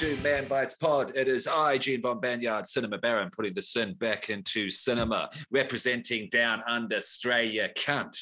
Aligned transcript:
To 0.00 0.16
Man 0.22 0.48
Bites 0.48 0.76
Pod. 0.76 1.12
It 1.14 1.28
is 1.28 1.46
I, 1.46 1.76
Gene 1.76 2.00
Von 2.00 2.20
Banyard, 2.20 2.66
Cinema 2.66 2.96
Baron, 2.96 3.30
putting 3.36 3.52
the 3.52 3.60
sin 3.60 3.92
back 3.98 4.30
into 4.30 4.70
cinema, 4.70 5.28
representing 5.50 6.30
down 6.30 6.62
under 6.66 6.96
Australia 6.96 7.68
cunt. 7.76 8.16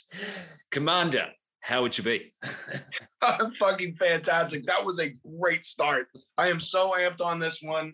Commander, 0.73 1.29
how 1.61 1.83
would 1.83 1.97
you 1.97 2.03
be? 2.03 2.33
I'm 3.23 3.55
fucking 3.55 3.95
fantastic. 3.95 4.67
That 4.67 4.85
was 4.85 4.99
a 4.99 5.15
great 5.39 5.65
start. 5.65 6.09
I 6.37 6.49
am 6.49 6.59
so 6.59 6.97
amped 6.99 7.21
on 7.21 7.39
this 7.39 7.63
one. 7.63 7.93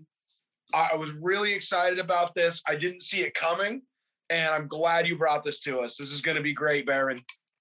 I 0.73 0.89
I 0.95 0.97
was 0.97 1.11
really 1.21 1.53
excited 1.53 1.99
about 1.99 2.35
this. 2.35 2.63
I 2.67 2.77
didn't 2.77 3.03
see 3.03 3.21
it 3.21 3.35
coming, 3.35 3.83
and 4.31 4.49
I'm 4.49 4.67
glad 4.67 5.07
you 5.07 5.19
brought 5.19 5.43
this 5.43 5.61
to 5.61 5.81
us. 5.81 5.99
This 5.99 6.11
is 6.11 6.23
going 6.23 6.39
to 6.39 6.43
be 6.43 6.55
great, 6.55 6.87
Baron. 6.87 7.21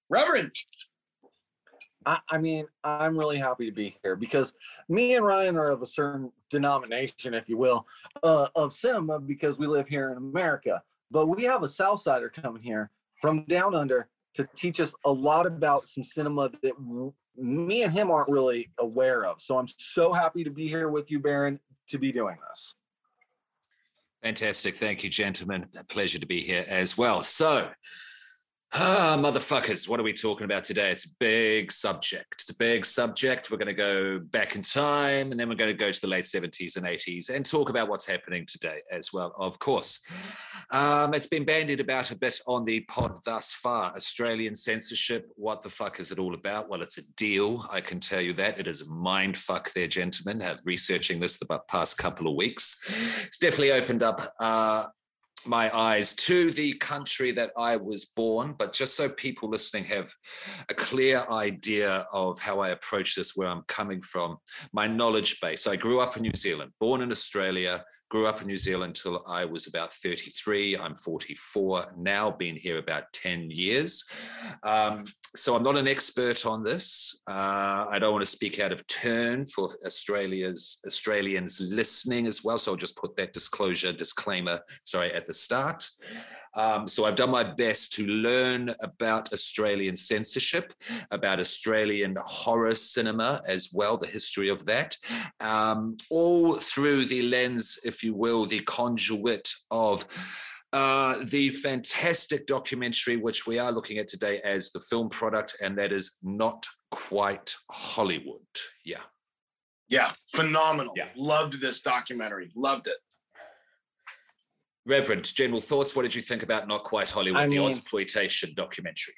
Reverend, 0.10 0.54
I, 2.06 2.20
I 2.30 2.38
mean, 2.38 2.66
I'm 2.84 3.18
really 3.18 3.40
happy 3.40 3.66
to 3.66 3.76
be 3.76 3.98
here 4.04 4.16
because 4.16 4.54
me 4.90 5.16
and 5.16 5.26
Ryan 5.26 5.58
are 5.58 5.72
of 5.72 5.82
a 5.82 5.88
certain 5.88 6.32
denomination, 6.50 7.34
if 7.34 7.50
you 7.50 7.58
will, 7.58 7.86
uh, 8.24 8.48
of 8.56 8.74
cinema 8.74 9.20
because 9.20 9.58
we 9.58 9.68
live 9.68 9.88
here 9.88 10.12
in 10.12 10.18
America. 10.18 10.82
But 11.12 11.28
we 11.28 11.44
have 11.44 11.64
a 11.64 11.68
Southsider 11.68 12.32
coming 12.32 12.62
here 12.62 12.92
from 13.22 13.44
down 13.46 13.76
under 13.76 14.10
to 14.36 14.48
teach 14.56 14.80
us 14.80 14.94
a 15.06 15.12
lot 15.12 15.46
about 15.46 15.84
some 15.84 16.04
cinema 16.04 16.50
that 16.62 16.76
w- 16.76 17.14
me 17.36 17.84
and 17.84 17.94
him 17.94 18.12
aren't 18.12 18.30
really 18.30 18.72
aware 18.80 19.26
of. 19.26 19.42
So 19.42 19.58
I'm 19.58 19.68
so 19.78 20.12
happy 20.12 20.44
to 20.44 20.50
be 20.50 20.68
here 20.68 20.90
with 20.90 21.12
you, 21.12 21.20
Baron, 21.20 21.60
to 21.90 21.98
be 21.98 22.12
doing 22.12 22.38
this. 22.50 22.74
Fantastic. 24.24 24.76
Thank 24.76 25.04
you, 25.04 25.10
gentlemen. 25.10 25.68
A 25.78 25.84
pleasure 25.84 26.18
to 26.18 26.26
be 26.26 26.40
here 26.40 26.66
as 26.68 26.98
well. 26.98 27.24
So, 27.24 27.70
ah, 28.76 29.16
motherfuckers, 29.20 29.88
what 29.88 30.00
are 30.00 30.04
we 30.04 30.14
talking 30.14 30.46
about 30.46 30.64
today? 30.64 30.90
It's 30.90 31.06
a 31.06 31.16
big 31.20 31.72
subject. 31.72 32.34
It's 32.34 32.50
a 32.50 32.58
big 32.58 32.86
subject. 32.86 33.52
We're 33.52 33.58
going 33.58 33.68
to 33.68 33.74
go 33.74 34.20
back 34.20 34.56
in 34.56 34.62
time 34.62 35.32
and 35.32 35.40
then 35.40 35.50
we're 35.50 35.56
going 35.56 35.72
to 35.72 35.78
go 35.78 35.92
to 35.92 36.02
the 36.02 36.08
late 36.08 36.26
70s 36.26 36.78
and 36.78 36.86
80s 36.86 37.30
and 37.30 37.46
talk 37.46 37.70
about 37.70 37.88
what's 37.88 38.08
happening 38.08 38.46
today 38.48 38.82
as 38.92 39.14
well, 39.14 39.34
of 39.38 39.60
course. 39.60 40.06
Um, 40.72 41.14
it's 41.14 41.28
been 41.28 41.46
bandied 41.46 41.80
about 41.80 42.12
a 42.12 42.18
bit 42.18 42.40
on 42.48 42.66
the 42.66 42.82
pod 42.82 43.20
thus 43.26 43.54
far. 43.54 43.94
Australian 43.96 44.56
censorship, 44.56 45.30
what 45.36 45.62
the 45.62 45.70
fuck 45.70 46.00
is 46.00 46.12
it 46.12 46.20
all 46.20 46.34
about? 46.34 46.70
Well, 46.70 46.82
it's 46.82 46.98
a 46.98 47.14
deal. 47.14 47.66
I 47.72 47.82
can 47.82 48.00
tell 48.00 48.22
you 48.22 48.34
that. 48.34 48.60
It 48.60 48.68
is 48.68 48.82
a 48.82 48.92
mind 48.92 49.38
fuck 49.38 49.72
there, 49.74 49.88
gentlemen. 49.88 50.40
Have 50.40 50.60
researching 50.66 51.20
this 51.20 51.38
the 51.38 51.60
past 51.68 51.98
couple 51.98 52.28
of 52.28 52.36
weeks. 52.36 52.82
It's 53.28 53.38
definitely 53.38 53.72
opened 53.72 54.04
up 54.04 54.22
uh, 54.40 54.86
my 55.46 55.76
eyes 55.76 56.16
to 56.16 56.52
the 56.52 56.74
country 56.74 57.32
that 57.32 57.52
I 57.58 57.76
was 57.76 58.06
born, 58.06 58.56
but 58.58 58.74
just 58.74 58.96
so 58.96 59.10
people 59.10 59.50
listening 59.50 59.86
have 59.86 60.14
a 60.70 60.74
clear 60.74 61.26
idea 61.30 62.06
of 62.12 62.40
how 62.40 62.60
I 62.60 62.70
approach 62.70 63.16
this, 63.16 63.36
where 63.36 63.48
I'm 63.48 63.64
coming 63.68 64.02
from, 64.02 64.38
my 64.72 64.88
knowledge 64.88 65.40
base. 65.42 65.68
I 65.68 65.76
grew 65.76 66.00
up 66.00 66.18
in 66.18 66.24
New 66.24 66.36
Zealand, 66.36 66.72
born 66.80 67.02
in 67.02 67.12
Australia, 67.12 67.84
grew 68.14 68.28
up 68.28 68.42
in 68.42 68.48
New 68.48 68.60
Zealand 68.60 68.94
till 68.94 69.24
I 69.28 69.44
was 69.44 69.66
about 69.66 69.92
33. 69.92 70.78
I'm 70.78 70.94
44 70.94 71.94
now, 71.98 72.30
been 72.30 72.56
here 72.56 72.78
about 72.78 73.12
10 73.12 73.50
years. 73.50 74.08
Um, 74.62 75.06
so 75.36 75.56
I'm 75.56 75.64
not 75.64 75.78
an 75.78 75.88
expert 75.88 76.46
on 76.46 76.64
this. 76.64 77.24
Uh, 77.26 77.88
I 77.90 77.98
don't 77.98 78.12
want 78.12 78.24
to 78.24 78.30
speak 78.30 78.60
out 78.60 78.72
of 78.72 78.86
turn 78.86 79.48
for 79.48 79.68
Australia's 79.84 80.80
Australians 80.86 81.60
listening 81.74 82.28
as 82.28 82.44
well. 82.44 82.60
So 82.60 82.74
I'll 82.74 82.78
just 82.78 82.98
put 82.98 83.16
that 83.16 83.34
disclosure, 83.34 83.92
disclaimer, 83.92 84.60
sorry, 84.84 85.12
at 85.12 85.26
the 85.26 85.34
start. 85.34 85.84
Um, 86.56 86.88
so 86.88 87.06
I've 87.06 87.16
done 87.16 87.32
my 87.32 87.44
best 87.44 87.94
to 87.94 88.06
learn 88.06 88.72
about 88.82 89.34
Australian 89.34 89.96
censorship, 89.96 90.74
about 91.12 91.40
Australian 91.40 92.16
horror 92.24 92.76
cinema 92.76 93.42
as 93.48 93.72
well, 93.74 93.98
the 93.98 94.08
history 94.08 94.50
of 94.50 94.66
that, 94.66 94.96
um, 95.40 95.98
all 96.10 96.54
through 96.54 97.06
the 97.06 97.24
lens, 97.24 97.80
if 97.84 98.04
you 98.04 98.14
will, 98.14 98.46
the 98.46 98.60
conduit 98.62 99.50
of 99.72 100.06
uh, 100.74 101.18
the 101.26 101.50
fantastic 101.50 102.48
documentary, 102.48 103.18
which 103.18 103.46
we 103.46 103.60
are 103.60 103.72
looking 103.72 104.00
at 104.00 104.08
today 104.08 104.42
as 104.44 104.72
the 104.72 104.80
film 104.80 105.08
product, 105.08 105.56
and 105.62 105.78
that 105.78 105.92
is 105.92 106.18
not 106.24 106.66
quite 106.90 107.56
Hollywood. 107.70 108.42
Yeah. 108.84 109.04
yeah, 109.88 110.12
phenomenal. 110.36 110.94
Yeah. 110.96 111.10
Loved 111.16 111.62
this 111.62 111.82
documentary. 111.82 112.52
Loved 112.56 112.88
it. 112.88 112.96
Reverend, 114.86 115.24
general 115.34 115.62
thoughts. 115.62 115.96
What 115.96 116.02
did 116.04 116.14
you 116.14 116.22
think 116.22 116.44
about 116.44 116.68
Not 116.68 116.84
Quite 116.84 117.10
Hollywood, 117.10 117.42
I 117.42 117.48
the 117.48 117.58
mean- 117.58 117.68
exploitation 117.68 118.54
documentary? 118.56 119.14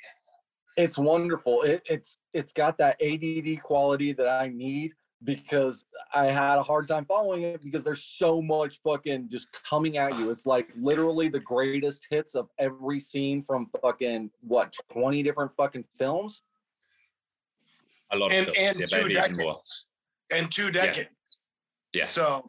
It's 0.78 0.98
wonderful. 0.98 1.62
It, 1.62 1.82
it's 1.86 2.18
it's 2.34 2.52
got 2.52 2.78
that 2.80 2.98
ADD 3.02 3.64
quality 3.64 4.12
that 4.14 4.28
I 4.28 4.50
need 4.50 4.92
because 5.24 5.86
I 6.14 6.26
had 6.26 6.58
a 6.58 6.64
hard 6.64 6.88
time 6.90 7.06
following 7.06 7.44
it 7.44 7.64
because 7.64 7.82
there's 7.84 8.04
so 8.04 8.42
much 8.42 8.82
fucking 8.84 9.30
just 9.32 9.48
coming 9.68 9.98
at 9.98 10.14
you. 10.20 10.32
It's 10.32 10.46
like 10.46 10.68
literally 10.76 11.30
the 11.30 11.40
greatest 11.40 12.06
hits 12.10 12.36
of 12.36 12.50
every 12.60 13.00
scene 13.00 13.42
from 13.42 13.70
fucking 13.82 14.30
what 14.42 14.76
20 14.92 15.24
different 15.24 15.52
fucking 15.56 15.86
films. 15.98 16.42
A 18.12 18.18
lot 18.18 18.34
And 18.34 18.50
of 18.50 18.54
and 18.58 18.76
films, 18.76 18.80
yeah, 18.92 18.98
two 18.98 19.04
maybe 19.08 19.14
even 19.18 19.38
more. 19.38 19.54
decades. 19.54 19.86
And 20.32 20.52
two 20.52 20.72
decades. 20.72 21.10
Yeah. 21.94 22.08
So 22.08 22.46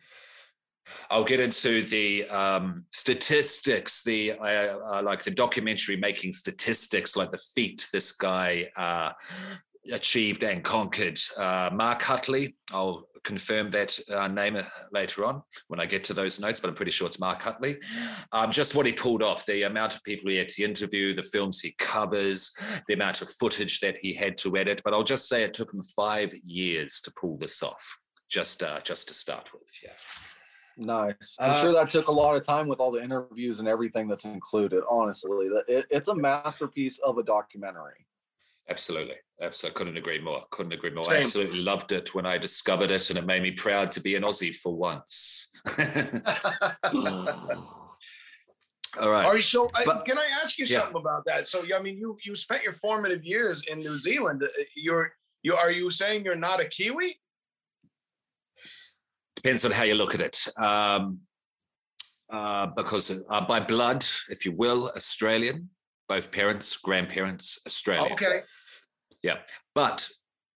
I'll 1.10 1.24
get 1.24 1.40
into 1.40 1.82
the 1.82 2.28
um, 2.28 2.84
statistics, 2.90 4.02
the 4.04 4.32
uh, 4.32 4.78
uh, 4.78 5.02
like 5.04 5.24
the 5.24 5.30
documentary 5.30 5.96
making 5.96 6.32
statistics, 6.32 7.16
like 7.16 7.30
the 7.30 7.38
feat 7.54 7.86
this 7.92 8.12
guy 8.12 8.68
uh, 8.76 9.12
achieved 9.92 10.42
and 10.42 10.62
conquered. 10.62 11.18
Uh, 11.38 11.70
Mark 11.72 12.02
Hartley, 12.02 12.56
I'll 12.72 13.08
confirm 13.24 13.70
that 13.72 13.98
uh, 14.12 14.28
name 14.28 14.54
uh, 14.54 14.62
later 14.92 15.24
on 15.24 15.42
when 15.66 15.80
I 15.80 15.86
get 15.86 16.04
to 16.04 16.14
those 16.14 16.40
notes, 16.40 16.60
but 16.60 16.68
I'm 16.68 16.76
pretty 16.76 16.92
sure 16.92 17.08
it's 17.08 17.18
Mark 17.18 17.42
Hartley. 17.42 17.76
Um, 18.32 18.52
just 18.52 18.76
what 18.76 18.86
he 18.86 18.92
pulled 18.92 19.22
off, 19.22 19.44
the 19.46 19.64
amount 19.64 19.96
of 19.96 20.04
people 20.04 20.30
he 20.30 20.36
had 20.36 20.48
to 20.50 20.62
interview, 20.62 21.14
the 21.14 21.24
films 21.24 21.60
he 21.60 21.74
covers, 21.78 22.56
the 22.86 22.94
amount 22.94 23.22
of 23.22 23.30
footage 23.30 23.80
that 23.80 23.96
he 24.00 24.14
had 24.14 24.36
to 24.38 24.56
edit. 24.56 24.80
But 24.84 24.94
I'll 24.94 25.02
just 25.02 25.28
say 25.28 25.42
it 25.42 25.54
took 25.54 25.74
him 25.74 25.82
five 25.82 26.32
years 26.44 27.00
to 27.00 27.12
pull 27.20 27.36
this 27.36 27.62
off. 27.62 27.98
Just, 28.28 28.62
just 28.82 29.06
to 29.08 29.14
start 29.14 29.50
with, 29.52 29.70
yeah. 29.84 29.92
Nice. 30.76 31.34
I'm 31.38 31.50
Uh, 31.50 31.60
sure 31.62 31.72
that 31.72 31.90
took 31.90 32.08
a 32.08 32.12
lot 32.12 32.36
of 32.36 32.44
time 32.44 32.68
with 32.68 32.80
all 32.80 32.90
the 32.90 33.02
interviews 33.02 33.60
and 33.60 33.68
everything 33.68 34.08
that's 34.08 34.24
included. 34.26 34.82
Honestly, 34.90 35.48
it, 35.68 35.86
it's 35.90 36.08
a 36.08 36.14
masterpiece 36.14 36.98
of 37.04 37.16
a 37.18 37.22
documentary. 37.22 38.06
Absolutely. 38.68 39.14
Absolutely. 39.40 39.78
Couldn't 39.78 39.96
agree 39.96 40.20
more. 40.20 40.42
Couldn't 40.50 40.72
agree 40.72 40.90
more. 40.90 41.04
I 41.10 41.18
absolutely 41.18 41.60
loved 41.60 41.92
it 41.92 42.14
when 42.14 42.26
I 42.26 42.36
discovered 42.36 42.90
it, 42.90 43.08
and 43.10 43.18
it 43.18 43.24
made 43.24 43.42
me 43.42 43.52
proud 43.52 43.90
to 43.92 44.00
be 44.00 44.16
an 44.16 44.22
Aussie 44.24 44.54
for 44.54 44.74
once. 44.74 45.52
All 48.98 49.10
right. 49.10 49.24
Are 49.26 49.36
you 49.36 49.42
so? 49.42 49.68
I- 49.74 49.84
But- 49.84 50.04
can 50.06 50.18
I 50.18 50.26
ask 50.42 50.58
you 50.58 50.64
yeah. 50.66 50.80
something 50.80 50.96
about 51.00 51.24
that? 51.26 51.48
So, 51.48 51.62
I 51.74 51.80
mean, 51.80 51.96
you 51.98 52.16
you 52.24 52.34
spent 52.34 52.62
your 52.62 52.72
formative 52.74 53.24
years 53.24 53.62
in 53.70 53.78
New 53.78 53.98
Zealand. 53.98 54.42
Uh, 54.42 54.48
You're 54.74 55.12
you 55.42 55.54
are 55.54 55.70
you 55.70 55.90
saying 55.90 56.24
you're 56.24 56.34
not 56.34 56.60
a 56.60 56.64
Kiwi? 56.64 57.20
Depends 59.46 59.64
on 59.64 59.70
how 59.70 59.84
you 59.84 59.94
look 59.94 60.12
at 60.12 60.20
it. 60.20 60.44
Um, 60.58 61.20
uh, 62.32 62.66
because 62.76 63.22
uh, 63.30 63.40
by 63.42 63.60
blood, 63.60 64.04
if 64.28 64.44
you 64.44 64.50
will, 64.50 64.90
Australian, 64.96 65.70
both 66.08 66.32
parents, 66.32 66.76
grandparents, 66.78 67.60
Australian. 67.64 68.12
Okay. 68.14 68.40
Yeah. 69.22 69.36
But 69.72 70.08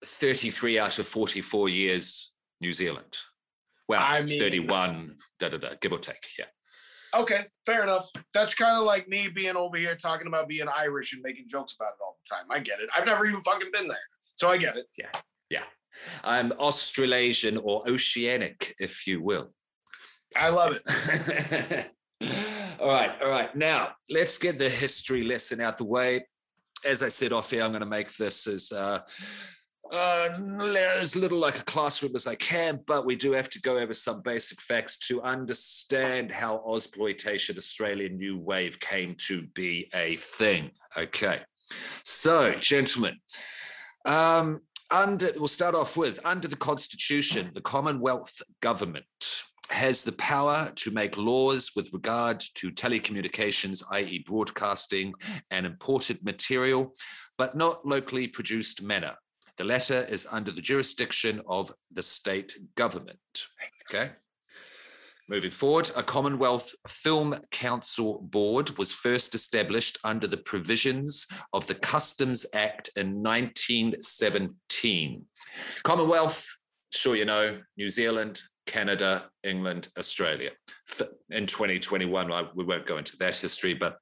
33 0.04 0.80
out 0.80 0.98
of 0.98 1.06
44 1.06 1.68
years, 1.68 2.34
New 2.60 2.72
Zealand. 2.72 3.16
Well, 3.86 4.02
I 4.02 4.22
mean- 4.22 4.40
31, 4.40 5.14
da 5.38 5.50
da 5.50 5.58
da, 5.58 5.68
give 5.80 5.92
or 5.92 6.00
take. 6.00 6.26
Yeah. 6.36 6.46
Okay, 7.14 7.46
fair 7.66 7.84
enough. 7.84 8.08
That's 8.34 8.54
kind 8.54 8.76
of 8.76 8.82
like 8.82 9.06
me 9.06 9.28
being 9.28 9.54
over 9.54 9.76
here 9.76 9.94
talking 9.94 10.26
about 10.26 10.48
being 10.48 10.66
Irish 10.66 11.12
and 11.12 11.22
making 11.22 11.46
jokes 11.48 11.76
about 11.78 11.90
it 11.90 12.02
all 12.04 12.18
the 12.28 12.34
time. 12.34 12.46
I 12.50 12.58
get 12.58 12.80
it. 12.80 12.88
I've 12.96 13.06
never 13.06 13.24
even 13.24 13.40
fucking 13.42 13.70
been 13.72 13.86
there, 13.86 13.98
so 14.34 14.48
I 14.48 14.56
get 14.58 14.76
it. 14.76 14.86
Yeah, 14.98 15.10
yeah. 15.48 15.62
I'm 16.24 16.52
Australasian 16.52 17.58
or 17.58 17.88
Oceanic, 17.88 18.74
if 18.78 19.06
you 19.06 19.22
will. 19.22 19.52
I 20.36 20.50
love 20.50 20.76
it. 20.76 21.90
all 22.80 22.92
right, 22.92 23.12
all 23.22 23.30
right. 23.30 23.54
Now 23.56 23.90
let's 24.08 24.38
get 24.38 24.58
the 24.58 24.68
history 24.68 25.24
lesson 25.24 25.60
out 25.60 25.78
the 25.78 25.84
way. 25.84 26.26
As 26.84 27.02
I 27.02 27.08
said 27.08 27.32
off 27.32 27.50
here, 27.50 27.62
I'm 27.62 27.72
going 27.72 27.80
to 27.82 27.86
make 27.86 28.14
this 28.16 28.46
as 28.46 28.72
uh, 28.72 29.00
uh, 29.92 30.28
as 31.00 31.16
little 31.16 31.38
like 31.38 31.58
a 31.58 31.64
classroom 31.64 32.12
as 32.14 32.26
I 32.26 32.36
can, 32.36 32.80
but 32.86 33.04
we 33.04 33.16
do 33.16 33.32
have 33.32 33.48
to 33.50 33.60
go 33.60 33.78
over 33.78 33.92
some 33.92 34.22
basic 34.22 34.60
facts 34.60 34.98
to 35.08 35.20
understand 35.22 36.30
how 36.30 36.62
Ozploitation 36.66 37.58
Australian 37.58 38.16
New 38.16 38.38
Wave 38.38 38.78
came 38.80 39.14
to 39.26 39.46
be 39.48 39.90
a 39.94 40.16
thing. 40.16 40.70
Okay, 40.96 41.40
so 42.04 42.52
gentlemen, 42.60 43.16
um, 44.04 44.60
under 44.90 45.30
we'll 45.36 45.48
start 45.48 45.74
off 45.74 45.96
with 45.96 46.20
under 46.24 46.48
the 46.48 46.56
Constitution, 46.56 47.46
the 47.54 47.60
Commonwealth 47.60 48.42
government 48.60 49.04
has 49.70 50.02
the 50.02 50.12
power 50.12 50.68
to 50.74 50.90
make 50.90 51.16
laws 51.16 51.72
with 51.76 51.92
regard 51.92 52.40
to 52.54 52.70
telecommunications, 52.72 53.84
i.e., 53.92 54.24
broadcasting 54.26 55.14
and 55.50 55.64
imported 55.64 56.22
material, 56.24 56.92
but 57.38 57.56
not 57.56 57.86
locally 57.86 58.26
produced 58.26 58.82
manner. 58.82 59.14
The 59.56 59.64
latter 59.64 60.06
is 60.08 60.26
under 60.30 60.50
the 60.50 60.60
jurisdiction 60.60 61.40
of 61.46 61.70
the 61.92 62.02
state 62.02 62.56
government. 62.74 63.18
Okay. 63.88 64.10
Moving 65.30 65.50
forward, 65.52 65.88
a 65.96 66.02
Commonwealth 66.02 66.74
Film 66.88 67.36
Council 67.52 68.18
Board 68.20 68.76
was 68.76 68.90
first 68.90 69.36
established 69.36 69.96
under 70.02 70.26
the 70.26 70.38
provisions 70.38 71.28
of 71.52 71.68
the 71.68 71.76
Customs 71.76 72.44
Act 72.52 72.90
in 72.96 73.22
1917. 73.22 75.24
Commonwealth, 75.84 76.44
sure 76.92 77.14
you 77.14 77.26
know, 77.26 77.60
New 77.76 77.88
Zealand, 77.88 78.40
Canada, 78.66 79.30
England, 79.44 79.86
Australia. 79.96 80.50
In 81.30 81.46
2021, 81.46 82.48
we 82.56 82.64
won't 82.64 82.86
go 82.86 82.98
into 82.98 83.16
that 83.18 83.36
history, 83.36 83.74
but 83.74 83.98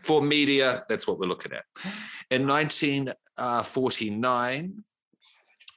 for 0.00 0.20
media, 0.20 0.82
that's 0.88 1.06
what 1.06 1.20
we're 1.20 1.28
looking 1.28 1.52
at. 1.52 1.62
In 2.32 2.48
1949, 2.48 4.84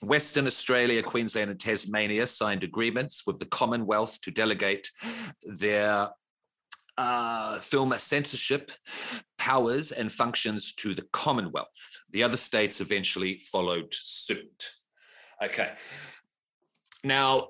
Western 0.01 0.45
Australia, 0.47 1.01
Queensland, 1.01 1.51
and 1.51 1.59
Tasmania 1.59 2.27
signed 2.27 2.63
agreements 2.63 3.23
with 3.25 3.39
the 3.39 3.45
Commonwealth 3.45 4.19
to 4.21 4.31
delegate 4.31 4.89
their 5.43 6.09
uh, 6.97 7.59
film 7.59 7.91
censorship 7.97 8.71
powers 9.37 9.91
and 9.91 10.11
functions 10.11 10.73
to 10.73 10.95
the 10.95 11.05
Commonwealth. 11.11 12.05
The 12.11 12.23
other 12.23 12.37
states 12.37 12.81
eventually 12.81 13.39
followed 13.39 13.87
suit. 13.91 14.69
Okay. 15.43 15.73
Now, 17.03 17.49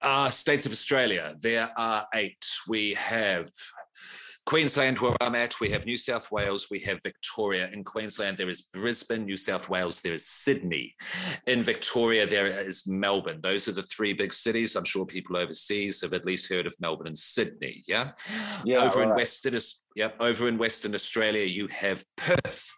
uh, 0.00 0.28
states 0.28 0.66
of 0.66 0.72
Australia, 0.72 1.34
there 1.40 1.70
are 1.76 2.06
eight. 2.14 2.44
We 2.68 2.94
have 2.94 3.50
Queensland, 4.46 4.98
where 4.98 5.16
I'm 5.22 5.34
at, 5.34 5.58
we 5.58 5.70
have 5.70 5.86
New 5.86 5.96
South 5.96 6.30
Wales, 6.30 6.68
we 6.70 6.78
have 6.80 6.98
Victoria. 7.02 7.70
In 7.72 7.82
Queensland, 7.82 8.36
there 8.36 8.50
is 8.50 8.68
Brisbane, 8.72 9.24
New 9.24 9.38
South 9.38 9.70
Wales, 9.70 10.02
there 10.02 10.12
is 10.12 10.26
Sydney. 10.26 10.94
In 11.46 11.62
Victoria, 11.62 12.26
there 12.26 12.46
is 12.46 12.86
Melbourne. 12.86 13.40
Those 13.42 13.68
are 13.68 13.72
the 13.72 13.82
three 13.82 14.12
big 14.12 14.34
cities. 14.34 14.76
I'm 14.76 14.84
sure 14.84 15.06
people 15.06 15.36
overseas 15.36 16.02
have 16.02 16.12
at 16.12 16.26
least 16.26 16.52
heard 16.52 16.66
of 16.66 16.76
Melbourne 16.78 17.06
and 17.06 17.16
Sydney. 17.16 17.82
Yeah. 17.86 18.12
Yeah. 18.64 18.84
Over 18.84 19.02
in 19.02 19.10
right. 19.10 19.16
Western, 19.16 19.58
yep. 19.96 20.16
Over 20.20 20.48
in 20.48 20.58
Western 20.58 20.94
Australia, 20.94 21.44
you 21.44 21.68
have 21.68 22.04
Perth. 22.16 22.70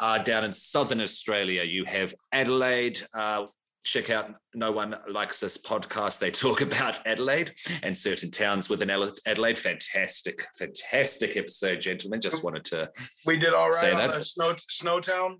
Uh, 0.00 0.18
down 0.18 0.44
in 0.44 0.52
southern 0.52 1.00
Australia, 1.00 1.64
you 1.64 1.84
have 1.86 2.14
Adelaide, 2.32 3.00
uh, 3.14 3.46
check 3.88 4.10
out 4.10 4.34
No 4.54 4.70
One 4.70 4.94
Likes 5.08 5.42
Us 5.42 5.56
podcast. 5.56 6.18
They 6.18 6.30
talk 6.30 6.60
about 6.60 7.00
Adelaide 7.06 7.52
and 7.82 7.96
certain 7.96 8.30
towns 8.30 8.68
within 8.68 8.90
Adelaide. 8.90 9.58
Fantastic, 9.58 10.46
fantastic 10.58 11.36
episode, 11.36 11.80
gentlemen. 11.80 12.20
Just 12.20 12.44
wanted 12.44 12.64
to. 12.66 12.90
We 13.26 13.38
did 13.38 13.54
all 13.54 13.70
right 13.70 13.94
on 13.94 14.10
that. 14.10 14.24
Snow 14.24 14.54
Snowtown. 14.54 15.36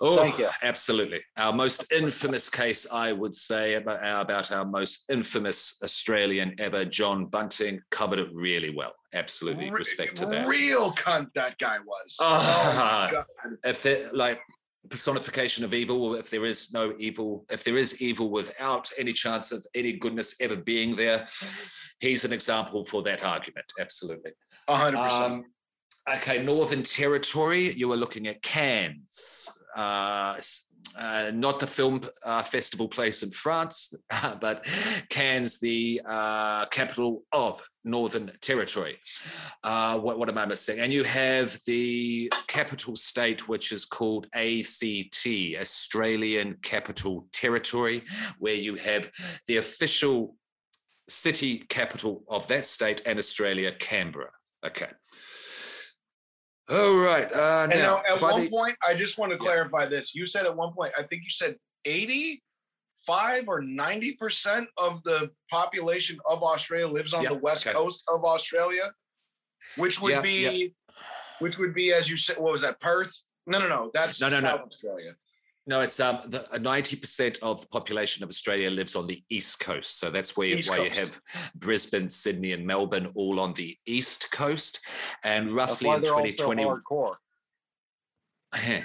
Oh, 0.00 0.34
yeah, 0.38 0.50
absolutely. 0.62 1.20
Our 1.36 1.52
most 1.52 1.92
infamous 1.92 2.48
case, 2.50 2.90
I 2.92 3.12
would 3.12 3.32
say, 3.32 3.74
about, 3.74 4.02
uh, 4.02 4.20
about 4.20 4.50
our 4.50 4.64
most 4.64 5.08
infamous 5.08 5.78
Australian 5.84 6.56
ever, 6.58 6.84
John 6.84 7.26
Bunting, 7.26 7.80
covered 7.90 8.18
it 8.18 8.28
really 8.34 8.74
well. 8.74 8.92
Absolutely, 9.14 9.66
Re- 9.66 9.78
respect 9.78 10.16
to 10.16 10.26
that. 10.26 10.48
Real 10.48 10.90
cunt 10.92 11.28
that 11.34 11.58
guy 11.58 11.78
was. 11.78 12.16
Ah, 12.20 13.10
oh, 13.14 13.24
oh 13.46 13.50
if 13.64 13.86
it, 13.86 14.14
like 14.14 14.40
personification 14.88 15.64
of 15.64 15.74
evil. 15.74 16.14
If 16.14 16.30
there 16.30 16.44
is 16.44 16.72
no 16.72 16.94
evil 16.98 17.44
if 17.50 17.64
there 17.64 17.76
is 17.76 18.00
evil 18.02 18.30
without 18.30 18.90
any 18.98 19.12
chance 19.12 19.52
of 19.52 19.66
any 19.74 19.92
goodness 19.94 20.36
ever 20.40 20.56
being 20.56 20.96
there 20.96 21.28
he's 22.00 22.24
an 22.24 22.32
example 22.32 22.84
for 22.84 23.02
that 23.02 23.24
argument. 23.24 23.66
Absolutely. 23.80 24.32
100% 24.68 24.94
um, 24.96 25.44
okay 26.12 26.42
northern 26.42 26.82
territory 26.82 27.72
you 27.72 27.88
were 27.88 27.96
looking 27.96 28.26
at 28.26 28.42
cairns. 28.42 29.50
Uh, 29.76 30.36
uh, 30.98 31.30
not 31.34 31.60
the 31.60 31.66
film 31.66 32.00
uh, 32.24 32.42
festival 32.42 32.88
place 32.88 33.22
in 33.22 33.30
France, 33.30 33.94
but 34.40 34.66
Cairns, 35.08 35.60
the 35.60 36.00
uh, 36.06 36.66
capital 36.66 37.24
of 37.32 37.62
Northern 37.84 38.30
Territory. 38.40 38.96
Uh, 39.62 39.98
what, 39.98 40.18
what, 40.18 40.28
am 40.28 40.38
I 40.38 40.46
missing? 40.46 40.80
And 40.80 40.92
you 40.92 41.04
have 41.04 41.58
the 41.66 42.32
capital 42.48 42.96
state, 42.96 43.48
which 43.48 43.72
is 43.72 43.84
called 43.84 44.26
ACT, 44.34 45.26
Australian 45.60 46.56
Capital 46.62 47.26
Territory, 47.32 48.02
where 48.38 48.54
you 48.54 48.74
have 48.76 49.10
the 49.46 49.58
official 49.58 50.36
city 51.08 51.58
capital 51.68 52.24
of 52.28 52.46
that 52.48 52.66
state 52.66 53.02
and 53.06 53.18
Australia, 53.18 53.72
Canberra. 53.78 54.30
Okay. 54.64 54.88
All 56.70 56.96
right. 56.98 57.30
Uh, 57.34 57.68
and 57.70 57.80
now, 57.80 58.02
now 58.08 58.14
at 58.14 58.20
one 58.20 58.42
the, 58.42 58.50
point, 58.50 58.76
I 58.86 58.94
just 58.94 59.18
want 59.18 59.32
to 59.32 59.38
clarify 59.38 59.84
yeah. 59.84 59.90
this. 59.90 60.14
You 60.14 60.26
said 60.26 60.46
at 60.46 60.56
one 60.56 60.72
point, 60.72 60.92
I 60.98 61.02
think 61.02 61.22
you 61.22 61.30
said 61.30 61.56
85 61.84 63.48
or 63.48 63.60
90% 63.60 64.66
of 64.78 65.02
the 65.02 65.30
population 65.50 66.18
of 66.28 66.42
Australia 66.42 66.88
lives 66.88 67.12
on 67.12 67.24
the 67.24 67.34
west 67.34 67.66
okay. 67.66 67.74
coast 67.74 68.02
of 68.08 68.24
Australia, 68.24 68.92
which 69.76 70.00
would 70.00 70.22
be, 70.22 70.74
which 71.38 71.58
would 71.58 71.74
be, 71.74 71.92
as 71.92 72.08
you 72.08 72.16
said, 72.16 72.38
what 72.38 72.52
was 72.52 72.62
that, 72.62 72.80
Perth? 72.80 73.12
No, 73.46 73.58
no, 73.58 73.68
no. 73.68 73.90
That's 73.92 74.20
no, 74.20 74.30
no, 74.30 74.40
South 74.40 74.60
no. 74.60 74.66
Australia. 74.66 75.14
No, 75.66 75.80
it's 75.80 75.98
um 75.98 76.18
ninety 76.60 76.96
percent 76.96 77.38
of 77.42 77.62
the 77.62 77.66
population 77.68 78.22
of 78.22 78.28
Australia 78.28 78.70
lives 78.70 78.94
on 78.94 79.06
the 79.06 79.22
east 79.30 79.60
coast, 79.60 79.98
so 79.98 80.10
that's 80.10 80.36
where 80.36 80.56
why 80.66 80.84
you 80.84 80.90
have 80.90 81.18
Brisbane, 81.54 82.08
Sydney, 82.08 82.52
and 82.52 82.66
Melbourne 82.66 83.10
all 83.14 83.40
on 83.40 83.54
the 83.54 83.76
east 83.86 84.30
coast, 84.30 84.80
and 85.24 85.54
roughly 85.54 85.88
in 85.88 86.02
twenty 86.02 86.32
twenty. 86.34 86.66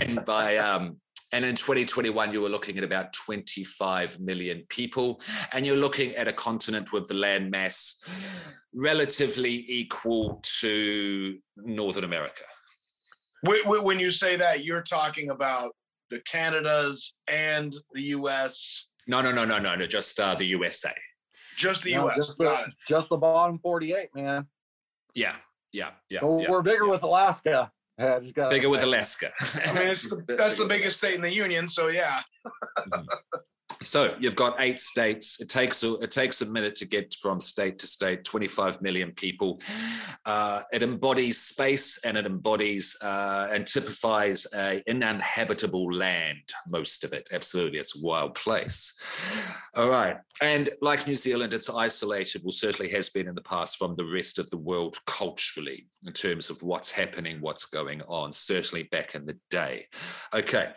and 0.00 0.24
by 0.24 0.56
um, 0.56 0.96
and 1.32 1.44
in 1.44 1.54
2021, 1.54 2.32
you 2.32 2.42
were 2.42 2.48
looking 2.48 2.76
at 2.76 2.82
about 2.82 3.12
25 3.12 4.18
million 4.18 4.64
people, 4.68 5.20
and 5.52 5.64
you're 5.64 5.76
looking 5.76 6.12
at 6.16 6.26
a 6.26 6.32
continent 6.32 6.92
with 6.92 7.06
the 7.06 7.14
land 7.14 7.52
mass 7.52 8.04
relatively 8.74 9.64
equal 9.68 10.40
to 10.60 11.38
Northern 11.56 12.02
America. 12.02 12.42
When 13.42 14.00
you 14.00 14.10
say 14.10 14.36
that, 14.36 14.64
you're 14.64 14.82
talking 14.82 15.30
about 15.30 15.74
the 16.10 16.20
Canadas 16.20 17.14
and 17.28 17.74
the 17.92 18.02
U.S. 18.02 18.86
No, 19.06 19.20
no, 19.22 19.32
no, 19.32 19.44
no, 19.44 19.58
no, 19.58 19.74
no. 19.74 19.86
Just 19.86 20.18
uh, 20.20 20.34
the 20.34 20.44
USA. 20.46 20.92
Just 21.56 21.82
the 21.82 21.94
no, 21.94 22.04
U.S. 22.04 22.16
Just 22.26 22.38
the, 22.38 22.66
just 22.88 23.08
the, 23.08 23.16
bottom 23.16 23.58
forty-eight, 23.58 24.14
man. 24.14 24.46
Yeah, 25.14 25.34
yeah, 25.72 25.90
yeah. 26.08 26.20
So 26.20 26.40
yeah, 26.40 26.50
we're 26.50 26.62
bigger 26.62 26.84
yeah. 26.84 26.90
with 26.90 27.02
Alaska. 27.02 27.72
Yeah, 27.98 28.18
bigger 28.48 28.70
with 28.70 28.82
Alaska. 28.82 29.30
I 29.40 29.72
mean, 29.74 29.88
the, 29.88 30.24
that's 30.36 30.56
the 30.56 30.64
biggest 30.64 30.98
state 30.98 31.14
in 31.14 31.20
the 31.20 31.32
union, 31.32 31.68
so 31.68 31.88
yeah. 31.88 32.20
So 33.80 34.14
you've 34.18 34.36
got 34.36 34.60
eight 34.60 34.80
states. 34.80 35.40
It 35.40 35.48
takes 35.48 35.82
a, 35.84 35.94
it 35.98 36.10
takes 36.10 36.42
a 36.42 36.46
minute 36.46 36.74
to 36.76 36.86
get 36.86 37.14
from 37.14 37.40
state 37.40 37.78
to 37.78 37.86
state. 37.86 38.24
Twenty 38.24 38.48
five 38.48 38.82
million 38.82 39.12
people. 39.12 39.60
Uh, 40.26 40.62
it 40.72 40.82
embodies 40.82 41.40
space 41.40 42.04
and 42.04 42.16
it 42.16 42.26
embodies 42.26 42.96
uh, 43.02 43.48
and 43.50 43.66
typifies 43.66 44.46
an 44.46 44.82
uninhabitable 44.86 45.92
land. 45.92 46.42
Most 46.68 47.04
of 47.04 47.12
it, 47.12 47.28
absolutely, 47.32 47.78
it's 47.78 47.96
a 47.96 48.04
wild 48.04 48.34
place. 48.34 48.98
All 49.76 49.88
right, 49.88 50.16
and 50.42 50.68
like 50.82 51.06
New 51.06 51.16
Zealand, 51.16 51.54
it's 51.54 51.70
isolated. 51.70 52.42
Well, 52.44 52.52
certainly 52.52 52.90
has 52.92 53.08
been 53.08 53.28
in 53.28 53.34
the 53.34 53.42
past 53.42 53.78
from 53.78 53.94
the 53.96 54.04
rest 54.04 54.38
of 54.38 54.50
the 54.50 54.58
world 54.58 54.98
culturally 55.06 55.86
in 56.06 56.12
terms 56.12 56.50
of 56.50 56.62
what's 56.62 56.90
happening, 56.90 57.40
what's 57.40 57.66
going 57.66 58.02
on. 58.02 58.32
Certainly 58.32 58.84
back 58.84 59.14
in 59.14 59.26
the 59.26 59.38
day. 59.48 59.84
Okay, 60.34 60.70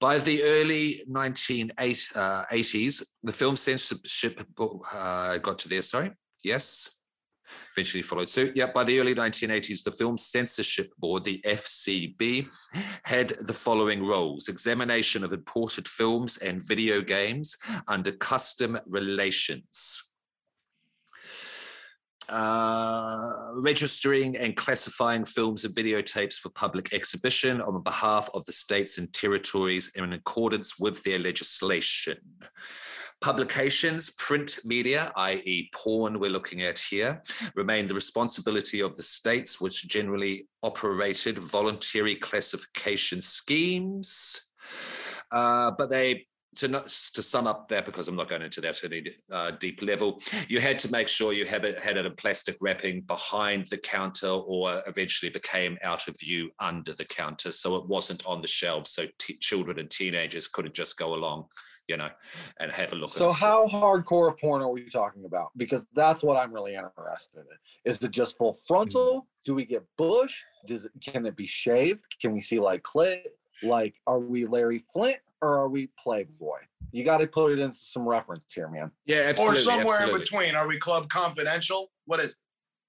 by 0.00 0.18
the 0.18 0.42
early 0.44 1.02
nineteen 1.08 1.70
eight. 1.80 2.08
Uh, 2.14 2.35
80s, 2.52 3.02
the 3.22 3.32
film 3.32 3.56
censorship 3.56 4.40
uh, 4.94 5.38
got 5.38 5.58
to 5.58 5.68
there. 5.68 5.82
Sorry. 5.82 6.10
Yes. 6.42 6.98
eventually 7.74 8.02
followed 8.02 8.28
suit. 8.28 8.56
Yeah, 8.56 8.70
by 8.72 8.84
the 8.84 8.98
early 9.00 9.14
1980s, 9.14 9.84
the 9.84 9.92
Film 9.92 10.16
Censorship 10.16 10.92
Board, 10.98 11.24
the 11.24 11.40
FCB, 11.46 12.48
had 13.04 13.30
the 13.40 13.52
following 13.52 14.04
roles 14.04 14.48
examination 14.48 15.24
of 15.24 15.32
imported 15.32 15.86
films 15.88 16.38
and 16.38 16.66
video 16.66 17.00
games 17.00 17.56
under 17.88 18.12
custom 18.12 18.78
relations. 18.86 20.12
Uh, 22.28 23.50
registering 23.52 24.36
and 24.36 24.56
classifying 24.56 25.24
films 25.24 25.64
and 25.64 25.72
videotapes 25.74 26.34
for 26.34 26.48
public 26.50 26.92
exhibition 26.92 27.60
on 27.62 27.80
behalf 27.84 28.28
of 28.34 28.44
the 28.46 28.52
states 28.52 28.98
and 28.98 29.12
territories 29.12 29.92
in 29.94 30.12
accordance 30.12 30.76
with 30.78 31.00
their 31.04 31.20
legislation. 31.20 32.18
Publications, 33.20 34.10
print 34.10 34.58
media, 34.64 35.12
i.e., 35.16 35.70
porn, 35.72 36.18
we're 36.18 36.28
looking 36.30 36.62
at 36.62 36.78
here, 36.78 37.22
remain 37.54 37.86
the 37.86 37.94
responsibility 37.94 38.80
of 38.80 38.96
the 38.96 39.02
states, 39.02 39.60
which 39.60 39.88
generally 39.88 40.48
operated 40.64 41.38
voluntary 41.38 42.16
classification 42.16 43.20
schemes. 43.20 44.50
Uh, 45.30 45.70
but 45.78 45.90
they 45.90 46.26
to, 46.56 46.68
not, 46.68 46.88
to 46.88 47.22
sum 47.22 47.46
up 47.46 47.68
that, 47.68 47.86
because 47.86 48.08
I'm 48.08 48.16
not 48.16 48.28
going 48.28 48.42
into 48.42 48.60
that 48.62 48.82
at 48.82 48.92
any 48.92 49.10
uh, 49.30 49.52
deep 49.52 49.82
level, 49.82 50.20
you 50.48 50.60
had 50.60 50.78
to 50.80 50.90
make 50.90 51.08
sure 51.08 51.32
you 51.32 51.44
had 51.44 51.64
it, 51.64 51.78
had 51.78 51.96
it 51.96 52.06
in 52.06 52.14
plastic 52.14 52.56
wrapping 52.60 53.02
behind 53.02 53.66
the 53.68 53.78
counter 53.78 54.28
or 54.28 54.82
eventually 54.86 55.30
became 55.30 55.78
out 55.82 56.08
of 56.08 56.18
view 56.18 56.50
under 56.58 56.92
the 56.92 57.04
counter. 57.04 57.52
So 57.52 57.76
it 57.76 57.86
wasn't 57.86 58.24
on 58.26 58.40
the 58.40 58.48
shelves. 58.48 58.90
So 58.90 59.06
t- 59.18 59.36
children 59.38 59.78
and 59.78 59.90
teenagers 59.90 60.48
couldn't 60.48 60.74
just 60.74 60.98
go 60.98 61.14
along, 61.14 61.46
you 61.88 61.96
know, 61.96 62.10
and 62.60 62.72
have 62.72 62.92
a 62.92 62.96
look 62.96 63.14
So 63.14 63.26
at 63.26 63.30
it. 63.30 63.34
So, 63.34 63.46
how 63.46 63.68
hardcore 63.68 64.38
porn 64.38 64.62
are 64.62 64.70
we 64.70 64.88
talking 64.88 65.24
about? 65.24 65.50
Because 65.56 65.84
that's 65.94 66.22
what 66.22 66.36
I'm 66.36 66.52
really 66.52 66.74
interested 66.74 67.38
in. 67.38 67.90
Is 67.90 67.98
it 68.02 68.10
just 68.10 68.36
full 68.36 68.58
frontal? 68.66 69.26
Do 69.44 69.54
we 69.54 69.64
get 69.64 69.84
bush? 69.96 70.34
Does 70.66 70.84
it 70.84 70.92
can 71.02 71.26
it 71.26 71.36
be 71.36 71.46
shaved? 71.46 72.16
Can 72.20 72.32
we 72.32 72.40
see 72.40 72.58
like 72.58 72.82
clit? 72.82 73.20
Like 73.62 73.94
are 74.06 74.18
we 74.18 74.46
Larry 74.46 74.84
Flynt 74.92 75.18
or 75.42 75.58
are 75.58 75.68
we 75.68 75.90
Playboy? 76.02 76.58
You 76.92 77.04
got 77.04 77.18
to 77.18 77.26
put 77.26 77.52
it 77.52 77.58
into 77.58 77.76
some 77.76 78.06
reference 78.08 78.44
here, 78.54 78.68
man. 78.68 78.90
Yeah, 79.06 79.24
absolutely. 79.26 79.60
or 79.60 79.64
somewhere 79.64 79.86
absolutely. 79.86 80.14
in 80.14 80.20
between. 80.20 80.54
Are 80.54 80.66
we 80.66 80.78
Club 80.78 81.08
Confidential? 81.08 81.90
What 82.06 82.20
is? 82.20 82.34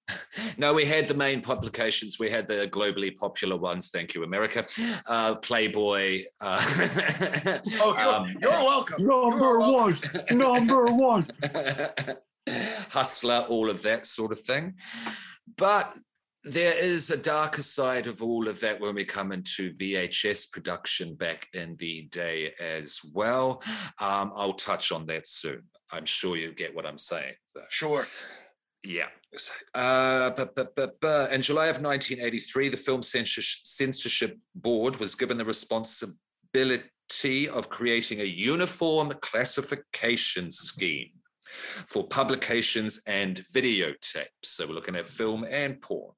No, 0.57 0.73
we 0.73 0.85
had 0.85 1.07
the 1.07 1.13
main 1.13 1.41
publications. 1.41 2.19
We 2.19 2.29
had 2.29 2.47
the 2.47 2.67
globally 2.67 3.15
popular 3.15 3.57
ones. 3.57 3.89
Thank 3.89 4.13
you, 4.13 4.23
America. 4.23 4.65
Uh, 5.07 5.35
Playboy. 5.35 6.23
Uh, 6.41 6.61
Oh, 7.79 7.93
you're, 7.93 7.99
um, 7.99 8.35
you're 8.39 8.51
welcome. 8.51 9.05
Number 9.05 9.37
You're 9.37 9.59
welcome. 9.59 10.37
one, 10.37 10.37
number 10.37 10.85
one. 10.85 11.27
Hustler, 12.91 13.45
all 13.49 13.69
of 13.69 13.81
that 13.83 14.05
sort 14.05 14.31
of 14.31 14.39
thing. 14.39 14.75
But 15.57 15.93
there 16.47 16.77
is 16.77 17.11
a 17.11 17.17
darker 17.17 17.61
side 17.61 18.07
of 18.07 18.21
all 18.21 18.47
of 18.47 18.59
that 18.61 18.79
when 18.79 18.95
we 18.95 19.05
come 19.05 19.31
into 19.31 19.73
VHS 19.73 20.51
production 20.51 21.15
back 21.15 21.47
in 21.53 21.75
the 21.77 22.03
day 22.03 22.53
as 22.59 22.99
well. 23.13 23.61
Um, 23.99 24.31
I'll 24.35 24.53
touch 24.53 24.91
on 24.91 25.05
that 25.07 25.27
soon. 25.27 25.63
I'm 25.91 26.05
sure 26.05 26.37
you 26.37 26.53
get 26.53 26.75
what 26.75 26.85
I'm 26.85 26.97
saying. 26.97 27.33
Sure. 27.69 28.05
Yeah. 28.83 29.07
Uh, 29.75 30.31
but, 30.31 30.55
but, 30.55 30.75
but, 30.75 30.99
but 31.01 31.33
in 31.33 31.41
July 31.41 31.67
of 31.67 31.81
1983, 31.81 32.69
the 32.69 32.77
Film 32.77 33.03
Censorship 33.03 34.37
Board 34.55 34.97
was 34.97 35.15
given 35.15 35.37
the 35.37 35.45
responsibility 35.45 37.49
of 37.49 37.69
creating 37.69 38.21
a 38.21 38.25
uniform 38.25 39.11
classification 39.21 40.49
scheme 40.49 41.11
for 41.47 42.07
publications 42.07 43.01
and 43.07 43.41
videotapes. 43.55 44.25
So 44.43 44.67
we're 44.67 44.73
looking 44.73 44.95
at 44.95 45.07
film 45.07 45.45
and 45.49 45.81
porn. 45.81 46.11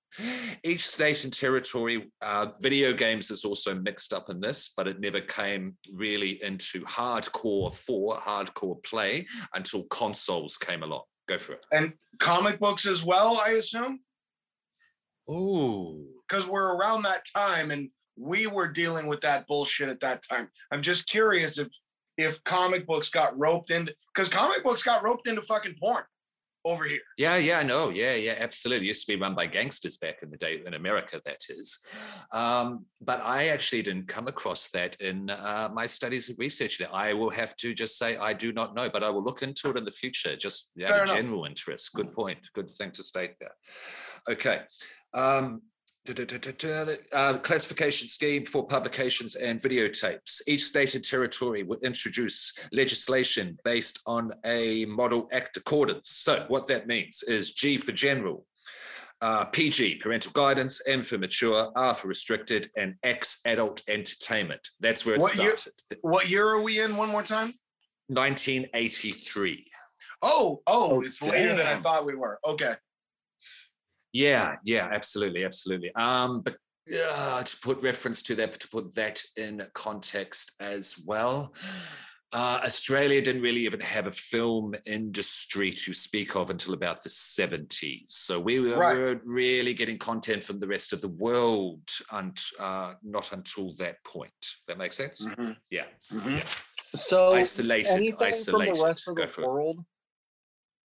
Each 0.64 0.86
state 0.86 1.24
and 1.24 1.32
territory, 1.32 2.12
uh, 2.22 2.48
video 2.62 2.94
games 2.94 3.30
is 3.30 3.46
also 3.46 3.76
mixed 3.76 4.12
up 4.12 4.30
in 4.30 4.40
this, 4.40 4.74
but 4.76 4.88
it 4.88 5.00
never 5.00 5.22
came 5.22 5.78
really 5.94 6.44
into 6.44 6.82
hardcore 6.86 7.74
for 7.74 8.16
hardcore 8.16 8.84
play 8.84 9.28
until 9.54 9.84
consoles 9.86 10.58
came 10.58 10.84
along. 10.84 11.04
Go 11.28 11.38
for 11.38 11.54
it. 11.54 11.66
And 11.72 11.94
comic 12.20 12.60
books 12.60 12.88
as 12.88 13.06
well, 13.06 13.40
I 13.46 13.52
assume, 13.52 14.00
Ooh. 15.30 16.08
because 16.28 16.48
we're 16.48 16.76
around 16.76 17.04
that 17.04 17.24
time 17.36 17.70
and 17.70 17.90
we 18.18 18.48
were 18.48 18.68
dealing 18.68 19.08
with 19.08 19.22
that 19.22 19.48
bullshit 19.48 19.90
at 19.90 20.00
that 20.02 20.24
time. 20.28 20.50
I'm 20.72 20.82
just 20.82 21.08
curious 21.08 21.58
if 21.58 21.68
if 22.20 22.44
comic 22.44 22.86
books 22.86 23.10
got 23.10 23.38
roped 23.40 23.72
into 23.72 23.94
because 24.14 24.30
comic 24.30 24.64
books 24.64 24.84
got 24.84 25.02
roped 25.04 25.28
into 25.28 25.42
fucking 25.42 25.76
porn 25.80 26.04
over 26.66 26.84
here. 26.84 27.00
Yeah, 27.18 27.38
yeah, 27.38 27.64
no, 27.64 27.90
yeah, 27.90 28.16
yeah, 28.16 28.36
absolutely. 28.38 28.88
Used 28.88 29.08
to 29.08 29.16
be 29.16 29.22
run 29.22 29.34
by 29.34 29.46
gangsters 29.46 29.96
back 29.96 30.22
in 30.22 30.30
the 30.30 30.36
day 30.38 30.62
in 30.66 30.74
America, 30.74 31.22
that 31.24 31.40
is. 31.48 31.80
Um, 32.34 32.86
but 33.02 33.22
I 33.22 33.48
actually 33.48 33.82
didn't 33.84 34.10
come 34.10 34.28
across 34.28 34.70
that 34.72 35.00
in 35.00 35.30
uh, 35.30 35.70
my 35.74 35.88
studies 35.88 36.28
and 36.28 36.38
research. 36.38 36.78
There, 36.78 36.94
I 36.94 37.14
will 37.14 37.30
have 37.30 37.56
to 37.58 37.74
just 37.74 37.98
say 37.98 38.18
I 38.18 38.34
do 38.34 38.52
not 38.52 38.76
know, 38.76 38.90
but 38.90 39.04
I 39.04 39.10
will 39.10 39.24
look 39.24 39.42
into 39.42 39.70
it 39.70 39.78
in 39.78 39.86
the 39.86 39.92
future. 39.92 40.36
Just 40.36 40.74
out 40.84 40.90
Fair 40.90 41.04
of 41.04 41.04
enough. 41.04 41.16
general 41.16 41.46
interest. 41.46 41.94
Good 41.94 42.12
point. 42.12 42.40
Good 42.54 42.70
thing 42.70 42.92
to 42.92 43.04
state 43.04 43.36
there. 43.40 43.56
Okay. 44.30 44.60
Um, 45.14 45.62
uh, 46.10 47.38
classification 47.40 48.08
scheme 48.08 48.46
for 48.46 48.66
publications 48.66 49.36
and 49.36 49.60
videotapes. 49.60 50.42
Each 50.48 50.64
state 50.64 50.96
and 50.96 51.04
territory 51.04 51.64
would 51.64 51.84
introduce 51.84 52.54
legislation 52.72 53.58
based 53.64 54.00
on 54.06 54.32
a 54.46 54.86
model 54.86 55.28
act 55.32 55.58
accordance. 55.58 56.10
So, 56.10 56.46
what 56.48 56.68
that 56.68 56.88
means 56.88 57.24
is 57.24 57.54
G 57.54 57.78
for 57.78 57.92
general, 57.92 58.46
uh, 59.22 59.46
PG, 59.46 59.98
parental 59.98 60.32
guidance, 60.32 60.82
M 60.88 61.04
for 61.04 61.18
mature, 61.18 61.72
R 61.76 61.94
for 61.94 62.08
restricted, 62.08 62.68
and 62.78 62.96
X, 63.04 63.42
adult 63.46 63.82
entertainment. 63.88 64.62
That's 64.80 65.06
where 65.06 65.16
it 65.16 65.22
What 65.22 65.36
year- 65.38 65.58
started. 65.58 65.74
What 66.02 66.30
year 66.30 66.48
are 66.48 66.62
we 66.62 66.80
in? 66.80 66.96
One 66.98 67.10
more 67.10 67.24
time. 67.24 67.54
1983. 68.08 69.66
Oh, 70.22 70.62
oh, 70.68 70.92
Oh, 70.92 71.02
it's 71.02 71.22
later 71.22 71.56
than 71.56 71.68
I 71.68 71.80
thought 71.80 72.06
we 72.06 72.16
were. 72.16 72.40
Okay. 72.46 72.76
Yeah, 74.14 74.56
yeah, 74.64 74.88
absolutely, 74.92 75.46
absolutely. 75.46 75.94
Um, 75.96 76.42
but 76.42 76.58
uh, 76.94 77.44
to 77.44 77.58
put 77.62 77.82
reference 77.84 78.24
to 78.24 78.36
that, 78.36 78.60
to 78.60 78.68
put 78.70 78.96
that 78.96 79.22
in 79.38 79.66
context 79.74 80.54
as 80.60 81.04
well, 81.06 81.54
uh, 82.34 82.60
Australia 82.64 83.22
didn't 83.22 83.42
really 83.42 83.66
even 83.66 83.80
have 83.80 84.06
a 84.08 84.12
film 84.12 84.74
industry 84.86 85.72
to 85.72 85.94
speak 85.94 86.36
of 86.36 86.50
until 86.50 86.74
about 86.74 87.02
the 87.04 87.10
70s. 87.10 88.04
So 88.08 88.40
we 88.40 88.60
were, 88.60 88.78
Right. 88.78 88.96
weren't 88.96 89.24
really 89.26 89.74
getting 89.74 89.98
content 89.98 90.44
from 90.44 90.60
the 90.60 90.68
rest 90.68 90.94
of 90.94 91.02
the 91.02 91.08
world, 91.10 91.82
and 92.12 92.40
uh, 92.60 92.94
not 93.04 93.32
until 93.34 93.74
that 93.76 94.04
point. 94.04 94.34
That 94.68 94.78
makes 94.78 94.96
sense? 94.98 95.26
Mhm. 95.26 95.58
Yeah. 95.70 95.86
Mhm. 96.12 96.38
yeah. 96.38 96.48
So 96.96 97.34
Isolated, 97.34 98.16
isolated. 98.20 98.46
from 98.52 98.76
the 98.80 98.84
rest 98.88 99.08
of 99.08 99.16
Go 99.16 99.22
the 99.24 99.28
for 99.28 99.42
it. 99.42 99.46
world, 99.46 99.86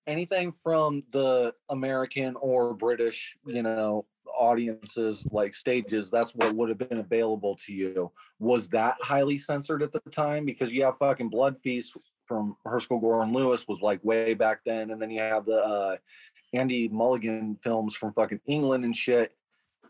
anything 0.06 0.52
from 0.62 1.02
the 1.12 1.54
American 1.68 2.36
or 2.40 2.74
British, 2.74 3.36
you 3.46 3.62
know, 3.62 4.06
audiences 4.36 5.24
like 5.30 5.54
stages, 5.54 6.10
that's 6.10 6.34
what 6.34 6.54
would 6.54 6.68
have 6.68 6.78
been 6.78 6.98
available 6.98 7.58
to 7.64 7.72
you. 7.72 8.10
Was 8.38 8.68
that 8.68 8.96
highly 9.00 9.38
censored 9.38 9.82
at 9.82 9.92
the 9.92 10.00
time? 10.10 10.44
Because 10.44 10.72
you 10.72 10.84
have 10.84 10.98
fucking 10.98 11.28
Blood 11.28 11.56
Feast 11.62 11.96
from 12.26 12.56
Herschell 12.64 12.98
Gordon 12.98 13.34
Lewis 13.34 13.66
was 13.68 13.80
like 13.80 14.02
way 14.04 14.34
back 14.34 14.60
then, 14.64 14.90
and 14.90 15.00
then 15.00 15.10
you 15.10 15.20
have 15.20 15.44
the 15.44 15.58
uh, 15.58 15.96
Andy 16.52 16.88
Milligan 16.88 17.58
films 17.62 17.94
from 17.94 18.12
fucking 18.14 18.40
England 18.46 18.84
and 18.84 18.96
shit. 18.96 19.32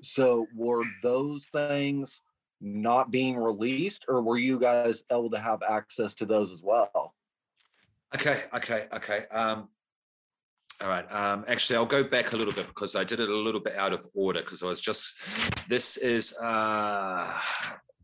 So 0.02 0.46
were 0.54 0.84
those 1.02 1.46
things 1.46 2.20
not 2.60 3.10
being 3.10 3.36
released, 3.36 4.04
or 4.08 4.22
were 4.22 4.38
you 4.38 4.58
guys 4.58 5.04
able 5.10 5.30
to 5.30 5.38
have 5.38 5.62
access 5.62 6.14
to 6.16 6.26
those 6.26 6.50
as 6.50 6.62
well? 6.62 7.14
Okay, 8.14 8.42
okay, 8.54 8.86
okay. 8.92 9.24
Um, 9.32 9.68
all 10.82 10.88
right. 10.88 11.10
Um, 11.12 11.44
actually, 11.48 11.76
I'll 11.76 11.86
go 11.86 12.04
back 12.04 12.32
a 12.32 12.36
little 12.36 12.52
bit 12.52 12.66
because 12.66 12.96
I 12.96 13.04
did 13.04 13.20
it 13.20 13.28
a 13.28 13.36
little 13.36 13.60
bit 13.60 13.76
out 13.76 13.92
of 13.92 14.06
order 14.14 14.40
because 14.40 14.62
I 14.62 14.66
was 14.66 14.80
just. 14.80 15.68
This 15.68 15.96
is 15.96 16.36
uh, 16.42 17.32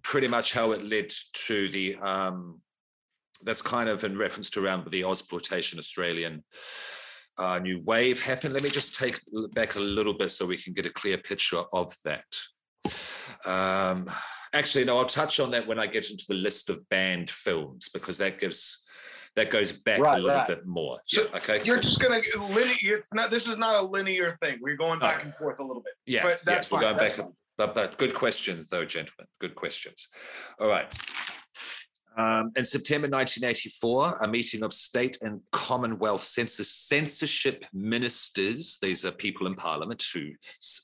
pretty 0.02 0.28
much 0.28 0.52
how 0.52 0.72
it 0.72 0.84
led 0.84 1.10
to 1.46 1.68
the. 1.70 1.96
Um, 1.96 2.60
that's 3.42 3.62
kind 3.62 3.88
of 3.88 4.04
in 4.04 4.18
reference 4.18 4.50
to 4.50 4.64
around 4.64 4.90
the 4.90 5.00
Ozploitation 5.02 5.78
Australian 5.78 6.44
uh, 7.38 7.58
new 7.58 7.80
wave 7.80 8.22
happened. 8.22 8.52
Let 8.52 8.62
me 8.62 8.68
just 8.68 8.98
take 8.98 9.20
back 9.54 9.76
a 9.76 9.80
little 9.80 10.14
bit 10.14 10.30
so 10.30 10.46
we 10.46 10.58
can 10.58 10.74
get 10.74 10.86
a 10.86 10.90
clear 10.90 11.16
picture 11.16 11.62
of 11.72 11.94
that. 12.04 12.26
Um, 13.46 14.06
actually, 14.52 14.84
no, 14.84 14.98
I'll 14.98 15.06
touch 15.06 15.40
on 15.40 15.50
that 15.52 15.66
when 15.66 15.78
I 15.78 15.86
get 15.86 16.10
into 16.10 16.24
the 16.28 16.34
list 16.34 16.68
of 16.68 16.86
banned 16.90 17.30
films 17.30 17.88
because 17.88 18.18
that 18.18 18.40
gives 18.40 18.79
that 19.36 19.50
goes 19.50 19.72
back 19.72 20.00
Right, 20.00 20.18
a 20.18 20.22
little 20.22 20.36
right. 20.36 20.48
bit 20.48 20.66
more. 20.66 20.98
So 21.06 21.22
Yeah, 21.22 21.36
okay. 21.36 21.60
You're 21.64 21.76
cool. 21.76 21.84
just 21.84 22.00
gonna 22.00 22.20
linear. 22.54 22.96
It's 22.96 23.12
not. 23.12 23.30
This 23.30 23.46
is 23.48 23.58
not 23.58 23.76
a 23.76 23.82
linear 23.86 24.36
thing. 24.42 24.58
We're 24.60 24.76
going 24.76 24.98
back 24.98 25.18
No. 25.18 25.24
and 25.26 25.34
forth 25.36 25.58
a 25.60 25.62
little 25.62 25.82
bit. 25.82 25.92
yeah, 26.06 26.22
but 26.22 26.40
that's 26.44 26.70
yeah, 26.70 26.76
we're 26.76 26.80
going 26.82 26.96
that's 26.96 27.18
back. 27.18 27.28
But, 27.56 27.74
but 27.74 27.98
good 27.98 28.14
questions, 28.14 28.68
though, 28.68 28.86
gentlemen. 28.86 29.26
Good 29.38 29.54
questions. 29.54 30.08
All 30.58 30.68
right. 30.68 30.90
Um, 32.16 32.50
in 32.56 32.64
September 32.64 33.06
1984, 33.06 34.18
a 34.22 34.28
meeting 34.28 34.64
of 34.64 34.72
state 34.72 35.18
and 35.22 35.40
Commonwealth 35.52 36.24
censors, 36.24 36.68
censorship 36.68 37.64
ministers, 37.72 38.78
these 38.82 39.04
are 39.04 39.12
people 39.12 39.46
in 39.46 39.54
parliament 39.54 40.04
who 40.12 40.30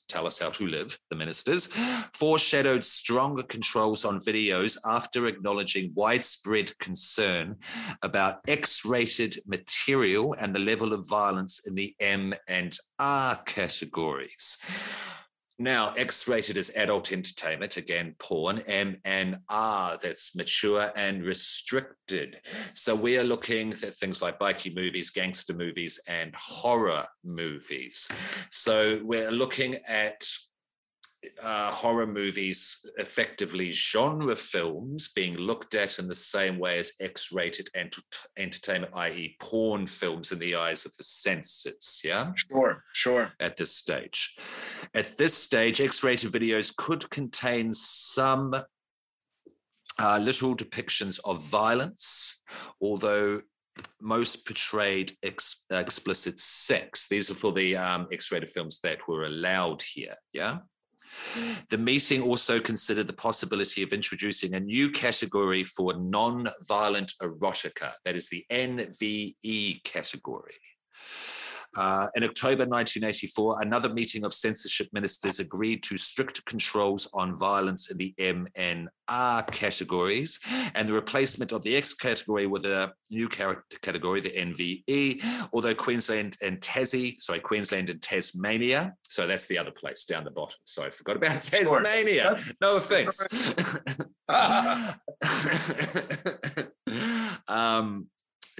tell 0.08 0.26
us 0.26 0.38
how 0.38 0.50
to 0.50 0.66
live, 0.66 0.98
the 1.10 1.16
ministers, 1.16 1.66
foreshadowed 2.14 2.84
stronger 2.84 3.42
controls 3.42 4.04
on 4.04 4.20
videos 4.20 4.78
after 4.86 5.26
acknowledging 5.26 5.92
widespread 5.94 6.76
concern 6.78 7.56
about 8.02 8.40
X 8.46 8.84
rated 8.84 9.38
material 9.46 10.34
and 10.34 10.54
the 10.54 10.60
level 10.60 10.92
of 10.92 11.08
violence 11.08 11.66
in 11.66 11.74
the 11.74 11.94
M 12.00 12.34
and 12.48 12.76
R 12.98 13.36
categories. 13.46 14.58
Now, 15.58 15.94
X 15.94 16.28
rated 16.28 16.58
is 16.58 16.76
adult 16.76 17.12
entertainment, 17.12 17.78
again, 17.78 18.14
porn, 18.18 18.62
M 18.66 18.96
and 19.06 19.38
R, 19.48 19.96
that's 20.02 20.36
mature 20.36 20.92
and 20.96 21.24
restricted. 21.24 22.40
So 22.74 22.94
we 22.94 23.16
are 23.18 23.24
looking 23.24 23.72
at 23.72 23.94
things 23.94 24.20
like 24.20 24.38
bikie 24.38 24.74
movies, 24.74 25.08
gangster 25.08 25.54
movies, 25.54 25.98
and 26.08 26.34
horror 26.36 27.06
movies. 27.24 28.06
So 28.50 29.00
we're 29.02 29.30
looking 29.30 29.76
at 29.88 30.28
uh, 31.42 31.70
horror 31.70 32.06
movies, 32.06 32.84
effectively 32.98 33.72
genre 33.72 34.36
films, 34.36 35.12
being 35.14 35.36
looked 35.36 35.74
at 35.74 35.98
in 35.98 36.08
the 36.08 36.14
same 36.14 36.58
way 36.58 36.78
as 36.78 36.92
X 37.00 37.32
rated 37.32 37.68
ent- 37.74 37.96
entertainment, 38.36 38.92
i.e., 38.94 39.36
porn 39.40 39.86
films 39.86 40.32
in 40.32 40.38
the 40.38 40.54
eyes 40.54 40.86
of 40.86 40.96
the 40.96 41.04
censors. 41.04 42.00
Yeah 42.04 42.32
Sure, 42.50 42.84
sure. 42.92 43.32
at 43.40 43.56
this 43.56 43.74
stage. 43.74 44.36
At 44.94 45.08
this 45.18 45.34
stage, 45.34 45.80
X 45.80 46.02
rated 46.02 46.32
videos 46.32 46.74
could 46.76 47.08
contain 47.10 47.72
some 47.72 48.54
uh, 49.98 50.18
literal 50.18 50.54
depictions 50.56 51.18
of 51.24 51.42
violence, 51.44 52.42
although 52.80 53.40
most 54.00 54.46
portrayed 54.46 55.12
ex- 55.22 55.66
explicit 55.70 56.38
sex. 56.38 57.08
These 57.08 57.30
are 57.30 57.34
for 57.34 57.52
the 57.52 57.76
um, 57.76 58.06
X 58.12 58.32
rated 58.32 58.48
films 58.48 58.80
that 58.80 59.06
were 59.08 59.24
allowed 59.24 59.82
here. 59.82 60.14
Yeah. 60.32 60.58
The 61.68 61.78
meeting 61.78 62.22
also 62.22 62.60
considered 62.60 63.06
the 63.06 63.12
possibility 63.12 63.82
of 63.82 63.92
introducing 63.92 64.54
a 64.54 64.60
new 64.60 64.90
category 64.90 65.64
for 65.64 65.94
non 65.94 66.48
violent 66.68 67.12
erotica, 67.22 67.92
that 68.04 68.16
is 68.16 68.28
the 68.28 68.44
NVE 68.50 69.82
category. 69.84 70.54
Uh, 71.76 72.06
in 72.14 72.24
October 72.24 72.64
1984, 72.64 73.62
another 73.62 73.92
meeting 73.92 74.24
of 74.24 74.32
censorship 74.32 74.88
ministers 74.92 75.40
agreed 75.40 75.82
to 75.82 75.96
strict 75.96 76.44
controls 76.44 77.08
on 77.14 77.36
violence 77.36 77.90
in 77.90 77.96
the 77.96 78.14
MNR 78.18 79.50
categories 79.50 80.40
and 80.74 80.88
the 80.88 80.92
replacement 80.92 81.52
of 81.52 81.62
the 81.62 81.76
X 81.76 81.94
category 81.94 82.46
with 82.46 82.66
a 82.66 82.92
new 83.10 83.28
category, 83.28 84.20
the 84.20 84.30
NVE, 84.30 85.48
although 85.52 85.74
Queensland 85.74 86.36
and 86.42 86.60
Tassie, 86.60 87.20
sorry, 87.20 87.40
Queensland 87.40 87.90
and 87.90 88.02
Tasmania, 88.02 88.94
so 89.08 89.26
that's 89.26 89.46
the 89.46 89.58
other 89.58 89.70
place 89.70 90.04
down 90.04 90.24
the 90.24 90.30
bottom. 90.30 90.58
So 90.64 90.84
I 90.84 90.90
forgot 90.90 91.16
about 91.16 91.42
Tasmania. 91.42 92.36
No 92.60 92.76
offense. 92.76 93.54
um, 97.48 97.95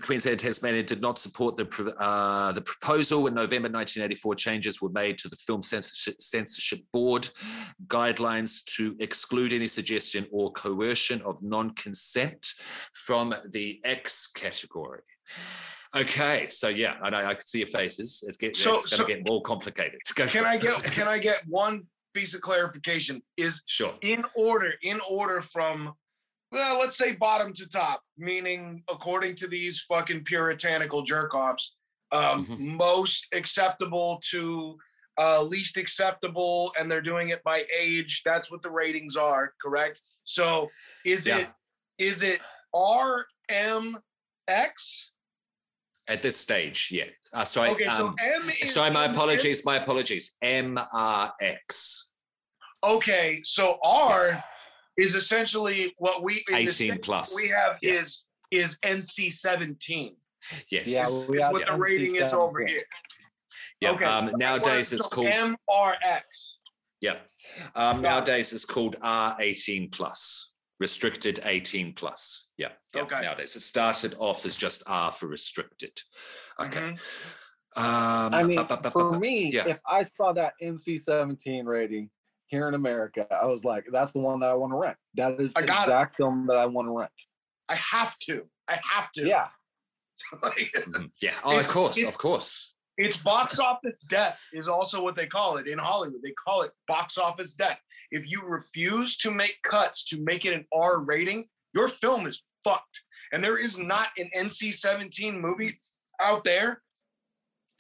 Queensland 0.07 0.35
and 0.35 0.41
Tasmania 0.41 0.85
did 0.85 1.01
not 1.01 1.19
support 1.19 1.57
the, 1.57 1.67
uh, 1.99 2.53
the 2.53 2.61
proposal. 2.61 3.27
In 3.27 3.35
November 3.35 3.69
1984, 3.69 4.35
changes 4.37 4.81
were 4.81 4.91
made 4.91 5.19
to 5.19 5.29
the 5.29 5.35
Film 5.37 5.63
Censorship, 5.63 6.15
Censorship 6.23 6.79
Board 6.93 7.29
guidelines 7.89 8.65
to 8.77 8.95
exclude 9.01 9.53
any 9.53 9.67
suggestion 9.67 10.25
or 10.31 10.53
coercion 10.53 11.21
of 11.23 11.43
non 11.43 11.71
consent 11.71 12.47
from 12.95 13.35
the 13.51 13.81
X 13.83 14.29
category. 14.29 15.01
Okay, 15.95 16.47
so 16.47 16.69
yeah, 16.69 16.95
I 17.03 17.11
know 17.11 17.19
I 17.19 17.35
can 17.35 17.45
see 17.45 17.59
your 17.59 17.69
faces. 17.69 18.23
It's, 18.29 18.37
get, 18.37 18.57
So- 18.57 18.77
it's 18.77 18.89
going 18.89 18.99
to 18.99 19.03
so- 19.03 19.07
get 19.09 19.27
more 19.27 19.43
complicated. 19.43 19.99
Go 20.15 20.27
Can 20.29 20.45
I 20.45 20.57
get 20.57 20.85
can 20.93 21.09
I 21.09 21.19
get 21.19 21.39
one 21.49 21.83
piece 22.15 22.33
of 22.33 22.43
clarification? 22.43 23.23
Is 23.37 23.61
Sure. 23.67 23.95
in 24.03 24.25
order, 24.37 24.73
in 24.83 25.01
order 25.09 25.43
from 25.43 25.95
well, 26.57 26.79
let's 26.79 26.97
say 26.97 27.13
bottom 27.13 27.53
to 27.53 27.69
top, 27.69 28.01
meaning 28.17 28.83
according 28.89 29.35
to 29.37 29.47
these 29.47 29.81
fucking 29.81 30.25
puritanical 30.25 31.03
jerk 31.03 31.35
offs, 31.35 31.75
um, 32.13 32.47
Mhm. 32.47 32.59
most 32.77 33.27
acceptable 33.33 34.21
to 34.31 34.79
uh, 35.19 35.41
least 35.41 35.79
acceptable, 35.79 36.75
and 36.79 36.91
they're 36.91 37.01
doing 37.01 37.31
it 37.31 37.43
by 37.43 37.65
age. 37.75 38.21
That's 38.23 38.51
what 38.51 38.61
the 38.61 38.71
ratings 38.71 39.17
are, 39.17 39.55
correct? 39.63 40.03
So 40.25 40.71
is 41.07 41.25
Yeah. 41.25 41.39
it 41.39 41.49
is 41.99 42.21
it 42.23 42.41
R 42.75 43.27
M 43.49 43.99
X? 44.47 45.11
At 46.09 46.21
this 46.21 46.37
stage, 46.37 46.89
yeah. 46.93 47.09
Uh, 47.33 47.45
sorry, 47.47 47.71
Okay, 47.71 47.87
so 47.87 48.09
um, 48.09 48.17
is 48.63 48.75
sorry, 48.75 48.91
my 48.91 49.07
apologies. 49.07 49.65
My 49.65 49.77
apologies. 49.77 50.37
MRX. 50.43 52.11
Okay, 52.85 53.41
so 53.43 53.79
R 53.83 54.45
is 54.97 55.15
essentially 55.15 55.93
what 55.99 56.23
we 56.23 56.45
in 56.49 56.55
18 56.55 56.71
States, 56.71 56.99
plus. 57.03 57.35
we 57.37 57.49
have 57.49 57.79
Yeah. 57.83 58.01
is 58.01 58.23
is 58.53 58.79
NC 58.85 59.31
seventeen. 59.33 60.17
Yes. 60.71 60.87
Yeah, 60.87 61.07
Is 61.09 61.29
we 61.29 61.41
have 61.41 61.53
what 61.53 61.67
the 61.67 61.73
NC 61.73 61.79
rating 61.81 62.17
is 62.17 62.33
over 62.33 62.61
17. 62.61 62.69
here. 62.69 62.85
Yeah, 63.81 63.91
Okay. 63.91 64.05
um, 64.05 64.31
nowadays 64.37 64.93
it's 64.93 65.07
called 65.07 65.27
MRX. 65.27 66.23
yeah. 67.01 67.19
Um, 67.75 68.01
nowadays 68.03 68.53
it's 68.53 68.65
called 68.65 68.95
R18 69.03 69.91
plus, 69.91 70.55
restricted 70.79 71.41
18 71.45 71.93
plus. 71.95 72.53
Yeah, 72.57 72.69
yeah. 72.95 73.03
Okay. 73.03 73.21
Nowadays 73.21 73.57
it 73.57 73.61
started 73.61 74.15
off 74.19 74.47
as 74.47 74.57
just 74.57 74.85
R 74.87 75.11
for 75.11 75.27
restricted. 75.27 76.01
Okay. 76.61 76.79
Mhm. 76.81 76.99
Um, 77.77 78.33
I 78.35 78.43
mean, 78.45 78.57
bu- 78.57 78.65
bu- 78.77 78.77
bu- 78.83 78.91
for 78.91 79.19
me, 79.19 79.51
yeah. 79.53 79.67
if 79.69 79.79
I 79.87 80.05
saw 80.05 80.33
that 80.33 80.55
NC-17 80.63 81.67
rating 81.67 82.09
here 82.49 82.69
in 82.69 82.75
America, 82.75 83.27
I 83.31 83.47
was 83.47 83.65
like, 83.65 83.85
that's 83.93 84.13
the 84.13 84.21
one 84.21 84.41
that 84.41 84.51
I 84.51 84.55
want 84.55 84.73
to 84.73 84.77
rent. 84.77 84.97
That 85.15 85.41
is 85.41 85.53
the 85.53 85.63
got 85.63 85.81
it. 85.89 85.91
exact 85.91 86.17
film 86.17 86.47
that 86.49 86.57
I 86.57 86.67
want 86.67 86.87
to 86.89 86.93
rent. 86.97 87.11
I 87.69 87.75
have 87.77 88.17
to. 88.21 88.45
I 88.69 88.79
have 88.91 89.11
to. 89.13 89.27
Yeah. 89.27 89.49
Like, 90.43 90.73
Mhm. 90.75 91.11
yeah. 91.21 91.35
Oh, 91.45 91.59
of 91.59 91.69
course, 91.69 92.03
of 92.03 92.17
course. 92.17 92.75
it's 92.97 93.19
box 93.19 93.59
office 93.59 93.99
death 94.09 94.41
is 94.55 94.67
also 94.67 95.03
what 95.03 95.15
they 95.15 95.27
call 95.27 95.59
it 95.59 95.67
in 95.69 95.79
Hollywood. 95.79 96.23
They 96.23 96.33
call 96.43 96.63
it 96.63 96.71
box 96.89 97.19
office 97.19 97.53
death. 97.53 97.79
If 98.11 98.31
you 98.31 98.41
refuse 98.43 99.19
to 99.19 99.31
make 99.31 99.59
cuts 99.63 100.07
to 100.07 100.23
make 100.25 100.47
it 100.47 100.55
an 100.55 100.65
R 100.73 101.01
rating, 101.01 101.49
your 101.75 101.89
film 101.89 102.27
is 102.27 102.43
fucked. 102.65 103.03
And 103.33 103.45
there 103.45 103.59
is 103.59 103.77
not 103.77 104.09
an 104.17 104.31
NC-17 104.35 105.39
movie 105.39 105.77
out 106.21 106.45
there 106.45 106.81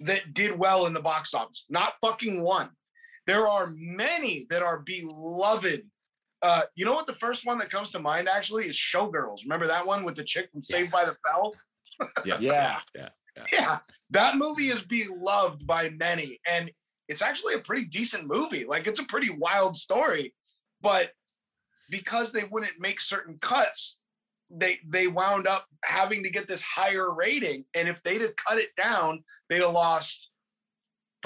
that 0.00 0.34
did 0.34 0.58
well 0.58 0.84
in 0.84 0.92
the 0.92 1.00
box 1.00 1.32
office. 1.32 1.64
Not 1.70 1.94
fucking 2.02 2.42
one. 2.42 2.68
There 3.26 3.48
are 3.48 3.68
many 3.76 4.46
that 4.50 4.62
are 4.62 4.80
beloved. 4.80 5.82
Uh, 6.42 6.62
you 6.74 6.84
know 6.84 6.92
what? 6.92 7.06
The 7.06 7.14
first 7.14 7.44
one 7.46 7.58
that 7.58 7.70
comes 7.70 7.90
to 7.92 7.98
mind 7.98 8.28
actually 8.28 8.68
is 8.68 8.76
Showgirls. 8.76 9.42
Remember 9.42 9.66
that 9.66 9.86
one 9.86 10.04
with 10.04 10.16
the 10.16 10.24
chick 10.24 10.50
from 10.50 10.62
Saved 10.62 10.90
by 10.90 11.04
the 11.04 11.16
Bell? 11.24 11.54
Yeah. 12.26 12.38
Yeah. 12.40 12.80
Yeah. 12.94 13.08
Yeah, 13.52 13.78
that 14.10 14.36
movie 14.36 14.68
is 14.68 14.82
beloved 14.82 15.66
by 15.66 15.90
many, 15.90 16.40
and 16.46 16.70
it's 17.08 17.22
actually 17.22 17.54
a 17.54 17.58
pretty 17.58 17.84
decent 17.84 18.26
movie. 18.26 18.64
Like 18.64 18.86
it's 18.86 19.00
a 19.00 19.04
pretty 19.04 19.30
wild 19.30 19.76
story, 19.76 20.34
but 20.80 21.10
because 21.90 22.32
they 22.32 22.44
wouldn't 22.44 22.80
make 22.80 23.00
certain 23.00 23.38
cuts, 23.40 23.98
they 24.50 24.78
they 24.86 25.06
wound 25.06 25.46
up 25.46 25.66
having 25.84 26.22
to 26.22 26.30
get 26.30 26.48
this 26.48 26.62
higher 26.62 27.12
rating. 27.12 27.64
And 27.74 27.88
if 27.88 28.02
they'd 28.02 28.20
have 28.20 28.36
cut 28.36 28.58
it 28.58 28.70
down, 28.76 29.22
they'd 29.48 29.62
have 29.62 29.72
lost 29.72 30.30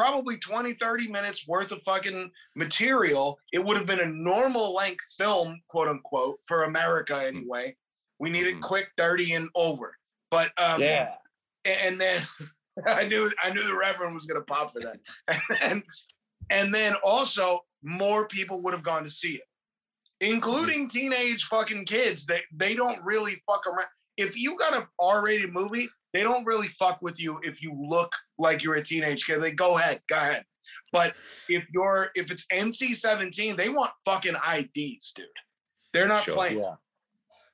probably 0.00 0.38
20, 0.38 0.72
30 0.74 1.08
minutes 1.08 1.46
worth 1.46 1.72
of 1.72 1.82
fucking 1.82 2.30
material. 2.56 3.38
It 3.52 3.62
would 3.62 3.76
have 3.76 3.84
been 3.86 4.00
a 4.00 4.06
normal 4.06 4.74
length 4.74 5.04
film, 5.18 5.60
quote 5.68 5.88
unquote, 5.88 6.38
for 6.48 6.62
America 6.64 7.22
anyway. 7.22 7.76
We 8.18 8.30
needed 8.30 8.56
Mhm. 8.56 8.62
quick 8.62 8.90
30 8.96 9.34
and 9.34 9.50
over. 9.54 9.94
But 10.30 10.52
um 10.58 10.80
Yeah. 10.80 11.16
and 11.66 12.00
then 12.00 12.22
I 12.86 13.04
knew 13.06 13.30
I 13.42 13.50
knew 13.50 13.62
the 13.62 13.76
Reverend 13.76 14.14
was 14.14 14.24
gonna 14.24 14.40
pop 14.40 14.72
for 14.72 14.80
that. 14.80 15.00
And 15.62 15.82
and 16.48 16.74
then 16.74 16.94
also 17.04 17.60
more 17.82 18.26
people 18.26 18.62
would 18.62 18.72
have 18.72 18.82
gone 18.82 19.04
to 19.04 19.10
see 19.10 19.34
it, 19.34 19.46
including 20.22 20.88
teenage 20.88 21.44
fucking 21.44 21.84
kids. 21.84 22.24
that 22.26 22.42
they 22.52 22.74
don't 22.74 23.04
really 23.04 23.42
fuck 23.46 23.66
around. 23.66 23.88
If 24.16 24.34
you 24.36 24.56
got 24.56 24.74
an 24.74 24.86
R-rated 24.98 25.52
movie, 25.52 25.88
they 26.12 26.22
don't 26.22 26.44
really 26.44 26.68
fuck 26.68 27.00
with 27.02 27.20
you 27.20 27.38
if 27.42 27.62
you 27.62 27.72
look 27.78 28.12
like 28.38 28.62
you're 28.62 28.74
a 28.76 28.82
teenage 28.84 29.26
kid. 29.26 29.40
They 29.40 29.52
go 29.52 29.78
ahead, 29.78 30.00
go 30.08 30.16
ahead. 30.16 30.44
But 30.92 31.14
if 31.48 31.64
you're 31.72 32.10
if 32.14 32.30
it's 32.30 32.46
NC-17, 32.52 33.56
they 33.56 33.68
want 33.68 33.90
fucking 34.04 34.34
IDs, 34.36 35.12
dude. 35.12 35.26
They're 35.92 36.08
not 36.08 36.22
Sure. 36.22 36.34
playing. 36.34 36.58
Yeah. 36.60 36.74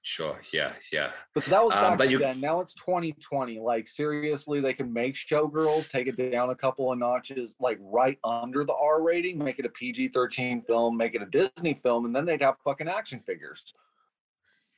Sure. 0.03 0.41
Yeah. 0.53 0.73
Yeah. 0.93 1.11
But 1.35 1.45
that 1.47 1.65
was 1.65 1.75
Um, 1.75 1.81
back 1.83 1.99
but 1.99 2.11
you- 2.11 2.19
then. 2.19 2.41
Now 2.41 2.61
it's 2.61 2.75
2020. 2.75 3.59
Like 3.59 3.89
seriously, 3.89 4.61
they 4.61 4.73
can 4.73 4.93
make 4.93 5.17
Showgirls 5.17 5.91
take 5.91 6.07
it 6.07 6.31
down 6.31 6.51
a 6.51 6.55
couple 6.55 6.93
of 6.93 6.99
notches, 6.99 7.57
like 7.59 7.79
right 7.81 8.19
under 8.23 8.65
the 8.65 8.75
R 8.75 9.03
rating, 9.03 9.37
make 9.39 9.59
it 9.59 9.65
a 9.67 9.71
PG-13 9.71 10.65
film, 10.65 10.97
make 10.97 11.15
it 11.17 11.23
a 11.23 11.27
Disney 11.27 11.75
film, 11.75 12.05
and 12.07 12.15
then 12.15 12.25
they'd 12.25 12.41
have 12.43 12.55
fucking 12.65 12.89
action 12.89 13.21
figures. 13.27 13.75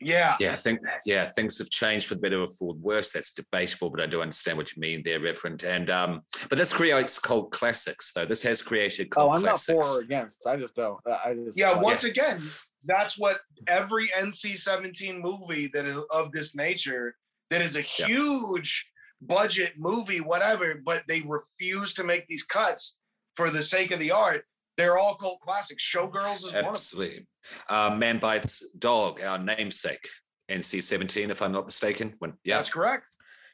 Yeah. 0.01 0.37
Yeah, 0.39 0.53
I 0.53 0.57
think 0.57 0.81
yeah, 1.05 1.27
things 1.27 1.59
have 1.59 1.71
changed 1.71 2.07
for 2.07 2.15
the 2.15 2.21
better 2.21 2.41
or 2.41 2.49
for 2.49 2.75
the 2.75 2.81
worse. 2.81 3.13
That's 3.13 3.35
debatable, 3.35 3.91
but 3.91 4.01
I 4.01 4.07
do 4.07 4.23
understand 4.23 4.57
what 4.57 4.75
you 4.75 4.81
mean 4.81 5.03
there, 5.05 5.19
Reverend. 5.21 5.65
And 5.65 5.91
um, 5.91 6.23
but 6.49 6.57
this 6.59 6.73
creates 6.73 7.19
cult 7.19 7.51
classics, 7.51 8.13
though. 8.13 8.25
This 8.25 8.43
has 8.45 8.63
created 8.63 9.11
cult 9.11 9.31
Oh, 9.31 9.35
I'm 9.35 9.41
classics. 9.43 9.77
not 9.77 9.85
for 9.85 9.99
or 9.99 10.03
against. 10.03 10.39
I 10.47 10.57
just 10.57 10.75
don't. 10.77 10.99
I 11.07 11.35
just 11.35 11.59
Yeah, 11.59 11.71
like- 11.73 11.83
once 11.83 12.05
again, 12.05 12.41
that's 12.85 13.19
what 13.19 13.41
every 13.67 14.09
NC-17 14.17 15.21
movie 15.21 15.69
that 15.75 15.85
is 15.85 15.99
of 16.11 16.31
this 16.33 16.55
nature, 16.55 17.17
that 17.51 17.61
is 17.63 17.75
a 17.77 17.83
Yeah. 17.99 18.07
huge 18.07 18.89
budget 19.21 19.73
movie, 19.79 20.21
whatever, 20.21 20.77
but 20.85 21.03
they 21.09 21.23
refuse 21.23 21.93
to 21.95 22.05
make 22.05 22.27
these 22.29 22.45
cuts 22.45 22.97
for 23.35 23.51
the 23.51 23.63
sake 23.65 23.91
of 23.91 23.99
the 23.99 24.13
art. 24.13 24.45
They're 24.79 24.97
all 24.97 25.17
cult 25.17 25.41
classics. 25.41 25.85
Showgirls 25.85 26.37
is 26.37 26.43
one 26.45 26.49
of 26.49 26.53
them. 26.53 26.65
Absolutely. 26.67 27.27
Uh, 27.69 27.95
Man 27.99 28.19
Bites 28.19 28.71
Dog, 28.79 29.21
our 29.23 29.37
namesake, 29.39 30.09
NC-17, 30.49 31.31
if 31.31 31.43
I'm 31.43 31.53
not 31.53 31.67
mistaken. 31.67 32.15
When 32.21 32.35
yeah, 32.45 32.57
That's 32.57 32.73
correct. 32.73 33.11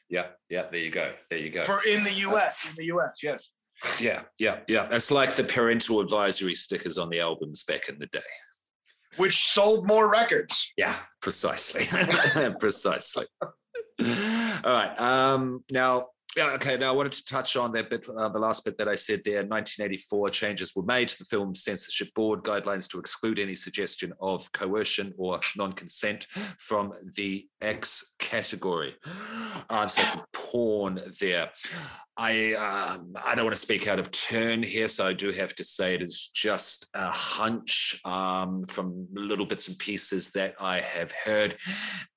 yeah, 0.07 0.27
yeah. 0.49 0.67
There 0.71 0.79
you 0.79 0.91
go. 0.91 1.11
There 1.31 1.39
you 1.39 1.49
go. 1.49 1.65
For 1.65 1.81
in 1.87 2.03
the 2.03 2.13
US, 2.27 2.69
in 2.69 2.75
the 2.77 2.95
US, 2.95 3.17
yes. 3.23 3.49
Yeah, 3.99 4.21
yeah, 4.39 4.59
yeah. 4.67 4.87
It's 4.91 5.11
like 5.11 5.33
the 5.35 5.43
parental 5.43 5.99
advisory 5.99 6.55
stickers 6.55 6.97
on 6.99 7.09
the 7.09 7.19
albums 7.19 7.63
back 7.63 7.89
in 7.89 7.97
the 7.99 8.07
day. 8.07 8.19
Which 9.17 9.47
sold 9.47 9.87
more 9.87 10.07
records. 10.07 10.73
Yeah, 10.77 10.95
precisely. 11.21 11.85
precisely. 12.59 13.25
All 13.41 13.47
right. 14.65 14.99
Um, 14.99 15.63
now, 15.71 16.07
yeah, 16.35 16.51
okay. 16.55 16.77
Now, 16.77 16.89
I 16.89 16.95
wanted 16.95 17.13
to 17.13 17.25
touch 17.25 17.55
on 17.55 17.71
that 17.73 17.89
bit, 17.89 18.07
uh, 18.09 18.29
the 18.29 18.39
last 18.39 18.65
bit 18.65 18.77
that 18.77 18.87
I 18.87 18.95
said 18.95 19.21
there. 19.23 19.39
In 19.39 19.47
1984, 19.47 20.29
changes 20.31 20.75
were 20.75 20.83
made 20.83 21.07
to 21.09 21.17
the 21.17 21.25
film 21.25 21.55
censorship 21.55 22.13
board 22.13 22.43
guidelines 22.43 22.89
to 22.89 22.99
exclude 22.99 23.39
any 23.39 23.55
suggestion 23.55 24.13
of 24.19 24.51
coercion 24.51 25.13
or 25.17 25.39
non-consent 25.55 26.25
from 26.59 26.91
the 27.15 27.47
X 27.61 28.15
category. 28.19 28.95
Um, 29.69 29.87
so 29.87 30.01
for 30.03 30.25
porn 30.33 30.99
there. 31.19 31.51
I 32.17 32.53
um, 32.53 33.13
I 33.25 33.35
don't 33.35 33.43
want 33.43 33.55
to 33.55 33.61
speak 33.61 33.87
out 33.87 33.99
of 33.99 34.09
turn 34.11 34.63
here, 34.63 34.87
so 34.87 35.05
I 35.05 35.13
do 35.13 35.31
have 35.31 35.53
to 35.55 35.65
say 35.65 35.95
it 35.95 36.01
is 36.01 36.31
just 36.33 36.89
a 36.93 37.11
hunch 37.11 37.99
um, 38.05 38.65
from 38.67 39.07
little 39.13 39.45
bits 39.45 39.67
and 39.67 39.77
pieces 39.77 40.31
that 40.31 40.55
I 40.59 40.79
have 40.79 41.11
heard 41.11 41.57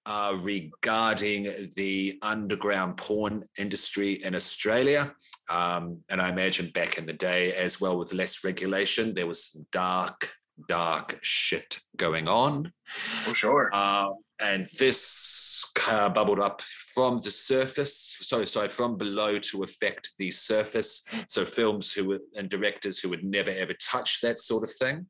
uh, 0.06 0.36
regarding 0.40 1.48
the 1.74 2.18
underground 2.22 2.96
porn 2.96 3.42
industry 3.58 4.22
in 4.22 4.36
Australia. 4.36 5.12
Um, 5.50 6.04
and 6.08 6.20
I 6.20 6.28
imagine 6.28 6.70
back 6.70 6.98
in 6.98 7.06
the 7.06 7.12
day, 7.12 7.54
as 7.54 7.80
well 7.80 7.98
with 7.98 8.12
less 8.12 8.44
regulation, 8.44 9.14
there 9.14 9.26
was 9.26 9.46
some 9.46 9.66
dark, 9.72 10.30
dark 10.68 11.18
shit 11.22 11.80
going 11.96 12.28
on. 12.28 12.72
For 12.84 13.34
sure. 13.34 13.74
Um, 13.74 14.14
and 14.40 14.66
this 14.78 15.70
uh, 15.88 16.08
bubbled 16.08 16.40
up 16.40 16.62
from 16.62 17.20
the 17.20 17.30
surface, 17.30 18.18
sorry, 18.20 18.46
sorry, 18.46 18.68
from 18.68 18.96
below 18.96 19.38
to 19.38 19.62
affect 19.62 20.10
the 20.18 20.30
surface. 20.30 21.06
So 21.28 21.44
films 21.44 21.92
who 21.92 22.08
were 22.08 22.18
and 22.36 22.48
directors 22.48 22.98
who 22.98 23.08
would 23.10 23.24
never 23.24 23.50
ever 23.50 23.74
touch 23.74 24.20
that 24.20 24.38
sort 24.38 24.64
of 24.64 24.72
thing, 24.72 25.06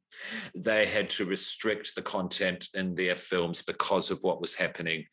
they 0.55 0.87
had 0.87 1.11
to 1.11 1.25
restrict 1.25 1.95
the 1.95 2.03
content 2.03 2.69
in 2.75 2.95
their 2.95 3.15
films 3.15 3.63
because 3.63 4.11
of 4.11 4.19
what 4.23 4.41
was 4.41 4.55
happening 4.55 5.05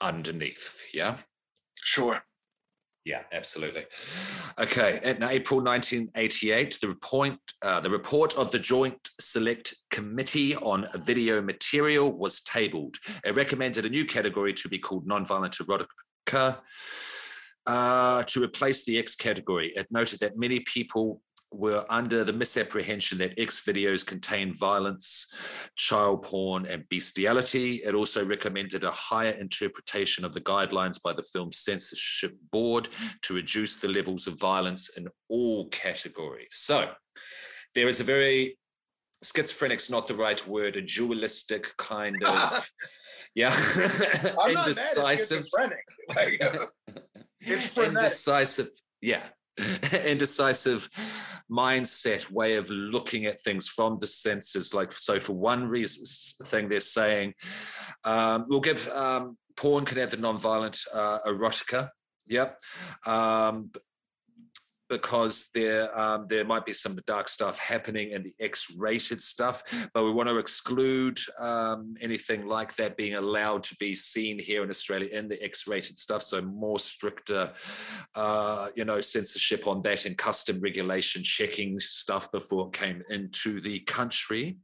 underneath. 0.00 0.82
Yeah. 0.94 1.16
Sure. 1.82 2.22
Yeah, 3.04 3.22
absolutely. 3.32 3.84
Okay, 4.58 5.00
in 5.02 5.22
April 5.22 5.60
1988, 5.60 6.78
the 6.82 6.88
report, 6.88 7.38
uh, 7.62 7.80
the 7.80 7.88
report 7.88 8.36
of 8.36 8.50
the 8.50 8.58
Joint 8.58 9.08
Select 9.18 9.74
Committee 9.90 10.54
on 10.56 10.86
Video 10.96 11.40
Material 11.40 12.16
was 12.16 12.42
tabled. 12.42 12.96
It 13.24 13.34
recommended 13.34 13.86
a 13.86 13.88
new 13.88 14.04
category 14.04 14.52
to 14.52 14.68
be 14.68 14.78
called 14.78 15.08
nonviolent 15.08 15.56
erotica 15.62 16.58
uh, 17.66 18.22
to 18.24 18.42
replace 18.42 18.84
the 18.84 18.98
X 18.98 19.14
category. 19.14 19.72
It 19.76 19.86
noted 19.90 20.20
that 20.20 20.38
many 20.38 20.60
people 20.60 21.22
were 21.52 21.84
under 21.90 22.22
the 22.24 22.32
misapprehension 22.32 23.18
that 23.18 23.38
X 23.38 23.60
videos 23.66 24.06
contain 24.06 24.54
violence, 24.54 25.34
child 25.76 26.22
porn, 26.22 26.66
and 26.66 26.88
bestiality. 26.88 27.76
It 27.76 27.94
also 27.94 28.24
recommended 28.24 28.84
a 28.84 28.90
higher 28.90 29.32
interpretation 29.32 30.24
of 30.24 30.32
the 30.32 30.40
guidelines 30.40 31.02
by 31.02 31.12
the 31.12 31.24
Film 31.24 31.50
Censorship 31.52 32.32
Board 32.52 32.88
to 33.22 33.34
reduce 33.34 33.76
the 33.78 33.88
levels 33.88 34.26
of 34.26 34.38
violence 34.38 34.96
in 34.96 35.08
all 35.28 35.68
categories. 35.68 36.50
So 36.52 36.90
there 37.74 37.88
is 37.88 38.00
a 38.00 38.04
very 38.04 38.56
schizophrenic's 39.24 39.90
not 39.90 40.08
the 40.08 40.16
right 40.16 40.46
word, 40.46 40.76
a 40.76 40.82
dualistic 40.82 41.76
kind 41.76 42.22
of 42.22 42.68
yeah, 43.34 43.54
indecisive. 44.48 44.48
mad 44.48 45.12
at 45.12 45.18
schizophrenic. 45.18 45.84
Like, 46.14 46.42
it's 47.40 47.76
indecisive 47.76 48.68
yeah 49.00 49.22
indecisive 50.06 50.88
mindset 51.50 52.30
way 52.30 52.56
of 52.56 52.70
looking 52.70 53.26
at 53.26 53.40
things 53.40 53.68
from 53.68 53.98
the 53.98 54.06
senses. 54.06 54.72
Like 54.72 54.92
so 54.92 55.20
for 55.20 55.32
one 55.32 55.68
reason 55.68 56.04
thing 56.46 56.68
they're 56.68 56.80
saying 56.80 57.34
um, 58.04 58.46
we'll 58.48 58.60
give 58.60 58.88
um, 58.88 59.36
porn 59.56 59.84
can 59.84 59.98
have 59.98 60.10
the 60.10 60.16
non-violent 60.16 60.78
uh, 60.94 61.18
erotica. 61.26 61.90
Yep. 62.26 62.58
Um, 63.06 63.70
because 64.90 65.50
there 65.54 65.98
um, 65.98 66.26
there 66.28 66.44
might 66.44 66.66
be 66.66 66.72
some 66.72 66.98
dark 67.06 67.28
stuff 67.28 67.58
happening 67.58 68.10
in 68.10 68.24
the 68.24 68.34
X-rated 68.40 69.22
stuff, 69.22 69.62
but 69.94 70.04
we 70.04 70.10
want 70.12 70.28
to 70.28 70.36
exclude 70.36 71.18
um, 71.38 71.94
anything 72.00 72.46
like 72.46 72.74
that 72.74 72.96
being 72.96 73.14
allowed 73.14 73.62
to 73.62 73.76
be 73.76 73.94
seen 73.94 74.38
here 74.38 74.62
in 74.62 74.68
Australia 74.68 75.08
in 75.12 75.28
the 75.28 75.42
X-rated 75.42 75.96
stuff. 75.96 76.22
So 76.22 76.42
more 76.42 76.78
stricter, 76.78 77.52
uh, 78.16 78.68
you 78.74 78.84
know, 78.84 79.00
censorship 79.00 79.66
on 79.66 79.80
that 79.82 80.04
and 80.04 80.18
custom 80.18 80.60
regulation 80.60 81.22
checking 81.22 81.78
stuff 81.78 82.30
before 82.32 82.66
it 82.66 82.72
came 82.72 83.02
into 83.10 83.60
the 83.60 83.78
country. 83.80 84.58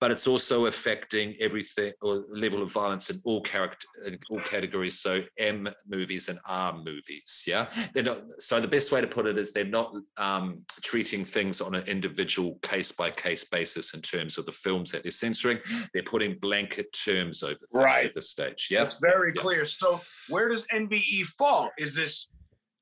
But 0.00 0.10
it's 0.10 0.26
also 0.26 0.66
affecting 0.66 1.34
everything 1.40 1.92
or 2.00 2.24
level 2.30 2.62
of 2.62 2.72
violence 2.72 3.10
in 3.10 3.20
all 3.24 3.42
character 3.42 3.86
in 4.06 4.18
all 4.30 4.40
categories. 4.40 4.98
So 5.00 5.22
M 5.38 5.68
movies 5.86 6.28
and 6.30 6.38
R 6.46 6.78
movies. 6.78 7.44
Yeah, 7.46 7.66
not. 7.94 8.22
So 8.38 8.58
the 8.60 8.68
best 8.68 8.90
way 8.90 9.02
to 9.02 9.06
put 9.06 9.26
it 9.26 9.36
is 9.36 9.52
they're 9.52 9.65
not 9.66 9.94
um, 10.16 10.62
treating 10.82 11.24
things 11.24 11.60
on 11.60 11.74
an 11.74 11.84
individual 11.86 12.58
case 12.62 12.92
by 12.92 13.10
case 13.10 13.44
basis 13.44 13.94
in 13.94 14.00
terms 14.02 14.38
of 14.38 14.46
the 14.46 14.52
films 14.52 14.90
that 14.92 15.02
they're 15.02 15.10
censoring. 15.10 15.58
They're 15.92 16.02
putting 16.02 16.38
blanket 16.38 16.92
terms 16.92 17.42
over 17.42 17.54
things 17.54 17.68
Right. 17.74 18.04
at 18.06 18.14
this 18.14 18.30
stage. 18.30 18.68
Yeah. 18.70 18.80
That's 18.80 18.98
very 19.00 19.32
Yeah. 19.34 19.42
clear. 19.42 19.66
So 19.66 20.00
where 20.28 20.48
does 20.48 20.66
NBE 20.72 21.24
fall? 21.24 21.70
Is 21.78 21.94
this 21.94 22.28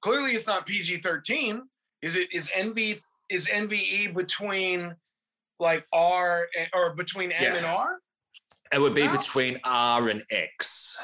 clearly 0.02 0.34
it's 0.34 0.46
not 0.46 0.66
PG 0.66 0.98
thirteen? 1.02 1.62
Is 2.02 2.16
it 2.16 2.32
is 2.32 2.50
NB 2.50 3.00
is 3.30 3.46
NBE 3.48 4.08
between 4.14 4.94
like 5.58 5.86
R 5.92 6.48
or 6.74 6.94
between 6.94 7.32
M 7.32 7.42
Yeah. 7.42 7.54
and 7.56 7.66
R? 7.66 7.98
It 8.72 8.80
would 8.80 8.94
be 8.94 9.06
No. 9.06 9.12
between 9.16 9.60
R 9.64 10.08
and 10.08 10.24
X 10.30 10.98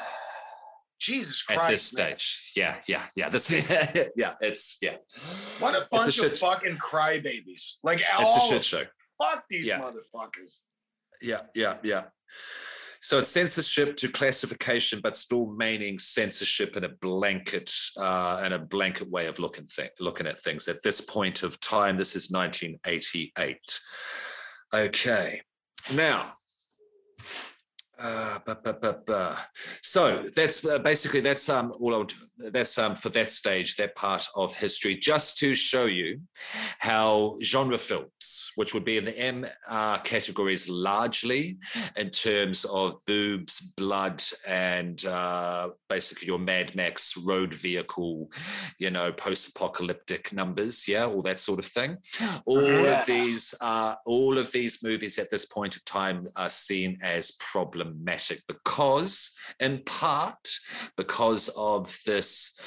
Jesus 1.01 1.41
Christ. 1.41 1.61
at 1.61 1.69
this 1.69 1.93
man. 1.97 2.17
stage. 2.17 2.51
Yeah, 2.55 2.75
yeah, 2.87 3.03
yeah. 3.15 3.29
This, 3.29 3.51
yeah, 4.15 4.33
it's 4.39 4.77
yeah. 4.81 4.97
What 5.59 5.73
a 5.73 5.79
It's 5.79 5.87
a 5.87 5.89
bunch 5.89 6.17
of 6.19 6.37
fucking 6.39 6.77
crybabies. 6.77 7.73
Like 7.83 8.01
It's 8.19 8.37
a 8.37 8.47
shit 8.47 8.63
show. 8.63 8.83
fuck 9.17 9.43
these 9.49 9.65
Yeah. 9.65 9.79
motherfuckers. 9.81 10.59
Yeah, 11.21 11.41
yeah, 11.55 11.77
yeah. 11.83 12.03
So 13.03 13.17
it's 13.17 13.29
censorship 13.29 13.95
to 13.97 14.09
classification, 14.09 14.99
but 15.01 15.15
still 15.15 15.47
meaning 15.47 15.97
censorship 15.97 16.77
in 16.77 16.83
a 16.83 16.89
blanket 16.89 17.71
uh, 17.97 18.39
and 18.43 18.53
a 18.53 18.59
blanket 18.59 19.09
way 19.09 19.25
of 19.25 19.39
looking 19.39 19.65
thing, 19.65 19.89
looking 19.99 20.27
at 20.27 20.39
things. 20.39 20.67
At 20.67 20.83
this 20.83 21.01
point 21.01 21.41
of 21.41 21.59
time, 21.59 21.97
this 21.97 22.15
is 22.15 22.29
1988. 22.29 23.57
Okay, 24.73 25.41
now. 25.95 26.33
Uh, 28.03 28.39
ba, 28.45 28.57
ba, 28.63 28.97
ba. 29.05 29.37
So 29.83 30.25
that's 30.35 30.65
uh, 30.65 30.79
basically 30.79 31.19
that's 31.21 31.47
um 31.49 31.71
all 31.79 31.93
I'll 31.93 32.03
do. 32.05 32.15
that's 32.51 32.77
um 32.79 32.95
for 32.95 33.09
that 33.09 33.29
stage 33.29 33.75
that 33.75 33.95
part 33.95 34.25
of 34.35 34.55
history 34.55 34.95
just 34.95 35.37
to 35.39 35.53
show 35.53 35.85
you 35.85 36.19
how 36.79 37.35
genre 37.43 37.77
films, 37.77 38.51
which 38.55 38.73
would 38.73 38.85
be 38.85 38.97
in 38.97 39.05
the 39.05 39.17
M 39.17 39.45
uh, 39.69 39.99
categories 39.99 40.67
largely 40.67 41.59
in 41.95 42.09
terms 42.09 42.65
of 42.65 42.95
boobs, 43.05 43.73
blood, 43.77 44.23
and 44.47 45.05
uh, 45.05 45.69
basically 45.89 46.27
your 46.27 46.39
Mad 46.39 46.73
Max 46.75 47.15
road 47.17 47.53
vehicle, 47.53 48.31
you 48.79 48.89
know, 48.89 49.11
post-apocalyptic 49.11 50.33
numbers, 50.33 50.87
yeah, 50.87 51.05
all 51.05 51.21
that 51.21 51.39
sort 51.39 51.59
of 51.59 51.65
thing. 51.65 51.97
All 52.45 52.61
Yeah. 52.85 52.99
of 53.01 53.05
these, 53.05 53.53
uh, 53.61 53.95
all 54.05 54.37
of 54.39 54.51
these 54.51 54.83
movies 54.83 55.19
at 55.19 55.29
this 55.29 55.45
point 55.45 55.75
of 55.75 55.85
time 55.85 56.27
are 56.35 56.49
seen 56.49 56.97
as 57.03 57.31
problematic 57.91 58.41
because, 58.47 59.35
in 59.59 59.81
part, 59.85 60.47
because 60.97 61.49
of 61.57 61.97
this 62.05 62.59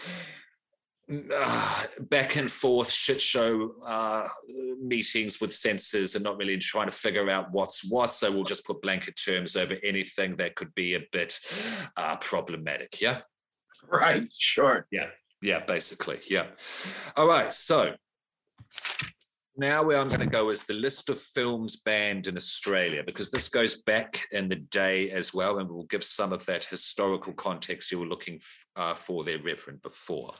uh, 1.35 1.83
back 2.01 2.37
and 2.37 2.51
forth 2.51 2.91
shit 2.91 3.21
show 3.21 3.75
uh, 3.85 4.27
meetings 4.81 5.41
with 5.41 5.55
censors 5.55 6.15
and 6.15 6.25
not 6.25 6.39
really 6.39 6.57
trying 6.57 6.87
to 6.87 6.93
figure 6.93 7.29
out 7.29 7.53
what's 7.53 7.91
what. 7.91 8.13
So 8.13 8.33
we'll 8.33 8.45
just 8.45 8.67
put 8.67 8.81
blanket 8.81 9.19
terms 9.23 9.57
over 9.57 9.77
anything 9.83 10.37
that 10.37 10.55
could 10.55 10.75
be 10.75 10.95
a 10.95 11.03
bit 11.13 11.39
uh, 11.97 12.17
problematic. 12.17 13.01
Yeah. 13.01 13.21
Right. 13.87 14.27
Sure. 14.39 14.87
Yeah, 14.91 15.09
Yeah. 15.43 15.63
basically. 15.67 16.21
Yeah. 16.31 16.47
All 17.17 17.29
right. 17.29 17.53
So 17.53 17.95
now 19.57 19.83
where 19.83 19.99
I'm 19.99 20.09
going 20.09 20.21
to 20.21 20.27
go 20.27 20.51
is 20.51 20.65
the 20.65 20.75
list 20.75 21.09
of 21.09 21.21
films 21.21 21.77
banned 21.77 22.27
in 22.27 22.37
Australia, 22.37 23.03
because 23.05 23.31
this 23.31 23.49
goes 23.49 23.83
back 23.83 24.27
in 24.33 24.49
the 24.49 24.57
day 24.57 25.11
as 25.11 25.33
well, 25.33 25.59
and 25.59 25.71
we'll 25.71 25.85
give 25.85 26.05
some 26.05 26.33
of 26.33 26.45
that 26.47 26.65
historical 26.65 27.33
context 27.33 27.93
you 27.93 28.01
were 28.01 28.07
looking 28.07 28.37
f- 28.37 28.67
uh, 28.77 28.95
for 28.95 29.25
there, 29.25 29.39
Reverend, 29.39 29.83
before. 29.83 30.33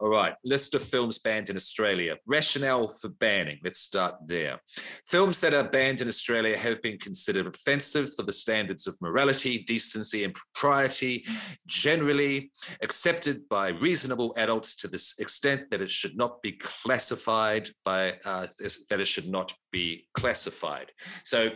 All 0.00 0.08
right, 0.08 0.34
list 0.44 0.74
of 0.74 0.82
films 0.82 1.18
banned 1.18 1.50
in 1.50 1.56
Australia. 1.56 2.16
Rationale 2.26 2.88
for 2.88 3.10
banning. 3.10 3.58
Let's 3.62 3.80
start 3.80 4.14
there. 4.26 4.58
Films 5.06 5.42
that 5.42 5.52
are 5.52 5.68
banned 5.68 6.00
in 6.00 6.08
Australia 6.08 6.56
have 6.56 6.80
been 6.80 6.96
considered 6.96 7.46
offensive 7.46 8.10
for 8.14 8.22
the 8.22 8.32
standards 8.32 8.86
of 8.86 8.96
morality, 9.02 9.62
decency, 9.62 10.24
and 10.24 10.32
propriety, 10.32 11.26
generally 11.66 12.50
accepted 12.80 13.46
by 13.50 13.68
reasonable 13.68 14.32
adults 14.38 14.74
to 14.76 14.88
this 14.88 15.18
extent 15.18 15.64
that 15.70 15.82
it 15.82 15.90
should 15.90 16.16
not 16.16 16.40
be 16.40 16.52
classified 16.52 17.68
by 17.84 18.14
uh, 18.24 18.46
that 18.88 19.00
it 19.00 19.06
should 19.06 19.28
not 19.28 19.52
be 19.70 20.08
classified. 20.14 20.92
So 21.24 21.50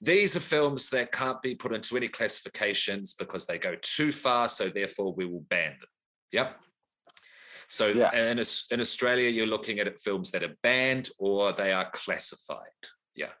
these 0.00 0.36
are 0.36 0.40
films 0.40 0.88
that 0.90 1.10
can't 1.10 1.42
be 1.42 1.56
put 1.56 1.72
into 1.72 1.96
any 1.96 2.06
classifications 2.06 3.14
because 3.14 3.44
they 3.44 3.58
go 3.58 3.74
too 3.82 4.12
far. 4.12 4.48
So 4.48 4.68
therefore, 4.68 5.14
we 5.14 5.26
will 5.26 5.44
ban 5.48 5.70
them. 5.70 5.88
Yep. 6.30 6.60
So 7.68 7.88
Yeah. 7.88 8.14
in, 8.30 8.38
in 8.70 8.80
Australia, 8.80 9.28
you're 9.30 9.46
looking 9.46 9.78
at 9.78 10.00
films 10.00 10.30
that 10.32 10.42
are 10.42 10.54
banned 10.62 11.08
or 11.18 11.52
they 11.52 11.72
are 11.72 11.90
classified. 11.90 12.80
Yeah. 13.14 13.32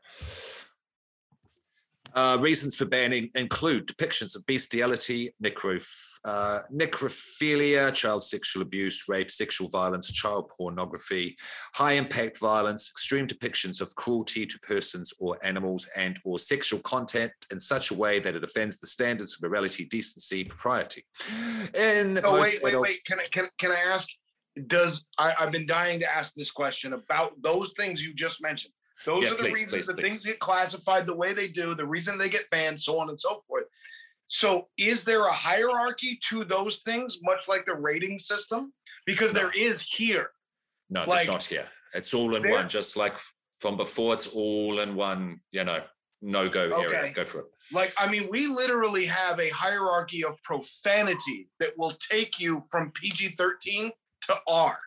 Uh, 2.14 2.38
reasons 2.40 2.74
for 2.74 2.86
banning 2.86 3.30
include 3.34 3.86
depictions 3.86 4.34
of 4.34 4.44
bestiality, 4.46 5.30
necro, 5.44 5.78
uh, 6.24 6.60
necrophilia, 6.72 7.92
child 7.92 8.24
sexual 8.24 8.62
abuse, 8.62 9.04
rape, 9.08 9.30
sexual 9.30 9.68
violence, 9.68 10.10
child 10.10 10.50
pornography, 10.56 11.36
high 11.74 11.92
impact 11.92 12.38
violence, 12.40 12.90
extreme 12.90 13.26
depictions 13.26 13.82
of 13.82 13.94
cruelty 13.94 14.46
to 14.46 14.58
persons 14.60 15.12
or 15.20 15.38
animals, 15.44 15.86
and 15.96 16.18
or 16.24 16.38
sexual 16.38 16.80
content 16.80 17.30
in 17.52 17.60
such 17.60 17.90
a 17.90 17.94
way 17.94 18.18
that 18.18 18.34
it 18.34 18.42
offends 18.42 18.78
the 18.80 18.86
standards 18.86 19.34
of 19.36 19.48
morality, 19.48 19.84
decency, 19.84 20.44
propriety. 20.44 21.04
In 21.78 22.18
Oh, 22.24 22.32
most 22.38 22.54
wait, 22.54 22.62
wait, 22.62 22.70
adults, 22.70 22.88
wait. 22.90 23.00
Can 23.06 23.20
I 23.20 23.24
can, 23.30 23.48
can 23.58 23.70
I 23.70 23.80
ask? 23.92 24.08
Does 24.66 25.06
I, 25.18 25.34
I've 25.38 25.52
been 25.52 25.66
dying 25.66 26.00
to 26.00 26.10
ask 26.12 26.34
this 26.34 26.50
question 26.50 26.92
about 26.94 27.32
those 27.42 27.72
things 27.76 28.02
you 28.02 28.14
just 28.14 28.42
mentioned. 28.42 28.72
Those 29.04 29.22
Yeah, 29.24 29.28
are 29.28 29.30
the 29.32 29.36
please, 29.36 29.50
reasons 29.52 29.70
please, 29.72 29.86
the 29.86 29.92
please. 29.94 30.00
things 30.02 30.24
get 30.24 30.38
classified 30.40 31.06
the 31.06 31.14
way 31.14 31.32
they 31.32 31.46
do, 31.48 31.74
the 31.74 31.86
reason 31.86 32.18
they 32.18 32.28
get 32.28 32.50
banned, 32.50 32.80
so 32.80 32.98
on 32.98 33.08
and 33.10 33.18
so 33.20 33.42
forth. 33.46 33.64
So, 34.26 34.68
is 34.76 35.04
there 35.04 35.24
a 35.26 35.32
hierarchy 35.32 36.18
to 36.28 36.44
those 36.44 36.80
things, 36.80 37.18
much 37.22 37.46
like 37.48 37.64
the 37.64 37.74
rating 37.74 38.18
system? 38.18 38.72
Because 39.06 39.32
No. 39.32 39.40
there 39.40 39.52
is 39.52 39.80
here. 39.82 40.30
No, 40.90 41.04
Like- 41.06 41.20
it's 41.20 41.28
not 41.28 41.44
here. 41.44 41.68
It's 41.94 42.12
all 42.12 42.34
in 42.34 42.42
There- 42.42 42.52
one, 42.52 42.68
just 42.68 42.96
like 42.96 43.16
from 43.60 43.76
before. 43.76 44.14
It's 44.14 44.26
all 44.26 44.80
in 44.80 44.94
one. 44.96 45.40
You 45.52 45.64
know, 45.64 45.82
no 46.20 46.48
go 46.48 46.82
area. 46.82 47.12
Go 47.12 47.24
for 47.24 47.40
it. 47.40 47.46
Like, 47.70 47.92
I 47.96 48.08
mean, 48.08 48.28
we 48.30 48.46
literally 48.48 49.06
have 49.06 49.38
a 49.40 49.48
hierarchy 49.50 50.24
of 50.24 50.42
profanity 50.42 51.48
that 51.60 51.76
will 51.78 51.92
take 52.10 52.38
you 52.40 52.62
from 52.70 52.90
PG 52.92 53.30
13 53.36 53.92
to 54.28 54.40
R. 54.46 54.78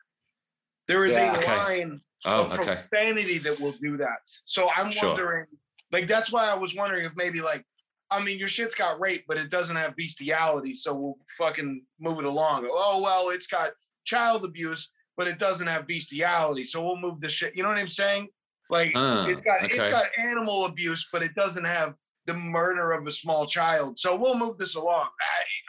There 0.88 1.06
is 1.06 1.16
Yeah. 1.16 1.34
a 1.36 1.38
Okay. 1.38 1.58
line 1.58 2.02
Oh, 2.26 2.46
of 2.46 2.54
okay. 2.60 2.84
profanity 2.90 3.40
that 3.40 3.60
will 3.60 3.74
do 3.82 3.98
that. 3.98 4.20
So 4.46 4.70
I'm 4.72 4.92
Sure. 4.92 5.10
wondering, 5.10 5.48
like, 5.92 6.08
that's 6.08 6.32
why 6.32 6.46
I 6.46 6.54
was 6.54 6.76
wondering 6.76 7.06
if 7.06 7.16
maybe, 7.16 7.42
like, 7.42 7.66
I 8.12 8.22
mean, 8.22 8.38
your 8.38 8.48
shit's 8.48 8.76
got 8.76 9.00
rape, 9.00 9.26
but 9.28 9.38
it 9.38 9.50
doesn't 9.50 9.76
have 9.76 9.96
bestiality, 9.96 10.74
so 10.76 10.94
we'll 10.94 11.16
fucking 11.38 11.86
move 12.00 12.20
it 12.20 12.26
along. 12.26 12.68
Oh 12.70 13.00
well, 13.00 13.30
it's 13.30 13.48
got 13.48 13.72
child 14.04 14.44
abuse, 14.46 14.92
but 15.18 15.28
it 15.28 15.40
doesn't 15.40 15.68
have 15.68 15.88
bestiality, 15.88 16.66
so 16.66 16.84
we'll 16.84 16.98
move 16.98 17.22
the 17.22 17.30
shit. 17.30 17.56
You 17.56 17.64
know 17.64 17.70
what 17.70 17.78
I'm 17.78 17.88
saying? 17.88 18.28
Like, 18.70 18.92
Ah, 18.96 19.28
it's 19.28 19.42
got 19.42 19.64
it's 19.64 19.80
okay. 19.80 19.90
got 19.92 20.08
animal 20.18 20.66
abuse, 20.66 21.08
but 21.12 21.24
it 21.24 21.34
doesn't 21.36 21.64
have 21.66 21.96
the 22.26 22.34
murder 22.34 22.92
of 22.92 23.08
a 23.08 23.12
small 23.12 23.48
child. 23.48 23.98
So 23.98 24.16
we'll 24.16 24.38
move 24.38 24.58
this 24.58 24.76
along. 24.76 25.10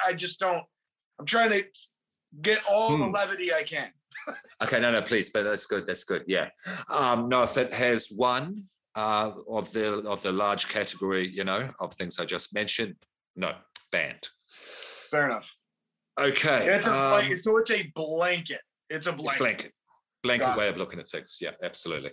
I 0.05 0.11
I 0.11 0.13
just 0.13 0.39
don't. 0.41 0.65
I'm 1.21 1.27
trying 1.27 1.51
to 1.51 1.65
get 2.41 2.61
all 2.71 2.97
the 2.97 3.05
Hmm. 3.05 3.13
levity 3.13 3.53
I 3.53 3.63
can. 3.65 3.91
Okay, 4.63 4.79
no, 4.81 4.93
no, 4.93 5.03
please, 5.03 5.31
but 5.31 5.43
that's 5.43 5.67
good. 5.67 5.85
That's 5.87 6.05
good. 6.05 6.23
Yeah. 6.29 6.49
Um, 6.89 7.29
no, 7.29 7.43
if 7.43 7.57
it 7.59 7.73
has 7.73 8.09
one 8.15 8.69
uh, 8.95 9.33
of 9.49 9.73
the 9.73 10.09
of 10.09 10.23
the 10.23 10.31
large 10.31 10.69
category, 10.69 11.27
you 11.27 11.43
know, 11.43 11.69
of 11.81 11.93
things 11.95 12.21
I 12.21 12.25
just 12.25 12.55
mentioned, 12.55 12.95
no, 13.35 13.53
banned. 13.91 14.29
Fair 15.11 15.27
enough. 15.27 15.47
Okay. 16.21 16.67
It's 16.69 16.87
a 16.87 16.93
um, 16.95 17.11
blanket, 17.11 17.43
so 17.43 17.57
it's 17.57 17.71
a 17.73 17.91
blanket. 17.97 18.61
It's 18.89 19.07
a 19.09 19.11
It's 19.11 19.17
blanket. 19.23 19.39
blanket. 19.39 19.73
Blanket 20.23 20.51
it. 20.51 20.57
way 20.57 20.69
of 20.69 20.77
looking 20.77 21.01
at 21.01 21.09
things. 21.09 21.39
Yeah, 21.41 21.53
absolutely. 21.65 22.13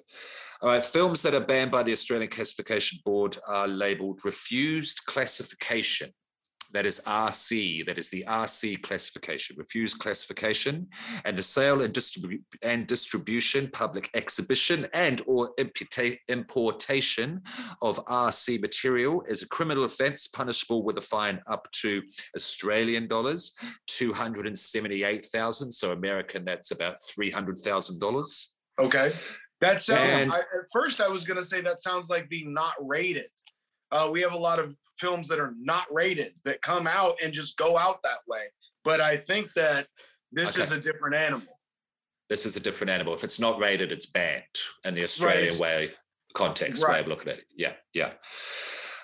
All 0.64 0.70
right. 0.70 0.84
Films 0.84 1.22
that 1.22 1.36
are 1.36 1.42
banned 1.46 1.70
by 1.70 1.84
the 1.84 1.92
Australian 1.92 2.32
Classification 2.32 2.98
Board 3.06 3.38
are 3.48 3.68
labeled 3.68 4.22
refused 4.24 5.02
classification. 5.06 6.10
That 6.74 6.86
is 6.86 7.02
RC. 7.06 7.86
That 7.86 7.98
is 7.98 8.10
the 8.10 8.24
RC 8.28 8.82
classification, 8.82 9.56
refused 9.58 10.00
classification, 10.00 10.88
and 11.26 11.38
the 11.38 11.44
sale 11.44 11.82
and, 11.82 11.94
distribu- 11.94 12.44
and 12.62 12.86
distribution, 12.86 13.70
public 13.72 14.10
exhibition, 14.14 14.88
and 14.94 15.22
or 15.26 15.54
imputa- 15.60 16.18
importation 16.28 17.42
of 17.82 17.98
RC 18.06 18.62
material 18.62 19.24
is 19.28 19.42
a 19.42 19.48
criminal 19.48 19.84
offence 19.84 20.28
punishable 20.28 20.84
with 20.84 20.98
a 20.98 21.02
fine 21.02 21.40
up 21.48 21.68
to 21.72 22.02
Australian 22.36 23.08
dollars 23.08 23.56
278,000. 23.88 25.72
So 25.72 25.92
American, 25.92 26.46
that's 26.46 26.72
about 26.72 26.96
$300,000. 27.18 28.46
Okay. 28.80 29.12
That 29.62 29.82
sounds. 29.82 30.00
And- 30.00 30.32
I, 30.32 30.40
at 30.40 30.46
first, 30.72 31.02
I 31.02 31.08
was 31.10 31.26
gonna 31.26 31.44
say 31.46 31.62
that 31.62 31.82
sounds 31.82 32.10
like 32.10 32.30
the 32.30 32.46
not 32.46 32.74
rated. 32.80 33.26
Uh, 33.92 34.10
we 34.12 34.22
have 34.22 34.34
a 34.34 34.38
lot 34.38 34.60
of 34.60 34.76
films 35.00 35.28
that 35.30 35.40
are 35.40 35.54
not 35.60 35.86
rated 35.92 36.34
that 36.44 36.62
come 36.62 36.88
out 36.88 37.16
and 37.24 37.34
just 37.34 37.58
go 37.58 37.78
out 37.78 38.02
that 38.04 38.20
way. 38.28 38.44
But 38.84 39.02
I 39.02 39.18
think 39.18 39.52
that 39.54 39.88
this 40.32 40.58
is 40.58 40.72
a 40.72 40.80
different 40.80 41.16
animal. 41.16 41.48
This 42.30 42.46
is 42.46 42.56
a 42.56 42.60
different 42.60 42.92
animal. 42.92 43.14
If 43.14 43.24
it's 43.24 43.40
not 43.40 43.60
rated, 43.60 43.92
it's 43.92 44.06
banned 44.06 44.44
in 44.86 44.94
the 44.94 45.04
Australian 45.04 45.54
Right. 45.54 45.60
way, 45.60 45.92
context 46.36 46.88
way 46.88 47.00
of 47.00 47.08
looking 47.08 47.30
at 47.30 47.40
it. 47.40 47.46
Yeah, 47.56 47.74
yeah. 47.94 48.14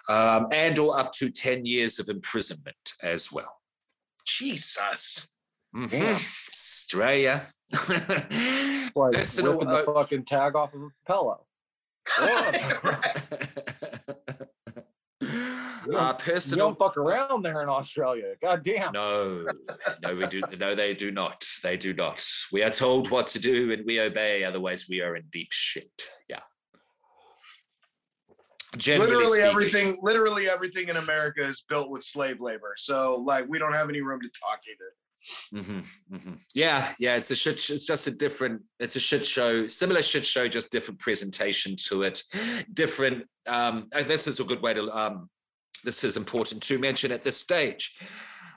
Um, 0.08 0.48
and 0.52 0.78
or 0.78 1.00
up 1.00 1.12
to 1.14 1.32
10 1.32 1.66
years 1.66 1.98
of 2.00 2.10
imprisonment 2.10 2.94
as 3.02 3.32
well. 3.32 3.60
Jesus. 4.26 5.28
Mhm. 5.76 5.90
Damn. 5.90 6.16
Australia. 6.16 7.48
Like 8.98 9.12
Personal, 9.12 9.54
ripping 9.54 9.68
the 9.68 9.92
uh, 9.92 9.94
fucking 9.94 10.24
tag 10.24 10.56
off 10.56 10.74
of 10.74 10.84
a 10.84 10.88
pillow. 11.06 11.46
uh, 15.94 16.08
You 16.08 16.14
personal 16.26 16.68
don't 16.70 16.78
fuck 16.80 16.98
around 16.98 17.44
there 17.44 17.62
in 17.62 17.70
Australia. 17.70 18.34
God 18.42 18.64
damn. 18.64 18.92
No, 18.94 19.46
no, 20.02 20.14
we 20.16 20.26
do. 20.28 20.42
No, 20.60 20.76
they 20.76 20.94
do 20.94 21.12
not. 21.12 21.46
They 21.64 21.78
do 21.78 21.94
not. 21.94 22.26
We 22.52 22.64
are 22.64 22.70
told 22.70 23.12
what 23.12 23.28
to 23.30 23.40
do 23.40 23.72
and 23.72 23.86
we 23.86 24.00
obey. 24.00 24.44
Otherwise, 24.44 24.88
we 24.90 25.02
are 25.02 25.16
in 25.16 25.24
deep 25.32 25.50
shit. 25.52 26.04
Yeah. 26.30 26.40
Generally 28.78 29.08
literally 29.16 29.32
speaking. 29.40 29.50
everything. 29.52 29.98
Literally 30.02 30.50
everything 30.50 30.90
in 30.90 30.98
America 30.98 31.42
is 31.42 31.64
built 31.70 31.90
with 31.90 32.04
slave 32.04 32.42
labor. 32.42 32.76
So 32.78 33.16
like 33.26 33.46
we 33.48 33.58
don't 33.58 33.74
have 33.74 33.90
any 33.90 34.02
room 34.02 34.20
to 34.22 34.28
talk 34.28 34.60
either. 34.70 34.92
Mhm, 35.54 35.86
mhm. 36.12 36.38
Yeah, 36.54 36.94
yeah. 37.00 37.16
It's 37.16 37.32
a 37.32 37.36
shit. 37.36 37.58
sh- 37.60 37.72
It's 37.72 37.86
just 37.88 38.06
a 38.08 38.12
different. 38.12 38.62
It's 38.80 38.96
a 38.96 39.00
shit 39.00 39.26
show. 39.26 39.66
Similar 39.66 40.02
shit 40.04 40.24
show, 40.26 40.48
just 40.48 40.72
different 40.72 41.00
presentation 41.00 41.76
to 41.88 42.04
it. 42.04 42.22
Different. 42.74 43.26
Um, 43.48 43.88
uh, 43.96 44.04
this 44.04 44.28
is 44.28 44.40
a 44.40 44.44
good 44.44 44.62
way 44.62 44.74
to. 44.76 44.92
Um, 44.92 45.30
this 45.86 46.04
is 46.04 46.18
important 46.18 46.62
to 46.64 46.80
mention 46.80 47.12
at 47.12 47.24
this 47.24 47.38
stage. 47.38 47.98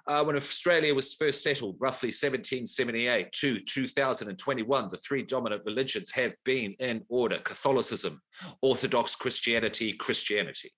Uh, 0.06 0.24
when 0.24 0.36
Australia 0.36 0.94
was 0.94 1.12
first 1.12 1.42
settled, 1.42 1.76
roughly 1.78 2.08
1778 2.08 3.30
to 3.30 3.60
2021, 3.60 4.88
the 4.88 4.96
three 4.96 5.22
dominant 5.22 5.62
religions 5.66 6.10
have 6.12 6.34
been 6.46 6.72
in 6.80 7.04
order 7.10 7.36
Catholicism, 7.38 8.22
Orthodox 8.62 9.14
Christianity, 9.14 9.92
Christianity, 9.92 10.72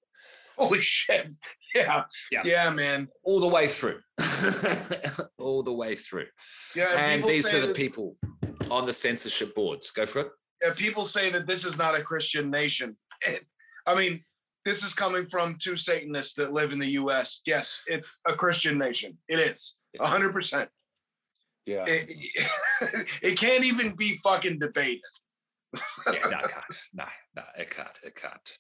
Holy 0.61 0.81
shit. 0.81 1.33
Yeah. 1.75 2.05
Yeah. 2.31 2.43
Yeah, 2.45 2.71
man. 2.71 3.09
all 3.23 3.41
the 3.41 3.49
way 3.49 3.67
through. 3.67 4.01
all 5.39 5.63
the 5.63 5.73
way 5.73 5.95
through. 5.95 6.27
Yeah. 6.77 6.93
and 6.97 7.25
these 7.25 7.55
are 7.55 7.65
the 7.67 7.73
people 7.73 8.17
on 8.71 8.85
the 8.85 8.93
censorship 8.93 9.55
boards. 9.55 9.91
Go 9.91 10.05
for 10.05 10.21
it. 10.21 10.29
if 10.61 10.77
people 10.77 11.07
say 11.07 11.31
that 11.31 11.47
this 11.47 11.65
is 11.65 11.79
not 11.79 11.99
a 11.99 12.03
Christian 12.03 12.51
nation, 12.51 12.97
I 13.87 13.95
mean, 13.95 14.21
this 14.64 14.85
is 14.85 14.94
coming 14.94 15.27
from 15.31 15.57
two 15.59 15.77
Satanists 15.77 16.35
that 16.35 16.53
live 16.53 16.73
in 16.73 16.79
the 16.79 16.90
U.S. 16.92 17.40
Yes, 17.46 17.83
it's 17.87 18.09
a 18.27 18.35
Christian 18.35 18.79
nation. 18.79 19.16
It 19.29 19.38
is 19.38 19.77
hundred 19.99 20.33
percent. 20.33 20.68
Yeah. 21.66 21.85
It, 21.87 22.11
it 23.23 23.38
can't 23.38 23.64
even 23.64 23.94
be 23.96 24.18
fucking 24.23 24.59
debated. 24.59 25.03
yeah, 26.12 26.29
no, 26.31 26.38
it 26.38 26.51
can't. 26.51 26.77
No, 26.94 27.05
no, 27.37 27.42
it 27.59 27.70
can't. 27.70 27.99
It 28.05 28.14
can't. 28.16 28.57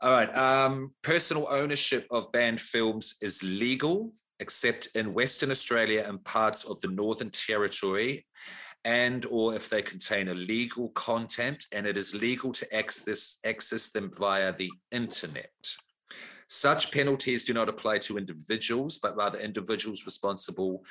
All 0.00 0.10
right. 0.10 0.34
Um, 0.36 0.92
personal 1.02 1.48
ownership 1.50 2.06
of 2.10 2.30
banned 2.32 2.60
films 2.60 3.16
is 3.20 3.42
legal, 3.42 4.12
except 4.38 4.88
in 4.94 5.12
Western 5.12 5.50
Australia 5.50 6.04
and 6.06 6.22
parts 6.24 6.64
of 6.64 6.80
the 6.82 6.88
Northern 6.88 7.30
Territory, 7.30 8.24
and 8.86 9.26
or 9.26 9.54
if 9.54 9.68
they 9.68 9.82
contain 9.82 10.28
illegal 10.28 10.90
content, 10.90 11.66
and 11.74 11.86
it 11.86 11.96
is 11.96 12.14
legal 12.14 12.52
to 12.52 12.64
access 12.74 13.40
access 13.44 13.90
them 13.90 14.10
via 14.16 14.52
the 14.52 14.70
internet. 14.92 15.58
Such 16.46 16.92
penalties 16.92 17.44
do 17.44 17.52
not 17.52 17.68
apply 17.68 17.98
to 18.06 18.16
individuals, 18.16 18.98
but 19.02 19.16
rather 19.16 19.40
individuals 19.40 20.06
responsible 20.06 20.84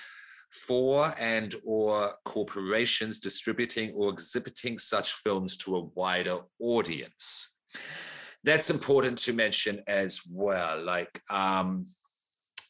for 0.51 1.13
and 1.17 1.55
or 1.63 2.09
corporations 2.25 3.19
distributing 3.19 3.93
or 3.95 4.11
exhibiting 4.11 4.77
such 4.77 5.13
films 5.13 5.55
to 5.57 5.77
a 5.77 5.85
wider 5.95 6.39
audience. 6.59 7.57
That's 8.43 8.69
important 8.69 9.17
to 9.19 9.33
mention 9.33 9.81
as 9.87 10.21
well. 10.29 10.83
Like, 10.83 11.21
um, 11.29 11.87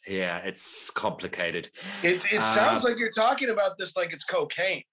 yeah, 0.08 0.38
it's 0.50 0.92
complicated. 0.92 1.70
It, 2.04 2.22
it 2.32 2.42
sounds 2.42 2.86
Um, 2.86 2.92
like 2.92 3.00
you're 3.00 3.12
talking 3.12 3.50
about 3.50 3.78
this 3.80 3.98
like 3.98 4.14
it's 4.14 4.24
cocaine. 4.24 4.84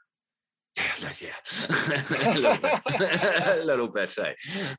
Yeah, 0.76 1.12
yeah. 1.20 1.34
a 2.28 2.34
little 2.34 2.58
bit. 2.58 2.80
a 3.46 3.64
little 3.64 3.88
bit. 3.88 4.18
Eh? 4.18 4.34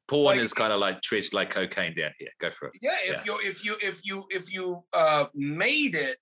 Porn 0.08 0.38
Like- 0.38 0.40
is 0.44 0.54
kind 0.54 0.74
of 0.74 0.80
like 0.80 1.02
treated 1.02 1.34
like 1.34 1.52
cocaine 1.52 1.94
down 1.96 2.12
here. 2.18 2.30
Go 2.40 2.50
for 2.50 2.68
it. 2.70 2.74
Yeah, 2.82 2.98
if 3.04 3.26
you 3.26 3.38
if 3.44 3.64
you 3.64 3.76
if 3.82 4.00
you 4.04 4.26
if 4.30 4.52
you 4.52 4.84
uh 4.94 5.26
made 5.36 5.96
it, 5.96 6.18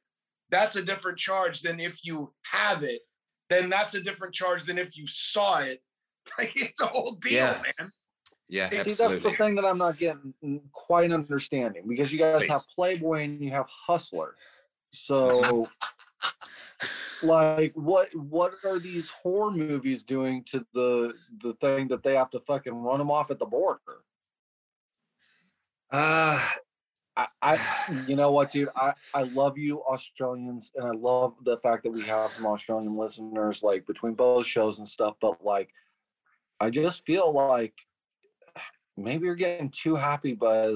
that's 0.49 0.75
a 0.75 0.83
different 0.83 1.17
charge 1.17 1.61
than 1.61 1.79
if 1.79 1.99
you 2.03 2.33
have 2.43 2.83
it. 2.83 3.01
Then 3.49 3.69
that's 3.69 3.95
a 3.95 4.01
different 4.01 4.33
charge 4.33 4.63
than 4.65 4.77
if 4.77 4.97
you 4.97 5.05
saw 5.07 5.59
it. 5.59 5.79
Like 6.37 6.51
it's 6.55 6.79
a 6.81 6.85
whole 6.85 7.13
deal, 7.13 7.33
Yeah. 7.33 7.61
man. 7.79 7.89
Yeah, 8.47 8.69
See, 8.69 8.77
that's 8.77 9.23
the 9.23 9.33
thing 9.37 9.55
that 9.55 9.65
I'm 9.65 9.77
not 9.77 9.97
getting 9.97 10.33
mm, 10.43 10.59
quite 10.73 11.11
understanding 11.13 11.83
because 11.87 12.11
you 12.11 12.19
guys 12.19 12.45
have 12.47 12.61
Playboy 12.75 13.23
and 13.23 13.41
you 13.41 13.49
have 13.51 13.65
Hustler. 13.87 14.35
So, 14.93 15.69
like, 17.23 17.73
what 17.75 18.13
what 18.15 18.53
are 18.63 18.79
these 18.79 19.09
horror 19.09 19.51
movies 19.51 20.03
doing 20.03 20.43
to 20.45 20.65
the 20.73 21.13
the 21.41 21.53
thing 21.61 21.87
that 21.89 22.03
they 22.03 22.15
have 22.15 22.29
to 22.31 22.39
fucking 22.41 22.73
run 22.73 22.99
them 22.99 23.11
off 23.11 23.31
at 23.31 23.39
the 23.39 23.45
border? 23.45 24.03
Uh, 25.91 26.39
I, 27.15 27.27
I 27.41 28.05
you 28.07 28.15
know 28.15 28.31
what, 28.31 28.51
dude? 28.51 28.69
I 28.75 28.93
I 29.13 29.23
love 29.23 29.57
you 29.57 29.81
Australians, 29.81 30.71
and 30.75 30.85
I 30.85 30.91
love 30.91 31.33
the 31.43 31.57
fact 31.57 31.83
that 31.83 31.91
we 31.91 32.03
have 32.03 32.31
some 32.31 32.45
Australian 32.45 32.97
listeners, 32.97 33.63
like 33.63 33.85
between 33.85 34.13
both 34.13 34.45
shows 34.45 34.79
and 34.79 34.87
stuff. 34.87 35.15
But 35.19 35.43
like, 35.43 35.69
I 36.59 36.69
just 36.69 37.05
feel 37.05 37.33
like 37.33 37.73
maybe 38.97 39.25
you're 39.25 39.35
getting 39.35 39.69
too 39.69 39.95
happy 39.95 40.33
by 40.33 40.73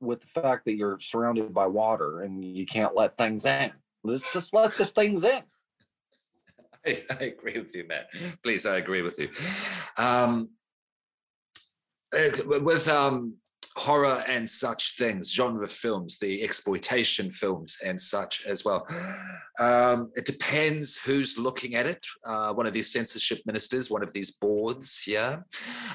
with 0.00 0.20
the 0.20 0.40
fact 0.40 0.64
that 0.66 0.74
you're 0.74 0.98
surrounded 1.00 1.54
by 1.54 1.66
water 1.66 2.22
and 2.22 2.44
you 2.44 2.66
can't 2.66 2.94
let 2.94 3.16
things 3.16 3.46
in. 3.46 3.72
Let's 4.04 4.24
just 4.32 4.52
let 4.54 4.72
the 4.72 4.84
things 4.84 5.24
in. 5.24 5.42
I, 6.86 7.02
I 7.20 7.24
agree 7.24 7.58
with 7.58 7.74
you, 7.74 7.86
Matt. 7.86 8.10
Please, 8.42 8.66
I 8.66 8.76
agree 8.76 9.02
with 9.02 9.18
you. 9.18 9.28
Um, 10.02 10.50
eh, 12.14 12.30
with 12.46 12.88
um, 12.88 13.34
horror 13.76 14.24
and 14.26 14.48
such 14.48 14.96
things, 14.96 15.30
genre 15.32 15.68
films, 15.68 16.18
the 16.18 16.42
exploitation 16.42 17.30
films 17.30 17.76
and 17.84 18.00
such 18.00 18.46
as 18.46 18.64
well. 18.64 18.86
Um, 19.60 20.10
it 20.16 20.24
depends 20.24 21.02
who's 21.04 21.38
looking 21.38 21.74
at 21.74 21.86
it. 21.86 22.04
Uh, 22.24 22.54
one 22.54 22.66
of 22.66 22.72
these 22.72 22.90
censorship 22.90 23.40
ministers, 23.44 23.90
one 23.90 24.02
of 24.02 24.12
these 24.14 24.32
boards, 24.38 25.04
yeah. 25.06 25.40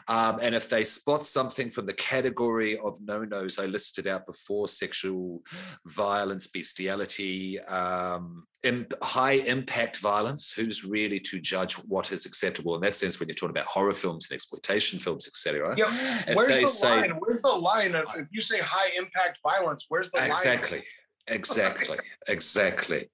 Um, 0.07 0.39
and 0.41 0.53
if 0.53 0.69
they 0.69 0.83
spot 0.83 1.25
something 1.25 1.71
from 1.71 1.87
the 1.87 1.93
category 1.93 2.77
of 2.77 2.97
no-nos 3.01 3.57
I 3.57 3.65
listed 3.65 4.07
out 4.07 4.27
before, 4.27 4.67
sexual 4.67 5.41
violence, 5.87 6.47
bestiality, 6.47 7.59
um, 7.61 8.45
imp- 8.63 8.93
high 9.03 9.33
impact 9.33 9.97
violence, 9.97 10.53
who's 10.53 10.85
really 10.85 11.19
to 11.21 11.39
judge 11.39 11.73
what 11.73 12.11
is 12.11 12.27
acceptable 12.27 12.75
in 12.75 12.81
that 12.81 12.93
sense 12.93 13.19
when 13.19 13.27
you're 13.27 13.35
talking 13.35 13.55
about 13.55 13.65
horror 13.65 13.93
films 13.93 14.27
and 14.29 14.35
exploitation 14.35 14.99
films, 14.99 15.27
etc. 15.27 15.75
If 16.27 16.35
where's 16.35 16.47
they 16.47 16.61
the 16.61 16.67
say- 16.67 16.89
line? 17.01 17.11
Where's 17.19 17.41
the 17.41 17.49
line 17.49 17.70
of 17.79 18.05
if 18.17 18.27
you 18.31 18.41
say 18.41 18.59
high 18.59 18.91
impact 18.97 19.39
violence? 19.43 19.85
Where's 19.89 20.09
the 20.11 20.19
line? 20.19 20.31
Exactly. 20.31 20.83
Exactly. 21.27 21.97
Exactly. 22.27 23.09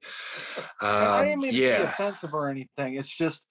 And 0.81 0.89
I 0.89 1.19
Um, 1.19 1.25
didn't 1.25 1.41
mean 1.41 1.51
to 1.51 1.57
be 1.57 1.63
yeah. 1.63 1.83
offensive 1.83 2.33
or 2.33 2.49
anything. 2.49 2.95
It's 2.95 3.09
just, 3.09 3.41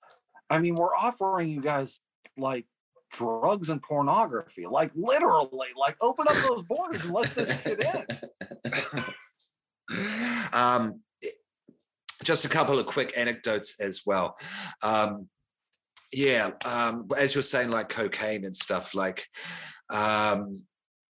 I 0.51 0.59
mean, 0.59 0.75
we're 0.75 0.95
offering 0.95 1.49
you 1.49 1.61
guys 1.63 2.01
like 2.37 2.67
drugs 3.13 3.71
and 3.71 3.83
pornography, 3.83 4.67
like 4.67 4.91
literally, 4.95 5.69
like 5.79 5.97
open 6.01 6.27
up 6.29 6.37
those 6.49 6.63
borders 6.65 7.05
and 7.05 7.15
let 7.15 7.27
this 7.35 7.63
shit 7.63 7.83
in. 7.83 8.05
um, 10.53 11.01
just 12.23 12.45
a 12.45 12.49
couple 12.49 12.79
of 12.79 12.87
quick 12.87 13.13
anecdotes 13.17 13.81
as 13.81 14.03
well. 14.07 14.37
Um, 14.83 15.29
yeah, 16.13 16.51
um, 16.65 17.09
as 17.17 17.35
you're 17.35 17.43
saying, 17.43 17.71
like 17.71 17.89
cocaine 17.89 18.45
and 18.45 18.55
stuff, 18.55 18.95
like 18.95 19.27
um, 19.91 20.63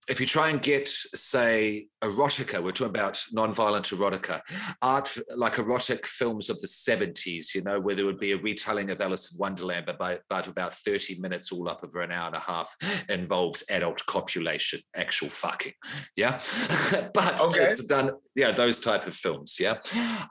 if 0.09 0.21
you 0.21 0.27
try 0.27 0.51
and 0.51 0.63
get, 0.63 0.89
say, 0.89 1.87
erotica, 2.03 2.63
we're 2.63 2.71
talking 2.73 2.95
about 2.95 3.21
non-violent 3.33 3.87
erotica, 3.87 4.41
art 4.81 5.17
like 5.37 5.59
erotic 5.59 6.07
films 6.07 6.49
of 6.49 6.61
the 6.61 6.67
70s, 6.67 7.55
you 7.55 7.63
know, 7.63 7.81
where 7.81 7.95
there 7.95 8.05
would 8.07 8.19
be 8.19 8.33
a 8.33 8.39
retelling 8.39 8.91
of 8.91 9.01
Alice 9.01 9.33
in 9.33 9.39
Wonderland, 9.39 9.87
but 9.87 9.99
by, 9.99 10.19
about 10.31 10.47
about 10.47 10.73
30 10.73 11.21
minutes, 11.21 11.51
all 11.51 11.69
up 11.69 11.83
over 11.83 12.03
an 12.03 12.13
hour 12.13 12.27
and 12.29 12.37
a 12.37 12.41
half, 12.41 12.75
involves 13.09 13.65
adult 13.71 14.05
copulation, 14.07 14.81
actual 14.95 15.29
fucking. 15.29 15.73
Yeah. 16.17 16.41
but 17.15 17.41
Okay. 17.41 17.65
it's 17.65 17.87
done, 17.87 18.13
yeah, 18.35 18.53
those 18.53 18.79
type 18.79 19.07
of 19.07 19.15
films. 19.15 19.59
Yeah. 19.61 19.79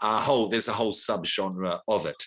A 0.02 0.20
whole, 0.20 0.50
there's 0.50 0.68
a 0.68 0.74
whole 0.74 0.94
subgenre 0.94 1.80
of 1.88 2.06
it. 2.06 2.24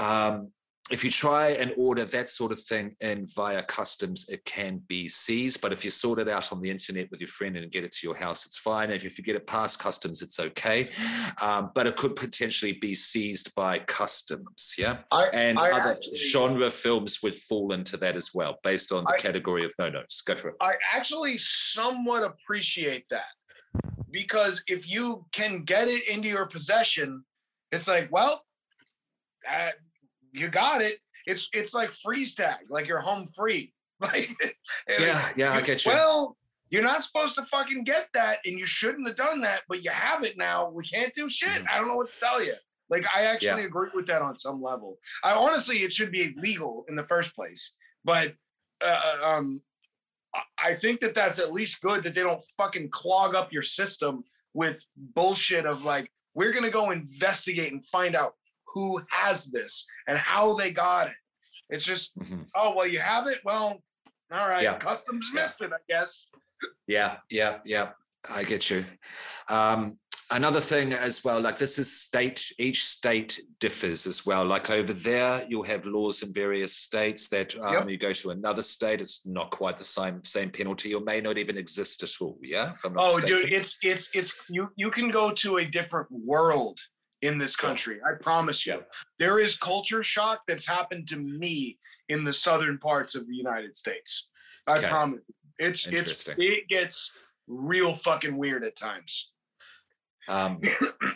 Um, 0.00 0.52
if 0.90 1.04
you 1.04 1.10
try 1.10 1.48
and 1.50 1.72
order 1.76 2.04
that 2.04 2.28
sort 2.28 2.50
of 2.50 2.60
thing 2.60 2.96
in 3.00 3.26
via 3.34 3.62
customs, 3.62 4.28
it 4.30 4.44
can 4.44 4.80
be 4.88 5.06
seized. 5.08 5.60
But 5.60 5.72
if 5.72 5.84
you 5.84 5.90
sort 5.90 6.18
it 6.18 6.28
out 6.28 6.50
on 6.52 6.60
the 6.62 6.70
internet 6.70 7.10
with 7.10 7.20
your 7.20 7.28
friend 7.28 7.56
and 7.56 7.70
get 7.70 7.84
it 7.84 7.92
to 7.92 8.06
your 8.06 8.16
house, 8.16 8.46
it's 8.46 8.56
fine. 8.58 8.90
If 8.90 9.18
you 9.18 9.24
get 9.24 9.36
it 9.36 9.46
past 9.46 9.78
customs, 9.78 10.22
it's 10.22 10.40
okay. 10.40 10.88
Um, 11.42 11.70
but 11.74 11.86
it 11.86 11.96
could 11.96 12.16
potentially 12.16 12.72
be 12.72 12.94
seized 12.94 13.54
by 13.54 13.80
customs. 13.80 14.74
Yeah. 14.78 14.98
I, 15.12 15.26
And 15.34 15.58
I 15.58 15.70
other 15.72 15.92
actually- 15.92 16.16
genre 16.16 16.70
films 16.70 17.22
would 17.22 17.34
fall 17.34 17.72
into 17.72 17.96
that 17.98 18.16
as 18.16 18.30
well, 18.34 18.58
based 18.62 18.90
on 18.92 19.04
the 19.04 19.12
I- 19.12 19.18
category 19.18 19.64
of 19.64 19.72
no 19.78 19.90
nos. 19.90 20.22
Go 20.22 20.34
for 20.36 20.48
it. 20.50 20.54
I 20.60 20.74
actually 20.94 21.36
somewhat 21.38 22.22
appreciate 22.24 23.04
that 23.10 23.24
because 24.10 24.62
if 24.66 24.88
you 24.88 25.26
can 25.32 25.64
get 25.64 25.88
it 25.88 26.08
into 26.08 26.28
your 26.28 26.46
possession, 26.46 27.24
it's 27.72 27.86
like, 27.88 28.08
well, 28.10 28.42
uh, 29.48 29.70
you 30.38 30.48
got 30.48 30.80
it. 30.82 30.98
It's 31.26 31.48
it's 31.52 31.74
like 31.74 31.90
freeze 31.92 32.34
tag, 32.34 32.58
like 32.70 32.86
you're 32.88 33.00
home 33.00 33.28
free. 33.34 33.72
Like, 34.00 34.30
Yeah, 34.88 35.28
yeah, 35.36 35.52
I 35.54 35.60
get 35.60 35.84
you. 35.84 35.90
Well, 35.90 36.36
you're 36.70 36.84
not 36.84 37.02
supposed 37.02 37.34
to 37.34 37.44
fucking 37.46 37.82
get 37.82 38.08
that, 38.14 38.38
and 38.46 38.56
you 38.56 38.64
shouldn't 38.64 39.08
have 39.08 39.16
done 39.16 39.40
that, 39.40 39.62
but 39.68 39.82
you 39.82 39.90
have 39.90 40.22
it 40.22 40.36
now. 40.38 40.70
We 40.70 40.84
can't 40.84 41.12
do 41.14 41.28
shit. 41.28 41.48
Mhm. 41.64 41.66
I 41.68 41.78
don't 41.78 41.88
know 41.88 41.96
what 41.96 42.12
to 42.12 42.20
tell 42.20 42.40
you. 42.42 42.54
Like, 42.90 43.04
I 43.14 43.24
actually 43.24 43.62
agree 43.64 43.90
with 43.92 44.06
that 44.06 44.22
on 44.22 44.38
some 44.38 44.62
level. 44.62 44.98
I 45.24 45.32
honestly, 45.32 45.78
it 45.82 45.92
should 45.92 46.12
be 46.12 46.32
legal 46.38 46.84
in 46.88 46.94
the 46.94 47.04
first 47.08 47.34
place, 47.34 47.72
but 48.04 48.34
uh, 48.80 49.16
um, 49.24 49.60
I- 50.32 50.42
I 50.58 50.74
think 50.74 51.00
that 51.00 51.14
that's 51.14 51.40
at 51.40 51.52
least 51.52 51.80
good 51.82 52.04
that 52.04 52.14
they 52.14 52.22
don't 52.22 52.44
fucking 52.56 52.90
clog 52.90 53.34
up 53.34 53.52
your 53.52 53.62
system 53.64 54.22
with 54.54 54.84
bullshit 54.96 55.66
of 55.66 55.82
like, 55.84 56.08
we're 56.34 56.52
gonna 56.52 56.70
go 56.70 56.92
investigate 56.92 57.72
and 57.72 57.84
find 57.86 58.14
out 58.14 58.34
who 58.74 59.02
has 59.10 59.46
this 59.46 59.86
and 60.06 60.18
how 60.18 60.54
they 60.54 60.70
got 60.70 61.08
it. 61.08 61.14
It's 61.70 61.84
just, 61.84 62.16
Mhm. 62.18 62.46
oh 62.54 62.74
well, 62.76 62.86
you 62.86 63.00
have 63.00 63.26
it. 63.26 63.40
Well, 63.44 63.82
all 64.32 64.48
right, 64.48 64.62
Yeah. 64.62 64.78
customs 64.78 65.28
Yeah. 65.34 65.42
missed 65.42 65.60
it, 65.60 65.72
I 65.72 65.78
guess. 65.88 66.26
Yeah, 66.86 67.18
yeah, 67.30 67.60
yeah. 67.64 67.92
I 68.28 68.44
get 68.44 68.68
you. 68.70 68.84
Um, 69.48 69.98
another 70.30 70.60
thing 70.60 70.92
as 70.92 71.22
well, 71.24 71.40
like 71.40 71.56
this 71.56 71.78
is 71.78 72.00
state, 72.00 72.52
each 72.58 72.84
state 72.84 73.38
differs 73.60 74.06
as 74.06 74.26
well. 74.26 74.44
Like 74.44 74.68
over 74.70 74.92
there, 74.92 75.44
you'll 75.48 75.62
have 75.64 75.86
laws 75.86 76.22
in 76.22 76.32
various 76.34 76.76
states 76.76 77.28
that 77.28 77.56
um, 77.58 77.72
Yep. 77.72 77.88
you 77.90 77.96
go 77.96 78.12
to 78.12 78.30
another 78.30 78.62
state, 78.62 79.00
it's 79.00 79.26
not 79.26 79.50
quite 79.50 79.76
the 79.76 79.84
same 79.84 80.24
same 80.24 80.50
penalty 80.50 80.94
or 80.94 81.00
may 81.00 81.20
not 81.20 81.38
even 81.38 81.56
exist 81.56 82.02
at 82.02 82.10
all. 82.20 82.38
Yeah. 82.42 82.72
If 82.72 82.84
I'm 82.84 82.94
not 82.94 83.04
Oh, 83.04 83.16
mistaken. 83.16 83.38
dude, 83.42 83.52
it's 83.52 83.78
it's 83.82 84.10
it's 84.14 84.34
you 84.50 84.68
you 84.76 84.90
can 84.90 85.10
go 85.10 85.30
to 85.32 85.58
a 85.58 85.64
different 85.64 86.08
world 86.10 86.78
in 87.22 87.38
this 87.38 87.56
country. 87.56 87.98
I 88.04 88.14
promise 88.20 88.66
you. 88.66 88.82
There 89.18 89.38
is 89.38 89.56
culture 89.56 90.02
shock 90.02 90.42
that's 90.46 90.66
happened 90.66 91.08
to 91.08 91.16
me 91.16 91.78
in 92.08 92.24
the 92.24 92.32
southern 92.32 92.78
parts 92.78 93.14
of 93.14 93.26
the 93.26 93.34
United 93.34 93.76
States. 93.76 94.28
I 94.66 94.78
Okay. 94.78 94.88
promise. 94.88 95.20
It's 95.58 95.86
it's 95.86 96.28
it 96.38 96.68
gets 96.68 97.10
real 97.48 97.94
fucking 97.94 98.36
weird 98.36 98.62
at 98.64 98.76
times. 98.76 99.30
Um, 100.28 100.60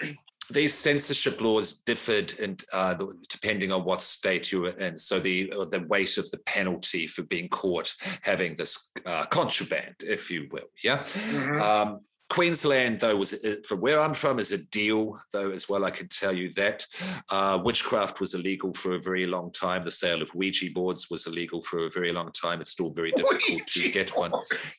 these 0.51 0.75
censorship 0.75 1.41
laws 1.41 1.79
differed 1.83 2.39
and 2.41 2.63
uh, 2.73 2.95
depending 3.29 3.71
on 3.71 3.85
what 3.85 4.03
state 4.03 4.51
you 4.51 4.63
were 4.63 4.71
in. 4.71 4.97
So 4.97 5.21
the 5.21 5.53
uh, 5.53 5.67
the 5.67 5.81
weight 5.87 6.19
of 6.19 6.29
the 6.33 6.39
penalty 6.39 7.07
for 7.07 7.23
being 7.23 7.49
caught 7.49 7.95
having 8.23 8.57
this 8.57 8.91
uh, 9.07 9.27
contraband, 9.27 9.95
if 10.01 10.31
you 10.31 10.49
will, 10.51 10.69
yeah. 10.83 10.99
Mhm. 11.05 11.61
Um, 11.61 12.01
Queensland, 12.33 12.99
though, 12.99 13.15
was 13.17 13.35
uh, 13.45 13.57
from 13.69 13.81
where 13.83 14.01
I'm 14.01 14.15
from, 14.15 14.39
is 14.39 14.53
a 14.53 14.59
deal, 14.69 15.19
though, 15.35 15.51
as 15.51 15.69
well. 15.69 15.85
I 15.85 15.91
can 15.91 16.09
tell 16.09 16.33
you 16.35 16.51
that 16.55 16.87
uh, 17.31 17.61
witchcraft 17.63 18.21
was 18.21 18.33
illegal 18.33 18.73
for 18.73 18.95
a 18.95 18.99
very 19.01 19.27
long 19.27 19.53
time. 19.53 19.85
The 19.85 19.91
sale 19.91 20.23
of 20.23 20.35
Ouija 20.35 20.71
boards 20.73 21.11
was 21.11 21.27
illegal 21.27 21.61
for 21.63 21.85
a 21.85 21.91
very 21.91 22.11
long 22.11 22.33
time. 22.33 22.63
It's 22.63 22.71
still 22.71 22.91
very 22.91 23.13
difficult 23.13 23.43
to 23.67 23.81
Ouija 23.81 23.89
get 23.93 24.17
one. 24.17 24.33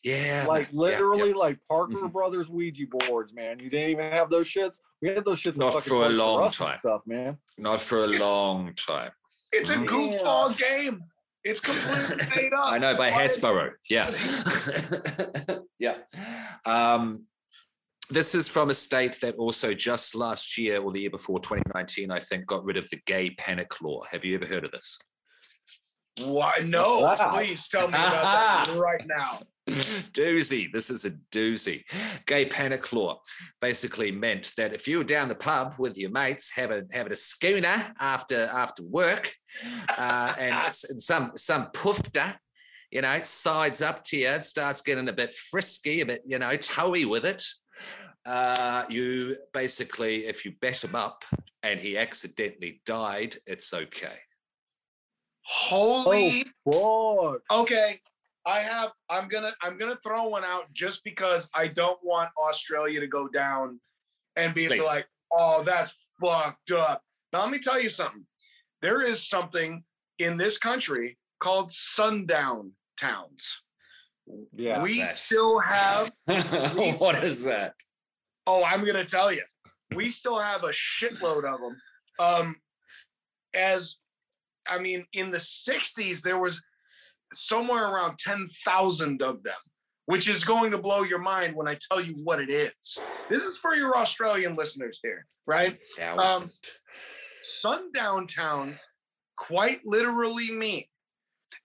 Yeah, 0.03 0.45
like 0.47 0.69
literally 0.73 1.29
yeah. 1.29 1.35
like 1.35 1.59
Parker 1.69 1.93
Mhm. 1.97 2.11
Brothers 2.11 2.49
Ouija 2.49 2.85
boards, 2.89 3.31
man. 3.35 3.59
You 3.59 3.69
didn't 3.69 3.91
even 3.91 4.11
have 4.11 4.31
those 4.31 4.47
shits. 4.49 4.77
We 5.03 5.09
had 5.09 5.23
those 5.23 5.39
shits. 5.43 5.55
Not 5.55 5.83
for 5.83 6.07
a 6.07 6.09
long 6.09 6.49
time. 6.49 6.79
Stuff, 6.79 7.01
man. 7.05 7.37
not 7.59 7.79
for 7.81 7.99
a 8.05 8.07
long 8.07 8.73
time. 8.73 9.11
It's 9.51 9.69
a 9.69 9.73
Yeah. 9.75 9.85
goofball 9.85 10.57
game. 10.57 11.03
It's 11.43 11.59
completely 11.61 12.25
made 12.35 12.53
up. 12.53 12.71
I 12.71 12.79
know 12.79 12.95
by 12.95 13.11
Why- 13.11 13.27
Hasbro. 13.27 13.73
Yeah. 13.89 14.09
yeah. 15.79 15.97
Um, 16.65 17.27
this 18.13 18.35
is 18.35 18.47
from 18.47 18.69
a 18.69 18.73
state 18.73 19.17
that 19.21 19.35
also 19.35 19.73
just 19.73 20.15
last 20.15 20.57
year 20.57 20.81
or 20.81 20.91
the 20.91 21.01
year 21.01 21.09
before 21.09 21.39
2019, 21.39 22.11
I 22.11 22.19
think, 22.19 22.45
got 22.45 22.63
rid 22.63 22.77
of 22.77 22.89
the 22.89 22.99
gay 23.05 23.31
panic 23.31 23.81
law. 23.81 24.03
Have 24.11 24.23
you 24.23 24.35
ever 24.35 24.45
heard 24.45 24.65
of 24.65 24.71
this? 24.71 24.99
Why? 26.21 26.59
No, 26.63 26.99
Wow. 26.99 27.31
please 27.33 27.67
tell 27.67 27.87
me 27.87 27.95
about 27.95 28.65
that 28.67 28.75
right 28.77 29.03
now. 29.07 29.29
doozy. 29.67 30.71
This 30.71 30.89
is 30.91 31.05
a 31.05 31.11
doozy. 31.31 31.81
Gay 32.27 32.45
panic 32.45 32.93
law 32.93 33.19
basically 33.61 34.11
meant 34.11 34.51
that 34.57 34.73
if 34.73 34.87
you 34.87 34.99
were 34.99 35.03
down 35.03 35.27
the 35.29 35.35
pub 35.35 35.75
with 35.79 35.97
your 35.97 36.11
mates 36.11 36.51
having 36.55 36.87
having 36.91 37.13
a 37.13 37.15
schooner 37.15 37.93
after 37.99 38.43
after 38.45 38.83
work, 38.83 39.33
uh, 39.97 40.35
and, 40.37 40.53
and 40.65 41.01
some 41.01 41.31
some 41.35 41.67
poofter, 41.73 42.35
you 42.91 43.01
know, 43.01 43.19
sides 43.23 43.81
up 43.81 44.03
to 44.05 44.17
you, 44.17 44.37
starts 44.43 44.81
getting 44.81 45.09
a 45.09 45.13
bit 45.13 45.33
frisky, 45.33 46.01
a 46.01 46.05
bit 46.05 46.21
you 46.27 46.37
know, 46.37 46.55
toey 46.57 47.05
with 47.05 47.25
it. 47.25 47.43
Uh, 48.25 48.85
you 48.89 49.35
basically, 49.53 50.25
if 50.25 50.45
you 50.45 50.53
bet 50.61 50.83
him 50.83 50.95
up 50.95 51.25
and 51.61 51.79
he 51.79 51.97
accidentally 51.97 52.81
died, 52.85 53.35
it's 53.45 53.73
okay. 53.73 54.17
Holy 55.41 56.45
Fuck. 56.71 57.41
okay. 57.51 57.99
I 58.45 58.59
have 58.59 58.91
I'm 59.09 59.27
gonna 59.27 59.53
I'm 59.61 59.77
gonna 59.77 59.97
throw 60.03 60.27
one 60.27 60.43
out 60.43 60.71
just 60.73 61.03
because 61.03 61.49
I 61.53 61.67
don't 61.67 61.99
want 62.03 62.29
Australia 62.37 62.99
to 62.99 63.07
go 63.07 63.27
down 63.27 63.79
and 64.35 64.53
be 64.53 64.67
Please. 64.67 64.85
like, 64.85 65.05
oh, 65.31 65.63
that's 65.63 65.93
fucked 66.21 66.71
up. 66.71 67.01
Now 67.31 67.41
let 67.41 67.51
me 67.51 67.59
tell 67.59 67.81
you 67.81 67.89
something. 67.89 68.25
There 68.81 69.01
is 69.01 69.27
something 69.27 69.83
in 70.19 70.37
this 70.37 70.57
country 70.57 71.17
called 71.39 71.71
sundown 71.71 72.71
towns. 72.99 73.61
Yeah. 74.53 74.81
we 74.81 74.99
that? 74.99 75.07
still 75.07 75.59
have 75.59 76.11
what 76.99 77.23
is 77.23 77.43
that? 77.45 77.73
Oh, 78.47 78.63
I'm 78.63 78.85
gonna 78.85 79.05
tell 79.05 79.31
you, 79.31 79.43
we 79.95 80.09
still 80.09 80.39
have 80.39 80.63
a 80.63 80.69
shitload 80.69 81.45
of 81.45 81.59
them. 81.59 81.77
Um, 82.19 82.55
as 83.53 83.97
I 84.67 84.79
mean, 84.79 85.05
in 85.13 85.31
the 85.31 85.37
'60s, 85.37 86.21
there 86.21 86.39
was 86.39 86.61
somewhere 87.33 87.87
around 87.87 88.17
ten 88.19 88.47
thousand 88.65 89.21
of 89.21 89.43
them, 89.43 89.55
which 90.05 90.27
is 90.27 90.43
going 90.43 90.71
to 90.71 90.77
blow 90.77 91.03
your 91.03 91.19
mind 91.19 91.55
when 91.55 91.67
I 91.67 91.77
tell 91.89 92.01
you 92.01 92.15
what 92.23 92.39
it 92.39 92.49
is. 92.49 92.73
This 93.29 93.43
is 93.43 93.57
for 93.57 93.75
your 93.75 93.97
Australian 93.97 94.55
listeners 94.55 94.99
here, 95.03 95.25
right? 95.45 95.77
Thousand. 95.97 96.51
Sundown 97.43 98.25
towns 98.27 98.81
quite 99.35 99.81
literally 99.85 100.51
mean, 100.51 100.85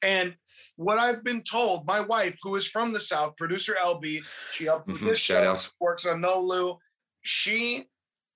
and 0.02 0.34
what 0.76 0.98
I've 0.98 1.22
been 1.24 1.42
told, 1.42 1.86
my 1.86 2.00
wife, 2.00 2.38
who 2.42 2.56
is 2.56 2.66
from 2.66 2.92
the 2.92 3.00
South, 3.00 3.36
producer 3.36 3.76
LB, 3.80 4.24
she 4.54 4.64
helped 4.64 4.86
with 4.88 5.00
Mhm, 5.00 5.10
this 5.10 5.20
shout 5.20 5.44
show, 5.44 5.50
out. 5.52 5.72
works 5.80 6.04
on 6.06 6.20
No 6.20 6.40
Lou. 6.40 6.78
She 7.24 7.88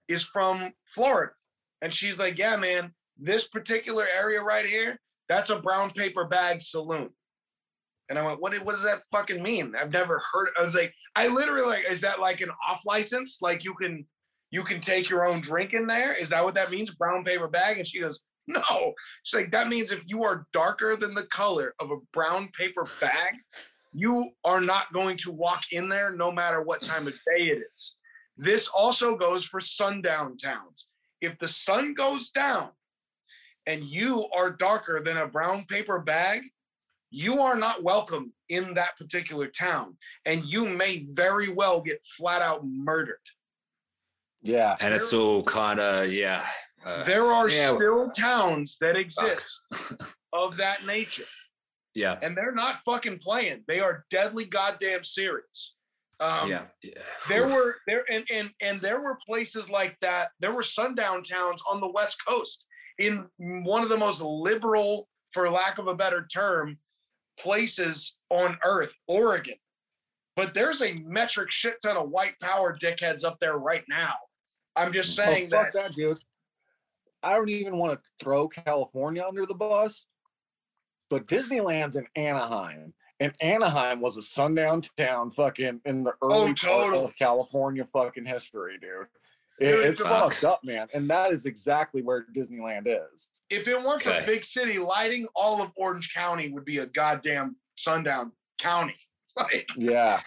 is 0.09 0.23
from 0.25 0.73
Florida. 0.95 1.33
And 1.81 1.93
she's 1.95 2.19
like, 2.19 2.39
Yeah, 2.39 2.57
man, 2.57 2.95
this 3.17 3.49
particular 3.49 4.07
area 4.07 4.41
right 4.43 4.67
here, 4.67 5.01
that's 5.29 5.51
a 5.51 5.59
brown 5.61 5.91
paper 5.93 6.25
bag 6.27 6.63
saloon. 6.63 7.11
And 8.09 8.19
I 8.19 8.23
went, 8.23 8.41
What, 8.41 8.55
what 8.65 8.73
does 8.75 8.85
that 8.85 9.03
fucking 9.13 9.43
mean? 9.43 9.75
I've 9.77 9.93
never 9.93 10.23
heard. 10.33 10.49
I 10.59 10.63
was 10.63 10.75
like, 10.75 10.93
I 11.17 11.29
literally 11.29 11.67
like, 11.67 11.85
is 11.91 12.01
that 12.03 12.21
like 12.21 12.41
an 12.41 12.51
off 12.69 12.83
license? 12.85 13.39
Like 13.41 13.65
you 13.65 13.75
can 13.75 14.07
you 14.51 14.63
can 14.65 14.81
take 14.83 15.09
your 15.09 15.27
own 15.27 15.41
drink 15.41 15.73
in 15.73 15.87
there? 15.87 16.13
Is 16.15 16.29
that 16.29 16.45
what 16.45 16.55
that 16.55 16.71
means? 16.71 16.91
Brown 16.95 17.25
paper 17.25 17.49
bag? 17.49 17.79
And 17.79 17.87
she 17.87 18.01
goes, 18.01 18.21
No. 18.49 18.93
She's 19.23 19.41
like, 19.41 19.53
that 19.53 19.69
means 19.69 19.93
if 19.93 20.03
you 20.07 20.25
are 20.25 20.47
darker 20.53 20.97
than 20.97 21.15
the 21.15 21.27
color 21.27 21.75
of 21.79 21.91
a 21.91 21.99
brown 22.13 22.49
paper 22.59 22.89
bag, 23.01 23.35
you 23.93 24.31
are 24.45 24.61
not 24.61 24.93
going 24.93 25.17
to 25.19 25.31
walk 25.31 25.63
in 25.71 25.89
there 25.89 26.13
no 26.13 26.33
matter 26.33 26.63
what 26.63 26.83
time 26.83 27.07
of 27.07 27.13
day 27.13 27.45
it 27.45 27.63
is. 27.73 27.95
This 28.37 28.69
also 28.69 29.17
goes 29.17 29.45
for 29.45 29.61
sundown 29.61 30.37
towns. 30.37 30.89
If 31.21 31.39
the 31.39 31.49
sun 31.49 31.95
goes 31.95 32.31
down 32.31 32.71
and 33.67 33.85
you 33.85 34.27
are 34.35 34.51
darker 34.51 35.01
than 35.05 35.19
a 35.19 35.29
brown 35.29 35.67
paper 35.69 36.01
bag, 36.01 36.43
you 37.11 37.41
are 37.43 37.57
not 37.57 37.83
welcome 37.83 38.33
in 38.49 38.75
that 38.75 38.97
particular 38.97 39.47
town. 39.47 39.97
And 40.25 40.45
you 40.45 40.67
may 40.67 41.07
very 41.11 41.49
well 41.49 41.81
get 41.81 42.05
flat 42.17 42.43
out 42.43 42.67
murdered. 42.67 43.17
Yeah. 44.43 44.77
and 44.81 44.93
it's 44.93 45.13
all 45.13 45.45
kind 45.45 45.79
of 45.79 46.13
yeah. 46.13 46.45
Uh, 46.85 47.05
there 47.05 47.27
are 47.27 47.49
yeah. 47.49 47.75
still 47.75 48.11
towns 48.11 48.77
that 48.81 48.97
exist 48.97 49.61
of 50.33 50.57
that 50.57 50.87
nature. 50.87 51.25
yeah, 51.95 52.19
and 52.23 52.37
they're 52.37 52.55
not 52.55 52.77
fucking 52.85 53.19
playing. 53.19 53.63
They 53.69 53.81
are 53.81 54.05
deadly 54.11 54.45
goddamn 54.45 55.05
serious. 55.05 55.75
Um, 56.21 56.49
yeah, 56.49 56.63
yeah. 56.83 56.93
There 57.29 57.49
were 57.49 57.77
there 57.87 58.05
and 58.11 58.25
and 58.31 58.51
and 58.61 58.81
there 58.81 59.01
were 59.01 59.19
places 59.27 59.71
like 59.71 59.97
that. 60.01 60.29
There 60.41 60.53
were 60.53 60.63
sundown 60.63 61.23
towns 61.25 61.63
on 61.69 61.81
the 61.81 61.91
west 61.91 62.19
coast 62.27 62.67
in 62.99 63.27
one 63.39 63.83
of 63.83 63.89
the 63.89 63.97
most 63.97 64.21
liberal, 64.21 65.09
for 65.33 65.49
lack 65.51 65.79
of 65.79 65.87
a 65.89 65.95
better 65.95 66.27
term, 66.33 66.79
places 67.41 68.15
on 68.31 68.59
earth, 68.65 68.93
Oregon. 69.09 69.55
But 70.37 70.55
there's 70.55 70.81
a 70.83 70.95
metric 70.95 71.51
shit 71.51 71.77
ton 71.83 71.97
of 71.97 72.11
white 72.11 72.35
power 72.41 72.77
dickheads 72.77 73.25
up 73.25 73.39
there 73.41 73.59
right 73.59 73.85
now. 73.89 74.15
I'm 74.77 74.93
just 74.93 75.19
Oh, 75.19 75.25
saying 75.25 75.49
fuck 75.49 75.73
that 75.73 75.89
that, 75.89 75.95
dude. 75.95 76.19
I 77.23 77.35
don't 77.35 77.49
even 77.49 77.77
want 77.77 77.95
to 78.03 78.09
throw 78.23 78.49
California 78.49 79.25
under 79.27 79.47
the 79.47 79.55
bus, 79.55 80.07
but 81.11 81.27
Disneyland's 81.27 81.97
in 81.97 82.07
Anaheim, 82.17 82.95
and 83.21 83.33
Anaheim 83.41 84.01
was 84.01 84.17
a 84.17 84.23
sundown 84.23 84.83
town, 84.97 85.31
fucking 85.31 85.81
in 85.85 86.05
the 86.05 86.13
oh, 86.23 86.29
early 86.31 86.55
part 86.55 86.59
totally. 86.59 87.05
of 87.05 87.17
California 87.19 87.87
fucking 87.93 88.27
history, 88.27 88.79
dude. 88.81 89.07
It- 89.61 89.69
Dude, 89.69 89.87
it's 89.87 90.01
fuck. 90.03 90.33
fucked 90.33 90.45
up, 90.45 90.61
man, 90.65 90.89
and 90.95 91.09
that 91.11 91.31
is 91.33 91.45
exactly 91.45 92.01
where 92.03 92.25
Disneyland 92.35 92.87
is. 92.87 93.29
if 93.51 93.69
it 93.69 93.77
weren't 93.77 94.05
Okay. 94.05 94.21
for 94.21 94.27
big 94.27 94.45
city 94.47 94.79
lighting, 94.79 95.27
all 95.37 95.61
of 95.61 95.71
Orange 95.77 96.13
County 96.15 96.49
would 96.51 96.65
be 96.65 96.79
a 96.79 96.87
goddamn 96.87 97.57
sundown 97.77 98.33
county. 98.59 98.97
Like 99.37 99.69
Yeah, 99.77 100.21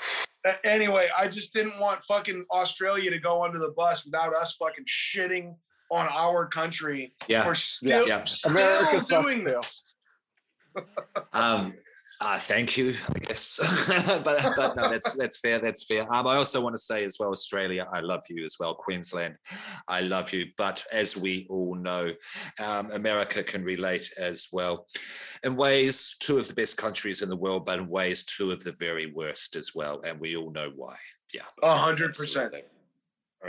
Anyway, 0.64 1.10
I 1.18 1.28
just 1.28 1.54
didn't 1.54 1.80
want 1.80 2.04
fucking 2.08 2.46
Australia 2.52 3.10
to 3.12 3.18
go 3.20 3.44
under 3.44 3.58
the 3.60 3.70
bus 3.72 4.06
without 4.06 4.36
us 4.36 4.56
fucking 4.58 4.86
shitting 4.86 5.56
on 5.92 6.08
our 6.08 6.48
country 6.48 7.14
yeah. 7.28 7.44
for 7.44 7.56
still, 7.56 8.08
Yeah. 8.08 8.26
still 8.26 8.52
America 8.52 9.06
doing 9.08 9.44
this. 9.44 9.84
Um, 11.34 11.74
uh, 12.22 12.38
thank 12.38 12.78
you, 12.78 12.96
I 13.14 13.20
guess. 13.20 13.60
but 14.24 14.56
but 14.56 14.76
no, 14.76 14.90
that's 14.90 15.14
that's 15.16 15.40
fair. 15.40 15.60
That's 15.60 15.86
fair. 15.86 16.02
Um, 16.14 16.28
I 16.28 16.38
also 16.38 16.62
want 16.62 16.76
to 16.76 16.82
say 16.82 17.04
as 17.04 17.18
well, 17.20 17.30
Australia, 17.30 17.88
I 17.92 18.00
love 18.00 18.24
you 18.30 18.46
as 18.46 18.56
well. 18.60 18.74
Queensland, 18.74 19.36
I 19.88 20.02
love 20.02 20.32
you. 20.32 20.46
But 20.58 20.84
as 20.92 21.18
we 21.18 21.46
all 21.50 21.76
know, 21.76 22.14
um, 22.64 22.92
America 22.92 23.44
can 23.44 23.64
relate 23.64 24.10
as 24.18 24.48
well. 24.54 24.88
In 25.44 25.56
ways, 25.56 26.16
two 26.20 26.40
of 26.40 26.48
the 26.48 26.54
best 26.54 26.78
countries 26.78 27.22
in 27.22 27.30
the 27.30 27.36
world, 27.36 27.66
but 27.66 27.80
in 27.80 27.88
ways, 27.88 28.24
two 28.24 28.52
of 28.52 28.64
the 28.64 28.74
very 28.80 29.12
worst 29.12 29.56
as 29.56 29.72
well. 29.76 30.02
And 30.06 30.20
we 30.20 30.38
all 30.38 30.52
know 30.52 30.72
why. 30.74 30.96
Yeah. 31.34 31.42
A 31.64 31.78
hundred 31.78 32.14
percent. 32.14 32.54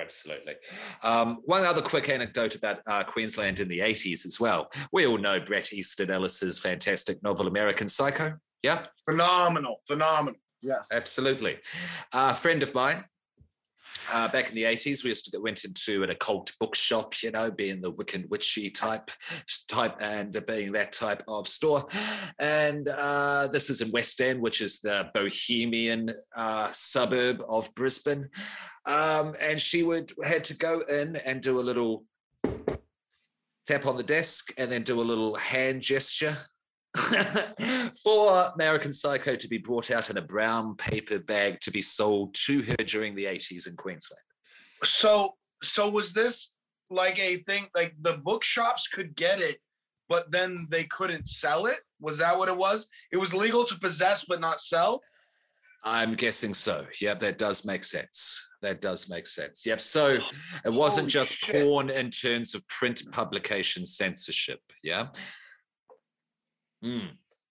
Absolutely. 0.00 0.54
Um, 1.02 1.38
one 1.44 1.64
other 1.64 1.82
quick 1.82 2.08
anecdote 2.08 2.54
about 2.54 2.78
uh, 2.86 3.04
Queensland 3.04 3.60
in 3.60 3.68
the 3.68 3.80
80s 3.80 4.26
as 4.26 4.38
well. 4.40 4.70
We 4.92 5.06
all 5.06 5.18
know 5.18 5.40
Bret 5.40 5.72
Easton 5.72 6.10
Ellis's 6.10 6.58
fantastic 6.58 7.22
novel 7.22 7.46
American 7.46 7.88
Psycho. 7.88 8.34
Yeah, 8.62 8.86
Phenomenal, 9.08 9.80
phenomenal. 9.86 10.40
Yeah. 10.62 10.78
absolutely. 10.90 11.58
A 12.12 12.34
friend 12.34 12.62
of 12.62 12.74
mine 12.74 13.04
uh, 14.12 14.28
back 14.28 14.48
in 14.48 14.54
the 14.54 14.64
80s, 14.64 15.02
we 15.02 15.10
used 15.10 15.24
to 15.26 15.30
go, 15.30 15.40
went 15.40 15.64
into 15.64 16.02
an 16.02 16.10
occult 16.10 16.52
bookshop, 16.60 17.14
you 17.22 17.30
know, 17.30 17.50
being 17.50 17.80
the 17.80 17.92
Wiccan 17.92 18.28
Witchy 18.28 18.70
type, 18.70 19.10
type 19.68 19.96
and 20.00 20.44
being 20.46 20.72
that 20.72 20.92
type 20.92 21.22
of 21.28 21.48
store. 21.48 21.86
And 22.38 22.88
uh, 22.88 23.48
this 23.48 23.70
is 23.70 23.80
in 23.80 23.90
West 23.90 24.20
End, 24.20 24.40
which 24.40 24.60
is 24.60 24.80
the 24.80 25.10
bohemian 25.14 26.10
uh, 26.34 26.68
suburb 26.72 27.42
of 27.48 27.74
Brisbane. 27.74 28.28
Um, 28.86 29.34
and 29.40 29.60
she 29.60 29.82
would 29.82 30.12
had 30.24 30.44
to 30.44 30.56
go 30.56 30.80
in 30.80 31.16
and 31.16 31.40
do 31.40 31.60
a 31.60 31.62
little 31.62 32.04
tap 33.66 33.86
on 33.86 33.96
the 33.96 34.02
desk 34.02 34.52
and 34.58 34.70
then 34.70 34.82
do 34.82 35.00
a 35.00 35.02
little 35.02 35.34
hand 35.34 35.82
gesture 35.82 36.36
for 38.02 38.50
American 38.54 38.92
Psycho 38.92 39.36
to 39.36 39.48
be 39.48 39.58
brought 39.58 39.90
out 39.90 40.10
in 40.10 40.16
a 40.16 40.22
brown 40.22 40.76
paper 40.76 41.18
bag 41.18 41.60
to 41.60 41.70
be 41.70 41.82
sold 41.82 42.34
to 42.46 42.62
her 42.62 42.84
during 42.84 43.14
the 43.14 43.24
80s 43.24 43.68
in 43.68 43.76
Queensland. 43.76 44.22
So, 44.84 45.34
so 45.62 45.88
was 45.88 46.12
this 46.12 46.52
like 46.90 47.18
a 47.18 47.36
thing? 47.38 47.66
Like 47.74 47.94
the 48.00 48.18
bookshops 48.18 48.88
could 48.88 49.14
get 49.16 49.40
it, 49.40 49.58
but 50.08 50.30
then 50.30 50.66
they 50.70 50.84
couldn't 50.84 51.28
sell 51.28 51.66
it. 51.66 51.78
Was 52.00 52.18
that 52.18 52.38
what 52.38 52.48
it 52.48 52.56
was? 52.56 52.88
It 53.12 53.16
was 53.16 53.34
legal 53.34 53.64
to 53.64 53.78
possess 53.78 54.24
but 54.26 54.40
not 54.40 54.60
sell. 54.60 55.00
I'm 55.84 56.14
guessing 56.14 56.52
so. 56.52 56.84
Yeah, 57.00 57.14
that 57.14 57.38
does 57.38 57.64
make 57.64 57.84
sense. 57.84 58.48
That 58.60 58.80
does 58.80 59.08
make 59.08 59.26
sense. 59.26 59.64
Yep. 59.64 59.80
So 59.80 60.18
it 60.64 60.72
wasn't 60.72 61.04
Holy 61.04 61.10
just 61.10 61.34
shit. 61.34 61.64
porn 61.64 61.90
in 61.90 62.10
terms 62.10 62.56
of 62.56 62.66
print 62.66 63.02
publication 63.12 63.86
censorship. 63.86 64.60
Yeah. 64.82 65.08
Mm, 66.84 67.08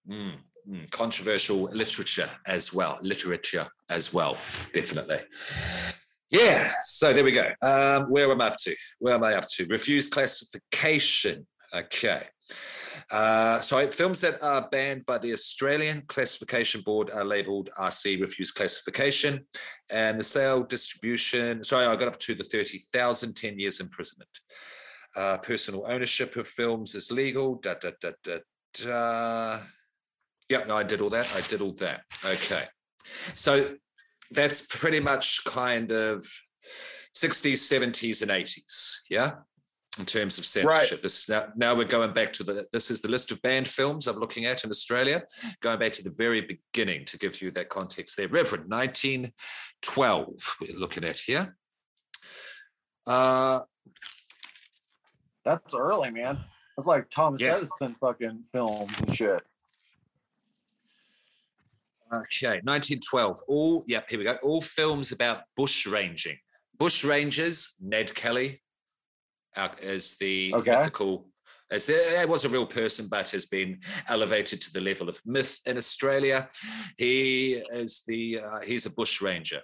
mm, 0.10 0.34
mm. 0.70 0.92
Controversial 0.92 1.64
literature 1.64 2.30
as 2.46 2.74
well. 2.74 3.00
Literature 3.02 3.68
as 3.90 4.14
well. 4.14 4.38
Definitely. 4.74 5.22
Yeah. 6.32 6.72
So 6.84 7.14
there 7.14 7.24
we 7.24 7.32
go. 7.32 7.52
Um, 7.62 8.10
where 8.10 8.32
am 8.32 8.42
I 8.42 8.48
up 8.48 8.58
to? 8.64 8.76
Where 9.00 9.16
am 9.16 9.24
I 9.24 9.36
up 9.36 9.46
to? 9.56 9.66
Refuse 9.68 10.08
classification. 10.08 11.46
Okay. 11.74 12.24
Uh, 13.12 13.60
so 13.60 13.86
films 13.92 14.22
that 14.22 14.42
are 14.42 14.68
banned 14.72 15.06
by 15.06 15.18
the 15.18 15.32
Australian 15.32 16.02
Classification 16.08 16.82
Board 16.82 17.12
are 17.12 17.26
labelled 17.26 17.70
RC 17.78 18.22
refuse 18.22 18.52
classification, 18.52 19.46
and 19.92 20.20
the 20.20 20.24
sale, 20.24 20.64
distribution. 20.64 21.64
Sorry, 21.64 21.86
I 21.86 21.96
got 21.96 22.08
up 22.08 22.20
to 22.20 22.36
the 22.36 22.44
30,000, 22.44 23.36
10 23.36 23.60
years 23.60 23.80
imprisonment. 23.80 24.30
Uh, 25.16 25.38
personal 25.38 25.86
ownership 25.88 26.36
of 26.36 26.48
films 26.48 26.96
is 26.96 27.12
legal. 27.12 27.56
Da 27.56 27.76
da 27.76 27.92
da 28.02 28.12
da 28.24 28.40
da. 28.84 29.60
Yep, 30.50 30.68
no, 30.68 30.78
I 30.78 30.84
did 30.84 31.02
all 31.02 31.10
that. 31.10 31.32
I 31.36 31.42
did 31.42 31.62
all 31.62 31.74
that. 31.74 32.04
Okay, 32.24 32.66
so 33.34 33.76
that's 34.32 34.68
pretty 34.68 35.00
much 35.00 35.44
kind 35.46 35.92
of 35.92 36.26
60s, 37.16 37.54
70s, 37.54 38.22
and 38.22 38.32
80s. 38.32 38.98
Yeah 39.10 39.32
in 40.00 40.06
terms 40.06 40.38
of 40.38 40.46
censorship. 40.46 41.02
This 41.02 41.30
now, 41.30 41.48
now 41.56 41.76
we're 41.76 41.86
going 41.86 42.14
back 42.14 42.34
to 42.34 42.44
the 42.44 42.66
this 42.72 42.92
is 42.92 43.02
the 43.02 43.08
list 43.08 43.32
of 43.32 43.42
banned 43.42 43.70
films 43.70 44.08
I'm 44.08 44.20
looking 44.20 44.46
at 44.46 44.64
in 44.64 44.70
Australia, 44.70 45.24
going 45.62 45.80
back 45.80 45.94
to 45.94 46.04
the 46.04 46.14
very 46.18 46.42
beginning 46.42 47.06
to 47.06 47.18
give 47.18 47.42
you 47.42 47.52
that 47.52 47.70
context 47.70 48.18
there. 48.18 48.28
Reverend, 48.28 48.70
1912, 48.70 50.58
we're 50.62 50.78
looking 50.78 51.04
at 51.04 51.20
here. 51.20 51.56
Uh 53.08 53.62
That's 55.44 55.74
early, 55.74 56.12
man. 56.12 56.38
That's 56.76 56.88
like 56.88 57.10
Thomas 57.10 57.42
Yeah. 57.42 57.56
Edison 57.58 57.96
fucking 58.00 58.44
films 58.52 58.92
and 59.02 59.16
shit. 59.16 59.42
okay, 62.12 62.60
1912. 62.64 63.40
All 63.48 63.84
yep, 63.88 64.10
here 64.10 64.20
we 64.20 64.26
go. 64.26 64.38
All 64.44 64.62
films 64.62 65.12
about 65.12 65.44
bush 65.56 65.86
ranging. 65.88 66.38
Bush 66.78 67.04
rangers, 67.04 67.76
Ned 67.80 68.14
Kelly, 68.14 68.62
uh, 69.56 69.70
is 69.82 70.18
the 70.18 70.54
Okay. 70.54 70.72
mythical. 70.72 71.30
As 71.72 71.88
there 71.88 72.28
was 72.28 72.46
a 72.46 72.50
real 72.50 72.66
person, 72.66 73.08
but 73.10 73.32
has 73.32 73.48
been 73.48 73.80
elevated 74.08 74.62
to 74.62 74.74
the 74.74 74.82
level 74.82 75.10
of 75.10 75.20
myth 75.26 75.60
in 75.66 75.78
Australia. 75.78 76.48
He 76.98 77.54
is 77.72 78.04
the 78.08 78.40
uh, 78.40 78.60
he's 78.64 78.86
a 78.86 78.94
bush 78.94 79.22
ranger. 79.22 79.62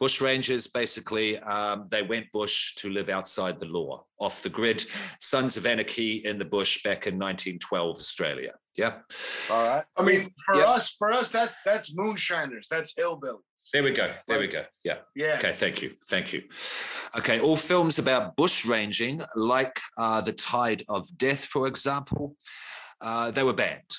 Bush 0.00 0.20
rangers 0.20 0.66
basically 0.66 1.38
um, 1.40 1.86
they 1.90 2.02
went 2.02 2.32
bush 2.32 2.74
to 2.76 2.88
live 2.90 3.10
outside 3.10 3.58
the 3.58 3.66
law, 3.66 4.04
off 4.18 4.42
the 4.42 4.48
grid. 4.48 4.82
Sons 5.20 5.56
of 5.56 5.66
Anarchy 5.66 6.24
in 6.24 6.38
the 6.38 6.44
bush 6.44 6.82
back 6.82 7.06
in 7.06 7.14
1912 7.18 7.96
Australia. 7.98 8.52
Yeah, 8.76 8.94
All 9.50 9.66
right. 9.68 9.84
I 9.98 10.02
mean, 10.02 10.30
for 10.46 10.54
Yep. 10.56 10.66
us, 10.68 10.88
for 10.98 11.12
us, 11.12 11.30
that's 11.30 11.58
that's 11.64 11.94
moonshiners. 11.94 12.66
That's 12.70 12.94
hillbillies. 12.94 13.40
there 13.72 13.82
we 13.82 13.92
go. 13.92 14.12
There 14.26 14.38
we 14.38 14.46
go. 14.48 14.64
Yeah. 14.82 14.98
Yeah. 15.14 15.36
Okay, 15.38 15.52
thank 15.52 15.82
you. 15.82 15.94
Thank 16.08 16.32
you. 16.32 16.42
Okay, 17.18 17.38
all 17.40 17.56
films 17.56 17.98
about 17.98 18.34
bush 18.36 18.64
ranging, 18.64 19.20
like 19.36 19.78
uh, 19.98 20.22
The 20.22 20.32
Tide 20.32 20.82
of 20.88 21.06
Death, 21.18 21.44
for 21.44 21.66
example, 21.66 22.34
uh, 23.02 23.30
they 23.30 23.42
were 23.42 23.52
banned. 23.52 23.90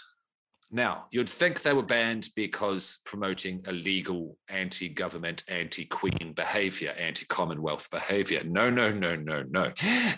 Now, 0.76 1.06
you'd 1.12 1.30
think 1.30 1.62
they 1.62 1.72
were 1.72 1.84
banned 1.84 2.30
because 2.36 3.00
promoting 3.06 3.64
illegal 3.68 4.40
anti 4.50 4.90
government, 4.90 5.44
anti 5.48 5.86
Queen 5.86 6.34
behavior, 6.36 6.96
anti 6.98 7.28
Commonwealth 7.28 7.92
behavior. 7.92 8.42
No, 8.44 8.72
no, 8.72 8.92
no, 8.92 9.16
no, 9.16 9.44
no. 9.44 9.72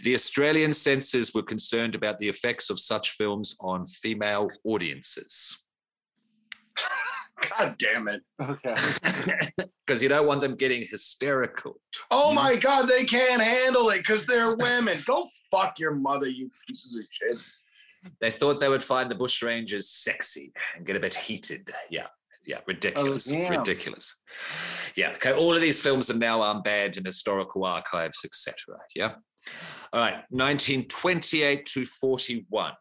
The 0.04 0.14
Australian 0.14 0.72
censors 0.72 1.34
were 1.36 1.44
concerned 1.44 1.94
about 1.94 2.20
the 2.20 2.30
effects 2.30 2.70
of 2.70 2.80
such 2.80 3.12
films 3.12 3.58
on 3.60 3.86
female 3.86 4.48
audiences. 4.64 5.66
God 7.58 7.76
damn 7.78 8.08
it. 8.08 8.22
Okay. 8.42 8.76
Because 9.86 10.02
you 10.02 10.10
don't 10.10 10.26
want 10.26 10.42
them 10.42 10.56
getting 10.56 10.82
hysterical. 10.82 11.80
Oh 12.10 12.34
my 12.34 12.56
God, 12.56 12.88
they 12.88 13.06
can't 13.06 13.40
handle 13.40 13.92
it 13.92 13.98
because 13.98 14.26
they're 14.26 14.56
women. 14.56 14.98
Go 15.06 15.28
fuck 15.52 15.78
your 15.78 15.94
mother, 15.94 16.28
you 16.28 16.50
pieces 16.66 16.96
of 16.96 17.04
shit. 17.12 17.38
They 18.20 18.32
thought 18.32 18.60
they 18.60 18.70
would 18.70 18.84
find 18.84 19.10
the 19.10 19.16
bush 19.16 19.42
rangers 19.42 19.90
sexy 19.90 20.52
and 20.76 20.86
get 20.86 20.96
a 20.96 21.00
bit 21.00 21.16
heated. 21.16 21.70
Yeah, 21.90 22.08
yeah, 22.46 22.60
ridiculous, 22.68 23.26
damn. 23.26 23.52
ridiculous. 23.52 24.22
Yeah, 24.96 25.12
okay. 25.16 25.34
All 25.34 25.54
of 25.54 25.62
these 25.62 25.82
films 25.82 26.10
are 26.10 26.18
now 26.18 26.42
um, 26.42 26.62
banned 26.62 26.98
in 26.98 27.06
historical 27.06 27.66
archives, 27.66 28.22
etc. 28.24 28.78
Yeah. 28.96 29.16
All 29.94 30.00
right, 30.00 30.24
1928 30.30 31.66
to 31.66 31.86
41. 31.86 32.74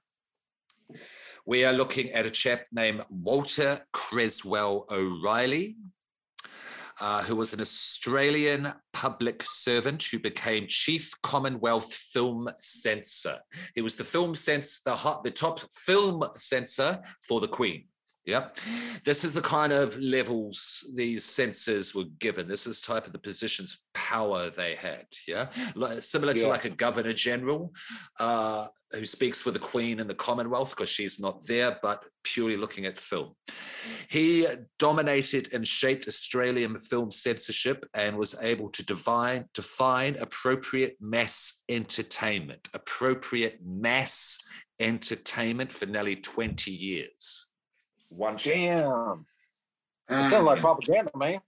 We 1.47 1.65
are 1.65 1.73
looking 1.73 2.11
at 2.13 2.25
a 2.25 2.31
chap 2.31 2.63
named 2.73 3.03
Walter 3.11 3.81
Cresswell 3.93 4.87
O'Reilly, 4.91 5.77
uh, 7.05 7.23
who 7.25 7.37
was 7.37 7.53
an 7.53 7.61
Australian 7.61 8.67
public 8.95 9.43
servant 9.43 10.03
who 10.05 10.19
became 10.19 10.65
Chief 10.67 11.13
Commonwealth 11.23 11.93
Film 11.93 12.49
Censor. 12.57 13.41
He 13.75 13.83
was 13.83 13.97
the 13.97 14.05
film 14.05 14.35
censor, 14.35 14.81
the, 14.87 14.97
hot, 14.97 15.23
the 15.23 15.31
top 15.31 15.61
film 15.71 16.25
censor 16.33 17.03
for 17.29 17.43
the 17.43 17.49
Queen. 17.49 17.85
Yep. 18.25 18.57
This 19.05 19.23
is 19.23 19.35
the 19.35 19.43
kind 19.43 19.71
of 19.71 19.99
levels 19.99 20.91
these 20.97 21.27
censors 21.27 21.95
were 21.95 22.09
given. 22.21 22.49
This 22.49 22.67
is 22.67 22.81
type 22.81 23.07
of 23.07 23.13
the 23.13 23.19
positions 23.19 23.75
of 23.75 23.81
power 23.93 24.49
they 24.49 24.75
had. 24.75 25.05
Yeah. 25.29 25.49
Li- 25.75 26.01
Similar 26.01 26.33
to 26.33 26.49
like 26.49 26.65
a 26.65 26.71
governor 26.71 27.13
general 27.13 27.75
uh, 28.19 28.69
who 28.95 29.05
speaks 29.05 29.43
for 29.43 29.51
the 29.51 29.59
Queen 29.59 30.01
and 30.01 30.09
the 30.09 30.15
Commonwealth 30.15 30.71
because 30.71 30.89
she's 30.89 31.21
not 31.21 31.47
there, 31.47 31.79
but 31.83 32.05
purely 32.23 32.57
looking 32.57 32.87
at 32.87 32.99
film. 32.99 33.35
He 34.09 34.47
dominated 34.79 35.53
and 35.53 35.67
shaped 35.67 36.09
Australian 36.09 36.79
film 36.79 37.11
censorship 37.11 37.87
and 37.95 38.17
was 38.17 38.43
able 38.43 38.71
to 38.71 38.85
define, 38.85 39.47
define 39.55 40.17
appropriate 40.17 40.97
mass 41.01 41.65
entertainment, 41.69 42.69
appropriate 42.75 43.59
mass 43.65 44.39
entertainment 44.81 45.73
for 45.73 45.87
nearly 45.87 46.17
20 46.17 46.71
years. 46.71 47.53
One 48.09 48.37
shot. 48.37 48.55
Damn. 48.55 49.27
That 50.09 50.25
mm. 50.25 50.31
sounds 50.31 50.47
like 50.47 50.61
propaganda, 50.61 51.11
man. 51.17 51.41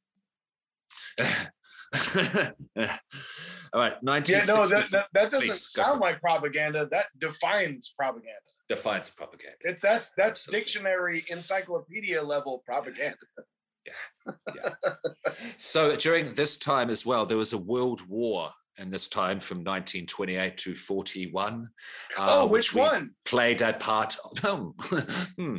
All 3.72 3.80
right, 3.80 3.94
Yeah, 4.03 4.44
no, 4.47 4.64
that, 4.64 4.88
that, 4.90 5.07
that 5.12 5.30
doesn't 5.30 5.49
Please, 5.49 5.68
sound 5.70 6.01
like 6.01 6.20
propaganda. 6.20 6.88
That 6.90 7.07
defines 7.18 7.92
propaganda. 7.97 8.30
defines 8.68 9.11
propaganda. 9.11 9.57
It, 9.61 9.80
that's 9.82 10.12
that's 10.16 10.47
Absolutely. 10.47 10.61
dictionary 10.61 11.24
encyclopedia 11.30 12.22
level 12.22 12.62
propaganda. 12.64 13.16
Yeah. 13.84 14.32
yeah. 14.55 14.94
so 15.59 15.97
during 15.97 16.32
this 16.32 16.59
time 16.59 16.90
as 16.90 17.05
well, 17.07 17.26
there 17.26 17.36
was 17.36 17.53
a 17.53 17.59
world 17.59 18.03
war 18.09 18.51
in 18.79 18.91
this 18.91 19.09
time 19.09 19.41
from 19.41 19.59
1928 19.59 20.57
to 20.59 20.74
41. 20.74 21.68
uh, 22.18 22.27
oh, 22.29 22.47
which 22.47 22.74
we 22.74 22.81
one? 22.81 23.11
Played 23.24 23.62
a 23.62 23.72
part, 23.72 24.16
hmm, 24.45 25.57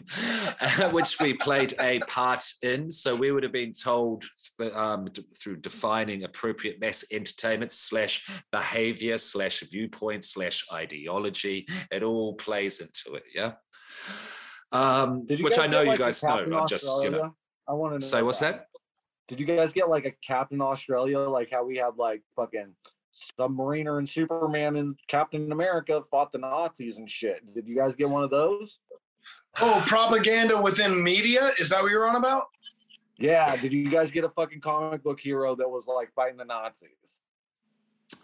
which 0.92 1.20
we 1.20 1.34
played 1.34 1.74
a 1.80 2.00
part 2.02 2.44
in. 2.62 2.92
So 2.92 3.16
we 3.16 3.32
would 3.32 3.44
have 3.44 3.52
been 3.52 3.74
told 3.74 4.24
um, 4.74 5.08
through 5.42 5.58
defining 5.58 6.24
appropriate 6.24 6.80
mass 6.80 7.06
entertainment 7.12 7.72
slash 7.72 8.30
behavior 8.52 9.18
slash 9.18 9.62
viewpoint 9.72 10.24
slash 10.24 10.66
ideology. 10.72 11.68
It 11.92 12.04
all 12.04 12.36
plays 12.36 12.82
into 12.82 13.18
it, 13.18 13.24
yeah. 13.34 13.54
Um, 14.72 15.26
which 15.28 15.60
I 15.60 15.68
know 15.68 15.82
you 15.82 15.98
guys 15.98 16.24
know. 16.24 16.38
I'm 16.38 16.68
just 16.68 17.04
you 17.04 17.10
know. 17.10 17.34
I 17.68 17.74
want 17.74 17.94
to 17.94 18.00
know. 18.00 18.00
Say 18.00 18.22
what's 18.22 18.42
about 18.42 18.54
that? 18.54 18.68
Did 19.28 19.40
you 19.42 19.46
guys 19.46 19.74
get 19.74 19.90
like 19.90 20.06
a 20.06 20.14
Captain 20.26 20.62
Australia, 20.62 21.20
like 21.20 21.50
how 21.52 21.66
we 21.66 21.78
have 21.78 21.98
like 21.98 22.22
fucking 22.36 22.74
Submariner 23.40 23.98
and 23.98 24.08
Superman 24.10 24.76
and 24.78 24.96
Captain 25.08 25.52
America 25.52 26.02
fought 26.12 26.32
the 26.32 26.38
Nazis 26.38 26.98
and 26.98 27.10
shit? 27.10 27.42
Did 27.56 27.68
you 27.68 27.76
guys 27.76 27.96
get 27.96 28.10
one 28.10 28.24
of 28.24 28.30
those? 28.30 28.80
Oh, 29.62 29.84
propaganda 29.88 30.62
within 30.62 31.02
media? 31.04 31.52
Is 31.60 31.70
that 31.70 31.82
what 31.82 31.90
you're 31.92 32.08
on 32.08 32.16
about? 32.16 32.46
Yeah. 33.18 33.56
Did 33.56 33.74
you 33.74 33.90
guys 33.90 34.12
get 34.12 34.24
a 34.24 34.30
fucking 34.30 34.62
comic 34.62 35.04
book 35.04 35.20
hero 35.20 35.56
that 35.56 35.68
was 35.68 35.88
like 35.88 36.14
fighting 36.14 36.38
the 36.38 36.46
Nazis? 36.46 36.90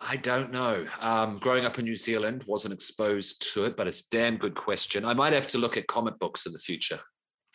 I 0.02 0.16
don't 0.18 0.52
know. 0.52 0.86
Um, 1.02 1.40
growing 1.40 1.66
up 1.66 1.78
in 1.80 1.86
New 1.86 1.96
Zealand, 1.96 2.44
wasn't 2.46 2.74
exposed 2.74 3.52
to 3.54 3.66
it, 3.66 3.76
but 3.76 3.88
it's 3.88 4.02
a 4.02 4.10
damn 4.12 4.38
good 4.38 4.56
question. 4.56 5.04
I 5.04 5.14
might 5.14 5.34
have 5.34 5.48
to 5.48 5.58
look 5.58 5.76
at 5.76 5.88
comic 5.88 6.20
books 6.20 6.46
in 6.46 6.54
the 6.54 6.60
future, 6.60 7.00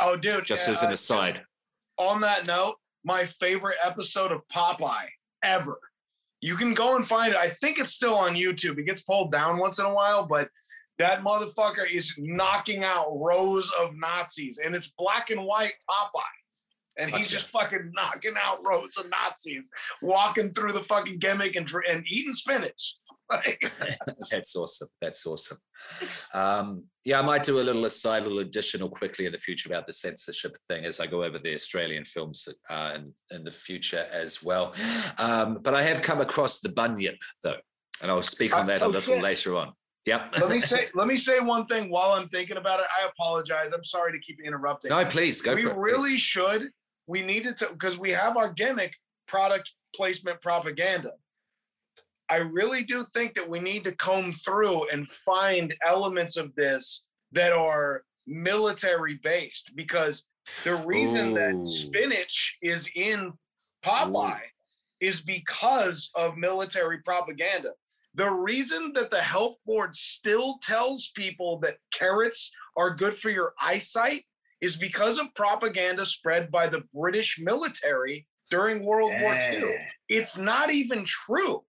Oh, 0.01 0.17
dude. 0.17 0.45
just 0.45 0.67
yeah, 0.67 0.73
as 0.75 0.83
an 0.83 0.91
uh, 0.91 0.93
aside. 0.93 1.43
on 1.99 2.21
that 2.23 2.47
note, 2.47 2.75
my 3.05 3.25
favorite 3.25 3.77
episode 3.83 4.33
of 4.33 4.43
Popeye 4.55 5.07
ever. 5.43 5.79
You 6.41 6.57
can 6.57 6.75
go 6.75 6.97
and 6.97 7.07
find 7.07 7.33
it. 7.33 7.39
I 7.39 7.51
think 7.51 7.79
it's 7.79 7.93
still 7.93 8.15
on 8.15 8.35
YouTube. 8.35 8.79
It 8.79 8.85
gets 8.85 9.03
pulled 9.03 9.33
down 9.33 9.59
once 9.59 9.79
in 9.79 9.85
a 9.85 9.93
while, 9.93 10.27
but 10.27 10.49
that 10.99 11.23
motherfucker 11.23 11.89
is 11.91 12.15
knocking 12.19 12.85
out 12.85 13.07
rows 13.17 13.71
of 13.79 13.97
Nazis, 13.97 14.59
and 14.65 14.75
it's 14.75 14.93
black 14.99 15.31
and 15.31 15.45
white 15.45 15.75
Popeye. 15.89 16.23
And 16.99 17.13
he's 17.13 17.31
just 17.31 17.47
fucking 17.49 17.93
knocking 17.95 18.35
out 18.41 18.59
rows 18.65 18.97
of 18.97 19.09
Nazis, 19.09 19.71
walking 20.03 20.53
through 20.53 20.73
the 20.73 20.81
fucking 20.81 21.21
gimmick 21.21 21.55
and, 21.55 21.71
and 21.89 22.05
eating 22.09 22.35
spinach. 22.35 22.97
That's 24.31 24.57
awesome. 24.57 24.89
That's 25.01 25.27
awesome. 25.27 25.59
Um, 26.33 26.85
yeah, 27.05 27.19
I 27.19 27.23
might 27.23 27.43
do 27.45 27.61
a 27.61 27.63
little 27.63 27.85
aside, 27.85 28.23
a 28.23 28.27
little 28.27 28.39
additional 28.41 28.89
quickly 28.89 29.27
in 29.27 29.33
the 29.33 29.39
future 29.39 29.69
about 29.69 29.87
the 29.87 29.93
censorship 29.93 30.53
thing 30.67 30.85
as 30.85 31.01
I 31.01 31.07
go 31.07 31.23
over 31.23 31.39
the 31.39 31.55
Australian 31.55 32.05
films 32.05 32.49
uh, 32.71 32.97
in, 32.97 33.13
in 33.37 33.45
the 33.45 33.51
future 33.51 34.07
as 34.13 34.43
well. 34.43 34.75
Um, 35.19 35.59
but 35.63 35.75
I 35.75 35.83
have 35.83 36.03
come 36.03 36.21
across 36.21 36.61
the 36.61 36.71
bunyip 36.71 37.17
though, 37.43 37.57
and 38.03 38.11
I'll 38.11 38.23
speak 38.23 38.55
on 38.57 38.65
Uh, 38.65 38.67
that 38.69 38.83
a 38.83 38.85
oh, 38.87 38.89
little 38.89 39.15
shit. 39.15 39.23
later 39.23 39.57
on. 39.57 39.73
Yep. 40.07 40.37
let 40.41 40.51
me 40.51 40.61
say, 40.61 40.89
let 40.95 41.07
me 41.07 41.19
say 41.19 41.41
one 41.41 41.67
thing 41.67 41.91
while 41.91 42.13
I'm 42.13 42.29
thinking 42.31 42.57
about 42.57 42.81
it. 42.81 42.87
I 43.03 43.07
apologize. 43.09 43.73
I'm 43.75 43.85
sorry 43.85 44.13
to 44.13 44.19
keep 44.19 44.39
interrupting. 44.45 44.89
no, 44.91 45.05
please 45.05 45.43
go 45.43 45.55
we 45.55 45.63
for 45.63 45.69
it. 45.69 45.75
please. 45.75 45.81
really 45.81 46.17
should. 46.19 46.63
We 47.07 47.23
needed 47.23 47.57
to 47.59 47.69
because 47.71 47.99
we 47.99 48.11
have 48.11 48.37
our 48.37 48.53
gimmick 48.53 48.95
product 49.27 49.71
placement 49.95 50.41
propaganda. 50.41 51.13
I 52.31 52.37
really 52.37 52.85
do 52.85 53.05
think 53.15 53.35
that 53.35 53.49
we 53.49 53.61
need 53.61 53.85
to 53.85 53.93
comb 53.93 54.33
through 54.33 54.89
and 54.91 55.11
find 55.11 55.75
elements 55.87 56.37
of 56.37 56.55
this 56.55 57.05
that 57.33 57.53
are 57.53 58.03
military 58.27 59.19
based 59.23 59.73
because 59.75 60.25
the 60.65 60.77
reason 60.77 61.31
Ooh. 61.31 61.35
that 61.35 61.69
spinach 61.69 62.57
is 62.63 62.89
in 62.95 63.33
Popeye 63.85 64.41
is 65.01 65.21
because 65.21 66.11
of 66.15 66.37
military 66.37 66.99
propaganda. 66.99 67.71
The 68.15 68.31
reason 68.31 68.93
that 68.95 69.11
the 69.11 69.21
health 69.21 69.57
board 69.65 69.95
still 69.95 70.59
tells 70.63 71.13
people 71.15 71.61
that 71.61 71.77
carrots 71.93 72.51
are 72.77 72.95
good 72.95 73.17
for 73.17 73.31
your 73.31 73.53
eyesight 73.61 74.25
is 74.61 74.77
because 74.77 75.19
of 75.19 75.33
propaganda 75.35 76.05
spread 76.05 76.51
by 76.51 76.69
the 76.69 76.83
British 76.93 77.39
military 77.41 78.27
during 78.51 78.85
World 78.85 79.13
War 79.21 79.35
II. 79.35 79.63
Eh. 79.63 79.85
It's 80.09 80.37
not 80.37 80.73
even 80.73 81.05
true. 81.05 81.63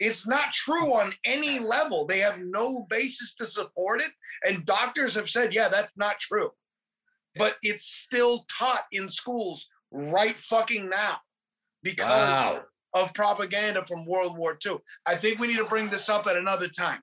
It's 0.00 0.26
not 0.26 0.52
true 0.52 0.94
on 0.94 1.14
any 1.24 1.58
level. 1.58 2.06
They 2.06 2.18
have 2.20 2.38
no 2.40 2.86
basis 2.88 3.34
to 3.36 3.46
support 3.46 4.00
it. 4.00 4.10
And 4.46 4.64
doctors 4.64 5.14
have 5.14 5.28
said, 5.28 5.52
yeah, 5.52 5.68
that's 5.68 5.96
not 5.98 6.18
true. 6.18 6.50
But 7.36 7.56
it's 7.62 7.84
still 7.84 8.46
taught 8.58 8.84
in 8.92 9.08
schools 9.10 9.68
right 9.92 10.36
fucking 10.38 10.88
now 10.88 11.18
because 11.82 12.06
Wow. 12.08 12.62
of 12.94 13.12
propaganda 13.14 13.84
from 13.84 14.06
World 14.06 14.36
War 14.38 14.58
II. 14.66 14.78
I 15.06 15.16
think 15.16 15.38
we 15.38 15.48
need 15.48 15.58
to 15.58 15.64
bring 15.66 15.88
this 15.90 16.08
up 16.08 16.26
at 16.26 16.36
another 16.36 16.68
time. 16.68 17.00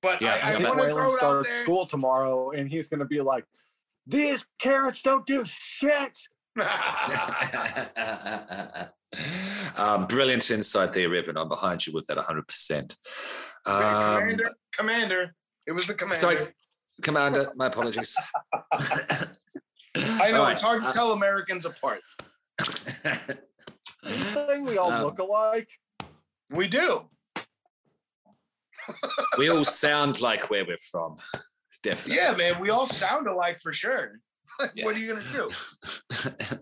But 0.00 0.22
Yeah, 0.22 0.28
I, 0.28 0.32
I 0.32 0.36
yeah, 0.38 0.48
I 0.48 0.52
think 0.54 0.68
want 0.68 0.80
to 0.80 0.86
throw 0.94 1.14
it 1.16 1.22
out 1.22 1.44
there. 1.46 1.62
school 1.64 1.86
tomorrow, 1.86 2.50
and 2.52 2.68
he's 2.68 2.88
gonna 2.88 3.04
be 3.04 3.20
like, 3.20 3.44
"These 4.06 4.44
carrots 4.60 5.02
don't 5.02 5.26
do 5.26 5.44
shit." 5.44 6.16
um, 9.76 10.06
brilliant 10.06 10.50
insight 10.50 10.92
there, 10.92 11.14
Evan. 11.14 11.36
I'm 11.36 11.48
behind 11.48 11.86
you 11.86 11.92
with 11.92 12.06
that 12.06 12.18
100%. 12.18 12.96
Um, 13.66 14.20
commander, 14.20 14.50
commander. 14.76 15.34
It 15.66 15.72
was 15.72 15.86
the 15.86 15.94
commander. 15.94 16.14
sorry, 16.16 16.48
Commander, 17.02 17.52
my 17.54 17.66
apologies. 17.66 18.16
I 19.96 20.30
know 20.30 20.42
All 20.42 20.48
it's 20.48 20.60
hard 20.60 20.80
to 20.82 20.86
right, 20.86 20.94
tell 20.94 21.12
Americans 21.12 21.64
apart. 21.64 22.00
uh, 22.60 23.16
You 24.04 24.10
saying 24.10 24.64
we 24.64 24.78
all 24.78 24.92
Um, 24.92 25.02
look 25.04 25.18
alike? 25.18 25.68
We 26.50 26.66
do. 26.68 27.08
we 29.36 29.48
all 29.50 29.64
sound 29.64 30.20
like 30.20 30.48
where 30.50 30.64
we're 30.64 30.78
from. 30.78 31.16
Definitely. 31.82 32.16
Yeah, 32.16 32.34
man. 32.36 32.60
We 32.60 32.70
all 32.70 32.86
sound 32.88 33.26
alike 33.28 33.60
for 33.60 33.72
sure. 33.72 34.20
Yeah. 34.74 34.84
What 34.84 34.96
are 34.96 34.98
you 34.98 35.14
gonna 35.14 35.32
do? 35.32 35.48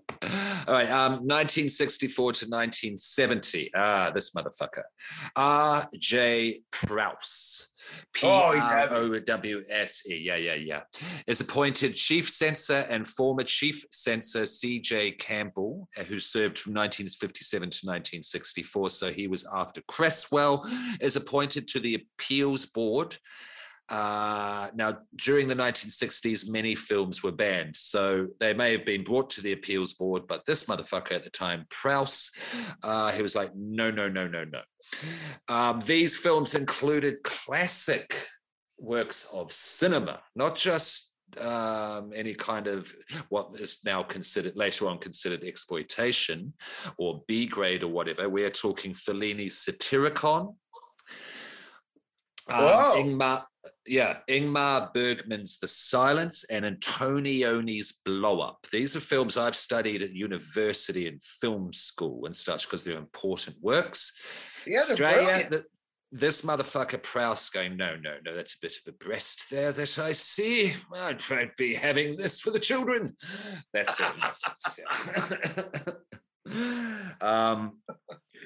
All 0.69 0.75
right, 0.75 0.91
um, 0.91 1.13
1964 1.25 2.33
to 2.33 2.47
1970. 2.47 3.71
Ah, 3.75 4.11
this 4.15 4.35
motherfucker. 4.35 4.83
R.J. 5.37 6.61
Prowse. 6.73 7.71
P 8.13 8.27
Oh, 8.27 8.59
R. 8.59 8.95
O 8.95 9.21
W 9.21 9.65
S 9.71 10.09
E. 10.11 10.17
Yeah, 10.17 10.37
yeah, 10.37 10.55
yeah. 10.55 10.81
Is 11.27 11.41
appointed 11.41 11.95
chief 11.95 12.29
censor 12.29 12.85
and 12.91 13.07
former 13.07 13.43
chief 13.45 13.85
censor 13.93 14.47
C.J. 14.47 15.13
Campbell, 15.13 15.89
uh, 15.99 16.03
who 16.05 16.19
served 16.19 16.59
from 16.59 16.73
1957 16.73 17.61
to 17.71 17.87
1964. 17.87 18.91
So 18.91 19.11
he 19.11 19.29
was 19.29 19.49
after 19.55 19.83
Cresswell, 19.83 20.69
is 21.01 21.17
appointed 21.17 21.69
to 21.69 21.81
the 21.81 21.95
appeals 22.19 22.67
board. 22.67 23.17
Uh, 23.89 24.69
now, 24.75 24.99
during 25.17 25.47
the 25.47 25.55
1960s, 25.55 26.51
many 26.51 26.75
films 26.75 27.23
were 27.23 27.33
banned, 27.33 27.77
so 27.77 28.27
they 28.41 28.53
may 28.53 28.73
have 28.73 28.85
been 28.85 29.05
brought 29.05 29.31
to 29.31 29.41
the 29.41 29.53
appeals 29.53 29.93
board. 29.93 30.27
But 30.27 30.45
this 30.45 30.65
motherfucker 30.65 31.13
at 31.13 31.25
the 31.25 31.31
time, 31.31 31.67
Prowse, 31.71 32.31
uh, 32.83 33.13
he 33.13 33.23
was 33.23 33.37
like, 33.37 33.51
no, 33.55 33.91
no, 33.91 34.09
no, 34.09 34.27
no, 34.27 34.45
no. 34.45 34.61
Um, 35.49 35.81
these 35.81 36.17
films 36.17 36.55
included 36.55 37.23
classic 37.23 38.17
works 38.79 39.29
of 39.33 39.53
cinema, 39.53 40.21
not 40.35 40.57
just 40.57 41.15
um, 41.41 42.13
any 42.15 42.35
kind 42.35 42.67
of 42.67 42.93
what 43.29 43.51
is 43.59 43.81
now 43.85 44.03
considered 44.03 44.57
later 44.57 44.89
on 44.89 44.99
considered 44.99 45.45
exploitation 45.45 46.53
or 46.99 47.23
B 47.27 47.47
grade 47.47 47.83
or 47.83 47.89
whatever. 47.89 48.29
We 48.29 48.45
are 48.45 48.51
talking 48.51 48.95
Fellini's 48.95 49.65
Satyricon. 49.65 50.55
Um, 52.49 52.61
Ingmar, 52.61 53.45
yeah, 53.87 54.19
Ingmar 54.29 54.93
Bergman's 54.93 55.59
The 55.59 55.69
Silence 55.69 56.45
and 56.45 56.65
Antonioni's 56.65 58.01
Blow 58.05 58.41
Up. 58.41 58.67
These 58.71 58.97
are 58.97 59.01
films 59.01 59.37
I've 59.37 59.57
studied 59.57 60.03
at 60.03 60.13
university 60.13 61.09
and 61.09 61.23
film 61.23 61.73
school 61.73 62.27
and 62.27 62.35
such 62.35 62.67
because 62.67 62.85
they're 62.85 62.99
important 62.99 63.57
works. 63.61 64.13
Yeah, 64.67 64.81
Australia, 64.81 65.25
brilliant. 65.25 65.51
th- 65.51 65.63
this 66.13 66.43
motherfucker 66.43 67.03
Prowse 67.03 67.51
going, 67.51 67.77
no, 67.77 67.97
no, 67.97 68.17
no, 68.25 68.35
that's 68.35 68.55
a 68.55 68.59
bit 68.63 68.77
of 68.77 68.95
a 68.95 69.05
breast 69.05 69.51
there 69.51 69.73
that 69.73 69.99
I 69.99 70.13
see. 70.13 70.75
I'd 70.95 71.19
probably 71.19 71.51
be 71.59 71.75
having 71.75 72.17
this 72.17 72.41
for 72.41 72.51
the 72.51 72.61
children. 72.61 73.15
That's 73.73 74.01
it. 74.01 74.07
nonsense, 74.21 74.79
yeah. 74.79 75.93
um, 77.21 77.79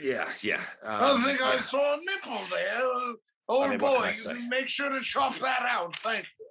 yeah, 0.03 0.29
yeah. 0.43 0.61
I 0.87 1.11
um, 1.11 1.23
think 1.23 1.43
I 1.43 1.55
yeah. 1.55 1.63
saw 1.65 1.95
a 1.95 1.99
nipple 1.99 2.41
there. 2.51 3.15
Oh 3.53 3.63
I 3.63 3.71
mean, 3.71 3.79
boy, 3.79 4.13
make 4.49 4.69
sure 4.69 4.91
to 4.91 5.01
chop 5.01 5.37
that 5.41 5.67
out. 5.69 5.97
Thank 5.97 6.25
you. 6.39 6.47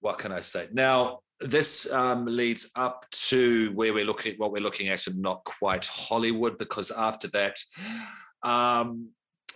what 0.00 0.18
can 0.18 0.32
I 0.32 0.40
say? 0.40 0.66
Now, 0.72 1.20
this 1.38 1.90
um, 1.92 2.26
leads 2.26 2.72
up 2.74 3.04
to 3.28 3.70
where 3.74 3.94
we're 3.94 4.04
looking, 4.04 4.34
what 4.38 4.50
we're 4.50 4.60
looking 4.62 4.88
at, 4.88 5.06
and 5.06 5.22
not 5.22 5.44
quite 5.44 5.84
Hollywood, 5.86 6.58
because 6.58 6.90
after 6.90 7.28
that, 7.28 7.56
um, 8.42 9.10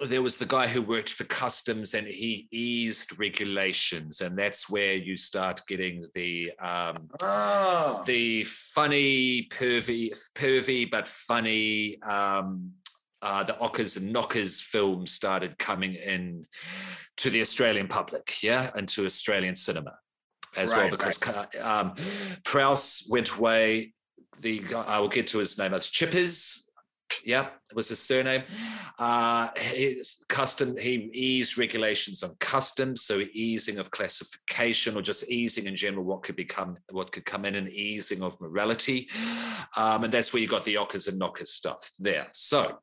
there 0.06 0.22
was 0.22 0.38
the 0.38 0.46
guy 0.46 0.68
who 0.68 0.80
worked 0.80 1.10
for 1.10 1.24
customs, 1.24 1.94
and 1.94 2.06
he 2.06 2.46
eased 2.52 3.18
regulations, 3.18 4.20
and 4.20 4.38
that's 4.38 4.70
where 4.70 4.94
you 4.94 5.16
start 5.16 5.60
getting 5.66 6.06
the 6.14 6.52
um, 6.62 7.08
Oh. 7.20 8.04
the 8.06 8.44
funny, 8.44 9.48
pervy, 9.50 10.12
pervy 10.36 10.88
but 10.88 11.08
funny. 11.08 12.00
Um, 12.02 12.74
uh, 13.22 13.42
the 13.44 13.58
Ockers 13.60 13.96
and 13.96 14.12
Knockers 14.12 14.60
films 14.60 15.12
started 15.12 15.58
coming 15.58 15.94
in 15.94 16.46
to 17.18 17.30
the 17.30 17.40
Australian 17.40 17.88
public, 17.88 18.42
yeah, 18.42 18.70
and 18.74 18.88
to 18.88 19.04
Australian 19.04 19.54
cinema 19.54 19.94
as 20.56 20.72
well, 20.72 20.82
Right, 20.82 20.90
because 20.90 21.20
um, 21.60 21.94
Prowse 22.44 23.06
went 23.10 23.36
away. 23.36 23.92
The 24.40 24.62
I 24.86 25.00
will 25.00 25.08
get 25.08 25.26
to 25.28 25.38
his 25.38 25.58
name. 25.58 25.74
It's 25.74 25.90
Chippers. 25.90 26.62
Yeah, 27.24 27.46
it 27.46 27.74
was 27.74 27.88
his 27.88 28.00
surname. 28.00 28.42
Uh, 28.98 29.48
his 29.56 30.22
custom, 30.28 30.76
he 30.76 31.10
eased 31.14 31.56
regulations 31.56 32.22
on 32.22 32.32
customs, 32.38 33.00
so 33.00 33.22
easing 33.32 33.78
of 33.78 33.90
classification 33.90 34.94
or 34.94 35.00
just 35.00 35.30
easing 35.30 35.66
in 35.66 35.74
general 35.74 36.04
what 36.04 36.22
could 36.22 36.36
become 36.36 36.76
what 36.90 37.10
could 37.10 37.24
come 37.24 37.46
in 37.46 37.54
and 37.54 37.68
easing 37.70 38.22
of 38.22 38.38
morality. 38.40 39.08
Um, 39.76 40.04
and 40.04 40.12
that's 40.12 40.32
where 40.32 40.42
you 40.42 40.48
got 40.48 40.64
the 40.64 40.76
Ockers 40.76 41.08
and 41.08 41.18
Knockers 41.18 41.50
stuff 41.50 41.90
there. 41.98 42.18
So 42.32 42.78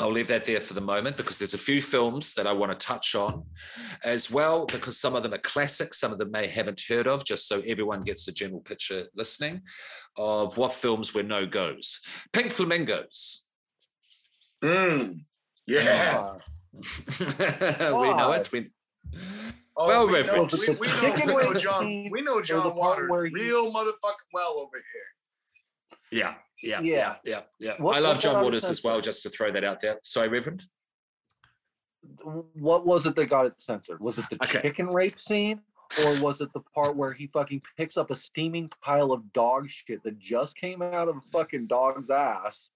I'll 0.00 0.10
leave 0.10 0.28
that 0.28 0.46
there 0.46 0.60
for 0.60 0.74
the 0.74 0.80
moment 0.80 1.16
because 1.16 1.38
there's 1.38 1.54
a 1.54 1.58
few 1.58 1.80
films 1.80 2.34
that 2.34 2.46
I 2.46 2.52
want 2.52 2.78
to 2.78 2.86
touch 2.86 3.14
on 3.14 3.44
as 4.04 4.30
well, 4.30 4.66
because 4.66 4.98
some 4.98 5.14
of 5.14 5.22
them 5.22 5.34
are 5.34 5.38
classics, 5.38 6.00
some 6.00 6.12
of 6.12 6.18
them 6.18 6.30
may 6.30 6.46
haven't 6.46 6.82
heard 6.88 7.06
of, 7.06 7.24
just 7.24 7.46
so 7.46 7.62
everyone 7.66 8.00
gets 8.00 8.26
the 8.26 8.32
general 8.32 8.60
picture 8.60 9.04
listening 9.14 9.62
of 10.16 10.56
what 10.56 10.72
films 10.72 11.14
were 11.14 11.22
no 11.22 11.46
goes. 11.46 12.02
Pink 12.32 12.50
Flamingos. 12.50 13.48
Mm. 14.64 15.24
Yeah. 15.66 16.32
Uh, 16.32 17.98
we 18.00 18.14
know 18.14 18.32
it. 18.32 18.50
We, 18.50 18.70
Oh, 19.74 19.88
Well, 19.88 20.06
we, 20.06 20.22
know, 20.22 20.46
we, 20.52 20.74
we, 20.74 20.86
know, 20.86 21.34
we 21.34 21.42
know 21.42 21.54
John. 21.54 22.10
We 22.10 22.20
know 22.20 22.42
John 22.42 22.62
part 22.62 23.08
Waters 23.08 23.32
real 23.32 23.72
motherfucking 23.72 24.30
well 24.32 24.58
over 24.58 24.76
here. 24.76 26.08
yeah, 26.10 26.34
yeah, 26.62 26.80
Yeah. 26.80 27.16
yeah, 27.24 27.42
yeah. 27.58 27.74
What- 27.78 27.96
I 27.96 28.00
love 28.00 28.18
John 28.20 28.42
Waters 28.42 28.64
as 28.64 28.82
well, 28.84 29.00
just 29.00 29.22
to 29.24 29.30
throw 29.30 29.50
that 29.52 29.64
out 29.64 29.80
there. 29.80 29.98
Sorry, 30.02 30.28
Reverend. 30.28 30.64
what 32.54 32.84
was 32.86 33.06
it 33.06 33.14
that 33.16 33.26
got 33.26 33.46
it 33.46 33.60
censored? 33.60 34.00
Was 34.00 34.18
it 34.18 34.24
the 34.30 34.42
Okay. 34.44 34.62
chicken 34.62 34.88
rape 34.88 35.18
scene? 35.20 35.60
Or 36.04 36.20
was 36.22 36.40
it 36.40 36.50
the 36.54 36.60
part 36.74 36.96
where 36.96 37.12
he 37.12 37.26
fucking 37.26 37.60
picks 37.76 37.96
up 37.98 38.10
a 38.10 38.16
steaming 38.16 38.70
pile 38.82 39.12
of 39.12 39.30
dog 39.34 39.68
shit 39.68 40.02
that 40.04 40.18
just 40.18 40.56
came 40.56 40.80
out 40.80 41.08
of 41.08 41.16
a 41.18 41.20
fucking 41.32 41.66
dog's 41.66 42.08
ass 42.10 42.70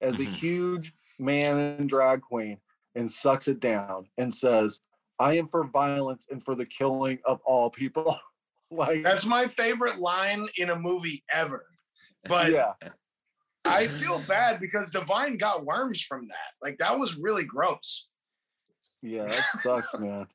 as 0.00 0.16
a 0.16 0.24
Mhm. 0.24 0.34
huge 0.34 0.92
man 1.20 1.58
and 1.58 1.88
drag 1.88 2.20
queen 2.20 2.60
and 2.96 3.10
sucks 3.10 3.46
it 3.46 3.60
down 3.60 4.08
and 4.18 4.34
says, 4.34 4.80
I 5.20 5.34
am 5.36 5.48
for 5.48 5.64
violence 5.64 6.26
and 6.30 6.44
for 6.44 6.54
the 6.56 6.66
killing 6.66 7.20
of 7.24 7.40
all 7.44 7.70
people. 7.70 8.18
like 8.70 9.02
That's 9.04 9.24
my 9.24 9.46
favorite 9.46 9.98
line 9.98 10.48
in 10.56 10.70
a 10.70 10.76
movie 10.76 11.24
ever. 11.32 11.64
But 12.24 12.50
yeah. 12.52 12.72
I 13.68 13.86
feel 13.86 14.18
bad 14.20 14.60
because 14.60 14.90
Divine 14.90 15.36
got 15.36 15.64
worms 15.64 16.00
from 16.02 16.28
that. 16.28 16.52
Like 16.62 16.78
that 16.78 16.98
was 16.98 17.16
really 17.16 17.44
gross. 17.44 18.08
Yeah, 19.02 19.26
that 19.26 19.44
sucks, 19.62 19.94
man. 19.98 20.26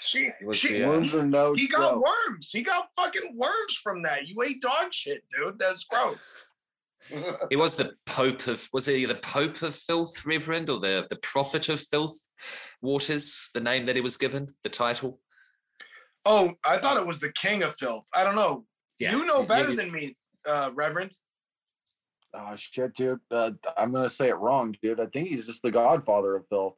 She, 0.00 0.26
It 0.40 0.46
was 0.46 0.58
she 0.58 0.84
Worms 0.84 1.14
are 1.14 1.24
no 1.26 1.52
he 1.54 1.66
got 1.66 1.94
joke. 1.94 2.04
worms. 2.06 2.50
He 2.52 2.62
got 2.62 2.88
fucking 2.96 3.36
worms 3.36 3.74
from 3.82 4.02
that. 4.02 4.28
You 4.28 4.40
ate 4.42 4.62
dog 4.62 4.92
shit, 4.92 5.22
dude. 5.36 5.58
That's 5.58 5.84
gross. 5.84 6.18
He 7.50 7.56
was 7.56 7.76
the 7.76 7.92
Pope 8.06 8.46
of 8.48 8.68
was 8.72 8.86
he 8.86 9.04
the 9.06 9.14
Pope 9.16 9.62
of 9.62 9.74
Filth, 9.74 10.26
Reverend, 10.26 10.68
or 10.70 10.78
the 10.78 11.06
the 11.10 11.16
Prophet 11.16 11.68
of 11.68 11.80
Filth? 11.80 12.16
Waters, 12.82 13.50
the 13.54 13.60
name 13.60 13.86
that 13.86 13.96
he 13.96 14.02
was 14.02 14.16
given, 14.16 14.54
the 14.62 14.68
title. 14.68 15.20
oh, 16.26 16.52
I 16.64 16.78
thought 16.78 16.96
it 16.98 17.06
was 17.06 17.18
the 17.20 17.32
king 17.32 17.62
of 17.62 17.74
filth. 17.76 18.06
I 18.14 18.22
don't 18.24 18.36
know. 18.36 18.64
Yeah, 19.00 19.12
You 19.16 19.24
know 19.24 19.40
yeah, 19.40 19.46
better 19.46 19.70
you- 19.70 19.76
than 19.76 19.90
me, 19.90 20.16
uh, 20.46 20.70
Reverend. 20.74 21.12
Oh 22.34 22.54
shit, 22.56 22.94
dude. 22.94 23.20
Uh, 23.30 23.50
I'm 23.76 23.92
gonna 23.92 24.08
say 24.10 24.28
it 24.28 24.34
wrong, 24.36 24.74
dude. 24.82 25.00
I 25.00 25.06
think 25.06 25.28
he's 25.28 25.46
just 25.46 25.62
the 25.62 25.70
godfather 25.70 26.36
of 26.36 26.46
filth. 26.48 26.74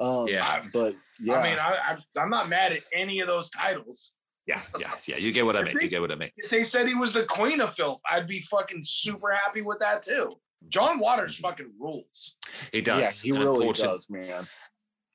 Um, 0.00 0.26
Yeah. 0.28 0.62
but 0.72 0.94
yeah, 1.20 1.34
I 1.36 1.42
mean, 1.42 1.58
I, 1.58 1.96
I, 2.16 2.20
I'm 2.20 2.30
not 2.30 2.48
mad 2.48 2.72
at 2.72 2.80
any 2.92 3.20
of 3.20 3.28
those 3.28 3.50
titles. 3.50 4.12
Yes, 4.46 4.72
yes, 4.78 5.08
yeah. 5.08 5.16
You 5.16 5.32
get 5.32 5.44
what 5.44 5.56
I 5.56 5.60
I 5.60 5.62
mean. 5.64 5.76
You 5.80 5.88
get 5.88 6.00
what 6.00 6.12
I 6.12 6.14
mean. 6.14 6.30
If 6.36 6.50
they 6.50 6.62
said 6.62 6.86
he 6.86 6.94
was 6.94 7.12
the 7.12 7.24
queen 7.24 7.60
of 7.60 7.74
filth, 7.74 8.00
I'd 8.08 8.28
be 8.28 8.40
fucking 8.42 8.82
super 8.84 9.32
happy 9.32 9.62
with 9.62 9.78
that 9.80 10.02
too. 10.02 10.34
John 10.68 10.98
Waters 10.98 11.36
fucking 11.36 11.72
rules. 11.80 12.34
He 12.72 12.78
yeah, 12.78 12.84
does. 12.84 13.20
he 13.22 13.30
an 13.30 13.38
really 13.42 13.72
does, 13.72 14.06
man. 14.08 14.46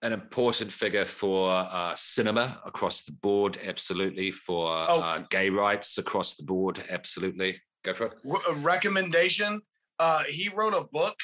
An 0.04 0.14
important 0.14 0.72
figure 0.72 1.06
for 1.06 1.50
uh, 1.52 1.94
cinema 1.96 2.60
across 2.66 3.04
the 3.04 3.12
board, 3.22 3.58
absolutely. 3.64 4.32
For 4.32 4.68
Oh. 4.68 5.00
uh, 5.00 5.20
gay 5.30 5.50
rights 5.50 5.98
across 5.98 6.36
the 6.36 6.44
board, 6.44 6.84
absolutely. 6.90 7.62
Go 7.84 7.94
for 7.94 8.08
it. 8.08 8.14
W- 8.24 8.44
a 8.50 8.54
recommendation. 8.56 9.62
Uh, 10.02 10.24
he 10.28 10.50
wrote 10.50 10.74
a 10.74 10.84
book 10.92 11.16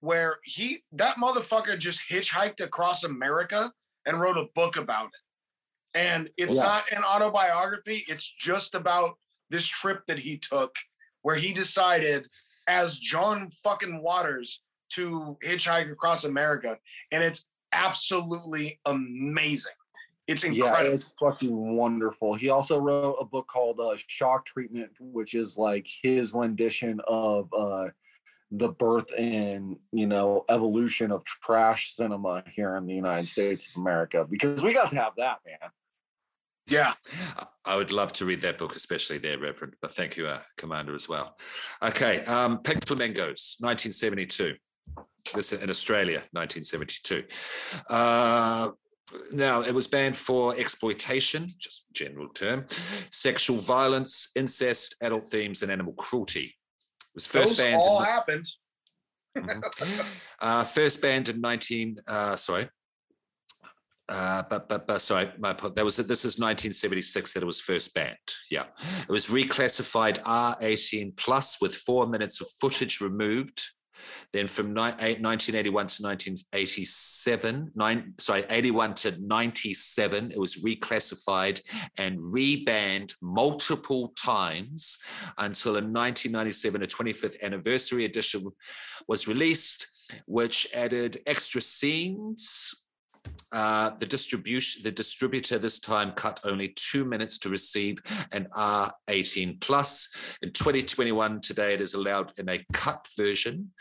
where 0.00 0.38
he 0.42 0.82
that 0.90 1.16
motherfucker 1.16 1.78
just 1.78 2.00
hitchhiked 2.10 2.60
across 2.60 3.04
America 3.04 3.72
and 4.04 4.20
wrote 4.20 4.36
a 4.36 4.48
book 4.56 4.76
about 4.76 5.06
it. 5.06 5.98
And 5.98 6.28
it's 6.36 6.56
Yeah. 6.56 6.62
not 6.64 6.92
an 6.92 7.04
autobiography. 7.04 8.04
It's 8.08 8.28
just 8.28 8.74
about 8.74 9.16
this 9.48 9.64
trip 9.64 10.04
that 10.08 10.18
he 10.18 10.38
took 10.38 10.74
where 11.22 11.36
he 11.36 11.52
decided 11.52 12.28
as 12.66 12.98
John 12.98 13.48
fucking 13.62 14.02
Waters 14.02 14.60
to 14.94 15.38
hitchhike 15.44 15.90
across 15.92 16.24
America. 16.24 16.78
And 17.12 17.22
it's 17.22 17.46
absolutely 17.70 18.80
amazing. 18.86 19.72
It's 20.26 20.42
incredible. 20.42 20.84
Yeah, 20.84 20.94
it's 20.96 21.12
fucking 21.20 21.76
wonderful. 21.76 22.34
He 22.34 22.48
also 22.48 22.76
wrote 22.78 23.18
a 23.20 23.24
book 23.24 23.46
called 23.46 23.78
uh, 23.78 23.96
Shock 24.08 24.46
Treatment, 24.46 24.90
which 24.98 25.34
is 25.34 25.56
like 25.56 25.86
his 26.02 26.34
rendition 26.34 27.00
of 27.06 27.48
uh, 27.54 27.86
the 28.50 28.68
birth 28.68 29.06
and 29.16 29.76
you 29.92 30.06
know 30.06 30.44
evolution 30.48 31.10
of 31.10 31.24
trash 31.24 31.94
cinema 31.96 32.44
here 32.54 32.76
in 32.76 32.86
the 32.86 32.94
United 32.94 33.28
States 33.28 33.66
of 33.68 33.80
America. 33.80 34.26
Because 34.28 34.62
we 34.62 34.72
got 34.72 34.90
to 34.90 34.96
have 34.96 35.12
that, 35.16 35.38
man. 35.46 35.70
yeah. 36.68 36.94
I- 37.64 37.76
would 37.76 37.90
love 37.92 38.12
to 38.14 38.24
read 38.24 38.40
that 38.42 38.58
book, 38.58 38.76
especially 38.76 39.18
there, 39.18 39.38
Reverend. 39.38 39.74
But 39.82 39.92
thank 39.92 40.16
you, 40.16 40.28
uh, 40.28 40.40
Commander, 40.56 40.94
as 40.94 41.08
well. 41.08 41.36
Okay, 41.82 42.24
um, 42.26 42.58
Pink 42.58 42.86
Flamingos, 42.86 43.56
1972. 43.60 44.54
This 45.34 45.52
in 45.52 45.68
Australia, 45.68 46.22
1972. 46.30 47.24
Uh, 47.90 48.70
now, 49.32 49.62
it 49.62 49.74
was 49.74 49.86
banned 49.86 50.16
for 50.16 50.56
exploitation, 50.56 51.48
just 51.58 51.86
general 51.92 52.28
term, 52.28 52.66
sexual 53.10 53.56
violence, 53.56 54.30
incest, 54.36 54.96
adult 55.00 55.26
themes, 55.28 55.62
and 55.62 55.70
animal 55.70 55.92
cruelty. 55.94 56.55
It 57.16 57.20
was 57.24 57.26
first 57.26 57.48
Those 57.50 57.56
banned. 57.56 57.82
all 57.82 58.00
ni- 58.00 58.04
happened. 58.06 58.46
Mhm. 59.38 60.12
uh, 60.40 60.64
first 60.64 61.00
banned 61.00 61.30
in 61.30 61.40
19, 61.40 61.96
uh, 62.06 62.36
sorry. 62.36 62.68
Uh, 64.06 64.42
but 64.50 64.68
but 64.68 64.86
but 64.86 65.00
sorry, 65.00 65.32
my 65.38 65.52
that 65.54 65.84
was 65.84 65.96
this 65.96 66.24
is 66.26 66.38
1976 66.38 67.32
that 67.32 67.42
it 67.42 67.46
was 67.46 67.58
first 67.58 67.94
banned. 67.94 68.16
Yeah, 68.50 68.66
it 69.02 69.08
was 69.08 69.28
reclassified 69.28 70.20
R18 70.22 71.16
plus 71.16 71.56
with 71.60 71.74
four 71.74 72.06
minutes 72.06 72.40
of 72.42 72.48
footage 72.60 73.00
removed. 73.00 73.64
Then 74.32 74.46
from 74.46 74.74
1981 74.74 75.86
to 75.86 76.02
1987, 76.02 77.72
nine 77.74 78.14
sorry 78.18 78.44
81 78.48 78.94
to 78.94 79.16
97, 79.20 80.30
it 80.32 80.38
was 80.38 80.62
reclassified 80.64 81.60
and 81.98 82.18
rebanned 82.18 83.14
multiple 83.22 84.12
times 84.16 84.98
until 85.38 85.76
in 85.76 85.92
1997 85.92 86.82
a 86.82 86.86
25th 86.86 87.42
anniversary 87.42 88.04
edition 88.04 88.46
was 89.08 89.28
released, 89.28 89.88
which 90.26 90.68
added 90.74 91.20
extra 91.26 91.60
scenes. 91.60 92.82
Uh, 93.52 93.90
the 93.98 94.06
distribution, 94.06 94.82
the 94.82 94.90
distributor 94.90 95.58
this 95.58 95.78
time 95.78 96.12
cut 96.12 96.40
only 96.44 96.74
two 96.76 97.04
minutes 97.04 97.38
to 97.38 97.48
receive 97.48 97.96
an 98.32 98.46
R18 98.54 99.60
plus. 99.60 100.08
In 100.42 100.52
2021, 100.52 101.40
today 101.40 101.74
it 101.74 101.80
is 101.80 101.94
allowed 101.94 102.32
in 102.38 102.48
a 102.48 102.58
cut 102.72 103.06
version, 103.16 103.72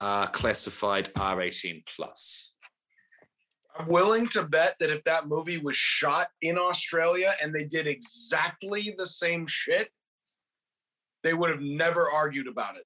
uh, 0.00 0.26
classified 0.28 1.12
R18 1.14 1.84
plus. 1.86 2.54
I'm 3.78 3.88
willing 3.88 4.28
to 4.28 4.42
bet 4.42 4.76
that 4.80 4.90
if 4.90 5.02
that 5.04 5.28
movie 5.28 5.58
was 5.58 5.76
shot 5.76 6.28
in 6.42 6.58
Australia 6.58 7.32
and 7.42 7.54
they 7.54 7.64
did 7.64 7.86
exactly 7.86 8.94
the 8.98 9.06
same 9.06 9.46
shit, 9.46 9.88
they 11.22 11.34
would 11.34 11.50
have 11.50 11.62
never 11.62 12.10
argued 12.10 12.48
about 12.48 12.76
it. 12.76 12.84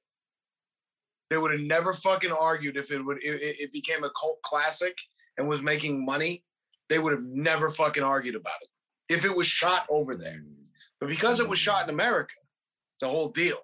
They 1.30 1.38
would 1.38 1.50
have 1.50 1.60
never 1.60 1.92
fucking 1.92 2.30
argued 2.30 2.76
if 2.76 2.92
it 2.92 3.04
would 3.04 3.18
it, 3.22 3.42
it 3.42 3.60
it 3.60 3.72
became 3.72 4.04
a 4.04 4.10
cult 4.10 4.40
classic 4.42 4.96
and 5.38 5.48
was 5.48 5.62
making 5.62 6.04
money. 6.04 6.44
They 6.88 6.98
would 6.98 7.12
have 7.12 7.24
never 7.24 7.68
fucking 7.68 8.02
argued 8.02 8.36
about 8.36 8.54
it 8.62 8.68
if 9.12 9.24
it 9.24 9.36
was 9.36 9.46
shot 9.46 9.86
over 9.90 10.14
there. 10.16 10.42
But 11.00 11.08
because 11.08 11.40
it 11.40 11.48
was 11.48 11.58
shot 11.58 11.84
in 11.84 11.90
America, 11.94 12.34
it's 12.96 13.02
a 13.02 13.08
whole 13.08 13.28
deal. 13.28 13.58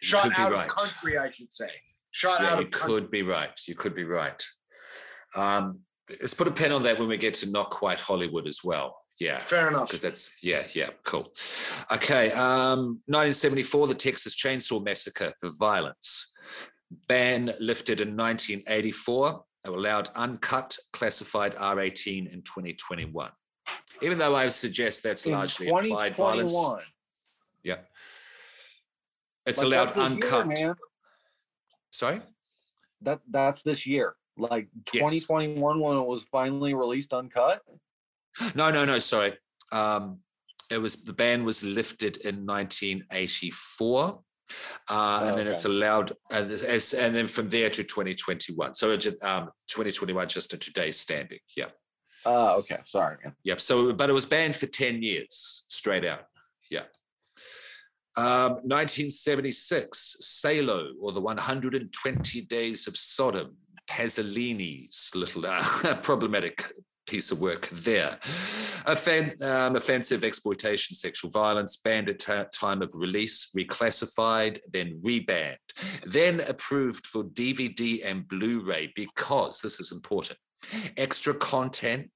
You 0.00 0.08
Shot 0.08 0.24
could 0.24 0.36
be 0.36 0.42
out 0.42 0.52
right. 0.52 0.68
of 0.68 0.76
country, 0.76 1.18
I 1.18 1.30
should 1.30 1.52
say. 1.52 1.70
Shot 2.10 2.40
Yeah, 2.40 2.50
out 2.50 2.58
you 2.60 2.64
of 2.66 2.70
country. 2.70 3.00
could 3.00 3.10
be 3.10 3.22
right. 3.22 3.58
You 3.66 3.74
could 3.74 3.94
be 3.94 4.04
right. 4.04 4.42
Um, 5.34 5.80
let's 6.20 6.34
put 6.34 6.46
a 6.46 6.50
pin 6.52 6.72
on 6.72 6.82
that 6.84 6.98
when 6.98 7.08
we 7.08 7.16
get 7.16 7.34
to 7.34 7.50
not 7.50 7.70
quite 7.70 8.00
Hollywood 8.00 8.46
as 8.46 8.60
well. 8.62 8.98
Yeah. 9.20 9.38
Fair 9.38 9.68
enough. 9.68 9.86
because 9.88 10.02
that's 10.02 10.36
yeah 10.42 10.64
yeah 10.74 10.90
cool 11.04 11.32
okay 11.92 12.32
um 12.32 13.00
1974 13.06 13.86
the 13.86 13.94
texas 13.94 14.34
chainsaw 14.34 14.84
massacre 14.84 15.32
for 15.38 15.50
violence 15.56 16.32
ban 17.08 17.52
lifted 17.60 18.00
in 18.00 18.16
1984 18.16 19.44
They 19.64 19.72
allowed 19.72 20.08
uncut 20.14 20.76
classified 20.92 21.54
r18 21.56 22.32
in 22.32 22.42
2021 22.42 23.30
even 24.02 24.18
though 24.18 24.34
i 24.34 24.44
would 24.44 24.52
suggest 24.52 25.02
that's 25.02 25.26
In 25.26 25.32
largely 25.32 25.68
applied 25.68 26.16
violence 26.16 26.56
yeah 27.62 27.78
it's 29.46 29.58
Like, 29.58 29.66
allowed 29.66 29.94
the 29.94 30.00
year, 30.00 30.06
uncut. 30.06 30.78
Sorry. 31.90 32.20
That 33.02 33.20
that's 33.30 33.62
this 33.62 33.86
year, 33.86 34.16
like 34.36 34.68
Yes. 34.92 35.10
2021 35.10 35.80
when 35.80 35.96
it 35.96 36.06
was 36.06 36.24
finally 36.24 36.74
released 36.74 37.12
uncut. 37.12 37.60
No, 38.54 38.70
no, 38.70 38.84
no. 38.84 38.98
Sorry. 38.98 39.34
Um, 39.70 40.20
it 40.70 40.78
was 40.78 41.04
the 41.04 41.12
ban 41.12 41.44
was 41.44 41.62
lifted 41.62 42.16
in 42.24 42.46
1984, 42.46 44.23
uh, 44.90 45.26
and 45.26 45.38
then 45.38 45.46
it's 45.46 45.64
allowed, 45.64 46.12
uh, 46.32 46.36
as, 46.36 46.94
and 46.94 47.16
then 47.16 47.26
from 47.26 47.48
there 47.48 47.70
to 47.70 47.82
2021. 47.82 48.74
So 48.74 48.92
um, 49.22 49.50
2021 49.68 50.28
just 50.28 50.50
to 50.50 50.58
today's 50.58 50.98
standing. 50.98 51.38
Yeah. 51.56 51.66
Uh, 52.26 52.56
okay, 52.56 52.78
sorry, 52.86 53.16
man. 53.22 53.34
Yep. 53.44 53.60
So, 53.60 53.92
but 53.92 54.08
it 54.08 54.14
was 54.14 54.26
banned 54.26 54.56
for 54.56 54.66
10 54.66 55.02
years 55.02 55.64
straight 55.68 56.04
out. 56.04 56.24
Yeah. 56.70 56.84
Um, 58.16 58.60
1976, 58.62 60.16
Salo, 60.20 60.92
or 61.00 61.12
the 61.12 61.20
120 61.20 62.40
Days 62.42 62.86
of 62.86 62.96
Sodom, 62.96 63.56
Pasolini's 63.88 65.12
little 65.14 65.44
uh, 65.46 65.62
problematic 66.02 66.64
piece 67.06 67.30
of 67.30 67.40
work 67.40 67.68
there. 67.68 68.18
Offen- 68.86 69.42
um, 69.42 69.76
offensive 69.76 70.24
exploitation, 70.24 70.94
sexual 70.94 71.30
violence, 71.30 71.76
banned 71.76 72.08
at 72.08 72.18
ta- 72.18 72.46
time 72.52 72.82
of 72.82 72.90
release, 72.94 73.50
reclassified, 73.56 74.58
then 74.72 75.00
rebanned, 75.02 75.56
then 76.04 76.40
approved 76.40 77.06
for 77.06 77.24
DVD 77.24 78.04
and 78.04 78.26
Blu 78.28 78.64
ray 78.64 78.92
because 78.94 79.60
this 79.60 79.80
is 79.80 79.92
important 79.92 80.38
extra 80.96 81.34
content 81.34 82.10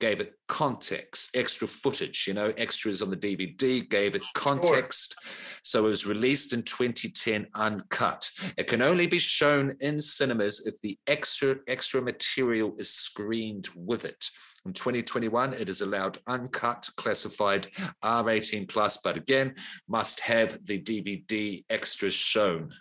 gave 0.00 0.20
it 0.20 0.34
context, 0.48 1.34
extra 1.34 1.66
footage, 1.66 2.26
you 2.26 2.34
know, 2.34 2.52
extras 2.56 3.02
on 3.02 3.10
the 3.10 3.16
DVD 3.16 3.88
gave 3.88 4.14
it 4.14 4.22
context. 4.34 5.14
So 5.62 5.86
it 5.86 5.90
was 5.90 6.06
released 6.06 6.52
in 6.52 6.62
2010 6.62 7.46
uncut. 7.54 8.30
It 8.58 8.66
can 8.66 8.82
only 8.82 9.06
be 9.06 9.18
shown 9.18 9.74
in 9.80 9.98
cinemas 9.98 10.66
if 10.66 10.80
the 10.82 10.98
extra 11.06 11.56
extra 11.66 12.02
material 12.02 12.74
is 12.78 12.90
screened 12.90 13.68
with 13.74 14.04
it. 14.04 14.24
In 14.66 14.72
2021, 14.72 15.54
it 15.54 15.68
is 15.68 15.80
allowed 15.80 16.18
uncut, 16.26 16.88
classified 16.96 17.68
R18 18.02 18.68
plus, 18.68 18.98
but 19.02 19.16
again, 19.16 19.54
must 19.88 20.18
have 20.20 20.58
the 20.64 20.80
DVD 20.82 21.64
extras 21.70 22.14
shown 22.14 22.72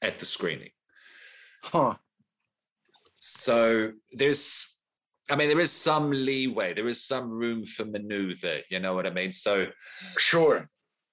at 0.00 0.14
the 0.14 0.26
screening. 0.26 0.70
Huh. 1.64 1.94
So 3.18 3.92
there's, 4.12 4.73
I 5.30 5.36
mean, 5.36 5.48
there 5.48 5.60
is 5.60 5.72
some 5.72 6.10
leeway, 6.10 6.74
there 6.74 6.88
is 6.88 7.02
some 7.02 7.30
room 7.30 7.64
for 7.64 7.84
maneuver. 7.86 8.58
You 8.70 8.80
know 8.80 8.94
what 8.94 9.06
I 9.06 9.10
mean? 9.10 9.30
So 9.30 9.66
Sure. 10.18 10.66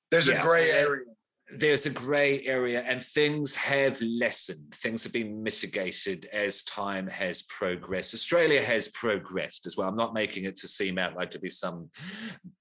There's 0.10 0.28
Yeah. 0.28 0.42
a 0.42 0.44
gray 0.44 0.72
area. 0.72 1.06
there's 1.54 1.86
a 1.86 1.90
gray 1.90 2.42
area, 2.46 2.82
and 2.84 3.04
things 3.04 3.56
have 3.56 4.00
lessened. 4.02 4.74
Things 4.76 5.04
have 5.04 5.12
been 5.12 5.44
mitigated 5.44 6.26
as 6.32 6.64
time 6.64 7.08
has 7.08 7.42
progressed. 7.44 8.14
Australia 8.14 8.62
has 8.62 8.88
progressed 8.90 9.66
as 9.66 9.76
well. 9.76 9.90
I'm 9.90 9.98
not 9.98 10.14
making 10.14 10.46
it 10.46 10.56
to 10.58 10.68
seem 10.70 10.98
out 10.98 11.18
like 11.18 11.30
to 11.32 11.40
be 11.40 11.50
some 11.50 11.90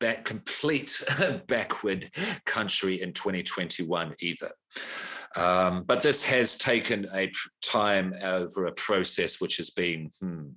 back, 0.01 0.25
complete 0.25 1.05
backward 1.47 2.11
country 2.47 3.01
in 3.01 3.13
2021 3.13 4.13
either. 4.21 4.51
Um, 5.37 5.85
but 5.85 6.03
this 6.03 6.25
has 6.25 6.59
taken 6.59 7.07
a 7.15 7.31
time 7.63 8.13
over 8.25 8.67
a 8.67 8.73
process 8.73 9.41
which 9.41 9.57
has 9.59 9.71
been 9.71 10.11
hmm, 10.21 10.49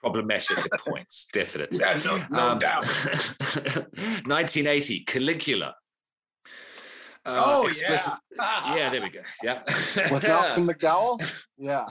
problematic 0.00 0.58
at 0.58 0.80
points, 0.80 1.28
definitely. 1.32 1.78
Yeah, 1.78 1.98
no, 2.04 2.18
no 2.30 2.48
Um, 2.52 2.58
doubt. 2.58 2.84
1980, 4.26 5.04
Caligula. 5.04 5.74
Uh, 7.26 7.42
Oh, 7.46 7.66
explicit- 7.66 8.14
yeah. 8.38 8.76
yeah, 8.76 8.88
there 8.90 9.02
we 9.02 9.10
go. 9.10 9.20
Yeah. 9.42 9.62
With 10.10 10.26
Malcolm 10.26 10.66
McDowell? 10.68 11.20
Yeah. 11.58 11.84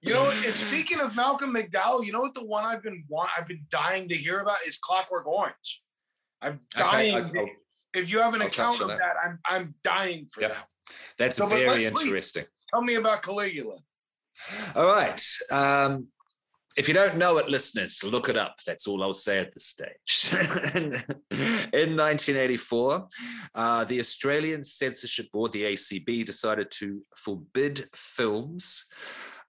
You 0.00 0.14
know, 0.14 0.30
and 0.30 0.54
speaking 0.54 1.00
of 1.00 1.16
Malcolm 1.16 1.52
McDowell, 1.54 2.06
you 2.06 2.12
know 2.12 2.20
what 2.20 2.34
the 2.34 2.44
one 2.44 2.64
I've 2.64 2.82
been 2.82 3.04
want, 3.08 3.30
I've 3.36 3.48
been 3.48 3.66
dying 3.68 4.08
to 4.08 4.16
hear 4.16 4.38
about 4.40 4.58
is 4.66 4.78
Clockwork 4.78 5.26
Orange. 5.26 5.82
I'm 6.40 6.60
Okay, 6.76 6.84
dying. 7.10 7.14
I'll- 7.16 7.28
to- 7.28 7.38
I'll- 7.40 7.48
if 7.94 8.12
you 8.12 8.20
have 8.20 8.34
an 8.34 8.42
I'll 8.42 8.48
account 8.48 8.80
of 8.80 8.88
that. 8.88 8.98
that. 8.98 9.14
I'm 9.24 9.38
I'm 9.46 9.74
dying 9.82 10.28
for 10.32 10.42
Yeah. 10.42 10.48
that. 10.48 10.68
that's 11.16 11.36
So, 11.38 11.46
very 11.46 11.84
let- 11.84 11.94
please. 11.94 12.04
interesting. 12.06 12.44
Tell 12.70 12.82
me 12.82 12.94
about 12.94 13.22
Caligula. 13.22 13.78
All 14.76 14.86
right. 14.94 15.20
Um, 15.50 16.08
if 16.78 16.86
you 16.86 16.94
don't 16.94 17.16
know 17.16 17.38
it, 17.38 17.48
listeners, 17.48 18.04
look 18.04 18.28
it 18.28 18.36
up. 18.36 18.54
That's 18.64 18.86
all 18.86 19.02
I'll 19.02 19.12
say 19.12 19.40
at 19.40 19.52
this 19.52 19.66
stage. 19.66 20.30
In 21.72 21.96
1984, 21.96 23.08
uh, 23.56 23.84
the 23.84 23.98
Australian 23.98 24.62
Censorship 24.62 25.26
Board, 25.32 25.50
the 25.50 25.64
ACB, 25.64 26.24
decided 26.24 26.70
to 26.78 27.02
forbid 27.16 27.84
films 27.92 28.86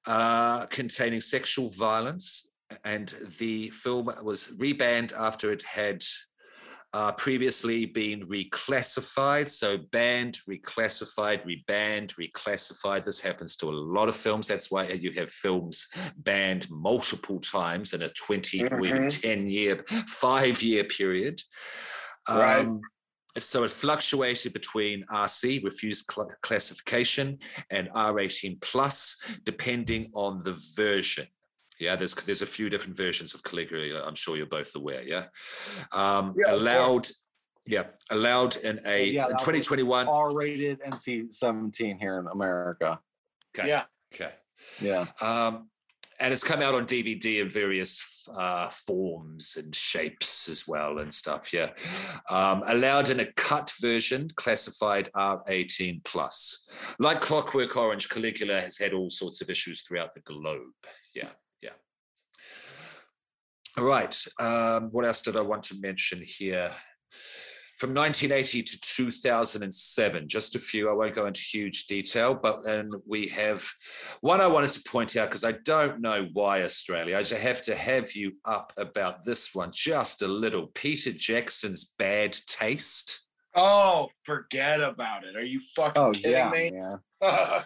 uh, 0.08 0.66
containing 0.66 1.22
sexual 1.22 1.70
violence, 1.70 2.56
and 2.84 3.14
the 3.38 3.70
film 3.70 4.10
was 4.24 4.56
rebanned 4.58 5.14
after 5.14 5.52
it 5.52 5.62
had 5.62 6.02
uh, 6.94 7.12
previously 7.14 7.86
been 7.86 8.28
reclassified. 8.28 9.50
So 9.50 9.78
banned, 9.92 10.40
reclassified, 10.50 11.46
rebanned, 11.46 12.16
reclassified. 12.16 13.06
This 13.06 13.22
happens 13.22 13.56
to 13.58 13.70
a 13.70 13.72
lot 13.72 14.10
of 14.10 14.16
films. 14.16 14.48
That's 14.48 14.72
why 14.72 14.86
you 14.88 15.12
have 15.14 15.30
films 15.30 15.88
banned 16.18 16.68
multiple 16.70 17.40
times 17.40 17.94
in 17.94 18.02
a 18.02 18.10
20 18.10 18.66
or 18.66 18.86
even 18.86 19.08
10 19.08 19.48
year, 19.48 19.84
five 19.88 20.62
year 20.64 20.84
period. 20.84 21.40
Right. 22.28 22.66
Um, 22.66 22.82
so 23.38 23.64
it 23.64 23.72
fluctuated 23.72 24.54
between 24.54 25.06
RC, 25.12 25.64
refused 25.64 26.12
cl- 26.12 26.32
classification, 26.42 27.38
and 27.70 27.90
R18 27.90 28.60
plus, 28.62 29.40
depending 29.46 30.10
on 30.16 30.40
the 30.40 30.60
version. 30.76 31.28
Yeah, 31.80 31.96
there's 31.96 32.14
there's 32.16 32.42
a 32.42 32.46
few 32.46 32.70
different 32.70 32.98
versions 32.98 33.34
of 33.34 33.44
Caligula. 33.44 34.04
I'm 34.06 34.16
sure 34.16 34.36
you're 34.38 34.46
both 34.46 34.76
aware. 34.76 35.04
Yeah, 35.04 35.26
um, 35.92 36.36
Yeah, 36.38 36.54
allowed. 36.54 37.08
Yeah, 37.66 37.84
allowed 38.10 38.56
in 38.58 38.80
a 38.86 39.06
Yeah, 39.06 39.26
in 39.26 39.32
2021. 39.32 40.08
R-rated 40.08 40.82
NC-17 40.82 42.00
here 42.00 42.18
in 42.18 42.26
America. 42.26 43.00
Okay. 43.56 43.68
Yeah. 43.68 43.84
Okay. 44.12 44.32
Yeah. 44.82 45.06
Um, 45.22 45.70
and 46.20 46.34
it's 46.34 46.44
come 46.44 46.62
out 46.62 46.76
on 46.76 46.86
DVD 46.86 47.42
in 47.42 47.50
various 47.50 48.28
uh, 48.36 48.70
forms 48.70 49.58
and 49.58 49.74
shapes 49.74 50.50
as 50.50 50.68
well 50.68 51.00
and 51.00 51.14
stuff. 51.14 51.54
Yeah, 51.54 51.70
um, 52.30 52.64
allowed 52.68 53.10
in 53.10 53.20
a 53.22 53.32
cut 53.34 53.72
version, 53.82 54.30
classified 54.36 55.10
R18 55.16 56.04
plus. 56.04 56.68
Like 57.00 57.22
Clockwork 57.22 57.76
Orange, 57.78 58.10
Caligula 58.10 58.60
has 58.62 58.78
had 58.78 58.94
all 58.94 59.10
sorts 59.10 59.42
of 59.42 59.50
issues 59.50 59.82
throughout 59.82 60.14
the 60.14 60.22
globe. 60.22 60.74
Yeah, 61.14 61.24
yeah. 61.24 61.30
All 63.78 63.86
right. 63.86 64.16
Um, 64.40 64.90
what 64.92 65.06
else 65.06 65.22
did 65.22 65.36
I 65.38 65.42
want 65.42 65.64
to 65.64 65.76
mention 65.80 66.22
here? 66.26 66.72
From 67.78 67.94
1980 67.94 68.64
to 68.64 68.80
2007, 68.82 70.28
just 70.28 70.56
a 70.56 70.60
few. 70.60 70.90
I 70.90 70.94
won't 70.94 71.16
go 71.16 71.28
into 71.28 71.40
huge 71.40 71.88
detail, 71.88 72.34
but 72.36 72.66
then 72.66 72.92
we 73.08 73.28
have 73.28 73.66
one 74.20 74.42
I 74.42 74.48
wanted 74.48 74.72
to 74.72 74.82
point 74.90 75.16
out 75.16 75.30
because 75.30 75.46
I 75.46 75.54
don't 75.64 76.02
know 76.02 76.28
why 76.34 76.64
Australia. 76.64 77.18
I 77.18 77.24
just 77.24 77.42
have 77.42 77.62
to 77.64 77.76
have 77.76 78.12
you 78.16 78.34
up 78.44 78.74
about 78.76 79.24
this 79.24 79.56
one 79.56 79.72
just 79.74 80.22
a 80.24 80.28
little. 80.28 80.68
Peter 80.74 81.14
Jackson's 81.14 81.94
Bad 81.98 82.36
Taste. 82.48 83.22
Oh, 83.56 84.10
forget 84.26 84.82
about 84.82 85.24
it. 85.24 85.38
Are 85.38 85.42
you 85.44 85.62
fucking 85.74 86.02
Oh 86.02 86.12
kidding 86.12 86.32
yeah, 86.32 86.50
me? 86.52 86.72
man. 86.72 87.00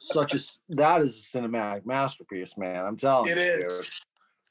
Such 0.00 0.34
a 0.34 0.36
s- 0.36 0.58
that 0.68 1.00
is 1.00 1.26
a 1.34 1.38
cinematic 1.38 1.86
masterpiece, 1.86 2.52
man. 2.58 2.84
I'm 2.84 2.98
telling 2.98 3.30
It 3.30 3.38
you. 3.38 3.64
is. 3.64 3.88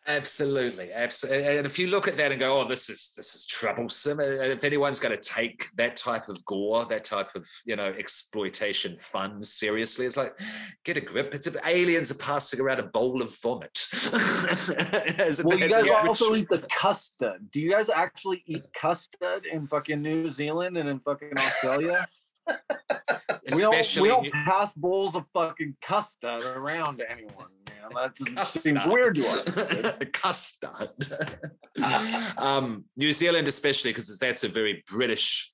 Absolutely, 0.05 0.91
absolutely. 0.91 1.57
And 1.57 1.65
if 1.65 1.79
you 1.79 1.87
look 1.87 2.09
at 2.09 2.17
that 2.17 2.31
and 2.31 2.39
go, 2.39 2.59
"Oh, 2.59 2.67
this 2.67 2.89
is 2.89 3.13
this 3.15 3.35
is 3.35 3.45
troublesome," 3.45 4.19
uh, 4.19 4.23
and 4.23 4.51
if 4.51 4.65
anyone's 4.65 4.99
going 4.99 5.17
to 5.17 5.21
take 5.21 5.67
that 5.75 5.95
type 5.95 6.27
of 6.27 6.43
gore, 6.43 6.83
that 6.85 7.05
type 7.05 7.33
of 7.35 7.47
you 7.65 7.77
know 7.77 7.85
exploitation 7.85 8.97
fun 8.97 9.41
seriously, 9.41 10.05
it's 10.05 10.17
like 10.17 10.37
get 10.83 10.97
a 10.97 11.01
grip. 11.01 11.33
It's 11.33 11.47
aliens 11.65 12.11
are 12.11 12.15
passing 12.15 12.59
around 12.59 12.79
a 12.79 12.83
bowl 12.83 13.21
of 13.21 13.33
vomit. 13.39 13.87
As 13.93 15.39
a- 15.39 15.47
Well, 15.47 15.57
you 15.57 15.69
guys 15.69 15.87
also 15.87 16.35
eat 16.35 16.49
the 16.49 16.65
custard. 16.77 17.49
Do 17.51 17.61
you 17.61 17.71
guys 17.71 17.87
actually 17.87 18.43
eat 18.45 18.63
custard 18.73 19.45
in 19.45 19.65
fucking 19.65 20.01
New 20.01 20.29
Zealand 20.29 20.77
and 20.77 20.89
in 20.89 20.99
fucking 20.99 21.31
Australia? 21.37 22.05
we 23.53 23.61
don't, 23.61 23.97
we 24.01 24.07
don't 24.09 24.31
pass 24.31 24.73
bowls 24.73 25.15
of 25.15 25.23
fucking 25.33 25.77
custard 25.81 26.43
around 26.43 26.97
to 26.97 27.09
anyone, 27.09 27.47
That 27.91 28.17
seems 28.47 28.85
weird 28.85 29.15
to 29.15 29.25
us. 29.25 29.95
custard. 30.13 30.89
um, 32.37 32.85
New 32.95 33.13
Zealand, 33.13 33.47
especially 33.47 33.91
because 33.91 34.17
that's 34.17 34.43
a 34.43 34.47
very 34.49 34.83
British 34.87 35.51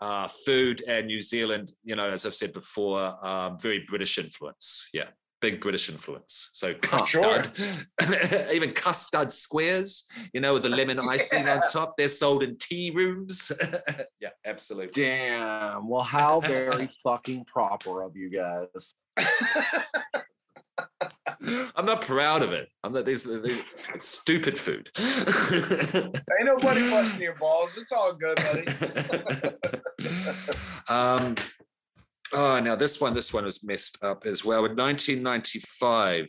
uh, 0.00 0.28
food, 0.28 0.82
and 0.88 1.06
New 1.06 1.20
Zealand, 1.20 1.72
you 1.84 1.94
know, 1.94 2.10
as 2.10 2.26
I've 2.26 2.34
said 2.34 2.52
before, 2.52 3.16
um, 3.24 3.58
very 3.58 3.84
British 3.86 4.18
influence. 4.18 4.88
Yeah, 4.92 5.06
big 5.40 5.60
British 5.60 5.88
influence. 5.88 6.50
So 6.54 6.72
Sure. 7.04 7.44
custard, 7.44 7.52
even 8.52 8.72
custard 8.72 9.30
squares, 9.30 10.06
you 10.32 10.40
know, 10.40 10.54
with 10.54 10.64
the 10.64 10.70
lemon 10.70 10.98
icing 10.98 11.48
on 11.48 11.60
top. 11.70 11.94
They're 11.96 12.08
sold 12.08 12.42
in 12.42 12.56
tea 12.58 12.90
rooms. 12.92 13.52
yeah, 14.20 14.30
absolutely. 14.44 15.02
Damn. 15.04 15.88
Well, 15.88 16.02
how 16.02 16.40
very 16.40 16.90
fucking 17.04 17.44
proper 17.44 18.02
of 18.02 18.16
you 18.16 18.28
guys. 18.28 18.94
I'm 21.76 21.86
not 21.86 22.02
proud 22.02 22.42
of 22.42 22.52
it. 22.52 22.68
I'm 22.82 22.92
not. 22.92 23.04
These, 23.04 23.26
it's 23.26 24.08
stupid 24.08 24.58
food. 24.58 24.90
Ain't 24.98 26.44
nobody 26.44 26.88
busting 26.90 27.22
your 27.22 27.36
balls. 27.36 27.76
It's 27.76 27.92
all 27.92 28.14
good, 28.14 28.36
buddy. 28.36 28.66
um, 30.88 31.34
oh, 32.34 32.60
now 32.60 32.74
this 32.76 33.00
one, 33.00 33.14
this 33.14 33.32
one 33.32 33.44
was 33.44 33.66
messed 33.66 33.98
up 34.02 34.24
as 34.26 34.44
well. 34.44 34.64
In 34.64 34.76
1995, 34.76 36.26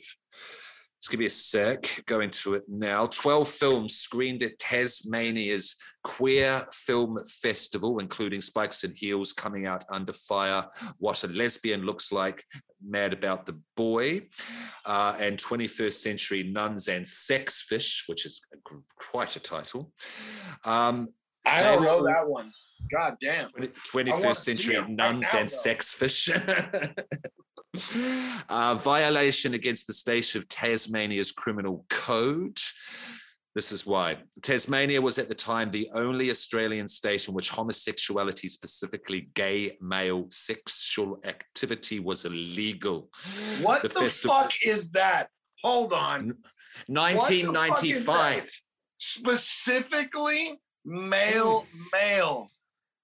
Let's 1.03 1.09
give 1.09 1.19
me 1.19 1.25
a 1.25 1.29
sec. 1.29 2.01
Go 2.05 2.21
into 2.21 2.53
it 2.53 2.63
now. 2.69 3.07
12 3.07 3.45
films 3.49 3.93
screened 3.97 4.41
at 4.41 4.57
Tasmania's 4.57 5.75
Queer 6.01 6.65
Film 6.71 7.17
Festival, 7.27 7.99
including 7.99 8.39
Spikes 8.39 8.85
and 8.85 8.95
Heels, 8.95 9.33
Coming 9.33 9.67
Out 9.67 9.83
Under 9.91 10.13
Fire, 10.13 10.65
What 10.99 11.25
a 11.25 11.27
Lesbian 11.27 11.85
Looks 11.85 12.13
Like, 12.13 12.45
Mad 12.81 13.11
About 13.11 13.45
the 13.45 13.59
Boy, 13.75 14.29
uh, 14.85 15.17
and 15.19 15.37
21st 15.37 15.91
Century 15.91 16.43
Nuns 16.43 16.87
and 16.87 17.05
Sex 17.05 17.63
Fish, 17.63 18.05
which 18.07 18.25
is 18.25 18.47
quite 18.97 19.35
a 19.35 19.41
title. 19.41 19.91
Um, 20.63 21.09
I 21.45 21.63
don't 21.63 21.83
know 21.83 22.05
that 22.05 22.29
one. 22.29 22.53
God 22.91 23.15
damn. 23.21 23.49
21st 23.49 24.35
Century 24.35 24.75
Nuns 24.75 24.97
now, 24.97 25.09
and 25.39 25.49
though. 25.49 25.53
Sex 25.53 25.93
Fish. 25.93 26.29
uh, 28.49 28.75
violation 28.75 29.53
against 29.53 29.87
the 29.87 29.93
state 29.93 30.35
of 30.35 30.47
Tasmania's 30.47 31.31
criminal 31.31 31.85
code. 31.89 32.57
This 33.55 33.71
is 33.71 33.85
why. 33.85 34.17
Tasmania 34.41 34.99
was 34.99 35.19
at 35.19 35.27
the 35.27 35.35
time 35.35 35.69
the 35.69 35.87
only 35.93 36.31
Australian 36.31 36.87
state 36.87 37.27
in 37.27 37.35
which 37.35 37.49
homosexuality, 37.49 38.47
specifically 38.47 39.29
gay 39.35 39.77
male 39.79 40.25
sexual 40.29 41.19
activity, 41.23 41.99
was 41.99 42.25
illegal. 42.25 43.09
What 43.61 43.83
the, 43.83 43.89
the 43.89 44.09
fuck 44.09 44.51
is 44.63 44.89
that? 44.91 45.27
Hold 45.63 45.93
on. 45.93 46.35
1995. 46.87 48.49
Specifically, 48.97 50.59
male, 50.83 51.67
male. 51.93 52.47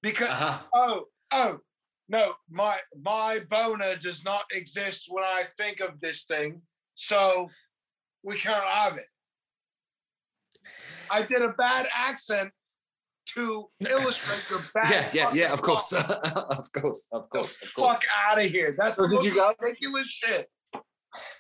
Because, 0.02 0.30
uh-huh. 0.30 0.60
oh, 0.74 1.06
oh, 1.32 1.60
no, 2.08 2.34
my 2.50 2.78
my 3.00 3.40
boner 3.50 3.96
does 3.96 4.24
not 4.26 4.44
exist 4.52 5.06
when 5.10 5.24
I 5.24 5.44
think 5.58 5.80
of 5.80 6.00
this 6.02 6.26
thing, 6.26 6.62
so 6.96 7.50
we 8.24 8.38
can't 8.38 8.64
have 8.64 8.98
it. 8.98 9.06
I 11.12 11.22
did 11.22 11.42
a 11.42 11.50
bad 11.50 11.88
accent 11.94 12.52
to 13.36 13.68
illustrate 13.90 14.50
your 14.50 14.62
bad. 14.74 15.14
Yeah, 15.14 15.32
yeah, 15.32 15.34
yeah. 15.34 15.54
Of 15.54 15.62
course, 15.62 15.94
of 15.94 16.72
course, 16.72 17.08
of 17.12 17.30
course, 17.30 17.62
of 17.62 17.74
course. 17.76 17.96
Fuck 17.96 18.04
out 18.28 18.44
of 18.44 18.50
here! 18.50 18.76
That's 18.78 18.98
the 18.98 19.08
most 19.08 19.26
you 19.26 19.36
got? 19.36 19.56
ridiculous 19.62 20.08
shit. 20.08 20.48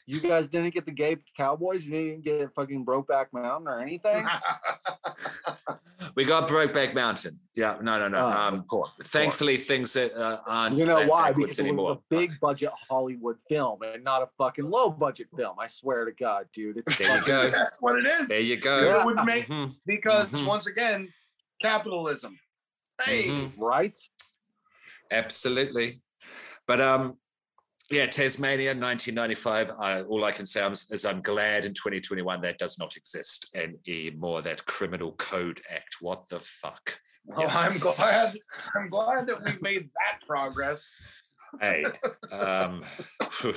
You 0.05 0.19
guys 0.19 0.47
didn't 0.47 0.73
get 0.73 0.85
the 0.85 0.91
gay 0.91 1.17
Cowboys. 1.37 1.83
You 1.83 1.91
didn't 1.91 2.23
get 2.23 2.49
fucking 2.55 2.85
Brokeback 2.85 3.27
Mountain 3.31 3.67
or 3.67 3.79
anything. 3.79 4.25
we 6.15 6.25
got 6.25 6.47
Brokeback 6.47 6.95
Mountain. 6.95 7.39
Yeah, 7.55 7.77
no, 7.81 7.99
no, 7.99 8.07
no. 8.07 8.25
Uh, 8.25 8.31
um, 8.31 8.53
of 8.55 8.67
course. 8.67 8.91
Thankfully, 9.03 9.57
course. 9.57 9.67
things 9.67 9.93
that 9.93 10.13
uh, 10.15 10.39
aren't. 10.47 10.77
You 10.77 10.85
know 10.85 11.05
why? 11.07 11.31
Because 11.31 11.59
anymore. 11.59 11.91
it 11.91 11.93
was 11.93 11.97
a 11.97 12.15
big 12.15 12.39
budget 12.39 12.71
Hollywood 12.89 13.37
film 13.47 13.81
and 13.83 14.03
not 14.03 14.23
a 14.23 14.29
fucking 14.37 14.69
low 14.69 14.89
budget 14.89 15.27
film. 15.35 15.57
I 15.59 15.67
swear 15.67 16.05
to 16.05 16.11
God, 16.11 16.45
dude. 16.53 16.77
It's 16.77 16.97
there 16.97 17.17
you 17.17 17.25
go. 17.25 17.49
That's 17.49 17.81
what 17.81 17.97
it 17.97 18.05
is. 18.05 18.27
There 18.29 18.41
you 18.41 18.57
go. 18.57 18.83
Yeah. 18.83 19.01
It 19.01 19.05
would 19.05 19.23
make 19.25 19.47
mm-hmm. 19.47 19.71
because 19.85 20.29
mm-hmm. 20.29 20.45
once 20.45 20.67
again, 20.67 21.09
capitalism. 21.61 22.39
Hey, 23.01 23.27
mm-hmm. 23.27 23.61
right? 23.61 23.97
Absolutely. 25.11 26.01
But 26.67 26.81
um, 26.81 27.17
yeah, 27.91 28.05
Tasmania, 28.05 28.69
1995. 28.69 29.71
I, 29.79 30.01
all 30.03 30.23
I 30.23 30.31
can 30.31 30.45
say 30.45 30.65
is 30.67 31.05
I'm 31.05 31.21
glad 31.21 31.65
in 31.65 31.73
2021 31.73 32.41
that 32.41 32.59
does 32.59 32.77
not 32.77 32.95
exist 32.95 33.55
anymore. 33.55 34.41
That 34.41 34.65
Criminal 34.65 35.13
Code 35.13 35.61
Act. 35.71 35.97
What 35.99 36.29
the 36.29 36.39
fuck? 36.39 36.99
Well, 37.25 37.41
yeah. 37.41 37.57
I'm 37.57 37.79
glad. 37.79 38.35
I'm 38.75 38.89
glad 38.89 39.27
that 39.27 39.43
we've 39.43 39.61
made 39.61 39.81
that 39.81 40.25
progress. 40.27 40.87
Hey, 41.59 41.83
um, 42.31 42.81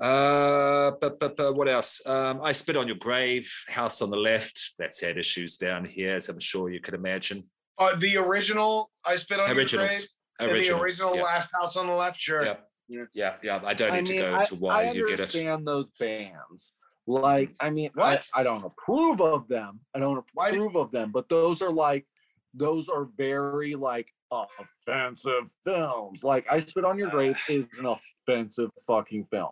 uh, 0.00 0.92
but, 0.98 1.20
but, 1.20 1.36
but 1.36 1.54
what 1.54 1.68
else? 1.68 2.00
Um, 2.06 2.40
I 2.42 2.52
spit 2.52 2.76
on 2.76 2.86
your 2.86 2.96
grave. 2.96 3.50
House 3.68 4.00
on 4.00 4.08
the 4.08 4.16
left. 4.16 4.72
That's 4.78 5.02
had 5.02 5.18
issues 5.18 5.58
down 5.58 5.84
here, 5.84 6.16
as 6.16 6.30
I'm 6.30 6.40
sure 6.40 6.70
you 6.70 6.80
could 6.80 6.94
imagine. 6.94 7.44
Uh, 7.78 7.94
the 7.96 8.16
original. 8.16 8.90
I 9.04 9.16
spit 9.16 9.38
on 9.38 9.50
Originals. 9.50 10.16
your 10.40 10.48
grave. 10.48 10.52
Originals, 10.52 10.78
the 10.78 10.84
original 10.84 11.24
last 11.24 11.50
house 11.52 11.76
on 11.76 11.86
the 11.88 11.94
left. 11.94 12.18
Sure. 12.18 12.42
Yep. 12.42 12.66
Yeah, 12.88 13.34
yeah. 13.42 13.60
I 13.64 13.74
don't 13.74 13.92
need 13.92 13.98
I 13.98 14.02
mean, 14.02 14.04
to 14.04 14.18
go 14.18 14.38
into 14.38 14.54
why 14.56 14.86
I 14.86 14.92
you 14.92 15.08
get 15.08 15.20
it. 15.20 15.22
understand 15.22 15.66
those 15.66 15.86
bands. 15.98 16.72
Like, 17.06 17.54
I 17.60 17.70
mean, 17.70 17.90
I, 17.96 18.20
I, 18.34 18.42
don't 18.42 18.64
approve 18.64 19.20
of 19.20 19.46
them. 19.46 19.80
I 19.94 20.00
don't 20.00 20.18
approve 20.18 20.74
of 20.76 20.90
them, 20.90 21.12
but 21.12 21.28
those 21.28 21.62
are 21.62 21.70
like, 21.70 22.04
those 22.52 22.88
are 22.88 23.08
very 23.16 23.76
like 23.76 24.08
offensive 24.32 25.48
films. 25.64 26.24
Like, 26.24 26.46
I 26.50 26.58
Spit 26.58 26.84
on 26.84 26.98
Your 26.98 27.10
Grave 27.10 27.36
is 27.48 27.66
an 27.78 27.86
offensive 28.26 28.70
fucking 28.86 29.26
film. 29.30 29.50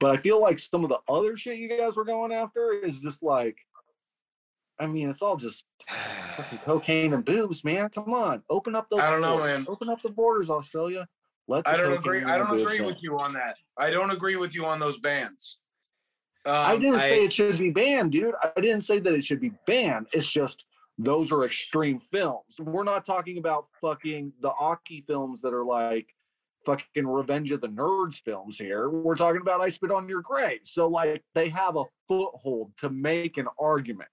But 0.00 0.10
I 0.10 0.16
feel 0.18 0.40
like 0.40 0.58
some 0.58 0.84
of 0.84 0.90
the 0.90 0.98
other 1.08 1.36
shit 1.36 1.58
you 1.58 1.68
guys 1.68 1.96
were 1.96 2.04
going 2.04 2.32
after 2.32 2.72
is 2.72 3.00
just 3.00 3.22
like, 3.22 3.56
I 4.78 4.86
mean, 4.86 5.08
it's 5.08 5.22
all 5.22 5.36
just 5.36 5.64
fucking 5.88 6.58
cocaine 6.58 7.14
and 7.14 7.24
boobs, 7.24 7.64
man. 7.64 7.88
Come 7.88 8.12
on, 8.12 8.42
open 8.50 8.74
up 8.74 8.88
those. 8.90 9.00
I 9.00 9.10
don't 9.10 9.20
know, 9.22 9.38
man. 9.38 9.64
Open 9.68 9.88
up 9.88 10.02
the 10.02 10.10
borders, 10.10 10.50
Australia. 10.50 11.06
Let 11.48 11.66
I 11.66 11.76
don't 11.76 11.94
agree. 11.94 12.22
I 12.24 12.38
don't 12.38 12.58
agree 12.58 12.80
with 12.80 13.02
you 13.02 13.18
on 13.18 13.32
that. 13.34 13.56
I 13.76 13.90
don't 13.90 14.10
agree 14.10 14.36
with 14.36 14.54
you 14.54 14.64
on 14.64 14.78
those 14.78 14.98
bans. 14.98 15.58
Um, 16.44 16.54
I 16.54 16.76
didn't 16.76 16.96
I, 16.96 17.08
say 17.08 17.24
it 17.24 17.32
should 17.32 17.58
be 17.58 17.70
banned, 17.70 18.12
dude. 18.12 18.34
I 18.42 18.60
didn't 18.60 18.82
say 18.82 18.98
that 18.98 19.12
it 19.12 19.24
should 19.24 19.40
be 19.40 19.52
banned. 19.66 20.08
It's 20.12 20.30
just 20.30 20.64
those 20.98 21.32
are 21.32 21.44
extreme 21.44 22.00
films. 22.10 22.54
We're 22.58 22.84
not 22.84 23.06
talking 23.06 23.38
about 23.38 23.66
fucking 23.80 24.32
the 24.40 24.50
Ocker 24.50 25.04
films 25.06 25.40
that 25.42 25.54
are 25.54 25.64
like 25.64 26.08
fucking 26.66 27.06
Revenge 27.06 27.50
of 27.52 27.60
the 27.60 27.68
Nerds 27.68 28.16
films 28.16 28.58
here. 28.58 28.88
We're 28.88 29.16
talking 29.16 29.40
about 29.40 29.60
I 29.60 29.68
Spit 29.68 29.90
on 29.90 30.08
Your 30.08 30.22
Grave. 30.22 30.60
So 30.64 30.88
like 30.88 31.22
they 31.34 31.48
have 31.48 31.76
a 31.76 31.84
foothold 32.08 32.72
to 32.78 32.90
make 32.90 33.36
an 33.38 33.46
argument. 33.58 34.08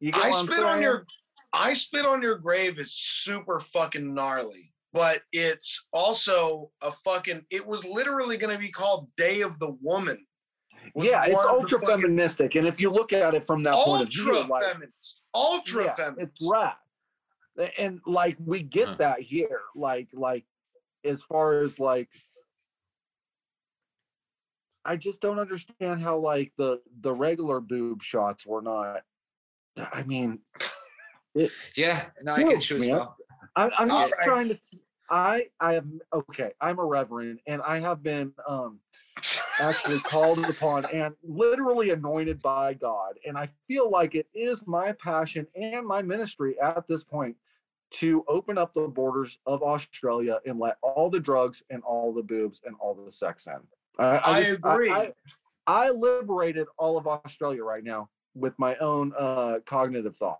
You 0.00 0.12
get 0.12 0.22
I 0.22 0.42
spit 0.42 0.64
on 0.64 0.82
your 0.82 1.06
I 1.52 1.74
spit 1.74 2.04
on 2.04 2.22
your 2.22 2.36
grave 2.36 2.78
is 2.78 2.92
super 2.92 3.60
fucking 3.60 4.14
gnarly 4.14 4.71
but 4.92 5.22
it's 5.32 5.84
also 5.92 6.70
a 6.82 6.92
fucking 7.04 7.44
it 7.50 7.66
was 7.66 7.84
literally 7.84 8.36
going 8.36 8.54
to 8.54 8.60
be 8.60 8.70
called 8.70 9.08
day 9.16 9.40
of 9.40 9.58
the 9.58 9.76
woman. 9.80 10.18
Yeah 10.96 11.24
it's 11.24 11.44
ultra 11.44 11.78
fucking, 11.80 12.02
feministic 12.02 12.54
and 12.56 12.66
if 12.66 12.80
you 12.80 12.90
look 12.90 13.12
at 13.12 13.34
it 13.34 13.46
from 13.46 13.62
that 13.62 13.74
point 13.74 14.02
of 14.02 14.08
view 14.12 14.44
like, 14.46 14.64
feminist 14.64 15.22
ultra 15.32 15.84
yeah, 15.84 15.94
feminist. 15.94 16.32
it's 16.40 16.50
rad 16.50 16.74
and 17.78 18.00
like 18.06 18.36
we 18.44 18.62
get 18.62 18.88
huh. 18.88 18.94
that 18.98 19.20
here 19.20 19.60
like 19.76 20.08
like 20.12 20.44
as 21.04 21.22
far 21.22 21.60
as 21.60 21.78
like 21.78 22.08
i 24.84 24.96
just 24.96 25.20
don't 25.20 25.38
understand 25.38 26.02
how 26.02 26.18
like 26.18 26.52
the 26.58 26.80
the 27.00 27.12
regular 27.12 27.60
boob 27.60 28.02
shots 28.02 28.44
were 28.44 28.62
not 28.62 29.02
i 29.92 30.02
mean 30.02 30.40
it, 31.34 31.50
yeah 31.76 32.06
no 32.22 32.34
i 32.34 32.42
get 32.42 32.68
you 32.68 32.76
as 32.76 32.88
well 32.88 33.16
I'm, 33.56 33.70
I'm 33.78 33.88
not 33.88 34.10
right. 34.12 34.24
trying 34.24 34.48
to. 34.48 34.58
I 35.10 35.46
I 35.60 35.74
am 35.74 36.00
okay. 36.12 36.52
I'm 36.60 36.78
a 36.78 36.84
reverend, 36.84 37.40
and 37.46 37.60
I 37.62 37.80
have 37.80 38.02
been 38.02 38.32
um 38.48 38.78
actually 39.60 40.00
called 40.00 40.38
upon 40.38 40.84
and 40.86 41.14
literally 41.22 41.90
anointed 41.90 42.40
by 42.40 42.74
God, 42.74 43.14
and 43.26 43.36
I 43.36 43.48
feel 43.68 43.90
like 43.90 44.14
it 44.14 44.26
is 44.34 44.66
my 44.66 44.92
passion 44.92 45.46
and 45.54 45.86
my 45.86 46.02
ministry 46.02 46.58
at 46.60 46.86
this 46.88 47.04
point 47.04 47.36
to 47.92 48.24
open 48.26 48.56
up 48.56 48.72
the 48.74 48.88
borders 48.88 49.38
of 49.46 49.62
Australia 49.62 50.38
and 50.46 50.58
let 50.58 50.78
all 50.82 51.10
the 51.10 51.20
drugs 51.20 51.62
and 51.70 51.82
all 51.82 52.12
the 52.12 52.22
boobs 52.22 52.62
and 52.64 52.74
all 52.80 52.94
the 52.94 53.12
sex 53.12 53.46
in. 53.46 53.58
I, 53.98 54.04
I, 54.04 54.30
I 54.30 54.42
just, 54.42 54.52
agree. 54.54 54.90
I, 54.90 55.12
I, 55.66 55.90
liberated 55.90 56.66
all 56.78 56.96
of 56.96 57.06
Australia 57.06 57.62
right 57.62 57.84
now 57.84 58.08
with 58.34 58.58
my 58.58 58.76
own 58.76 59.12
uh, 59.18 59.58
cognitive 59.66 60.16
thought. 60.16 60.38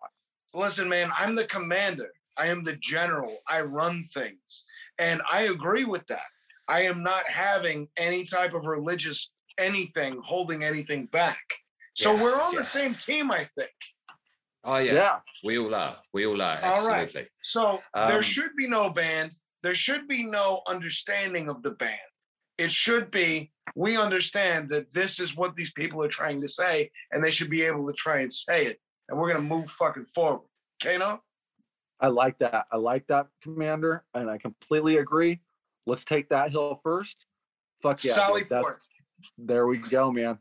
Listen, 0.55 0.89
man, 0.89 1.11
I'm 1.17 1.35
the 1.35 1.45
commander. 1.45 2.11
I 2.37 2.47
am 2.47 2.65
the 2.65 2.77
general. 2.77 3.39
I 3.49 3.63
run 3.63 4.05
things. 4.13 4.65
And 4.99 5.23
I 5.31 5.43
agree 5.43 5.85
with 5.85 6.07
that. 6.07 6.21
I 6.69 6.83
am 6.83 7.03
not 7.03 7.29
having 7.29 7.89
any 7.97 8.25
type 8.25 8.55
of 8.55 8.65
religious 8.65 9.31
anything 9.59 10.21
holding 10.25 10.65
anything 10.65 11.07
back. 11.07 11.43
So 11.95 12.15
yeah, 12.15 12.23
we're 12.23 12.41
on 12.41 12.53
yeah. 12.53 12.61
the 12.61 12.65
same 12.65 12.95
team, 12.95 13.31
I 13.31 13.49
think. 13.55 13.71
Oh 14.65 14.79
yeah. 14.79 14.93
yeah. 14.93 15.19
We 15.45 15.59
all 15.59 15.75
are. 15.75 15.97
We 16.13 16.27
all 16.27 16.41
are. 16.41 16.59
All 16.63 16.75
Absolutely. 16.75 17.23
Right. 17.23 17.29
So 17.43 17.81
um, 17.95 18.09
there 18.09 18.23
should 18.23 18.55
be 18.57 18.69
no 18.69 18.91
band. 18.91 19.33
There 19.63 19.75
should 19.75 20.09
be 20.09 20.25
no 20.25 20.63
understanding 20.67 21.49
of 21.49 21.63
the 21.63 21.71
band. 21.71 21.99
It 22.59 22.71
should 22.71 23.11
be 23.11 23.51
we 23.75 23.97
understand 23.97 24.69
that 24.71 24.93
this 24.93 25.21
is 25.21 25.37
what 25.37 25.57
these 25.57 25.73
people 25.73 26.03
are 26.03 26.09
trying 26.09 26.41
to 26.43 26.49
say, 26.49 26.91
and 27.11 27.23
they 27.23 27.31
should 27.31 27.51
be 27.51 27.63
able 27.63 27.87
to 27.87 27.93
try 27.93 28.21
and 28.21 28.33
say 28.33 28.67
it. 28.67 28.79
And 29.09 29.19
we're 29.19 29.33
gonna 29.33 29.43
move 29.43 29.71
fucking 29.71 30.07
forward. 30.15 30.47
Okay, 30.83 30.99
no? 30.99 31.21
I 32.03 32.09
like 32.09 32.37
that. 32.41 32.67
I 32.73 32.77
like 32.77 33.07
that, 33.07 33.29
Commander, 33.43 34.05
and 34.15 34.29
I 34.29 34.37
completely 34.37 34.99
agree. 34.99 35.41
Let's 35.87 36.05
take 36.05 36.29
that 36.31 36.51
hill 36.51 36.81
first. 36.83 37.17
Fuck 37.83 38.03
yeah. 38.05 38.13
Sally 38.13 38.45
Forth. 38.45 38.83
There 39.39 39.67
we 39.69 39.79
go, 39.79 40.11
man. 40.13 40.39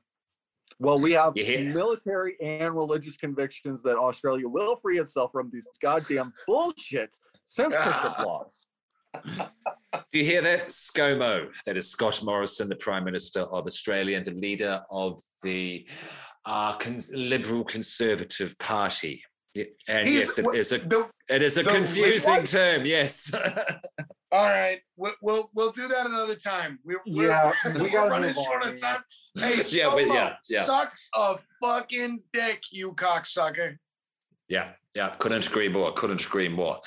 Well, 0.80 0.99
we 0.99 1.12
have 1.12 1.34
You 1.38 1.45
hear- 1.45 1.72
military 1.74 2.36
and 2.41 2.76
religious 2.76 3.16
convictions 3.16 3.82
that 3.84 3.97
Australia 3.97 4.47
will 4.47 4.78
free 4.82 4.99
itself 4.99 5.32
from 5.32 5.51
these 5.53 5.66
goddamn 5.82 6.34
bullshit 6.47 7.16
censorship 7.45 8.18
laws. 8.26 8.59
Do 9.24 10.18
you 10.18 10.24
hear 10.26 10.41
that? 10.41 10.70
ScoMo. 10.70 11.49
That 11.68 11.78
is 11.78 11.91
Scott 11.91 12.22
Morrison, 12.24 12.70
the 12.70 12.76
Prime 12.78 13.03
Minister 13.03 13.41
of 13.41 13.66
Australia 13.68 14.18
and 14.18 14.26
the 14.26 14.32
leader 14.34 14.82
of 14.89 15.22
the 15.43 15.88
uh, 16.45 16.76
cons- 16.78 17.12
Liberal 17.14 17.64
Conservative 17.64 18.57
Party. 18.57 19.22
Yeah, 19.54 19.66
And 19.89 20.08
He's- 20.08 20.38
yes, 20.38 20.39
it 20.39 20.56
is 20.56 20.72
a 20.72 20.78
The- 20.80 21.10
it 21.30 21.41
is 21.41 21.58
a 21.58 21.64
the 21.64 21.70
confusing 21.72 22.34
what? 22.34 22.45
term. 22.45 22.86
Yes. 22.86 23.34
all 24.32 24.45
right, 24.45 24.80
we'll, 24.95 25.14
we'll 25.22 25.49
we'll 25.54 25.72
do 25.74 25.88
that 25.89 26.06
another 26.06 26.36
time. 26.36 26.80
We, 26.86 26.95
we're, 27.06 27.28
Yeah, 27.28 27.54
we're 27.66 27.84
we 27.84 27.89
gotta 27.89 28.10
running 28.10 28.34
short 28.34 28.64
on, 28.64 28.70
on 28.70 28.78
time. 28.78 29.04
Hey, 29.38 29.62
Yeah, 29.70 29.89
but 29.89 30.02
Solo, 30.04 30.14
yeah, 30.14 30.36
yeah. 30.49 30.64
suck 30.64 30.93
a 31.16 31.38
fucking 31.62 32.22
dick, 32.32 32.64
you 32.72 32.93
cocksucker. 32.93 33.78
Yeah, 34.47 34.72
yeah, 34.95 35.10
couldn't 35.20 35.47
agree 35.47 35.70
more. 35.70 35.91
Couldn't 35.93 36.26
agree 36.26 36.49
more. 36.49 36.80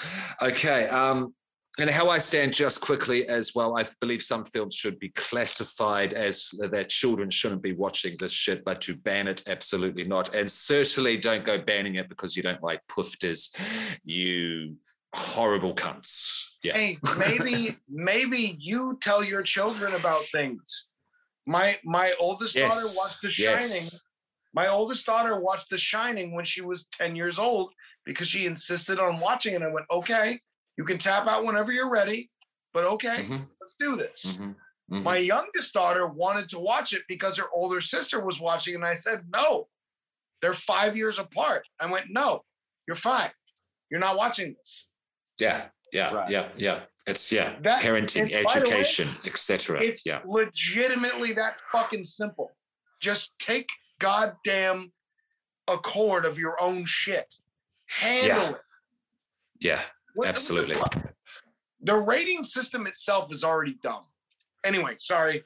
Okay, 0.43 0.89
um, 0.89 1.35
and 1.79 1.91
how 1.91 2.09
I 2.09 2.18
stand 2.18 2.55
just 2.55 2.81
quickly 2.81 3.27
as 3.29 3.53
well. 3.55 3.77
I 3.77 3.85
believe 4.01 4.22
some 4.22 4.45
films 4.45 4.75
should 4.75 4.99
be 4.99 5.09
classified 5.11 6.12
as 6.12 6.51
that 6.70 6.89
children 6.89 7.31
shouldn't 7.31 7.62
be 7.62 7.72
watching 7.72 8.16
this 8.18 8.33
shit, 8.33 8.64
but 8.64 8.81
to 8.83 8.97
ban 8.99 9.27
it, 9.27 9.43
absolutely 9.49 10.05
not. 10.05 10.35
And 10.35 10.49
certainly 10.51 11.16
don't 11.16 11.45
go 11.45 11.59
banning 11.59 11.97
it 11.97 12.09
because 12.09 12.37
you 12.37 12.43
don't 12.43 12.62
like 12.62 12.81
poofters, 12.89 13.99
you 14.05 14.77
horrible 15.14 15.75
cunts. 15.75 16.45
Yeah, 16.62 16.75
Hey, 16.75 16.99
maybe 17.18 17.77
maybe 17.89 18.57
you 18.61 18.99
tell 19.03 19.25
your 19.25 19.43
children 19.43 19.93
about 19.95 20.22
things. 20.27 20.87
My 21.47 21.79
my 21.85 22.14
oldest 22.18 22.55
daughter 22.55 22.81
watched 22.97 23.20
The 23.22 23.31
Shining. 23.33 23.61
yes. 23.61 24.07
My 24.55 24.68
oldest 24.68 25.05
daughter 25.05 25.41
watched 25.41 25.70
The 25.70 25.79
Shining 25.79 26.33
when 26.33 26.45
she 26.45 26.61
was 26.62 26.87
10 26.97 27.16
years 27.16 27.39
old 27.41 27.72
because 28.07 28.29
she 28.29 28.47
insisted 28.47 29.01
on 29.01 29.18
watching 29.20 29.55
it. 29.55 29.62
I 29.62 29.68
went, 29.68 29.87
okay, 29.91 30.39
you 30.77 30.85
can 30.85 30.99
tap 30.99 31.27
out 31.27 31.45
whenever 31.45 31.72
you're 31.72 31.91
ready, 31.91 32.31
but 32.72 32.85
okay, 32.85 33.25
Mhm, 33.25 33.47
let's 33.61 33.77
do 33.79 33.97
this. 33.97 34.37
mhm, 34.37 34.55
mhm. 34.91 35.03
My 35.03 35.16
youngest 35.18 35.72
daughter 35.75 36.07
wanted 36.07 36.49
to 36.51 36.59
watch 36.59 36.93
it 36.93 37.03
because 37.09 37.37
her 37.39 37.51
older 37.53 37.81
sister 37.81 38.25
was 38.25 38.41
watching, 38.41 38.75
and 38.75 38.85
I 38.85 38.95
said, 38.97 39.27
no, 39.33 39.68
they're 40.43 40.55
five 40.55 40.97
years 40.97 41.18
apart. 41.18 41.66
I 41.81 41.87
went, 41.87 42.07
no, 42.11 42.45
you're 42.87 42.97
five. 42.97 43.33
You're 43.91 44.01
not 44.01 44.16
watching 44.16 44.55
this. 44.55 44.89
Yeah, 45.39 45.68
yeah, 45.93 46.12
Right. 46.12 46.29
yeah, 46.29 46.49
yeah. 46.57 46.85
It's 47.07 47.31
yeah, 47.31 47.59
That- 47.61 47.83
parenting, 47.83 48.33
and 48.35 48.45
by 48.47 48.55
the 48.61 48.61
way, 48.61 48.77
education, 48.81 49.09
etc. 49.27 49.83
Yeah, 50.05 50.22
legitimately 50.25 51.35
that 51.35 51.59
fucking 51.70 52.05
simple. 52.07 52.51
Just 53.01 53.39
take 53.39 53.68
goddamn 53.99 54.93
a 55.68 55.77
cord 55.79 56.25
of 56.25 56.39
your 56.39 56.61
own 56.61 56.85
shit. 56.87 57.37
Handle 57.87 58.37
Yeah. 58.43 58.51
it. 58.51 58.61
yeah, 59.61 59.77
What- 59.77 59.83
what 59.83 59.85
the 59.85 59.94
absolutely. 60.25 60.77
The 61.83 61.97
rating 61.97 62.45
system 62.45 62.87
itself 62.87 63.33
is 63.33 63.45
already 63.45 63.77
dumb. 63.83 64.05
Anyway, 64.65 64.95
sorry. 64.99 65.45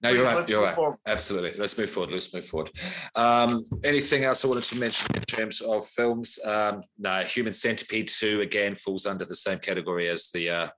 No, 0.00 0.10
you're 0.10 0.24
right. 0.24 0.48
You're 0.48 0.62
right. 0.62 0.76
forward. 0.76 0.98
Absolutely. 1.06 1.58
Let's 1.58 1.76
move 1.76 1.90
forward. 1.90 2.12
Let's 2.12 2.32
move 2.32 2.46
forward. 2.46 2.70
Um, 3.16 3.64
anything 3.82 4.22
else 4.22 4.44
I 4.44 4.48
wanted 4.48 4.62
to 4.64 4.78
mention 4.78 5.08
in 5.16 5.22
terms 5.22 5.60
of 5.60 5.84
films? 5.88 6.38
Um, 6.46 6.82
no, 6.98 7.20
Human 7.22 7.52
Centipede 7.52 8.06
2 8.06 8.42
again 8.42 8.76
falls 8.76 9.06
under 9.06 9.24
the 9.24 9.34
same 9.34 9.58
category 9.58 10.08
as 10.08 10.30
the 10.30 10.50
uh, 10.50 10.68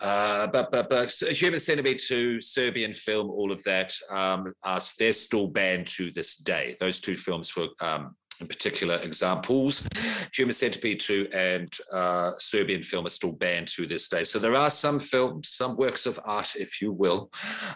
uh, 0.00 0.46
but 0.46 0.70
but 0.70 0.88
but 0.88 1.10
Human 1.10 1.58
Centipede 1.58 1.98
2, 1.98 2.40
Serbian 2.40 2.94
film, 2.94 3.30
all 3.30 3.50
of 3.50 3.64
that. 3.64 3.92
Um, 4.10 4.52
are, 4.62 4.80
they're 4.96 5.12
still 5.12 5.48
banned 5.48 5.88
to 5.88 6.12
this 6.12 6.36
day. 6.36 6.76
Those 6.78 7.00
two 7.00 7.16
films 7.16 7.56
were 7.56 7.68
um, 7.80 8.14
particular 8.46 8.98
examples. 9.02 9.88
Human 10.34 10.52
Centipede 10.52 11.00
2 11.00 11.28
and 11.34 11.72
uh, 11.92 12.32
Serbian 12.38 12.82
film 12.82 13.06
are 13.06 13.10
still 13.10 13.32
banned 13.32 13.68
to 13.68 13.86
this 13.86 14.08
day. 14.08 14.24
So 14.24 14.38
there 14.38 14.54
are 14.54 14.70
some 14.70 15.00
films, 15.00 15.48
some 15.48 15.76
works 15.76 16.06
of 16.06 16.20
art, 16.24 16.56
if 16.56 16.80
you 16.82 16.92
will, 16.92 17.30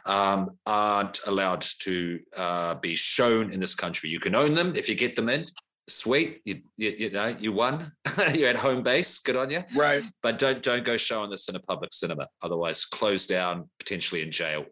um, 0.07 0.51
aren't 0.67 1.21
allowed 1.27 1.65
to 1.81 2.21
uh, 2.37 2.75
be 2.77 2.95
shown 2.95 3.53
in 3.53 3.61
this 3.61 3.75
country. 3.75 4.11
You 4.11 4.21
can 4.21 4.35
own 4.35 4.55
them 4.55 4.73
if 4.77 4.89
you 4.89 4.95
get 4.95 5.17
them 5.17 5.29
in. 5.29 5.47
Sweet, 5.89 6.41
you, 6.45 6.61
you, 6.77 6.95
you 6.99 7.11
know 7.11 7.35
you 7.39 7.53
won. 7.53 7.91
You're 8.35 8.51
at 8.51 8.57
home 8.57 8.85
base. 8.85 9.19
Good 9.19 9.35
on 9.35 9.51
you. 9.51 9.65
Right. 9.75 10.05
But 10.23 10.39
don't 10.39 10.63
don't 10.63 10.85
go 10.85 10.97
showing 10.97 11.31
this 11.31 11.49
in 11.49 11.57
a 11.57 11.61
public 11.61 11.93
cinema. 11.93 12.29
Otherwise, 12.43 12.85
close 12.85 13.27
down, 13.27 13.69
potentially 13.81 14.23
in 14.23 14.31
jail. 14.31 14.67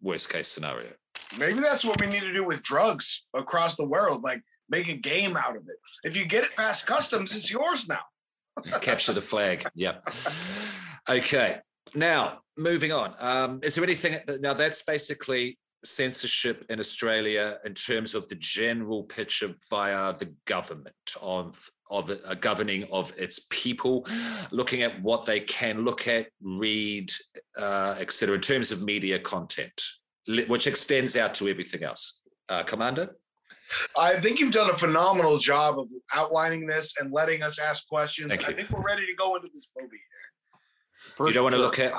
Worst 0.00 0.30
case 0.30 0.48
scenario. 0.48 0.92
Maybe 1.38 1.60
that's 1.60 1.84
what 1.84 2.00
we 2.00 2.06
need 2.06 2.20
to 2.20 2.32
do 2.32 2.44
with 2.44 2.62
drugs 2.62 3.24
across 3.34 3.76
the 3.76 3.84
world. 3.84 4.22
Like 4.22 4.42
make 4.68 4.88
a 4.88 4.94
game 4.96 5.36
out 5.36 5.56
of 5.56 5.62
it. 5.68 5.76
If 6.04 6.16
you 6.16 6.24
get 6.24 6.44
it 6.44 6.56
past 6.56 6.86
customs, 6.86 7.34
it's 7.34 7.50
yours 7.50 7.88
now. 7.88 8.00
capture 8.80 9.12
the 9.12 9.20
flag. 9.20 9.66
Yep. 9.74 10.08
Okay. 11.08 11.58
Now, 11.94 12.40
moving 12.56 12.92
on. 12.92 13.14
Um, 13.18 13.60
is 13.62 13.74
there 13.74 13.84
anything? 13.84 14.18
Now, 14.40 14.54
that's 14.54 14.82
basically 14.82 15.58
censorship 15.84 16.64
in 16.68 16.80
Australia 16.80 17.58
in 17.64 17.74
terms 17.74 18.14
of 18.14 18.28
the 18.28 18.34
general 18.36 19.04
picture 19.04 19.54
via 19.70 20.12
the 20.14 20.32
government 20.46 20.94
of 21.22 21.70
of 21.88 22.10
a 22.26 22.34
governing 22.34 22.84
of 22.90 23.12
its 23.16 23.46
people, 23.48 24.04
looking 24.50 24.82
at 24.82 25.00
what 25.02 25.24
they 25.24 25.38
can 25.38 25.84
look 25.84 26.08
at, 26.08 26.26
read, 26.42 27.08
uh, 27.56 27.94
etc. 28.00 28.34
In 28.34 28.40
terms 28.40 28.72
of 28.72 28.82
media 28.82 29.20
content, 29.20 29.80
which 30.48 30.66
extends 30.66 31.16
out 31.16 31.34
to 31.36 31.48
everything 31.48 31.84
else. 31.84 32.22
Uh, 32.48 32.64
Commander. 32.64 33.16
I 33.98 34.14
think 34.20 34.38
you've 34.38 34.52
done 34.52 34.70
a 34.70 34.74
phenomenal 34.74 35.38
job 35.38 35.78
of 35.78 35.88
outlining 36.14 36.66
this 36.66 36.94
and 36.98 37.12
letting 37.12 37.42
us 37.42 37.58
ask 37.58 37.88
questions. 37.88 38.28
Thank 38.28 38.44
I 38.44 38.50
you. 38.50 38.56
think 38.56 38.70
we're 38.70 38.82
ready 38.82 39.06
to 39.06 39.14
go 39.14 39.36
into 39.36 39.48
this 39.52 39.68
movie. 39.78 39.98
For 40.96 41.28
you 41.28 41.34
don't 41.34 41.44
want 41.44 41.54
to 41.54 41.60
look 41.60 41.78
at 41.78 41.92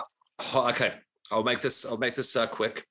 okay 0.56 0.94
i'll 1.32 1.44
make 1.44 1.62
this 1.62 1.86
i'll 1.86 1.98
make 1.98 2.16
this 2.16 2.36
uh, 2.36 2.48
quick 2.48 2.86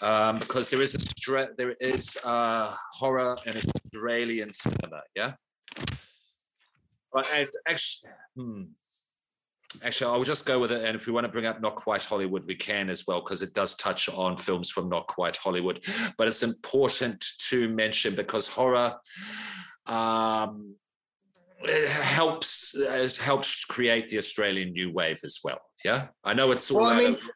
um, 0.00 0.38
because 0.38 0.70
there 0.70 0.80
is 0.80 0.94
a 0.94 0.98
stra- 0.98 1.48
there 1.56 1.74
is 1.80 2.16
uh, 2.24 2.74
horror 2.92 3.36
in 3.46 3.54
australian 3.56 4.52
cinema 4.52 5.02
yeah 5.16 5.32
Right, 7.14 7.26
and 7.34 7.48
actually 7.66 8.10
hmm. 8.36 8.62
Actually 9.84 10.10
i'll 10.10 10.24
just 10.24 10.46
go 10.46 10.58
with 10.58 10.72
it 10.72 10.82
and 10.84 10.96
if 10.96 11.06
we 11.06 11.12
want 11.12 11.24
to 11.24 11.32
bring 11.32 11.44
up 11.44 11.60
not 11.60 11.76
quite 11.76 12.04
hollywood 12.04 12.44
we 12.46 12.54
can 12.54 12.88
as 12.88 13.04
well 13.06 13.20
because 13.20 13.42
it 13.42 13.52
does 13.52 13.74
touch 13.76 14.08
on 14.08 14.36
films 14.36 14.70
from 14.70 14.88
not 14.88 15.06
quite 15.06 15.36
hollywood 15.36 15.78
but 16.16 16.26
it's 16.26 16.42
important 16.42 17.22
to 17.38 17.68
mention 17.68 18.14
because 18.14 18.48
horror 18.48 18.94
um, 19.88 20.74
it 21.62 21.88
helps 21.88 22.74
it 22.76 23.16
helps 23.16 23.64
create 23.64 24.08
the 24.10 24.18
Australian 24.18 24.72
new 24.72 24.92
wave 24.92 25.20
as 25.24 25.40
well. 25.42 25.60
Yeah, 25.84 26.08
I 26.24 26.34
know 26.34 26.50
it's 26.52 26.70
all 26.70 26.82
Well, 26.82 26.90
I 26.90 26.96
mean, 26.98 27.14
of 27.14 27.30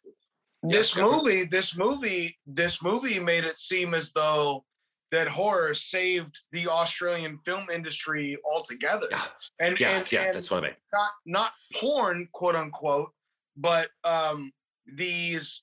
This 0.62 0.97
it. 0.97 1.03
movie, 1.03 1.45
this 1.45 1.76
movie, 1.76 2.39
this 2.47 2.83
movie 2.83 3.18
made 3.18 3.45
it 3.45 3.59
seem 3.59 3.95
as 3.95 4.12
though 4.12 4.64
that 5.12 5.28
horror 5.28 5.74
saved 5.74 6.36
the 6.52 6.66
Australian 6.66 7.38
film 7.44 7.68
industry 7.72 8.36
altogether. 8.50 9.06
yeah, 9.10 9.22
And 9.60 9.78
yeah, 9.78 9.98
and, 9.98 10.10
yeah. 10.12 10.22
and 10.24 10.34
That's 10.34 10.50
what 10.50 10.64
I 10.64 10.68
mean. 10.68 10.76
not 10.92 11.10
not 11.26 11.52
porn, 11.74 12.28
quote 12.32 12.56
unquote, 12.56 13.10
but 13.56 13.90
um 14.02 14.52
these 14.96 15.62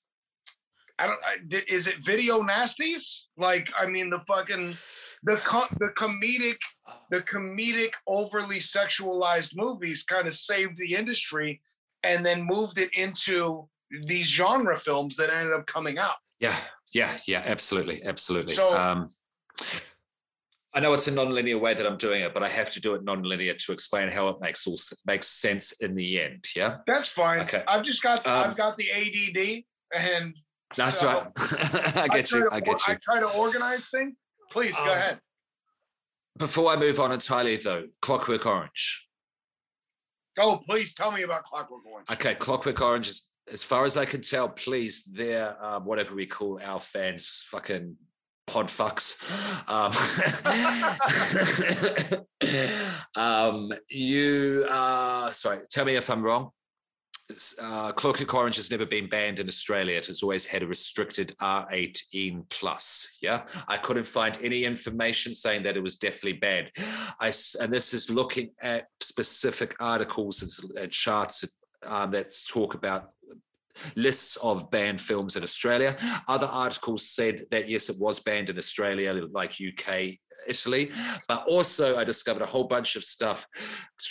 I 1.00 1.08
don't 1.08 1.20
I, 1.26 1.38
is 1.68 1.88
it 1.88 1.96
video 2.06 2.42
nasties? 2.44 3.24
Like 3.38 3.72
I 3.78 3.88
mean 3.88 4.10
the 4.12 4.20
fucking 4.20 4.78
the 5.24 5.36
the 5.80 5.90
comedic 5.98 6.58
the 7.10 7.22
comedic 7.22 7.94
overly 8.08 8.60
sexualized 8.60 9.56
movies 9.56 10.04
kind 10.04 10.28
of 10.28 10.36
saved 10.36 10.78
the 10.78 10.94
industry 10.96 11.62
and 12.04 12.24
then 12.26 12.44
moved 12.44 12.78
it 12.78 12.94
into 12.94 13.68
these 14.06 14.28
genre 14.28 14.80
films 14.80 15.16
that 15.16 15.32
ended 15.32 15.54
up 15.54 15.66
coming 15.66 15.98
out. 15.98 16.16
Yeah, 16.40 16.56
yeah, 16.94 17.18
yeah. 17.28 17.42
Absolutely, 17.46 18.04
absolutely. 18.04 18.54
So- 18.54 18.78
um, 18.78 19.10
I 20.74 20.80
know 20.80 20.94
it's 20.94 21.08
a 21.08 21.12
non-linear 21.12 21.58
way 21.58 21.74
that 21.74 21.86
I'm 21.86 21.98
doing 21.98 22.22
it, 22.22 22.34
but 22.34 22.44
I 22.44 22.48
have 22.50 22.72
to 22.74 22.80
do 22.80 22.94
it 22.94 23.04
non-linear 23.04 23.56
to 23.56 23.72
explain 23.72 24.10
how 24.10 24.28
it 24.28 24.38
makes 24.40 24.68
all 24.68 24.78
makes 25.08 25.28
sense 25.28 25.72
in 25.82 25.96
the 25.96 26.22
end. 26.22 26.46
Yeah, 26.56 26.78
That's 26.86 27.10
fine. 27.10 27.42
Okay. 27.42 27.64
I've 27.68 27.84
just 27.84 28.04
got 28.04 28.26
Um, 28.28 28.50
I've 28.52 28.56
got 28.56 28.78
the 28.78 28.92
ADD 28.92 29.64
and 29.96 30.36
that's 30.78 31.00
so 31.00 31.08
right. 31.08 31.26
I 31.98 32.08
get 32.10 32.28
try 32.28 32.40
you. 32.40 32.50
to 32.50 32.56
I 32.56 32.60
get 32.60 32.88
you. 32.88 32.94
I 32.94 32.98
try 33.04 33.20
to 33.20 33.28
organize 33.30 33.84
things. 33.92 34.14
Please 34.52 34.74
go 34.76 34.84
Um, 34.84 34.90
ahead. 34.90 35.20
Before 36.38 36.72
I 36.72 36.76
move 36.78 37.00
on 37.00 37.12
entirely, 37.12 37.58
though, 37.58 37.88
Clockwork 38.02 38.46
Orange. 38.46 39.08
Oh, 40.38 40.58
please 40.66 40.94
tell 40.94 41.12
me 41.12 41.24
about 41.24 41.44
Clockwork 41.44 41.86
Orange. 41.86 42.08
Okay, 42.12 42.36
Clockwork 42.36 42.80
Orange 42.80 43.08
is, 43.08 43.34
as 43.52 43.64
far 43.64 43.84
as 43.84 43.98
I 43.98 44.06
can 44.06 44.22
tell, 44.22 44.48
please, 44.48 45.04
they're 45.04 45.58
um, 45.62 45.86
whatever 45.86 46.14
we 46.16 46.28
call 46.28 46.62
our 46.64 46.80
fans, 46.80 47.46
fucking 47.50 47.98
pod 48.50 48.68
fucks. 48.68 49.22
Um, 49.68 49.92
um, 53.16 53.70
you, 53.90 54.66
uh, 54.70 55.30
sorry, 55.30 55.60
tell 55.70 55.86
me 55.86 55.96
if 55.96 56.10
I'm 56.10 56.24
wrong. 56.24 56.50
uh, 57.62 57.92
Clockwork 57.92 58.34
Orange 58.34 58.56
has 58.56 58.72
never 58.72 58.88
been 58.88 59.08
banned 59.08 59.40
in 59.40 59.48
Australia. 59.48 59.98
It 59.98 60.08
has 60.08 60.24
always 60.24 60.48
had 60.48 60.64
a 60.64 60.68
restricted 60.68 61.36
R18 61.40 62.50
plus. 62.50 63.18
Yeah, 63.22 63.46
I 63.68 63.78
couldn't 63.78 64.08
find 64.08 64.36
any 64.42 64.66
information 64.66 65.36
saying 65.36 65.62
that 65.64 65.78
it 65.78 65.84
was 65.84 65.98
definitely 65.98 66.40
banned. 66.40 66.72
I 67.20 67.32
and 67.62 67.72
this 67.72 67.94
is 67.94 68.10
looking 68.10 68.50
at 68.62 68.88
specific 69.00 69.76
articles 69.80 70.42
and 70.76 70.92
charts 70.92 71.46
um, 71.86 72.12
that 72.12 72.32
talk 72.50 72.74
about 72.74 73.10
lists 73.96 74.36
of 74.38 74.70
banned 74.72 75.02
films 75.02 75.36
in 75.36 75.44
Australia. 75.44 75.96
Other 76.28 76.48
articles 76.48 77.10
said 77.10 77.46
that 77.52 77.70
yes, 77.70 77.90
it 77.90 77.98
was 78.00 78.20
banned 78.20 78.50
in 78.50 78.58
Australia, 78.58 79.14
like 79.32 79.54
UK, 79.54 80.16
Italy. 80.48 80.92
But 81.28 81.46
also, 81.48 81.98
I 81.98 82.04
discovered 82.04 82.42
a 82.42 82.48
whole 82.48 82.66
bunch 82.66 82.96
of 82.96 83.04
stuff 83.04 83.46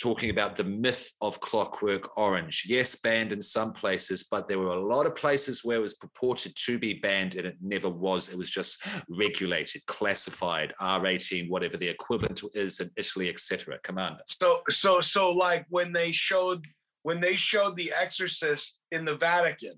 talking 0.01 0.29
about 0.29 0.55
the 0.55 0.63
myth 0.63 1.11
of 1.21 1.39
Clockwork 1.39 2.17
Orange. 2.17 2.65
Yes, 2.67 2.99
banned 2.99 3.33
in 3.33 3.41
some 3.41 3.73
places, 3.73 4.27
but 4.29 4.47
there 4.47 4.59
were 4.59 4.73
a 4.73 4.85
lot 4.85 5.05
of 5.05 5.15
places 5.15 5.63
where 5.63 5.77
it 5.77 5.81
was 5.81 5.95
purported 5.95 6.53
to 6.55 6.79
be 6.79 6.95
banned 6.95 7.35
and 7.35 7.45
it 7.45 7.57
never 7.61 7.89
was. 7.89 8.29
It 8.29 8.37
was 8.37 8.51
just 8.51 8.85
regulated, 9.09 9.85
classified, 9.87 10.73
R18, 10.81 11.49
whatever 11.49 11.77
the 11.77 11.87
equivalent 11.87 12.41
is 12.53 12.79
in 12.79 12.89
Italy, 12.97 13.29
etc. 13.29 13.77
Commander. 13.83 14.21
So, 14.27 14.61
so, 14.69 15.01
so, 15.01 15.29
like 15.29 15.65
when 15.69 15.91
they 15.91 16.11
showed 16.11 16.65
when 17.03 17.19
they 17.21 17.35
showed 17.35 17.75
The 17.75 17.93
Exorcist 17.99 18.81
in 18.91 19.05
the 19.05 19.15
Vatican, 19.15 19.75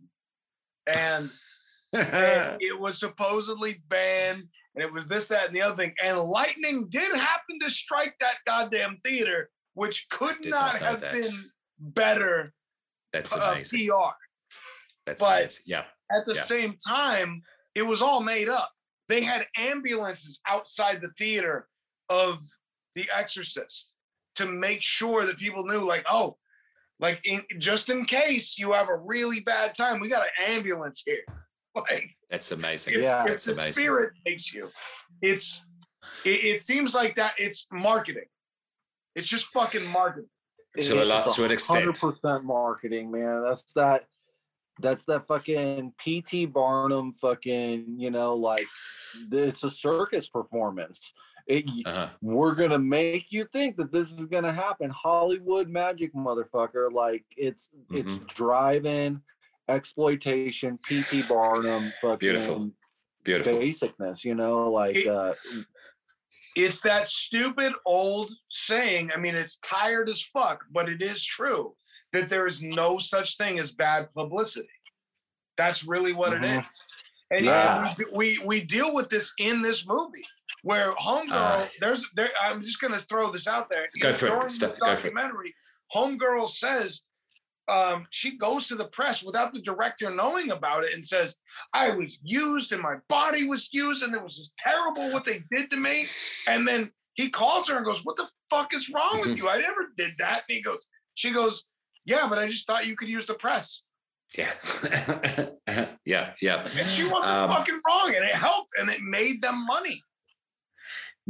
and, 0.88 1.30
and 1.94 2.58
it 2.62 2.78
was 2.80 3.00
supposedly 3.00 3.82
banned, 3.88 4.44
and 4.76 4.84
it 4.84 4.92
was 4.92 5.08
this, 5.08 5.28
that, 5.28 5.48
and 5.48 5.56
the 5.56 5.62
other 5.62 5.76
thing, 5.76 5.94
and 6.04 6.20
lightning 6.20 6.88
did 6.90 7.16
happen 7.16 7.60
to 7.62 7.70
strike 7.70 8.16
that 8.20 8.36
goddamn 8.46 8.98
theater, 9.04 9.50
which 9.74 10.08
could 10.10 10.44
not, 10.46 10.80
not 10.80 10.82
have 10.82 11.02
that. 11.02 11.14
been 11.14 11.34
better. 11.80 12.54
That's 13.14 13.36
uh, 13.36 13.52
amazing. 13.54 13.88
PR. 13.88 14.14
That's 15.06 15.24
but 15.24 15.42
amazing. 15.42 15.64
Yeah. 15.68 15.84
At 16.12 16.26
the 16.26 16.36
yeah. 16.36 16.42
same 16.42 16.76
time, 16.86 17.42
it 17.76 17.84
was 17.84 18.02
all 18.02 18.22
made 18.22 18.50
up. 18.50 18.72
They 19.08 19.22
had 19.22 19.46
ambulances 19.58 20.40
outside 20.48 21.02
the 21.02 21.12
theater 21.18 21.68
of 22.10 22.40
The 22.96 23.10
Exorcist 23.14 23.96
to 24.36 24.46
make 24.46 24.82
sure 24.82 25.26
that 25.26 25.38
people 25.38 25.66
knew, 25.66 25.82
like, 25.82 26.06
oh, 26.10 26.38
like 27.02 27.20
in, 27.26 27.44
just 27.58 27.90
in 27.90 28.06
case 28.06 28.58
you 28.58 28.72
have 28.74 28.88
a 28.88 28.96
really 28.96 29.42
bad 29.42 29.76
time, 29.76 30.00
we 30.00 30.08
got 30.08 30.22
an 30.22 30.54
ambulance 30.54 31.04
here. 31.06 31.24
Like 31.74 32.10
that's 32.30 32.52
amazing. 32.52 32.96
If, 32.96 33.02
yeah, 33.02 33.22
if 33.22 33.30
that's 33.30 33.46
the 33.46 33.54
amazing. 33.54 33.72
spirit 33.72 34.12
takes 34.28 34.54
you. 34.54 34.68
It's 35.22 35.64
it, 36.26 36.44
it, 36.44 36.66
seems 36.66 36.94
like 36.94 37.16
that 37.16 37.34
it's 37.38 37.66
marketing. 37.72 38.26
It's 39.16 39.26
just 39.26 39.46
fucking 39.54 39.88
marketing. 39.88 40.28
To 40.82 41.02
a 41.02 41.06
lot 41.06 41.34
to 41.34 41.46
an 41.46 41.52
extent. 41.52 41.86
Hundred 41.86 41.98
percent 41.98 42.44
marketing, 42.44 43.10
man. 43.10 43.42
That's 43.48 43.64
that 43.78 44.04
that's 44.82 45.06
that 45.06 45.28
fucking 45.28 45.94
PT 45.98 46.52
Barnum 46.52 47.14
fucking, 47.22 47.96
you 47.98 48.12
know, 48.12 48.36
like 48.36 48.68
it's 49.32 49.64
a 49.64 49.70
circus 49.70 50.28
performance. 50.28 51.14
It, 51.48 51.66
uh-huh. 51.86 52.10
We're 52.22 52.56
gonna 52.56 52.80
make 52.80 53.32
you 53.32 53.46
think 53.46 53.78
that 53.78 53.92
this 53.92 54.12
is 54.12 54.26
gonna 54.26 54.54
happen. 54.54 54.90
Hollywood 54.90 55.70
magic, 55.70 56.14
motherfucker. 56.14 56.92
Like 56.92 57.26
it's 57.38 57.70
mm-hmm. 57.92 57.98
it's 57.98 58.34
driving 58.36 59.22
exploitation, 59.68 60.78
PT 60.88 61.28
Barnum, 61.28 61.92
fucking 62.02 62.18
beautiful, 62.20 62.72
beautiful 63.24 63.54
basicness. 63.54 64.24
You 64.24 64.36
know, 64.36 64.70
like 64.72 64.98
it, 64.98 65.08
uh, 65.08 65.34
it's 66.56 66.82
that 66.82 67.10
stupid 67.10 67.74
old 67.86 68.32
saying. 68.50 69.12
I 69.14 69.18
mean, 69.18 69.36
it's 69.36 69.60
tired 69.60 70.10
as 70.10 70.22
fuck, 70.22 70.64
but 70.72 70.90
it 70.90 71.02
is 71.02 71.24
true 71.24 71.74
that 72.14 72.30
there 72.30 72.48
is 72.48 72.62
no 72.62 72.98
such 73.00 73.38
thing 73.38 73.60
as 73.60 73.72
bad 73.72 74.14
publicity. 74.14 74.68
That's 75.58 75.86
really 75.86 76.14
what 76.14 76.34
mm-hmm. 76.34 76.44
it 76.44 76.60
is. 76.60 76.66
And 77.32 77.46
yeah. 77.46 77.94
we, 77.98 78.06
we 78.14 78.46
we 78.46 78.62
deal 78.62 78.94
with 78.94 79.10
this 79.10 79.34
in 79.38 79.62
this 79.62 79.88
movie 79.88 80.26
where 80.64 80.94
Homegirl, 80.94 81.32
uh, 81.32 81.66
there's 81.80 82.06
there. 82.16 82.30
I'm 82.42 82.62
just 82.62 82.80
gonna 82.80 83.00
throw 83.00 83.32
this 83.32 83.48
out 83.48 83.68
there. 83.72 83.86
Go 84.00 84.14
for 84.14 84.46
it. 84.46 84.52
Steph, 84.52 84.78
documentary, 84.78 85.54
Homegirl 85.96 86.50
says 86.50 87.02
um, 87.68 88.06
she 88.10 88.38
goes 88.38 88.68
to 88.68 88.76
the 88.76 88.86
press 88.86 89.24
without 89.24 89.54
the 89.54 89.62
director 89.62 90.10
knowing 90.10 90.52
about 90.52 90.84
it 90.84 90.94
and 90.94 91.06
says, 91.06 91.36
"I 91.74 91.90
was 91.92 92.20
used 92.24 92.72
and 92.72 92.82
my 92.82 92.96
body 93.08 93.46
was 93.46 93.70
used 93.72 94.04
and 94.04 94.14
it 94.14 94.24
was 94.24 94.38
just 94.38 94.56
terrible 94.58 95.12
what 95.12 95.26
they 95.26 95.44
did 95.52 95.72
to 95.72 95.78
me." 95.78 96.06
And 96.48 96.68
then 96.68 96.92
he 97.14 97.30
calls 97.30 97.70
her 97.70 97.78
and 97.78 97.86
goes, 97.86 98.04
"What 98.04 98.18
the 98.18 98.28
fuck 98.50 98.74
is 98.74 98.90
wrong 98.90 99.20
with 99.20 99.30
mm-hmm. 99.30 99.38
you? 99.38 99.50
I 99.50 99.58
never 99.58 99.92
did 99.98 100.14
that." 100.20 100.44
And 100.48 100.58
he 100.58 100.62
goes, 100.62 100.86
"She 101.16 101.32
goes, 101.32 101.64
yeah, 102.06 102.28
but 102.28 102.40
I 102.40 102.48
just 102.48 102.68
thought 102.68 102.88
you 102.88 102.96
could 102.96 103.10
use 103.10 103.26
the 103.26 103.36
press." 103.36 103.84
Yeah, 104.38 104.52
yeah, 106.06 106.34
yeah. 106.42 106.62
And 106.62 106.88
she 106.90 107.04
wasn't 107.04 107.26
um, 107.26 107.50
fucking 107.50 107.82
wrong, 107.88 108.14
and 108.16 108.24
it 108.24 108.34
helped, 108.34 108.72
and 108.80 108.90
it 108.90 109.02
made 109.02 109.42
them 109.42 109.66
money 109.66 110.02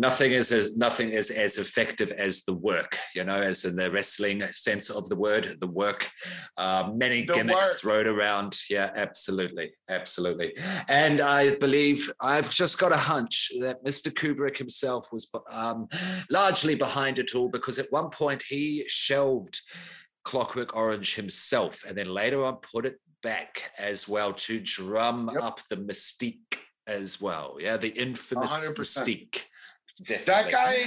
nothing 0.01 0.31
is 0.31 0.51
as 0.51 0.75
nothing 0.75 1.09
is 1.11 1.29
as 1.29 1.57
effective 1.57 2.11
as 2.11 2.43
the 2.45 2.53
work 2.53 2.97
you 3.13 3.23
know 3.23 3.39
as 3.39 3.63
in 3.65 3.75
the 3.75 3.89
wrestling 3.91 4.43
sense 4.51 4.89
of 4.89 5.07
the 5.09 5.15
word 5.15 5.55
the 5.59 5.67
work 5.67 6.09
uh, 6.57 6.91
many 6.95 7.23
the 7.23 7.33
gimmicks 7.33 7.69
work. 7.69 7.79
thrown 7.79 8.07
around 8.07 8.57
yeah 8.69 8.89
absolutely 8.95 9.71
absolutely 9.89 10.57
and 10.89 11.21
i 11.21 11.55
believe 11.57 12.11
i've 12.19 12.49
just 12.49 12.79
got 12.79 12.91
a 12.91 12.97
hunch 12.97 13.51
that 13.59 13.83
mr 13.85 14.11
kubrick 14.11 14.57
himself 14.57 15.07
was 15.11 15.31
um, 15.51 15.87
largely 16.31 16.73
behind 16.73 17.19
it 17.19 17.35
all 17.35 17.47
because 17.49 17.77
at 17.77 17.91
one 17.91 18.09
point 18.09 18.41
he 18.49 18.83
shelved 18.87 19.61
clockwork 20.23 20.75
orange 20.75 21.15
himself 21.15 21.83
and 21.87 21.95
then 21.95 22.07
later 22.07 22.43
on 22.43 22.55
put 22.55 22.87
it 22.87 22.95
back 23.21 23.71
as 23.77 24.09
well 24.09 24.33
to 24.33 24.59
drum 24.59 25.29
yep. 25.31 25.43
up 25.43 25.59
the 25.69 25.77
mystique 25.77 26.57
as 26.87 27.21
well 27.21 27.57
yeah 27.59 27.77
the 27.77 27.89
infamous 27.89 28.73
100%. 28.75 28.79
mystique 28.79 29.45
Definitely. 30.05 30.25
That 30.25 30.51
guy 30.51 30.83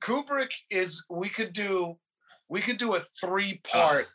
Kubrick 0.00 0.50
is. 0.70 1.02
We 1.10 1.28
could 1.28 1.52
do. 1.52 1.98
We 2.48 2.60
could 2.60 2.78
do 2.78 2.94
a 2.94 3.00
three-part 3.20 4.06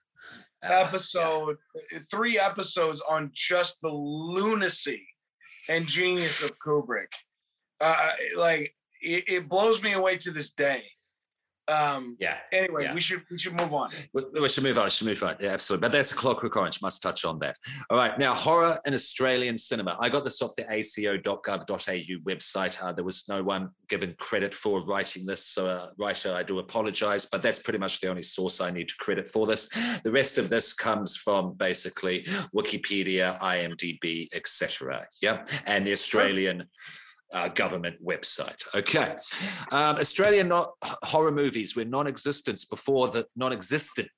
uh, 0.64 0.68
episode, 0.68 1.58
yeah. 1.92 2.00
three 2.12 2.38
episodes 2.38 3.02
on 3.10 3.32
just 3.34 3.78
the 3.82 3.90
lunacy 3.90 5.06
and 5.68 5.88
genius 5.88 6.44
of 6.44 6.58
Kubrick. 6.60 7.08
Uh, 7.82 8.12
like 8.38 8.76
it, 9.02 9.24
it 9.28 9.50
blows 9.50 9.82
me 9.82 9.94
away 9.94 10.18
to 10.18 10.32
this 10.32 10.54
day. 10.54 10.84
Um, 11.70 12.18
yeah. 12.20 12.38
Anyway, 12.52 12.84
yeah. 12.86 12.94
we 12.94 13.02
should 13.02 13.24
we 13.30 13.38
should 13.38 13.54
move 13.54 13.74
on. 13.74 13.90
We, 14.14 14.24
we, 14.42 14.50
should 14.50 14.64
move 14.64 14.78
on. 14.78 14.86
We 14.86 14.90
should 14.90 15.08
move 15.08 15.24
on. 15.24 15.36
Yeah, 15.40 15.50
absolutely. 15.50 15.86
But 15.86 15.92
that's 15.92 16.12
a 16.12 16.16
Clockwork 16.16 16.56
Orange. 16.56 16.82
Must 16.82 17.02
touch 17.02 17.26
on 17.26 17.40
that. 17.40 17.56
All 17.90 17.98
right. 17.98 18.18
Now, 18.18 18.34
horror 18.34 18.78
in 18.86 18.94
Australian 18.94 19.58
cinema. 19.58 19.98
I 20.00 20.10
got 20.10 20.24
this 20.24 20.42
off 20.42 20.56
the 20.58 20.66
ACO.gov.au 20.72 22.30
website. 22.30 22.84
Uh, 22.84 22.92
there 22.92 23.06
was 23.06 23.26
no 23.30 23.44
one 23.44 23.70
given 23.88 24.16
credit 24.18 24.54
for 24.54 24.84
writing 24.86 25.26
this. 25.26 25.46
So, 25.46 25.68
uh, 25.68 25.90
writer, 25.98 26.34
I 26.34 26.44
do 26.44 26.60
apologize, 26.60 27.26
but 27.26 27.42
that's 27.42 27.60
pretty 27.60 27.80
much 27.80 28.02
the 28.02 28.10
only 28.10 28.24
source 28.24 28.62
I 28.62 28.72
need 28.72 28.90
to 28.90 28.96
credit 29.00 29.28
for 29.28 29.46
this. 29.46 29.70
The 30.04 30.12
rest 30.12 30.38
of 30.38 30.50
this 30.50 30.74
comes 30.74 31.16
from 31.16 31.54
basically 31.54 32.24
Wikipedia, 32.56 33.40
IMDb, 33.40 34.28
etc. 34.34 35.06
Yeah, 35.22 35.46
and 35.66 35.86
the 35.86 35.92
Australian 35.92 36.66
uh, 37.34 37.50
government 37.50 37.96
website. 38.04 38.62
Okay, 38.76 39.16
um, 39.72 39.98
Australian 39.98 40.48
not, 40.48 40.72
horror 40.84 41.32
movies 41.32 41.76
were 41.76 41.86
non-existent 41.86 42.66
before 42.70 43.10
the 43.10 43.26
non-existent 43.36 44.10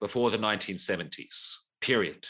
before 0.00 0.30
the 0.30 0.38
1970s. 0.38 1.56
Period. 1.80 2.26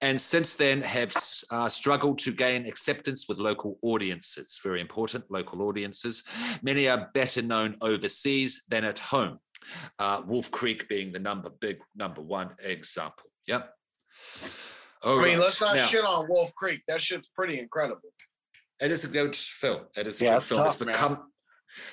And 0.00 0.20
since 0.20 0.56
then, 0.56 0.82
have 0.82 1.14
uh, 1.50 1.68
struggled 1.68 2.18
to 2.20 2.32
gain 2.32 2.66
acceptance 2.66 3.26
with 3.28 3.38
local 3.38 3.78
audiences. 3.82 4.60
Very 4.62 4.80
important, 4.80 5.24
local 5.30 5.62
audiences. 5.62 6.24
Many 6.62 6.88
are 6.88 7.10
better 7.14 7.42
known 7.42 7.76
overseas 7.80 8.64
than 8.68 8.84
at 8.84 8.98
home. 8.98 9.38
Uh, 9.98 10.22
Wolf 10.26 10.50
Creek 10.50 10.88
being 10.88 11.12
the 11.12 11.18
number 11.18 11.50
big 11.60 11.78
number 11.94 12.20
one 12.20 12.50
example. 12.62 13.30
Yep. 13.46 13.72
All 15.02 15.18
I 15.18 15.22
mean, 15.22 15.32
right. 15.32 15.38
let's 15.38 15.60
not 15.60 15.76
now, 15.76 15.86
shit 15.86 16.04
on 16.04 16.28
Wolf 16.28 16.54
Creek. 16.54 16.82
That 16.88 17.02
shit's 17.02 17.28
pretty 17.28 17.58
incredible 17.58 18.10
it 18.80 18.90
is 18.90 19.04
a 19.04 19.08
good 19.08 19.36
film. 19.36 19.82
It 19.96 20.06
is 20.06 20.20
a 20.20 20.24
yeah, 20.24 20.34
good 20.34 20.42
film. 20.42 20.62
Tough, 20.62 20.66
it's 20.68 20.84
become 20.84 21.12
man. 21.12 21.22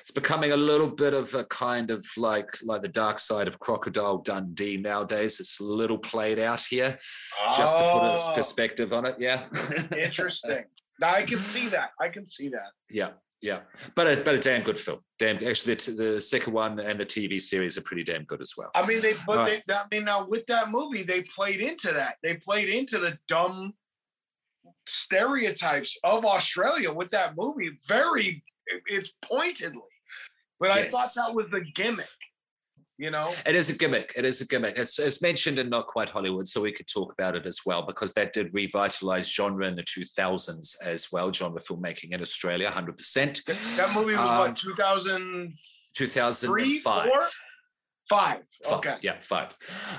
it's 0.00 0.10
becoming 0.10 0.52
a 0.52 0.56
little 0.56 0.94
bit 0.94 1.14
of 1.14 1.34
a 1.34 1.44
kind 1.44 1.90
of 1.90 2.04
like 2.16 2.48
like 2.62 2.82
the 2.82 2.88
dark 2.88 3.18
side 3.18 3.48
of 3.48 3.58
Crocodile 3.58 4.18
Dundee 4.18 4.78
nowadays. 4.78 5.40
It's 5.40 5.60
a 5.60 5.64
little 5.64 5.98
played 5.98 6.38
out 6.38 6.64
here, 6.68 6.98
oh, 7.40 7.52
just 7.56 7.78
to 7.78 7.84
put 7.84 8.02
a 8.02 8.16
oh. 8.18 8.34
perspective 8.34 8.92
on 8.92 9.06
it. 9.06 9.16
Yeah, 9.18 9.44
interesting. 9.96 10.64
Now 11.00 11.14
I 11.14 11.24
can 11.24 11.38
see 11.38 11.68
that. 11.68 11.90
I 12.00 12.08
can 12.08 12.26
see 12.26 12.48
that. 12.48 12.72
Yeah, 12.90 13.10
yeah, 13.40 13.60
but 13.94 14.06
a 14.06 14.22
but 14.24 14.34
a 14.34 14.38
damn 14.38 14.62
good 14.62 14.78
film. 14.78 14.98
Damn, 15.18 15.36
actually, 15.36 15.74
the, 15.74 15.90
the 15.92 16.20
second 16.20 16.52
one 16.52 16.80
and 16.80 16.98
the 16.98 17.06
TV 17.06 17.40
series 17.40 17.78
are 17.78 17.82
pretty 17.82 18.02
damn 18.02 18.24
good 18.24 18.40
as 18.40 18.54
well. 18.56 18.70
I 18.74 18.84
mean, 18.84 19.00
they 19.00 19.12
but 19.26 19.36
right. 19.36 19.62
they. 19.66 19.74
I 19.74 19.84
mean, 19.92 20.04
now 20.06 20.26
with 20.26 20.46
that 20.46 20.70
movie, 20.70 21.04
they 21.04 21.22
played 21.22 21.60
into 21.60 21.92
that. 21.92 22.16
They 22.22 22.34
played 22.36 22.68
into 22.68 22.98
the 22.98 23.16
dumb 23.28 23.74
stereotypes 24.88 25.96
of 26.04 26.24
Australia 26.24 26.92
with 26.92 27.10
that 27.10 27.36
movie 27.36 27.70
very 27.86 28.42
it's 28.86 29.10
pointedly. 29.24 29.80
But 30.60 30.74
yes. 30.74 30.78
I 30.78 30.88
thought 30.90 31.10
that 31.14 31.36
was 31.36 31.50
the 31.50 31.60
gimmick. 31.74 32.06
you 32.98 33.10
know. 33.10 33.32
It 33.46 33.54
is 33.54 33.70
a 33.70 33.78
gimmick. 33.78 34.12
It 34.16 34.24
is 34.24 34.40
a 34.40 34.46
gimmick. 34.46 34.76
It's, 34.76 34.98
it's 34.98 35.22
mentioned 35.22 35.58
in 35.58 35.68
Not 35.70 35.86
Quite 35.86 36.10
Hollywood, 36.10 36.48
so 36.48 36.60
we 36.60 36.72
could 36.72 36.88
talk 36.88 37.12
about 37.12 37.36
it 37.36 37.46
as 37.46 37.60
well 37.64 37.82
because 37.82 38.12
that 38.14 38.32
did 38.32 38.52
revitalize 38.52 39.32
genre 39.32 39.66
in 39.68 39.76
the 39.76 39.84
2000s 39.84 40.76
as 40.84 41.08
well, 41.12 41.32
genre 41.32 41.60
filmmaking 41.60 42.10
in 42.12 42.20
Australia, 42.20 42.68
100%. 42.68 43.76
That 43.76 43.94
movie 43.94 44.12
was 44.12 44.20
Um, 44.20 44.38
what 44.38 44.56
2003, 44.56 45.54
2005. 45.94 47.08
four? 47.08 47.18
Five. 48.08 48.42
Five, 48.64 48.78
Okay. 48.78 48.96
Yeah, 49.02 49.16
five. 49.20 49.54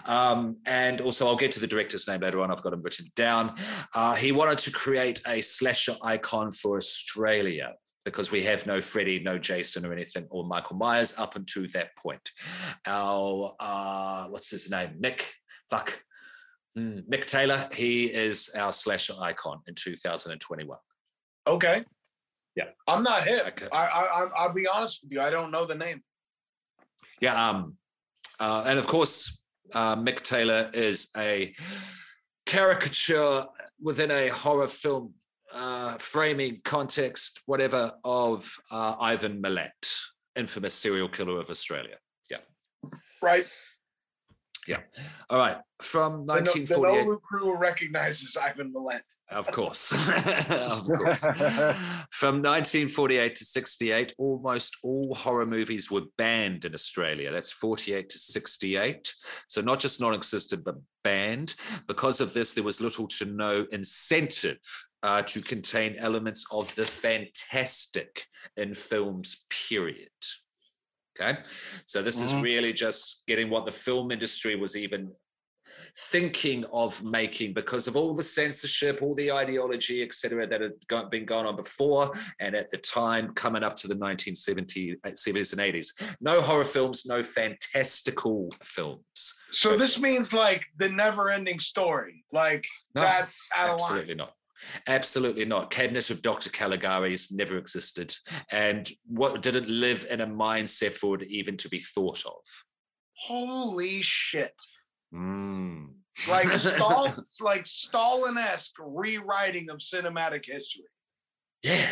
Um, 0.05 0.57
and 0.65 0.99
also, 1.01 1.27
I'll 1.27 1.35
get 1.35 1.51
to 1.53 1.59
the 1.59 1.67
director's 1.67 2.07
name 2.07 2.21
later 2.21 2.41
on. 2.41 2.51
I've 2.51 2.63
got 2.63 2.73
him 2.73 2.81
written 2.81 3.05
down. 3.15 3.55
Uh, 3.95 4.15
he 4.15 4.31
wanted 4.31 4.57
to 4.59 4.71
create 4.71 5.21
a 5.27 5.41
slasher 5.41 5.95
icon 6.01 6.51
for 6.51 6.77
Australia 6.77 7.73
because 8.05 8.31
we 8.31 8.41
have 8.43 8.65
no 8.65 8.81
Freddy, 8.81 9.19
no 9.19 9.37
Jason, 9.37 9.85
or 9.85 9.93
anything, 9.93 10.25
or 10.31 10.43
Michael 10.45 10.77
Myers 10.77 11.17
up 11.19 11.35
until 11.35 11.65
that 11.73 11.95
point. 11.97 12.29
Our, 12.87 13.55
uh, 13.59 14.25
what's 14.27 14.49
his 14.49 14.71
name? 14.71 14.95
Mick, 15.01 15.29
fuck. 15.69 16.01
Hmm, 16.75 16.99
Mick 17.11 17.25
Taylor, 17.27 17.67
he 17.73 18.05
is 18.05 18.51
our 18.57 18.73
slasher 18.73 19.13
icon 19.21 19.59
in 19.67 19.75
2021. 19.75 20.77
Okay. 21.47 21.83
Yeah. 22.55 22.65
I'm 22.87 23.03
not 23.03 23.25
hip. 23.25 23.47
Okay. 23.47 23.67
I, 23.71 23.85
I, 23.85 24.29
I'll 24.37 24.53
be 24.53 24.67
honest 24.67 24.99
with 25.03 25.11
you. 25.11 25.21
I 25.21 25.29
don't 25.29 25.51
know 25.51 25.65
the 25.65 25.75
name. 25.75 26.01
Yeah, 27.21 27.49
um, 27.49 27.75
uh, 28.39 28.63
and 28.67 28.79
of 28.79 28.87
course, 28.87 29.41
uh, 29.73 29.95
Mick 29.95 30.21
Taylor 30.21 30.69
is 30.73 31.09
a 31.17 31.53
caricature 32.45 33.45
within 33.81 34.11
a 34.11 34.29
horror 34.29 34.67
film 34.67 35.13
uh, 35.53 35.93
framing 35.97 36.61
context, 36.63 37.41
whatever, 37.45 37.91
of 38.03 38.51
uh, 38.71 38.95
Ivan 38.99 39.41
Milat, 39.41 39.99
infamous 40.35 40.73
serial 40.73 41.09
killer 41.09 41.39
of 41.39 41.49
Australia. 41.49 41.97
Yeah. 42.29 42.37
Right. 43.21 43.45
Yeah. 44.67 44.81
All 45.29 45.37
right, 45.37 45.57
from 45.81 46.25
The, 46.25 46.35
no, 46.35 46.41
the 46.41 46.59
1948. 46.59 47.07
Nolu 47.07 47.21
crew 47.21 47.57
recognizes 47.57 48.37
Ivan 48.37 48.71
Milat. 48.73 49.01
Of 49.31 49.51
course. 49.51 49.91
of 50.49 50.83
course. 50.85 51.23
From 52.11 52.41
1948 52.41 53.35
to 53.35 53.45
68, 53.45 54.13
almost 54.17 54.77
all 54.83 55.13
horror 55.13 55.45
movies 55.45 55.91
were 55.91 56.05
banned 56.17 56.65
in 56.65 56.73
Australia. 56.73 57.31
That's 57.31 57.51
48 57.51 58.09
to 58.09 58.17
68. 58.17 59.13
So 59.47 59.61
not 59.61 59.79
just 59.79 60.01
non 60.01 60.15
existent, 60.15 60.63
but 60.63 60.75
banned. 61.03 61.53
Because 61.87 62.21
of 62.21 62.33
this, 62.33 62.53
there 62.53 62.63
was 62.63 62.81
little 62.81 63.07
to 63.07 63.25
no 63.25 63.67
incentive 63.71 64.59
uh, 65.03 65.21
to 65.23 65.41
contain 65.41 65.95
elements 65.99 66.45
of 66.51 66.73
the 66.75 66.85
fantastic 66.85 68.25
in 68.57 68.73
films, 68.73 69.45
period. 69.69 70.09
Okay. 71.19 71.39
So 71.85 72.01
this 72.01 72.21
is 72.21 72.31
Mhm. 72.31 72.41
really 72.41 72.73
just 72.73 73.25
getting 73.27 73.49
what 73.49 73.65
the 73.65 73.71
film 73.71 74.11
industry 74.11 74.55
was 74.55 74.75
even 74.75 75.11
thinking 75.97 76.65
of 76.71 77.03
making 77.03 77.53
because 77.53 77.87
of 77.87 77.95
all 77.95 78.15
the 78.15 78.23
censorship, 78.23 79.01
all 79.01 79.15
the 79.15 79.31
ideology, 79.31 80.03
etc., 80.03 80.47
that 80.47 80.61
had 80.61 80.73
go- 80.87 81.07
been 81.09 81.25
going 81.25 81.45
on 81.45 81.55
before 81.55 82.11
and 82.39 82.55
at 82.55 82.69
the 82.71 82.77
time 82.77 83.33
coming 83.33 83.63
up 83.63 83.75
to 83.77 83.87
the 83.87 83.95
1970s 83.95 84.93
uh, 85.03 85.09
and 85.09 85.73
80s. 85.73 86.15
No 86.21 86.41
horror 86.41 86.65
films, 86.65 87.05
no 87.05 87.23
fantastical 87.23 88.49
films. 88.61 89.35
So 89.51 89.77
this 89.77 89.99
means 89.99 90.33
like 90.33 90.65
the 90.77 90.89
never-ending 90.89 91.59
story. 91.59 92.23
Like 92.31 92.65
No, 92.95 93.01
that's 93.01 93.47
out 93.55 93.69
of 93.69 93.81
line. 93.81 93.81
Absolutely 93.81 94.15
not. 94.15 94.33
Absolutely 94.87 95.45
not. 95.45 95.71
Cabinet 95.71 96.09
of 96.09 96.21
Dr. 96.21 96.49
Caligari's 96.49 97.31
never 97.31 97.57
existed. 97.57 98.13
And 98.51 98.89
what 99.07 99.41
didn't 99.41 99.69
live 99.69 100.05
in 100.09 100.21
a 100.21 100.27
mindset 100.27 100.91
for 100.91 101.15
it 101.15 101.29
even 101.29 101.57
to 101.57 101.69
be 101.69 101.79
thought 101.79 102.25
of. 102.25 102.41
Holy 103.15 104.01
shit! 104.01 104.53
Mm. 105.13 105.87
Like 106.29 106.47
Stal- 106.47 107.23
like 107.41 107.65
Stalin-esque 107.65 108.75
rewriting 108.79 109.69
of 109.69 109.77
cinematic 109.77 110.45
history. 110.45 110.83
Yeah, 111.63 111.87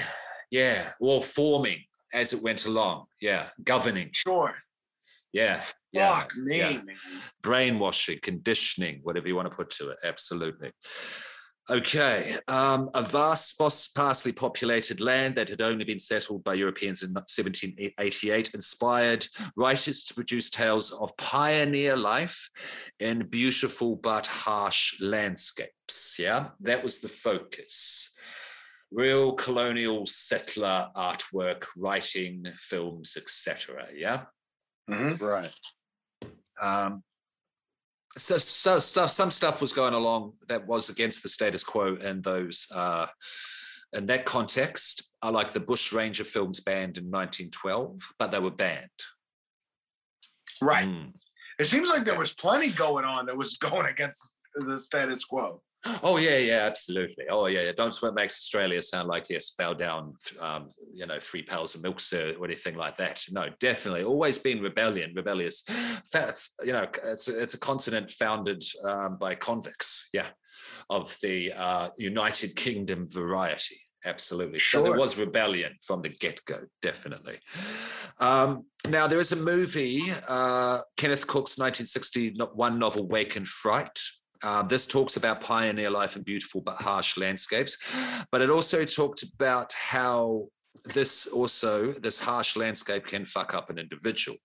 yeah. 0.51 0.89
Well, 0.99 1.21
forming 1.21 1.83
as 2.13 2.33
it 2.33 2.43
went 2.43 2.65
along. 2.65 3.05
Yeah, 3.21 3.47
governing. 3.63 4.09
Sure. 4.13 4.55
Yeah, 5.33 5.61
yeah. 5.91 6.19
Fuck 6.21 6.35
me, 6.37 6.57
yeah. 6.57 6.81
Brainwashing, 7.43 8.19
conditioning, 8.21 8.99
whatever 9.03 9.27
you 9.27 9.35
want 9.35 9.49
to 9.49 9.55
put 9.55 9.69
to 9.71 9.89
it. 9.89 9.97
Absolutely. 10.03 10.71
Okay, 11.69 12.37
um, 12.47 12.89
a 12.93 13.01
vast, 13.01 13.57
sparsely 13.57 14.31
populated 14.31 15.01
land 15.01 15.35
that 15.35 15.49
had 15.49 15.61
only 15.61 15.83
been 15.83 15.99
settled 15.99 16.41
by 16.45 16.53
Europeans 16.53 17.03
in 17.03 17.09
1788 17.09 18.53
inspired 18.53 19.27
writers 19.57 20.03
to 20.03 20.13
produce 20.13 20.49
tales 20.49 20.91
of 20.93 21.15
pioneer 21.17 21.97
life 21.97 22.49
in 23.01 23.27
beautiful 23.27 23.97
but 23.97 24.27
harsh 24.27 25.01
landscapes. 25.01 26.15
Yeah, 26.17 26.49
that 26.61 26.81
was 26.81 27.01
the 27.01 27.09
focus. 27.09 28.15
Real 28.89 29.33
colonial 29.33 30.05
settler 30.05 30.87
artwork, 30.95 31.65
writing, 31.75 32.45
films, 32.55 33.17
etc. 33.17 33.87
Yeah. 33.93 34.23
right. 35.19 35.51
Um, 36.61 37.03
so, 38.17 38.37
so 38.37 38.79
stuff, 38.79 39.11
some 39.11 39.31
stuff 39.31 39.61
was 39.61 39.73
going 39.73 39.93
along 39.93 40.33
that 40.47 40.67
was 40.67 40.89
against 40.89 41.23
the 41.23 41.29
status 41.29 41.63
quo 41.63 41.95
in 41.95 42.21
those, 42.21 42.67
uh, 42.75 43.07
in 43.93 44.05
that 44.07 44.25
context. 44.25 45.11
I 45.21 45.29
like 45.29 45.53
the 45.53 45.59
Bush 45.59 45.93
Ranger 45.93 46.23
films 46.23 46.59
banned 46.59 46.97
in 46.97 47.05
1912, 47.05 47.99
but 48.19 48.31
they 48.31 48.39
were 48.39 48.51
banned. 48.51 48.89
Right. 50.61 50.87
Mm. 50.87 51.13
It 51.59 51.65
seems 51.65 51.87
like 51.87 52.05
there 52.05 52.19
was 52.19 52.33
plenty 52.33 52.69
going 52.69 53.05
on 53.05 53.25
that 53.27 53.37
was 53.37 53.57
going 53.57 53.87
against 53.87 54.37
the 54.55 54.79
status 54.79 55.23
quo. 55.23 55.61
Oh 56.03 56.17
yeah, 56.17 56.37
yeah, 56.37 56.59
absolutely. 56.65 57.25
Oh 57.29 57.47
yeah, 57.47 57.61
yeah. 57.61 57.71
Don't 57.75 57.95
what 58.01 58.15
makes 58.15 58.35
Australia 58.35 58.81
sound 58.81 59.07
like 59.07 59.27
yes, 59.29 59.51
bow 59.51 59.73
down, 59.73 60.13
um, 60.39 60.67
you 60.93 61.05
know, 61.05 61.19
three 61.19 61.43
pails 61.43 61.75
of 61.75 61.83
milk, 61.83 61.99
sir, 61.99 62.35
or 62.39 62.45
anything 62.45 62.75
like 62.75 62.95
that. 62.97 63.23
No, 63.31 63.49
definitely, 63.59 64.03
always 64.03 64.37
been 64.37 64.61
rebellion, 64.61 65.13
rebellious. 65.15 65.63
You 66.63 66.73
know, 66.73 66.87
it's 67.05 67.27
a, 67.27 67.41
it's 67.41 67.53
a 67.53 67.59
continent 67.59 68.11
founded 68.11 68.63
um, 68.83 69.17
by 69.17 69.35
convicts. 69.35 70.09
Yeah, 70.13 70.27
of 70.89 71.15
the 71.21 71.53
uh, 71.53 71.89
United 71.97 72.55
Kingdom 72.55 73.07
variety. 73.07 73.81
Absolutely. 74.05 74.61
So 74.61 74.83
there 74.83 74.97
was 74.97 75.17
rebellion 75.17 75.73
from 75.81 76.01
the 76.01 76.09
get 76.09 76.43
go, 76.45 76.61
definitely. 76.81 77.39
Um, 78.19 78.65
now, 78.87 79.07
there 79.07 79.19
is 79.19 79.31
a 79.31 79.35
movie, 79.35 80.01
uh, 80.27 80.81
Kenneth 80.95 81.27
Cook's 81.27 81.57
1961 81.57 82.79
novel, 82.79 83.07
Wake 83.07 83.35
in 83.35 83.43
Fright. 83.43 83.99
Uh, 84.43 84.63
this 84.63 84.87
talks 84.87 85.17
about 85.17 85.41
pioneer 85.41 85.89
life 85.89 86.15
in 86.15 86.23
beautiful 86.23 86.61
but 86.61 86.75
harsh 86.75 87.17
landscapes, 87.17 87.77
but 88.31 88.41
it 88.41 88.49
also 88.49 88.85
talked 88.85 89.23
about 89.23 89.73
how 89.73 90.47
this 90.85 91.27
also 91.27 91.91
this 91.93 92.19
harsh 92.19 92.55
landscape 92.55 93.05
can 93.05 93.25
fuck 93.25 93.53
up 93.53 93.69
an 93.69 93.77
individual. 93.77 94.37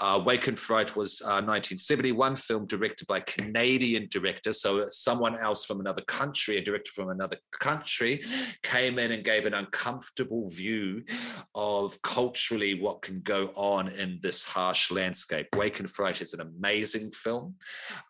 Uh, 0.00 0.22
Wake 0.24 0.48
in 0.48 0.56
Fright 0.56 0.96
was 0.96 1.20
a 1.20 1.42
1971 1.42 2.36
film 2.36 2.66
directed 2.66 3.06
by 3.06 3.20
Canadian 3.20 4.08
director, 4.10 4.52
so 4.52 4.86
someone 4.90 5.38
else 5.38 5.64
from 5.64 5.80
another 5.80 6.02
country, 6.02 6.56
a 6.56 6.62
director 6.62 6.92
from 6.92 7.10
another 7.10 7.36
country, 7.52 8.22
came 8.62 8.98
in 8.98 9.12
and 9.12 9.24
gave 9.24 9.46
an 9.46 9.54
uncomfortable 9.54 10.48
view 10.48 11.02
of 11.54 12.00
culturally 12.02 12.80
what 12.80 13.02
can 13.02 13.20
go 13.20 13.48
on 13.54 13.88
in 13.88 14.18
this 14.22 14.44
harsh 14.44 14.90
landscape. 14.90 15.46
Wake 15.56 15.80
in 15.80 15.86
Fright 15.86 16.20
is 16.20 16.34
an 16.34 16.40
amazing 16.40 17.10
film. 17.10 17.54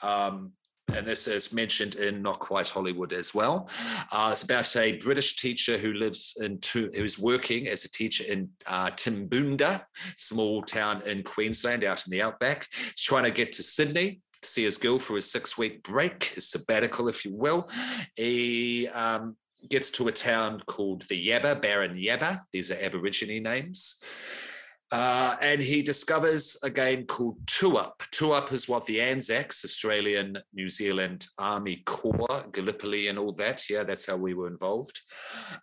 Um, 0.03 0.53
and 0.93 1.07
this 1.07 1.27
is 1.27 1.53
mentioned 1.53 1.97
in 1.97 2.23
Not 2.23 2.39
Quite 2.39 2.69
Hollywood 2.69 3.13
as 3.13 3.35
well. 3.35 3.69
Uh, 4.13 4.31
it's 4.33 4.43
about 4.43 4.77
a 4.77 4.99
British 4.99 5.37
teacher 5.37 5.79
who 5.79 5.93
lives 5.93 6.37
in, 6.41 6.59
Tu- 6.61 6.91
who's 6.95 7.19
working 7.19 7.69
as 7.69 7.85
a 7.85 7.91
teacher 7.91 8.25
in 8.31 8.51
uh, 8.67 8.91
Tiboonda, 8.91 9.83
small 10.17 10.63
town 10.63 11.03
in 11.07 11.23
Queensland, 11.23 11.85
out 11.85 12.07
in 12.07 12.11
the 12.11 12.23
outback. 12.23 12.69
He's 12.73 13.01
trying 13.01 13.25
to 13.25 13.31
get 13.31 13.53
to 13.55 13.63
Sydney 13.63 14.21
to 14.43 14.49
see 14.49 14.65
his 14.65 14.77
girl 14.77 14.99
for 14.99 15.17
his 15.17 15.31
six-week 15.31 15.83
break, 15.83 16.25
his 16.25 16.49
sabbatical, 16.49 17.09
if 17.09 17.25
you 17.25 17.35
will. 17.35 17.69
He 18.15 18.89
um, 18.89 19.37
gets 19.69 19.91
to 19.93 20.09
a 20.09 20.13
town 20.13 20.63
called 20.67 21.03
the 21.09 21.29
Yabba, 21.29 21.61
Bundanyabba. 21.61 22.41
These 22.53 22.71
are 22.71 22.77
Aborigine 22.77 23.43
names. 23.43 24.03
Uh, 24.95 25.35
and 25.43 25.61
he 25.61 25.83
discovers 25.83 26.57
a 26.63 26.71
game 26.71 27.05
called 27.05 27.37
Two 27.49 27.77
Up. 27.79 28.01
Tuup 28.13 28.53
is 28.53 28.69
what 28.69 28.87
the 28.87 29.01
Anzacs, 29.01 29.65
Australian, 29.65 30.39
New 30.55 30.69
Zealand 30.69 31.27
Army 31.37 31.83
Corps, 31.85 32.45
Gallipoli, 32.53 33.09
and 33.09 33.19
all 33.19 33.33
that. 33.33 33.69
Yeah, 33.69 33.83
that's 33.83 34.07
how 34.07 34.17
we 34.17 34.35
were 34.35 34.47
involved. 34.47 35.01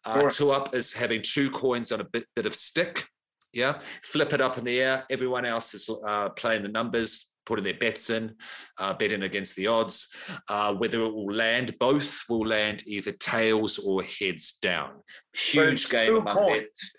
Uh, 0.06 0.28
Two 0.28 0.52
Up 0.52 0.76
is 0.76 0.92
having 0.92 1.22
two 1.22 1.50
coins 1.52 1.94
on 1.94 2.02
a 2.02 2.04
bit, 2.04 2.26
bit 2.36 2.46
of 2.46 2.54
stick. 2.54 3.06
Yeah, 3.54 3.80
flip 4.04 4.34
it 4.34 4.42
up 4.42 4.58
in 4.58 4.66
the 4.66 4.82
air. 4.82 5.06
Everyone 5.10 5.46
else 5.46 5.74
is 5.76 5.90
uh, 6.06 6.28
playing 6.32 6.64
the 6.64 6.68
numbers, 6.68 7.34
putting 7.46 7.64
their 7.64 7.76
bets 7.76 8.10
in, 8.10 8.36
uh, 8.80 8.94
betting 8.96 9.24
against 9.24 9.56
the 9.56 9.68
odds. 9.68 10.14
Uh, 10.50 10.74
whether 10.74 11.02
it 11.04 11.14
will 11.14 11.34
land, 11.34 11.74
both 11.80 12.22
will 12.28 12.46
land 12.46 12.84
either 12.86 13.14
tails 13.14 13.80
or 13.80 14.04
heads 14.04 14.58
down. 14.62 14.92
Huge 15.34 15.90
game 15.90 16.18
among 16.18 16.36
coins. 16.36 16.64
bets. 16.64 16.92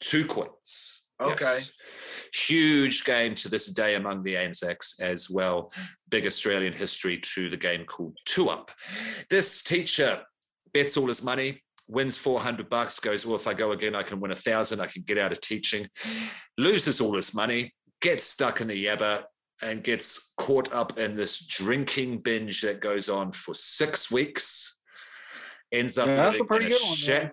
Two 0.00 0.24
coins. 0.24 1.05
Okay. 1.20 1.36
Yes. 1.40 1.78
Huge 2.34 3.04
game 3.04 3.34
to 3.36 3.48
this 3.48 3.72
day 3.72 3.94
among 3.94 4.22
the 4.22 4.36
Anzacs 4.36 5.00
as 5.00 5.30
well. 5.30 5.72
Big 6.10 6.26
Australian 6.26 6.72
history 6.72 7.18
to 7.34 7.48
the 7.48 7.56
game 7.56 7.84
called 7.84 8.16
Two 8.26 8.48
Up. 8.48 8.70
This 9.30 9.62
teacher 9.62 10.22
bets 10.74 10.96
all 10.96 11.06
his 11.06 11.22
money, 11.22 11.62
wins 11.88 12.18
400 12.18 12.68
bucks, 12.68 13.00
goes, 13.00 13.24
well, 13.24 13.36
if 13.36 13.46
I 13.46 13.54
go 13.54 13.72
again, 13.72 13.94
I 13.94 14.02
can 14.02 14.20
win 14.20 14.32
a 14.32 14.36
thousand, 14.36 14.80
I 14.80 14.86
can 14.86 15.02
get 15.02 15.18
out 15.18 15.32
of 15.32 15.40
teaching, 15.40 15.88
loses 16.58 17.00
all 17.00 17.14
his 17.14 17.34
money, 17.34 17.72
gets 18.02 18.24
stuck 18.24 18.60
in 18.60 18.68
the 18.68 18.86
yabba, 18.86 19.22
and 19.62 19.82
gets 19.82 20.34
caught 20.38 20.70
up 20.72 20.98
in 20.98 21.16
this 21.16 21.46
drinking 21.46 22.18
binge 22.18 22.60
that 22.60 22.80
goes 22.80 23.08
on 23.08 23.32
for 23.32 23.54
six 23.54 24.10
weeks. 24.10 24.80
Ends 25.72 25.96
up 25.98 26.08
Yeah, 26.08 26.16
that's 26.16 26.40
a 26.40 26.44
pretty 26.44 26.68
good 26.68 26.80
one. 26.82 27.32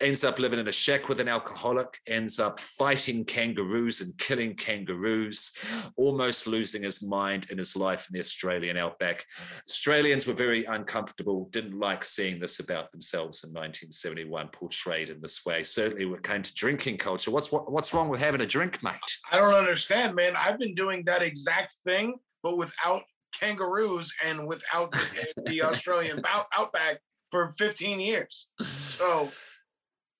Ends 0.00 0.24
up 0.24 0.38
living 0.38 0.58
in 0.58 0.68
a 0.68 0.72
shack 0.72 1.08
with 1.08 1.20
an 1.20 1.28
alcoholic, 1.28 1.98
ends 2.06 2.38
up 2.38 2.60
fighting 2.60 3.24
kangaroos 3.24 4.00
and 4.00 4.16
killing 4.18 4.54
kangaroos, 4.54 5.52
almost 5.96 6.46
losing 6.46 6.82
his 6.82 7.02
mind 7.02 7.46
in 7.50 7.58
his 7.58 7.76
life 7.76 8.06
in 8.08 8.14
the 8.14 8.20
Australian 8.20 8.76
outback. 8.76 9.24
Australians 9.68 10.26
were 10.26 10.34
very 10.34 10.64
uncomfortable, 10.64 11.48
didn't 11.50 11.78
like 11.78 12.04
seeing 12.04 12.38
this 12.38 12.60
about 12.60 12.90
themselves 12.92 13.44
in 13.44 13.50
1971 13.50 14.48
portrayed 14.48 15.08
in 15.08 15.20
this 15.20 15.44
way. 15.44 15.62
Certainly 15.62 16.06
when 16.06 16.18
it 16.18 16.24
came 16.24 16.42
to 16.42 16.54
drinking 16.54 16.98
culture. 16.98 17.30
What's 17.30 17.50
what, 17.50 17.70
what's 17.70 17.92
wrong 17.92 18.08
with 18.08 18.20
having 18.20 18.40
a 18.40 18.46
drink, 18.46 18.82
mate? 18.82 18.94
I 19.32 19.38
don't 19.38 19.54
understand, 19.54 20.14
man. 20.14 20.36
I've 20.36 20.58
been 20.58 20.74
doing 20.74 21.04
that 21.06 21.22
exact 21.22 21.74
thing, 21.84 22.14
but 22.42 22.56
without 22.56 23.02
kangaroos 23.38 24.12
and 24.24 24.46
without 24.46 24.92
the, 24.92 25.42
the 25.46 25.62
Australian 25.62 26.22
out, 26.26 26.46
outback 26.56 27.00
for 27.30 27.52
15 27.58 28.00
years. 28.00 28.48
So 28.62 29.30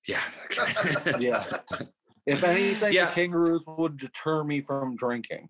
Yeah. 0.09 0.21
Yeah. 1.19 1.43
If 2.25 2.43
anything, 2.43 2.93
Yeah. 2.93 3.05
the 3.07 3.11
kangaroos 3.13 3.61
would 3.67 3.97
deter 3.97 4.43
me 4.43 4.61
from 4.61 4.95
drinking. 4.95 5.49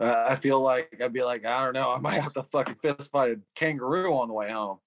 Uh, 0.00 0.26
I 0.28 0.36
feel 0.36 0.60
like 0.60 0.88
I'd 1.02 1.12
be 1.12 1.22
like, 1.24 1.44
I 1.44 1.64
don't 1.64 1.74
know, 1.74 1.90
I 1.90 1.98
might 1.98 2.20
have 2.22 2.32
to 2.34 2.44
fucking 2.52 2.76
fist 2.82 3.10
fight 3.10 3.32
a 3.32 3.36
kangaroo 3.56 4.12
on 4.14 4.28
the 4.28 4.34
way 4.34 4.50
home. 4.50 4.78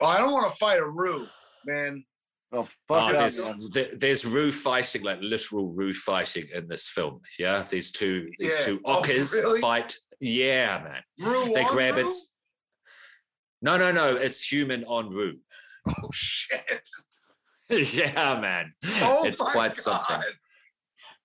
well, 0.00 0.10
I 0.10 0.18
don't 0.18 0.32
want 0.32 0.50
to 0.52 0.56
fight 0.58 0.78
a 0.80 0.84
roo, 0.86 1.26
man. 1.66 2.04
Oh, 2.52 2.58
Oh, 2.60 2.68
fuck 2.86 3.12
that, 3.12 3.32
there's, 3.72 3.88
there's 3.98 4.24
roo 4.26 4.52
fighting, 4.52 5.02
like 5.02 5.18
literal 5.22 5.72
roo 5.72 5.94
fighting 5.94 6.44
in 6.54 6.68
this 6.68 6.88
film. 6.88 7.20
Yeah, 7.38 7.62
these 7.68 7.90
two, 7.92 8.28
these 8.38 8.56
Yeah. 8.58 8.64
two 8.64 8.80
Oh, 8.84 8.98
ockers 8.98 9.32
really? 9.32 9.60
fight. 9.60 9.94
Yeah, 10.20 10.82
man. 10.84 11.02
Roo 11.18 11.52
They 11.54 11.64
on 11.64 11.72
grab 11.72 11.96
roo? 11.96 12.06
it. 12.08 12.14
No, 13.62 13.76
no, 13.78 13.90
no. 13.92 14.16
It's 14.16 14.46
human 14.52 14.84
on 14.84 15.08
roo. 15.10 15.38
Oh 15.88 16.08
shit! 16.12 16.88
yeah, 17.94 18.38
man. 18.40 18.74
Oh 19.00 19.24
it's 19.24 19.40
quite 19.40 19.74
something. 19.74 20.20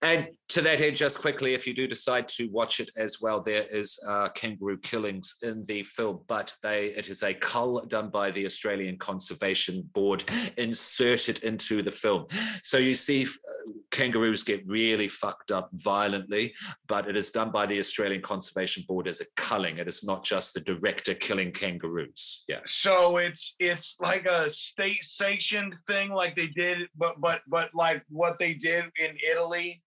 And 0.02 0.28
to 0.50 0.62
that 0.62 0.80
end, 0.80 0.96
just 0.96 1.20
quickly, 1.20 1.54
if 1.54 1.68
you 1.68 1.74
do 1.74 1.88
decide 1.88 2.28
to 2.30 2.48
watch 2.48 2.80
it 2.80 2.90
as 2.96 3.18
well, 3.22 3.42
there 3.42 3.64
is 3.64 4.00
uh, 4.08 4.30
kangaroo 4.30 4.78
killings 4.78 5.36
in 5.44 5.66
the 5.66 5.84
film, 5.84 6.22
but 6.28 6.54
they 6.64 6.88
it 6.88 7.10
is 7.10 7.22
a 7.24 7.34
cull 7.34 7.86
done 7.88 8.10
by 8.10 8.32
the 8.32 8.46
Australian 8.46 8.98
Conservation 8.98 9.90
Board 9.94 10.24
inserted 10.58 11.44
into 11.44 11.82
the 11.84 11.92
film. 11.92 12.28
So 12.64 12.78
you 12.78 12.96
see 12.96 13.26
uh, 13.26 13.72
kangaroos 13.92 14.44
get 14.44 14.66
really 14.66 15.10
fucked 15.10 15.52
up 15.52 15.70
violently, 15.74 16.54
but 16.88 17.10
it 17.10 17.18
is 17.18 17.30
done 17.30 17.52
by 17.52 17.66
the 17.66 17.80
Australian 17.80 18.22
Conservation 18.22 18.84
Board 18.88 19.08
as 19.08 19.20
a 19.20 19.26
culling. 19.36 19.80
It 19.80 19.88
is 19.90 20.06
not 20.06 20.24
just 20.24 20.54
the 20.54 20.62
director 20.62 21.14
killing 21.14 21.52
kangaroos. 21.52 22.46
Yeah. 22.48 22.62
So 22.66 23.18
it's 23.18 23.56
it's 23.60 23.98
like 24.00 24.26
a 24.26 24.50
state 24.50 25.04
sanctioned 25.04 25.76
thing, 25.88 26.12
like 26.12 26.38
they 26.38 26.48
did, 26.48 26.88
but 26.96 27.20
but 27.20 27.42
but 27.48 27.70
like 27.74 28.04
what 28.08 28.40
they 28.40 28.54
did 28.54 28.86
in 28.98 29.18
Italy, 29.30 29.84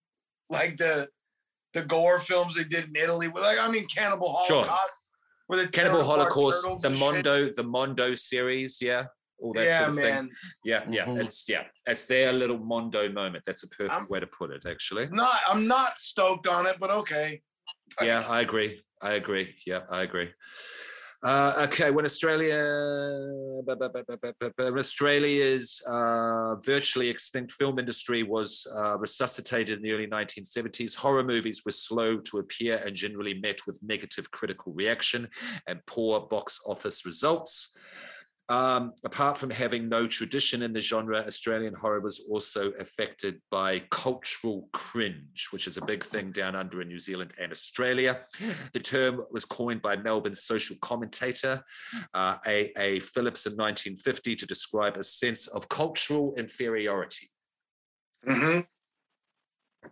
like 0.51 0.77
the 0.77 1.09
the 1.73 1.83
gore 1.83 2.21
films 2.21 2.57
they 2.57 2.65
did 2.65 2.85
in 2.89 2.97
Italy. 2.97 3.29
Like 3.29 3.59
I 3.59 3.71
mean, 3.71 3.87
Cannibal 3.87 4.43
Sure. 4.45 4.65
Holocaust, 4.65 4.93
where 5.47 5.59
they 5.65 5.69
Cannibal 5.69 6.05
Holocaust, 6.05 6.65
the 6.83 6.89
and 6.89 6.97
shit. 6.97 6.99
Mondo, 6.99 7.51
the 7.53 7.63
Mondo 7.63 8.15
series, 8.17 8.83
yeah, 8.83 9.05
all 9.39 9.53
that 9.55 9.67
yeah, 9.67 9.79
sort 9.79 9.89
of 9.91 9.95
thing. 9.97 10.15
man. 10.15 10.31
Yeah, 10.65 10.85
yeah, 10.91 11.05
Mhm. 11.07 11.23
it's 11.23 11.49
yeah, 11.49 11.65
it's 11.87 12.07
their 12.07 12.33
little 12.33 12.59
Mondo 12.59 13.09
moment. 13.11 13.45
That's 13.47 13.63
a 13.63 13.69
perfect 13.69 13.93
I'm- 13.93 14.07
way 14.09 14.21
to 14.21 14.27
put 14.27 14.51
it, 14.51 14.67
actually. 14.67 15.07
Not 15.09 15.41
I'm 15.47 15.67
not 15.67 15.99
stoked 16.01 16.47
on 16.49 16.67
it, 16.67 16.77
but 16.81 16.91
okay. 16.91 17.43
Yeah, 18.03 18.25
I 18.29 18.41
agree. 18.41 18.83
I 19.03 19.13
agree. 19.13 19.57
Yeah, 19.67 19.83
I 19.91 20.03
agree. 20.03 20.31
Uh, 21.23 21.53
okay, 21.59 21.91
when 21.91 22.07
Australia, 22.07 22.57
when 24.57 24.79
Australia's 24.79 25.83
uh, 25.87 26.55
virtually 26.65 27.11
extinct 27.11 27.53
film 27.53 27.79
industry 27.79 28.23
was 28.23 28.67
uh, 28.75 28.97
resuscitated 28.99 29.77
in 29.77 29.83
the 29.83 29.93
early 29.93 30.07
1970s, 30.07 30.97
horror 30.97 31.23
movies 31.23 31.63
were 31.67 31.73
slow 31.73 32.17
to 32.17 32.39
appear 32.39 32.81
and 32.87 32.97
generally 32.97 33.35
met 33.35 33.59
with 33.67 33.79
negative 33.83 34.31
critical 34.31 34.73
reaction 34.73 35.29
and 35.67 35.85
poor 35.85 36.21
box 36.21 36.61
office 36.67 37.05
results. 37.05 37.77
Um, 38.51 38.95
apart 39.05 39.39
from 39.39 39.49
having 39.49 39.89
no 39.89 40.09
tradition 40.09 40.63
in 40.63 40.73
the 40.73 40.81
genre, 40.81 41.19
Australian 41.25 41.73
horror 41.73 42.01
was 42.01 42.27
also 42.29 42.73
affected 42.73 43.41
by 43.49 43.79
cultural 43.93 44.69
cringe, 44.73 45.47
which 45.53 45.69
is 45.69 45.77
a 45.77 45.85
big 45.85 46.03
thing 46.03 46.33
down 46.33 46.57
under 46.57 46.83
in 46.83 46.89
New 46.89 46.99
Zealand 46.99 47.33
and 47.41 47.53
Australia. 47.53 48.23
The 48.73 48.81
term 48.81 49.23
was 49.31 49.45
coined 49.45 49.83
by 49.83 49.97
Melbourne 49.97 50.35
social 50.35 50.77
commentator, 50.83 51.63
uh, 52.13 52.39
A. 52.45 52.73
A. 52.77 52.99
Phillips 52.99 53.47
in 53.47 53.53
1950 53.53 54.35
to 54.35 54.47
describe 54.47 54.97
a 54.97 55.05
sense 55.05 55.47
of 55.47 55.69
cultural 55.69 56.35
inferiority. 56.37 57.31
Mhm. 58.27 58.67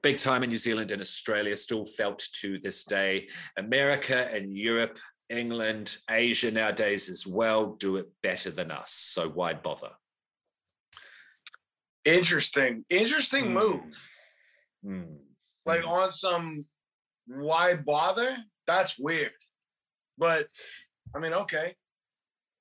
Big 0.02 0.18
time 0.18 0.42
in 0.42 0.50
New 0.50 0.58
Zealand 0.58 0.90
and 0.90 1.00
Australia, 1.00 1.54
still 1.54 1.86
felt 1.86 2.26
to 2.40 2.58
this 2.58 2.84
day. 2.84 3.28
America 3.56 4.28
and 4.34 4.52
Europe, 4.52 4.98
England, 5.30 5.98
Asia 6.10 6.50
nowadays 6.50 7.08
as 7.08 7.26
well 7.26 7.76
do 7.78 7.96
it 7.96 8.08
better 8.22 8.50
than 8.50 8.70
us. 8.70 8.92
So 8.92 9.28
why 9.28 9.54
bother? 9.54 9.90
Interesting. 12.04 12.84
Interesting 12.88 13.52
move. 13.52 13.80
Hmm. 14.82 15.16
Like 15.66 15.84
on 15.86 16.10
some 16.10 16.64
why 17.26 17.74
bother? 17.74 18.36
That's 18.66 18.98
weird. 18.98 19.32
But 20.16 20.46
I 21.14 21.18
mean, 21.18 21.32
okay. 21.32 21.74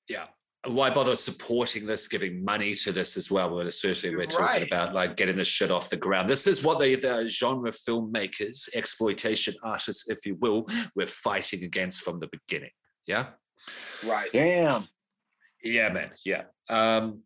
yeah 0.10 0.26
why 0.73 0.89
bother 0.89 1.15
supporting 1.15 1.85
this 1.85 2.07
giving 2.07 2.44
money 2.44 2.76
to 2.76 2.91
this 2.91 3.18
as 3.18 3.31
well 3.31 3.56
well 3.56 3.69
certainly 3.72 4.15
we're 4.15 4.22
You're 4.23 4.30
talking 4.30 4.45
right. 4.45 4.64
about 4.64 4.94
like 4.94 5.15
getting 5.15 5.35
this 5.35 5.48
shit 5.48 5.72
off 5.72 5.89
the 5.89 5.98
ground 5.98 6.30
this 6.30 6.48
is 6.48 6.64
what 6.64 6.80
they 6.80 6.95
the 6.95 7.30
genre 7.30 7.72
filmmakers 7.72 8.69
exploitation 8.76 9.56
artists 9.64 10.10
if 10.10 10.26
you 10.26 10.35
will 10.41 10.65
were 10.95 11.07
fighting 11.07 11.64
against 11.64 12.02
from 12.02 12.19
the 12.19 12.27
beginning 12.31 12.72
yeah 13.06 13.27
Right. 14.06 14.30
Damn. 14.31 14.88
yeah 15.64 15.89
man 15.89 16.11
yeah 16.26 16.44
um 16.69 17.22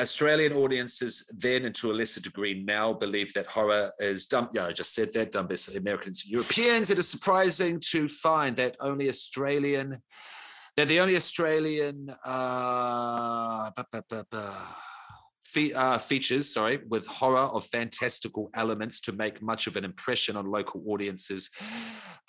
Australian 0.00 0.54
audiences 0.54 1.30
then, 1.36 1.66
and 1.66 1.74
to 1.74 1.92
a 1.92 1.94
lesser 1.94 2.20
degree 2.20 2.64
now, 2.64 2.94
believe 2.94 3.34
that 3.34 3.46
horror 3.46 3.90
is 4.00 4.26
dumb. 4.26 4.48
Yeah, 4.54 4.66
I 4.66 4.72
just 4.72 4.94
said 4.94 5.12
that 5.12 5.32
Dumb 5.32 5.46
by 5.46 5.56
Americans 5.76 6.24
Europeans. 6.26 6.90
It 6.90 6.98
is 6.98 7.08
surprising 7.08 7.78
to 7.90 8.08
find 8.08 8.56
that 8.56 8.74
only 8.80 9.10
Australian 9.10 10.00
they're 10.76 10.86
the 10.86 11.00
only 11.00 11.16
Australian 11.16 12.14
uh, 12.24 13.70
fe- 15.52 15.72
uh, 15.72 15.98
features, 15.98 16.52
sorry, 16.52 16.80
with 16.88 17.06
horror 17.06 17.38
of 17.38 17.64
fantastical 17.66 18.50
elements 18.54 19.00
to 19.02 19.12
make 19.12 19.42
much 19.42 19.66
of 19.66 19.76
an 19.76 19.84
impression 19.84 20.36
on 20.36 20.50
local 20.50 20.82
audiences. 20.86 21.50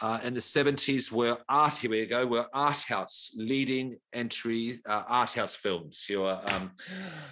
Uh, 0.01 0.19
in 0.23 0.33
the 0.33 0.39
70s 0.39 1.11
were 1.11 1.37
art, 1.47 1.75
here 1.77 1.89
we 1.89 2.05
go, 2.05 2.25
were 2.25 2.47
art 2.53 2.83
house 2.89 3.33
leading 3.37 3.95
entry 4.11 4.79
uh, 4.87 5.03
art 5.07 5.33
house 5.33 5.55
films. 5.55 6.07
Your, 6.09 6.41
um, 6.51 6.71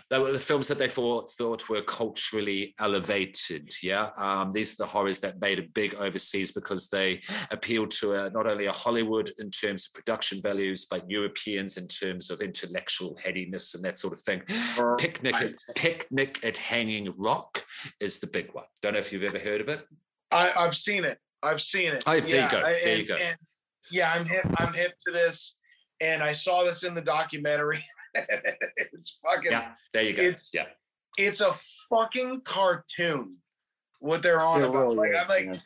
they 0.10 0.20
were 0.20 0.32
the 0.32 0.40
films 0.40 0.68
that 0.68 0.78
they 0.78 0.88
thought, 0.88 1.32
thought 1.32 1.68
were 1.70 1.82
culturally 1.82 2.74
elevated. 2.80 3.74
Yeah. 3.82 4.10
Um, 4.16 4.52
these 4.54 4.74
are 4.74 4.84
the 4.84 4.90
horrors 4.90 5.20
that 5.22 5.42
made 5.42 5.60
it 5.60 5.74
big 5.74 5.96
overseas 5.96 6.52
because 6.52 6.88
they 6.88 7.22
appealed 7.50 7.92
to 7.92 8.14
uh, 8.14 8.30
not 8.34 8.48
only 8.48 8.68
a 8.68 8.72
Hollywood 8.72 9.32
in 9.40 9.50
terms 9.50 9.88
of 9.88 9.94
production 9.94 10.40
values, 10.42 10.86
but 10.90 11.10
Europeans 11.10 11.78
in 11.78 11.88
terms 11.88 12.30
of 12.30 12.42
intellectual 12.42 13.18
headiness 13.22 13.74
and 13.74 13.84
that 13.84 13.98
sort 13.98 14.14
of 14.14 14.20
thing. 14.20 14.44
Picnic. 14.98 15.36
Picnic 15.82 16.40
at 16.44 16.58
Hanging 16.58 17.12
Rock 17.18 17.66
is 18.00 18.20
the 18.20 18.28
big 18.28 18.54
one. 18.54 18.66
Don't 18.84 18.94
know 18.94 19.00
if 19.00 19.12
you've 19.12 19.24
ever 19.24 19.40
heard 19.40 19.62
of 19.62 19.68
it. 19.70 19.84
I, 20.30 20.52
I've 20.56 20.78
seen 20.78 21.04
it. 21.06 21.18
I've 21.42 21.60
seen 21.60 21.94
it. 21.94 22.04
Oh, 22.06 22.20
there 22.20 22.44
you 22.44 22.52
go, 22.52 22.58
I- 22.60 22.80
there 22.84 22.98
you 22.98 23.08
go. 23.08 23.16
and- 23.16 23.36
yeah, 23.90 24.14
I'm 24.14 24.26
hip. 24.28 24.46
I'm 24.58 24.74
hip 24.74 24.94
to 25.08 25.12
this, 25.12 25.56
and 26.00 26.22
I 26.22 26.34
saw 26.34 26.64
this 26.64 26.84
in 26.84 26.94
the 26.94 27.02
documentary. 27.02 27.84
it's 28.14 29.18
fucking. 29.26 29.52
Yeah, 29.52 29.72
there 29.92 30.04
you 30.04 30.14
go. 30.14 30.22
It's- 30.22 30.52
yeah. 30.54 30.68
It's 31.18 31.42
a 31.42 31.58
fucking 31.90 32.42
cartoon. 32.46 33.38
What 34.02 34.22
they're 34.22 34.44
on 34.44 34.62
It 34.62 34.68
about? 34.70 34.78
really 34.90 34.96
like 34.98 35.10
is, 35.12 35.18
I'm 35.18 35.28
like, 35.28 35.46
man. 35.48 35.62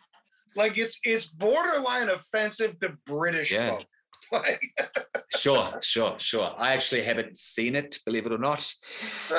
like 0.55 0.77
it's 0.77 0.97
it's 1.03 1.25
borderline 1.25 2.07
offensive 2.09 2.79
to 2.79 2.93
British 3.05 3.51
Yeah. 3.51 3.71
folk. 3.71 3.85
Like, 4.31 4.61
Sure, 5.35 5.79
sure, 5.81 6.15
sure. 6.17 6.55
I 6.57 6.73
actually 6.73 7.03
haven't 7.03 7.37
seen 7.37 7.75
it, 7.75 7.97
believe 8.05 8.25
it 8.25 8.31
or 8.31 8.37
not. 8.37 8.71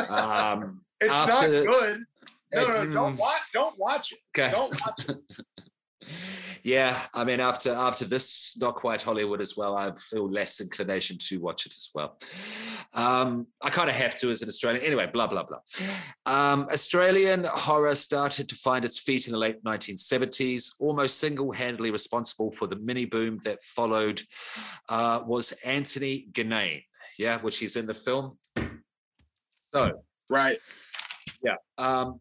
Um, 0.09 0.83
it's 1.01 1.13
After- 1.13 1.65
not 1.65 1.67
good. 1.67 2.05
No, 2.55 2.67
no, 2.69 2.85
no, 2.85 2.95
don't 2.95 3.17
mm. 3.17 3.19
watch. 3.19 3.41
Don't 3.53 3.79
watch 3.79 4.13
it. 4.13 4.19
okay. 4.39 4.53
Don't 4.53 4.73
watch 4.81 5.09
it. 5.09 5.17
Yeah, 6.67 7.01
I 7.15 7.23
mean, 7.23 7.39
after 7.39 7.71
after 7.71 8.05
this, 8.05 8.59
not 8.61 8.75
quite 8.75 9.01
Hollywood 9.01 9.41
as 9.41 9.57
well. 9.57 9.77
I 9.77 9.93
feel 9.95 10.29
less 10.29 10.61
inclination 10.61 11.17
to 11.29 11.39
watch 11.39 11.65
it 11.65 11.73
as 11.73 11.91
well. 11.95 12.19
Um, 12.93 13.47
I 13.63 13.71
kind 13.71 13.89
of 13.89 13.95
have 13.95 14.19
to 14.19 14.31
as 14.31 14.43
an 14.43 14.49
Australian. 14.49 14.83
Anyway, 14.85 15.09
blah 15.13 15.29
blah 15.29 15.45
blah. 15.45 15.61
Um, 16.27 16.67
Australian 16.73 17.47
horror 17.49 17.95
started 17.95 18.49
to 18.49 18.57
find 18.57 18.85
its 18.85 18.99
feet 18.99 19.29
in 19.29 19.33
the 19.33 19.39
late 19.39 19.63
1970s. 19.63 20.73
Almost 20.81 21.21
single-handedly 21.21 21.93
responsible 21.93 22.51
for 22.51 22.67
the 22.67 22.75
mini 22.75 23.05
boom 23.05 23.39
that 23.45 23.63
followed 23.63 24.21
uh, 24.89 25.21
was 25.25 25.53
Anthony 25.65 26.27
Ginnane. 26.33 26.83
Yeah, 27.17 27.41
which 27.43 27.59
he's 27.59 27.77
in 27.77 27.87
the 27.87 27.95
film. 27.95 28.39
So 29.73 30.03
Right. 30.29 30.59
yeah. 31.45 31.59
Um, 31.79 32.19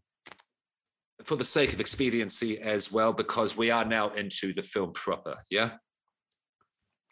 for 1.26 1.36
the 1.36 1.44
sake 1.44 1.74
of 1.74 1.80
expediency 1.80 2.60
as 2.60 2.92
well, 2.92 3.12
because 3.12 3.58
we 3.58 3.72
are 3.72 3.86
now 3.86 4.10
into 4.10 4.54
the 4.54 4.62
film 4.62 4.94
proper. 4.94 5.38
Yeah. 5.50 5.72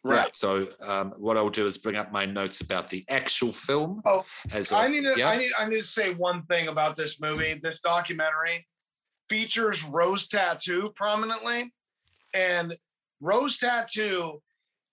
Right. 0.05 0.35
So 0.35 0.67
um, 0.81 1.13
what 1.17 1.37
I'll 1.37 1.49
do 1.49 1.65
is 1.65 1.77
bring 1.77 1.95
up 1.95 2.11
my 2.11 2.25
notes 2.25 2.59
about 2.59 2.89
the 2.89 3.05
actual 3.09 3.53
film. 3.53 4.01
Oh, 4.05 4.25
as 4.51 4.71
I 4.73 4.89
need 4.89 5.03
to 5.03 5.15
yeah. 5.17 5.29
I 5.29 5.37
need 5.37 5.51
I 5.57 5.65
need 5.69 5.81
to 5.81 5.87
say 5.87 6.13
one 6.13 6.43
thing 6.43 6.67
about 6.67 6.97
this 6.97 7.21
movie. 7.21 7.59
This 7.63 7.79
documentary 7.83 8.67
features 9.29 9.83
Rose 9.85 10.27
Tattoo 10.27 10.91
prominently. 10.95 11.73
And 12.33 12.75
Rose 13.21 13.57
Tattoo, 13.57 14.41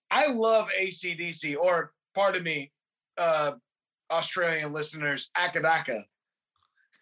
I 0.09 0.27
love 0.27 0.69
ACDC, 0.79 1.57
or 1.57 1.91
pardon 2.15 2.43
me, 2.43 2.71
uh 3.17 3.53
Australian 4.09 4.71
listeners, 4.71 5.29
Acca 5.37 5.61
Dacca. 5.61 6.03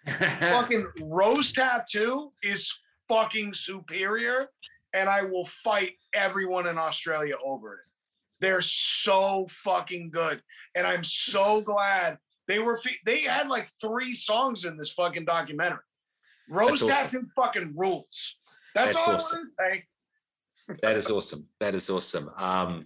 Fucking 0.10 0.86
Rose 1.02 1.54
Tattoo 1.54 2.32
is 2.44 2.72
fucking 3.08 3.54
superior, 3.54 4.48
and 4.94 5.10
I 5.10 5.24
will 5.24 5.46
fight 5.46 5.94
everyone 6.14 6.68
in 6.68 6.78
Australia 6.78 7.36
over 7.44 7.74
it. 7.76 7.80
They're 8.42 8.62
so 8.62 9.48
fucking 9.64 10.12
good, 10.12 10.42
and 10.76 10.88
I'm 10.88 11.04
so 11.04 11.62
glad 11.62 12.18
they 12.48 12.60
were. 12.60 12.78
fe- 12.78 13.00
They 13.06 13.22
had 13.22 13.50
like 13.50 13.70
three 13.82 14.14
songs 14.14 14.66
in 14.66 14.78
this 14.78 14.92
fucking 14.92 15.26
documentary. 15.26 15.80
Rose 16.50 16.80
That's 16.80 16.84
awesome. 16.84 17.12
Tattoo 17.22 17.28
fucking 17.36 17.74
rules. 17.76 18.36
That's, 18.74 18.92
That's 18.92 19.08
all 19.08 19.16
awesome. 19.16 19.52
I 19.60 19.64
want 19.70 19.82
to 20.70 20.76
say. 20.76 20.78
that 20.82 20.96
is 20.96 21.10
awesome. 21.12 21.48
That 21.60 21.76
is 21.76 21.90
awesome. 21.90 22.30
Um, 22.38 22.86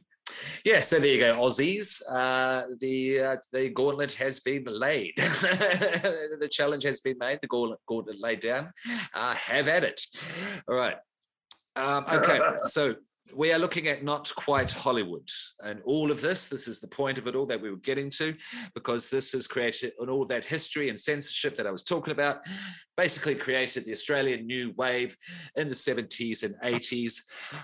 yeah, 0.66 0.80
so 0.80 1.00
there 1.00 1.10
you 1.10 1.20
go, 1.20 1.36
Aussies. 1.38 2.02
Uh, 2.10 2.64
the 2.80 3.20
uh, 3.20 3.36
the 3.52 3.70
gauntlet 3.70 4.14
has 4.14 4.40
been 4.40 4.66
laid. 4.66 5.14
the 5.18 6.50
challenge 6.52 6.84
has 6.84 7.02
been 7.02 7.18
made. 7.20 7.40
The 7.42 7.48
gauntlet, 7.48 7.80
gauntlet 7.88 8.20
laid 8.20 8.40
down. 8.40 8.72
Uh, 9.14 9.34
have 9.34 9.68
at 9.68 9.84
it. 9.84 10.02
All 10.68 10.76
right. 10.76 10.98
Um, 11.76 12.06
okay, 12.12 12.40
so 12.66 12.96
we 13.36 13.54
are 13.54 13.60
looking 13.60 13.88
at 13.88 14.04
not 14.04 14.34
quite 14.36 14.72
Hollywood, 14.72 15.28
and 15.64 15.82
all 15.86 16.12
of 16.12 16.22
this. 16.22 16.50
This 16.50 16.68
is 16.68 16.80
the 16.80 16.88
point 16.88 17.18
of 17.18 17.28
it 17.28 17.36
all 17.36 17.46
that 17.46 17.62
we 17.62 17.70
were 17.70 17.78
getting 17.78 18.10
to, 18.12 18.36
because 18.76 19.10
this 19.10 19.32
has 19.32 19.48
created 19.48 19.94
and 20.00 20.10
all 20.10 20.22
of 20.22 20.28
that 20.28 20.46
history 20.46 20.90
and 20.90 21.00
censorship 21.00 21.56
that 21.58 21.68
I 21.68 21.72
was 21.72 21.84
talking 21.84 22.12
about. 22.12 22.42
Basically, 22.98 23.36
created 23.36 23.86
the 23.86 23.92
Australian 23.92 24.46
New 24.46 24.74
Wave 24.78 25.16
in 25.56 25.68
the 25.68 25.74
70s 25.74 26.44
and 26.44 26.56
80s. 26.62 27.22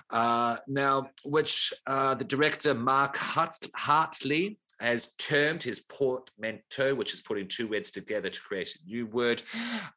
Uh, 0.10 0.57
now, 0.68 1.07
which 1.26 1.73
uh, 1.88 2.15
the 2.15 2.23
director 2.23 2.73
Mark 2.73 3.18
Hart- 3.18 3.69
Hartley 3.76 4.57
has 4.80 5.14
termed 5.15 5.61
his 5.61 5.81
portmanteau, 5.81 6.95
which 6.95 7.14
is 7.14 7.22
putting 7.22 7.48
two 7.48 7.68
words 7.68 7.91
together 7.91 8.30
to 8.30 8.41
create 8.41 8.69
a 8.76 8.90
new 8.90 9.06
word, 9.07 9.44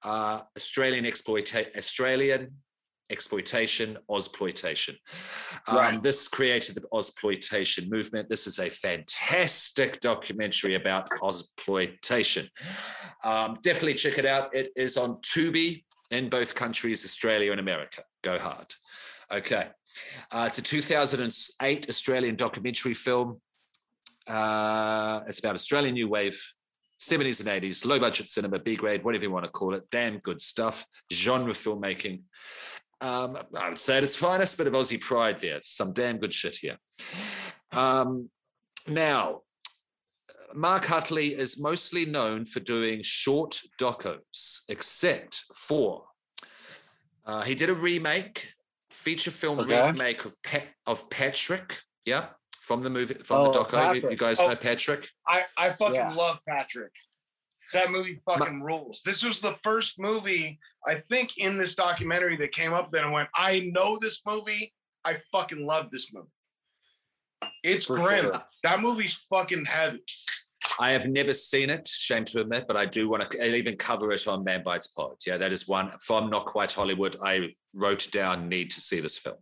uh, 0.05 0.41
Australian 0.57 1.07
exploitation, 1.07 1.71
Australian 1.77 2.51
exploitation, 3.13 3.99
Ozploitation. 4.11 4.97
Um, 5.69 6.01
This 6.01 6.29
created 6.29 6.75
the 6.77 6.83
Ozploitation 6.93 7.91
movement. 7.91 8.29
This 8.29 8.47
is 8.47 8.59
a 8.59 8.71
fantastic 8.71 10.01
documentary 10.01 10.75
about 10.75 11.09
Ozploitation. 11.21 12.49
Um, 13.25 13.59
definitely 13.63 13.95
check 13.95 14.19
it 14.19 14.27
out. 14.27 14.55
It 14.55 14.73
is 14.77 14.97
on 14.97 15.17
Tubi 15.21 15.85
in 16.11 16.29
both 16.29 16.55
countries, 16.55 17.05
Australia 17.05 17.51
and 17.53 17.61
America. 17.61 18.03
Go 18.23 18.39
hard. 18.39 18.67
Okay. 19.31 19.69
Uh, 20.31 20.45
it's 20.47 20.59
a 20.59 20.63
2008 20.63 21.89
Australian 21.89 22.37
documentary 22.37 22.95
film. 22.95 23.41
Uh, 24.27 25.21
it's 25.27 25.41
about 25.41 25.55
Australian 25.55 25.95
New 25.95 26.09
Wave, 26.09 26.41
70s 27.01 27.41
and 27.41 27.63
80s, 27.63 27.85
low 27.85 27.99
budget 27.99 28.29
cinema, 28.29 28.59
B 28.59 28.77
grade, 28.77 29.05
whatever 29.05 29.25
you 29.25 29.31
want 29.31 29.45
to 29.45 29.51
call 29.51 29.75
it. 29.75 29.83
Damn 29.91 30.19
good 30.19 30.41
stuff. 30.41 30.87
Genre 31.13 31.53
filmmaking. 31.53 32.23
Um, 33.03 33.37
I 33.57 33.69
would 33.69 33.79
say 33.81 33.97
at 33.97 34.05
its 34.05 34.15
finest, 34.15 34.57
bit 34.59 34.69
of 34.69 34.75
Aussie 34.75 35.01
pride 35.01 35.41
there. 35.41 35.59
Some 35.65 35.93
damn 35.93 36.19
good 36.19 36.33
shit 36.33 36.57
here. 36.57 36.77
Um, 37.73 38.31
now, 38.87 39.41
Mark 40.55 40.85
Hartley 40.85 41.35
is 41.35 41.61
mostly 41.61 42.07
known 42.07 42.45
for 42.45 42.61
doing 42.61 43.01
short 43.03 43.59
docos, 43.81 44.61
except 44.69 45.43
for 45.57 46.05
uh, 47.27 47.43
he 47.43 47.57
did 47.57 47.71
a 47.71 47.75
remake, 47.75 48.53
feature 48.91 49.31
film 49.33 49.59
Okay. 49.61 49.83
remake 49.91 50.25
of 50.25 50.41
Pat, 50.45 50.65
of 50.87 51.11
Patrick. 51.11 51.81
Yeah, 52.05 52.27
from 52.61 52.83
the 52.83 52.91
movie 52.91 53.15
from 53.15 53.39
Oh, 53.39 53.53
the 53.53 53.59
doco. 53.59 54.01
You, 54.01 54.11
you 54.11 54.17
guys 54.17 54.39
Oh. 54.41 54.47
know 54.49 54.55
Patrick. 54.57 55.09
I, 55.27 55.43
I 55.57 55.73
fucking 55.73 55.95
Yeah. 55.97 56.15
love 56.15 56.39
Patrick. 56.49 56.93
That 57.73 57.91
movie 57.91 58.21
fucking 58.27 58.63
rules. 58.63 59.03
This 59.05 59.23
was 59.23 59.41
the 59.41 59.57
first 59.63 59.99
movie, 59.99 60.59
I 60.87 60.97
think, 60.97 61.31
in 61.39 61.59
this 61.59 61.75
documentary 61.75 62.37
that 62.37 62.53
came 62.53 62.73
up 62.73 62.91
then 62.93 63.05
and 63.05 63.13
went, 63.13 63.29
I 63.35 63.71
know 63.73 63.99
this 63.99 64.23
movie. 64.27 64.73
I 65.05 65.17
fucking 65.33 65.67
love 65.67 65.91
this 65.91 66.13
movie. 66.13 66.29
It's 67.65 67.87
For 67.87 67.97
grim. 67.97 68.25
sure. 68.25 68.43
That 68.63 68.81
movie's 68.81 69.15
fucking 69.31 69.65
heavy. 69.65 70.03
I 70.79 70.91
have 70.93 71.07
never 71.07 71.33
seen 71.33 71.71
it, 71.71 71.87
shame 71.89 72.25
to 72.27 72.41
admit, 72.41 72.65
but 72.67 72.77
I 72.77 72.87
do 72.87 73.09
want 73.09 73.31
to 73.31 73.45
I'll 73.45 73.55
even 73.55 73.77
cover 73.77 74.13
it 74.13 74.27
on 74.27 74.45
Man 74.45 74.63
Bites 74.63 74.89
Pod. 74.89 75.17
Yeah, 75.27 75.37
that 75.37 75.53
is 75.53 75.69
one 75.69 75.91
from 76.01 76.31
Not 76.31 76.47
Quite 76.47 76.73
Hollywood. 76.73 77.17
I 77.23 77.55
wrote 77.75 78.09
down 78.11 78.49
need 78.49 78.71
to 78.71 78.81
see 78.81 79.01
this 79.01 79.19
film. 79.19 79.37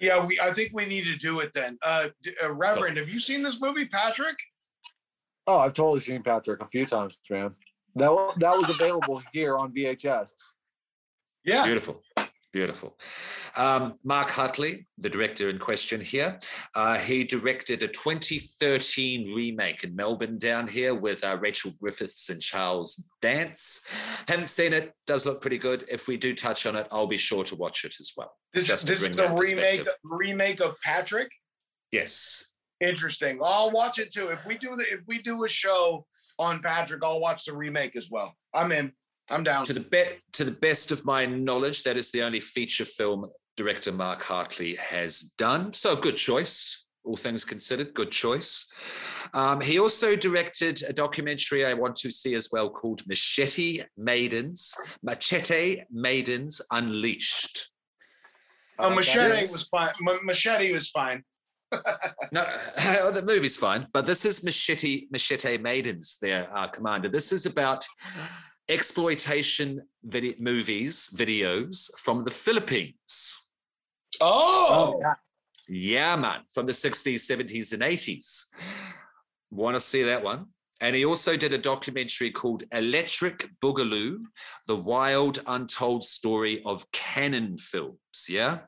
Yeah, 0.00 0.24
we. 0.24 0.38
I 0.40 0.52
think 0.52 0.72
we 0.74 0.84
need 0.84 1.04
to 1.04 1.16
do 1.16 1.40
it 1.40 1.52
then. 1.54 1.78
Uh, 1.82 2.08
uh 2.42 2.52
Reverend, 2.52 2.96
have 2.96 3.08
you 3.08 3.20
seen 3.20 3.42
this 3.42 3.60
movie, 3.60 3.86
Patrick? 3.86 4.36
Oh, 5.46 5.58
I've 5.58 5.74
totally 5.74 6.00
seen 6.00 6.22
Patrick 6.22 6.62
a 6.62 6.68
few 6.68 6.86
times, 6.86 7.16
man. 7.30 7.52
That 7.96 8.34
that 8.38 8.56
was 8.56 8.70
available 8.70 9.22
here 9.32 9.56
on 9.56 9.72
VHS. 9.72 10.28
Yeah. 11.44 11.64
Beautiful. 11.64 12.02
Beautiful. 12.52 12.96
Um, 13.56 13.94
Mark 14.04 14.28
Hartley, 14.30 14.86
the 14.98 15.10
director 15.10 15.48
in 15.48 15.58
question 15.58 16.00
here, 16.00 16.38
uh, 16.76 16.96
he 16.96 17.24
directed 17.24 17.82
a 17.82 17.88
2013 17.88 19.34
remake 19.34 19.82
in 19.82 19.96
Melbourne 19.96 20.38
down 20.38 20.68
here 20.68 20.94
with 20.94 21.24
uh, 21.24 21.36
Rachel 21.40 21.72
Griffiths 21.80 22.30
and 22.30 22.40
Charles 22.40 23.10
Dance. 23.20 23.90
Haven't 24.28 24.46
seen 24.46 24.72
it, 24.72 24.92
does 25.08 25.26
look 25.26 25.40
pretty 25.40 25.58
good. 25.58 25.84
If 25.88 26.06
we 26.06 26.16
do 26.16 26.32
touch 26.32 26.64
on 26.64 26.76
it, 26.76 26.86
I'll 26.92 27.08
be 27.08 27.18
sure 27.18 27.42
to 27.42 27.56
watch 27.56 27.84
it 27.84 27.96
as 27.98 28.12
well. 28.16 28.32
This, 28.52 28.68
Just 28.68 28.86
to 28.86 28.92
this 28.92 29.02
is 29.02 29.16
bring 29.16 29.30
a 29.30 29.34
remake 29.34 29.88
remake 30.04 30.60
of 30.60 30.76
Patrick. 30.84 31.30
Yes, 31.90 32.54
Interesting. 32.80 33.38
I'll 33.42 33.70
watch 33.70 33.98
it 33.98 34.12
too. 34.12 34.28
If 34.28 34.44
we 34.46 34.58
do 34.58 34.76
the 34.76 34.82
if 34.82 35.00
we 35.06 35.22
do 35.22 35.44
a 35.44 35.48
show 35.48 36.06
on 36.38 36.60
Patrick, 36.62 37.02
I'll 37.04 37.20
watch 37.20 37.44
the 37.44 37.54
remake 37.54 37.96
as 37.96 38.08
well. 38.10 38.34
I'm 38.54 38.72
in. 38.72 38.92
I'm 39.30 39.42
down. 39.42 39.64
to 39.64 39.72
the 39.72 39.80
be- 39.80 40.18
to 40.32 40.44
the 40.44 40.50
best 40.50 40.90
of 40.92 41.04
my 41.06 41.24
knowledge, 41.24 41.82
that 41.84 41.96
is 41.96 42.10
the 42.12 42.22
only 42.22 42.40
feature 42.40 42.84
film 42.84 43.24
director 43.56 43.90
Mark 43.92 44.22
Hartley 44.22 44.74
has 44.76 45.20
done. 45.38 45.72
So 45.72 45.96
good 45.96 46.16
choice, 46.16 46.86
all 47.04 47.16
things 47.16 47.44
considered, 47.44 47.94
good 47.94 48.10
choice. 48.10 48.70
Um, 49.32 49.60
he 49.62 49.78
also 49.78 50.14
directed 50.14 50.82
a 50.86 50.92
documentary 50.92 51.64
I 51.64 51.72
want 51.72 51.96
to 51.96 52.10
see 52.10 52.34
as 52.34 52.50
well 52.52 52.68
called 52.68 53.00
Machete 53.06 53.80
Maidens, 53.96 54.74
Machete 55.02 55.82
Maidens 55.90 56.60
Unleashed. 56.70 57.70
Uh, 58.78 58.88
Uh, 58.88 58.90
machete 58.90 59.18
that 59.28 59.42
is- 59.42 59.52
was 59.52 59.68
fine. 59.68 59.94
Ma- 60.00 60.20
machete 60.22 60.70
was 60.72 60.90
fine. 60.90 61.24
No, 62.32 62.46
the 63.12 63.22
movie's 63.24 63.56
fine, 63.56 63.86
but 63.92 64.06
this 64.06 64.24
is 64.24 64.42
Machete 64.44 65.06
Machete 65.10 65.58
Maidens, 65.58 66.18
their 66.20 66.48
uh, 66.56 66.68
commander. 66.68 67.08
This 67.08 67.32
is 67.32 67.46
about 67.46 67.84
exploitation 68.68 69.80
video 70.04 70.34
movies, 70.38 71.10
videos 71.16 71.90
from 71.98 72.24
the 72.24 72.30
Philippines. 72.30 73.46
Oh, 74.20 74.98
yeah. 75.00 75.14
Yeah, 75.66 76.16
man, 76.16 76.40
from 76.52 76.66
the 76.66 76.72
60s, 76.72 77.20
70s, 77.30 77.72
and 77.72 77.82
80s. 77.82 78.46
Want 79.50 79.74
to 79.76 79.80
see 79.80 80.02
that 80.02 80.22
one? 80.22 80.46
And 80.80 80.94
he 80.94 81.04
also 81.06 81.36
did 81.36 81.54
a 81.54 81.58
documentary 81.58 82.30
called 82.30 82.64
Electric 82.72 83.48
Boogaloo 83.62 84.18
The 84.66 84.76
Wild 84.76 85.38
Untold 85.46 86.04
Story 86.04 86.62
of 86.66 86.90
Cannon 86.92 87.56
Films. 87.56 87.98
Yeah? 88.28 88.58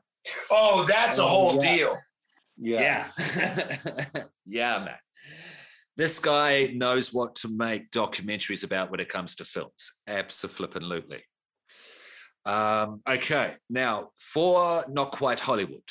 oh, 0.49 0.85
that's 0.85 1.19
a 1.19 1.23
Oh, 1.23 1.27
whole 1.27 1.63
yeah. 1.63 1.75
deal. 1.75 1.97
Yeah. 2.59 3.07
Yeah. 3.17 4.23
yeah, 4.45 4.79
man. 4.79 4.95
This 5.95 6.19
guy 6.19 6.67
knows 6.75 7.11
what 7.11 7.35
to 7.37 7.49
make 7.49 7.89
documentaries 7.89 8.63
about 8.63 8.91
when 8.91 8.99
it 8.99 9.09
comes 9.09 9.35
to 9.35 9.45
films. 9.45 10.01
Absolutely. 10.07 11.23
Um, 12.45 13.01
okay, 13.07 13.55
now 13.69 14.11
for 14.17 14.85
Not 14.87 15.11
Quite 15.11 15.39
Hollywood, 15.39 15.81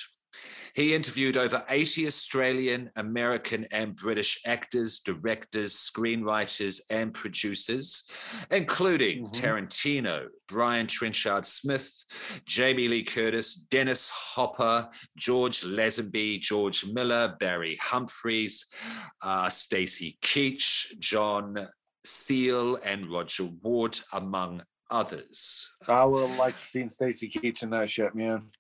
He 0.77 0.95
interviewed 0.95 1.39
over 1.39 1.65
80 1.71 2.07
Australian, 2.07 2.91
American, 2.97 3.65
and 3.73 3.97
British 3.97 4.39
actors, 4.45 5.01
directors, 5.01 5.73
screenwriters, 5.73 6.83
and 6.91 7.15
producers, 7.15 8.05
including 8.51 9.25
Mhm. 9.25 9.33
Tarantino, 9.33 10.29
Brian 10.47 10.87
Trenchard 10.87 11.47
Smith, 11.47 11.91
Jamie 12.45 12.89
Lee 12.89 13.05
Curtis, 13.05 13.55
Dennis 13.55 14.11
Hopper, 14.11 14.91
George 15.17 15.63
Lazenby, 15.63 16.41
George 16.41 16.85
Miller, 16.85 17.35
Barry 17.41 17.77
Humphries, 17.77 18.67
uh, 19.23 19.49
Stacy 19.49 20.19
Keach, 20.21 20.99
John 20.99 21.57
Seale, 22.05 22.77
and 22.83 23.11
Roger 23.11 23.45
Ward, 23.63 23.99
among 24.13 24.63
others. 24.91 25.75
I 25.89 26.05
would 26.05 26.21
have 26.29 26.39
liked 26.39 26.61
to 26.61 26.69
seen 26.69 26.91
Stacy 26.91 27.31
Keach 27.31 27.63
in 27.63 27.71
that 27.71 27.89
shit, 27.89 28.15
man. 28.15 28.53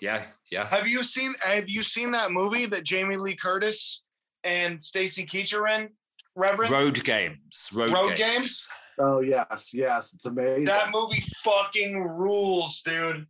Yeah, 0.00 0.22
yeah. 0.50 0.66
Have 0.66 0.86
you 0.86 1.02
seen 1.02 1.34
Have 1.42 1.68
you 1.68 1.82
seen 1.82 2.10
that 2.12 2.32
movie 2.32 2.66
that 2.66 2.84
Jamie 2.84 3.16
Lee 3.16 3.34
Curtis 3.36 4.02
and 4.44 4.82
Stacy 4.82 5.26
Keach 5.26 5.58
are 5.58 5.66
in? 5.68 5.90
Reverend. 6.36 6.70
Road 6.72 7.02
games. 7.04 7.70
Road, 7.74 7.92
Road 7.92 8.16
games. 8.16 8.18
Games? 8.18 8.68
Oh 8.98 9.20
yes, 9.20 9.70
yes, 9.72 10.12
it's 10.14 10.26
amazing. 10.26 10.64
That 10.64 10.90
movie 10.92 11.22
fucking 11.42 12.02
rules, 12.02 12.82
dude. 12.82 13.26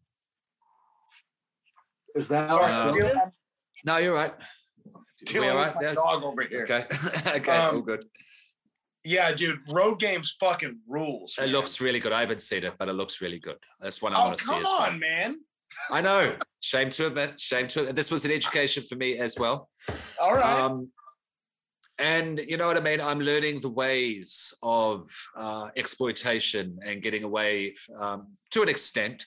Is 2.17 2.29
that 2.29 2.49
Sorry, 2.49 2.65
I'm 2.65 2.95
dealing, 2.95 3.13
I'm 3.23 3.33
No, 3.85 3.97
you're 3.99 4.15
right. 4.15 4.33
dealing 5.25 5.49
We 5.51 5.55
all 5.55 5.65
with 5.65 5.75
right 5.77 5.85
my 5.85 5.95
dog 5.95 6.25
over 6.25 6.43
here. 6.43 6.63
Okay. 6.63 6.85
okay, 7.39 7.53
all 7.57 7.77
Um, 7.77 7.83
good. 7.83 8.01
Yeah, 9.05 9.33
dude. 9.33 9.61
Road 9.71 9.99
Games 10.01 10.37
fucking 10.41 10.81
rules. 10.89 11.39
It 11.41 11.49
looks 11.51 11.81
really 11.81 12.01
good. 12.01 12.13
I 12.13 12.21
haven't 12.21 12.43
seen 12.43 12.65
it, 12.65 12.75
but 12.79 12.89
it 12.89 12.93
looks 12.95 13.21
really 13.23 13.39
good. 13.39 13.57
That's 13.81 14.03
one 14.03 14.13
I 14.13 14.21
Oh 14.21 14.25
want 14.27 14.39
to 14.39 14.45
see 14.45 14.53
come 14.53 14.63
as 14.63 14.67
well. 14.69 14.83
on, 14.83 14.99
man. 14.99 15.37
I 15.91 16.01
know. 16.01 16.37
Shame 16.61 16.91
to 16.91 17.07
admit. 17.07 17.41
Shame 17.41 17.69
to 17.69 17.81
admit. 17.81 17.97
This 17.97 18.11
was 18.11 18.25
an 18.25 18.31
education 18.31 18.83
for 18.89 18.97
me 18.97 19.19
as 19.19 19.37
well. 19.39 19.69
All 20.21 20.35
right. 20.35 20.61
Um, 20.61 20.91
and 21.99 22.41
you 22.49 22.57
know 22.57 22.67
what 22.67 22.79
I 22.79 22.81
mean? 22.81 23.01
I'm 23.01 23.21
learning 23.21 23.61
the 23.61 23.69
ways 23.69 24.55
of 24.63 25.11
uh, 25.37 25.69
exploitation 25.77 26.79
and 26.85 27.03
getting 27.03 27.25
away 27.25 27.75
um, 27.99 28.29
to 28.53 28.63
an 28.63 28.71
extent, 28.71 29.27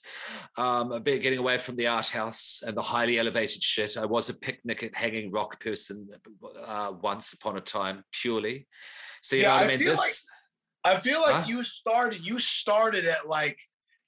um, 0.57 0.91
a 0.91 0.99
bit 0.99 1.22
getting 1.22 1.38
away 1.40 1.60
from 1.60 1.76
the 1.76 1.85
art 1.88 2.10
house 2.10 2.64
and 2.65 2.76
the 2.76 2.81
highly 2.81 3.19
elevated 3.19 3.61
shit. 3.61 3.95
I 3.95 4.06
was 4.06 4.30
a 4.30 4.40
picnic 4.40 4.81
at 4.81 4.95
Hanging 4.98 5.31
Rock 5.31 5.60
person 5.60 6.10
uh, 6.68 6.94
once 7.02 7.34
upon 7.34 7.57
a 7.57 7.61
time, 7.61 8.03
purely. 8.11 8.68
So 9.22 9.35
you 9.35 9.44
Yeah, 9.44 9.49
know 9.49 9.53
what 9.56 9.61
I 9.64 9.65
I 9.65 9.77
mean? 9.77 9.85
This, 9.85 10.27
I 10.84 10.99
feel 10.99 11.22
like 11.22 11.35
Huh? 11.35 11.44
you 11.48 11.64
started. 11.64 12.22
You 12.26 12.40
started 12.40 13.06
at 13.06 13.27
like 13.27 13.57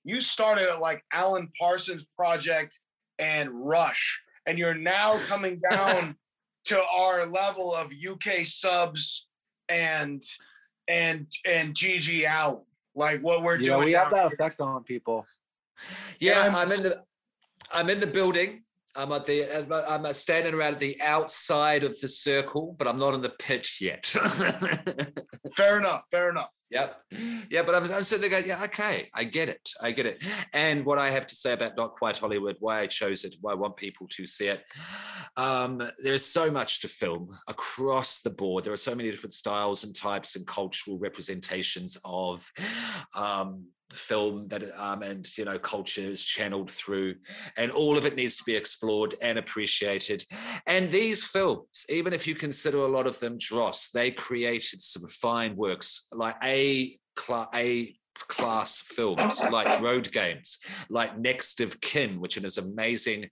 you 0.06 0.22
started 0.22 0.70
at 0.70 0.80
like 0.80 1.04
Alan 1.12 1.52
Parsons 1.60 2.04
Project 2.16 2.80
and 3.20 3.50
Rush, 3.52 4.22
and 4.46 4.58
you're 4.58 4.76
now 4.76 5.18
coming 5.28 5.60
down 5.70 6.16
to 6.66 6.82
our 6.84 7.26
level 7.26 7.74
of 7.76 7.92
UK 7.92 8.46
subs 8.46 9.28
and 9.68 10.22
and 10.88 11.26
and 11.46 11.74
GG 11.74 12.26
Allin. 12.30 12.62
Like 12.96 13.20
what 13.22 13.44
we're 13.44 13.60
Yeah, 13.60 13.76
doing. 13.76 13.86
we 13.86 13.92
have 13.94 14.12
now. 14.12 14.24
that 14.30 14.34
effect 14.34 14.62
on 14.62 14.84
people. 14.84 15.26
yeah, 16.20 16.42
I'm- 16.44 16.56
I'm 16.56 16.72
in 16.72 16.84
the, 16.84 17.04
I'm 17.74 17.90
in 17.90 18.00
the 18.00 18.08
building. 18.08 18.62
I'm 18.96 19.12
at 19.12 19.26
the, 19.26 19.86
I'm 19.90 20.14
standing 20.14 20.54
around 20.54 20.74
at 20.74 20.80
the 20.80 21.02
outside 21.02 21.84
of 21.84 22.00
the 22.00 22.08
circle, 22.08 22.76
but 22.78 22.88
I'm 22.88 22.98
not 22.98 23.14
on 23.14 23.22
the 23.22 23.30
pitch 23.30 23.80
yet. 23.82 24.06
Fair 25.58 25.80
enough. 25.80 26.04
Fair 26.12 26.30
enough. 26.30 26.50
Yep. 26.70 27.02
Yeah, 27.50 27.64
but 27.64 27.76
I'm, 27.76 27.84
I'm 27.92 28.04
sitting 28.04 28.22
there 28.22 28.30
going, 28.30 28.48
yeah, 28.48 28.64
okay, 28.64 29.10
I 29.14 29.26
get 29.26 29.50
it. 29.50 29.70
I 29.82 29.92
get 29.92 30.06
it. 30.06 30.24
And 30.54 30.86
what 30.86 30.98
I 30.98 31.10
have 31.10 31.28
to 31.28 31.36
say 31.36 31.54
about 31.54 31.78
Not 31.78 31.94
Quite 31.96 32.18
Hollywood, 32.18 32.58
why 32.60 32.80
I 32.80 32.88
chose 32.88 33.24
it, 33.24 33.36
why 33.42 33.52
I 33.52 33.56
want 33.56 33.76
people 33.76 34.08
to 34.12 34.26
see 34.26 34.48
it, 34.48 34.64
um, 35.38 35.82
there's 36.04 36.26
so 36.26 36.50
much 36.50 36.82
to 36.82 36.88
film 36.88 37.38
across 37.48 38.22
the 38.22 38.30
board. 38.30 38.64
There 38.64 38.74
are 38.74 38.78
so 38.78 38.96
many 38.96 39.12
different 39.12 39.34
styles 39.34 39.84
and 39.84 39.96
types 39.96 40.36
and 40.36 40.48
cultural 40.48 40.98
representations 40.98 41.98
of 42.06 42.50
um, 43.16 43.66
film 43.94 44.48
that 44.50 44.64
um, 44.80 45.02
and 45.04 45.26
you 45.38 45.46
know 45.46 45.58
culture 45.60 46.02
is 46.02 46.24
channeled 46.26 46.70
through 46.72 47.16
and 47.58 47.72
all 47.72 47.98
of 47.98 48.06
it 48.06 48.16
needs 48.16 48.38
to 48.38 48.44
be 48.44 48.56
explored 48.56 49.16
and 49.22 49.38
appreciated 49.38 50.24
and 50.68 50.90
these 50.90 51.24
films 51.24 51.86
even 51.90 52.12
if 52.12 52.28
you 52.28 52.36
consider 52.36 52.80
a 52.80 52.88
lot 52.92 53.08
of 53.08 53.20
them 53.20 53.38
dross 53.38 53.92
they 53.92 54.12
created 54.12 54.82
some 54.82 55.08
fine 55.10 55.56
works 55.56 56.08
like 56.12 56.36
a 56.44 56.96
a 57.54 57.96
class 58.30 58.80
films 58.80 59.44
like 59.52 59.82
road 59.82 60.10
games 60.12 60.60
like 60.90 61.18
next 61.20 61.60
of 61.60 61.80
kin 61.82 62.20
which 62.22 62.38
is 62.38 62.58
amazing 62.58 63.30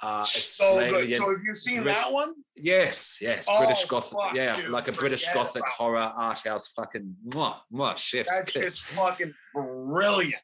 uh 0.00 0.24
So. 0.24 0.78
Australian- 0.78 1.18
So 1.20 1.30
have 1.30 1.40
you 1.44 1.56
seen 1.56 1.82
Brit- 1.82 1.94
that 1.96 2.12
one? 2.12 2.32
Yes, 2.56 3.18
yes, 3.22 3.46
Oh, 3.50 3.58
British 3.58 3.84
Gothic. 3.86 4.18
yeah, 4.34 4.56
dude, 4.60 4.70
like 4.70 4.86
a 4.86 4.92
British 4.92 5.26
Gothic 5.32 5.64
horror 5.66 6.12
art 6.16 6.40
house. 6.46 6.68
Fucking 6.68 7.16
mwah, 7.28 7.56
mwah, 7.72 7.96
chef's 7.96 8.30
That's 8.38 8.52
kiss. 8.52 8.82
fucking 8.82 9.32
brilliant. 9.90 10.34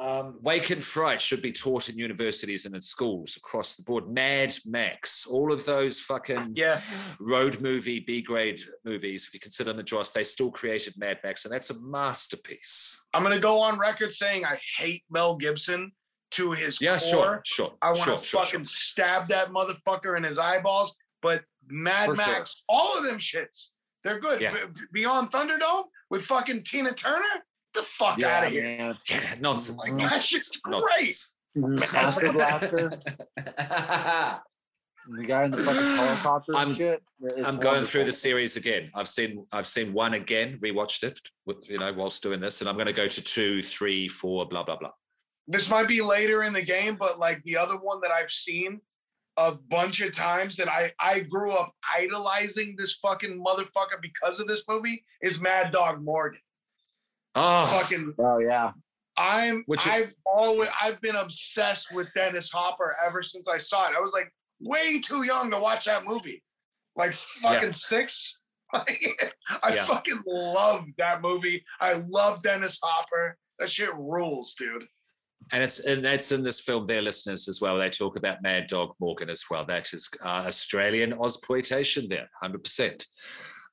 Um, 0.00 0.38
Wake 0.42 0.70
in 0.70 0.80
Fright 0.80 1.20
should 1.20 1.42
be 1.42 1.50
taught 1.50 1.88
in 1.88 1.98
universities 1.98 2.66
and 2.66 2.74
in 2.76 2.80
schools 2.80 3.36
across 3.36 3.74
the 3.74 3.82
board. 3.82 4.08
Mad 4.08 4.56
Max, 4.64 5.26
all 5.26 5.52
of 5.52 5.66
those 5.66 6.00
fucking 6.00 6.52
Yeah. 6.54 6.80
road 7.18 7.60
movie, 7.60 7.98
B 7.98 8.22
grade 8.22 8.60
movies, 8.84 9.26
if 9.26 9.34
you 9.34 9.40
consider 9.40 9.70
them 9.70 9.76
the 9.78 9.82
Joss, 9.82 10.12
they 10.12 10.22
still 10.22 10.52
created 10.52 10.94
Mad 10.96 11.18
Max, 11.24 11.44
and 11.44 11.52
that's 11.52 11.70
a 11.70 11.80
masterpiece. 11.82 13.04
I'm 13.12 13.24
gonna 13.24 13.40
go 13.40 13.58
on 13.58 13.76
record 13.76 14.12
saying 14.12 14.44
I 14.44 14.60
hate 14.76 15.04
Mel 15.10 15.34
Gibson 15.36 15.90
to 16.32 16.52
his 16.52 16.80
Yeah, 16.80 16.98
core. 16.98 17.00
sure, 17.00 17.42
sure. 17.44 17.78
I 17.82 17.86
want 17.86 17.98
to 17.98 18.04
sure, 18.04 18.22
sure, 18.22 18.42
fucking 18.44 18.60
sure. 18.60 18.66
stab 18.66 19.28
that 19.30 19.48
motherfucker 19.48 20.16
in 20.16 20.22
his 20.22 20.38
eyeballs. 20.38 20.94
But 21.22 21.44
Mad 21.66 22.10
For 22.10 22.14
sure. 22.14 22.26
Max, 22.26 22.62
all 22.68 22.96
of 22.96 23.02
them 23.04 23.18
shits, 23.18 23.68
they're 24.04 24.20
good. 24.20 24.40
Yeah. 24.40 24.54
Beyond 24.92 25.32
Thunderdome 25.32 25.86
with 26.08 26.24
fucking 26.24 26.62
Tina 26.62 26.94
Turner, 26.94 27.44
the 27.74 27.82
fuck 27.82 28.18
Yeah, 28.18 28.38
out 28.38 28.44
of 28.46 28.52
here. 28.52 28.62
man. 28.62 28.98
Yeah, 29.10 29.34
nonsense. 29.40 29.90
Like, 29.90 29.98
that 29.98 30.02
nonsense, 30.04 30.24
shit's 30.24 30.56
great. 30.56 30.78
nonsense. 31.56 31.94
Acid 31.94 32.34
laughter. 32.34 32.90
The 35.10 35.24
guy 35.26 35.44
in 35.44 35.50
the 35.50 35.56
fucking 35.56 35.80
helicopter 35.96 36.54
I'm- 36.56 36.76
shit. 36.76 37.02
I'm 37.44 37.58
going 37.58 37.84
through 37.84 38.04
the 38.04 38.12
series 38.12 38.56
again. 38.56 38.90
I've 38.94 39.08
seen 39.08 39.44
I've 39.52 39.66
seen 39.66 39.92
one 39.92 40.14
again, 40.14 40.58
rewatched 40.62 41.02
it, 41.02 41.18
with, 41.46 41.68
you 41.68 41.78
know, 41.78 41.92
whilst 41.92 42.22
doing 42.22 42.40
this, 42.40 42.60
and 42.60 42.68
I'm 42.68 42.76
going 42.76 42.86
to 42.86 42.92
go 42.92 43.08
to 43.08 43.22
two, 43.22 43.60
three, 43.62 44.06
four, 44.06 44.46
blah 44.46 44.62
blah 44.62 44.76
blah. 44.76 44.90
This 45.48 45.68
might 45.70 45.88
be 45.88 46.00
later 46.02 46.42
in 46.44 46.52
the 46.52 46.62
game, 46.62 46.96
but 46.96 47.18
like 47.18 47.42
the 47.44 47.56
other 47.56 47.76
one 47.76 48.00
that 48.02 48.10
I've 48.10 48.30
seen 48.30 48.80
a 49.38 49.52
bunch 49.52 50.00
of 50.02 50.12
times 50.12 50.56
that 50.56 50.68
I 50.68 50.92
I 51.00 51.20
grew 51.20 51.52
up 51.52 51.72
idolizing 51.98 52.76
this 52.78 52.96
fucking 52.96 53.42
motherfucker 53.42 54.00
because 54.02 54.38
of 54.40 54.46
this 54.46 54.62
movie 54.68 55.04
is 55.22 55.40
Mad 55.40 55.72
Dog 55.72 56.02
Morgan. 56.02 56.40
Oh, 57.34 57.66
Fucking 57.66 58.14
Oh 58.18 58.38
yeah. 58.38 58.72
I'm 59.16 59.64
Which- 59.66 59.86
I've 59.86 60.12
always 60.24 60.68
I've 60.80 61.00
been 61.00 61.16
obsessed 61.16 61.92
with 61.92 62.08
Dennis 62.16 62.50
Hopper 62.50 62.96
ever 63.04 63.22
since 63.22 63.48
I 63.48 63.58
saw 63.58 63.88
it. 63.88 63.94
I 63.96 64.00
was 64.00 64.12
like 64.12 64.32
way 64.60 65.00
too 65.00 65.22
young 65.24 65.50
to 65.50 65.58
watch 65.58 65.84
that 65.86 66.04
movie. 66.06 66.42
Like 66.96 67.12
fucking 67.12 67.72
six. 67.74 68.38
I 68.72 68.84
Yeah. 69.74 69.84
fucking 69.84 70.22
love 70.26 70.84
that 70.98 71.22
movie. 71.22 71.64
I 71.80 71.94
love 72.08 72.42
Dennis 72.42 72.78
Hopper. 72.82 73.36
That 73.58 73.70
shit 73.70 73.94
rules, 73.96 74.54
dude. 74.58 74.86
and 75.52 75.62
it's 75.64 75.80
and 75.80 76.04
that's 76.04 76.30
in 76.32 76.42
this 76.44 76.60
film. 76.60 76.86
Their 76.86 77.02
listeners 77.02 77.48
as 77.48 77.60
well. 77.60 77.76
They 77.78 77.90
talk 77.90 78.16
about 78.16 78.42
Mad 78.42 78.66
Dog 78.68 78.94
Morgan 79.00 79.30
as 79.30 79.42
well. 79.50 79.64
That 79.64 79.92
is 79.92 80.08
uh, 80.24 80.44
Australian 80.46 81.12
Ozploitation 81.14 82.08
there, 82.08 82.28
hundred 82.40 82.62
percent. 82.62 83.04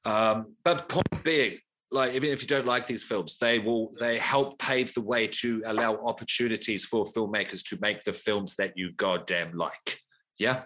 Um, 0.06 0.56
but 0.64 0.88
point 0.90 1.24
being, 1.24 1.58
like 1.96 2.14
even 2.14 2.30
if 2.30 2.42
you 2.42 2.48
don't 2.48 2.68
like 2.68 2.86
these 2.86 3.04
films, 3.04 3.38
they 3.38 3.58
will 3.60 3.94
they 4.00 4.20
help 4.20 4.60
pave 4.60 4.94
the 4.94 5.02
way 5.02 5.28
to 5.28 5.64
allow 5.66 5.96
opportunities 6.06 6.86
for 6.86 7.06
filmmakers 7.06 7.68
to 7.70 7.78
make 7.82 8.04
the 8.04 8.14
films 8.14 8.56
that 8.58 8.74
you 8.76 8.92
goddamn 8.92 9.54
like. 9.54 10.00
Yeah. 10.38 10.64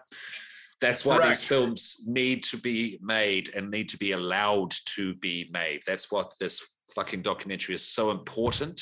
That's 0.81 1.05
why 1.05 1.17
Correct. 1.17 1.29
these 1.29 1.43
films 1.43 2.05
need 2.07 2.43
to 2.43 2.57
be 2.57 2.99
made 3.01 3.49
and 3.55 3.69
need 3.69 3.89
to 3.89 3.97
be 3.97 4.13
allowed 4.13 4.73
to 4.95 5.13
be 5.15 5.49
made. 5.53 5.81
That's 5.85 6.09
what 6.11 6.33
this 6.39 6.65
fucking 6.95 7.21
documentary 7.21 7.75
is 7.75 7.85
so 7.85 8.11
important. 8.11 8.81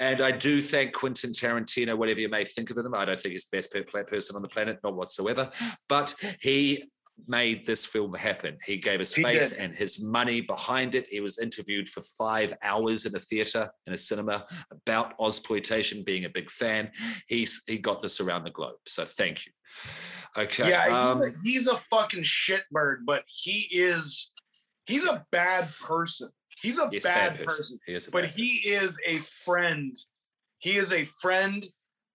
And 0.00 0.20
I 0.20 0.32
do 0.32 0.60
thank 0.60 0.92
Quentin 0.92 1.30
Tarantino, 1.30 1.96
whatever 1.96 2.20
you 2.20 2.28
may 2.28 2.44
think 2.44 2.70
of 2.70 2.76
him. 2.76 2.94
I 2.94 3.04
don't 3.04 3.18
think 3.18 3.32
he's 3.32 3.48
the 3.48 3.56
best 3.56 3.72
per- 3.72 3.84
per- 3.84 4.04
person 4.04 4.36
on 4.36 4.42
the 4.42 4.48
planet, 4.48 4.78
not 4.84 4.96
whatsoever. 4.96 5.50
But 5.88 6.14
he 6.40 6.84
made 7.26 7.66
this 7.66 7.86
film 7.86 8.14
happen. 8.14 8.58
He 8.64 8.76
gave 8.76 9.00
his 9.00 9.14
He 9.14 9.22
face 9.22 9.50
did. 9.50 9.60
and 9.60 9.74
his 9.74 10.04
money 10.04 10.40
behind 10.40 10.94
it. 10.94 11.06
He 11.10 11.20
was 11.20 11.38
interviewed 11.38 11.88
for 11.88 12.00
five 12.00 12.54
hours 12.62 13.06
in 13.06 13.14
a 13.14 13.18
theater, 13.18 13.68
in 13.86 13.92
a 13.92 13.96
cinema, 13.96 14.46
about 14.70 15.18
Ozploitation, 15.18 16.04
being 16.04 16.24
a 16.24 16.30
big 16.30 16.50
fan. 16.50 16.90
He's 17.26 17.62
he 17.66 17.78
got 17.78 18.02
this 18.02 18.20
around 18.20 18.44
the 18.44 18.50
globe. 18.50 18.76
So 18.86 19.04
thank 19.04 19.46
you. 19.46 19.52
Okay. 20.36 20.68
Yeah, 20.68 20.84
um, 20.86 21.22
he's, 21.22 21.28
a, 21.28 21.34
he's 21.44 21.68
a 21.68 21.80
fucking 21.90 22.22
shitbird, 22.24 22.98
but 23.06 23.24
he 23.26 23.68
is 23.72 24.30
he's 24.86 25.06
a 25.06 25.24
bad 25.32 25.68
person. 25.82 26.28
He's 26.60 26.78
a 26.78 26.88
he's 26.90 27.04
a 27.04 27.08
bad, 27.08 27.44
person. 27.44 27.78
He 27.86 27.94
is 27.94 28.08
a 28.08 28.10
but 28.10 28.24
bad 28.24 28.32
he 28.36 28.74
person. 28.74 28.86
is 28.86 28.96
a 29.06 29.18
friend. 29.44 29.96
He 30.58 30.76
is 30.76 30.92
a 30.92 31.04
friend 31.20 31.66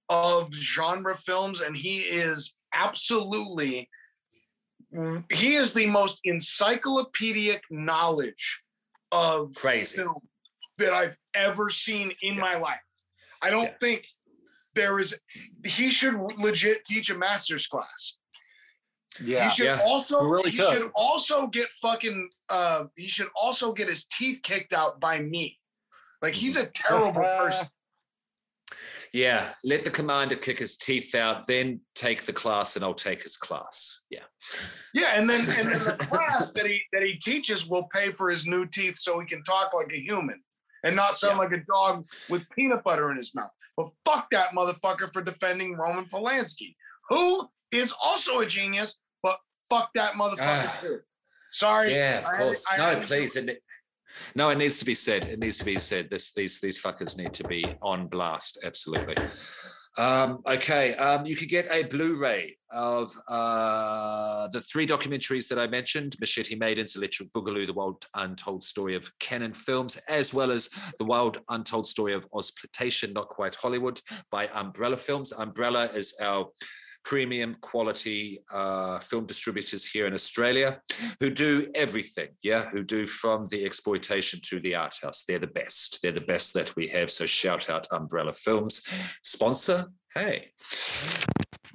of 0.10 0.54
genre 0.54 1.18
films, 1.18 1.62
and 1.62 1.76
he 1.76 2.00
is 2.00 2.54
absolutely 2.74 3.90
he 5.32 5.56
is 5.56 5.74
the 5.74 5.88
most 5.88 6.20
encyclopedic 6.24 7.64
knowledge 7.70 8.62
of 9.12 9.54
Crazy. 9.56 9.98
film 9.98 10.20
that 10.78 10.94
I've 10.94 11.16
ever 11.34 11.70
seen 11.70 12.12
in 12.22 12.38
my 12.38 12.56
life. 12.56 12.80
I 13.42 13.50
don't 13.50 13.66
Yeah. 13.66 13.78
think 13.80 14.08
there 14.74 15.00
is 15.00 15.18
he 15.66 15.92
should 15.92 16.16
legit 16.38 16.86
teach 16.86 17.10
a 17.10 17.18
master's 17.18 17.68
class. 17.68 18.18
Yeah. 19.22 19.50
He 19.50 19.56
should 19.56 19.66
Yeah. 19.66 19.82
also 19.84 20.22
He 20.22 20.28
really 20.28 20.52
he 20.52 20.58
could. 20.58 20.74
should 20.74 20.92
also 20.96 21.48
get 21.48 21.70
fucking 21.82 22.30
uh 22.50 22.86
he 22.96 23.08
should 23.10 23.30
also 23.36 23.74
get 23.74 23.88
his 23.90 24.06
teeth 24.06 24.42
kicked 24.44 24.74
out 24.74 25.00
by 25.00 25.20
me. 25.20 25.60
Like 26.22 26.34
he's 26.34 26.56
a 26.56 26.68
terrible 26.68 27.14
person. 27.40 27.68
Yeah, 29.14 29.52
let 29.66 29.84
the 29.84 29.90
commander 29.90 30.38
kick 30.38 30.58
his 30.60 30.78
teeth 30.78 31.16
out, 31.16 31.46
then 31.46 31.82
take 31.96 32.24
the 32.24 32.32
class, 32.32 32.76
and 32.78 32.86
I'll 32.86 32.94
take 32.94 33.22
his 33.24 33.36
class. 33.36 34.06
Yeah, 34.10 34.24
Yeah, 34.94 35.16
and 35.20 35.30
then 35.30 35.42
and 35.42 35.68
then 35.68 35.84
the 35.84 35.98
class 36.00 36.50
that 36.56 36.66
he 36.66 36.82
that 36.94 37.04
he 37.04 37.16
teaches 37.16 37.68
will 37.68 37.88
pay 37.94 38.12
for 38.12 38.30
his 38.30 38.46
new 38.48 38.66
teeth 38.66 38.98
so 38.98 39.20
he 39.20 39.26
can 39.28 39.44
talk 39.44 39.74
like 39.74 39.92
a 39.92 40.00
human 40.00 40.42
and 40.86 40.96
not 40.96 41.18
sound 41.18 41.40
like 41.40 41.52
a 41.52 41.62
dog 41.68 42.08
with 42.30 42.50
peanut 42.52 42.84
butter 42.86 43.12
in 43.12 43.18
his 43.18 43.36
mouth. 43.36 43.52
But 43.76 43.90
fuck 44.06 44.30
that 44.32 44.52
motherfucker 44.56 45.12
for 45.12 45.22
defending 45.22 45.76
Roman 45.76 46.06
Polanski, 46.06 46.76
who 47.10 47.48
is 47.72 47.94
also 48.02 48.40
a 48.40 48.46
genius, 48.46 48.94
but 49.22 49.38
fuck 49.70 49.90
that 49.96 50.14
motherfucker 50.14 50.40
Ah. 50.40 50.78
too. 50.82 51.00
Sorry. 51.52 51.94
yeah, 51.94 52.20
of 52.20 52.26
I- 52.28 52.38
course. 52.38 52.66
I- 52.72 52.78
no, 52.78 53.00
please. 53.02 53.36
It, 53.36 53.62
no, 54.36 54.50
it 54.50 54.58
needs 54.58 54.80
to 54.80 54.86
be 54.86 54.94
said. 54.94 55.26
It 55.26 55.40
needs 55.40 55.58
to 55.60 55.66
be 55.66 55.80
said. 55.80 56.10
This, 56.10 56.34
these, 56.34 56.60
these 56.60 56.82
fuckers 56.82 57.18
need 57.18 57.34
to 57.34 57.44
be 57.44 57.64
on 57.82 58.08
blast. 58.08 58.64
Absolutely. 58.64 59.16
Um, 59.98 60.40
okay, 60.48 60.96
um, 60.96 61.26
you 61.26 61.36
could 61.36 61.50
get 61.50 61.68
a 61.70 61.84
Blu-ray 61.84 62.56
of 62.72 63.12
uh, 63.28 64.48
the 64.48 64.62
three 64.62 64.88
documentaries 64.88 65.50
that 65.50 65.60
I 65.60 65.68
mentioned: 65.68 66.16
Machete 66.22 66.56
Maidens, 66.56 66.96
Electric 66.96 67.32
Boogaloo, 67.34 67.68
The 67.68 67.74
Wild 67.74 68.06
Untold 68.16 68.64
Story 68.64 68.96
of 68.96 69.12
Cannon 69.20 69.54
Films, 69.54 69.98
as 70.08 70.34
well 70.34 70.50
as 70.50 70.70
The 70.98 71.04
Wild 71.04 71.40
Untold 71.50 71.88
Story 71.88 72.14
of 72.14 72.26
Ozploitation, 72.32 73.14
Not 73.14 73.28
Quite 73.28 73.56
Hollywood, 73.56 74.00
by 74.32 74.48
Umbrella 74.54 74.96
Films. 74.96 75.34
Umbrella 75.34 75.90
is 75.94 76.16
our 76.22 76.48
premium 77.04 77.56
quality 77.62 78.40
uh, 78.54 79.00
film 79.00 79.26
distributors 79.26 79.86
here 79.86 80.08
in 80.08 80.14
Australia 80.14 80.82
who 81.20 81.30
do 81.30 81.68
everything, 81.76 82.30
yeah, 82.42 82.70
who 82.70 82.84
do 82.84 83.06
from 83.06 83.48
the 83.50 83.66
exploitation 83.66 84.40
to 84.44 84.60
the 84.60 84.76
art 84.76 84.96
house. 85.02 85.24
They're 85.24 85.40
the 85.40 85.48
best. 85.48 86.00
They're 86.02 86.12
the 86.12 86.22
best 86.22 86.54
that 86.54 86.76
we 86.76 86.88
have. 86.90 87.12
So 87.12 87.26
shout 87.26 87.70
out 87.70 87.88
Umbrella 87.92 88.34
Films. 88.34 88.84
Sponsor? 89.24 89.86
Hey. 90.14 90.52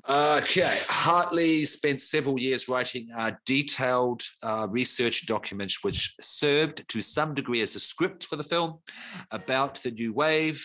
Okay, 0.08 0.78
Hartley 0.88 1.66
spent 1.66 2.00
several 2.00 2.38
years 2.38 2.68
writing 2.68 3.08
uh, 3.16 3.32
detailed 3.44 4.22
uh, 4.40 4.68
research 4.70 5.26
documents 5.26 5.82
which 5.82 6.14
served 6.20 6.88
to 6.88 7.00
some 7.00 7.34
degree 7.34 7.60
as 7.60 7.74
a 7.74 7.80
script 7.80 8.24
for 8.24 8.36
the 8.36 8.44
film 8.44 8.78
about 9.32 9.82
the 9.82 9.90
new 9.90 10.12
wave. 10.12 10.64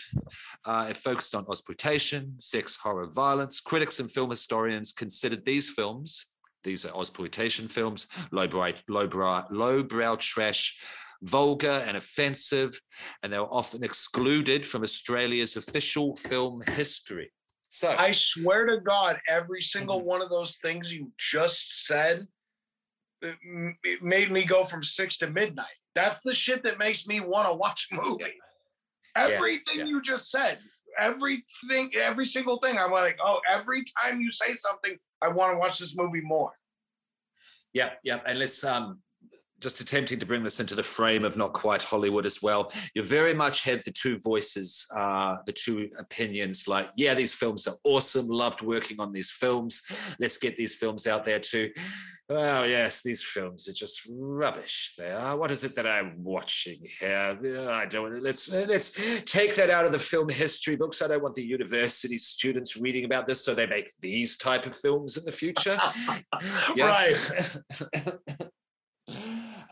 Uh, 0.64 0.86
it 0.90 0.96
focused 0.96 1.34
on 1.34 1.44
exploitation, 1.50 2.36
sex, 2.38 2.76
horror, 2.76 3.08
violence. 3.10 3.60
Critics 3.60 3.98
and 3.98 4.08
film 4.08 4.30
historians 4.30 4.92
considered 4.92 5.44
these 5.44 5.70
films, 5.70 6.32
these 6.62 6.86
are 6.86 7.00
exploitation 7.00 7.66
films, 7.66 8.06
lowbrow, 8.30 8.74
lowbrow, 8.88 9.46
lowbrow 9.50 10.14
trash, 10.16 10.80
vulgar 11.22 11.82
and 11.86 11.96
offensive, 11.96 12.80
and 13.24 13.32
they 13.32 13.40
were 13.40 13.52
often 13.52 13.82
excluded 13.82 14.64
from 14.64 14.84
Australia's 14.84 15.56
official 15.56 16.14
film 16.14 16.60
history. 16.76 17.32
So, 17.74 17.96
I 17.98 18.12
swear 18.12 18.66
to 18.66 18.80
God, 18.80 19.18
every 19.26 19.62
single 19.62 20.00
Mm-hmm. 20.00 20.06
one 20.06 20.20
of 20.20 20.28
those 20.28 20.56
things 20.56 20.92
you 20.92 21.10
just 21.18 21.86
said, 21.86 22.26
it, 23.22 23.34
it 23.82 24.02
made 24.02 24.30
me 24.30 24.44
go 24.44 24.66
from 24.66 24.84
six 24.84 25.16
to 25.18 25.30
midnight. 25.30 25.78
That's 25.94 26.20
the 26.22 26.34
shit 26.34 26.62
that 26.64 26.78
makes 26.78 27.06
me 27.06 27.20
want 27.20 27.48
to 27.48 27.54
watch 27.54 27.88
a 27.92 27.94
movie. 27.94 28.24
Yeah, 29.16 29.24
Everything 29.24 29.78
yeah. 29.78 29.84
you 29.86 30.02
just 30.02 30.30
said, 30.30 30.58
everything, 31.00 31.90
every 31.98 32.26
single 32.26 32.58
thing. 32.58 32.76
I'm 32.76 32.92
like, 32.92 33.16
oh, 33.24 33.40
every 33.48 33.84
time 34.02 34.20
you 34.20 34.30
say 34.30 34.52
something, 34.54 34.98
I 35.22 35.28
want 35.28 35.54
to 35.54 35.58
watch 35.58 35.78
this 35.78 35.96
movie 35.96 36.20
more. 36.20 36.52
Yeah, 37.72 37.92
yeah, 38.04 38.20
and 38.26 38.38
let's 38.38 38.62
um 38.64 39.00
just 39.62 39.80
attempting 39.80 40.18
to 40.18 40.26
bring 40.26 40.42
this 40.42 40.60
into 40.60 40.74
the 40.74 40.82
frame 40.82 41.24
of 41.24 41.36
not 41.36 41.52
quite 41.52 41.82
Hollywood 41.82 42.26
as 42.26 42.40
well. 42.42 42.72
You 42.94 43.04
very 43.04 43.34
much 43.34 43.62
had 43.62 43.82
the 43.84 43.92
two 43.92 44.18
voices, 44.18 44.86
uh, 44.96 45.36
the 45.46 45.52
two 45.52 45.88
opinions. 45.98 46.66
Like, 46.68 46.90
yeah, 46.96 47.14
these 47.14 47.34
films 47.34 47.66
are 47.66 47.74
awesome. 47.84 48.26
Loved 48.26 48.62
working 48.62 49.00
on 49.00 49.12
these 49.12 49.30
films. 49.30 49.82
Let's 50.18 50.38
get 50.38 50.56
these 50.56 50.74
films 50.74 51.06
out 51.06 51.24
there 51.24 51.38
too. 51.38 51.70
Oh 52.28 52.64
yes, 52.64 53.02
these 53.02 53.22
films 53.22 53.68
are 53.68 53.72
just 53.72 54.08
rubbish. 54.10 54.94
They 54.96 55.10
are. 55.10 55.36
What 55.36 55.50
is 55.50 55.64
it 55.64 55.74
that 55.76 55.86
I'm 55.86 56.22
watching 56.22 56.78
here? 57.00 57.38
I 57.70 57.84
don't. 57.86 58.22
Let's 58.22 58.50
let's 58.50 59.22
take 59.24 59.54
that 59.56 59.70
out 59.70 59.84
of 59.84 59.92
the 59.92 59.98
film 59.98 60.28
history 60.28 60.76
books. 60.76 61.02
I 61.02 61.08
don't 61.08 61.22
want 61.22 61.34
the 61.34 61.44
university 61.44 62.16
students 62.16 62.80
reading 62.80 63.04
about 63.04 63.26
this, 63.26 63.44
so 63.44 63.54
they 63.54 63.66
make 63.66 63.90
these 64.00 64.36
type 64.38 64.66
of 64.66 64.74
films 64.74 65.16
in 65.16 65.24
the 65.24 65.32
future. 65.32 65.78
Yeah. 66.74 66.86
Right. 66.86 67.56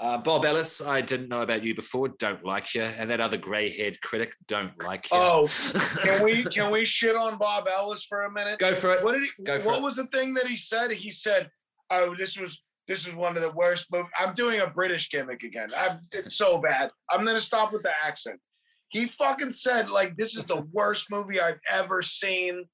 Uh, 0.01 0.17
Bob 0.17 0.47
Ellis, 0.47 0.81
I 0.81 1.03
didn't 1.03 1.29
know 1.29 1.43
about 1.43 1.63
you 1.63 1.75
before. 1.75 2.09
Don't 2.19 2.43
like 2.43 2.75
you, 2.75 2.83
and 2.83 3.11
that 3.11 3.21
other 3.21 3.37
grey-haired 3.37 4.01
critic, 4.01 4.33
don't 4.49 4.73
like 4.83 5.05
you. 5.13 5.19
Oh, 5.19 5.47
can 6.03 6.25
we 6.25 6.43
can 6.45 6.71
we 6.71 6.87
shit 6.87 7.15
on 7.15 7.37
Bob 7.37 7.69
Ellis 7.69 8.05
for 8.05 8.23
a 8.23 8.33
minute? 8.33 8.59
go 8.59 8.73
for 8.73 8.95
it. 8.95 9.05
What 9.05 9.13
did 9.13 9.25
he? 9.25 9.45
Go 9.45 9.59
for 9.61 9.69
what 9.69 9.79
it. 9.79 9.83
was 9.83 9.97
the 9.97 10.07
thing 10.07 10.33
that 10.35 10.47
he 10.47 10.57
said? 10.57 10.91
He 10.91 11.11
said, 11.11 11.51
"Oh, 11.91 12.15
this 12.17 12.39
was 12.39 12.63
this 12.89 13.07
is 13.07 13.15
one 13.15 13.37
of 13.37 13.43
the 13.43 13.53
worst 13.53 13.93
movies." 13.93 14.11
I'm 14.19 14.33
doing 14.33 14.61
a 14.61 14.67
British 14.67 15.11
gimmick 15.11 15.43
again. 15.43 15.69
I'm, 15.77 15.99
it's 16.13 16.37
so 16.37 16.57
bad. 16.57 16.91
I'm 17.11 17.27
gonna 17.27 17.39
stop 17.39 17.71
with 17.71 17.83
the 17.83 17.93
accent. 18.03 18.41
He 18.89 19.05
fucking 19.05 19.53
said 19.53 19.91
like 19.91 20.17
this 20.17 20.35
is 20.35 20.47
the 20.47 20.63
worst 20.73 21.11
movie 21.11 21.43
I've 21.43 21.61
ever 21.71 22.01
seen. 22.01 22.65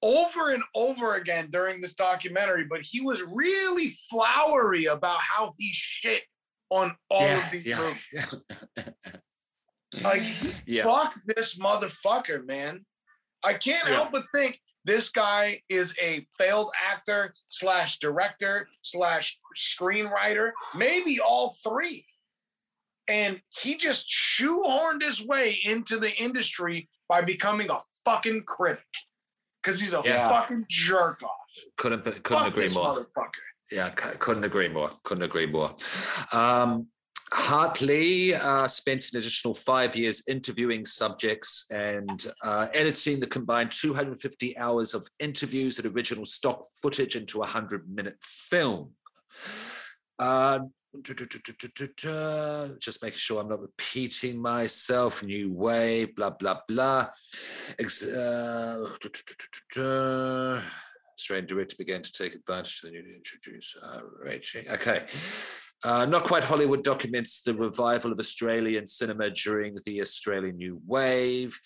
Over 0.00 0.52
and 0.52 0.62
over 0.74 1.16
again 1.16 1.48
during 1.50 1.82
this 1.82 1.94
documentary, 1.94 2.64
but 2.64 2.80
he 2.82 3.02
was 3.02 3.22
really 3.22 3.94
flowery 4.10 4.86
about 4.86 5.18
how 5.20 5.54
he 5.58 5.70
shit 5.72 6.22
on 6.70 6.94
all 7.10 7.20
yeah, 7.20 7.44
of 7.44 7.50
these 7.50 7.66
yeah, 7.66 7.78
movies. 7.78 8.34
Like, 10.02 10.22
yeah. 10.66 10.84
fuck 10.84 11.14
this 11.26 11.58
motherfucker, 11.58 12.44
man. 12.46 12.84
I 13.44 13.54
can't 13.54 13.86
help 13.86 14.12
but 14.12 14.24
think 14.34 14.60
this 14.84 15.08
guy 15.10 15.62
is 15.68 15.94
a 16.00 16.26
failed 16.38 16.70
actor 16.88 17.34
slash 17.48 17.98
director 17.98 18.68
slash 18.82 19.38
screenwriter, 19.56 20.50
maybe 20.74 21.20
all 21.20 21.56
three. 21.62 22.04
And 23.08 23.40
he 23.60 23.76
just 23.76 24.06
shoehorned 24.08 25.02
his 25.02 25.24
way 25.24 25.58
into 25.64 25.98
the 25.98 26.14
industry 26.16 26.88
by 27.08 27.22
becoming 27.22 27.70
a 27.70 27.80
fucking 28.04 28.42
critic. 28.46 28.84
Because 29.62 29.80
he's 29.80 29.92
a 29.92 30.02
fucking 30.02 30.66
jerk 30.70 31.22
off. 31.22 31.30
Couldn't 31.76 32.04
couldn't 32.04 32.22
Fuck 32.24 32.48
agree 32.48 32.68
more. 32.68 32.96
motherfucker. 32.96 33.45
Yeah, 33.72 33.90
couldn't 33.90 34.44
agree 34.44 34.68
more. 34.68 34.90
Couldn't 35.02 35.24
agree 35.24 35.46
more. 35.46 35.74
Um, 36.32 36.86
Hartley 37.32 38.34
uh, 38.34 38.68
spent 38.68 39.06
an 39.12 39.18
additional 39.18 39.54
five 39.54 39.96
years 39.96 40.22
interviewing 40.28 40.86
subjects 40.86 41.68
and 41.72 42.26
uh, 42.44 42.68
editing 42.72 43.18
the 43.18 43.26
combined 43.26 43.72
250 43.72 44.56
hours 44.58 44.94
of 44.94 45.06
interviews 45.18 45.78
and 45.78 45.94
original 45.94 46.24
stock 46.24 46.64
footage 46.80 47.16
into 47.16 47.38
a 47.38 47.40
100 47.40 47.88
minute 47.92 48.16
film. 48.22 48.92
Uh, 50.18 50.60
just 51.02 53.02
making 53.02 53.18
sure 53.18 53.40
I'm 53.40 53.48
not 53.48 53.60
repeating 53.60 54.40
myself. 54.40 55.22
New 55.22 55.52
wave, 55.52 56.14
blah, 56.14 56.30
blah, 56.30 56.60
blah. 56.68 57.08
Uh, 59.76 60.60
Australian 61.18 61.46
director 61.46 61.76
began 61.78 62.02
to 62.02 62.12
take 62.12 62.34
advantage 62.34 62.80
of 62.82 62.90
the 62.90 62.96
newly 62.96 63.14
introduced 63.14 63.78
uh, 63.82 64.00
rating. 64.22 64.68
Okay. 64.70 65.04
Uh, 65.84 66.06
Not 66.06 66.24
Quite 66.24 66.42
Hollywood 66.42 66.82
documents 66.82 67.42
the 67.42 67.54
revival 67.54 68.10
of 68.10 68.18
Australian 68.18 68.86
cinema 68.86 69.30
during 69.30 69.76
the 69.84 70.00
Australian 70.00 70.56
New 70.56 70.80
Wave 70.86 71.58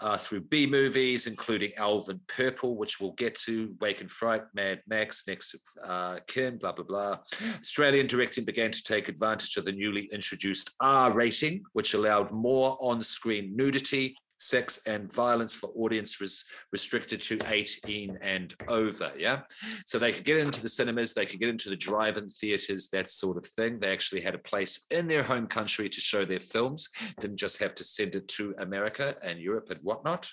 uh, 0.00 0.16
through 0.16 0.40
B 0.42 0.66
movies, 0.66 1.26
including 1.26 1.72
Alvin 1.76 2.18
Purple, 2.28 2.76
which 2.76 2.98
we'll 2.98 3.12
get 3.12 3.34
to, 3.46 3.76
Wake 3.80 4.00
in 4.00 4.08
Fright, 4.08 4.42
Mad 4.54 4.80
Max, 4.88 5.24
Next 5.28 5.54
uh, 5.84 6.18
Kin, 6.26 6.56
blah, 6.56 6.72
blah, 6.72 6.84
blah. 6.84 7.18
Australian 7.60 8.06
directing 8.06 8.44
began 8.44 8.70
to 8.70 8.82
take 8.82 9.08
advantage 9.08 9.56
of 9.58 9.66
the 9.66 9.72
newly 9.72 10.08
introduced 10.12 10.70
R 10.80 11.12
rating, 11.12 11.62
which 11.74 11.92
allowed 11.92 12.30
more 12.32 12.78
on 12.80 13.02
screen 13.02 13.54
nudity, 13.54 14.16
sex, 14.38 14.86
and 14.86 15.12
violence 15.12 15.54
for 15.54 15.70
audience 15.76 16.20
res- 16.20 16.44
restricted 16.72 17.20
to 17.20 17.38
18 17.46 18.18
and 18.22 18.54
over. 18.68 19.12
Yeah. 19.18 19.40
So 19.84 19.98
they 19.98 20.12
could 20.12 20.24
get 20.24 20.38
into 20.38 20.62
the 20.62 20.68
cinemas, 20.68 21.12
they 21.12 21.26
could 21.26 21.40
get 21.40 21.48
into 21.48 21.68
the 21.68 21.76
drive 21.76 22.16
in 22.16 22.28
theaters, 22.28 22.88
that 22.90 23.08
sort 23.08 23.36
of 23.36 23.44
thing. 23.44 23.78
They 23.78 23.92
actually 23.92 24.22
had 24.22 24.34
a 24.34 24.38
place 24.38 24.86
in 24.90 25.08
their 25.08 25.22
home 25.22 25.46
country 25.46 25.88
to 25.88 26.00
show 26.00 26.24
their 26.24 26.40
films, 26.40 26.88
didn't 27.20 27.36
just 27.36 27.60
have 27.60 27.74
to 27.76 27.84
send 27.84 28.14
it 28.14 28.28
to 28.28 28.54
America 28.58 29.14
and 29.22 29.38
Europe 29.38 29.66
and 29.70 29.78
whatnot. 29.82 30.30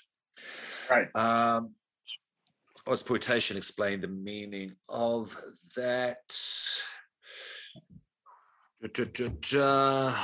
Right. 0.90 1.14
Um, 1.14 1.74
Ozploitation 2.86 3.56
explained 3.56 4.02
the 4.02 4.08
meaning 4.08 4.72
of 4.88 5.36
that. 5.76 6.18
Da, 8.94 9.04
da, 9.12 9.28
da. 9.40 10.14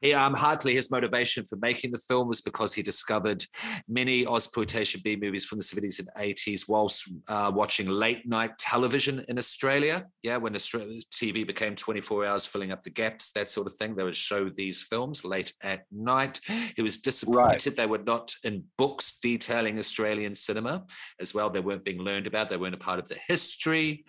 He, 0.00 0.14
um, 0.14 0.34
Hartley, 0.34 0.74
his 0.74 0.90
motivation 0.90 1.44
for 1.44 1.56
making 1.56 1.92
the 1.92 1.98
film 1.98 2.28
was 2.28 2.40
because 2.40 2.72
he 2.72 2.82
discovered 2.82 3.44
many 3.88 4.24
Ozploitation 4.24 5.02
B 5.02 5.16
movies 5.16 5.44
from 5.44 5.58
the 5.58 5.64
70s 5.64 5.98
and 5.98 6.08
80s 6.18 6.68
whilst 6.68 7.12
uh, 7.28 7.52
watching 7.54 7.88
late 7.88 8.26
night 8.26 8.56
television 8.58 9.24
in 9.28 9.38
Australia. 9.38 10.06
Yeah, 10.22 10.38
when 10.38 10.54
Australia, 10.54 11.00
TV 11.12 11.46
became 11.46 11.74
24 11.74 12.24
hours, 12.24 12.46
filling 12.46 12.72
up 12.72 12.80
the 12.80 12.90
gaps, 12.90 13.32
that 13.32 13.48
sort 13.48 13.66
of 13.66 13.74
thing. 13.74 13.94
They 13.94 14.04
would 14.04 14.16
show 14.16 14.48
these 14.48 14.82
films 14.82 15.24
late 15.24 15.52
at 15.62 15.84
night. 15.90 16.40
He 16.76 16.82
was 16.82 16.98
disappointed 16.98 17.76
they 17.76 17.86
were 17.86 17.98
not 17.98 18.32
in 18.44 18.64
books 18.76 19.18
detailing 19.20 19.78
Australian 19.78 20.34
cinema 20.34 20.84
as 21.20 21.34
well. 21.34 21.50
They 21.50 21.60
weren't 21.60 21.84
being 21.84 22.00
learned 22.00 22.26
about, 22.26 22.48
they 22.48 22.56
weren't 22.56 22.74
a 22.74 22.78
part 22.78 22.98
of 22.98 23.08
the 23.08 23.18
history. 23.28 24.04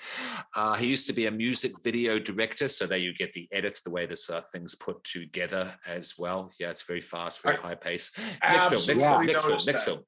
Uh, 0.56 0.76
he 0.76 0.88
used 0.88 1.08
to 1.08 1.14
be 1.14 1.28
a 1.28 1.32
music 1.32 1.72
video 1.84 2.20
director, 2.20 2.68
so 2.68 2.86
there 2.86 2.98
you 2.98 3.14
get 3.14 3.34
the 3.34 3.48
edit, 3.52 3.80
the 3.84 3.92
way 3.92 4.06
this 4.06 4.30
uh, 4.30 4.42
thing's 4.52 4.76
put 4.76 5.04
together 5.04 5.72
as 5.88 6.16
well. 6.18 6.52
Yeah, 6.60 6.70
it's 6.70 6.84
very 6.84 7.02
fast, 7.02 7.42
very 7.42 7.58
I 7.58 7.62
high 7.62 7.76
pace. 7.76 8.12
Next 8.44 8.70
film, 8.70 8.82
next 8.88 9.04
film, 9.04 9.26
next 9.26 9.46
film, 9.46 9.60
next 9.66 9.84
film. 9.84 10.00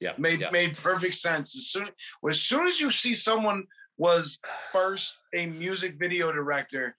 Yeah, 0.00 0.12
made 0.18 0.40
yeah. 0.40 0.50
made 0.50 0.76
perfect 0.76 1.14
sense. 1.14 1.56
As 1.56 1.68
soon 1.68 1.88
as 2.28 2.40
soon 2.40 2.66
as 2.66 2.80
you 2.80 2.90
see 2.90 3.14
someone 3.14 3.64
was 3.98 4.38
first 4.72 5.14
a 5.34 5.46
music 5.46 5.96
video 5.98 6.32
director, 6.32 6.96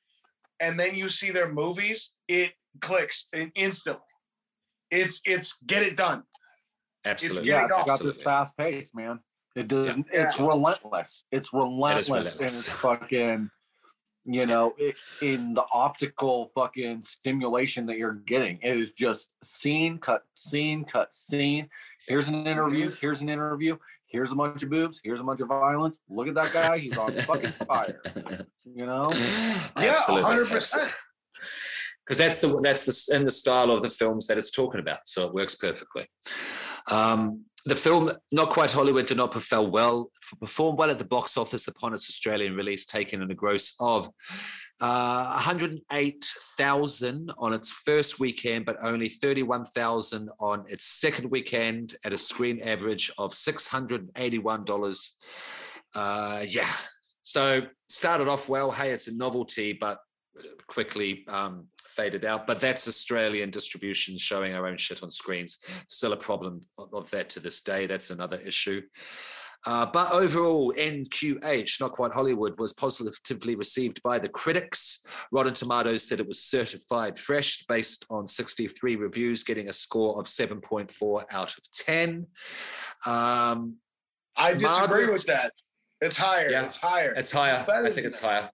and 0.59 0.79
then 0.79 0.95
you 0.95 1.09
see 1.09 1.31
their 1.31 1.51
movies, 1.51 2.13
it 2.27 2.53
clicks 2.79 3.27
instantly. 3.55 4.01
It's 4.89 5.21
it's 5.25 5.57
get 5.65 5.83
it 5.83 5.97
done. 5.97 6.23
absolutely. 7.03 7.49
Yeah, 7.49 7.55
yeah, 7.55 7.65
it 7.65 7.81
it's 7.87 7.99
got 8.01 8.13
this 8.13 8.23
fast 8.23 8.57
pace, 8.57 8.89
man. 8.93 9.19
It 9.55 9.67
does. 9.67 9.95
Yeah. 9.97 10.03
It's 10.27 10.39
relentless. 10.39 11.25
It's 11.31 11.53
relentless, 11.53 12.07
in 12.07 12.13
relentless. 12.15 12.67
its 12.67 12.69
fucking, 12.79 13.49
you 14.25 14.45
know, 14.45 14.73
in 15.21 15.53
the 15.53 15.63
optical 15.73 16.51
fucking 16.55 17.01
stimulation 17.01 17.85
that 17.87 17.97
you're 17.97 18.13
getting. 18.13 18.59
It 18.61 18.77
is 18.77 18.91
just 18.91 19.27
scene, 19.43 19.97
cut, 19.97 20.23
scene, 20.35 20.85
cut, 20.85 21.13
scene. 21.13 21.69
Here's 22.07 22.27
an 22.27 22.47
interview. 22.47 22.87
Mm-hmm. 22.87 22.95
Here's 23.01 23.21
an 23.21 23.29
interview. 23.29 23.77
Here's 24.07 24.31
a 24.31 24.35
bunch 24.35 24.61
of 24.61 24.69
boobs. 24.69 24.99
Here's 25.03 25.19
a 25.19 25.23
bunch 25.23 25.41
of 25.41 25.47
violence. 25.47 25.97
Look 26.07 26.27
at 26.27 26.35
that 26.35 26.51
guy. 26.53 26.77
He's 26.77 26.97
on 26.97 27.11
fucking 27.11 27.49
fire. 27.49 27.99
You 28.63 28.85
know. 28.85 29.09
Yeah, 29.77 29.95
100%. 29.95 30.91
because 32.05 32.17
that's 32.19 32.39
the 32.39 32.59
that's 32.61 32.85
the 32.85 33.15
in 33.15 33.25
the 33.25 33.31
style 33.31 33.71
of 33.71 33.81
the 33.81 33.89
films 33.89 34.27
that 34.27 34.37
it's 34.37 34.51
talking 34.51 34.79
about, 34.79 34.99
so 35.07 35.25
it 35.27 35.33
works 35.33 35.55
perfectly. 35.55 36.07
Um, 36.91 37.45
the 37.65 37.75
film, 37.75 38.11
not 38.31 38.49
quite 38.49 38.71
Hollywood, 38.71 39.05
did 39.05 39.17
not 39.17 39.31
perform 39.31 39.71
well, 39.71 40.11
well 40.57 40.89
at 40.89 40.99
the 40.99 41.05
box 41.05 41.37
office 41.37 41.67
upon 41.67 41.93
its 41.93 42.09
Australian 42.09 42.55
release, 42.55 42.85
taking 42.85 43.21
in 43.21 43.31
a 43.31 43.35
gross 43.35 43.73
of 43.79 44.09
uh, 44.81 45.31
108,000 45.35 47.31
on 47.37 47.53
its 47.53 47.69
first 47.69 48.19
weekend, 48.19 48.65
but 48.65 48.75
only 48.83 49.07
31,000 49.07 50.29
on 50.39 50.65
its 50.67 50.83
second 50.85 51.31
weekend 51.31 51.95
at 52.03 52.11
a 52.11 52.17
screen 52.17 52.59
average 52.61 53.09
of 53.17 53.31
$681. 53.31 55.09
Uh, 55.95 56.43
yeah. 56.47 56.71
So 57.21 57.61
started 57.87 58.27
off 58.27 58.49
well. 58.49 58.71
Hey, 58.71 58.89
it's 58.89 59.07
a 59.07 59.15
novelty, 59.15 59.71
but 59.73 59.99
quickly 60.67 61.25
um, 61.27 61.67
faded 61.93 62.25
out. 62.25 62.47
But 62.47 62.59
that's 62.59 62.87
Australian 62.87 63.49
distribution 63.49 64.17
showing 64.17 64.53
our 64.53 64.67
own 64.67 64.77
shit 64.77 65.03
on 65.03 65.11
screens. 65.11 65.59
Still 65.87 66.13
a 66.13 66.17
problem 66.17 66.61
of 66.77 67.09
that 67.11 67.29
to 67.31 67.39
this 67.39 67.61
day. 67.61 67.85
That's 67.85 68.09
another 68.09 68.39
issue. 68.39 68.81
Uh, 69.65 69.85
but 69.85 70.11
overall, 70.11 70.73
NQH, 70.77 71.79
Not 71.79 71.93
Quite 71.93 72.13
Hollywood, 72.13 72.59
was 72.59 72.73
positively 72.73 73.55
received 73.55 74.03
by 74.03 74.19
the 74.19 74.27
critics. 74.27 75.05
Rotten 75.31 75.53
Tomatoes 75.53 76.03
said 76.03 76.19
it 76.19 76.27
was 76.27 76.43
certified 76.43 77.17
fresh 77.17 77.63
based 77.67 78.05
on 78.09 78.27
63 78.27 78.97
reviews, 78.97 79.43
getting 79.43 79.69
a 79.69 79.73
score 79.73 80.19
of 80.19 80.25
7.4 80.25 81.23
out 81.31 81.49
of 81.49 81.71
10. 81.71 82.27
Um, 83.05 83.77
I 84.35 84.53
disagree 84.53 84.67
Margaret- 84.67 85.11
with 85.13 85.25
that. 85.27 85.53
It's 86.01 86.17
higher. 86.17 86.49
Yeah, 86.49 86.65
it's 86.65 86.75
higher. 86.75 87.13
it's 87.15 87.31
higher. 87.31 87.65
I 87.69 87.89
think 87.89 88.05
it's 88.05 88.19
that. 88.19 88.27
higher. 88.27 88.49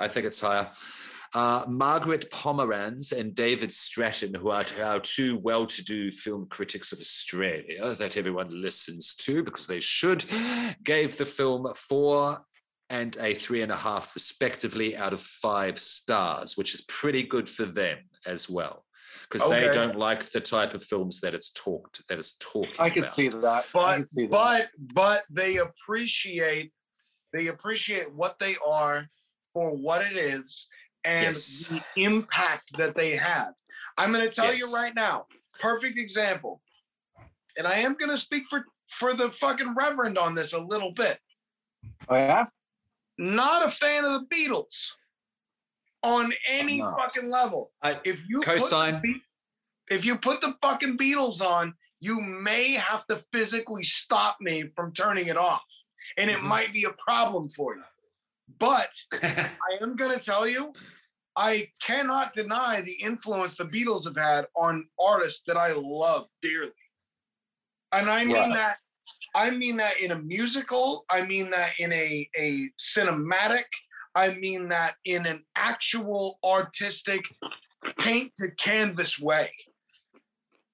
I 0.00 0.08
think 0.08 0.26
it's 0.26 0.40
higher. 0.40 0.68
Uh, 1.34 1.64
Margaret 1.66 2.30
Pomeranz 2.30 3.18
and 3.18 3.34
David 3.34 3.72
Stratton, 3.72 4.34
who 4.34 4.50
are 4.50 4.64
our 4.82 5.00
two 5.00 5.38
well 5.38 5.64
to 5.64 5.82
do 5.82 6.10
film 6.10 6.46
critics 6.50 6.92
of 6.92 6.98
Australia 6.98 7.94
that 7.94 8.18
everyone 8.18 8.60
listens 8.60 9.14
to 9.16 9.42
because 9.42 9.66
they 9.66 9.80
should, 9.80 10.24
gave 10.84 11.16
the 11.16 11.24
film 11.24 11.66
four 11.74 12.38
and 12.90 13.16
a 13.20 13.32
three 13.32 13.62
and 13.62 13.72
a 13.72 13.76
half, 13.76 14.14
respectively, 14.14 14.94
out 14.94 15.14
of 15.14 15.22
five 15.22 15.78
stars, 15.78 16.58
which 16.58 16.74
is 16.74 16.82
pretty 16.82 17.22
good 17.22 17.48
for 17.48 17.64
them 17.64 17.98
as 18.26 18.50
well. 18.50 18.84
Because 19.22 19.48
they 19.48 19.70
don't 19.70 19.96
like 19.96 20.22
the 20.24 20.40
type 20.40 20.74
of 20.74 20.82
films 20.82 21.22
that 21.22 21.32
it's 21.32 21.52
talked 21.52 22.06
that 22.08 22.18
it's 22.18 22.36
talking 22.36 22.74
I 22.78 22.90
can 22.90 23.04
about. 23.04 23.14
see 23.14 23.28
that. 23.28 23.46
I 23.46 23.62
but 23.72 23.96
can 23.96 24.08
see 24.08 24.26
that. 24.26 24.30
but 24.30 24.68
but 24.92 25.24
they 25.30 25.56
appreciate 25.56 26.70
they 27.32 27.46
appreciate 27.46 28.12
what 28.12 28.38
they 28.38 28.56
are 28.66 29.06
for 29.54 29.74
what 29.74 30.02
it 30.04 30.18
is 30.18 30.66
and 31.04 31.26
Yes. 31.36 31.66
the 31.68 31.82
impact 31.96 32.76
that 32.76 32.94
they 32.94 33.16
have. 33.16 33.54
I'm 33.98 34.12
going 34.12 34.24
to 34.28 34.34
tell 34.34 34.54
you 34.54 34.72
right 34.74 34.94
now, 34.94 35.26
perfect 35.60 35.98
example. 35.98 36.62
And 37.56 37.66
I 37.66 37.76
am 37.78 37.94
going 37.94 38.10
to 38.10 38.16
speak 38.16 38.44
for 38.48 38.64
for 38.88 39.14
the 39.14 39.30
fucking 39.30 39.74
reverend 39.74 40.18
on 40.18 40.34
this 40.34 40.52
a 40.52 40.58
little 40.60 40.92
bit. 40.92 41.18
oh 42.08 42.14
yeah. 42.14 42.46
Not 43.18 43.66
a 43.66 43.70
fan 43.70 44.04
of 44.04 44.12
the 44.20 44.26
Beatles 44.26 44.90
on 46.02 46.32
any 46.46 46.78
No. 46.78 46.94
fucking 46.96 47.30
level. 47.30 47.72
I- 47.82 48.00
If 48.04 48.28
you 48.28 48.40
put 48.40 48.58
the 48.58 48.64
Cosign. 48.64 49.00
Be- 49.02 49.22
if 49.90 50.04
you 50.04 50.18
put 50.18 50.40
the 50.42 50.56
fucking 50.60 50.98
Beatles 50.98 51.40
on, 51.40 51.74
you 52.00 52.20
may 52.20 52.72
have 52.72 53.06
to 53.06 53.24
physically 53.32 53.84
stop 53.84 54.36
me 54.40 54.64
from 54.76 54.92
turning 54.92 55.26
it 55.28 55.36
off, 55.38 55.64
and 56.18 56.30
it 56.30 56.38
Mhm. 56.38 56.42
might 56.44 56.72
be 56.72 56.84
a 56.84 56.92
problem 56.92 57.48
for 57.50 57.76
you. 57.76 57.84
But 58.62 58.92
I 59.24 59.82
am 59.82 59.96
going 59.96 60.16
to 60.16 60.24
tell 60.24 60.46
you, 60.46 60.72
I 61.36 61.66
cannot 61.84 62.32
deny 62.32 62.80
the 62.80 62.92
influence 62.92 63.56
the 63.56 63.64
Beatles 63.64 64.04
have 64.04 64.16
had 64.16 64.46
on 64.54 64.86
artists 65.00 65.42
that 65.48 65.56
I 65.56 65.72
love 65.72 66.28
dearly. 66.40 66.70
And 67.90 68.08
I 68.08 68.24
mean 68.24 68.50
that 68.50 68.78
I 69.34 69.50
mean 69.50 69.78
that 69.78 70.00
in 70.00 70.12
a 70.12 70.18
musical, 70.18 71.04
I 71.10 71.22
mean 71.22 71.50
that 71.50 71.72
in 71.80 71.92
a, 71.92 72.28
a 72.38 72.70
cinematic, 72.78 73.64
I 74.14 74.34
mean 74.34 74.68
that 74.68 74.94
in 75.04 75.26
an 75.26 75.42
actual 75.56 76.38
artistic 76.44 77.22
paint 77.98 78.30
to 78.38 78.52
canvas 78.52 79.18
way. 79.18 79.50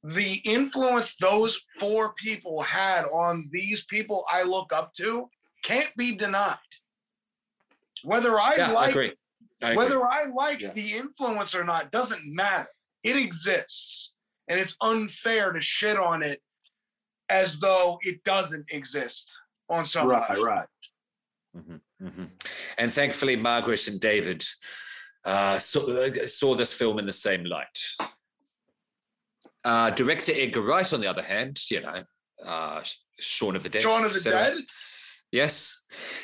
The 0.05 0.43
influence 0.45 1.17
those 1.17 1.59
four 1.81 2.13
people 2.23 2.61
had 2.61 3.07
on 3.07 3.49
these 3.51 3.87
people 3.87 4.27
I 4.31 4.43
look 4.43 4.75
up 4.75 4.93
to 4.99 5.31
can't 5.65 5.97
be 5.97 6.15
denied. 6.15 6.59
Whether 8.03 8.39
I 8.39 8.57
yeah, 8.57 8.69
I 8.71 8.73
like 8.73 8.91
agree. 8.91 9.13
I 9.63 9.73
agree. 9.73 9.77
whether 9.77 10.07
I 10.07 10.25
like 10.27 10.61
Yeah. 10.61 10.73
the 10.73 10.95
influence 10.97 11.55
or 11.55 11.65
not 11.65 11.91
doesn't 11.91 12.23
matter. 12.25 12.69
It 13.03 13.17
exists. 13.17 14.15
And 14.49 14.59
it's 14.59 14.77
unfair 14.81 15.53
to 15.53 15.61
shit 15.61 15.99
on 15.99 16.23
it 16.23 16.43
as 17.29 17.59
though 17.61 17.99
it 18.03 18.25
doesn't 18.25 18.67
exist 18.71 19.31
on 19.69 19.85
some 19.85 20.09
Right. 20.09 20.29
level. 20.31 20.45
Right. 20.45 20.69
Mhm, 21.57 21.81
mhm. 22.01 22.31
And 22.79 22.93
thankfully, 22.93 23.37
Margaret 23.37 23.87
and 23.89 24.01
David 24.01 24.45
uh, 25.25 25.59
saw, 25.59 25.81
uh, 25.91 26.27
saw 26.27 26.55
this 26.55 26.73
film 26.73 26.99
in 26.99 27.05
the 27.07 27.13
same 27.13 27.45
light. 27.45 27.79
Uh, 29.65 29.91
director 29.91 30.33
Edgar 30.35 30.63
Wright, 30.63 30.91
on 30.93 31.01
the 31.01 31.07
other 31.07 31.23
hand, 31.23 31.59
you 31.71 31.81
know, 31.81 32.03
uh, 32.45 32.83
Shaun 33.19 33.57
of 33.57 33.63
the 33.63 33.69
Dead. 33.69 33.83
Shaun 33.83 34.05
of 34.05 34.13
the 34.13 34.17
etc. 34.17 34.55
Dead. 34.55 34.65
Yes. 35.33 35.78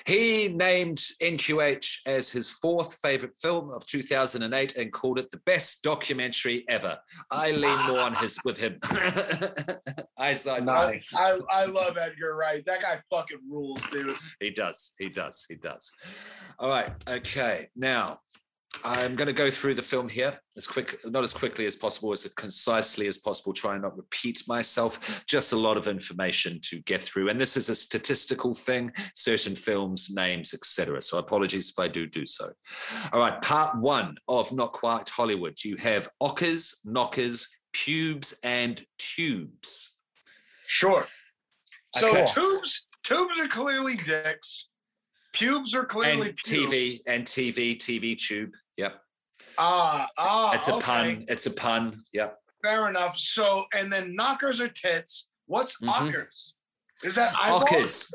He 0.07 0.49
named 0.49 0.99
NQH 1.23 2.07
as 2.07 2.31
his 2.31 2.51
fourth 2.51 2.95
favorite 3.03 3.37
film 3.41 3.71
of 3.71 3.85
2008 3.87 4.77
and 4.77 4.93
called 4.93 5.19
it 5.19 5.31
the 5.31 5.41
best 5.47 5.83
documentary 5.83 6.65
ever. 6.69 6.99
I 7.31 7.53
lean 7.53 7.87
more 7.87 8.01
on 8.01 8.15
his 8.15 8.39
with 8.45 8.59
him. 8.59 8.79
I 10.19 10.35
side 10.35 10.65
Nice. 10.65 11.15
I, 11.15 11.39
I 11.51 11.65
love 11.67 11.97
Edgar 11.97 12.37
Wright. 12.37 12.65
That 12.67 12.83
guy 12.83 13.01
fucking 13.11 13.41
rules, 13.49 13.81
dude. 13.91 14.17
He 14.41 14.51
does. 14.51 14.95
He 14.99 15.09
does. 15.09 15.45
He 15.49 15.57
does. 15.57 15.91
All 16.59 16.69
right. 16.69 16.91
Okay. 17.09 17.69
Now, 17.77 18.21
I'm 18.83 19.15
going 19.15 19.29
to 19.29 19.33
go 19.35 19.51
through 19.51 19.75
the 19.75 19.83
film 19.83 20.09
here 20.09 20.39
as 20.57 20.67
quick, 20.67 20.99
not 21.05 21.23
as 21.23 21.33
quickly 21.33 21.67
as 21.67 21.77
possible, 21.77 22.13
as 22.13 22.25
concisely 22.35 23.07
as 23.07 23.19
possible. 23.19 23.53
Try 23.53 23.75
and 23.75 23.83
not 23.83 23.97
repeat 23.97 24.43
myself. 24.49 25.25
Just 25.27 25.53
a 25.53 25.57
lot 25.57 25.77
of 25.77 25.87
information 25.87 26.59
to 26.65 26.81
get 26.81 27.01
through, 27.01 27.29
and 27.29 27.41
this 27.41 27.57
is 27.57 27.69
a 27.69 27.75
statistical 27.75 28.55
thing. 28.55 28.93
Certain 29.15 29.55
films, 29.55 30.11
names, 30.15 30.55
etc. 30.55 31.01
So 31.03 31.19
apologies 31.19 31.71
if 31.71 31.79
I 31.79 31.89
do 31.89 32.07
do 32.07 32.27
so. 32.27 32.51
All 33.13 33.21
right. 33.21 33.41
Part 33.43 33.79
one 33.79 34.17
of 34.29 34.53
Not 34.53 34.73
Quite 34.73 35.09
Hollywood. 35.09 35.57
You 35.65 35.77
have 35.77 36.09
ockers, 36.21 36.81
knockers, 36.85 37.49
pubes, 37.73 38.39
and 38.43 38.85
tubes. 38.99 39.97
Sure. 40.67 41.07
So 41.97 42.09
Okay. 42.09 42.27
tubes, 42.33 42.87
tubes 43.05 43.39
are 43.39 43.49
clearly 43.49 43.97
dicks. 43.97 44.69
Pubes 45.33 45.75
are 45.75 45.85
clearly 45.85 46.29
and 46.31 46.37
pubes. 46.39 46.73
TV 46.73 47.01
and 47.07 47.27
TV, 47.27 47.77
TV 47.77 48.17
tube. 48.17 48.53
Yep. 48.77 49.01
Ah, 49.59 50.09
ah, 50.19 50.53
It's 50.53 50.69
a 50.69 50.75
okay. 50.75 50.85
pun. 50.85 51.25
It's 51.29 51.47
a 51.47 51.51
pun. 51.53 52.03
Yep. 52.13 52.39
Fair 52.63 52.89
enough. 52.89 53.19
So, 53.19 53.67
and 53.75 53.93
then 53.93 54.15
knockers 54.15 54.61
or 54.61 54.69
tits. 54.69 55.29
What's 55.47 55.81
Mhm. 55.81 55.89
ockers? 55.89 56.55
Is 57.03 57.15
that 57.17 57.37
eyeballs? 57.39 57.63
Ockers. 57.63 58.15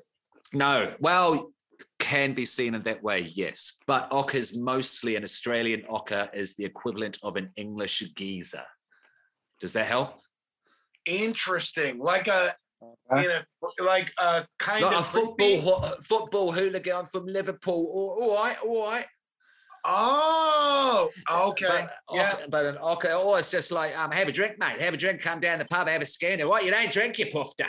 No. 0.53 0.95
Well, 0.99 1.53
can 1.99 2.33
be 2.33 2.45
seen 2.45 2.73
in 2.75 2.81
that 2.83 3.03
way, 3.03 3.19
yes. 3.19 3.79
But 3.85 4.07
ockers 4.11 4.57
mostly 4.57 5.15
an 5.15 5.23
Australian 5.23 5.83
ocker 5.83 6.33
is 6.33 6.55
the 6.55 6.65
equivalent 6.65 7.17
of 7.23 7.35
an 7.37 7.51
English 7.55 7.99
geezer. 8.15 8.65
Does 9.59 9.73
that 9.73 9.85
help? 9.85 10.19
Interesting. 11.05 11.99
Like 11.99 12.27
a, 12.27 12.55
you 12.81 13.27
know, 13.27 13.41
like 13.79 14.13
a 14.17 14.47
kind 14.57 14.81
Not 14.81 14.93
of 14.93 14.99
a 15.01 15.03
football 15.03 15.35
creepy- 15.35 15.61
ho- 15.61 15.95
football 16.03 16.51
hooligan 16.51 17.05
from 17.05 17.25
Liverpool. 17.25 17.85
All, 17.93 18.23
all 18.31 18.43
right, 18.43 18.57
all 18.63 18.87
right. 18.87 19.05
Oh, 19.85 21.09
okay. 21.31 21.67
But, 21.67 21.91
yeah. 22.13 22.35
but 22.49 22.65
an 22.65 22.75
ocker, 22.75 23.09
oh, 23.11 23.35
it's 23.35 23.51
just 23.51 23.71
like, 23.71 23.97
um, 23.97 24.11
have 24.11 24.27
a 24.27 24.31
drink, 24.31 24.57
mate. 24.59 24.79
Have 24.81 24.93
a 24.93 24.97
drink. 24.97 25.21
Come 25.21 25.39
down 25.39 25.59
the 25.59 25.65
pub, 25.65 25.87
have 25.87 26.01
a 26.01 26.05
schooner. 26.05 26.47
What? 26.47 26.65
You 26.65 26.71
don't 26.71 26.91
drink, 26.91 27.19
you 27.19 27.27
pufter. 27.27 27.67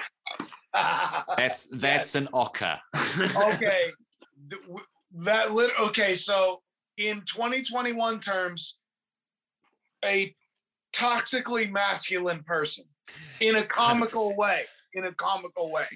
That's 1.36 1.66
that's 1.66 2.14
an 2.14 2.28
ocker. 2.32 2.78
okay. 3.54 3.86
That 5.16 5.52
lit. 5.52 5.72
Okay, 5.80 6.14
so 6.14 6.62
in 6.96 7.22
2021 7.22 8.20
terms, 8.20 8.76
a 10.04 10.32
toxically 10.92 11.70
masculine 11.70 12.44
person 12.44 12.84
in 13.40 13.56
a 13.56 13.66
comical 13.66 14.30
100%. 14.32 14.36
way. 14.36 14.62
In 14.94 15.04
a 15.06 15.12
comical 15.12 15.72
way. 15.72 15.86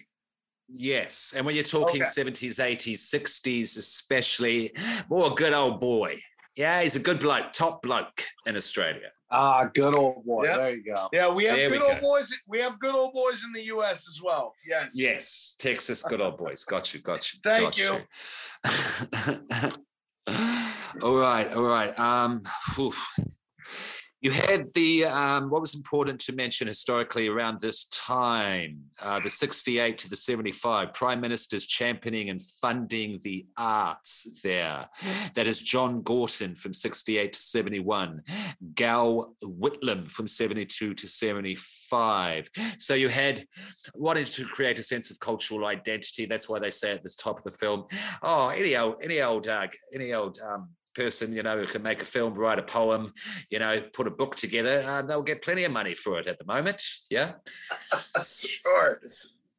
Yes, 0.69 1.35
and 1.37 1.45
when 1.45 1.55
you're 1.55 1.65
talking 1.65 2.03
Okay. 2.03 2.11
70s, 2.11 2.59
80s, 2.59 2.99
60s, 3.15 3.77
especially, 3.77 4.73
more 5.11 5.31
a 5.31 5.35
good 5.35 5.53
old 5.53 5.81
boy. 5.81 6.17
Yeah, 6.57 6.83
he's 6.83 6.97
a 6.97 7.01
good 7.01 7.21
bloke, 7.21 7.53
top 7.53 7.83
bloke 7.83 8.23
in 8.47 8.57
Australia. 8.57 9.11
Ah, 9.31 9.65
good 9.75 9.97
old 9.97 10.25
boy. 10.25 10.45
Yep. 10.45 10.57
There 10.57 10.75
you 10.77 10.85
go. 10.85 11.09
Yeah, 11.13 11.29
we 11.29 11.45
have 11.45 11.57
There 11.57 11.71
we 11.71 11.79
good 11.79 11.87
old 11.89 12.01
go. 12.01 12.01
boys. 12.01 12.33
We 12.47 12.61
have 12.61 12.79
good 12.79 12.95
old 12.95 13.13
boys 13.13 13.43
in 13.45 13.53
the 13.53 13.63
U.S. 13.65 14.07
as 14.09 14.21
well. 14.23 14.55
Yes. 14.67 14.93
Yes, 14.95 15.57
Texas, 15.59 16.03
good 16.05 16.21
old 16.21 16.39
boys. 16.39 16.63
Got 16.65 16.95
you, 16.95 17.01
got 17.01 17.33
you. 17.33 17.41
Thank 17.43 17.75
got 17.75 17.79
you. 17.79 18.01
all 21.03 21.17
right, 21.19 21.49
all 21.53 21.65
right. 21.65 21.99
Um, 21.99 22.43
whew. 22.77 22.95
You 24.25 24.31
had 24.31 24.65
the 24.75 25.05
um, 25.05 25.51
what 25.51 25.61
was 25.61 25.75
important 25.75 26.19
to 26.21 26.33
mention 26.33 26.67
historically 26.67 27.29
around 27.29 27.61
this 27.61 27.85
time, 27.91 28.85
uh, 29.03 29.21
the 29.21 29.29
68 29.29 29.99
to 29.99 30.09
the 30.09 30.17
75, 30.17 30.95
prime 30.95 31.21
ministers 31.21 31.67
championing 31.67 32.31
and 32.31 32.41
funding 32.41 33.21
the 33.23 33.45
arts 33.59 34.41
there. 34.43 34.89
That 35.35 35.47
is 35.47 35.61
John 35.61 36.01
Gorton 36.01 36.55
from 36.55 36.73
68 36.73 37.35
to 37.35 37.39
71, 37.39 38.23
Gough 38.75 39.27
Whitlam 39.43 40.11
from 40.11 40.27
72 40.27 40.95
to 40.95 41.07
75. 41.07 42.49
So 42.79 42.95
you 42.95 43.11
had 43.11 43.45
wanted 43.95 44.29
to 44.29 44.47
create 44.47 44.79
a 44.79 44.83
sense 44.83 45.11
of 45.11 45.21
cultural 45.21 45.67
identity. 45.67 46.25
That's 46.25 46.49
why 46.49 46.61
they 46.61 46.71
say 46.71 46.93
at 46.93 47.03
the 47.03 47.15
top 47.23 47.37
of 47.37 47.45
the 47.45 47.59
film, 47.59 47.85
oh, 48.23 48.49
any 48.49 48.75
old, 48.75 49.03
any 49.03 49.21
old, 49.21 49.49
uh, 49.49 49.69
any 49.93 50.15
old 50.15 50.39
um, 50.51 50.71
person, 50.95 51.33
you 51.33 51.43
know, 51.43 51.59
who 51.59 51.67
can 51.67 51.83
make 51.83 52.03
a 52.03 52.07
film, 52.07 52.35
write 52.35 52.59
a 52.59 52.63
poem, 52.63 53.13
you 53.51 53.59
know, 53.59 53.81
put 53.93 54.07
a 54.07 54.11
book 54.11 54.37
together, 54.37 54.83
uh, 54.87 55.03
they'll 55.03 55.23
get 55.23 55.43
plenty 55.43 55.65
of 55.65 55.73
money 55.73 55.95
for 55.95 56.19
it 56.19 56.27
at 56.27 56.39
the 56.39 56.45
moment. 56.45 56.83
Yeah. 57.11 57.33
Sure. 58.23 59.01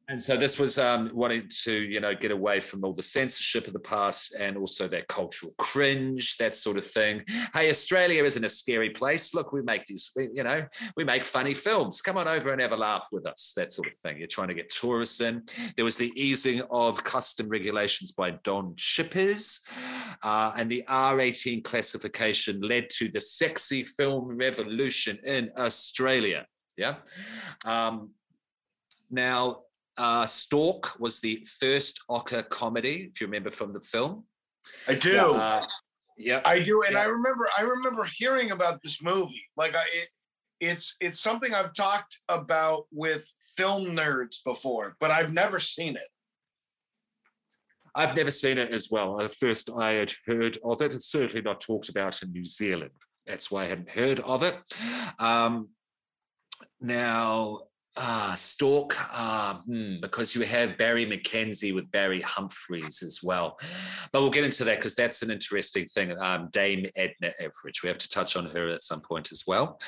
And 0.08 0.22
so 0.22 0.36
this 0.36 0.56
was 0.56 0.78
um, 0.78 1.10
wanting 1.12 1.50
to, 1.64 1.72
you 1.72 1.98
know, 1.98 2.14
get 2.14 2.30
away 2.30 2.60
from 2.60 2.84
all 2.84 2.92
the 2.92 3.02
censorship 3.02 3.66
of 3.66 3.72
the 3.72 3.80
past 3.80 4.36
and 4.38 4.56
also 4.56 4.86
that 4.86 5.08
cultural 5.08 5.52
cringe, 5.58 6.36
that 6.36 6.54
sort 6.54 6.76
of 6.76 6.86
thing. 6.86 7.24
Hey, 7.52 7.70
Australia 7.70 8.22
isn't 8.24 8.44
a 8.44 8.48
scary 8.48 8.90
place. 8.90 9.34
Look, 9.34 9.52
we 9.52 9.62
make 9.62 9.84
these, 9.84 10.12
you 10.16 10.44
know, 10.44 10.64
we 10.96 11.02
make 11.02 11.24
funny 11.24 11.54
films. 11.54 12.00
Come 12.02 12.18
on 12.18 12.28
over 12.28 12.52
and 12.52 12.62
have 12.62 12.70
a 12.70 12.76
laugh 12.76 13.08
with 13.10 13.26
us, 13.26 13.52
that 13.56 13.72
sort 13.72 13.88
of 13.88 13.94
thing. 13.94 14.18
You're 14.18 14.28
trying 14.28 14.48
to 14.48 14.54
get 14.54 14.70
tourists 14.70 15.20
in. 15.20 15.42
There 15.74 15.84
was 15.84 15.98
the 15.98 16.12
easing 16.14 16.62
of 16.70 17.02
custom 17.02 17.48
regulations 17.48 18.12
by 18.12 18.30
Don 18.44 18.74
Shippers, 18.76 19.60
uh, 20.22 20.52
and 20.56 20.70
the 20.70 20.84
R18 20.88 21.64
classification 21.64 22.60
led 22.60 22.90
to 22.90 23.08
the 23.08 23.20
sexy 23.20 23.82
film 23.82 24.36
revolution 24.36 25.18
in 25.24 25.50
Australia. 25.58 26.46
Yeah. 26.76 26.96
Um, 27.64 28.10
now, 29.10 29.58
uh, 29.98 30.26
Stork 30.26 30.98
was 30.98 31.20
the 31.20 31.46
first 31.60 32.00
Ocker 32.10 32.48
comedy, 32.48 33.10
if 33.12 33.20
you 33.20 33.26
remember 33.26 33.50
from 33.50 33.72
the 33.72 33.80
film. 33.80 34.24
I 34.88 34.94
do. 34.94 35.34
Uh, 35.34 35.64
yeah. 36.18 36.40
I 36.44 36.58
do, 36.60 36.82
and 36.82 36.94
Yeah. 36.94 37.00
I 37.00 37.04
remember. 37.04 37.48
I 37.56 37.62
remember 37.62 38.08
hearing 38.16 38.50
about 38.50 38.82
this 38.82 39.02
movie. 39.02 39.44
Like, 39.56 39.74
I, 39.74 39.82
it, 39.94 40.08
it's 40.60 40.96
it's 41.00 41.20
something 41.20 41.54
I've 41.54 41.74
talked 41.74 42.20
about 42.28 42.86
with 42.90 43.24
film 43.56 43.86
nerds 43.86 44.36
before, 44.44 44.96
but 45.00 45.10
I've 45.10 45.32
never 45.32 45.60
seen 45.60 45.96
it. 45.96 46.08
I've 47.94 48.14
never 48.14 48.30
seen 48.30 48.58
it 48.58 48.72
as 48.72 48.88
well. 48.90 49.22
At 49.22 49.32
first, 49.32 49.70
I 49.70 49.92
had 49.92 50.12
heard 50.26 50.58
of 50.62 50.82
it. 50.82 50.94
It's 50.94 51.06
certainly 51.06 51.40
not 51.40 51.62
talked 51.62 51.88
about 51.88 52.22
in 52.22 52.30
New 52.30 52.44
Zealand. 52.44 52.90
That's 53.26 53.50
why 53.50 53.64
I 53.64 53.68
hadn't 53.68 53.90
heard 53.90 54.20
of 54.20 54.42
it. 54.42 54.54
Um, 55.18 55.70
now, 56.80 57.60
uh, 57.96 58.34
Stork, 58.34 58.96
uh, 59.12 59.54
hmm, 59.66 59.96
because 60.00 60.34
you 60.34 60.42
have 60.42 60.76
Barry 60.78 61.06
McKenzie 61.06 61.74
with 61.74 61.90
Barry 61.90 62.20
Humphries 62.20 63.02
as 63.02 63.20
well. 63.22 63.56
But 64.12 64.22
we'll 64.22 64.30
get 64.30 64.44
into 64.44 64.64
that 64.64 64.76
because 64.78 64.94
that's 64.94 65.22
an 65.22 65.30
interesting 65.30 65.86
thing. 65.86 66.14
Um, 66.20 66.48
Dame 66.52 66.86
Edna 66.96 67.32
Everage. 67.40 67.82
We 67.82 67.88
have 67.88 67.98
to 67.98 68.08
touch 68.08 68.36
on 68.36 68.46
her 68.46 68.68
at 68.68 68.82
some 68.82 69.00
point 69.00 69.32
as 69.32 69.44
well. 69.46 69.78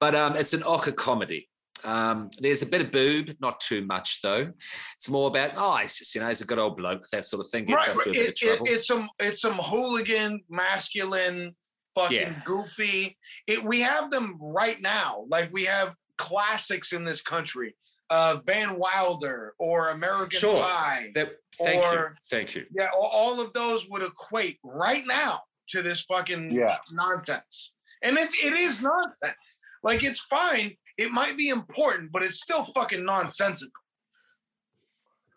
But 0.00 0.14
um, 0.14 0.36
it's 0.36 0.54
an 0.54 0.60
Ocker 0.60 0.94
comedy. 0.94 1.48
Um, 1.84 2.30
there's 2.40 2.62
a 2.62 2.66
bit 2.66 2.80
of 2.80 2.90
boob, 2.90 3.36
not 3.40 3.60
too 3.60 3.84
much 3.86 4.20
though. 4.22 4.50
It's 4.96 5.08
more 5.08 5.28
about 5.28 5.52
oh, 5.56 5.76
it's 5.76 5.98
just 5.98 6.14
you 6.14 6.20
know 6.20 6.28
he's 6.28 6.40
a 6.40 6.46
good 6.46 6.58
old 6.58 6.76
bloke, 6.76 7.04
that 7.12 7.24
sort 7.24 7.44
of 7.44 7.50
thing. 7.50 7.66
Gets 7.66 7.86
right. 7.86 7.96
up 7.96 8.02
to 8.02 8.10
a 8.10 8.12
bit 8.12 8.28
of 8.28 8.28
It, 8.28 8.42
it, 8.42 8.60
it's 8.68 8.88
some 8.88 9.08
it's 9.20 9.40
some 9.40 9.58
hooligan, 9.58 10.42
masculine, 10.50 11.54
fucking 11.94 12.18
Yeah. 12.18 12.42
goofy. 12.44 13.16
It, 13.46 13.62
we 13.62 13.80
have 13.80 14.10
them 14.10 14.36
right 14.40 14.80
now. 14.80 15.24
Like 15.28 15.52
we 15.52 15.66
have 15.66 15.94
classics 16.18 16.92
in 16.92 17.04
this 17.04 17.22
country. 17.22 17.74
Uh, 18.10 18.38
Van 18.46 18.78
Wilder 18.78 19.54
or 19.58 19.90
American 19.90 20.38
Sure. 20.40 20.62
Pie. 20.62 21.10
That- 21.14 21.32
thank 21.58 21.84
you, 21.84 21.90
or- 21.90 22.16
thank 22.30 22.54
you. 22.54 22.64
Yeah, 22.78 22.88
all, 22.94 23.06
all 23.06 23.40
of 23.40 23.52
those 23.52 23.88
would 23.90 24.02
equate 24.02 24.58
right 24.64 25.06
now 25.06 25.42
to 25.68 25.82
this 25.82 26.00
fucking 26.02 26.50
Yeah. 26.52 26.78
nonsense. 26.90 27.74
And 28.02 28.16
it's 28.16 28.34
it 28.42 28.52
is 28.54 28.82
nonsense. 28.82 29.58
Like 29.82 30.02
it's 30.04 30.20
fine. 30.20 30.76
It 30.96 31.10
might 31.12 31.36
be 31.36 31.50
important, 31.50 32.10
but 32.10 32.22
it's 32.22 32.40
still 32.42 32.64
fucking 32.64 33.04
nonsensical. 33.04 33.70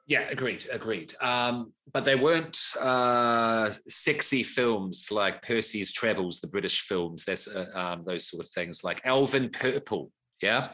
Yeah, 0.08 0.22
agreed, 0.30 0.66
agreed. 0.72 1.14
Um, 1.22 1.74
but 1.94 2.03
they 2.03 2.16
weren't 2.16 2.58
uh, 2.80 3.70
sexy 3.88 4.44
films 4.44 5.08
like 5.12 5.41
Percy's 5.41 5.94
Travels, 5.94 6.40
the 6.40 6.48
British 6.48 6.82
films. 6.82 7.24
That's 7.26 7.48
uh, 7.48 7.70
um, 7.74 8.03
those 8.06 8.28
sort 8.28 8.44
of 8.44 8.52
things 8.52 8.84
like 8.84 9.02
Alvin 9.06 9.49
Purple. 9.49 10.12
Yeah, 10.41 10.69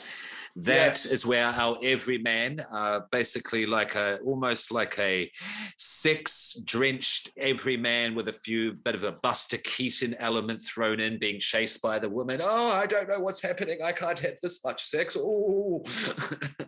that 0.65 1.05
is 1.05 1.25
where 1.25 1.45
our 1.45 1.77
everyman, 1.83 2.65
uh, 2.71 3.01
basically 3.11 3.65
like 3.65 3.95
a 3.95 4.17
almost 4.25 4.71
like 4.71 4.97
a 4.99 5.31
sex-drenched 5.77 7.29
everyman 7.37 8.15
with 8.15 8.27
a 8.27 8.33
few 8.33 8.73
bit 8.73 8.95
of 8.95 9.03
a 9.03 9.11
Buster 9.11 9.57
Keaton 9.57 10.15
element 10.19 10.63
thrown 10.63 10.99
in, 10.99 11.19
being 11.19 11.39
chased 11.39 11.81
by 11.81 11.99
the 11.99 12.09
woman. 12.09 12.39
Oh, 12.43 12.71
I 12.71 12.85
don't 12.85 13.07
know 13.07 13.19
what's 13.19 13.41
happening. 13.41 13.79
I 13.83 13.91
can't 13.91 14.19
have 14.19 14.39
this 14.41 14.63
much 14.65 14.83
sex. 14.83 15.15
Oh, 15.19 15.83
that 15.85 16.67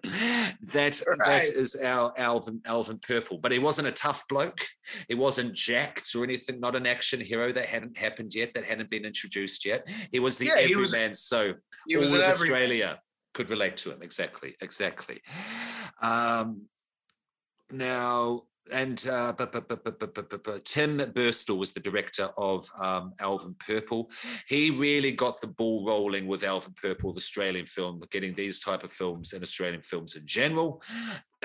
that 0.73 1.03
Right. 1.19 1.43
is 1.43 1.75
our 1.83 2.13
Alvin 2.17 2.61
Alvin 2.65 2.99
Purple. 2.99 3.37
But 3.39 3.51
he 3.51 3.59
wasn't 3.59 3.87
a 3.87 3.91
tough 3.91 4.27
bloke. 4.27 4.59
He 5.07 5.15
wasn't 5.15 5.53
jacked 5.53 6.13
or 6.15 6.23
anything. 6.23 6.59
Not 6.59 6.75
an 6.75 6.85
action 6.85 7.19
hero 7.19 7.51
that 7.53 7.65
hadn't 7.65 7.97
happened 7.97 8.33
yet. 8.35 8.53
That 8.53 8.65
hadn't 8.65 8.89
been 8.89 9.05
introduced 9.05 9.65
yet. 9.65 9.87
He 10.11 10.19
was 10.19 10.37
the 10.37 10.45
Yeah, 10.47 10.59
he 10.59 10.75
was- 10.75 10.93
everyman. 10.93 11.13
so 11.13 11.53
He 11.87 11.95
all 11.95 12.01
was 12.03 12.13
of 12.13 12.19
every- 12.21 12.29
Australia 12.31 12.99
could 13.33 13.49
relate 13.49 13.77
to 13.77 13.91
him 13.91 14.01
exactly 14.01 14.55
exactly 14.61 15.21
um, 16.01 16.63
now 17.71 18.43
and 18.71 19.05
uh, 19.07 19.33
Tim 20.63 20.99
Burstall 20.99 21.57
was 21.57 21.73
the 21.73 21.79
director 21.79 22.29
of 22.37 22.67
um, 22.79 23.13
Alvin 23.19 23.55
Purple. 23.65 24.11
He 24.47 24.71
really 24.71 25.11
got 25.11 25.39
the 25.41 25.47
ball 25.47 25.85
rolling 25.85 26.27
with 26.27 26.43
Alvin 26.43 26.73
Purple, 26.79 27.13
the 27.13 27.17
Australian 27.17 27.65
film, 27.65 28.01
getting 28.11 28.33
these 28.33 28.61
type 28.61 28.83
of 28.83 28.91
films 28.91 29.33
and 29.33 29.43
Australian 29.43 29.81
films 29.81 30.15
in 30.15 30.25
general 30.25 30.81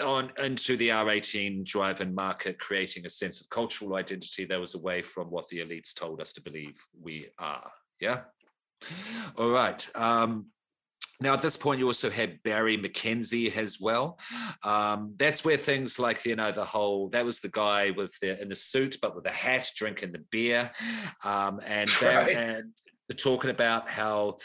on 0.02 0.32
into 0.42 0.76
the 0.76 0.88
R18 0.88 1.64
drive-in 1.64 2.14
market, 2.14 2.58
creating 2.58 3.06
a 3.06 3.10
sense 3.10 3.40
of 3.40 3.48
cultural 3.48 3.96
identity 3.96 4.44
that 4.44 4.60
was 4.60 4.74
away 4.74 5.02
from 5.02 5.30
what 5.30 5.48
the 5.48 5.58
elites 5.58 5.94
told 5.94 6.20
us 6.20 6.32
to 6.34 6.42
believe 6.42 6.76
we 7.00 7.28
are. 7.38 7.70
Yeah. 8.00 8.20
All 9.36 9.50
right. 9.50 9.88
Um, 9.94 10.46
now, 11.20 11.34
at 11.34 11.42
this 11.42 11.56
point, 11.56 11.78
you 11.78 11.86
also 11.86 12.10
had 12.10 12.42
Barry 12.42 12.76
McKenzie 12.76 13.56
as 13.56 13.80
well. 13.80 14.18
Um, 14.62 15.14
that's 15.16 15.44
where 15.44 15.56
things 15.56 15.98
like, 15.98 16.24
you 16.24 16.36
know, 16.36 16.50
the 16.52 16.64
whole, 16.64 17.08
that 17.10 17.24
was 17.24 17.40
the 17.40 17.48
guy 17.50 17.90
with 17.90 18.18
the, 18.20 18.40
in 18.42 18.48
the 18.48 18.54
suit, 18.54 18.96
but 19.00 19.14
with 19.14 19.24
the 19.24 19.30
hat, 19.30 19.70
drinking 19.76 20.12
the 20.12 20.24
beer. 20.30 20.70
Um, 21.24 21.60
and, 21.66 21.90
Right. 22.02 22.34
and 22.36 22.72
talking 23.16 23.50
about 23.50 23.88
how 23.88 24.38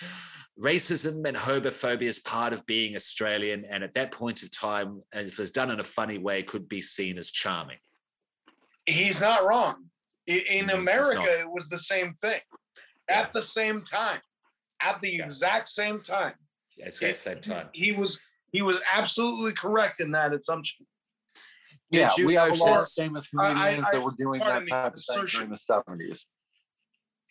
racism 0.59 1.25
and 1.27 1.35
homophobia 1.37 2.03
is 2.03 2.19
part 2.19 2.53
of 2.53 2.65
being 2.65 2.95
Australian. 2.95 3.65
And 3.65 3.83
at 3.83 3.93
that 3.93 4.11
point 4.11 4.43
of 4.43 4.51
time, 4.51 5.01
if 5.13 5.33
it 5.33 5.39
was 5.39 5.51
done 5.51 5.71
in 5.71 5.79
a 5.79 5.83
funny 5.83 6.17
way, 6.17 6.43
could 6.43 6.69
be 6.69 6.81
seen 6.81 7.17
as 7.17 7.31
charming. 7.31 7.77
He's 8.85 9.21
not 9.21 9.45
wrong. 9.45 9.85
In 10.27 10.65
he's 10.65 10.69
America, 10.69 11.39
it 11.39 11.49
was 11.49 11.67
the 11.69 11.77
same 11.77 12.13
thing 12.21 12.41
Yeah. 13.09 13.21
at 13.21 13.33
the 13.33 13.41
same 13.41 13.83
time, 13.83 14.19
at 14.81 15.01
the 15.01 15.11
Yeah. 15.13 15.25
exact 15.25 15.69
same 15.69 16.01
time. 16.01 16.35
At 16.83 16.93
the 16.93 17.09
It- 17.09 17.17
same 17.17 17.41
time. 17.41 17.69
He 17.73 17.91
was 17.91 18.19
he 18.51 18.61
was 18.63 18.79
absolutely 18.91 19.53
correct 19.53 19.99
in 20.01 20.11
that 20.11 20.33
assumption. 20.33 20.87
Did 21.91 21.99
yeah, 21.99 22.09
you 22.17 22.27
we 22.27 22.33
have 22.35 22.51
a 22.51 22.55
lot 22.55 22.79
of 22.79 22.87
famous 22.91 23.27
I- 23.37 23.43
I- 23.43 23.53
comedians 23.53 23.87
I- 23.87 23.91
that 23.93 24.01
were 24.01 24.11
doing 24.17 24.39
that 24.41 24.67
type 24.67 24.93
of 24.93 24.99
thing 25.03 25.15
assertion. 25.17 25.39
during 25.39 25.51
the 25.51 25.57
seventies. 25.59 26.25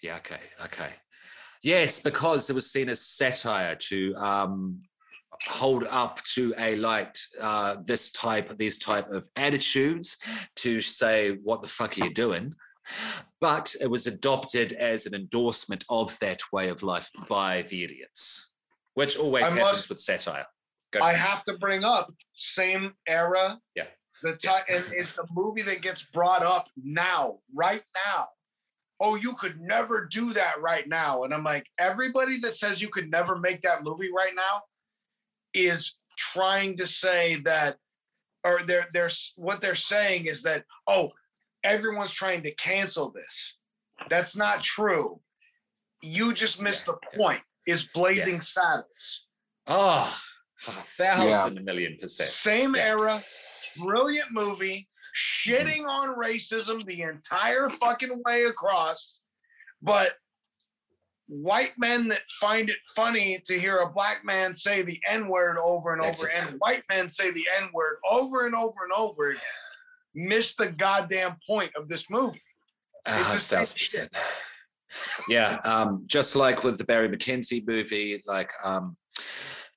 Yeah, 0.02 0.16
okay, 0.18 0.40
okay. 0.64 0.92
Yes, 1.62 2.00
because 2.00 2.48
it 2.50 2.52
was 2.54 2.70
seen 2.70 2.88
as 2.88 3.00
satire 3.00 3.74
to 3.74 4.14
um, 4.16 4.82
hold 5.48 5.84
up 5.90 6.22
to 6.34 6.54
a 6.56 6.76
light 6.76 7.18
uh, 7.40 7.76
this 7.84 8.12
type, 8.12 8.56
these 8.58 8.78
type 8.78 9.10
of 9.10 9.28
attitudes 9.34 10.16
to 10.56 10.80
say, 10.80 11.32
"What 11.42 11.62
the 11.62 11.68
fuck 11.68 11.98
are 11.98 12.04
you 12.04 12.14
doing?" 12.14 12.54
But 13.40 13.74
it 13.80 13.88
was 13.90 14.06
adopted 14.06 14.72
as 14.72 15.06
an 15.06 15.14
endorsement 15.14 15.84
of 15.90 16.16
that 16.20 16.40
way 16.52 16.68
of 16.68 16.82
life 16.82 17.10
by 17.28 17.62
the 17.62 17.82
idiots, 17.84 18.47
which 18.98 19.16
always 19.16 19.44
I 19.46 19.50
happens 19.50 19.62
must- 19.62 19.88
with 19.90 20.00
satire. 20.00 20.46
Go 20.90 21.00
I 21.00 21.12
it. 21.12 21.16
have 21.18 21.44
to 21.44 21.56
bring 21.58 21.84
up 21.84 22.12
same 22.34 22.94
era. 23.06 23.60
Yeah. 23.76 23.86
The 24.22 24.34
time 24.36 24.64
and 24.68 24.84
it's 24.92 25.12
the 25.12 25.24
movie 25.30 25.62
that 25.62 25.82
gets 25.82 26.02
brought 26.02 26.42
up 26.42 26.66
now, 26.82 27.38
right 27.54 27.82
now. 27.94 28.26
Oh, 28.98 29.14
you 29.14 29.34
could 29.34 29.60
never 29.60 30.06
do 30.10 30.32
that 30.32 30.60
right 30.60 30.88
now. 30.88 31.22
And 31.22 31.32
I'm 31.32 31.44
like, 31.44 31.64
everybody 31.78 32.40
that 32.40 32.54
says 32.56 32.82
you 32.82 32.88
could 32.88 33.08
never 33.08 33.36
make 33.38 33.60
that 33.62 33.84
movie 33.84 34.10
right 34.12 34.32
now 34.34 34.62
is 35.54 35.94
trying 36.16 36.76
to 36.78 36.86
say 36.86 37.36
that, 37.44 37.76
or 38.42 38.62
they're 38.66 38.88
they're 38.92 39.10
what 39.36 39.60
they're 39.60 39.76
saying 39.76 40.26
is 40.26 40.42
that, 40.42 40.64
oh, 40.88 41.12
everyone's 41.62 42.12
trying 42.12 42.42
to 42.42 42.54
cancel 42.56 43.12
this. 43.12 43.56
That's 44.10 44.34
not 44.36 44.64
true. 44.64 45.20
You 46.02 46.32
just 46.32 46.60
missed 46.62 46.86
the 46.86 46.96
point. 47.14 47.42
Is 47.68 47.84
Blazing 47.92 48.40
Saddles. 48.40 49.26
Oh, 49.66 50.18
a 50.66 50.70
thousand 50.70 51.62
million 51.66 51.98
percent. 52.00 52.30
Same 52.30 52.74
Yeah. 52.74 52.86
era, 52.86 53.22
brilliant 53.76 54.32
movie, 54.32 54.88
shitting 55.14 55.84
on 55.86 56.16
racism 56.16 56.84
the 56.86 57.02
entire 57.02 57.68
fucking 57.68 58.22
way 58.24 58.44
across, 58.44 59.20
but 59.82 60.14
white 61.26 61.72
men 61.76 62.08
that 62.08 62.22
find 62.40 62.70
it 62.70 62.78
funny 62.96 63.42
to 63.44 63.60
hear 63.60 63.76
a 63.80 63.92
black 63.92 64.24
man 64.24 64.54
say 64.54 64.80
the 64.80 64.98
N 65.06 65.28
word 65.28 65.58
over 65.62 65.92
and 65.92 66.02
That's 66.02 66.22
over, 66.24 66.32
a- 66.32 66.36
and 66.36 66.56
white 66.60 66.84
men 66.88 67.10
say 67.10 67.30
the 67.32 67.46
N 67.58 67.68
word 67.74 67.98
over 68.10 68.46
and 68.46 68.54
over 68.54 68.82
and 68.84 68.92
over, 68.96 69.36
miss 70.14 70.54
the 70.54 70.68
goddamn 70.68 71.36
point 71.46 71.72
of 71.76 71.86
this 71.86 72.08
movie. 72.08 72.40
A 73.04 73.20
It's 73.20 73.34
the 73.34 73.40
same 73.40 73.58
thousand 73.58 73.78
percent. 73.78 74.10
Yeah, 75.28 75.58
um, 75.64 76.04
just 76.06 76.36
like 76.36 76.64
with 76.64 76.78
the 76.78 76.84
Barry 76.84 77.08
McKenzie 77.08 77.66
movie, 77.66 78.22
like 78.26 78.50
um, 78.64 78.96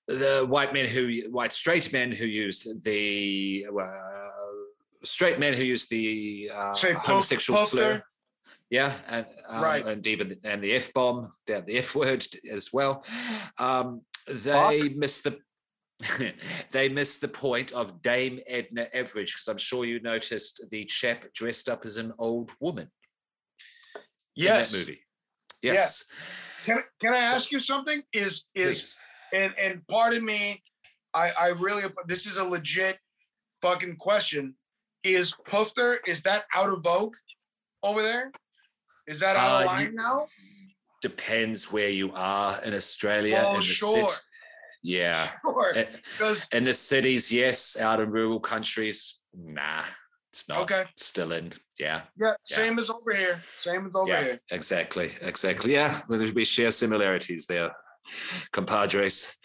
the 0.07 0.45
white 0.47 0.73
men 0.73 0.87
who, 0.87 1.21
white 1.29 1.53
straight 1.53 1.91
men 1.93 2.11
who 2.11 2.25
use 2.25 2.67
the 2.83 3.67
uh, 3.71 4.29
straight 5.03 5.39
men 5.39 5.53
who 5.53 5.63
use 5.63 5.87
the 5.87 6.51
uh, 6.53 6.75
Say 6.75 6.93
homosexual 6.93 7.59
poke 7.59 7.69
slur. 7.69 8.03
Yeah, 8.69 8.93
and 9.09 9.25
um, 9.49 9.63
Right. 9.63 9.85
and 9.85 10.05
even 10.07 10.33
and 10.45 10.63
the 10.63 10.73
f 10.73 10.93
bomb, 10.93 11.33
the, 11.45 11.63
the 11.67 11.77
f 11.79 11.93
word 11.93 12.25
as 12.49 12.71
well. 12.71 13.03
Um, 13.59 14.01
they 14.27 14.89
miss 14.89 15.21
the. 15.21 15.37
they 16.71 16.89
missed 16.89 17.21
the 17.21 17.27
point 17.27 17.73
of 17.73 18.01
Dame 18.01 18.39
Edna 18.47 18.87
Everage 18.95 19.33
because 19.33 19.47
I'm 19.47 19.59
sure 19.59 19.85
you 19.85 19.99
noticed 19.99 20.65
the 20.71 20.85
chap 20.85 21.31
dressed 21.33 21.69
up 21.69 21.85
as 21.85 21.97
an 21.97 22.11
old 22.17 22.51
woman 22.59 22.89
Yes. 24.35 24.73
in 24.73 24.79
that 24.79 24.85
movie. 24.87 25.01
Yeah. 25.61 25.73
Yes. 25.73 26.05
Can, 26.65 26.83
can 27.01 27.13
I 27.13 27.17
ask 27.19 27.51
you 27.51 27.59
something? 27.59 28.01
Is 28.13 28.45
is 28.55 28.65
Please. 28.65 28.97
and 29.33 29.53
and 29.57 29.81
pardon 29.87 30.23
me, 30.25 30.61
I 31.13 31.31
I 31.31 31.47
really 31.49 31.83
this 32.07 32.25
is 32.27 32.37
a 32.37 32.43
legit 32.43 32.97
fucking 33.61 33.97
question. 33.97 34.55
Is 35.03 35.33
Pufter 35.47 35.97
is 36.07 36.21
that 36.23 36.45
out 36.55 36.69
of 36.69 36.83
vogue 36.83 37.15
over 37.83 38.01
there? 38.03 38.31
Is 39.07 39.19
that 39.21 39.35
out 39.35 39.51
Uh, 39.51 39.55
of 39.57 39.61
you- 39.63 39.67
line 39.87 39.95
now? 39.95 40.27
Depends 41.01 41.71
where 41.71 41.89
you 41.89 42.11
are 42.13 42.61
in 42.63 42.75
Australia. 42.75 43.43
Oh, 43.43 43.55
in 43.55 43.61
the 43.61 43.65
sure. 43.65 44.07
cit- 44.09 44.23
yeah. 44.83 45.31
Sure. 45.43 45.71
Uh, 45.75 45.83
Because 46.11 46.45
In 46.53 46.63
the 46.63 46.73
cities, 46.75 47.31
yes. 47.31 47.79
Out 47.79 47.99
in 47.99 48.11
rural 48.11 48.39
countries, 48.39 49.25
nah. 49.33 49.83
It's 50.31 50.47
not. 50.47 50.59
okay, 50.61 50.85
Still 50.95 51.33
in. 51.33 51.51
Yeah. 51.77 52.01
yeah, 52.17 52.33
Yeah. 52.49 52.55
same 52.57 52.79
as 52.79 52.89
over 52.89 53.13
here. 53.13 53.37
Same 53.59 53.85
as 53.85 53.93
over 53.95 54.07
yeah. 54.07 54.23
here. 54.23 54.39
Exactly. 54.49 55.11
Exactly. 55.21 55.73
Yeah. 55.73 56.01
Well, 56.07 56.19
be 56.31 56.45
share 56.45 56.71
similarities 56.71 57.47
there, 57.47 57.71
compadres. 58.53 59.37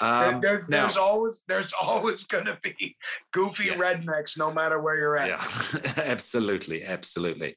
There- 0.00 0.08
Um, 0.08 0.40
there's, 0.40 0.66
now- 0.68 0.84
there's 0.86 0.96
always 0.96 1.42
there's 1.46 1.72
always 1.82 2.24
gonna 2.24 2.58
be 2.62 2.96
goofy 3.32 3.66
Yeah. 3.66 3.74
rednecks 3.74 4.38
no 4.38 4.50
matter 4.50 4.80
where 4.80 4.96
you're 4.96 5.18
at. 5.18 5.28
Yeah, 5.28 5.82
absolutely, 6.06 6.84
absolutely. 6.84 7.56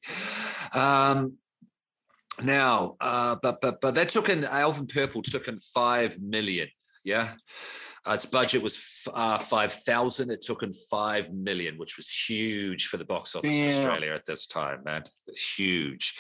Um, 0.74 1.38
now, 2.42 2.98
uh, 3.00 3.38
but 3.42 3.62
but 3.62 3.80
but 3.80 3.96
that 3.96 4.10
took 4.10 4.28
in 4.28 4.44
Alvin 4.44 4.88
Purple 4.88 5.22
took 5.22 5.48
in 5.48 5.58
five 5.60 6.20
million. 6.20 6.68
Yeah, 7.06 7.30
uh, 8.06 8.14
its 8.14 8.26
budget 8.26 8.62
was 8.62 8.76
f- 8.76 9.14
uh, 9.14 9.38
five 9.38 9.72
thousand. 9.72 10.30
It 10.32 10.42
took 10.42 10.62
in 10.64 10.74
five 10.74 11.32
million, 11.34 11.78
which 11.78 11.96
was 11.98 12.10
huge 12.10 12.88
for 12.88 12.98
the 12.98 13.06
box 13.06 13.36
office 13.36 13.50
Damn. 13.52 13.62
in 13.64 13.68
Australia 13.68 14.14
at 14.14 14.26
this 14.26 14.46
time, 14.48 14.80
man. 14.84 15.04
Huge. 15.56 16.18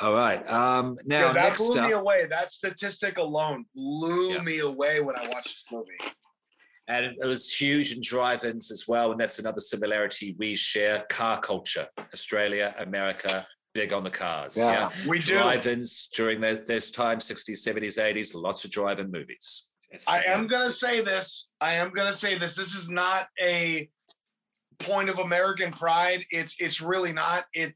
All 0.00 0.14
right. 0.14 0.48
Um, 0.50 0.96
now 1.04 1.26
Yeah, 1.28 1.32
that 1.32 1.56
blew 1.56 1.74
me 1.82 1.92
away. 1.92 2.26
That 2.30 2.52
statistic 2.52 3.18
alone 3.18 3.64
blew 3.74 4.32
Yeah. 4.34 4.42
me 4.42 4.58
away 4.60 5.00
when 5.00 5.16
I 5.16 5.26
watched 5.28 5.48
this 5.48 5.64
movie. 5.72 6.12
and 6.90 7.04
it 7.20 7.26
was 7.26 7.54
huge 7.54 7.92
in 7.92 8.00
drive-ins 8.02 8.70
as 8.70 8.84
well. 8.88 9.10
And 9.10 9.20
that's 9.20 9.38
another 9.38 9.60
similarity 9.60 10.34
we 10.38 10.54
share: 10.56 11.04
car 11.10 11.38
culture. 11.40 11.86
Australia, 12.14 12.74
America, 12.78 13.46
big 13.74 13.92
on 13.92 14.04
the 14.04 14.10
cars. 14.10 14.56
Yeah. 14.56 14.64
yeah? 14.72 14.90
We 15.08 15.18
do. 15.18 15.34
drive-ins 15.34 16.08
during 16.14 16.40
this 16.40 16.90
time 16.90 17.18
60s 17.18 17.58
70s 17.66 17.98
80s 17.98 18.34
lots 18.34 18.64
of 18.64 18.70
drive-in 18.70 19.10
movies 19.10 19.67
Yes, 19.92 20.04
I 20.06 20.22
am 20.24 20.46
gonna 20.46 20.70
say 20.70 21.00
this. 21.02 21.46
I 21.60 21.74
am 21.74 21.90
gonna 21.90 22.14
say 22.14 22.36
this. 22.38 22.54
This 22.56 22.74
is 22.74 22.90
not 22.90 23.28
a 23.40 23.88
point 24.80 25.08
of 25.08 25.18
American 25.18 25.70
pride. 25.72 26.24
It's 26.30 26.56
it's 26.58 26.80
really 26.82 27.12
not. 27.12 27.46
It 27.54 27.74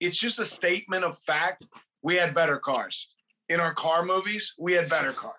it's 0.00 0.18
just 0.18 0.38
a 0.38 0.46
statement 0.46 1.04
of 1.04 1.18
fact. 1.20 1.66
We 2.02 2.14
had 2.16 2.34
better 2.34 2.58
cars 2.58 3.08
in 3.48 3.58
our 3.60 3.74
car 3.74 4.04
movies. 4.04 4.54
We 4.58 4.72
had 4.74 4.88
better 4.88 5.12
cars. 5.12 5.34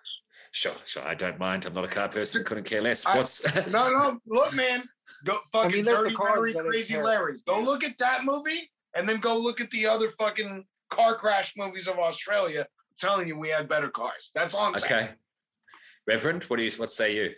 sure 0.52 0.74
sure 0.84 1.08
i 1.08 1.14
don't 1.14 1.38
mind 1.38 1.64
i'm 1.66 1.74
not 1.76 1.86
a 1.86 1.88
car 1.88 2.10
person 2.10 2.44
couldn't 2.44 2.64
care 2.64 2.82
less 2.82 3.06
I- 3.06 3.16
what's 3.18 3.46
No, 3.68 3.90
no, 3.90 4.20
look, 4.26 4.54
man. 4.56 4.84
Go 5.24 5.38
fucking 5.54 5.86
there's 5.86 5.98
the 5.98 6.04
dirty 6.04 6.16
cars 6.16 6.56
Larry, 6.56 6.70
crazy 6.70 6.94
fair. 6.96 7.04
Larry. 7.06 7.34
Go 7.48 7.60
look 7.60 7.84
at 7.84 7.98
that 8.00 8.26
movie, 8.26 8.70
and 8.96 9.08
then 9.08 9.20
go 9.20 9.38
look 9.38 9.62
at 9.62 9.70
the 9.72 9.86
other 9.88 10.10
fucking 10.12 10.66
car 10.90 11.16
crash 11.16 11.54
movies 11.58 11.88
of 11.88 11.98
Australia. 12.00 12.62
I'm 12.62 12.96
telling 13.00 13.28
you, 13.28 13.38
we 13.38 13.50
had 13.50 13.68
better 13.70 13.90
cars. 13.90 14.32
That's 14.34 14.54
all 14.56 14.66
I'm 14.66 14.80
saying. 14.80 15.10
Okay 16.10 16.16
reverend 16.16 16.44
what 16.46 16.58
do 16.58 16.64
you 16.64 16.72
what 16.78 16.92
say 16.92 17.16
you 17.16 17.32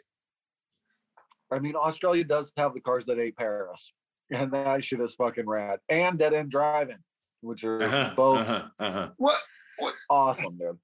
I 1.53 1.59
mean, 1.59 1.75
Australia 1.75 2.23
does 2.23 2.51
have 2.55 2.73
the 2.73 2.79
cars 2.79 3.05
that 3.07 3.19
ate 3.19 3.35
Paris, 3.35 3.91
and 4.29 4.53
that 4.53 4.85
shit 4.85 5.01
is 5.01 5.13
fucking 5.15 5.45
rad. 5.45 5.79
And 5.89 6.17
Dead 6.17 6.33
End 6.33 6.49
Drive-In, 6.49 6.95
which 7.41 7.65
are 7.65 7.83
uh-huh, 7.83 8.13
both 8.15 8.47
uh-huh, 8.47 8.67
uh-huh. 8.79 9.09
What? 9.17 9.37
what? 9.77 9.93
awesome, 10.09 10.57
dude. 10.57 10.77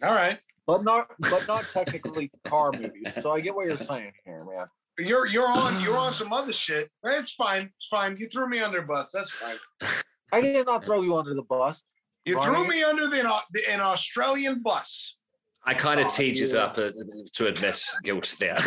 All 0.00 0.14
right. 0.14 0.38
But 0.64 0.84
not, 0.84 1.08
but 1.18 1.44
not 1.48 1.66
technically 1.72 2.30
car 2.44 2.70
movies. 2.72 3.12
So 3.20 3.32
I 3.32 3.40
get 3.40 3.54
what 3.54 3.66
you're 3.66 3.78
saying 3.78 4.12
here, 4.24 4.44
man. 4.44 4.66
You're 4.98 5.26
you're 5.26 5.48
on 5.48 5.80
you're 5.82 5.96
on 5.96 6.12
some 6.12 6.32
other 6.32 6.52
shit. 6.52 6.88
It's 7.02 7.32
fine. 7.32 7.70
It's 7.78 7.88
fine. 7.88 8.16
You 8.16 8.28
threw 8.28 8.48
me 8.48 8.60
under 8.60 8.82
bus. 8.82 9.10
That's 9.12 9.30
fine. 9.30 9.56
I 10.32 10.40
did 10.40 10.66
not 10.66 10.84
throw 10.84 11.02
you 11.02 11.16
under 11.16 11.34
the 11.34 11.42
bus. 11.42 11.82
You 12.24 12.36
Barney? 12.36 12.54
threw 12.54 12.68
me 12.68 12.82
under 12.84 13.08
the, 13.08 13.40
the 13.52 13.70
an 13.70 13.80
Australian 13.80 14.62
bus. 14.62 15.16
I 15.70 15.74
kind 15.74 16.00
of 16.00 16.06
Oh, 16.06 16.16
teaches 16.22 16.50
yeah. 16.54 16.64
up 16.64 16.78
uh, 16.78 16.90
to 17.36 17.42
admit 17.52 17.78
guilt 18.02 18.28
there 18.40 18.56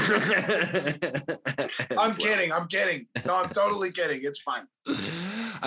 I'm 1.91 1.97
well. 1.97 2.15
kidding. 2.15 2.51
I'm 2.51 2.67
kidding. 2.67 3.07
No, 3.25 3.35
I'm 3.41 3.49
totally 3.49 3.91
kidding. 3.91 4.21
It's 4.23 4.41
fine. 4.49 4.65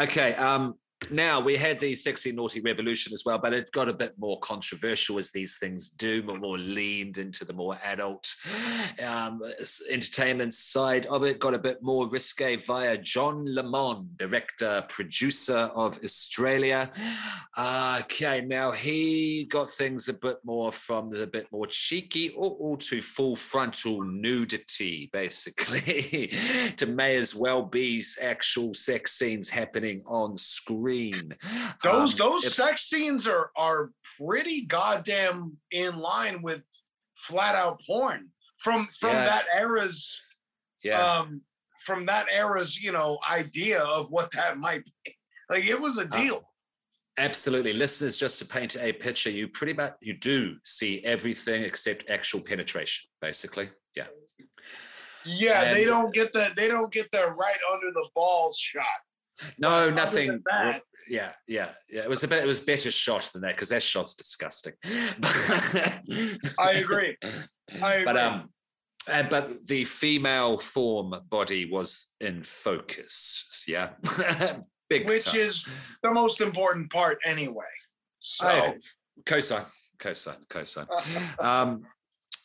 okay 0.04 0.34
um 0.34 0.74
now 1.10 1.40
we 1.40 1.56
had 1.56 1.80
the 1.80 1.94
sexy 1.94 2.32
naughty 2.32 2.60
revolution 2.60 3.12
as 3.12 3.24
well, 3.24 3.38
but 3.38 3.52
it 3.52 3.70
got 3.72 3.88
a 3.88 3.92
bit 3.92 4.14
more 4.18 4.38
controversial 4.40 5.18
as 5.18 5.30
these 5.30 5.58
things 5.58 5.90
do, 5.90 6.22
but 6.22 6.40
more 6.40 6.58
leaned 6.58 7.18
into 7.18 7.44
the 7.44 7.52
more 7.52 7.78
adult 7.84 8.34
um, 9.04 9.40
entertainment 9.90 10.54
side 10.54 11.06
of 11.06 11.24
it. 11.24 11.38
Got 11.38 11.54
a 11.54 11.58
bit 11.58 11.82
more 11.82 12.08
risque 12.08 12.56
via 12.56 12.96
John 12.98 13.44
Lamond, 13.54 14.16
director 14.18 14.84
producer 14.88 15.70
of 15.74 15.98
Australia. 16.02 16.90
Uh, 17.56 18.00
okay, 18.02 18.40
now 18.40 18.70
he 18.70 19.46
got 19.50 19.70
things 19.70 20.08
a 20.08 20.14
bit 20.14 20.38
more 20.44 20.72
from 20.72 21.10
the 21.10 21.26
bit 21.26 21.46
more 21.50 21.66
cheeky 21.66 22.30
or, 22.36 22.56
or 22.58 22.76
to 22.76 23.02
full 23.02 23.36
frontal 23.36 24.02
nudity, 24.02 25.10
basically, 25.12 26.28
to 26.76 26.86
may 26.86 27.16
as 27.16 27.34
well 27.34 27.62
be 27.62 28.02
actual 28.22 28.74
sex 28.74 29.12
scenes 29.12 29.48
happening 29.48 30.02
on 30.06 30.36
screen 30.36 30.93
screen. 30.94 31.34
Those 31.82 32.12
um, 32.12 32.18
those 32.18 32.44
if, 32.46 32.52
sex 32.52 32.82
scenes 32.82 33.26
are 33.26 33.50
are 33.56 33.90
pretty 34.18 34.66
goddamn 34.66 35.56
in 35.70 35.98
line 35.98 36.42
with 36.42 36.62
flat 37.16 37.54
out 37.54 37.80
porn 37.86 38.28
from 38.58 38.88
from 38.98 39.10
yeah. 39.10 39.24
that 39.24 39.44
era's 39.54 40.20
yeah. 40.82 41.00
um 41.00 41.42
from 41.84 42.06
that 42.06 42.26
era's 42.30 42.80
you 42.80 42.92
know 42.92 43.18
idea 43.28 43.80
of 43.80 44.10
what 44.10 44.30
that 44.32 44.58
might 44.58 44.84
be. 45.04 45.16
Like 45.50 45.66
it 45.66 45.80
was 45.80 45.98
a 45.98 46.02
uh, 46.02 46.18
deal. 46.18 46.42
Absolutely. 47.16 47.72
Listeners, 47.72 48.16
just 48.18 48.40
to 48.40 48.44
paint 48.44 48.76
a 48.76 48.92
picture, 48.92 49.30
you 49.30 49.46
pretty 49.46 49.72
much 49.72 49.92
you 50.00 50.14
do 50.14 50.56
see 50.64 51.04
everything 51.04 51.62
except 51.62 52.10
actual 52.10 52.40
penetration, 52.40 53.08
basically. 53.20 53.70
Yeah. 53.94 54.06
Yeah, 55.24 55.62
and, 55.62 55.76
they 55.76 55.84
don't 55.84 56.12
get 56.12 56.32
the 56.32 56.50
they 56.56 56.68
don't 56.68 56.92
get 56.92 57.10
the 57.12 57.28
right 57.28 57.58
under 57.72 57.92
the 57.92 58.08
balls 58.14 58.58
shot. 58.58 58.84
No, 59.58 59.90
nothing. 59.90 60.42
Yeah, 61.08 61.32
yeah, 61.46 61.68
yeah. 61.90 62.02
It 62.02 62.08
was 62.08 62.24
a 62.24 62.28
bit. 62.28 62.42
It 62.42 62.46
was 62.46 62.60
better 62.60 62.90
shot 62.90 63.28
than 63.32 63.42
that 63.42 63.56
because 63.56 63.68
that 63.68 63.82
shot's 63.82 64.14
disgusting. 64.14 64.72
I 64.84 66.72
agree. 66.76 67.16
I 67.82 67.94
agree. 67.94 68.04
But 68.04 68.16
um, 68.16 68.48
uh, 69.08 69.24
but 69.24 69.66
the 69.66 69.84
female 69.84 70.56
form 70.58 71.14
body 71.28 71.70
was 71.70 72.08
in 72.20 72.42
focus. 72.42 73.64
Yeah, 73.68 73.90
big. 74.88 75.08
Which 75.08 75.24
time. 75.24 75.40
is 75.40 75.68
the 76.02 76.10
most 76.10 76.40
important 76.40 76.90
part, 76.90 77.18
anyway. 77.24 77.64
So, 78.20 78.46
oh, 78.48 78.74
cosign, 79.24 79.66
cosign, 79.98 80.46
cosign. 80.48 81.44
um, 81.44 81.82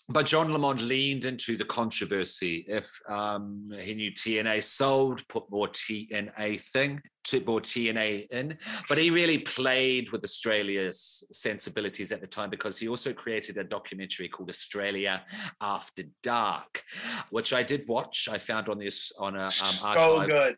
but 0.09 0.25
John 0.25 0.51
Lamond 0.51 0.81
leaned 0.81 1.25
into 1.25 1.55
the 1.55 1.65
controversy. 1.65 2.65
If 2.67 2.89
um, 3.07 3.71
he 3.79 3.93
knew 3.93 4.11
TNA 4.11 4.63
sold, 4.63 5.27
put 5.27 5.43
more 5.51 5.67
TNA 5.67 6.59
thing, 6.61 6.99
put 7.29 7.45
more 7.45 7.61
TNA 7.61 8.27
in. 8.31 8.57
But 8.87 8.97
he 8.97 9.11
really 9.11 9.37
played 9.37 10.11
with 10.11 10.23
Australia's 10.23 11.27
sensibilities 11.31 12.11
at 12.11 12.21
the 12.21 12.27
time 12.27 12.49
because 12.49 12.79
he 12.79 12.87
also 12.87 13.13
created 13.13 13.57
a 13.57 13.63
documentary 13.63 14.27
called 14.27 14.49
Australia 14.49 15.23
After 15.61 16.03
Dark, 16.23 16.81
which 17.29 17.53
I 17.53 17.61
did 17.61 17.87
watch. 17.87 18.27
I 18.31 18.39
found 18.39 18.67
on 18.67 18.79
this 18.79 19.11
on 19.19 19.35
a 19.35 19.45
um, 19.45 19.51
archive. 19.83 19.95
So 19.95 20.27
good. 20.27 20.55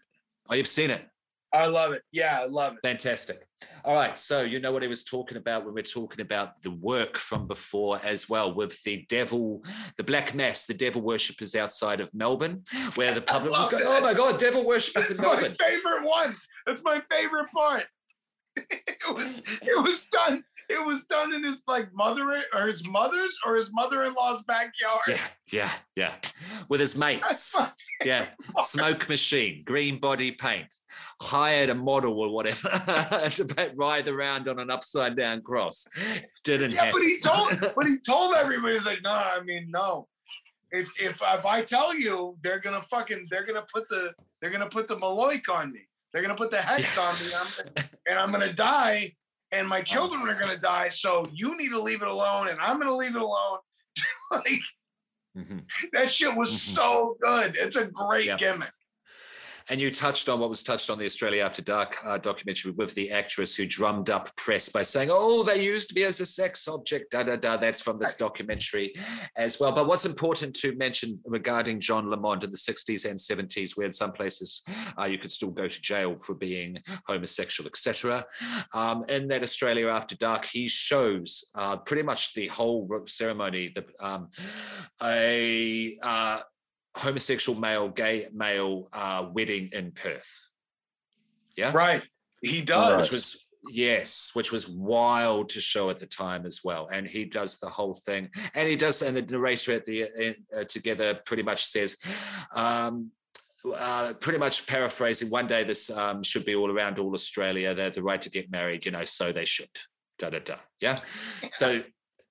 Oh, 0.50 0.56
you've 0.56 0.68
seen 0.68 0.92
it. 0.92 1.06
I 1.54 1.68
love 1.68 1.92
it. 1.92 2.02
Yeah, 2.12 2.40
I 2.42 2.46
love 2.46 2.74
it. 2.74 2.80
Fantastic. 2.88 3.46
All 3.84 3.96
right. 3.96 4.18
So, 4.18 4.42
you 4.42 4.60
know 4.60 4.72
what 4.72 4.82
he 4.82 4.88
was 4.88 5.04
talking 5.04 5.38
about 5.38 5.66
when 5.66 5.74
we're 5.74 5.84
talking 5.84 6.22
about 6.22 6.62
the 6.62 6.72
work 6.72 7.18
from 7.18 7.48
before 7.48 8.00
as 8.06 8.30
well 8.30 8.54
with 8.54 8.82
the 8.84 9.06
devil, 9.10 9.64
the 9.98 10.04
Black 10.04 10.34
Mass, 10.34 10.66
the 10.66 10.74
devil 10.74 11.02
worshippers 11.02 11.56
outside 11.56 12.00
of 12.00 12.14
Melbourne, 12.14 12.64
where 12.96 13.14
the 13.14 13.22
public 13.22 13.52
was 13.52 13.70
going, 13.70 13.84
oh 13.86 14.02
my 14.02 14.14
God, 14.14 14.40
devil 14.40 14.66
worshippers 14.66 15.10
That's 15.10 15.20
in 15.20 15.26
Melbourne. 15.26 15.56
my 15.60 15.66
favorite 15.66 16.06
one. 16.06 16.36
That's 16.66 16.82
my 16.84 17.02
favorite 17.10 17.52
part. 17.52 17.84
it 18.56 18.98
was 19.14 19.42
it 19.62 19.82
was 19.82 20.08
done 20.08 20.44
it 20.72 20.86
was 20.86 21.06
done 21.06 21.34
in 21.34 21.44
his 21.44 21.64
like 21.68 21.90
mother 21.94 22.44
or 22.54 22.68
his 22.68 22.86
mother's 22.86 23.38
or 23.46 23.56
his 23.56 23.72
mother-in-law's 23.74 24.44
backyard. 24.44 25.02
Yeah, 25.08 25.28
yeah, 25.52 25.72
yeah. 25.96 26.14
With 26.70 26.80
his 26.80 26.98
mates. 26.98 27.56
Yeah. 28.06 28.28
Smoke 28.62 29.08
machine, 29.10 29.64
green 29.66 30.00
body 30.00 30.32
paint, 30.32 30.74
hired 31.22 31.70
a 31.70 31.76
model 31.76 32.20
or 32.20 32.34
whatever 32.34 32.70
to 33.34 33.74
ride 33.76 34.08
around 34.08 34.48
on 34.48 34.60
an 34.60 34.70
upside 34.70 35.16
down 35.16 35.42
cross. 35.42 35.88
Didn't 36.44 36.72
yeah, 36.72 36.86
happen. 36.86 37.00
but 37.00 37.08
he 37.08 37.20
told 37.20 37.74
but 37.76 37.86
he 37.86 37.98
told 38.00 38.36
everybody 38.36 38.74
he's 38.74 38.86
like, 38.86 39.02
no, 39.04 39.12
I 39.12 39.42
mean, 39.44 39.68
no. 39.70 40.08
If 40.72 40.90
if 41.02 41.22
if 41.22 41.46
I 41.46 41.62
tell 41.64 41.94
you 41.94 42.38
they're 42.44 42.60
gonna 42.60 42.84
fucking 42.90 43.28
they're 43.30 43.46
gonna 43.46 43.66
put 43.74 43.90
the 43.90 44.14
they're 44.42 44.52
gonna 44.52 44.70
put 44.70 44.88
the 44.88 44.98
Maloik 44.98 45.50
on 45.50 45.72
me. 45.72 45.82
They're 46.14 46.22
gonna 46.22 46.36
put 46.36 46.52
the 46.52 46.62
hex 46.62 46.98
on 46.98 47.14
me, 47.16 47.32
I'm, 47.34 47.86
and 48.08 48.20
I'm 48.20 48.32
gonna 48.32 48.54
die 48.54 49.14
and 49.52 49.68
my 49.68 49.82
children 49.82 50.22
are 50.28 50.40
going 50.40 50.54
to 50.56 50.62
die. 50.62 50.90
So 50.90 51.26
you 51.34 51.58
need 51.58 51.70
to 51.70 51.82
leave 51.82 52.02
it 52.02 52.08
alone, 52.08 52.48
and 52.48 52.60
I'm 52.60 52.78
going 52.78 52.88
to 52.88 52.96
leave 52.96 53.16
it 53.16 53.22
alone. 53.22 53.60
like 54.32 54.62
mm-hmm. 55.38 55.60
that 55.94 56.12
shit 56.12 56.36
was 56.36 56.50
mm-hmm. 56.50 56.76
so 56.76 57.18
good. 57.22 57.56
It's 57.58 57.76
a 57.76 57.86
great 57.86 58.38
gimmick. 58.38 58.72
And 59.72 59.80
you 59.80 59.90
touched 59.90 60.28
on 60.28 60.42
what 60.42 60.50
was 60.50 60.64
touched 60.64 60.90
on 60.90 61.00
the 61.00 61.06
Australia 61.06 61.44
After 61.44 61.62
Dark 61.62 61.98
uh, 62.06 62.18
documentary 62.18 62.74
with 62.74 62.94
the 62.94 63.10
actress 63.10 63.56
who 63.56 63.66
drummed 63.66 64.10
up 64.10 64.36
press 64.36 64.68
by 64.68 64.84
saying, 64.84 65.08
"Oh, 65.10 65.44
they 65.44 65.64
used 65.64 65.96
me 65.96 66.04
as 66.04 66.20
a 66.20 66.26
sex 66.26 66.68
object." 66.68 67.12
Da 67.12 67.24
da 67.24 67.38
da. 67.38 67.56
That's 67.56 67.80
from 67.80 67.98
this 67.98 68.18
documentary 68.18 68.94
as 69.38 69.62
well. 69.62 69.72
But 69.72 69.88
what's 69.88 70.06
important 70.06 70.58
to 70.58 70.76
mention 70.76 71.22
regarding 71.24 71.80
John 71.80 72.10
Lamond 72.10 72.44
in 72.44 72.52
the 72.52 72.58
'60s 72.58 73.10
and 73.10 73.18
'70s, 73.18 73.78
where 73.78 73.86
in 73.86 73.94
some 73.94 74.12
places 74.12 74.62
uh, 75.00 75.06
you 75.06 75.18
could 75.18 75.32
still 75.32 75.52
go 75.52 75.70
to 75.70 75.82
jail 75.82 76.18
for 76.18 76.36
being 76.36 76.78
homosexual, 77.08 77.66
etc. 77.66 78.26
Um, 78.74 79.06
in 79.08 79.30
that 79.30 79.42
Australia 79.42 79.88
After 79.88 80.18
Dark, 80.18 80.44
he 80.44 80.68
shows 80.68 81.50
uh, 81.56 81.78
pretty 81.78 82.04
much 82.04 82.34
the 82.34 82.48
whole 82.48 82.90
ceremony. 83.06 83.72
The 83.74 83.86
um, 84.06 84.28
a 85.02 85.98
uh, 86.04 86.40
homosexual 86.96 87.60
male, 87.60 87.90
gay 87.90 88.28
male 88.34 88.90
uh, 88.94 89.28
wedding 89.32 89.70
in 89.74 89.92
Perth. 89.92 90.48
Yeah. 91.56 91.72
Right. 91.74 92.04
He 92.42 92.62
does. 92.62 93.12
Which 93.12 93.12
was 93.12 93.48
yes, 93.70 94.32
which 94.34 94.52
was 94.52 94.68
wild 94.68 95.50
to 95.50 95.60
show 95.60 95.90
at 95.90 96.00
the 96.00 96.08
time 96.08 96.46
as 96.46 96.62
well. 96.64 96.90
And 96.92 97.08
he 97.08 97.26
does 97.26 97.60
the 97.60 97.70
whole 97.70 97.94
thing, 97.94 98.30
and 98.56 98.68
he 98.68 98.76
does, 98.76 99.02
and 99.02 99.16
the 99.16 99.22
narrator 99.22 99.74
at 99.74 99.86
the 99.86 100.36
uh, 100.58 100.64
together 100.66 101.20
pretty 101.26 101.44
much 101.44 101.66
says. 101.66 101.98
Um, 102.54 103.12
uh, 103.78 104.14
pretty 104.20 104.40
much 104.40 104.66
paraphrasing, 104.66 105.30
one 105.30 105.46
day 105.46 105.64
this 105.64 105.92
um, 105.92 106.24
should 106.24 106.44
be 106.46 106.56
all 106.56 106.72
around 106.72 106.98
all 106.98 107.14
Australia. 107.14 107.76
They 107.76 107.84
have 107.84 107.94
the 107.94 108.02
right 108.02 108.20
to 108.24 108.30
get 108.32 108.50
married, 108.50 108.86
you 108.86 108.92
know, 108.92 109.06
so 109.06 109.32
they 109.32 109.46
should. 109.46 109.70
Da 110.18 110.32
da 110.32 110.40
da. 110.40 110.56
Yeah. 110.80 111.00
So 111.52 111.84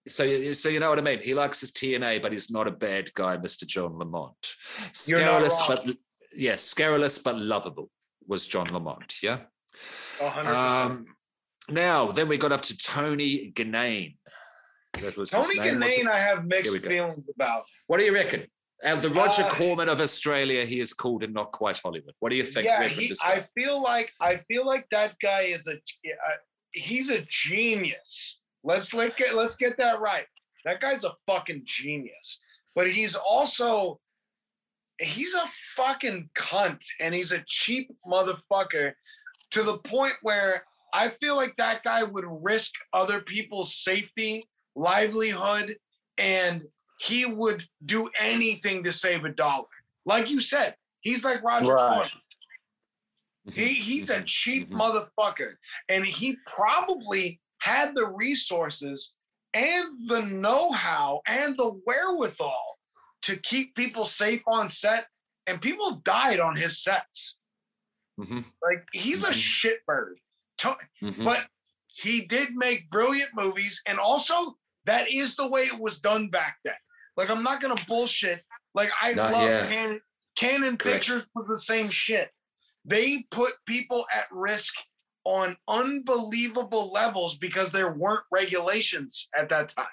so, 0.09 0.52
so 0.52 0.68
you 0.68 0.81
know 0.81 0.90
what 0.90 0.98
I 0.98 1.02
mean. 1.02 1.20
He 1.22 1.35
likes 1.35 1.60
his 1.60 1.72
TNA, 1.72 2.22
but 2.22 2.32
he's 2.32 2.51
not 2.51 2.66
a 2.66 2.70
bad 2.70 3.12
guy, 3.14 3.36
Mister 3.36 3.66
John 3.66 3.98
Lamond. 3.98 4.35
Scurrilous, 4.93 5.62
but 5.66 5.86
yes, 5.86 5.97
yeah, 6.35 6.56
scurrilous 6.56 7.18
but 7.18 7.39
lovable 7.39 7.90
was 8.27 8.47
John 8.47 8.68
Lamond. 8.68 9.12
Yeah. 9.22 9.39
Um, 10.44 11.06
now, 11.68 12.06
then 12.06 12.28
we 12.28 12.39
got 12.39 12.52
up 12.52 12.62
to 12.62 12.77
Tony 12.77 13.52
Ginnane. 13.52 14.16
That 15.01 15.16
was 15.16 15.31
Tony 15.31 15.59
Ginnane. 15.59 16.09
I 16.09 16.18
have 16.18 16.47
mixed 16.47 16.77
feelings 16.78 17.22
about. 17.35 17.64
What 17.86 17.98
do 17.98 18.05
you 18.05 18.14
reckon? 18.14 18.47
And 18.82 19.02
the 19.02 19.10
Roger 19.10 19.43
uh, 19.43 19.51
Corman 19.51 19.89
of 19.89 20.01
Australia, 20.01 20.64
he 20.64 20.81
is 20.81 20.94
called 20.94 21.22
in 21.22 21.32
not 21.32 21.52
quite 21.52 21.78
Hollywood. 21.78 22.14
What 22.18 22.31
do 22.31 22.36
you 22.36 22.44
think? 22.44 22.64
Yeah, 22.64 22.89
he, 22.89 23.14
I 23.22 23.44
feel 23.55 23.81
like 23.81 24.10
I 24.22 24.40
feel 24.48 24.66
like 24.66 24.86
that 24.90 25.16
guy 25.20 25.43
is 25.43 25.66
a 25.66 25.74
uh, 25.74 26.36
he's 26.72 27.10
a 27.10 27.20
genius. 27.28 28.40
Let's 28.65 28.93
let 28.95 29.16
get 29.16 29.35
let's 29.35 29.57
get 29.57 29.77
that 29.78 30.01
right. 30.01 30.27
That 30.65 30.81
guy's 30.81 31.05
a 31.05 31.15
fucking 31.27 31.62
genius. 31.65 32.41
But 32.74 32.91
he's 32.91 33.15
also 33.15 34.01
he's 34.99 35.35
a 35.35 35.49
fucking 35.77 36.31
cunt 36.35 36.82
and 37.01 37.15
he's 37.15 37.32
a 37.32 37.43
cheap 37.47 37.91
motherfucker 38.07 38.93
to 39.53 39.62
the 39.62 39.78
point 39.78 40.15
where 40.23 40.65
I 40.93 41.09
feel 41.20 41.37
like 41.37 41.57
that 41.57 41.82
guy 41.82 42.03
would 42.03 42.24
risk 42.27 42.74
other 42.93 43.20
people's 43.20 43.77
safety, 43.77 44.49
livelihood, 44.77 45.77
and 46.19 46.65
he 47.01 47.24
would 47.24 47.65
do 47.87 48.11
anything 48.19 48.85
to 48.85 48.93
save 48.93 49.24
a 49.24 49.31
dollar. 49.31 49.65
Like 50.05 50.28
you 50.28 50.41
said, 50.41 50.74
he's 51.01 51.24
like 51.24 51.43
Roger 51.43 51.74
right. 51.74 52.11
He, 53.53 53.69
he's 53.69 54.11
a 54.11 54.16
mm-hmm. 54.16 54.24
cheap 54.27 54.70
mm-hmm. 54.70 54.81
motherfucker. 54.81 55.55
And 55.89 56.05
he 56.05 56.37
probably 56.47 57.41
had 57.61 57.95
the 57.95 58.07
resources 58.07 59.15
and 59.55 59.87
the 60.09 60.23
know-how 60.27 61.20
and 61.27 61.57
the 61.57 61.81
wherewithal 61.87 62.78
to 63.23 63.37
keep 63.37 63.74
people 63.74 64.07
safe 64.07 64.43
on 64.47 64.69
set 64.69 65.07
and 65.47 65.61
people 65.61 66.01
died 66.05 66.41
on 66.41 66.57
his 66.57 66.82
sets 66.82 67.39
mm-hmm. 68.19 68.41
like 68.62 68.87
he's 68.93 69.24
mm-hmm. 69.24 69.32
a 69.32 69.35
shitbird 69.35 70.15
mm-hmm. 71.03 71.24
but 71.24 71.47
he 71.89 72.23
did 72.23 72.55
make 72.55 72.89
brilliant 72.89 73.31
movies 73.35 73.82
and 73.87 73.99
also 73.99 74.57
that 74.87 75.11
is 75.12 75.35
the 75.37 75.49
way 75.49 75.62
it 75.62 75.78
was 75.78 76.01
done 76.01 76.28
back 76.28 76.57
then 76.65 76.74
like 77.16 77.28
i'm 77.28 77.43
not 77.43 77.61
gonna 77.61 77.74
bullshit 77.89 78.43
like 78.74 78.91
i 79.03 79.12
not 79.12 79.32
love 79.32 79.49
yet. 79.49 79.69
Cannon 79.69 80.01
Cannon 80.37 80.77
pictures 80.77 81.27
was 81.35 81.49
the 81.49 81.59
same 81.59 81.91
shit 81.91 82.31
they 82.85 83.24
put 83.31 83.55
people 83.66 84.07
at 84.15 84.27
risk 84.31 84.74
on 85.24 85.56
unbelievable 85.68 86.90
levels 86.92 87.38
because 87.38 87.70
there 87.70 87.92
weren't 87.92 88.24
regulations 88.30 89.28
at 89.36 89.48
that 89.51 89.68
time. 89.70 89.86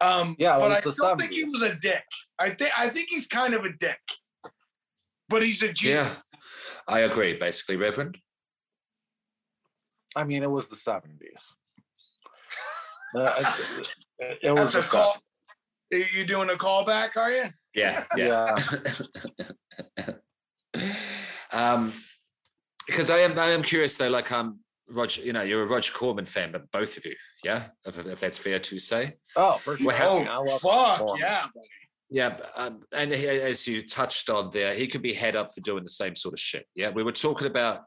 Um, 0.00 0.36
Yeah, 0.38 0.58
but 0.58 0.72
I 0.72 0.80
the 0.80 0.92
still 0.92 1.16
think 1.16 1.32
he 1.32 1.44
was 1.44 1.62
a 1.62 1.74
dick. 1.74 2.04
I 2.38 2.50
think 2.50 2.78
I 2.78 2.88
think 2.88 3.08
he's 3.08 3.26
kind 3.26 3.54
of 3.54 3.64
a 3.64 3.72
dick, 3.72 4.00
but 5.28 5.42
he's 5.42 5.62
a 5.62 5.72
genius. 5.72 6.08
Yeah, 6.08 6.38
I 6.88 7.00
agree. 7.00 7.36
Basically, 7.38 7.76
Reverend. 7.76 8.18
I 10.16 10.24
mean, 10.24 10.42
it 10.42 10.50
was 10.50 10.68
the 10.68 10.76
seventies. 10.76 11.54
it, 13.14 14.38
it 14.42 14.50
was 14.50 14.72
That's 14.72 14.74
a 14.74 14.80
the 14.80 14.86
call. 14.88 15.22
Are 15.92 15.98
you 15.98 16.24
doing 16.24 16.50
a 16.50 16.54
callback? 16.54 17.16
Are 17.16 17.30
you? 17.30 17.44
Yeah, 17.74 18.04
yeah. 18.16 18.56
um, 21.52 21.92
because 22.92 23.10
I 23.10 23.18
am, 23.18 23.38
I 23.38 23.48
am 23.48 23.62
curious 23.62 23.96
though. 23.96 24.10
Like, 24.10 24.30
um, 24.30 24.60
Roger, 24.88 25.22
you 25.22 25.32
know, 25.32 25.42
you're 25.42 25.62
a 25.62 25.66
Roger 25.66 25.92
Corman 25.92 26.26
fan, 26.26 26.52
but 26.52 26.70
both 26.70 26.96
of 26.96 27.04
you, 27.04 27.14
yeah, 27.44 27.64
if, 27.86 27.98
if 27.98 28.20
that's 28.20 28.38
fair 28.38 28.58
to 28.58 28.78
say. 28.78 29.14
Oh, 29.36 29.58
for 29.58 29.76
sure. 29.76 29.86
Well, 29.86 30.44
love 30.44 30.60
Fuck 30.60 31.18
yeah, 31.18 31.46
buddy. 31.54 31.68
Yeah, 32.10 32.36
um, 32.58 32.82
and 32.94 33.10
he, 33.10 33.26
as 33.26 33.66
you 33.66 33.86
touched 33.86 34.28
on 34.28 34.50
there, 34.52 34.74
he 34.74 34.86
could 34.86 35.00
be 35.00 35.14
head 35.14 35.34
up 35.34 35.48
for 35.54 35.62
doing 35.62 35.82
the 35.82 35.88
same 35.88 36.14
sort 36.14 36.34
of 36.34 36.40
shit. 36.40 36.66
Yeah, 36.74 36.90
we 36.90 37.02
were 37.02 37.12
talking 37.12 37.46
about 37.46 37.84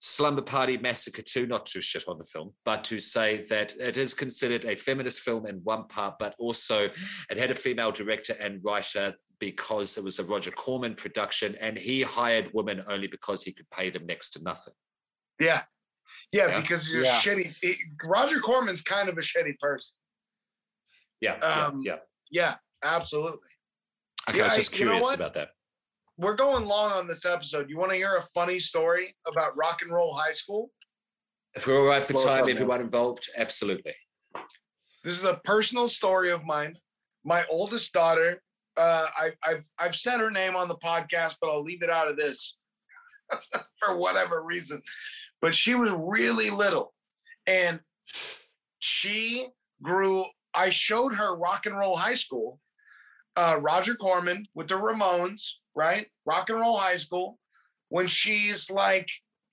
Slumber 0.00 0.42
Party 0.42 0.76
Massacre 0.76 1.22
2, 1.22 1.46
not 1.46 1.64
to 1.66 1.80
shit 1.80 2.04
on 2.08 2.18
the 2.18 2.24
film, 2.24 2.52
but 2.64 2.84
to 2.84 2.98
say 2.98 3.44
that 3.48 3.74
it 3.76 3.96
is 3.96 4.14
considered 4.14 4.64
a 4.64 4.76
feminist 4.76 5.20
film 5.20 5.46
in 5.46 5.60
one 5.62 5.86
part, 5.86 6.16
but 6.18 6.34
also 6.38 6.88
it 7.30 7.38
had 7.38 7.50
a 7.50 7.54
female 7.54 7.92
director 7.92 8.34
and 8.40 8.60
writer 8.64 9.14
because 9.38 9.98
it 9.98 10.04
was 10.04 10.18
a 10.18 10.24
Roger 10.24 10.50
Corman 10.50 10.94
production, 10.94 11.54
and 11.60 11.76
he 11.76 12.02
hired 12.02 12.50
women 12.54 12.82
only 12.88 13.06
because 13.06 13.42
he 13.42 13.52
could 13.52 13.68
pay 13.70 13.90
them 13.90 14.06
next 14.06 14.30
to 14.30 14.42
nothing. 14.42 14.74
Yeah. 15.38 15.64
Yeah, 16.32 16.48
Yeah. 16.48 16.60
because 16.60 16.90
you're 16.90 17.04
Yeah. 17.04 17.20
shitty. 17.20 17.56
it- 17.62 17.78
Roger 18.04 18.40
Corman's 18.40 18.82
kind 18.82 19.08
of 19.08 19.16
a 19.18 19.20
shitty 19.20 19.58
person. 19.58 19.94
Yeah, 21.20 21.34
Um, 21.38 21.82
yeah, 21.82 21.94
yeah. 21.94 21.98
Yeah, 22.30 22.56
absolutely. 22.82 23.48
Okay, 24.28 24.38
yeah, 24.38 24.44
I 24.44 24.46
was 24.48 24.56
just 24.56 24.74
I- 24.74 24.78
you 24.78 24.84
know 24.86 24.90
curious 24.92 25.14
about 25.14 25.34
that. 25.34 25.50
We're 26.18 26.34
going 26.34 26.64
long 26.64 26.92
on 26.92 27.06
this 27.06 27.24
episode. 27.24 27.68
You 27.70 27.76
want 27.78 27.92
to 27.92 27.96
hear 27.96 28.16
a 28.16 28.22
funny 28.34 28.58
story 28.58 29.16
about 29.26 29.56
rock 29.56 29.82
and 29.82 29.92
roll 29.92 30.14
high 30.14 30.32
school? 30.32 30.72
If 31.54 31.66
we're 31.66 31.78
all 31.78 31.86
right 31.86 32.02
for 32.02 32.14
time, 32.14 32.40
done, 32.40 32.50
everyone 32.50 32.80
involved, 32.80 33.28
absolutely. 33.36 33.94
This 35.04 35.16
is 35.18 35.24
a 35.24 35.40
personal 35.44 35.88
story 35.88 36.30
of 36.30 36.44
mine. 36.44 36.78
My 37.24 37.46
oldest 37.46 37.92
daughter, 37.92 38.42
uh, 38.76 39.06
I, 39.16 39.32
I've 39.42 39.64
I've 39.78 39.96
said 39.96 40.20
her 40.20 40.30
name 40.30 40.56
on 40.56 40.68
the 40.68 40.76
podcast, 40.76 41.36
but 41.40 41.48
I'll 41.50 41.62
leave 41.62 41.82
it 41.82 41.90
out 41.90 42.08
of 42.08 42.16
this 42.16 42.56
for 43.84 43.96
whatever 43.96 44.42
reason. 44.42 44.82
But 45.40 45.54
she 45.54 45.74
was 45.74 45.90
really 45.96 46.50
little, 46.50 46.94
and 47.46 47.80
she 48.78 49.48
grew. 49.82 50.24
I 50.54 50.70
showed 50.70 51.14
her 51.14 51.36
rock 51.36 51.66
and 51.66 51.76
roll 51.76 51.96
high 51.96 52.14
school, 52.14 52.60
uh, 53.36 53.58
Roger 53.60 53.94
Corman 53.94 54.46
with 54.54 54.68
the 54.68 54.74
Ramones, 54.76 55.42
right? 55.74 56.06
Rock 56.24 56.48
and 56.48 56.60
roll 56.60 56.78
high 56.78 56.96
school, 56.96 57.38
when 57.90 58.06
she's 58.06 58.70
like 58.70 59.08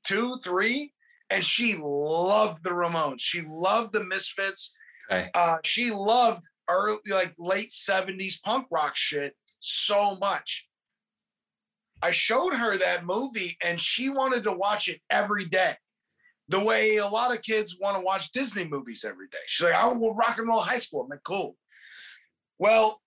two, 0.06 0.38
three, 0.44 0.94
and 1.30 1.44
she 1.44 1.76
loved 1.78 2.64
the 2.64 2.70
Ramones. 2.70 3.20
She 3.20 3.44
loved 3.46 3.94
the 3.94 4.04
Misfits 4.04 4.74
Okay. 5.12 5.30
uh, 5.34 5.58
she 5.66 5.92
loved 5.92 6.46
early, 6.70 7.00
like 7.10 7.34
late 7.38 7.70
70s 7.72 8.42
punk 8.44 8.68
rock 8.72 8.96
shit 8.96 9.36
so 9.60 10.16
much. 10.16 10.68
I 12.02 12.12
showed 12.12 12.54
her 12.54 12.78
that 12.78 13.06
movie 13.06 13.58
and 13.64 13.80
she 13.80 14.10
wanted 14.10 14.44
to 14.44 14.52
watch 14.52 14.90
it 14.90 15.00
every 15.10 15.46
day. 15.46 15.76
The 16.50 16.60
way 16.60 16.98
a 16.98 17.08
lot 17.08 17.34
of 17.34 17.42
kids 17.42 17.78
want 17.80 17.96
to 17.96 18.02
watch 18.02 18.32
Disney 18.34 18.66
movies 18.66 19.06
every 19.08 19.28
day. 19.32 19.38
She's 19.48 19.64
like, 19.66 19.74
I 19.76 19.88
want 19.88 20.18
rock 20.18 20.38
and 20.38 20.48
roll 20.48 20.60
high 20.60 20.80
school. 20.80 21.04
I'm 21.04 21.10
like, 21.10 21.24
cool. 21.24 21.56
Well, 22.60 23.00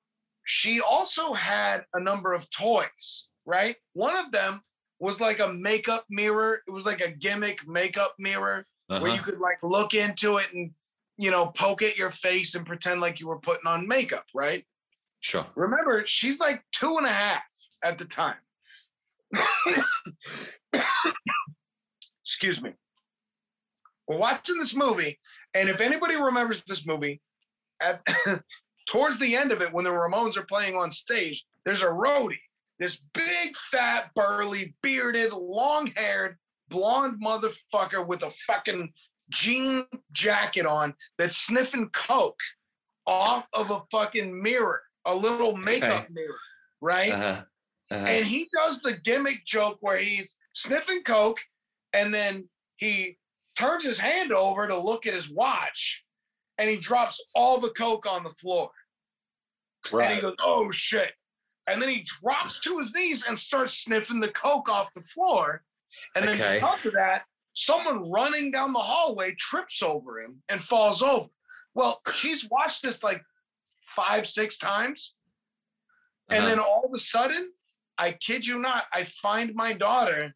she 0.46 0.80
also 0.80 1.32
had 1.34 1.84
a 1.92 2.00
number 2.00 2.32
of 2.32 2.48
toys, 2.50 3.26
right? 3.44 3.76
One 3.92 4.16
of 4.16 4.32
them 4.32 4.60
was 4.98 5.20
like 5.20 5.40
a 5.40 5.52
makeup 5.52 6.06
mirror. 6.08 6.62
It 6.66 6.70
was 6.70 6.86
like 6.86 7.02
a 7.02 7.10
gimmick 7.10 7.66
makeup 7.68 8.14
mirror 8.18 8.66
where 8.86 8.98
Uh-huh. 9.00 9.14
you 9.14 9.20
could 9.20 9.38
like 9.40 9.58
look 9.62 9.92
into 9.92 10.38
it 10.38 10.46
and 10.54 10.70
you 11.18 11.30
know 11.30 11.46
poke 11.46 11.82
at 11.82 11.96
your 11.96 12.10
face 12.10 12.54
and 12.54 12.66
pretend 12.66 13.00
like 13.00 13.20
you 13.20 13.28
were 13.28 13.38
putting 13.38 13.66
on 13.66 13.88
makeup 13.88 14.24
right? 14.34 14.64
Sure. 15.20 15.46
remember 15.54 16.04
she's 16.06 16.38
like 16.38 16.62
two 16.72 16.98
and 16.98 17.06
a 17.06 17.10
half 17.10 17.42
at 17.82 17.98
the 17.98 18.04
time. 18.04 18.36
Excuse 22.24 22.60
me. 22.62 22.72
We're 24.06 24.18
watching 24.18 24.58
this 24.58 24.74
movie 24.74 25.18
and 25.54 25.68
if 25.68 25.80
anybody 25.80 26.16
remembers 26.16 26.62
this 26.64 26.86
movie 26.86 27.20
at 27.80 28.06
towards 28.88 29.18
the 29.18 29.34
end 29.34 29.52
of 29.52 29.62
it 29.62 29.72
when 29.72 29.84
the 29.84 29.90
ramones 29.90 30.36
are 30.36 30.44
playing 30.44 30.76
on 30.76 30.90
stage 30.90 31.44
there's 31.64 31.82
a 31.82 31.86
roadie 31.86 32.38
this 32.78 33.00
big 33.14 33.56
fat 33.70 34.10
burly 34.14 34.74
bearded 34.82 35.32
long-haired 35.32 36.36
blonde 36.68 37.20
motherfucker 37.22 38.06
with 38.06 38.22
a 38.22 38.30
fucking 38.46 38.92
jean 39.30 39.84
jacket 40.12 40.66
on 40.66 40.94
that's 41.18 41.36
sniffing 41.36 41.88
coke 41.90 42.38
off 43.06 43.46
of 43.52 43.70
a 43.70 43.82
fucking 43.90 44.42
mirror, 44.42 44.82
a 45.04 45.14
little 45.14 45.56
makeup 45.56 46.04
Okay. 46.04 46.12
mirror, 46.12 46.38
right? 46.80 47.12
Uh-huh. 47.12 47.42
Uh-huh. 47.90 48.04
And 48.06 48.26
he 48.26 48.48
does 48.52 48.82
the 48.82 48.94
gimmick 48.94 49.44
joke 49.44 49.78
where 49.80 49.98
he's 49.98 50.36
sniffing 50.54 51.02
coke 51.02 51.38
and 51.92 52.12
then 52.12 52.48
he 52.76 53.16
turns 53.56 53.84
his 53.84 53.98
hand 53.98 54.32
over 54.32 54.66
to 54.66 54.76
look 54.76 55.06
at 55.06 55.14
his 55.14 55.30
watch 55.30 56.02
and 56.58 56.68
he 56.68 56.76
drops 56.76 57.22
all 57.34 57.60
the 57.60 57.70
coke 57.70 58.06
on 58.06 58.24
the 58.24 58.30
floor. 58.34 58.70
And 59.92 60.12
he 60.14 60.20
goes, 60.20 60.34
oh 60.40 60.70
shit. 60.72 61.12
And 61.68 61.80
then 61.80 61.88
he 61.88 62.04
drops 62.22 62.58
to 62.60 62.78
his 62.80 62.92
knees 62.94 63.24
and 63.26 63.38
starts 63.38 63.74
sniffing 63.84 64.20
the 64.20 64.28
coke 64.28 64.68
off 64.68 64.92
the 64.94 65.02
floor. 65.02 65.62
And 66.14 66.24
then 66.26 66.34
Okay. 66.34 66.54
because 66.54 66.84
of 66.86 66.92
that, 66.94 67.22
someone 67.56 68.10
running 68.10 68.50
down 68.52 68.72
the 68.72 68.78
hallway 68.78 69.34
trips 69.34 69.82
over 69.82 70.20
him 70.20 70.42
and 70.48 70.62
falls 70.62 71.02
over. 71.02 71.28
Well, 71.74 72.00
she's 72.14 72.48
watched 72.50 72.82
this 72.82 73.02
like 73.02 73.22
five, 73.88 74.28
six 74.28 74.58
times. 74.58 75.14
And 76.30 76.40
Uh-huh. 76.40 76.48
then 76.48 76.58
all 76.58 76.84
of 76.84 76.92
a 76.94 76.98
sudden, 76.98 77.50
I 77.98 78.12
kid 78.12 78.46
you 78.46 78.58
not, 78.58 78.84
I 78.92 79.04
find 79.04 79.54
my 79.54 79.72
daughter. 79.72 80.34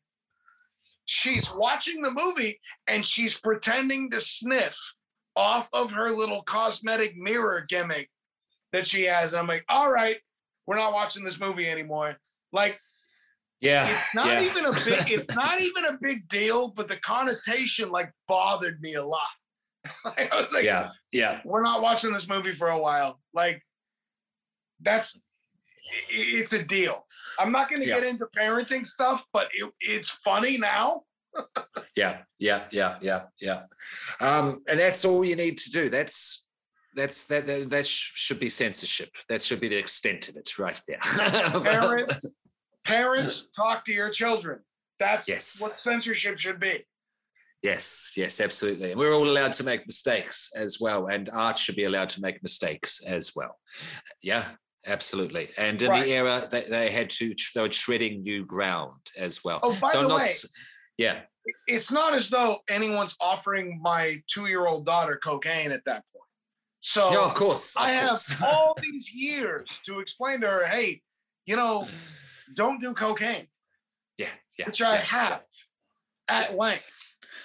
She's 1.05 1.53
watching 1.53 2.01
the 2.03 2.11
movie 2.11 2.61
and 2.87 3.05
she's 3.05 3.39
pretending 3.39 4.11
to 4.11 4.21
sniff 4.21 4.79
off 5.37 5.69
of 5.73 5.91
her 5.93 6.11
little 6.13 6.43
cosmetic 6.43 7.17
mirror 7.17 7.65
gimmick 7.69 8.09
that 8.73 8.87
she 8.87 9.05
has. 9.05 9.33
And 9.33 9.41
I'm 9.41 9.47
like, 9.47 9.65
all 9.69 9.91
right, 9.91 10.19
we're 10.67 10.77
not 10.77 10.93
watching 10.95 11.25
this 11.25 11.41
movie 11.41 11.69
anymore. 11.69 12.17
Like, 12.53 12.81
yeah. 13.61 13.89
it's 13.89 14.15
not 14.15 14.27
yeah. 14.27 14.43
even 14.43 14.67
a 14.67 14.73
big, 14.73 15.11
it's 15.11 15.35
not 15.35 15.61
even 15.61 15.87
a 15.87 15.99
big 16.01 16.29
deal, 16.29 16.69
but 16.69 16.89
the 16.89 16.97
connotation 16.97 17.91
like 17.91 18.13
bothered 18.29 18.81
me 18.81 18.95
a 18.95 19.05
lot. 19.05 19.21
I 20.05 20.29
was 20.33 20.53
like, 20.53 20.65
yeah. 20.65 20.91
Yeah. 21.13 21.41
we're 21.45 21.63
not 21.63 21.83
watching 21.83 22.13
this 22.13 22.29
movie 22.29 22.53
for 22.53 22.69
a 22.69 22.79
while. 22.79 23.21
Like, 23.33 23.63
that's 24.81 25.25
it's 26.09 26.53
a 26.53 26.63
deal. 26.63 27.05
I'm 27.39 27.53
not 27.53 27.69
going 27.69 27.83
to 27.83 27.89
Yeah. 27.89 28.01
get 28.01 28.05
into 28.05 28.27
parenting 28.37 28.87
stuff, 28.87 29.25
but 29.33 29.49
it, 29.53 29.71
it's 29.81 30.09
funny 30.09 30.59
now. 30.59 31.03
Yeah, 31.97 32.19
yeah, 32.39 32.65
yeah, 32.71 32.99
yeah, 33.01 33.23
yeah. 33.41 33.63
Um, 34.21 34.63
and 34.69 34.79
that's 34.79 35.05
all 35.05 35.25
you 35.25 35.35
need 35.35 35.59
to 35.59 35.71
do. 35.71 35.91
That's 35.91 36.47
that's 36.95 37.27
that 37.27 37.47
that, 37.47 37.69
that 37.71 37.87
sh- 37.87 38.13
should 38.15 38.39
be 38.39 38.49
censorship. 38.49 39.11
That 39.29 39.43
should 39.43 39.61
be 39.61 39.69
the 39.69 39.77
extent 39.77 40.29
of 40.29 40.37
it, 40.37 40.59
right 40.59 40.81
there. 40.87 40.99
Parents, 41.63 42.25
parents, 42.85 43.49
talk 43.57 43.85
to 43.87 43.93
your 43.93 44.11
children. 44.11 44.61
That's 44.99 45.29
Yes. 45.29 45.61
what 45.61 45.81
censorship 45.83 46.39
should 46.39 46.61
be. 46.61 46.85
yes, 47.63 48.13
yes, 48.17 48.41
absolutely. 48.41 48.93
And 48.93 48.99
we're 49.01 49.13
all 49.15 49.29
allowed 49.29 49.53
to 49.55 49.65
make 49.65 49.87
mistakes 49.87 50.51
as 50.57 50.79
well, 50.81 51.07
and 51.09 51.29
art 51.31 51.59
should 51.59 51.77
be 51.77 51.85
allowed 51.85 52.11
to 52.11 52.21
make 52.23 52.43
mistakes 52.43 53.05
as 53.07 53.33
well. 53.37 53.59
Yeah. 54.23 54.45
Absolutely, 54.87 55.51
and 55.59 55.83
in 55.83 55.91
Right. 55.91 56.05
the 56.07 56.11
era 56.13 56.49
they, 56.51 56.63
they 56.63 56.91
had 56.91 57.11
to 57.11 57.35
they 57.55 57.61
were 57.61 57.69
treading 57.69 58.23
new 58.23 58.47
ground 58.47 58.99
as 59.19 59.45
well. 59.45 59.61
Oh, 59.63 59.79
by 59.79 59.89
so 59.89 60.01
the 60.01 60.09
not 60.09 60.21
way, 60.21 60.31
yeah, 60.97 61.21
it's 61.67 61.93
not 61.93 62.15
as 62.15 62.31
though 62.31 62.61
anyone's 62.71 63.15
offering 63.21 63.79
my 63.83 64.23
two-year-old 64.33 64.87
daughter 64.87 65.21
cocaine 65.23 65.71
at 65.71 65.85
that 65.85 66.03
point. 66.15 66.25
So 66.81 67.11
no, 67.11 67.23
of 67.27 67.35
course. 67.35 67.77
of 67.77 67.83
I 67.83 67.91
have 67.91 68.19
all 68.43 68.75
these 68.81 69.13
years 69.13 69.69
to 69.85 70.01
explain 70.01 70.41
to 70.41 70.47
her, 70.49 70.67
hey, 70.67 71.03
you 71.45 71.57
know, 71.57 71.87
don't 72.55 72.81
do 72.81 72.95
cocaine, 72.95 73.47
yeah, 74.19 74.29
yeah, 74.59 74.67
which 74.67 74.83
I 74.83 74.95
yeah, 74.95 75.01
have 75.01 75.43
at 76.29 76.57
length. 76.57 76.91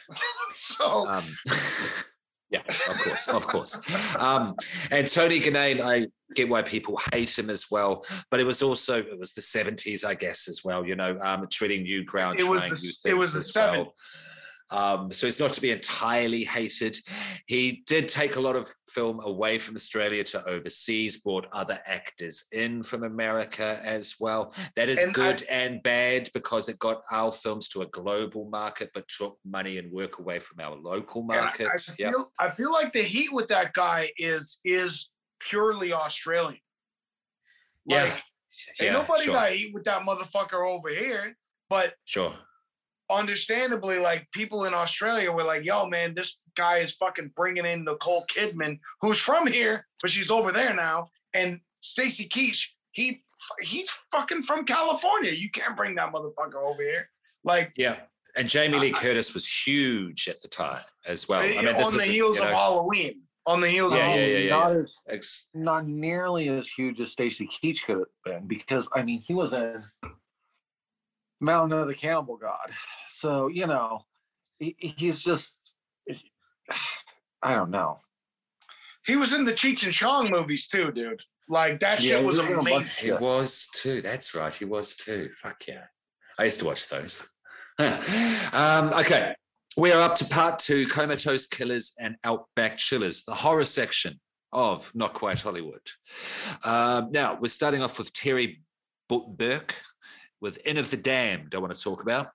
so 0.52 1.07
Um, 1.07 1.23
yeah, 2.49 2.61
of 2.90 2.98
course, 2.99 3.27
of 3.27 3.48
course. 3.48 4.15
Um, 4.18 4.56
and 4.91 5.07
Tony 5.07 5.40
Ginnane, 5.40 5.82
I 5.82 6.07
get 6.36 6.49
why 6.49 6.61
people 6.61 6.99
hate 7.14 7.38
him 7.38 7.49
as 7.49 7.65
well, 7.72 8.06
but 8.30 8.40
it 8.40 8.45
was 8.45 8.61
also 8.61 8.99
it 8.99 9.19
was 9.19 9.34
the 9.34 9.41
seventies, 9.41 10.03
I 10.03 10.15
guess, 10.15 10.48
as 10.48 10.61
well. 10.64 10.86
You 10.86 10.95
know, 10.95 11.18
um, 11.22 11.45
treading 11.52 11.84
new 11.84 12.03
ground, 12.03 12.40
It 12.40 12.48
was 12.48 12.61
the- 12.61 12.69
new 12.69 13.14
it 13.14 13.18
was 13.18 13.34
things 13.34 13.53
the 13.53 13.61
as 13.61 13.72
well. 13.72 13.94
Um, 14.72 15.12
so 15.12 15.28
he's 15.28 15.40
not 15.40 15.54
to 15.54 15.62
be 15.62 15.72
entirely 15.72 16.44
hated. 16.44 16.98
He 17.46 17.84
did 17.86 18.10
take 18.10 18.36
a 18.36 18.42
lot 18.42 18.56
of 18.56 18.68
film 18.90 19.20
away 19.24 19.58
from 19.60 19.76
Australia 19.76 20.24
to 20.24 20.44
overseas, 20.50 21.22
brought 21.22 21.48
other 21.52 21.80
actors 21.86 22.46
in 22.52 22.82
from 22.82 23.04
America 23.04 23.80
as 23.84 24.16
well. 24.20 24.54
That 24.76 24.90
is 24.90 25.00
And 25.00 25.10
I- 25.12 25.14
good 25.14 25.44
and 25.44 25.84
bad 25.84 26.30
because 26.34 26.68
it 26.68 26.80
got 26.80 27.02
our 27.12 27.32
films 27.32 27.70
to 27.70 27.84
a 27.84 27.88
global 27.88 28.50
market, 28.50 28.90
but 28.94 29.08
took 29.08 29.38
money 29.46 29.78
and 29.78 29.92
work 29.92 30.18
away 30.20 30.40
from 30.40 30.60
our 30.60 30.76
local 30.76 31.24
I- 31.30 31.36
market. 31.36 31.68
I, 31.68 31.94
yeah. 32.00 32.12
feel, 32.12 32.32
I 32.40 32.50
feel 32.50 32.72
like 32.72 32.92
the 32.92 33.04
heat 33.04 33.32
with 33.32 33.48
that 33.50 33.74
guy 33.74 34.12
is 34.18 34.60
is 34.66 35.10
purely 35.48 35.94
Australian. 35.94 36.60
Yeah. 37.86 38.04
Like, 38.06 38.24
Yeah, 38.80 38.86
ain't 38.86 38.94
nobody 38.94 39.24
sure, 39.26 39.34
got 39.34 39.52
heat 39.52 39.74
with 39.74 39.84
that 39.84 40.02
motherfucker 40.02 40.68
over 40.68 40.90
here. 40.90 41.38
But 41.70 41.94
sure. 42.06 42.34
Understandably, 43.10 43.99
like 43.99 44.27
people 44.32 44.65
in 44.65 44.73
Australia 44.73 45.32
were 45.32 45.44
like, 45.44 45.64
"Yo, 45.65 45.88
man, 45.88 46.14
this 46.15 46.38
guy 46.56 46.77
is 46.80 46.94
fucking 46.95 47.32
bringing 47.36 47.65
in 47.65 47.84
Nicole 47.86 48.26
Kidman, 48.36 48.80
who's 49.02 49.19
from 49.19 49.48
here, 49.48 49.86
but 50.02 50.11
she's 50.11 50.32
over 50.32 50.52
there 50.52 50.73
now." 50.73 51.07
And 51.34 51.60
Stacy 51.82 52.27
Keach, 52.27 52.68
he 52.91 53.23
he's 53.61 53.90
fucking 54.11 54.44
from 54.44 54.65
California. 54.65 55.32
You 55.32 55.49
can't 55.52 55.76
bring 55.77 55.95
that 55.95 56.11
motherfucker 56.14 56.56
over 56.64 56.82
here. 56.82 57.10
Like 57.44 57.73
Yeah. 57.76 57.98
And 58.38 58.49
Jamie 58.49 58.80
Lee 58.80 58.90
I- 58.90 58.99
Curtis 58.99 59.34
was 59.34 59.48
huge 59.48 60.27
at 60.27 60.41
the 60.41 60.48
time 60.48 60.84
as 61.06 61.30
well. 61.30 61.41
I 61.41 61.49
mean, 61.49 61.68
on 61.69 61.76
this 61.77 61.91
the 61.91 61.98
is 61.98 62.03
heels 62.03 62.38
you 62.38 62.44
of 62.44 62.49
Halloween. 62.49 63.22
On 63.45 63.61
the 63.61 63.69
heels 63.69 63.94
Yeah, 63.94 64.07
of 64.10 64.19
yeah, 64.19 64.26
yeah, 64.26 64.26
Halloween. 64.26 64.48
yeah. 64.48 64.57
not 64.57 64.72
as 64.76 64.95
ex- 65.07 65.49
not 65.53 65.88
nearly 65.88 66.49
as 66.49 66.68
huge 66.68 66.99
as 66.99 67.11
Stacy 67.11 67.48
Keach 67.48 67.84
could 67.86 67.99
have 67.99 68.07
been 68.26 68.48
because 68.48 68.90
I 68.95 69.03
mean 69.03 69.22
he 69.22 69.34
was 69.36 69.53
in 69.53 69.84
Mountain 71.41 71.78
of 71.80 71.88
the 71.88 71.95
Cannibal 71.95 72.38
God, 72.38 72.72
so 73.10 73.48
you 73.48 73.68
know 73.68 74.02
he, 74.60 74.76
he's 74.80 75.22
just 75.22 75.53
I 77.44 77.53
don't 77.53 77.72
know. 77.72 77.99
He 79.06 79.16
was 79.16 79.34
in 79.34 79.45
the 79.45 79.53
Cheech 79.53 79.84
and 79.84 79.94
Chong 79.94 80.30
movies 80.32 80.68
too, 80.68 80.91
dude. 80.91 81.22
Like 81.48 81.80
that 81.82 82.02
Yeah, 82.02 82.18
shit 82.18 82.26
was 82.26 82.38
was 82.38 82.45
a 82.45 82.49
bunch 82.49 82.62
amazing. 82.68 82.82
of 82.82 82.90
He 82.90 83.12
was 83.12 83.70
too. 83.76 84.02
That's 84.02 84.34
right. 84.34 84.56
He 84.56 84.66
was 84.66 84.98
too. 84.98 85.30
Fuck 85.38 85.68
yeah. 85.68 85.84
I 86.40 86.45
used 86.45 86.60
to 86.62 86.66
watch 86.66 86.90
those. 86.90 87.36
um, 87.80 88.91
okay. 88.94 89.36
We 89.78 89.91
are 89.91 90.02
up 90.02 90.16
to 90.16 90.26
part 90.26 90.57
two 90.60 90.88
Comatose 90.88 91.45
Killers 91.48 91.94
and 91.99 92.16
Outback 92.24 92.78
Chillers, 92.78 93.24
the 93.26 93.36
horror 93.36 93.66
section 93.66 94.20
of 94.52 94.90
Not 94.95 95.14
Quite 95.14 95.41
Hollywood. 95.41 95.86
Um, 96.64 97.12
now, 97.12 97.38
we're 97.40 97.49
starting 97.49 97.82
off 97.84 97.99
with 97.99 98.12
Terry 98.14 98.62
Bourke 99.10 99.76
with 100.46 100.60
Inn 100.64 100.78
of 100.78 100.92
the 100.92 100.98
Damned, 100.98 101.56
I 101.56 101.58
want 101.58 101.76
to 101.76 101.84
talk 101.84 102.04
about. 102.04 102.28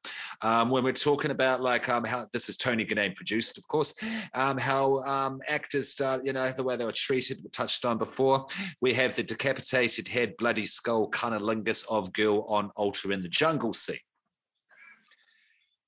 Um, 0.43 0.69
when 0.69 0.83
we're 0.83 0.93
talking 0.93 1.31
about 1.31 1.63
like 1.63 1.89
um, 1.89 2.05
how 2.05 2.27
this 2.33 2.49
is 2.49 2.57
Tony 2.57 2.85
Ginnane 2.85 3.15
produced, 3.15 3.57
of 3.57 3.69
course, 3.69 3.95
um, 4.35 4.59
how 4.59 5.01
um, 5.03 5.41
actors 5.47 5.91
start, 5.91 6.25
you 6.25 6.33
know, 6.33 6.51
the 6.51 6.65
way 6.65 6.77
they 6.77 6.85
were 6.85 6.91
treated, 6.91 7.39
we 7.45 7.51
touched 7.51 7.85
on 7.85 7.99
before. 7.99 8.47
We 8.81 8.95
have 8.95 9.15
the 9.15 9.23
decapitated 9.23 10.09
head, 10.09 10.37
bloody 10.39 10.67
skull, 10.67 11.09
cunnilingus 11.09 11.85
of 11.89 12.13
girl 12.13 12.45
on 12.49 12.71
altar 12.75 13.13
in 13.13 13.23
the 13.23 13.29
jungle 13.29 13.73
scene. 13.73 13.97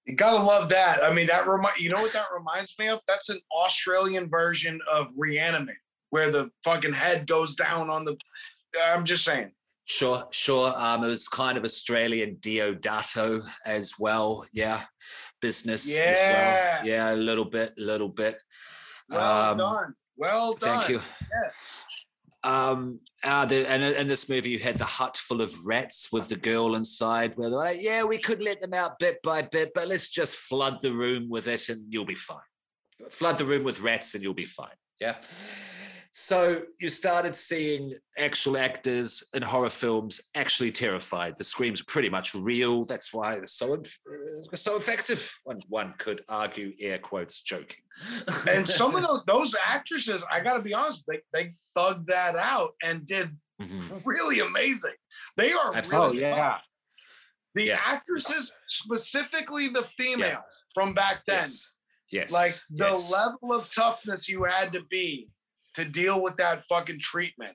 You 0.07 0.15
gotta 0.15 0.44
love 0.44 0.69
that. 0.69 1.03
I 1.03 1.12
mean, 1.12 1.27
that 1.27 1.49
remind 1.49 1.78
you 1.78 1.90
know 1.90 2.01
what 2.01 2.12
that 2.12 2.27
reminds 2.32 2.78
me 2.78 2.86
of? 2.86 3.01
That's 3.09 3.31
an 3.31 3.40
Australian 3.53 4.31
version 4.31 4.78
of 4.90 5.11
Re-Animator, 5.16 5.74
where 6.11 6.31
the 6.31 6.51
fucking 6.62 6.93
head 6.93 7.27
goes 7.27 7.57
down 7.57 7.90
on 7.90 8.05
the. 8.05 8.16
I'm 8.81 9.05
just 9.05 9.24
saying. 9.24 9.51
Sure, 9.84 10.24
sure. 10.30 10.72
Um, 10.76 11.04
it 11.04 11.09
was 11.09 11.28
kind 11.28 11.59
of 11.59 11.64
Australian 11.64 12.36
Deodato 12.36 13.42
as 13.66 13.94
well. 13.98 14.46
Yeah, 14.52 14.82
business 15.40 15.86
as 15.98 16.18
Yeah. 16.20 16.76
well. 16.78 16.86
Yeah, 16.86 17.14
a 17.14 17.16
little 17.16 17.44
bit, 17.44 17.72
a 17.78 17.80
little 17.82 18.09
bit. 18.09 18.38
Well 19.09 19.50
Um, 19.52 19.59
done. 19.59 19.94
Well 20.16 20.52
done. 20.54 20.78
Thank 20.78 20.88
you. 20.90 21.00
Yes. 21.20 21.84
Um, 22.44 23.00
uh, 23.22 23.46
the, 23.46 23.68
and 23.70 23.82
in 23.82 24.09
this 24.09 24.28
movie, 24.28 24.50
you 24.50 24.59
had 24.59 24.76
the 24.76 24.84
hut 24.84 25.16
full 25.16 25.40
of 25.40 25.52
rats 25.64 26.09
with 26.12 26.28
the 26.28 26.36
girl 26.36 26.74
inside. 26.74 27.36
Where 27.36 27.50
they're 27.50 27.59
like, 27.59 27.82
"Yeah, 27.82 28.02
we 28.04 28.18
could 28.18 28.42
let 28.42 28.60
them 28.60 28.74
out 28.74 28.98
bit 28.98 29.18
by 29.22 29.42
bit, 29.42 29.72
but 29.74 29.86
let's 29.88 30.09
just 30.10 30.36
flood 30.36 30.80
the 30.82 30.92
room 30.92 31.28
with 31.28 31.46
it, 31.46 31.68
and 31.68 31.92
you'll 31.92 32.04
be 32.04 32.16
fine. 32.16 32.38
Flood 33.10 33.38
the 33.38 33.44
room 33.44 33.62
with 33.62 33.80
rats, 33.80 34.14
and 34.14 34.22
you'll 34.24 34.34
be 34.34 34.44
fine." 34.44 34.74
Yeah. 35.00 35.20
So 36.14 36.62
you 36.78 36.90
started 36.90 37.34
seeing 37.34 37.94
actual 38.18 38.59
actors 38.59 39.24
in 39.32 39.43
horror 39.43 39.70
films 39.70 40.20
actually 40.34 40.70
terrified. 40.70 41.39
The 41.39 41.44
screams 41.44 41.80
are 41.80 41.86
pretty 41.86 42.10
much 42.10 42.34
real. 42.34 42.84
That's 42.84 43.14
why 43.14 43.36
they're 43.36 43.47
so 43.47 43.74
uh, 43.76 44.56
so 44.56 44.76
effective. 44.76 45.34
One 45.44 45.62
one 45.68 45.94
could 45.97 46.22
argue, 46.28 46.72
air 46.78 46.98
quotes, 46.98 47.40
joking. 47.40 47.80
And 48.48 48.68
some 48.68 48.94
of 48.94 49.01
those 49.02 49.22
those 49.26 49.56
actresses, 49.66 50.22
I 50.30 50.40
gotta 50.40 50.62
be 50.62 50.74
honest, 50.74 51.06
they 51.09 51.20
they 51.32 51.55
thugged 51.76 52.06
that 52.09 52.36
out 52.36 52.72
and 52.82 53.06
did 53.06 53.30
Mhm. 53.60 54.02
really 54.05 54.40
amazing. 54.40 54.97
They 55.39 55.52
are 55.52 55.74
Absolutely. 55.74 56.24
Oh 56.24 56.28
really 56.28 56.36
yeah, 56.36 56.59
the 57.55 57.64
Yeah. 57.64 57.80
actresses, 57.86 58.52
specifically 58.68 59.68
the 59.68 59.84
females 59.84 60.59
from 60.74 60.93
back 60.93 61.24
then. 61.26 61.36
Yes. 61.36 61.76
Yes. 62.10 62.32
Like 62.32 62.52
the 62.68 62.89
yes. 62.89 63.10
level 63.10 63.55
of 63.55 63.72
toughness 63.72 64.28
you 64.28 64.44
had 64.44 64.72
to 64.74 64.82
be 64.90 65.30
to 65.74 65.85
deal 65.85 66.23
with 66.23 66.36
that 66.36 66.65
fucking 66.69 67.01
treatment. 67.01 67.55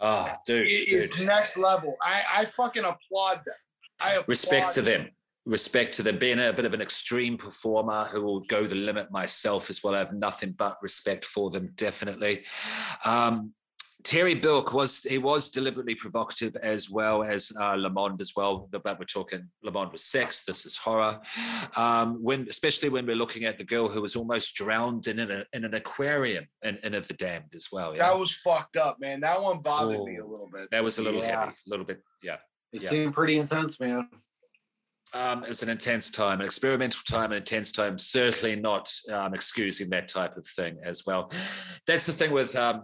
Oh, 0.00 0.30
dude, 0.46 0.66
i- 0.66 0.70
is 0.70 1.24
next 1.24 1.56
level. 1.56 1.96
I, 2.02 2.22
I 2.40 2.44
fucking 2.44 2.84
applaud 2.84 3.42
them. 3.44 3.54
I 4.00 4.22
respect 4.26 4.74
to 4.74 4.80
applaud 4.80 4.92
them. 4.92 5.10
Respect 5.46 5.94
to 5.94 6.02
them. 6.02 6.18
Being 6.18 6.40
a 6.40 6.52
bit 6.52 6.64
of 6.64 6.72
an 6.74 6.80
extreme 6.80 7.36
performer 7.36 8.04
who 8.04 8.22
will 8.22 8.40
go 8.40 8.66
the 8.66 8.74
limit 8.74 9.10
myself 9.12 9.68
as 9.68 9.82
well 9.84 9.94
i 9.94 9.98
have 9.98 10.14
nothing 10.14 10.52
but 10.56 10.76
respect 10.82 11.24
for 11.24 11.50
them 11.50 11.70
definitely. 11.74 12.44
Um, 13.04 13.52
terry 14.04 14.34
bourke 14.34 14.72
was 14.74 15.02
he 15.02 15.16
was 15.16 15.48
deliberately 15.50 15.94
provocative 15.94 16.54
as 16.56 16.90
well 16.90 17.22
as 17.22 17.50
uh, 17.58 17.74
lamond 17.74 18.20
as 18.20 18.32
well 18.36 18.68
but 18.70 18.98
we're 18.98 19.04
talking 19.06 19.48
lamond 19.62 19.90
was 19.90 20.04
sex 20.04 20.44
this 20.44 20.66
is 20.66 20.76
horror 20.76 21.18
um, 21.76 22.22
when 22.22 22.46
especially 22.48 22.90
when 22.90 23.06
we're 23.06 23.16
looking 23.16 23.44
at 23.46 23.56
the 23.56 23.64
girl 23.64 23.88
who 23.88 24.02
was 24.02 24.14
almost 24.14 24.54
drowned 24.54 25.06
in 25.06 25.18
an, 25.18 25.44
in 25.54 25.64
an 25.64 25.74
aquarium 25.74 26.44
in, 26.62 26.76
inn 26.84 26.94
of 26.94 27.08
the 27.08 27.14
damned 27.14 27.52
as 27.54 27.68
well 27.72 27.94
yeah 27.96 28.02
That 28.08 28.18
was 28.18 28.32
fucked 28.34 28.76
up, 28.76 29.00
man. 29.00 29.20
That 29.20 29.40
one 29.42 29.60
bothered 29.62 30.02
me 30.04 30.18
a 30.18 30.26
little 30.26 30.50
bit. 30.52 30.70
that 30.70 30.84
was 30.84 30.98
a 30.98 31.02
little 31.02 31.20
Yeah. 31.22 31.40
heavy 31.40 31.52
a 31.66 31.70
little 31.70 31.86
bit 31.86 32.00
yeah 32.22 32.36
it 32.72 32.82
Yeah. 32.82 32.90
seemed 32.90 33.14
pretty 33.14 33.38
intense, 33.38 33.80
man. 33.80 34.08
um, 35.14 35.44
it 35.44 35.48
was 35.48 35.62
an 35.62 35.68
intense 35.68 36.10
time, 36.10 36.40
an 36.40 36.44
experimental 36.46 37.00
time, 37.08 37.30
an 37.30 37.38
intense 37.38 37.70
time. 37.70 37.98
Certainly 37.98 38.56
not 38.56 38.90
um, 39.12 39.32
excusing 39.32 39.88
that 39.90 40.08
type 40.08 40.36
of 40.36 40.44
thing 40.44 40.76
as 40.82 41.04
well. 41.06 41.30
That's 41.86 42.06
the 42.06 42.12
thing 42.12 42.32
with 42.32 42.56
um, 42.56 42.82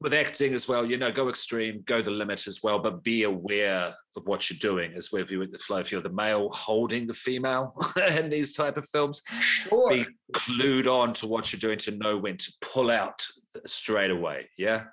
with 0.00 0.14
acting 0.14 0.54
as 0.54 0.66
well. 0.68 0.84
You 0.84 0.96
know, 0.96 1.12
go 1.12 1.28
extreme, 1.28 1.82
go 1.84 2.00
the 2.00 2.10
limit 2.10 2.46
as 2.46 2.60
well, 2.62 2.78
but 2.78 3.02
be 3.04 3.24
aware 3.24 3.92
of 4.16 4.22
what 4.24 4.48
you're 4.50 4.58
doing. 4.58 4.94
As 4.94 5.12
where 5.12 5.22
if 5.22 5.30
you're 5.30 5.46
the 5.46 5.58
flow, 5.58 5.78
if 5.78 5.92
you're 5.92 6.00
the 6.00 6.12
male 6.12 6.48
holding 6.52 7.06
the 7.06 7.14
female 7.14 7.74
in 8.16 8.30
these 8.30 8.54
type 8.56 8.76
of 8.76 8.88
films, 8.88 9.22
Sure. 9.68 9.90
be 9.90 10.06
clued 10.32 10.86
on 10.86 11.12
to 11.14 11.26
what 11.26 11.52
you're 11.52 11.60
doing 11.60 11.78
to 11.80 11.96
know 11.98 12.16
when 12.18 12.36
to 12.38 12.52
pull 12.60 12.90
out 12.90 13.24
straight 13.66 14.10
away. 14.10 14.48
Yeah, 14.56 14.84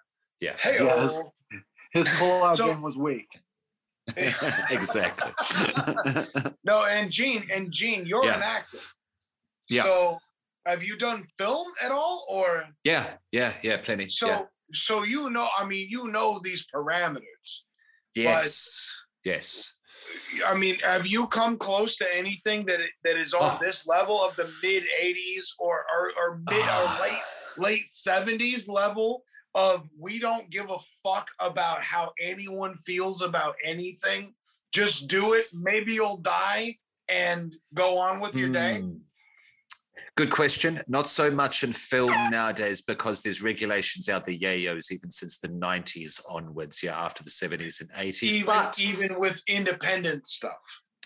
yeah, 0.41 0.55
Hey, 0.59 0.77
Yes. 0.83 1.17
Uh, 1.17 1.57
his 1.93 2.07
pullout 2.07 2.57
So- 2.57 2.67
game 2.67 2.81
was 2.81 2.97
weak. 2.97 3.27
exactly. 4.69 5.31
no, 6.63 6.85
and 6.85 7.11
Gene, 7.11 7.47
and 7.53 7.71
Gene, 7.71 8.05
you're 8.05 8.23
Yeah. 8.25 8.37
an 8.37 8.43
actor. 8.43 8.77
Yeah. 9.69 9.83
So 9.83 10.17
have 10.65 10.81
you 10.83 10.97
done 10.97 11.25
film 11.37 11.67
at 11.83 11.91
all? 11.91 12.25
Or 12.29 12.65
yeah, 12.83 13.17
yeah, 13.31 13.53
yeah, 13.63 13.77
plenty. 13.77 14.07
so 14.09 14.27
yeah. 14.27 14.41
So 14.73 15.03
you 15.03 15.29
know, 15.29 15.47
I 15.57 15.65
mean, 15.65 15.87
you 15.89 16.07
know 16.09 16.39
these 16.43 16.65
parameters. 16.73 17.61
Yes, 18.15 18.89
yes. 19.23 19.77
I 20.45 20.53
mean, 20.53 20.79
have 20.79 21.05
you 21.05 21.27
come 21.27 21.57
close 21.57 21.97
to 21.97 22.15
anything 22.17 22.65
that 22.65 22.79
that 23.03 23.17
is 23.17 23.33
on 23.33 23.41
Oh. 23.55 23.57
this 23.61 23.85
level 23.87 24.23
of 24.23 24.35
the 24.35 24.49
mid 24.63 24.83
'80s 25.01 25.45
or 25.59 25.85
or, 25.93 26.11
or 26.17 26.37
mid 26.49 26.63
Ah. 26.63 26.97
or 26.99 27.03
late 27.07 27.21
late 27.57 27.85
'70s 27.91 28.67
level 28.69 29.23
of 29.55 29.87
we 29.99 30.19
don't 30.19 30.49
give 30.49 30.69
a 30.69 30.77
fuck 31.03 31.27
about 31.39 31.83
how 31.83 32.11
anyone 32.21 32.75
feels 32.85 33.21
about 33.21 33.55
anything. 33.63 34.33
Just 34.71 35.07
do 35.07 35.33
it. 35.33 35.45
Maybe 35.61 35.93
you'll 35.93 36.17
die 36.17 36.75
and 37.09 37.55
go 37.73 37.97
on 37.97 38.19
with 38.19 38.35
your 38.35 38.49
day. 38.49 38.83
Good 40.17 40.31
question. 40.31 40.81
Not 40.87 41.05
so 41.07 41.29
much 41.29 41.63
in 41.63 41.71
film 41.71 42.11
nowadays 42.31 42.81
because 42.81 43.21
there's 43.21 43.43
regulations 43.43 44.09
out 44.09 44.25
the 44.25 44.37
yayos 44.37 44.91
even 44.91 45.11
since 45.11 45.37
the 45.37 45.49
90s 45.49 46.19
onwards, 46.27 46.81
yeah, 46.81 46.99
after 46.99 47.23
the 47.23 47.29
70s 47.29 47.81
and 47.81 47.91
80s. 47.91 48.23
Even 48.23 48.45
but 48.47 48.79
even 48.79 49.19
with 49.19 49.39
independent 49.47 50.25
stuff. 50.25 50.57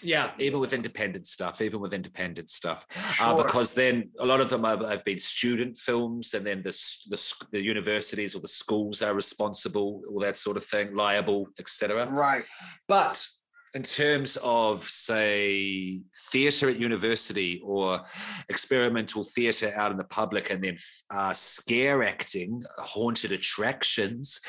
yeah, 0.02 0.32
even 0.40 0.62
with 0.62 0.72
independent 0.72 1.28
stuff, 1.28 1.62
even 1.62 1.82
with 1.82 1.94
independent 1.94 2.50
stuff, 2.50 2.86
uh, 3.20 3.36
because 3.36 3.74
then 3.74 4.10
a 4.20 4.26
lot 4.26 4.40
of 4.40 4.50
them 4.50 4.64
have, 4.64 4.80
have 4.88 5.04
been 5.04 5.20
student 5.20 5.76
films, 5.76 6.34
and 6.34 6.46
then 6.46 6.64
the, 6.64 6.72
the 7.10 7.34
the 7.52 7.62
universities 7.62 8.34
or 8.34 8.40
the 8.40 8.48
schools 8.48 9.02
are 9.02 9.14
responsible, 9.14 10.04
all 10.10 10.22
that 10.22 10.38
sort 10.38 10.56
of 10.56 10.64
thing, 10.64 10.96
liable, 10.96 11.48
etc. 11.60 12.10
Right. 12.10 12.46
But 12.88 13.24
in 13.74 13.84
terms 13.84 14.38
of, 14.44 14.84
say, 14.84 16.02
theatre 16.32 16.70
at 16.70 16.80
university 16.80 17.62
or 17.64 18.02
experimental 18.50 19.24
theatre 19.24 19.72
out 19.78 19.92
in 19.92 19.98
the 19.98 20.04
public, 20.04 20.50
and 20.52 20.62
then 20.62 20.76
uh, 21.10 21.32
scare 21.32 22.04
acting, 22.04 22.62
haunted 22.78 23.32
attractions, 23.32 24.42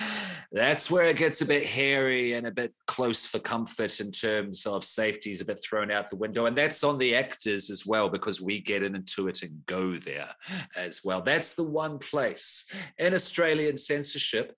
that's 0.50 0.90
where 0.90 1.06
it 1.08 1.16
gets 1.16 1.40
a 1.40 1.46
bit 1.46 1.64
hairy 1.64 2.32
and 2.32 2.48
a 2.48 2.50
bit 2.50 2.74
close 2.88 3.24
for 3.24 3.38
comfort 3.38 4.00
in 4.00 4.10
terms 4.10 4.66
of 4.66 4.84
safety 4.84 5.30
is 5.30 5.40
a 5.40 5.46
bit 5.46 5.60
thrown 5.62 5.92
out 5.92 6.10
the 6.10 6.16
window. 6.16 6.46
And 6.46 6.56
that's 6.56 6.82
on 6.82 6.98
the 6.98 7.14
actors 7.14 7.70
as 7.70 7.86
well, 7.86 8.08
because 8.08 8.40
we 8.40 8.60
get 8.60 8.82
into 8.82 9.28
it 9.28 9.42
and 9.42 9.64
go 9.66 9.98
there 9.98 10.30
as 10.76 11.02
well. 11.04 11.22
That's 11.22 11.54
the 11.54 11.68
one 11.68 11.98
place 11.98 12.68
in 12.98 13.14
Australian 13.14 13.76
censorship 13.76 14.56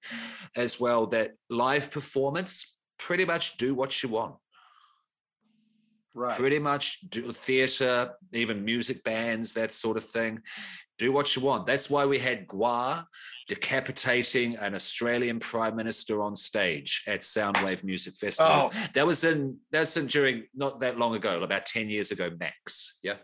as 0.57 0.81
well 0.81 1.07
that 1.09 1.33
live 1.51 1.91
performance 1.91 2.81
pretty 2.99 3.27
much 3.27 3.59
do 3.59 3.75
what 3.75 4.03
you 4.03 4.09
want 4.09 4.37
Right. 6.17 6.37
pretty 6.37 6.61
much 6.61 7.01
do 7.09 7.33
theater, 7.33 8.13
even 8.33 8.65
music 8.65 9.03
bands, 9.03 9.53
that 9.55 9.73
sort 9.73 9.97
of 9.97 10.05
thing. 10.05 10.43
Do 10.97 11.11
what 11.11 11.35
you 11.35 11.43
want. 11.43 11.67
That's 11.67 11.91
why 11.91 12.07
we 12.07 12.21
had 12.21 12.47
Gwar 12.47 13.05
decapitating 13.49 14.57
an 14.57 14.77
Australian 14.77 15.41
prime 15.41 15.75
minister 15.75 16.23
on 16.23 16.37
stage 16.37 17.03
at 17.09 17.21
Soundwave 17.21 17.83
Music 17.83 18.15
Festival. 18.15 18.71
Oh. 18.73 18.89
That 18.95 19.05
was 19.05 19.25
in 19.25 19.59
that's 19.73 19.97
in 19.97 20.07
during 20.07 20.45
not 20.55 20.81
that 20.81 20.99
long 20.99 21.17
ago, 21.17 21.43
about 21.43 21.67
10 21.67 21.89
years 21.89 22.13
ago 22.13 22.31
max. 22.39 23.01
Yeah. 23.03 23.17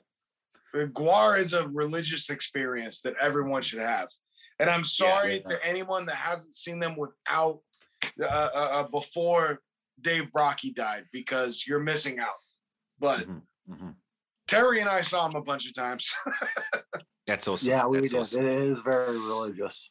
Gwar 0.75 1.41
is 1.41 1.53
a 1.53 1.69
religious 1.69 2.29
experience 2.31 3.03
that 3.03 3.15
everyone 3.21 3.63
should 3.63 3.81
have. 3.81 4.09
And 4.59 4.69
I'm 4.69 4.85
sorry 4.85 5.43
yeah. 5.47 5.57
to 5.57 5.67
anyone 5.67 6.07
that 6.07 6.17
hasn't 6.17 6.55
seen 6.55 6.81
them 6.81 6.97
without 6.97 7.61
uh, 8.21 8.25
uh, 8.25 8.51
uh, 8.55 8.83
before 8.89 9.61
Dave 10.01 10.29
Brockie 10.37 10.75
died 10.75 11.05
because 11.13 11.65
you're 11.67 11.81
missing 11.81 12.19
out. 12.19 12.29
But 13.01 13.27
Mhm, 13.29 13.43
mhm. 13.69 13.95
Terry 14.47 14.81
and 14.81 14.89
I 14.89 15.03
saw 15.03 15.27
him 15.27 15.35
a 15.37 15.43
bunch 15.43 15.67
of 15.69 15.75
times. 15.75 16.13
That's 17.27 17.47
awesome. 17.49 17.71
Yeah, 17.71 17.87
we 17.87 17.99
That's 17.99 18.11
did. 18.11 18.19
awesome. 18.21 18.47
It 18.49 18.59
is 18.73 18.79
very 18.85 19.19
religious. 19.19 19.89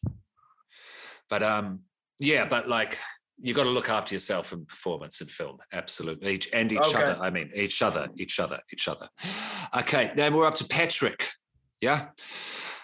But 1.29 1.43
um, 1.43 1.81
yeah, 2.19 2.45
but 2.45 2.67
like 2.67 2.97
you 3.41 3.53
got 3.53 3.63
to 3.63 3.69
look 3.69 3.89
after 3.89 4.13
yourself 4.15 4.51
in 4.51 4.65
performance 4.65 5.21
and 5.21 5.29
film, 5.29 5.57
absolutely, 5.71 6.33
each, 6.33 6.49
and 6.53 6.71
each 6.71 6.79
Okay. 6.79 7.01
other. 7.03 7.21
I 7.21 7.29
mean, 7.29 7.49
each 7.55 7.81
other, 7.81 8.09
each 8.17 8.39
other, 8.39 8.59
each 8.73 8.87
other. 8.89 9.07
Okay, 9.77 10.11
now 10.15 10.29
we're 10.29 10.45
up 10.45 10.55
to 10.55 10.65
Patrick. 10.65 11.29
Yeah, 11.79 12.09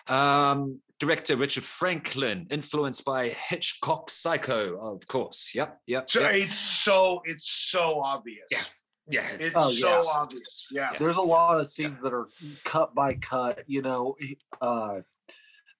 um, 0.07 0.79
director 0.99 1.35
Richard 1.35 1.65
Franklin, 1.65 2.47
influenced 2.49 3.03
by 3.03 3.27
Hitchcock 3.49 4.09
Psycho, 4.09 4.77
of 4.79 5.05
course. 5.07 5.51
Yep, 5.53 5.79
yep. 5.87 6.09
so 6.09 6.21
yep. 6.21 6.33
it's 6.35 6.57
so 6.57 7.21
it's 7.25 7.49
so 7.49 7.99
obvious. 8.01 8.47
Yeah. 8.49 8.63
Yeah, 9.07 9.27
It's 9.39 9.55
Oh, 9.55 9.69
so 9.69 9.87
yes. 9.87 10.11
obvious. 10.15 10.67
Yeah. 10.71 10.89
Yeah. 10.93 10.99
There's 10.99 11.17
a 11.17 11.21
lot 11.21 11.59
of 11.59 11.69
scenes 11.69 11.97
that 12.01 12.13
are 12.13 12.27
cut 12.63 12.95
by 12.95 13.13
cut. 13.15 13.63
You 13.67 13.81
know, 13.81 14.15
uh, 14.61 15.01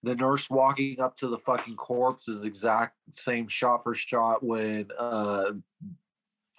the 0.04 0.16
nurse 0.16 0.50
walking 0.50 1.00
up 1.00 1.18
to 1.18 1.28
the 1.28 1.40
fucking 1.40 1.76
corpse 1.76 2.28
is 2.28 2.44
exact 2.46 2.96
same 3.14 3.48
shot 3.48 3.84
for 3.84 3.96
shot 3.96 4.44
when 4.44 4.90
uh, 5.00 5.52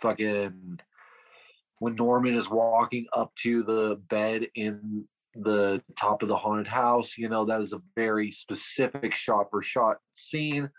fucking 0.00 0.80
when 1.78 1.94
Norman 1.94 2.34
is 2.34 2.48
walking 2.48 3.06
up 3.12 3.32
to 3.42 3.62
the 3.62 4.00
bed 4.08 4.46
in 4.54 5.04
the 5.34 5.82
top 5.98 6.22
of 6.22 6.28
the 6.28 6.36
haunted 6.36 6.66
house. 6.66 7.16
You 7.16 7.28
know, 7.28 7.44
that 7.44 7.60
is 7.60 7.72
a 7.72 7.82
very 7.94 8.30
specific 8.32 9.14
shot 9.14 9.50
for 9.50 9.62
shot 9.62 9.98
scene. 10.14 10.70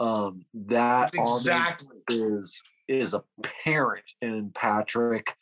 Um, 0.00 0.44
that 0.54 1.12
That's 1.12 1.14
exactly. 1.14 1.96
is 2.08 2.60
is 2.90 3.14
apparent 3.14 4.04
in 4.20 4.50
Patrick. 4.54 5.32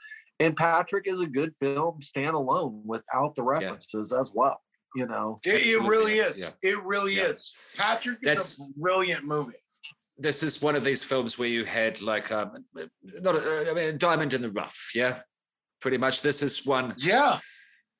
And 0.41 0.57
Patrick 0.57 1.07
is 1.09 1.19
a 1.19 1.27
good 1.27 1.53
film 1.61 2.01
standalone 2.01 2.83
without 2.85 3.35
the 3.35 3.43
references 3.43 4.12
as 4.12 4.31
well. 4.33 4.61
You 4.95 5.07
know, 5.07 5.39
It, 5.45 5.62
it 5.66 5.83
really 5.83 6.19
yeah, 6.19 6.27
is. 6.29 6.41
yeah. 6.41 6.51
It 6.62 6.83
really 6.85 7.16
Yeah. 7.16 7.25
is. 7.29 7.53
Patrick 7.77 8.19
is 8.23 8.61
a 8.61 8.81
brilliant 8.81 9.25
movie. 9.25 9.55
this 10.20 10.43
is 10.43 10.61
one 10.61 10.75
of 10.75 10.83
these 10.85 11.05
films 11.05 11.39
where 11.39 11.49
you 11.49 11.65
had 11.65 12.01
like 12.03 12.33
um, 12.33 12.53
not 13.23 13.37
a, 13.37 13.66
I 13.70 13.75
mean, 13.75 13.99
diamond 13.99 14.35
in 14.35 14.43
the 14.43 14.51
rough. 14.51 14.91
Yeah, 14.95 15.20
pretty 15.81 15.97
much. 15.99 16.23
This 16.23 16.43
is 16.43 16.65
one. 16.66 16.95
Yeah. 16.97 17.39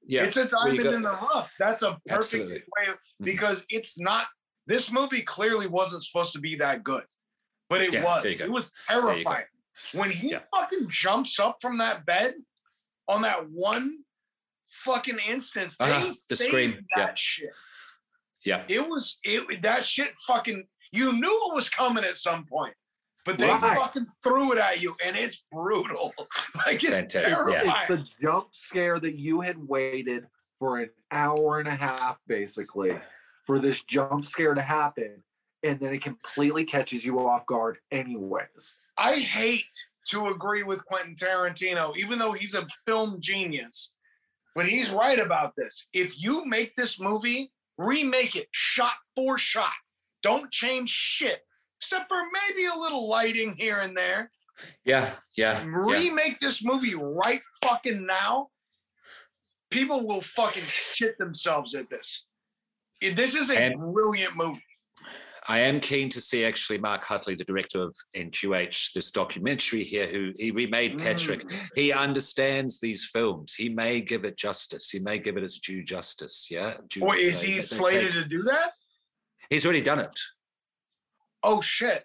Yeah, 0.03 0.25
It's 0.25 0.37
a 0.37 0.49
diamond 0.49 0.83
got- 0.83 0.95
in 0.95 1.03
the 1.03 1.11
rough. 1.11 1.51
That's 1.59 1.83
a 1.83 1.91
perfect 2.07 2.11
Absolutely. 2.11 2.55
way 2.77 2.93
of, 2.93 2.95
Mhm. 2.97 3.25
because 3.25 3.65
it's 3.69 3.99
not 4.01 4.27
this 4.66 4.91
movie 4.91 5.23
clearly 5.23 5.66
wasn't 5.66 6.03
supposed 6.05 6.33
to 6.35 6.41
be 6.41 6.57
that 6.57 6.83
good. 6.83 7.05
But 7.69 7.82
it 7.82 7.93
Yeah, 7.93 8.05
was. 8.05 8.23
there 8.23 8.32
you 8.32 8.39
go. 8.39 8.45
It 8.45 8.51
was 8.51 8.73
you 8.89 8.95
terrifying. 9.01 9.47
When 9.93 10.11
he 10.11 10.31
Yeah. 10.31 10.40
fucking 10.55 10.89
jumps 10.89 11.39
up 11.39 11.59
from 11.61 11.78
that 11.78 12.05
bed 12.07 12.35
on 13.07 13.23
that 13.23 13.49
one 13.51 14.05
fucking 14.70 15.19
instance, 15.27 15.77
they 15.77 15.85
Uh-huh, 15.90 16.12
the 16.28 16.36
scream, 16.36 16.86
that 16.97 17.09
yeah. 17.11 17.15
shit. 17.15 17.51
yeah. 18.45 18.65
It 18.69 18.86
was 18.89 19.19
it 19.24 19.62
that 19.62 19.85
shit 19.85 20.15
fucking 20.27 20.69
you 20.93 21.12
knew 21.12 21.49
it 21.51 21.55
was 21.55 21.69
coming 21.69 22.05
at 22.05 22.16
some 22.16 22.47
point. 22.47 22.74
But 23.24 23.36
they 23.39 23.49
Right. 23.51 23.77
fucking 23.77 24.07
threw 24.23 24.53
it 24.53 24.59
at 24.59 24.81
you 24.81 24.97
and 25.05 25.15
it's 25.16 25.45
brutal. 25.53 26.15
like 26.66 26.82
it's 26.82 26.90
Fantastic, 26.93 27.28
terrifying. 27.62 28.01
it's 28.01 28.15
the 28.16 28.23
jump 28.23 28.55
scare 28.55 28.99
that 29.01 29.16
you 29.16 29.43
had 29.43 29.59
waited 29.59 30.27
for 30.59 30.78
an 30.78 30.90
hour 31.11 31.59
and 31.61 31.69
a 31.69 31.74
half, 31.77 32.19
basically, 32.27 32.97
for 33.45 33.59
this 33.61 33.82
jump 33.82 34.24
scare 34.24 34.55
to 34.55 34.62
happen. 34.62 35.23
And 35.64 35.80
then 35.80 35.93
it 35.93 36.02
completely 36.02 36.64
catches 36.64 37.05
you 37.05 37.18
off 37.18 37.44
guard, 37.47 37.78
anyways. 37.90 38.74
I 38.97 39.16
hate 39.16 39.64
to 40.10 40.28
agree 40.28 40.62
with 40.62 40.85
Quentin 40.85 41.16
Tarantino, 41.16 41.97
even 41.97 42.18
though 42.18 42.32
he's 42.32 42.55
a 42.55 42.66
film 42.86 43.16
genius, 43.20 43.94
but 44.55 44.66
he's 44.66 44.90
right 44.90 45.18
about 45.18 45.55
this. 45.56 45.86
If 45.93 46.20
you 46.20 46.44
make 46.47 46.74
this 46.76 47.01
movie, 47.01 47.52
remake 47.76 48.36
it 48.36 48.48
shot 48.52 48.94
for 49.16 49.36
shot. 49.39 49.72
Don't 50.22 50.51
change 50.51 50.90
shit, 50.90 51.40
except 51.80 52.09
for 52.09 52.22
maybe 52.32 52.66
a 52.66 52.78
little 52.78 53.09
lighting 53.09 53.55
here 53.59 53.78
and 53.80 53.97
there. 53.97 54.30
Yeah, 54.85 55.12
yeah, 55.36 55.62
yeah. 55.62 55.64
Remake 55.66 56.40
this 56.40 56.64
movie 56.64 56.94
right 56.97 57.43
fucking 57.62 58.05
now. 58.06 58.48
People 59.70 60.06
will 60.06 60.22
fucking 60.22 60.62
shit 60.62 61.18
themselves 61.18 61.74
at 61.74 61.90
this. 61.90 62.24
This 63.01 63.35
is 63.35 63.51
a 63.51 63.59
And- 63.60 63.78
brilliant 63.93 64.36
movie. 64.36 64.62
I 65.51 65.61
am 65.61 65.81
keen 65.81 66.11
to 66.11 66.20
see 66.20 66.45
actually 66.45 66.79
Mark 66.79 67.05
Hartley, 67.05 67.35
the 67.35 67.45
director 67.45 67.83
of 67.83 67.97
NQH, 68.15 68.93
this 68.93 69.11
documentary 69.11 69.83
here, 69.83 70.07
who 70.07 70.33
he 70.37 70.51
remade 70.51 70.99
Patrick. 70.99 71.41
Mm. 71.41 71.69
He 71.75 71.93
understands 71.93 72.81
these 72.81 73.07
films. 73.07 73.55
He 73.55 73.70
may 73.70 74.03
give 74.03 74.25
it 74.25 74.37
justice. 74.37 74.91
He 74.91 74.99
may 74.99 75.19
give 75.19 75.39
it 75.39 75.43
its 75.43 75.59
due 75.59 75.83
justice. 75.83 76.49
Yeah. 76.51 76.75
Due, 76.91 77.01
Boy, 77.01 77.16
is 77.16 77.43
uh, 77.43 77.47
he 77.47 77.61
slated 77.62 78.12
to 78.12 78.27
do 78.27 78.43
that? 78.43 78.73
He's 79.49 79.65
already 79.65 79.83
done 79.83 80.01
it. 80.01 80.20
Oh 81.43 81.61
shit. 81.62 82.05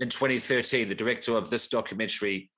in 0.00 0.08
2013 0.08 0.88
the 0.88 0.94
director 0.94 1.36
of 1.36 1.50
this 1.50 1.68
documentary 1.68 2.50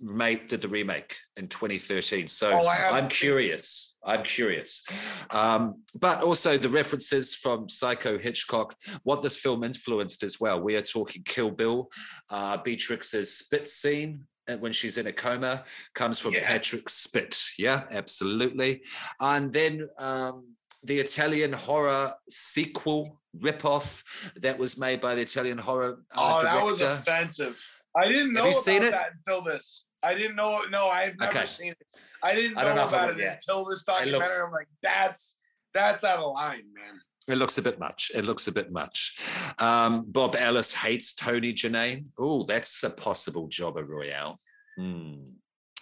made 0.00 0.46
did 0.46 0.60
the 0.60 0.68
remake 0.68 1.16
in 1.36 1.48
2013 1.48 2.28
so 2.28 2.52
Oh, 2.52 2.68
i'm 2.68 3.08
curious 3.08 3.96
i'm 4.04 4.22
curious 4.22 4.84
um, 5.30 5.82
but 5.98 6.22
also 6.22 6.56
the 6.56 6.68
references 6.68 7.34
from 7.34 7.68
psycho 7.68 8.16
hitchcock 8.18 8.76
what 9.02 9.22
this 9.22 9.36
film 9.36 9.64
influenced 9.64 10.22
as 10.22 10.38
well 10.40 10.60
we 10.60 10.76
are 10.76 10.80
talking 10.82 11.22
kill 11.24 11.50
bill 11.50 11.90
uh, 12.30 12.56
beatrix's 12.58 13.36
spit 13.38 13.66
scene 13.66 14.20
uh, 14.48 14.56
when 14.58 14.72
she's 14.72 14.98
in 14.98 15.08
a 15.08 15.12
coma 15.12 15.64
comes 15.94 16.18
from 16.20 16.32
Yes. 16.32 16.46
patrick 16.46 16.88
spit 16.88 17.36
yeah 17.58 17.82
absolutely 17.90 18.82
and 19.20 19.52
then 19.52 19.88
um, 19.98 20.44
the 20.84 20.98
Italian 21.00 21.52
horror 21.52 22.12
sequel 22.30 23.20
ripoff 23.40 24.04
that 24.36 24.56
was 24.56 24.78
made 24.78 25.00
by 25.00 25.16
the 25.16 25.22
Italian 25.22 25.58
horror 25.58 26.04
uh, 26.16 26.36
Oh, 26.36 26.40
director. 26.40 26.46
that 26.56 26.64
was 26.64 26.80
offensive. 26.82 27.58
I 27.96 28.06
didn't 28.06 28.32
know 28.32 28.44
Have 28.44 28.46
you 28.46 28.52
about 28.52 28.62
seen 28.62 28.82
it? 28.84 28.90
that 28.92 29.08
until 29.26 29.42
this. 29.42 29.84
I 30.02 30.14
didn't 30.14 30.36
know. 30.36 30.60
No, 30.70 30.88
I've 30.88 31.16
never 31.18 31.30
Okay. 31.38 31.46
seen 31.46 31.72
it. 31.72 31.78
I 32.22 32.34
didn't 32.34 32.54
know, 32.54 32.60
I 32.60 32.64
don't 32.64 32.76
know 32.76 32.86
about 32.88 33.10
it 33.10 33.18
yet. 33.18 33.34
until 33.34 33.64
this 33.64 33.84
documentary. 33.84 34.18
looks- 34.18 34.40
I'm 34.44 34.52
like, 34.52 34.68
that's 34.82 35.38
that's 35.74 36.02
out 36.04 36.18
of 36.20 36.32
line, 36.32 36.64
man. 36.74 37.00
It 37.28 37.36
looks 37.36 37.58
a 37.58 37.62
bit 37.62 37.78
much. 37.78 38.10
It 38.14 38.24
looks 38.24 38.48
a 38.48 38.52
bit 38.52 38.72
much. 38.72 39.20
Um, 39.58 40.04
Bob 40.06 40.34
Ellis 40.34 40.72
hates 40.74 41.12
Tony 41.14 41.52
Ginnane. 41.52 42.06
Oh, 42.18 42.44
that's 42.44 42.82
a 42.84 42.90
possible 42.90 43.48
jobber 43.48 43.84
royale. 43.84 44.40
Hmm. 44.78 45.32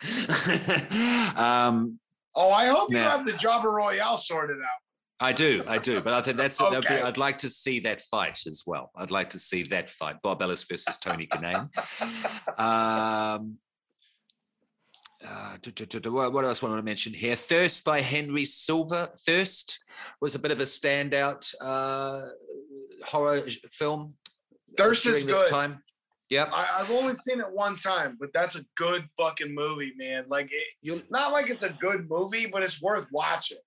um, 1.37 1.99
Oh, 2.39 2.51
I 2.53 2.67
hope 2.67 2.91
you 2.91 2.99
have 2.99 3.25
the 3.25 3.33
Jabba 3.33 3.65
Royale 3.65 4.19
sorted 4.19 4.59
out. 4.59 4.67
I 5.27 5.33
do, 5.33 5.65
I 5.67 5.79
do, 5.79 6.03
but 6.03 6.13
I 6.13 6.21
think 6.21 6.37
that's. 6.37 6.59
that'd 6.59 6.83
be- 6.83 6.87
Okay. 6.89 7.01
I'd 7.01 7.17
like 7.17 7.39
to 7.39 7.49
see 7.49 7.81
that 7.81 8.03
fight 8.03 8.41
as 8.47 8.65
well. 8.67 8.91
I'd 8.95 9.11
like 9.11 9.31
to 9.31 9.39
see 9.39 9.63
that 9.69 9.89
fight: 9.89 10.17
Bob 10.23 10.43
Ellis 10.43 10.65
versus 10.65 10.99
Tony 10.99 11.27
Ginnane. 11.27 11.71
Um, 12.59 13.57
uh, 15.25 15.57
what 16.31 16.45
else 16.45 16.63
want 16.63 16.77
to 16.77 16.83
mention 16.83 17.13
here? 17.13 17.35
Thirst 17.35 17.85
by 17.85 18.01
Henry 18.01 18.45
Silva. 18.45 19.11
Thirst 19.27 19.81
was 20.21 20.35
a 20.35 20.39
bit 20.39 20.51
of 20.51 20.61
a 20.61 20.65
standout 20.65 21.53
uh, 21.63 22.23
horror 23.05 23.41
film 23.71 24.15
Thirst 24.77 25.05
during 25.05 25.21
is 25.21 25.27
this 25.27 25.43
good. 25.43 25.51
time. 25.51 25.83
Yep. 26.31 26.51
I, 26.53 26.67
I've 26.81 26.91
only 26.91 27.17
seen 27.19 27.41
it 27.41 27.51
one 27.51 27.77
time, 27.77 28.17
but 28.19 28.31
that's 28.35 28.57
a 28.57 28.65
good 28.77 29.07
fucking 29.17 29.55
movie, 29.55 29.93
man. 29.97 30.25
Like, 30.29 30.47
it, 30.47 30.67
You 30.83 31.03
not 31.09 31.33
like 31.33 31.51
it's 31.51 31.63
a 31.63 31.71
good 31.71 32.11
movie, 32.11 32.47
but 32.47 32.63
it's 32.63 32.83
worth 32.83 33.07
watching. 33.13 33.59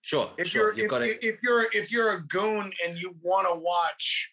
sure. 0.00 0.30
If 0.38 0.48
sure. 0.48 0.72
you're 0.74 0.84
You've 0.84 1.02
if, 1.02 1.22
if 1.22 1.42
you're 1.42 1.66
if 1.72 1.92
you're 1.92 2.08
a 2.08 2.22
goon 2.28 2.72
and 2.86 2.96
you 2.98 3.14
want 3.22 3.46
to 3.48 3.54
watch 3.54 4.30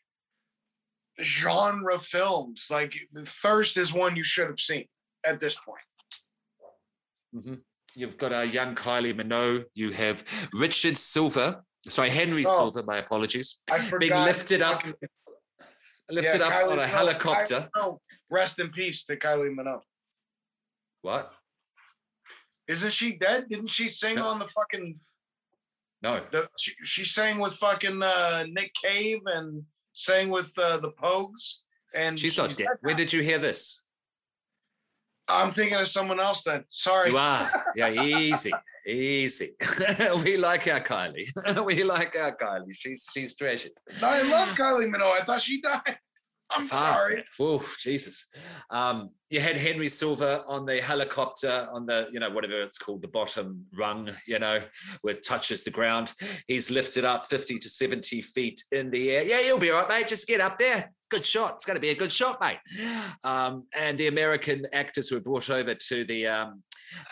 genre 1.21 1.99
films, 1.99 2.67
like 2.71 2.95
Thirst 3.25 3.77
is 3.77 3.93
one 3.93 4.15
you 4.15 4.23
should 4.23 4.47
have 4.47 4.59
seen 4.59 4.85
at 5.25 5.39
this 5.39 5.55
point. 5.55 5.81
Mhm. 7.33 7.61
You've 7.95 8.17
got 8.17 8.31
a 8.33 8.45
young 8.45 8.75
Kylie 8.75 9.13
Minogue. 9.13 9.65
You 9.73 9.91
have 9.91 10.49
Richard 10.53 10.97
Silver. 10.97 11.63
Sorry, 11.87 12.09
Henry 12.09 12.45
Oh. 12.45 12.57
Silva. 12.57 12.83
My 12.83 12.97
apologies. 12.97 13.63
Being 13.99 14.13
lifted 14.13 14.61
up, 14.61 14.83
lifted 16.09 16.39
yeah, 16.39 16.47
up 16.47 16.53
Kylie 16.53 16.71
on 16.71 16.79
a 16.79 16.83
Minogue. 16.83 16.87
helicopter. 16.87 17.69
Rest 18.29 18.59
in 18.59 18.69
peace 18.71 19.03
to 19.05 19.15
Kylie 19.17 19.53
Minogue. 19.53 19.83
What? 21.01 21.33
Isn't 22.67 22.91
she 22.93 23.13
dead? 23.13 23.49
Didn't 23.49 23.67
she 23.67 23.89
sing 23.89 24.15
No. 24.15 24.29
on 24.29 24.39
the 24.39 24.47
fucking? 24.47 24.99
No. 26.01 26.25
The, 26.31 26.49
she, 26.57 26.73
she 26.83 27.05
sang 27.05 27.39
with 27.39 27.53
fucking 27.55 28.01
uh, 28.01 28.45
Nick 28.49 28.71
Cave 28.81 29.19
and 29.25 29.63
sang 29.93 30.29
with 30.29 30.57
uh, 30.57 30.77
the 30.77 30.91
Pogues. 30.91 31.57
And 31.93 32.17
She's 32.17 32.37
not 32.37 32.55
dead. 32.57 32.67
Where 32.81 32.95
did 32.95 33.13
you 33.13 33.21
hear 33.21 33.37
this? 33.37 33.82
I'm 35.27 35.51
thinking 35.51 35.77
of 35.77 35.87
someone 35.87 36.19
else 36.19 36.43
then. 36.43 36.63
Sorry. 36.69 37.09
You 37.09 37.17
are. 37.17 37.49
Yeah, 37.75 37.89
easy, 37.89 38.51
easy. 38.87 39.51
we 40.23 40.37
like 40.37 40.67
our 40.67 40.79
Kylie. 40.79 41.27
we 41.65 41.83
like 41.83 42.15
our 42.15 42.35
Kylie. 42.35 42.73
She's 42.73 43.07
she's 43.11 43.35
treasured. 43.35 43.71
I 44.01 44.21
love 44.21 44.49
Kylie 44.49 44.87
Minogue. 44.93 45.21
I 45.21 45.23
thought 45.23 45.41
she 45.41 45.59
died. 45.59 45.97
I'm 46.51 46.65
Fuck, 46.65 46.79
sorry. 46.79 47.23
Oh, 47.39 47.65
Jesus. 47.79 48.31
Um, 48.69 49.09
you 49.29 49.39
had 49.39 49.57
Henry 49.57 49.89
Silva 49.89 50.43
on 50.47 50.65
the 50.65 50.79
helicopter 50.81 51.67
on 51.71 51.85
the, 51.85 52.09
you 52.11 52.19
know, 52.19 52.29
whatever 52.29 52.61
it's 52.61 52.77
called, 52.77 53.01
the 53.01 53.07
bottom 53.07 53.65
rung, 53.75 54.11
you 54.27 54.37
know, 54.37 54.61
where 55.01 55.15
it 55.15 55.25
touches 55.25 55.63
the 55.63 55.71
ground. 55.71 56.13
He's 56.47 56.69
lifted 56.69 57.05
up 57.05 57.25
50 57.27 57.57
to 57.57 57.69
70 57.69 58.21
feet 58.21 58.61
in 58.71 58.91
the 58.91 59.11
air. 59.11 59.23
Yeah, 59.23 59.39
you'll 59.39 59.59
be 59.59 59.71
all 59.71 59.81
right, 59.81 59.89
mate. 59.89 60.07
Just 60.07 60.27
get 60.27 60.41
up 60.41 60.59
there. 60.59 60.91
Good 61.13 61.25
shot. 61.27 61.53
It's 61.53 61.65
going 61.65 61.75
to 61.75 61.81
be 61.81 61.91
a 61.91 61.95
good 61.95 62.11
shot, 62.11 62.41
mate. 62.41 62.57
Um, 63.23 63.65
and 63.79 63.95
the 63.99 64.07
American 64.07 64.65
actors 64.73 65.11
were 65.11 65.19
brought 65.19 65.51
over 65.51 65.75
to 65.75 66.03
the 66.05 66.25
um, 66.25 66.63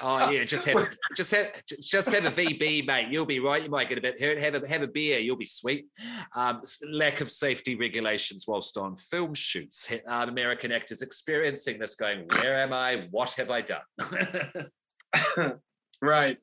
Oh 0.02 0.32
yeah, 0.32 0.44
just 0.44 0.68
have 0.68 0.78
a, 0.78 0.90
just 1.16 1.32
have 1.36 1.64
just 1.68 2.12
have 2.12 2.26
a 2.26 2.32
VB, 2.32 2.88
mate. 2.88 3.10
You'll 3.10 3.28
be 3.28 3.40
right. 3.40 3.64
You 3.64 3.70
might 3.70 3.90
get 3.90 4.00
a 4.00 4.02
bit 4.02 4.20
hurt. 4.20 4.40
Have 4.40 4.56
a 4.56 4.68
have 4.68 4.82
a 4.82 4.88
beer. 4.88 5.20
You'll 5.20 5.38
be 5.38 5.46
sweet. 5.46 5.86
Um, 6.36 6.62
lack 6.92 7.22
of 7.22 7.30
safety 7.30 7.76
regulations 7.76 8.46
whilst 8.48 8.76
on 8.76 8.96
film 8.96 9.36
shoots. 9.36 9.94
Um, 10.08 10.30
American 10.30 10.72
actors 10.72 11.04
experiencing 11.04 11.78
this, 11.78 11.94
going, 11.94 12.26
"Where 12.28 12.56
am 12.58 12.74
I? 12.74 13.08
What 13.12 13.34
have 13.36 13.52
I 13.52 13.62
done?" 13.62 13.82
Right. 16.02 16.40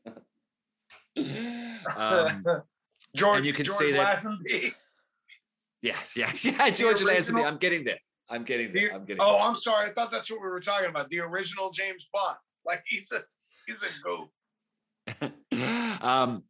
um, 1.97 2.45
George, 3.17 3.39
and 3.39 3.47
you 3.47 3.53
can 3.53 3.65
George 3.65 3.77
see 3.77 3.91
that- 3.91 4.23
Lazenby. 5.85 6.17
yes, 6.17 6.17
yeah, 6.45 6.53
yeah. 6.67 6.71
George 6.71 6.99
Lazenby. 7.01 7.09
original- 7.35 7.45
I'm 7.47 7.59
getting 7.59 7.85
there. 7.85 7.99
I'm 8.31 8.45
getting 8.45 8.73
there. 8.73 8.89
The- 8.89 8.95
I'm 8.95 9.05
getting. 9.05 9.23
Oh, 9.23 9.39
I'm 9.39 9.55
sorry. 9.55 9.89
I 9.89 9.93
thought 9.93 10.11
that's 10.13 10.31
what 10.31 10.41
we 10.43 10.49
were 10.49 10.61
talking 10.61 10.91
about. 10.91 11.09
The 11.11 11.21
original 11.21 11.71
James 11.71 12.07
Bond. 12.13 12.37
Like 12.67 12.83
he's 12.87 13.11
a 13.13 13.21
he's 13.67 13.83
a 13.83 14.03
goof. 14.03 15.33
there. 15.51 15.99
um, 16.03 16.43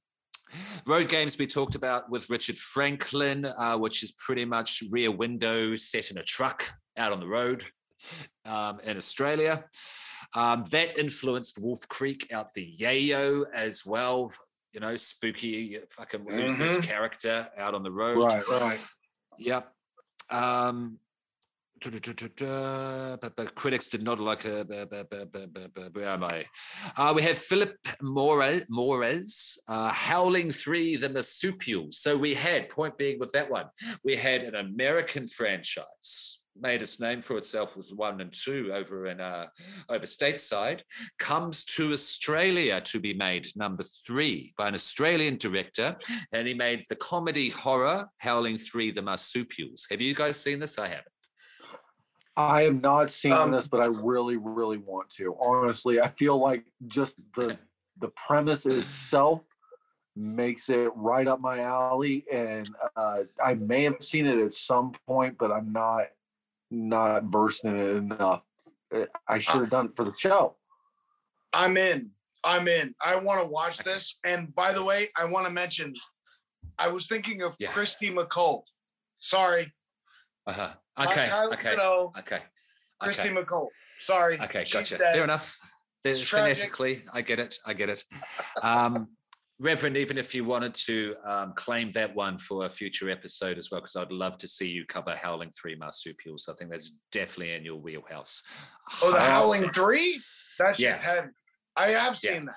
road 0.85 1.09
games 1.09 1.39
we 1.39 1.47
talked 1.47 1.77
about 1.77 2.11
with 2.11 2.29
Richard 2.29 2.57
Franklin, 2.59 3.47
uh, 3.57 3.77
which 3.79 4.03
is 4.03 4.13
pretty 4.13 4.45
much 4.45 4.83
Rear 4.91 5.13
Window 5.13 5.77
set 5.77 6.11
in 6.11 6.19
a 6.19 6.25
truck 6.25 6.65
out 6.97 7.13
on 7.13 7.21
the 7.21 7.29
road 7.29 7.63
um, 8.47 8.81
in 8.85 8.97
Australia. 8.97 9.65
Um, 10.35 10.65
that 10.73 10.99
influenced 10.99 11.63
Wolf 11.63 11.87
Creek 11.89 12.27
out 12.33 12.53
the 12.55 12.75
Yayo 12.81 13.45
as 13.55 13.85
well. 13.87 14.33
You 14.75 14.81
know, 14.81 14.97
spooky 14.97 15.79
fucking 15.91 16.27
who's 16.29 16.57
this 16.57 16.79
Mhm. 16.79 16.83
character 16.83 17.49
out 17.57 17.75
on 17.75 17.85
the 17.85 17.93
road? 17.93 18.25
Right, 18.25 18.49
right. 18.49 18.81
Yep. 19.39 19.73
Um, 20.31 20.99
but, 21.81 23.55
critics 23.55 23.89
did 23.89 24.03
not 24.03 24.19
like 24.19 24.43
bu- 24.43 25.91
Where 25.93 26.09
am 26.09 26.25
I? 26.25 26.45
Uh, 26.97 27.13
we 27.15 27.23
have 27.23 27.39
Philippe 27.39 27.77
Mora's, 28.03 29.59
uh, 29.69 29.91
Howling 29.91 30.51
Three, 30.51 30.97
the 30.97 31.09
Marsupials. 31.09 31.99
So 31.99 32.17
we 32.17 32.35
had, 32.35 32.69
point 32.69 32.99
being 32.99 33.19
with 33.19 33.33
that 33.33 33.49
one, 33.51 33.67
we 34.05 34.17
had 34.17 34.43
an 34.43 34.57
American 34.57 35.27
franchise 35.27 36.38
made 36.61 36.83
its 36.83 37.01
name 37.01 37.23
for 37.23 37.39
itself 37.39 37.77
with 37.77 37.91
one 37.95 38.21
and 38.21 38.33
two 38.33 38.71
over 38.73 39.07
in 39.07 39.21
uh, 39.21 39.47
over 39.89 40.07
stateside 40.07 40.81
comes 41.19 41.65
to 41.65 41.93
australia 41.93 42.81
to 42.81 43.01
be 43.01 43.15
made 43.15 43.47
number 43.57 43.85
three 44.07 44.53
by 44.57 44.69
an 44.69 44.75
australian 44.75 45.37
director 45.37 45.97
and 46.33 46.47
he 46.49 46.55
made 46.55 46.83
the 46.89 46.97
comedy 46.97 47.49
horror 47.51 48.07
Howling 48.21 48.59
Three: 48.59 48.91
The 48.91 49.03
Marsupials. 49.03 49.87
Have 49.91 50.01
you 50.01 50.15
guys 50.15 50.41
seen 50.41 50.59
this? 50.61 50.79
I 50.79 50.89
haven't. 50.89 51.07
I 52.37 52.63
have 52.63 52.81
not 52.81 53.11
seen 53.11 53.33
Um, 53.33 53.51
this, 53.51 53.67
but 53.67 53.81
I 53.81 53.87
really, 53.87 54.37
really 54.37 54.79
want 54.79 55.11
to. 55.17 55.37
Honestly, 55.41 56.01
I 56.01 56.09
feel 56.09 56.39
like 56.39 56.65
just 56.87 57.17
the 57.37 57.59
the 57.99 58.09
premise 58.27 58.67
itself 58.67 59.43
makes 60.15 60.69
it 60.69 60.91
right 60.95 61.27
up 61.27 61.41
my 61.41 61.61
alley, 61.61 62.25
and 62.33 62.69
uh, 62.97 63.23
I 63.43 63.55
may 63.55 63.85
have 63.85 63.97
seen 64.01 64.27
it 64.27 64.39
at 64.39 64.55
some 64.55 64.93
point, 65.07 65.37
but 65.39 65.51
I'm 65.51 65.73
not 65.73 66.07
not 66.71 67.25
versed 67.25 67.65
in 67.65 67.77
it 67.79 67.97
enough. 67.97 68.43
Uh, 68.95 69.05
I 69.27 69.39
should 69.39 69.61
have 69.61 69.71
done 69.71 69.87
it 69.87 69.93
for 69.97 70.05
the 70.05 70.15
show. 70.19 70.57
I'm 71.53 71.77
in. 71.77 72.11
I'm 72.45 72.69
in. 72.69 72.95
I 73.05 73.17
want 73.17 73.41
to 73.41 73.47
watch 73.47 73.79
this. 73.79 74.19
And 74.25 74.55
by 74.55 74.73
the 74.73 74.83
way, 74.85 75.09
I 75.17 75.25
want 75.25 75.47
to 75.47 75.53
mention, 75.53 75.95
I 76.79 76.89
was 76.89 77.07
thinking 77.07 77.43
of 77.43 77.57
Yeah. 77.59 77.71
Kirsty 77.73 78.11
MacColl. 78.11 78.63
Sorry. 79.19 79.73
Uh-huh. 80.47 80.71
Okay. 81.01 81.27
Kylie 81.27 81.53
Okay. 81.55 81.75
Minogue, 81.75 82.19
Okay. 82.19 82.41
Kirsty 83.03 83.23
Okay. 83.31 83.35
MacColl. 83.35 83.69
Sorry. 84.01 84.41
Okay. 84.41 84.65
She's 84.65 84.73
Gotcha. 84.73 84.99
dead. 84.99 85.15
Fair 85.15 85.25
enough. 85.25 85.59
There's 86.05 86.21
It's 86.21 86.29
tragic. 86.31 86.57
phonetically, 86.59 87.03
I 87.13 87.23
get 87.23 87.41
it. 87.41 87.57
I 87.67 87.73
get 87.75 87.89
it. 87.89 88.05
Um, 88.63 89.09
Reverend, 89.61 89.97
even 89.97 90.19
if 90.19 90.35
you 90.35 90.45
wanted 90.45 90.73
to 90.75 91.17
um, 91.27 91.53
claim 91.55 91.91
that 91.93 92.15
one 92.15 92.39
for 92.39 92.65
a 92.67 92.69
future 92.69 93.11
episode 93.11 93.59
as 93.59 93.71
well, 93.71 93.81
because 93.81 93.97
I'd 93.97 94.13
love 94.13 94.39
to 94.39 94.47
see 94.47 94.69
you 94.71 94.85
cover 94.85 95.17
Howling 95.17 95.51
Three 95.51 95.75
Marsupials. 95.75 96.49
I 96.49 96.55
think 96.55 96.71
that's 96.71 97.01
definitely 97.11 97.55
in 97.55 97.65
your 97.65 97.77
wheelhouse. 97.77 98.43
Oh, 99.03 99.11
the 99.13 99.19
Howling 99.21 99.69
Three? 99.71 100.21
That's 100.59 100.79
Yeah. 100.79 100.93
just 100.93 101.05
heavy. 101.05 101.29
I 101.77 101.91
have 101.91 102.19
Yeah. 102.23 102.33
seen 102.35 102.45
that. 102.47 102.57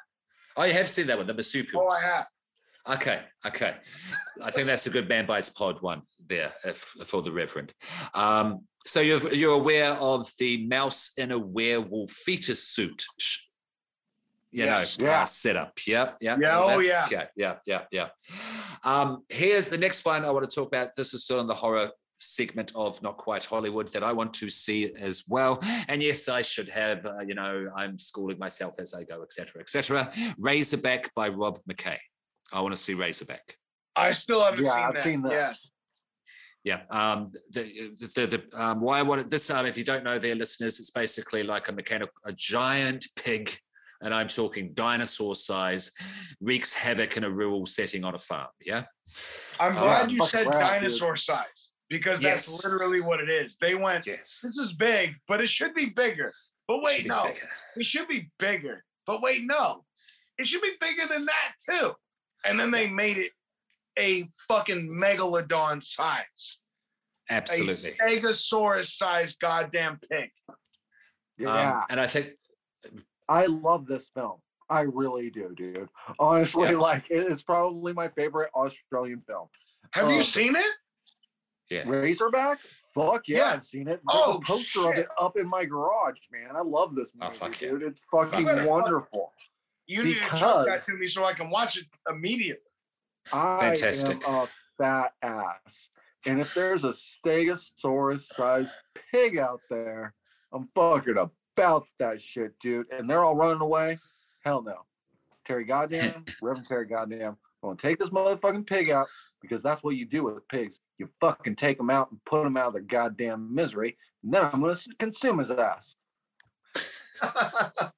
Oh, 0.57 0.63
you 0.63 0.73
have 0.73 0.89
seen 0.89 1.07
that 1.07 1.17
one, 1.17 1.27
the 1.27 1.33
Marsupials. 1.33 1.93
Oh. 1.93 1.95
I 1.95 2.01
have. 2.15 2.27
Okay, 2.89 3.21
okay. 3.45 3.77
I 4.41 4.49
think 4.51 4.65
that's 4.65 4.87
a 4.87 4.89
good 4.89 5.07
Man 5.07 5.27
Bites 5.27 5.51
Pod 5.51 5.81
one 5.81 6.01
there 6.27 6.51
if, 6.65 6.77
for 6.77 7.21
the 7.21 7.31
Reverend. 7.31 7.73
Um, 8.15 8.67
so 8.85 9.01
you're 9.01 9.31
you're 9.33 9.53
aware 9.53 9.91
of 9.93 10.27
the 10.39 10.65
mouse 10.65 11.11
in 11.17 11.31
a 11.31 11.37
werewolf 11.37 12.09
fetus 12.11 12.67
suit, 12.67 13.05
sh- 13.19 13.45
you 14.51 14.65
Yes. 14.65 14.99
know, 14.99 15.07
Yeah. 15.07 15.21
uh, 15.21 15.25
setup. 15.25 15.73
Yep, 15.87 16.17
yep. 16.21 16.39
Yeah, 16.41 16.59
oh, 16.59 16.67
that. 16.79 16.85
yeah. 16.85 17.07
yeah, 17.11 17.25
yeah, 17.35 17.55
yeah, 17.65 17.83
yeah. 17.91 18.09
Um, 18.83 19.23
here's 19.29 19.67
the 19.69 19.77
next 19.77 20.03
one 20.05 20.25
I 20.25 20.31
want 20.31 20.49
to 20.49 20.53
talk 20.53 20.67
about. 20.67 20.95
This 20.95 21.13
is 21.13 21.23
still 21.23 21.39
in 21.39 21.47
the 21.47 21.53
horror 21.55 21.89
segment 22.23 22.71
of 22.75 23.01
not 23.01 23.17
quite 23.17 23.43
hollywood 23.43 23.87
that 23.93 24.03
i 24.03 24.13
want 24.13 24.31
to 24.31 24.47
see 24.47 24.93
as 24.93 25.23
well 25.27 25.59
and 25.87 26.03
yes 26.03 26.29
i 26.29 26.39
should 26.39 26.69
have 26.69 27.03
uh, 27.03 27.19
you 27.25 27.33
know 27.33 27.67
i'm 27.75 27.97
schooling 27.97 28.37
myself 28.37 28.75
as 28.77 28.93
i 28.93 29.03
go 29.03 29.23
etc 29.23 29.59
etc 29.59 30.07
razorback 30.37 31.11
by 31.15 31.27
rob 31.29 31.57
mckay 31.67 31.97
I 32.53 32.61
want 32.61 32.73
to 32.73 32.77
see 32.77 32.93
Razorback. 32.93 33.55
I 33.95 34.11
still 34.11 34.43
haven't 34.43 34.65
Yeah, 34.65 34.73
seen 34.75 34.83
I've 34.83 34.93
that. 34.93 35.03
seen 35.03 35.21
this. 35.23 35.69
Yeah. 36.63 36.81
Yeah. 36.91 37.11
Um, 37.13 37.31
the 37.51 37.63
the, 38.15 38.25
the 38.27 38.61
um, 38.61 38.81
why 38.81 38.99
I 38.99 39.03
wanted 39.03 39.29
this 39.29 39.47
time, 39.47 39.65
if 39.65 39.77
you 39.77 39.83
don't 39.85 40.03
know 40.03 40.19
their 40.19 40.35
listeners, 40.35 40.79
it's 40.79 40.91
basically 40.91 41.43
like 41.43 41.69
a 41.69 41.71
mechanical, 41.71 42.13
a 42.25 42.33
giant 42.33 43.07
pig, 43.15 43.57
and 44.01 44.13
I'm 44.13 44.27
talking 44.27 44.73
dinosaur 44.73 45.35
size, 45.35 45.91
wreaks 46.41 46.73
havoc 46.73 47.17
in 47.17 47.23
a 47.23 47.29
rural 47.29 47.65
setting 47.65 48.03
on 48.03 48.15
a 48.15 48.19
farm. 48.19 48.47
Yeah. 48.65 48.83
I'm 49.59 49.73
glad 49.73 50.11
you 50.11 50.17
fuck 50.19 50.29
said 50.29 50.47
around, 50.47 50.53
dude. 50.53 50.61
dinosaur 50.83 51.15
size 51.17 51.75
because 51.89 52.19
that's 52.21 52.47
Yes. 52.49 52.63
literally 52.63 53.01
what 53.01 53.19
it 53.19 53.29
is. 53.29 53.57
They 53.61 53.75
went, 53.75 54.07
Yes. 54.07 54.39
this 54.41 54.57
is 54.57 54.73
big, 54.73 55.15
but 55.27 55.41
it 55.41 55.49
should 55.49 55.73
be 55.73 55.87
bigger. 55.87 56.31
But 56.67 56.81
wait, 56.81 56.95
Should 56.97 57.03
be 57.03 57.09
no, 57.09 57.23
bigger. 57.25 57.49
it 57.77 57.85
should 57.85 58.07
be 58.07 58.29
bigger. 58.39 58.83
But 59.05 59.21
wait, 59.21 59.43
no, 59.43 59.83
it 60.37 60.47
should 60.47 60.61
be 60.61 60.73
bigger 60.79 61.05
than 61.07 61.25
that 61.25 61.53
too. 61.69 61.93
And 62.45 62.59
then 62.59 62.71
they 62.71 62.87
made 62.89 63.17
it 63.17 63.31
a 63.99 64.29
fucking 64.47 64.87
megalodon 64.89 65.83
size, 65.83 66.59
Absolutely. 67.29 67.91
a 67.99 68.21
stegosaurus 68.21 68.87
sized 68.95 69.39
goddamn 69.39 69.99
pig. 70.09 70.31
Yeah, 71.37 71.79
Um, 71.79 71.83
and 71.89 71.99
I 71.99 72.07
think 72.07 72.33
I 73.31 73.45
love 73.45 73.85
this 73.87 74.09
film. 74.13 74.39
I 74.69 74.81
really 74.81 75.29
do, 75.29 75.53
dude. 75.55 75.89
Honestly, 76.19 76.71
Yeah. 76.71 76.77
like 76.77 77.05
it's 77.09 77.41
probably 77.41 77.93
my 77.93 78.09
favorite 78.09 78.49
Australian 78.53 79.21
film. 79.27 79.47
Have 79.91 80.09
you 80.11 80.19
Oh. 80.19 80.21
seen 80.21 80.55
it? 80.55 80.75
yeah. 81.69 81.83
Razorback? 81.87 82.59
Fuck 82.93 83.27
yeah, 83.29 83.37
Yeah. 83.37 83.53
I've 83.53 83.65
seen 83.65 83.87
it. 83.87 84.01
There's 84.05 84.21
Oh, 84.25 84.37
a 84.37 84.41
poster 84.41 84.91
of 84.91 84.97
it 84.97 85.07
up 85.19 85.37
in 85.37 85.47
my 85.47 85.63
garage, 85.65 86.19
man. 86.31 86.55
I 86.55 86.61
love 86.61 86.95
this 86.95 87.13
movie, 87.15 87.27
Oh, 87.27 87.31
fuck 87.31 87.61
yeah. 87.61 87.69
dude. 87.69 87.83
It's 87.83 88.03
fucking 88.11 88.45
Fuck 88.45 88.57
yeah. 88.57 88.65
wonderful. 88.65 89.33
You 89.87 90.03
need 90.03 90.21
to 90.21 90.37
show 90.37 90.63
that 90.65 90.83
to 90.85 90.93
me 90.95 91.07
so 91.07 91.23
I 91.25 91.33
can 91.33 91.49
watch 91.49 91.77
it 91.77 91.85
immediately. 92.09 92.63
Fantastic. 93.25 94.27
I 94.27 94.31
am 94.31 94.35
a 94.43 94.49
fat 94.77 95.13
ass. 95.21 95.89
And 96.25 96.39
if 96.39 96.53
there's 96.53 96.83
a 96.83 96.89
stegosaurus 96.89 98.25
sized 98.25 98.71
pig 99.11 99.37
out 99.37 99.61
there, 99.69 100.13
I'm 100.53 100.67
fucking 100.75 101.15
about 101.61 101.85
that 101.99 102.21
shit, 102.21 102.53
dude. 102.59 102.87
And 102.91 103.09
they're 103.09 103.23
all 103.23 103.35
running 103.35 103.61
away. 103.61 103.99
Hell 104.43 104.63
no. 104.63 104.77
Terry 105.45 105.65
Goddamn, 105.65 106.25
Reverend 106.41 106.67
Terry 106.67 106.85
Goddamn, 106.85 107.37
I'm 107.63 107.69
gonna 107.69 107.77
take 107.77 107.99
this 107.99 108.09
motherfucking 108.09 108.65
pig 108.65 108.89
out 108.89 109.07
because 109.41 109.61
that's 109.61 109.83
what 109.83 109.95
you 109.95 110.05
do 110.05 110.23
with 110.23 110.47
pigs. 110.47 110.79
You 110.97 111.09
fucking 111.19 111.55
take 111.55 111.77
them 111.77 111.89
out 111.89 112.09
and 112.11 112.19
put 112.25 112.43
them 112.43 112.57
out 112.57 112.67
of 112.67 112.73
their 112.73 112.81
goddamn 112.81 113.53
misery. 113.53 113.97
And 114.23 114.33
then 114.33 114.43
I'm 114.43 114.61
gonna 114.61 114.75
consume 114.99 115.39
his 115.39 115.51
ass. 115.51 115.95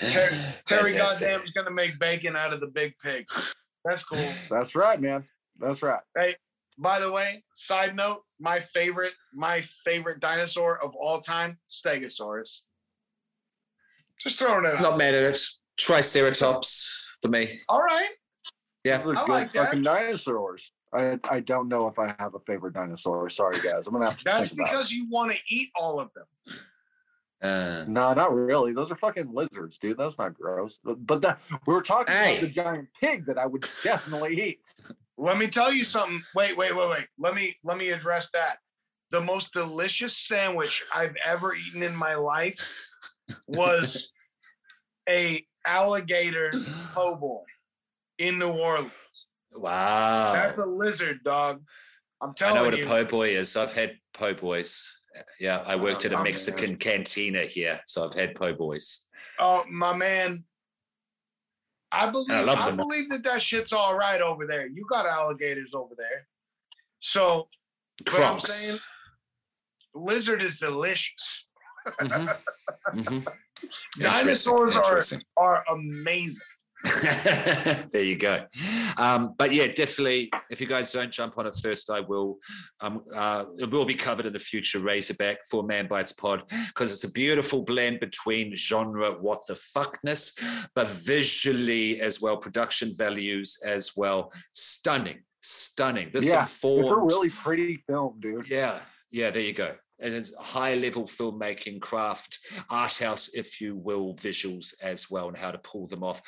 Terry, 0.00 0.36
Terry 0.66 0.92
goddamn 0.92 1.42
is 1.42 1.52
gonna 1.54 1.70
make 1.70 1.98
bacon 1.98 2.36
out 2.36 2.52
of 2.52 2.60
the 2.60 2.66
big 2.66 2.94
pig. 3.02 3.26
That's 3.84 4.04
cool. 4.04 4.32
That's 4.50 4.74
right, 4.74 5.00
man. 5.00 5.24
That's 5.58 5.82
right. 5.82 6.00
Hey, 6.18 6.34
by 6.78 6.98
the 6.98 7.10
way, 7.10 7.44
side 7.54 7.94
note, 7.94 8.22
my 8.40 8.60
favorite, 8.60 9.12
my 9.34 9.60
favorite 9.84 10.20
dinosaur 10.20 10.82
of 10.82 10.94
all 10.96 11.20
time, 11.20 11.58
Stegosaurus. 11.68 12.60
Just 14.24 14.38
throwing 14.38 14.64
it 14.64 14.74
out. 14.74 14.82
Not 14.82 14.98
mad 14.98 15.14
at 15.14 15.22
it. 15.34 15.38
Triceratops 15.76 17.04
for 17.22 17.28
me. 17.28 17.60
All 17.68 17.80
right. 17.82 18.08
Yeah. 18.82 18.98
Those 18.98 19.16
are 19.16 19.18
I 19.18 19.26
good 19.26 19.32
like 19.32 19.52
that. 19.52 19.64
fucking 19.66 19.82
dinosaurs. 19.82 20.72
I, 20.92 21.18
I 21.28 21.40
don't 21.40 21.68
know 21.68 21.88
if 21.88 21.98
I 21.98 22.14
have 22.18 22.34
a 22.34 22.38
favorite 22.40 22.74
dinosaur. 22.74 23.28
Sorry, 23.28 23.56
guys. 23.64 23.86
I'm 23.86 23.92
gonna 23.92 24.04
have 24.04 24.18
to 24.18 24.24
That's 24.24 24.48
think 24.50 24.60
about 24.60 24.70
because 24.72 24.90
you 24.92 25.08
want 25.10 25.32
to 25.32 25.38
eat 25.48 25.70
all 25.74 25.98
of 26.00 26.10
them. 26.14 26.24
Uh, 27.42 27.82
it. 27.82 27.88
No, 27.88 28.14
not 28.14 28.32
really. 28.34 28.72
Those 28.72 28.90
are 28.92 28.96
fucking 28.96 29.32
lizards, 29.34 29.76
dude. 29.78 29.98
That's 29.98 30.16
not 30.18 30.34
gross. 30.34 30.78
But, 30.84 31.04
but 31.04 31.20
that 31.22 31.40
we 31.66 31.74
were 31.74 31.82
talking 31.82 32.14
Hey. 32.14 32.38
about 32.38 32.40
the 32.42 32.48
giant 32.48 32.88
pig 32.98 33.26
that 33.26 33.36
I 33.38 33.46
would 33.46 33.66
definitely 33.82 34.40
eat. 34.40 34.60
Let 35.18 35.36
me 35.36 35.48
tell 35.48 35.72
you 35.72 35.84
something. 35.84 36.22
Wait, 36.34 36.56
wait, 36.56 36.74
wait, 36.74 36.88
wait. 36.88 37.06
Let 37.18 37.34
me 37.34 37.56
let 37.64 37.76
me 37.76 37.90
address 37.90 38.30
that. 38.30 38.58
The 39.10 39.20
most 39.20 39.52
delicious 39.52 40.16
sandwich 40.16 40.82
I've 40.94 41.14
ever 41.26 41.54
eaten 41.54 41.82
in 41.82 41.94
my 41.94 42.14
life 42.14 42.56
was 43.46 44.10
a 45.08 45.44
alligator 45.66 46.50
po' 46.94 47.16
boy 47.16 47.42
in 48.18 48.38
New 48.38 48.50
Orleans. 48.50 48.92
wow. 49.52 50.32
That's 50.32 50.58
a 50.58 50.66
lizard, 50.66 51.22
dog. 51.24 51.62
I'm 52.20 52.32
telling 52.32 52.54
you. 52.54 52.60
I 52.60 52.64
know 52.64 52.70
what 52.70 52.78
you. 52.78 52.84
a 52.84 52.88
po' 52.88 53.04
boy 53.04 53.36
is. 53.36 53.56
I've 53.56 53.72
had 53.72 53.96
po' 54.12 54.34
boys. 54.34 54.90
Yeah, 55.38 55.62
I 55.64 55.76
worked 55.76 56.04
Oh, 56.04 56.08
at 56.08 56.20
a 56.20 56.22
Mexican 56.22 56.76
cantina 56.76 57.44
here, 57.44 57.80
so 57.86 58.04
I've 58.06 58.14
had 58.14 58.34
po' 58.34 58.52
boys. 58.54 59.08
Oh, 59.38 59.64
my 59.70 59.94
man. 59.94 60.44
I 61.92 62.10
believe 62.10 62.30
I, 62.48 62.66
them. 62.66 62.76
believe 62.76 63.08
that 63.10 63.22
that 63.22 63.40
shit's 63.40 63.72
all 63.72 63.96
right 63.96 64.20
over 64.20 64.46
there. 64.46 64.66
You 64.66 64.84
got 64.90 65.06
alligators 65.06 65.70
over 65.74 65.94
there. 65.96 66.26
So, 66.98 67.48
I'm 68.16 68.40
saying 68.40 68.78
lizard 69.94 70.42
is 70.42 70.58
delicious. 70.58 71.46
Mhm. 71.86 72.36
Mhm. 72.94 73.34
Dinosaurs 73.98 74.74
Interesting, 74.74 75.18
interesting. 75.18 75.22
are 75.36 75.64
amazing. 75.70 76.36
there 77.92 78.04
you 78.04 78.18
go. 78.18 78.44
Um, 78.98 79.34
but 79.38 79.52
yeah, 79.52 79.68
definitely. 79.68 80.30
If 80.50 80.60
you 80.60 80.66
guys 80.66 80.92
don't 80.92 81.10
jump 81.10 81.38
on 81.38 81.46
it 81.46 81.56
first, 81.62 81.90
I 81.90 82.00
will. 82.00 82.38
Um, 82.82 83.02
uh, 83.14 83.46
it 83.58 83.70
will 83.70 83.86
be 83.86 83.94
covered 83.94 84.26
in 84.26 84.32
the 84.32 84.38
future 84.38 84.80
Razorback 84.80 85.38
for 85.50 85.62
Man 85.62 85.86
Bites 85.86 86.12
Pod 86.12 86.44
because 86.68 86.92
it's 86.92 87.04
a 87.04 87.12
beautiful 87.12 87.62
blend 87.62 88.00
between 88.00 88.54
genre 88.54 89.12
what 89.12 89.40
the 89.48 89.54
fuckness, 89.54 90.38
but 90.74 90.88
visually 90.88 92.00
as 92.00 92.20
well, 92.20 92.36
production 92.36 92.94
values 92.96 93.58
as 93.64 93.92
well. 93.96 94.30
Stunning, 94.52 95.20
stunning. 95.40 96.10
This 96.12 96.28
yeah, 96.28 96.42
it's 96.42 96.64
a 96.64 96.68
really 96.68 97.30
pretty 97.30 97.82
film, 97.88 98.16
dude. 98.20 98.46
Yeah, 98.48 98.78
yeah, 99.10 99.30
there 99.30 99.42
you 99.42 99.54
go. 99.54 99.74
And 100.00 100.12
it's 100.12 100.34
high 100.34 100.74
level 100.74 101.04
filmmaking 101.04 101.80
craft, 101.80 102.38
art 102.68 102.96
house, 102.98 103.32
if 103.34 103.60
you 103.60 103.76
will, 103.76 104.14
visuals 104.16 104.74
as 104.82 105.08
well, 105.10 105.28
and 105.28 105.36
how 105.38 105.52
to 105.52 105.58
pull 105.58 105.86
them 105.86 106.02
off 106.02 106.20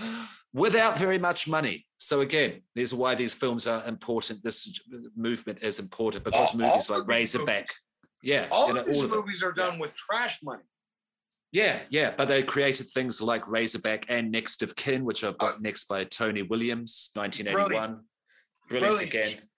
without 0.53 0.99
very 0.99 1.19
much 1.19 1.49
money. 1.49 1.85
So 1.99 2.21
again, 2.21 2.63
there's 2.77 2.95
why 2.95 3.17
these 3.17 3.35
films 3.35 3.67
are 3.67 3.85
important. 3.87 4.43
This 4.45 4.81
movement 5.17 5.63
is 5.63 5.81
important 5.81 6.23
because 6.25 6.53
All- 6.53 6.59
movies 6.61 6.89
like 6.89 7.07
Razorback, 7.09 7.75
yeah, 8.23 8.47
All 8.53 8.69
you 8.69 8.75
know, 8.75 8.81
of 8.81 8.87
these 8.87 8.97
all 8.99 9.05
of 9.05 9.13
it. 9.13 9.17
movies 9.17 9.43
are 9.43 9.53
done 9.53 9.79
with 9.81 9.95
trash 9.95 10.39
money. 10.45 10.63
Yeah, 11.51 11.81
yeah, 11.91 12.13
but 12.17 12.29
they 12.29 12.43
created 12.45 12.87
things 12.89 13.21
like 13.21 13.49
Razorback 13.49 14.07
and 14.09 14.31
Next 14.31 14.63
of 14.63 14.77
Kin, 14.77 15.05
which 15.05 15.25
I've 15.25 15.35
Uh, 15.41 15.53
got 15.53 15.63
next 15.63 15.87
by 15.89 16.05
Tony 16.05 16.43
Williams, 16.43 17.11
1981. 17.15 18.05
Brilliant, 18.69 18.97
Brilliant. 18.99 19.03
again. 19.03 19.49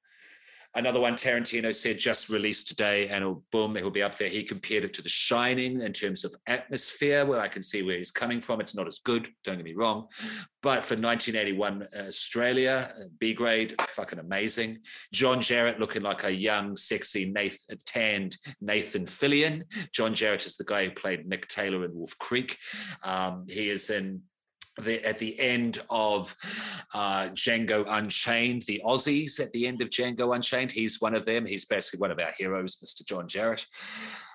Another 0.75 1.01
one 1.01 1.15
Tarantino 1.15 1.75
said 1.75 1.99
just 1.99 2.29
released 2.29 2.69
today, 2.69 3.09
and 3.09 3.23
it'll, 3.23 3.43
boom, 3.51 3.77
it 3.77 3.83
will 3.83 3.91
be 3.91 4.03
up 4.03 4.17
there. 4.17 4.29
He 4.29 4.45
compared 4.45 4.85
it 4.85 4.93
to 4.95 5.03
The 5.03 5.09
Shining 5.09 5.81
in 5.81 5.93
terms 5.93 6.25
of 6.25 6.35
atmosphere, 6.47 7.25
where 7.25 7.41
I 7.41 7.49
can 7.49 7.63
see 7.63 7.83
where 7.83 7.97
he's 7.97 8.11
coming 8.11 8.41
from. 8.41 8.61
It's 8.61 8.77
not 8.77 8.87
as 8.87 8.99
good, 8.99 9.29
don't 9.45 9.57
get 9.57 9.65
me 9.65 9.75
wrong, 9.75 10.09
but 10.63 10.85
for 10.85 10.95
1981 10.95 11.83
uh, 11.83 12.01
Australia, 12.01 12.93
uh, 12.97 13.05
B 13.19 13.33
grade, 13.33 13.75
fucking 13.89 14.19
amazing. 14.19 14.79
John 15.13 15.39
Jarratt 15.39 15.79
looking 15.79 16.03
like 16.03 16.25
a 16.25 16.35
young, 16.35 16.77
sexy, 16.77 17.31
Nathan, 17.31 17.79
tanned 17.87 18.37
Nathan 18.61 19.07
Fillion. 19.07 19.63
John 19.93 20.13
Jarratt 20.13 20.47
is 20.47 20.59
the 20.59 20.65
guy 20.65 20.85
who 20.85 20.91
played 20.91 21.29
Mick 21.29 21.47
Taylor 21.47 21.85
in 21.85 21.95
Wolf 21.95 22.17
Creek. 22.19 22.59
Um, 23.03 23.47
he 23.49 23.71
is 23.71 23.91
in 23.91 24.23
the, 24.79 25.05
at 25.07 25.19
the 25.19 25.39
end 25.39 25.79
of 25.91 26.35
uh, 26.95 27.29
Django 27.33 27.85
Unchained, 27.89 28.63
the 28.63 28.81
Aussies 28.85 29.41
at 29.41 29.51
the 29.53 29.67
end 29.67 29.83
of 29.83 29.91
Django 29.91 30.35
Unchained. 30.35 30.73
He's 30.73 31.01
one 31.01 31.15
of 31.15 31.25
them. 31.25 31.47
He's 31.47 31.65
basically 31.65 32.01
one 32.01 32.11
of 32.11 32.19
our 32.19 32.33
heroes, 32.39 32.77
Mr. 32.77 33.05
John 33.07 33.29
Jarratt. 33.29 33.67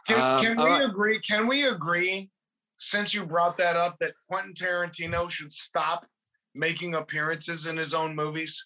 Can, 0.08 0.20
Um, 0.20 0.44
can 0.44 0.58
we 0.58 0.64
right. 0.64 0.86
agree? 0.90 1.20
Can 1.22 1.48
we 1.48 1.64
agree, 1.64 2.30
since 2.78 3.14
you 3.14 3.26
brought 3.26 3.58
that 3.58 3.76
up, 3.76 3.98
that 4.00 4.12
Quentin 4.30 4.54
Tarantino 4.54 5.30
should 5.30 5.54
stop 5.54 6.06
making 6.54 6.96
appearances 6.96 7.66
in 7.66 7.78
his 7.78 7.94
own 7.94 8.16
movies, 8.16 8.64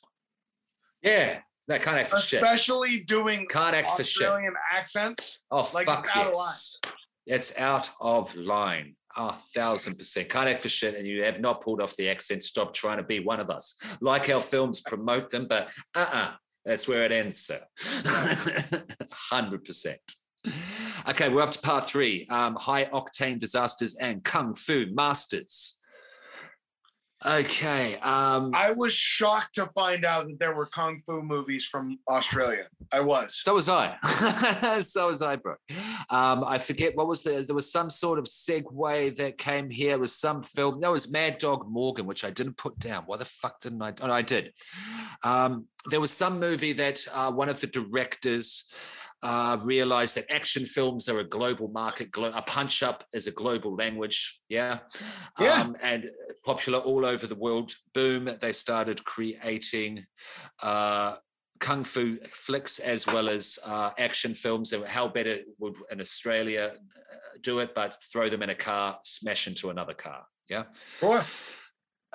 Yeah, 1.02 1.40
that 1.68 1.84
can't 1.84 1.98
act 1.98 2.10
for 2.10 2.18
shit. 2.18 2.42
especially 2.44 3.02
doing 3.02 3.46
Can't 3.48 3.76
act 3.76 3.92
for 3.92 4.04
shit. 4.04 4.24
Australian 4.28 4.54
accents? 4.76 5.40
Oh, 5.52 5.70
like 5.74 5.86
fuck 5.86 6.06
it's 6.06 6.16
out 6.16 6.28
of 6.28 6.34
yes. 6.36 6.80
It's 7.30 7.60
out 7.60 7.90
of 8.02 8.36
line. 8.36 8.96
A 9.18 9.34
thousand 9.34 9.98
percent. 9.98 10.30
Can't 10.30 10.48
act 10.48 10.62
for 10.62 10.70
shit, 10.70 10.96
and 10.96 11.08
you 11.08 11.24
have 11.24 11.42
not 11.42 11.62
pulled 11.62 11.82
off 11.82 11.96
the 11.96 12.08
accent. 12.08 12.44
Stop 12.44 12.72
trying 12.74 12.98
to 12.98 13.04
be 13.04 13.20
one 13.20 13.40
of 13.40 13.50
us. 13.50 13.98
Like 14.00 14.30
our 14.30 14.42
films 14.42 14.80
promote 14.80 15.32
them, 15.32 15.48
but 15.48 15.70
uh 15.96 16.08
uh 16.14 16.32
That's 16.66 16.88
where 16.88 17.04
it 17.04 17.12
ends, 17.12 17.40
sir. 17.40 17.60
100%. 19.32 19.96
Okay, 21.10 21.30
we're 21.30 21.42
up 21.42 21.52
to 21.52 21.60
part 21.60 21.86
three 21.86 22.28
um, 22.30 22.56
high 22.60 22.86
octane 22.86 23.40
disasters 23.40 23.96
and 23.96 24.24
kung 24.24 24.54
fu 24.54 24.86
masters. 24.94 25.77
Okay. 27.26 27.96
Um, 27.96 28.54
I 28.54 28.72
was 28.72 28.94
shocked 28.94 29.56
to 29.56 29.66
find 29.68 30.06
out 30.06 30.28
that 30.28 30.38
there 30.40 30.54
were 30.54 30.68
kung 30.68 31.02
fu 31.06 31.22
movies 31.24 31.66
from 31.66 31.98
Australia. 32.08 32.68
I 32.92 33.00
was. 33.00 33.40
So 33.44 33.56
was 33.56 33.68
I. 33.68 33.98
so 34.82 35.08
was 35.08 35.24
I, 35.24 35.38
bro. 35.38 35.56
Um, 36.12 36.44
I 36.46 36.60
forget 36.60 36.96
what 36.96 37.08
was 37.08 37.24
there. 37.24 37.42
There 37.42 37.56
was 37.56 37.72
some 37.72 37.90
sort 37.90 38.20
of 38.20 38.26
segue 38.26 39.16
that 39.16 39.38
came 39.40 39.70
here. 39.70 39.94
It 39.94 40.00
was 40.00 40.14
some 40.14 40.44
film. 40.44 40.80
That 40.80 40.92
was 40.92 41.12
Mad 41.12 41.40
Dog 41.40 41.68
Morgan, 41.68 42.06
which 42.06 42.24
I 42.24 42.30
didn't 42.30 42.58
put 42.58 42.78
down. 42.78 43.04
Why 43.08 43.18
the 43.18 43.26
fuck 43.26 43.60
didn't 43.62 43.82
I? 43.82 43.94
Oh, 44.02 44.08
no, 44.08 44.14
I 44.14 44.22
did. 44.22 44.54
Um, 45.24 45.66
there 45.90 46.00
was 46.00 46.12
some 46.12 46.40
movie 46.40 46.74
that 46.74 47.04
uh, 47.14 47.32
one 47.32 47.50
of 47.50 47.60
the 47.62 47.68
directors 47.68 48.72
uh, 49.24 49.58
realized 49.64 50.16
that 50.16 50.32
action 50.32 50.66
films 50.66 51.10
are 51.10 51.20
a 51.20 51.24
global 51.24 51.70
market. 51.70 52.12
Glo- 52.12 52.32
a 52.36 52.42
punch 52.42 52.84
up 52.84 53.04
is 53.14 53.28
a 53.28 53.32
global 53.32 53.76
language. 53.76 54.40
Yeah. 54.50 54.80
Yeah. 55.40 55.62
Um, 55.62 55.76
and 55.82 56.10
popular 56.46 56.80
all 56.80 57.06
over 57.06 57.28
the 57.28 57.36
world. 57.36 57.74
Boom. 57.94 58.30
They 58.40 58.52
started 58.52 59.04
creating. 59.04 60.06
Uh, 60.62 61.16
kung 61.60 61.84
fu 61.84 62.18
flicks 62.30 62.80
as 62.80 63.08
well 63.08 63.30
as 63.30 63.58
uh, 63.66 63.90
action 63.98 64.36
films. 64.36 64.74
How 64.86 65.08
better 65.08 65.40
would 65.60 65.76
in 65.92 66.00
Australia 66.00 66.74
uh, 66.76 67.16
do 67.42 67.60
it, 67.60 67.74
but 67.74 67.98
throw 68.12 68.30
them 68.30 68.44
in 68.44 68.50
a 68.50 68.56
car, 68.56 69.00
smash 69.04 69.48
into 69.48 69.70
another 69.70 69.94
car. 69.94 70.26
Yeah. 70.50 70.64
Boy, 71.02 71.22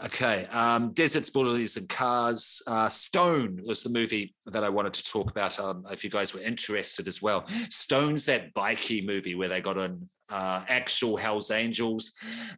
Okay. 0.03 0.47
Um, 0.47 0.93
Deserts, 0.95 1.31
Bullies, 1.31 1.77
and 1.77 1.89
Cars. 1.89 2.63
Uh, 2.67 2.89
Stone 2.89 3.61
was 3.67 3.83
the 3.83 3.91
movie 3.91 4.35
that 4.47 4.65
I 4.65 4.69
wanted 4.69 4.95
to 4.95 5.05
talk 5.05 5.31
about. 5.31 5.59
Um, 5.61 5.85
if 5.93 6.03
you 6.03 6.11
guys 6.11 6.35
were 6.35 6.41
interested 6.41 7.07
as 7.07 7.21
well. 7.21 7.45
Stone's 7.69 8.25
that 8.27 8.53
bikey 8.55 9.05
movie 9.07 9.35
where 9.35 9.49
they 9.49 9.61
got 9.61 9.79
an 9.79 10.09
uh, 10.31 10.65
actual 10.69 11.17
Hell's 11.17 11.51
Angels, 11.51 12.13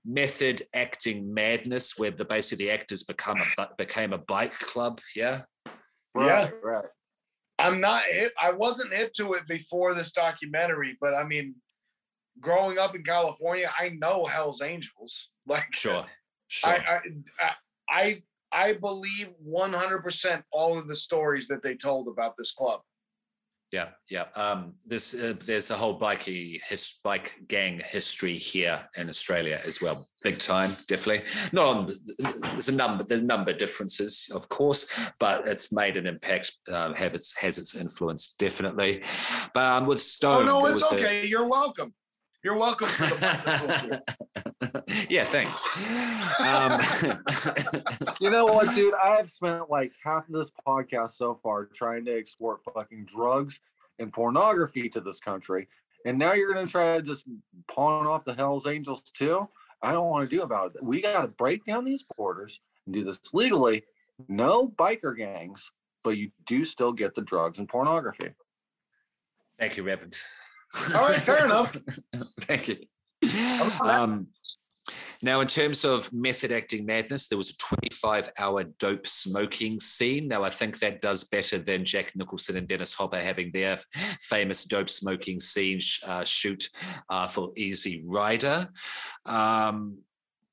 method 0.04 0.62
acting 0.74 1.32
madness, 1.34 1.98
where 1.98 2.12
the 2.12 2.24
basically 2.24 2.66
the 2.66 2.70
actors 2.70 3.02
become 3.02 3.38
a 3.58 3.68
became 3.76 4.12
a 4.12 4.18
bike 4.18 4.56
club. 4.58 5.00
Yeah. 5.16 5.42
Yeah. 6.16 6.50
right. 6.62 6.84
I'm 7.58 7.80
not 7.80 8.04
hip. 8.04 8.32
I 8.40 8.52
wasn't 8.52 8.92
hip 8.92 9.12
to 9.14 9.34
it 9.34 9.46
before 9.48 9.94
this 9.94 10.12
documentary, 10.12 10.96
but 11.00 11.14
I 11.14 11.24
mean, 11.24 11.54
growing 12.40 12.78
up 12.78 12.94
in 12.94 13.02
California, 13.02 13.70
I 13.78 13.90
know 13.90 14.24
Hell's 14.24 14.62
Angels. 14.62 15.28
Like, 15.46 15.74
Sure. 15.74 16.06
Sure. 16.54 16.70
I, 16.70 17.00
I, 17.40 17.50
I, 17.90 18.22
I 18.52 18.72
believe 18.74 19.28
100% 19.44 20.42
all 20.52 20.78
of 20.78 20.86
the 20.86 20.94
stories 20.94 21.48
that 21.48 21.62
they 21.64 21.74
told 21.74 22.06
about 22.06 22.36
this 22.38 22.52
club. 22.52 22.80
Yeah, 23.72 23.88
yeah. 24.08 24.26
Um, 24.36 24.74
this 24.86 25.20
uh, 25.20 25.34
there's 25.44 25.70
a 25.70 25.74
whole 25.74 25.94
bikey 25.94 26.60
his, 26.68 27.00
bike 27.02 27.34
gang 27.48 27.80
history 27.84 28.38
here 28.38 28.88
in 28.96 29.08
Australia 29.08 29.60
as 29.66 29.82
well, 29.82 30.08
big 30.22 30.38
time, 30.38 30.70
definitely. 30.86 31.24
No, 31.52 31.90
there's 32.20 32.68
a 32.68 32.72
number, 32.76 33.02
the 33.02 33.20
number 33.20 33.50
of 33.50 33.58
differences, 33.58 34.30
of 34.32 34.48
course, 34.48 35.10
but 35.18 35.48
it's 35.48 35.72
made 35.72 35.96
an 35.96 36.06
impact. 36.06 36.52
Um, 36.70 36.94
have 36.94 37.16
its 37.16 37.36
has 37.40 37.58
its 37.58 37.74
influence 37.74 38.36
definitely. 38.36 39.02
But 39.54 39.64
um, 39.64 39.86
with 39.86 39.98
Oh 39.98 40.02
Stone, 40.02 40.46
no, 40.46 40.62
there 40.62 40.74
it's 40.76 40.88
was 40.88 40.92
a- 40.92 41.02
okay. 41.04 41.26
You're 41.26 41.48
welcome. 41.48 41.92
You're 42.44 42.58
welcome. 42.58 42.88
To 42.88 42.94
the 42.98 44.02
yeah, 45.08 45.24
thanks. 45.24 45.66
Um, 46.38 46.78
You 48.20 48.28
know 48.28 48.44
what, 48.44 48.74
dude? 48.74 48.92
I 49.02 49.16
have 49.16 49.30
spent 49.30 49.70
like 49.70 49.92
half 50.04 50.28
of 50.28 50.34
this 50.34 50.50
podcast 50.68 51.12
so 51.12 51.40
far 51.42 51.64
trying 51.64 52.04
to 52.04 52.14
export 52.14 52.60
fucking 52.74 53.06
drugs 53.06 53.60
and 53.98 54.12
pornography 54.12 54.90
to 54.90 55.00
this 55.00 55.20
country. 55.20 55.68
And 56.04 56.18
now 56.18 56.34
you're 56.34 56.52
gonna 56.52 56.66
try 56.66 56.98
to 56.98 57.02
just 57.02 57.24
pawn 57.66 58.06
off 58.06 58.26
the 58.26 58.34
Hells 58.34 58.66
Angels 58.66 59.00
too? 59.16 59.48
I 59.80 59.92
don't 59.92 60.10
want 60.10 60.28
to 60.28 60.36
do 60.36 60.42
about 60.42 60.74
it. 60.74 60.84
We 60.84 61.00
gotta 61.00 61.28
break 61.28 61.64
down 61.64 61.86
these 61.86 62.04
borders 62.14 62.60
and 62.84 62.94
do 62.94 63.04
this 63.04 63.18
legally. 63.32 63.84
No 64.28 64.68
biker 64.68 65.16
gangs, 65.16 65.70
but 66.02 66.18
you 66.18 66.30
do 66.46 66.66
still 66.66 66.92
get 66.92 67.14
the 67.14 67.22
drugs 67.22 67.58
and 67.58 67.66
pornography. 67.66 68.34
Thank 69.58 69.78
you, 69.78 69.82
Reverend. 69.82 70.18
All 70.94 71.08
right, 71.08 71.20
fair 71.20 71.44
enough. 71.44 71.76
Thank 72.40 72.68
you. 72.68 72.76
Um, 73.82 74.28
now, 75.22 75.40
in 75.40 75.46
terms 75.46 75.84
of 75.84 76.12
method 76.12 76.52
acting 76.52 76.84
madness, 76.84 77.28
there 77.28 77.38
was 77.38 77.50
a 77.50 77.56
25 77.56 78.30
hour 78.38 78.64
dope 78.78 79.06
smoking 79.06 79.80
scene. 79.80 80.28
Now, 80.28 80.44
I 80.44 80.50
think 80.50 80.78
that 80.80 81.00
does 81.00 81.24
better 81.24 81.58
than 81.58 81.84
Jack 81.84 82.12
Nicholson 82.14 82.58
and 82.58 82.68
Dennis 82.68 82.92
Hopper 82.92 83.18
having 83.18 83.50
their 83.52 83.78
famous 84.20 84.64
dope 84.64 84.90
smoking 84.90 85.40
scene 85.40 85.80
uh, 86.06 86.24
shoot 86.24 86.68
uh, 87.08 87.28
for 87.28 87.52
Easy 87.56 88.02
Rider. 88.04 88.68
Um, 89.24 89.98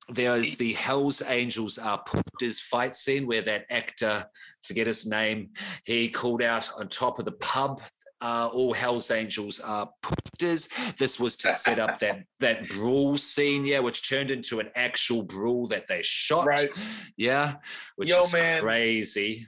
there 0.08 0.36
is 0.36 0.56
the 0.56 0.72
Hells 0.72 1.22
Angels 1.28 1.78
are 1.78 1.98
uh, 1.98 2.04
Pufters 2.04 2.60
fight 2.60 2.96
scene 2.96 3.26
where 3.26 3.42
that 3.42 3.66
actor, 3.70 4.24
forget 4.64 4.86
his 4.86 5.06
name, 5.06 5.50
he 5.84 6.08
called 6.08 6.42
out 6.42 6.68
on 6.78 6.88
top 6.88 7.18
of 7.18 7.24
the 7.24 7.32
pub. 7.32 7.80
Uh, 8.22 8.48
all 8.52 8.72
Hell's 8.72 9.10
Angels 9.10 9.58
are 9.58 9.90
pufters. 10.04 10.96
This 10.96 11.18
was 11.18 11.36
to 11.38 11.50
set 11.52 11.78
up 11.80 11.98
that 11.98 12.22
that 12.40 12.68
brawl 12.68 13.16
scene, 13.16 13.66
yeah, 13.66 13.80
which 13.80 14.08
turned 14.08 14.30
into 14.30 14.60
an 14.60 14.70
actual 14.76 15.24
brawl 15.24 15.66
that 15.68 15.88
they 15.88 16.00
shot, 16.02 16.46
Right. 16.46 16.68
yeah, 17.16 17.54
which 17.96 18.10
Yo, 18.10 18.22
is 18.22 18.32
man. 18.32 18.62
crazy. 18.62 19.46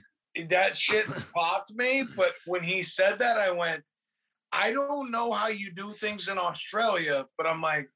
that 0.49 0.75
shit 0.83 1.05
popped 1.33 1.71
me. 1.73 2.03
But 2.17 2.33
when 2.47 2.63
he 2.63 2.83
said 2.83 3.19
that, 3.19 3.37
I 3.37 3.51
went, 3.51 3.81
I 4.51 4.73
don't 4.73 5.09
know 5.09 5.31
how 5.31 5.47
you 5.47 5.71
do 5.73 5.91
things 5.93 6.27
in 6.27 6.37
Australia, 6.37 7.25
but 7.37 7.47
I'm 7.47 7.61
like, 7.61 7.89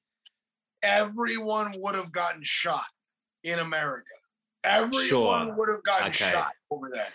everyone 0.81 1.73
would 1.77 1.95
have 1.95 2.11
gotten 2.11 2.41
shot 2.43 2.85
in 3.43 3.59
America. 3.59 4.05
Everyone 4.63 5.03
Sure. 5.07 5.53
would 5.55 5.69
have 5.69 5.83
gotten 5.83 6.07
Okay. 6.09 6.31
shot 6.31 6.51
over 6.71 6.89
there. 6.93 7.07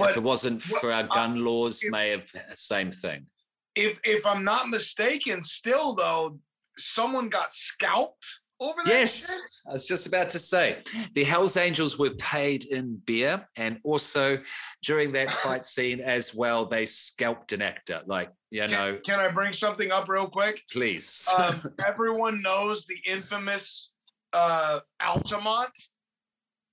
if 0.00 0.16
it 0.16 0.22
wasn't 0.22 0.62
for 0.62 0.92
our 0.92 1.00
uh, 1.00 1.06
gun 1.06 1.44
laws, 1.44 1.82
if- 1.82 1.90
may 1.90 2.10
have 2.10 2.30
same 2.54 2.92
thing. 2.92 3.26
If 3.74 3.98
if 4.04 4.26
I'm 4.26 4.42
not 4.44 4.68
mistaken, 4.68 5.42
still 5.42 5.94
though, 5.94 6.40
someone 6.78 7.28
got 7.28 7.52
scalped 7.52 8.24
over 8.60 8.80
that 8.84 8.88
Yes, 8.90 9.26
shit. 9.28 9.40
I 9.68 9.72
was 9.72 9.86
just 9.86 10.06
about 10.08 10.30
to 10.30 10.38
say 10.40 10.82
the 11.14 11.22
Hells 11.22 11.56
Angels 11.56 11.96
were 11.98 12.10
paid 12.14 12.64
in 12.64 12.96
beer, 13.06 13.46
and 13.56 13.78
also 13.84 14.42
during 14.82 15.12
that 15.12 15.32
fight 15.44 15.64
scene 15.64 16.00
as 16.00 16.34
well, 16.34 16.64
they 16.64 16.86
scalped 16.86 17.52
an 17.52 17.62
actor. 17.62 18.02
Like 18.06 18.30
you 18.50 18.62
Can, 18.62 18.70
know, 18.72 18.98
can 19.04 19.20
I 19.20 19.28
bring 19.28 19.52
something 19.52 19.92
up 19.92 20.08
real 20.08 20.26
quick? 20.28 20.60
please. 20.72 21.28
um, 21.38 21.72
everyone 21.86 22.42
knows 22.42 22.84
the 22.86 22.96
infamous 23.06 23.90
uh, 24.32 24.80
Altamont, 25.00 25.70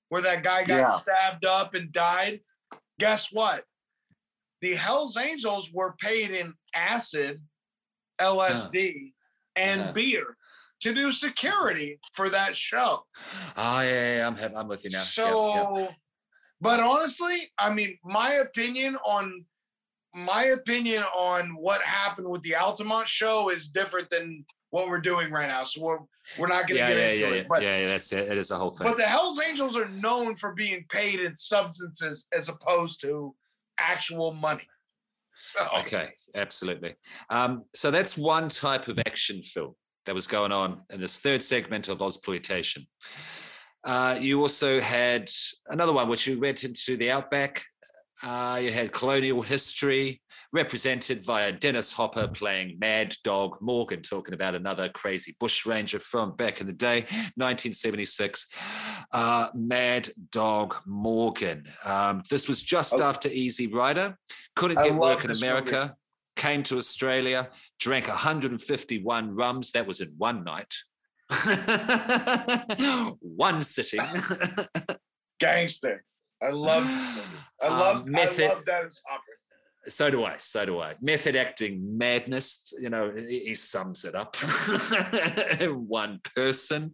where 0.10 0.22
that 0.22 0.44
guy 0.44 0.64
got 0.64 0.78
Yeah. 0.78 0.98
stabbed 0.98 1.46
up 1.46 1.74
and 1.74 1.92
died. 1.92 2.42
Guess 3.00 3.32
what? 3.32 3.66
The 4.62 4.76
Hells 4.76 5.18
Angels 5.18 5.72
were 5.74 5.94
paid 6.00 6.32
in 6.32 6.54
acid, 6.74 7.42
LSD, 8.20 9.14
and 9.56 9.82
Uh-huh. 9.82 9.92
beer 9.94 10.38
to 10.82 10.94
do 10.94 11.12
security 11.12 12.00
for 12.14 12.30
that 12.30 12.56
show. 12.56 13.06
oh 13.58 13.80
yeah, 13.82 14.18
yeah, 14.18 14.28
I'm 14.28 14.56
I'm 14.58 14.68
with 14.68 14.84
you 14.84 14.92
now. 14.92 15.00
Yep, 15.00 15.08
So, 15.08 15.78
yep. 15.80 15.96
but 16.62 16.80
honestly, 16.80 17.52
I 17.58 17.74
mean, 17.74 17.98
my 18.04 18.34
opinion 18.36 18.98
on 19.06 19.46
my 20.14 20.46
opinion 20.46 21.04
on 21.04 21.56
what 21.58 21.82
happened 21.82 22.30
with 22.30 22.42
the 22.44 22.56
Altamont 22.56 23.08
show 23.08 23.50
is 23.50 23.68
different 23.70 24.10
than 24.10 24.46
what 24.76 24.90
we're 24.90 25.00
doing 25.00 25.32
right 25.32 25.48
now. 25.48 25.64
So 25.64 25.82
we're 25.82 26.00
we're 26.38 26.48
not 26.48 26.68
going 26.68 26.76
to 26.76 26.76
yeah, 26.76 26.90
get 26.90 26.98
yeah, 26.98 27.10
into 27.10 27.36
yeah, 27.36 27.42
it. 27.42 27.48
But 27.48 27.62
yeah, 27.62 27.78
yeah, 27.80 27.88
that's 27.88 28.12
it. 28.12 28.30
It 28.30 28.38
is 28.38 28.52
a 28.52 28.58
whole 28.58 28.72
thing. 28.72 28.86
but 28.86 28.98
the 28.98 29.04
Hell's 29.04 29.40
Angels 29.40 29.78
are 29.78 29.88
known 29.88 30.36
for 30.36 30.54
being 30.54 30.84
paid 30.90 31.22
in 31.22 31.34
substances 31.38 32.28
as 32.38 32.50
opposed 32.50 33.00
to 33.02 33.34
actual 33.80 34.34
money. 34.34 34.68
So, 35.36 35.68
Okay, 35.80 36.10
absolutely. 36.36 36.96
Um, 37.30 37.64
so 37.74 37.90
that's 37.90 38.18
one 38.18 38.50
type 38.50 38.88
of 38.90 39.00
action 39.00 39.42
film 39.44 39.76
that 40.06 40.16
was 40.16 40.28
going 40.28 40.52
on 40.52 40.82
in 40.94 41.00
this 41.00 41.20
third 41.20 41.42
segment 41.42 41.88
of 41.88 42.00
Ozploitation. 42.00 42.86
Uh, 43.84 44.18
you 44.20 44.42
also 44.42 44.82
had 44.82 45.30
another 45.70 45.94
one 45.94 46.10
which 46.10 46.28
you 46.28 46.40
went 46.40 46.64
into 46.64 46.98
the 46.98 47.12
outback. 47.12 47.64
Uh, 48.24 48.60
you 48.62 48.72
had 48.72 48.92
colonial 48.92 49.42
history 49.42 50.22
represented 50.56 51.24
via 51.26 51.52
Dennis 51.52 51.92
Hopper 51.92 52.30
playing 52.30 52.80
Mad 52.80 53.14
Dog 53.26 53.58
Morgan, 53.62 54.02
talking 54.02 54.34
about 54.34 54.56
another 54.56 54.88
crazy 54.90 55.36
bushranger 55.40 56.00
from 56.00 56.34
back 56.38 56.62
in 56.62 56.68
the 56.68 56.74
day, 56.74 57.02
1976. 57.36 58.48
Uh, 59.12 59.50
Mad 59.54 60.08
Dog 60.32 60.76
Morgan. 60.88 61.66
Um, 61.84 62.24
this 62.32 62.48
was 62.48 62.64
just 62.64 62.94
Oh. 62.96 63.04
after 63.04 63.28
Easy 63.28 63.68
Rider. 63.68 64.18
Couldn't 64.56 64.82
get 64.82 64.96
work 64.96 65.24
in 65.26 65.30
this 65.30 65.42
movie. 65.42 65.52
America. 65.52 65.96
Came 66.38 66.64
to 66.64 66.78
Australia, 66.78 67.50
drank 67.80 68.08
151 68.10 69.36
rums. 69.36 69.72
That 69.72 69.88
was 69.88 70.00
in 70.02 70.10
one 70.18 70.44
night. 70.44 70.74
one 73.22 73.62
sitting. 73.62 74.02
gangster. 75.40 76.04
I 76.42 76.50
love. 76.52 76.86
I 77.62 77.68
Um, 77.68 77.80
love 77.80 78.06
method- 78.06 78.46
I 78.52 78.54
love 78.56 78.66
Dennis 78.66 79.02
Hopper. 79.08 79.24
So 79.88 80.10
do 80.10 80.24
I. 80.24 80.36
So 80.38 80.66
do 80.66 80.80
I. 80.80 80.96
Method 81.02 81.36
acting 81.36 81.98
madness. 81.98 82.74
You 82.80 82.90
know, 82.90 83.12
he, 83.16 83.56
sums 83.56 84.06
it 84.06 84.16
up 84.16 84.36
one 85.62 86.20
person. 86.36 86.94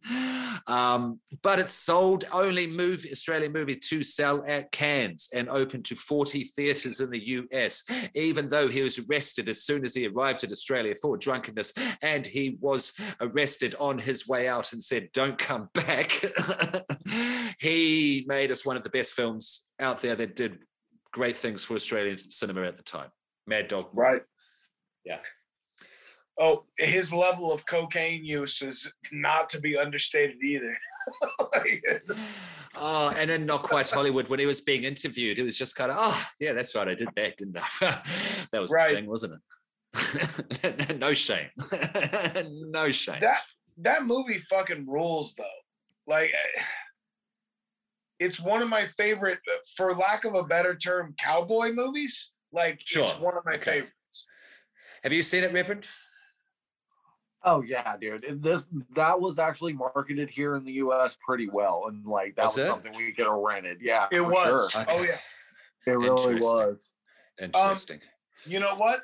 Um, 0.67 1.19
but 1.41 1.59
it 1.59 1.69
sold 1.69 2.25
only 2.31 2.67
movie 2.67 3.11
Australian 3.11 3.51
movie 3.51 3.75
to 3.75 4.03
sell 4.03 4.43
at 4.47 4.71
Cannes 4.71 5.29
and 5.33 5.49
open 5.49 5.81
to 5.83 5.95
40 5.95 6.43
theatres 6.43 6.99
in 6.99 7.09
the 7.09 7.27
US, 7.29 7.83
even 8.13 8.47
though 8.47 8.67
he 8.67 8.83
was 8.83 8.99
arrested 8.99 9.49
as 9.49 9.63
soon 9.63 9.83
as 9.83 9.95
he 9.95 10.07
arrived 10.07 10.43
at 10.43 10.51
Australia 10.51 10.93
for 11.01 11.17
drunkenness. 11.17 11.73
And 12.03 12.25
he 12.25 12.57
was 12.59 12.93
arrested 13.19 13.75
on 13.79 13.97
his 13.97 14.27
way 14.27 14.47
out 14.47 14.73
and 14.73 14.81
said, 14.83 15.09
Don't 15.13 15.37
come 15.37 15.69
back. 15.73 16.11
he 17.59 18.25
made 18.27 18.51
us 18.51 18.65
one 18.65 18.77
of 18.77 18.83
the 18.83 18.89
best 18.89 19.13
films 19.13 19.69
out 19.79 19.99
there 20.01 20.15
that 20.15 20.35
did 20.35 20.59
great 21.11 21.35
things 21.35 21.63
for 21.63 21.75
Australian 21.75 22.17
cinema 22.17 22.63
at 22.63 22.77
the 22.77 22.83
time. 22.83 23.09
Mad 23.47 23.67
Dog. 23.67 23.87
Right. 23.93 24.21
Yeah. 25.05 25.19
Oh, 26.39 26.65
his 26.77 27.13
level 27.13 27.51
of 27.51 27.65
cocaine 27.65 28.23
use 28.25 28.61
is 28.61 28.91
not 29.11 29.49
to 29.49 29.59
be 29.59 29.77
understated 29.77 30.37
either. 30.43 30.77
Like, 31.39 31.83
Oh, 32.75 33.13
and 33.17 33.29
then 33.29 33.45
not 33.45 33.63
quite 33.63 33.89
Hollywood 33.89 34.29
when 34.29 34.39
he 34.39 34.45
was 34.45 34.61
being 34.61 34.85
interviewed, 34.85 35.37
it 35.39 35.43
was 35.43 35.57
just 35.57 35.75
kind 35.75 35.91
of, 35.91 35.97
oh, 35.99 36.25
yeah, 36.39 36.53
that's 36.53 36.73
right, 36.73 36.87
I 36.87 36.95
did 36.95 37.09
that, 37.17 37.35
didn't 37.37 37.57
I? 37.57 38.01
that 38.53 38.61
was 38.61 38.71
Right. 38.71 38.89
the 38.91 38.95
thing, 38.95 39.07
wasn't 39.09 39.33
it? 39.33 40.97
no 40.99 41.13
shame. 41.13 41.49
no 42.69 42.89
shame. 42.91 43.19
that 43.19 43.41
that 43.77 44.05
movie 44.05 44.39
fucking 44.49 44.85
rules 44.87 45.35
though. 45.35 45.43
Like 46.07 46.33
it's 48.21 48.39
one 48.39 48.61
of 48.61 48.69
my 48.69 48.85
favorite 48.85 49.39
uh, 49.51 49.57
for 49.75 49.93
lack 49.95 50.23
of 50.25 50.35
a 50.35 50.43
better 50.43 50.75
term 50.75 51.13
cowboy 51.17 51.73
movies. 51.73 52.29
Like 52.53 52.79
Sure. 52.85 53.05
it's 53.07 53.19
one 53.19 53.35
of 53.35 53.43
my 53.45 53.53
Okay. 53.55 53.71
favorites. 53.81 54.25
Have 55.03 55.11
you 55.11 55.23
seen 55.23 55.43
it, 55.43 55.51
Reverend? 55.51 55.87
Oh 57.43 57.61
yeah, 57.63 57.97
dude. 57.97 58.23
It- 58.23 58.41
This 58.41 58.67
that 58.95 59.19
was 59.19 59.39
actually 59.39 59.73
marketed 59.73 60.29
here 60.29 60.55
in 60.55 60.63
the 60.63 60.73
U.S. 60.73 61.17
pretty 61.25 61.49
well, 61.49 61.85
and 61.87 62.05
like 62.05 62.35
that 62.35 62.43
Was 62.45 62.57
was, 62.57 62.65
it? 62.65 62.69
something 62.69 62.95
we 62.95 63.11
could 63.13 63.25
have 63.25 63.33
rented. 63.35 63.79
Yeah, 63.81 64.07
It 64.11 64.21
was. 64.21 64.71
Sure. 64.71 64.85
Oh 64.87 65.03
yeah. 65.03 65.17
It 65.87 65.91
really 65.97 66.35
was. 66.35 66.77
Interesting. 67.41 68.01
You 68.45 68.59
know 68.59 68.75
what? 68.75 68.99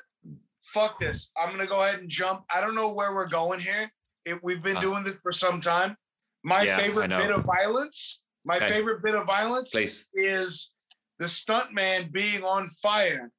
Fuck 0.62 1.00
this. 1.00 1.32
I'm 1.36 1.50
gonna 1.50 1.66
go 1.66 1.82
ahead 1.82 1.98
and 1.98 2.08
jump. 2.08 2.44
I 2.54 2.60
don't 2.60 2.76
know 2.76 2.90
where 2.90 3.12
we're 3.12 3.26
going 3.26 3.58
here. 3.58 3.90
It, 4.24 4.38
we've 4.44 4.62
been 4.62 4.76
Uh. 4.76 4.80
doing 4.82 5.02
this 5.02 5.16
for 5.20 5.32
some 5.32 5.60
time. 5.60 5.96
My 6.44 6.62
Yeah, 6.62 6.76
favorite 6.76 7.08
bit 7.10 7.32
of 7.32 7.44
violence. 7.44 8.20
My 8.48 8.56
Okay. 8.56 8.70
favorite 8.70 9.02
bit 9.02 9.14
of 9.14 9.26
violence 9.26 9.70
Please. 9.72 10.08
is 10.14 10.70
the 11.18 11.26
stuntman 11.26 12.10
being 12.10 12.42
on 12.42 12.70
fire, 12.82 13.30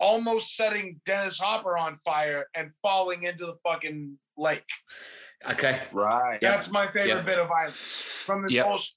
almost 0.00 0.56
setting 0.56 1.00
Dennis 1.06 1.38
Hopper 1.38 1.78
on 1.78 2.00
fire 2.04 2.46
and 2.52 2.72
falling 2.82 3.22
into 3.22 3.46
the 3.46 3.54
fucking 3.64 4.18
lake. 4.36 4.64
Okay. 5.48 5.80
right. 5.92 6.40
Yeah. 6.42 6.50
That's 6.50 6.68
my 6.68 6.86
favorite 6.88 7.06
Yeah. 7.08 7.20
bit 7.22 7.38
of 7.38 7.46
violence 7.46 7.76
from 7.78 8.42
this 8.42 8.50
Yeah. 8.50 8.64
bullshit. 8.64 8.94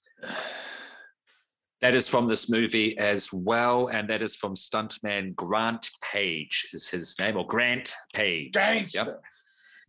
That 1.81 1.93
is 1.93 2.09
from 2.09 2.27
this 2.27 2.49
movie 2.49 2.97
as 2.97 3.31
well, 3.31 3.87
and 3.89 4.09
that 4.09 4.23
is 4.23 4.35
from 4.35 4.55
stuntman 4.55 5.35
Grant 5.35 5.91
Page 6.11 6.69
is 6.73 6.89
his 6.89 7.17
name, 7.19 7.37
or 7.37 7.45
Grant 7.45 7.93
Page. 8.15 8.53
Gangster. 8.53 8.97
Yep. 8.97 9.21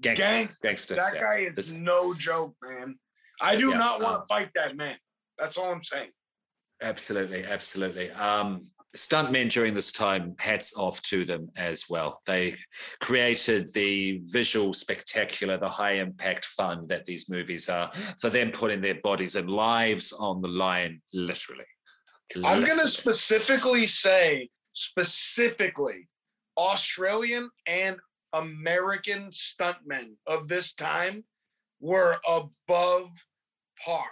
Gangster. 0.02 0.22
Gangster. 0.30 0.58
Gangster. 0.62 0.94
That 0.96 1.14
yeah. 1.14 1.20
guy 1.20 1.38
is 1.48 1.54
This- 1.56 1.70
no 1.70 2.12
joke, 2.12 2.54
man. 2.62 2.98
I 3.40 3.56
do 3.56 3.70
Yeah, 3.70 3.78
not 3.78 4.02
want 4.02 4.16
um, 4.16 4.20
to 4.22 4.26
fight 4.26 4.50
that 4.54 4.76
man. 4.76 4.98
That's 5.40 5.56
all 5.56 5.72
I'm 5.72 5.82
saying. 5.82 6.10
Absolutely, 6.82 7.44
absolutely. 7.44 8.10
Um, 8.12 8.66
stuntmen 8.96 9.50
during 9.50 9.74
this 9.74 9.92
time, 9.92 10.34
hats 10.38 10.76
off 10.76 11.00
to 11.02 11.24
them 11.24 11.48
as 11.56 11.84
well. 11.88 12.20
They 12.26 12.54
created 13.00 13.72
the 13.72 14.20
visual 14.24 14.72
spectacular, 14.72 15.58
the 15.58 15.68
high 15.68 15.94
impact 15.94 16.44
fun 16.44 16.86
that 16.88 17.06
these 17.06 17.30
movies 17.30 17.68
are 17.68 17.90
for 18.20 18.30
them 18.30 18.50
putting 18.50 18.80
their 18.80 19.00
bodies 19.02 19.36
and 19.36 19.50
lives 19.50 20.12
on 20.12 20.42
the 20.42 20.48
line, 20.48 21.00
literally. 21.12 21.64
I'm 22.44 22.64
going 22.64 22.78
to 22.78 22.88
specifically 22.88 23.86
say, 23.86 24.48
specifically, 24.72 26.08
Australian 26.56 27.50
and 27.66 27.96
American 28.32 29.30
stuntmen 29.30 30.12
of 30.26 30.48
this 30.48 30.74
time 30.74 31.24
were 31.80 32.18
above 32.26 33.08
par. 33.84 34.06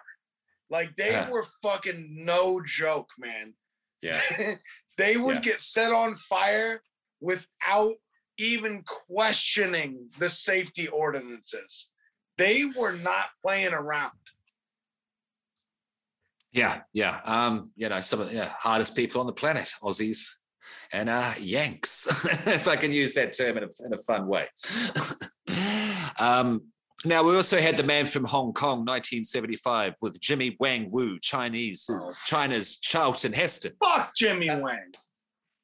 Like 0.70 0.96
they 0.96 1.10
Yeah. 1.12 1.30
were 1.30 1.46
fucking 1.62 2.24
no 2.24 2.60
joke, 2.64 3.08
man. 3.18 3.54
Yeah. 4.02 4.20
they 4.98 5.16
would 5.16 5.36
Yeah. 5.36 5.52
get 5.52 5.60
set 5.60 5.92
on 5.92 6.16
fire 6.16 6.82
without 7.20 7.94
even 8.36 8.82
questioning 8.84 10.08
the 10.18 10.28
safety 10.28 10.86
ordinances. 10.88 11.88
They 12.36 12.64
were 12.66 12.92
not 12.92 13.26
playing 13.42 13.72
around. 13.72 14.12
Yeah, 16.52 16.82
yeah. 16.92 17.20
Um, 17.24 17.72
you 17.76 17.88
know, 17.88 18.00
some 18.00 18.20
of 18.20 18.30
the 18.30 18.36
yeah, 18.36 18.52
hardest 18.58 18.96
people 18.96 19.20
on 19.20 19.26
the 19.26 19.32
planet, 19.32 19.70
Aussies 19.82 20.28
and 20.92 21.08
uh 21.10 21.32
Yanks, 21.40 22.06
if 22.46 22.66
I 22.68 22.76
can 22.76 22.92
use 22.92 23.12
that 23.14 23.36
term 23.36 23.58
in 23.58 23.64
a, 23.64 23.68
in 23.84 23.92
a 23.92 23.98
fun 23.98 24.26
way. 24.26 24.46
um, 26.18 26.62
now 27.04 27.22
we 27.22 27.36
also 27.36 27.58
had 27.58 27.76
the 27.76 27.82
man 27.84 28.06
from 28.06 28.24
Hong 28.24 28.52
Kong, 28.52 28.78
1975, 28.84 29.94
with 30.00 30.20
Jimmy 30.20 30.56
Wang 30.58 30.90
Yu, 30.92 31.18
Chinese, 31.20 31.88
Oh. 31.90 32.10
China's 32.24 32.78
Charlton 32.80 33.32
Heston. 33.32 33.72
Fuck 33.82 34.14
Jimmy 34.16 34.48
Wang. 34.48 34.92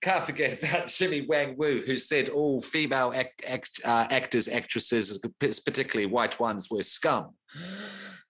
Can't 0.02 0.22
forget 0.24 0.62
about 0.62 0.88
Jimmy 0.98 1.22
Wang 1.28 1.56
Yu, 1.58 1.82
who 1.86 1.96
said 1.96 2.28
all 2.28 2.60
female 2.60 3.12
act, 3.14 3.44
act, 3.48 3.80
uh, 3.84 4.06
actors, 4.10 4.48
actresses, 4.48 5.18
particularly 5.38 6.06
white 6.06 6.38
ones, 6.38 6.68
were 6.70 6.82
scum. 6.82 7.30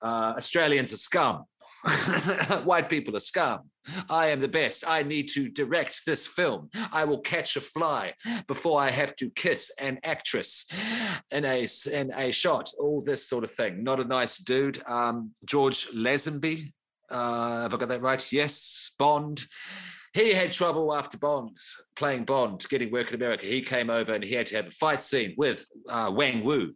Uh, 0.03 0.35
Australians 0.37 0.93
are 0.93 0.99
scum. 0.99 1.45
white 2.65 2.89
people 2.89 3.17
are 3.17 3.21
scum. 3.21 3.61
I 4.09 4.29
am 4.29 4.41
the 4.41 4.49
best. 4.49 4.85
I 4.89 5.03
need 5.03 5.29
to 5.35 5.49
direct 5.49 6.07
this 6.07 6.27
film. 6.27 6.71
I 6.93 7.05
will 7.05 7.21
catch 7.21 7.57
a 7.57 7.61
fly 7.61 8.15
before 8.47 8.81
I 8.81 8.91
have 8.91 9.15
to 9.17 9.31
kiss 9.31 9.71
an 9.81 9.99
actress 10.03 10.67
in 11.31 11.45
a 11.45 11.67
in 11.93 12.13
a 12.17 12.33
shot. 12.33 12.71
All 12.79 13.03
this 13.03 13.29
sort 13.29 13.45
of 13.45 13.51
thing. 13.51 13.85
Not 13.85 14.01
a 14.01 14.05
nice 14.05 14.39
dude. 14.39 14.83
Um, 14.87 15.33
George 15.45 15.89
Lazenby. 15.89 16.73
Uh, 17.11 17.63
have 17.63 17.75
I 17.75 17.77
got 17.77 17.89
that 17.91 18.01
right? 18.01 18.33
Yes. 18.33 18.93
Bond. 18.99 19.43
He 20.15 20.33
had 20.33 20.53
trouble 20.53 20.95
after 20.95 21.19
Bond 21.19 21.51
playing 21.97 22.25
Bond, 22.25 22.65
getting 22.69 22.93
work 22.93 23.09
in 23.09 23.17
America. 23.17 23.47
He 23.47 23.61
came 23.61 23.91
over 23.91 24.15
and 24.15 24.23
he 24.23 24.33
had 24.33 24.47
to 24.47 24.57
have 24.57 24.69
a 24.69 24.71
fight 24.71 25.03
scene 25.03 25.35
with 25.37 25.67
uh, 25.91 26.11
Wang 26.15 26.45
Yu. 26.45 26.75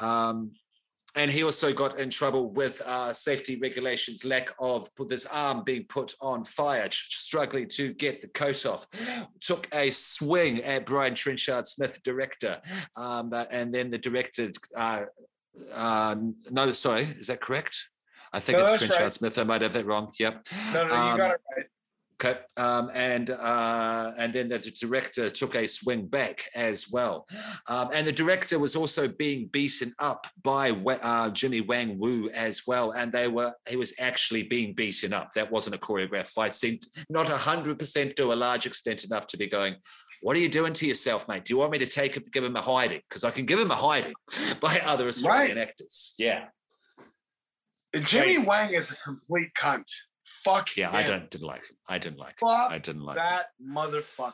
Um, 0.00 0.50
and 1.14 1.30
he 1.30 1.42
also 1.44 1.72
got 1.72 2.00
in 2.00 2.08
trouble 2.08 2.50
with 2.50 2.80
uh, 2.86 3.12
safety 3.12 3.58
regulations, 3.60 4.24
lack 4.24 4.50
of 4.58 4.88
this 5.08 5.26
arm 5.26 5.62
being 5.64 5.84
put 5.84 6.14
on 6.20 6.42
fire, 6.44 6.88
tr- 6.88 6.92
struggling 7.10 7.68
to 7.68 7.92
get 7.94 8.20
the 8.22 8.28
coat 8.28 8.64
off. 8.64 8.86
Took 9.40 9.68
a 9.74 9.90
swing 9.90 10.62
at 10.62 10.86
Brian 10.86 11.14
Trenchard 11.14 11.66
Smith, 11.66 12.02
director, 12.02 12.60
um, 12.96 13.32
uh, 13.32 13.44
and 13.50 13.74
then 13.74 13.90
the 13.90 13.98
director. 13.98 14.50
Uh, 14.76 15.04
uh, 15.74 16.16
no, 16.50 16.72
sorry, 16.72 17.02
is 17.02 17.26
that 17.26 17.40
correct? 17.40 17.88
I 18.32 18.40
think 18.40 18.56
No, 18.58 18.64
it's 18.64 18.78
Trenchard 18.78 19.00
right. 19.00 19.12
Smith. 19.12 19.38
I 19.38 19.44
might 19.44 19.60
have 19.60 19.74
that 19.74 19.84
wrong. 19.84 20.10
Yep. 20.18 20.46
No, 20.72 20.86
no, 20.86 20.94
you 20.94 21.00
Um, 21.00 21.16
got 21.18 21.30
it 21.32 21.40
right. 21.56 21.66
Okay, 22.24 22.38
um, 22.56 22.88
and 22.94 23.30
uh, 23.30 24.12
and 24.16 24.32
then 24.32 24.46
the 24.46 24.58
director 24.80 25.28
took 25.28 25.56
a 25.56 25.66
swing 25.66 26.06
back 26.06 26.42
as 26.54 26.86
well, 26.92 27.26
um, 27.66 27.88
and 27.92 28.06
the 28.06 28.12
director 28.12 28.60
was 28.60 28.76
also 28.76 29.08
being 29.08 29.48
beaten 29.48 29.92
up 29.98 30.28
by 30.44 30.70
uh, 30.70 31.30
Jimmy 31.30 31.62
Wang 31.62 31.98
Yu 32.00 32.30
as 32.32 32.62
well, 32.64 32.92
and 32.92 33.10
they 33.10 33.26
were 33.26 33.52
he 33.68 33.74
was 33.74 33.94
actually 33.98 34.44
being 34.44 34.72
beaten 34.72 35.12
up. 35.12 35.32
That 35.32 35.50
wasn't 35.50 35.74
a 35.74 35.78
choreographed 35.78 36.28
fight 36.28 36.54
scene, 36.54 36.78
not 37.10 37.26
hundred 37.26 37.80
percent 37.80 38.14
to 38.16 38.32
a 38.32 38.34
large 38.34 38.66
extent 38.66 39.02
enough 39.02 39.26
to 39.28 39.36
be 39.36 39.48
going. 39.48 39.74
What 40.20 40.36
are 40.36 40.40
you 40.40 40.48
doing 40.48 40.74
to 40.74 40.86
yourself, 40.86 41.26
mate? 41.28 41.44
Do 41.44 41.54
you 41.54 41.58
want 41.58 41.72
me 41.72 41.78
to 41.78 41.86
take 41.86 42.16
him, 42.16 42.22
give 42.30 42.44
him 42.44 42.54
a 42.54 42.62
hiding? 42.62 43.00
Because 43.08 43.24
I 43.24 43.32
can 43.32 43.46
give 43.46 43.58
him 43.58 43.72
a 43.72 43.74
hiding 43.74 44.14
by 44.60 44.78
other 44.84 45.08
Australian 45.08 45.58
actors. 45.58 46.14
Yeah, 46.18 46.44
Jimmy 47.92 48.34
crazy. 48.34 48.46
Wang 48.46 48.74
is 48.74 48.88
a 48.88 48.96
complete 49.04 49.48
cunt. 49.58 49.88
Fuck 50.44 50.76
yeah, 50.76 50.90
I 50.94 51.02
don't 51.02 51.30
didn't 51.30 51.46
like 51.46 51.68
him. 51.68 51.76
I 51.88 51.98
didn't 51.98 52.18
like 52.18 52.40
him. 52.40 52.48
Fuck 52.48 52.72
I 52.72 52.78
didn't 52.78 53.02
like 53.02 53.16
him. 53.16 53.24
that 53.24 53.46
motherfucker. 53.64 54.32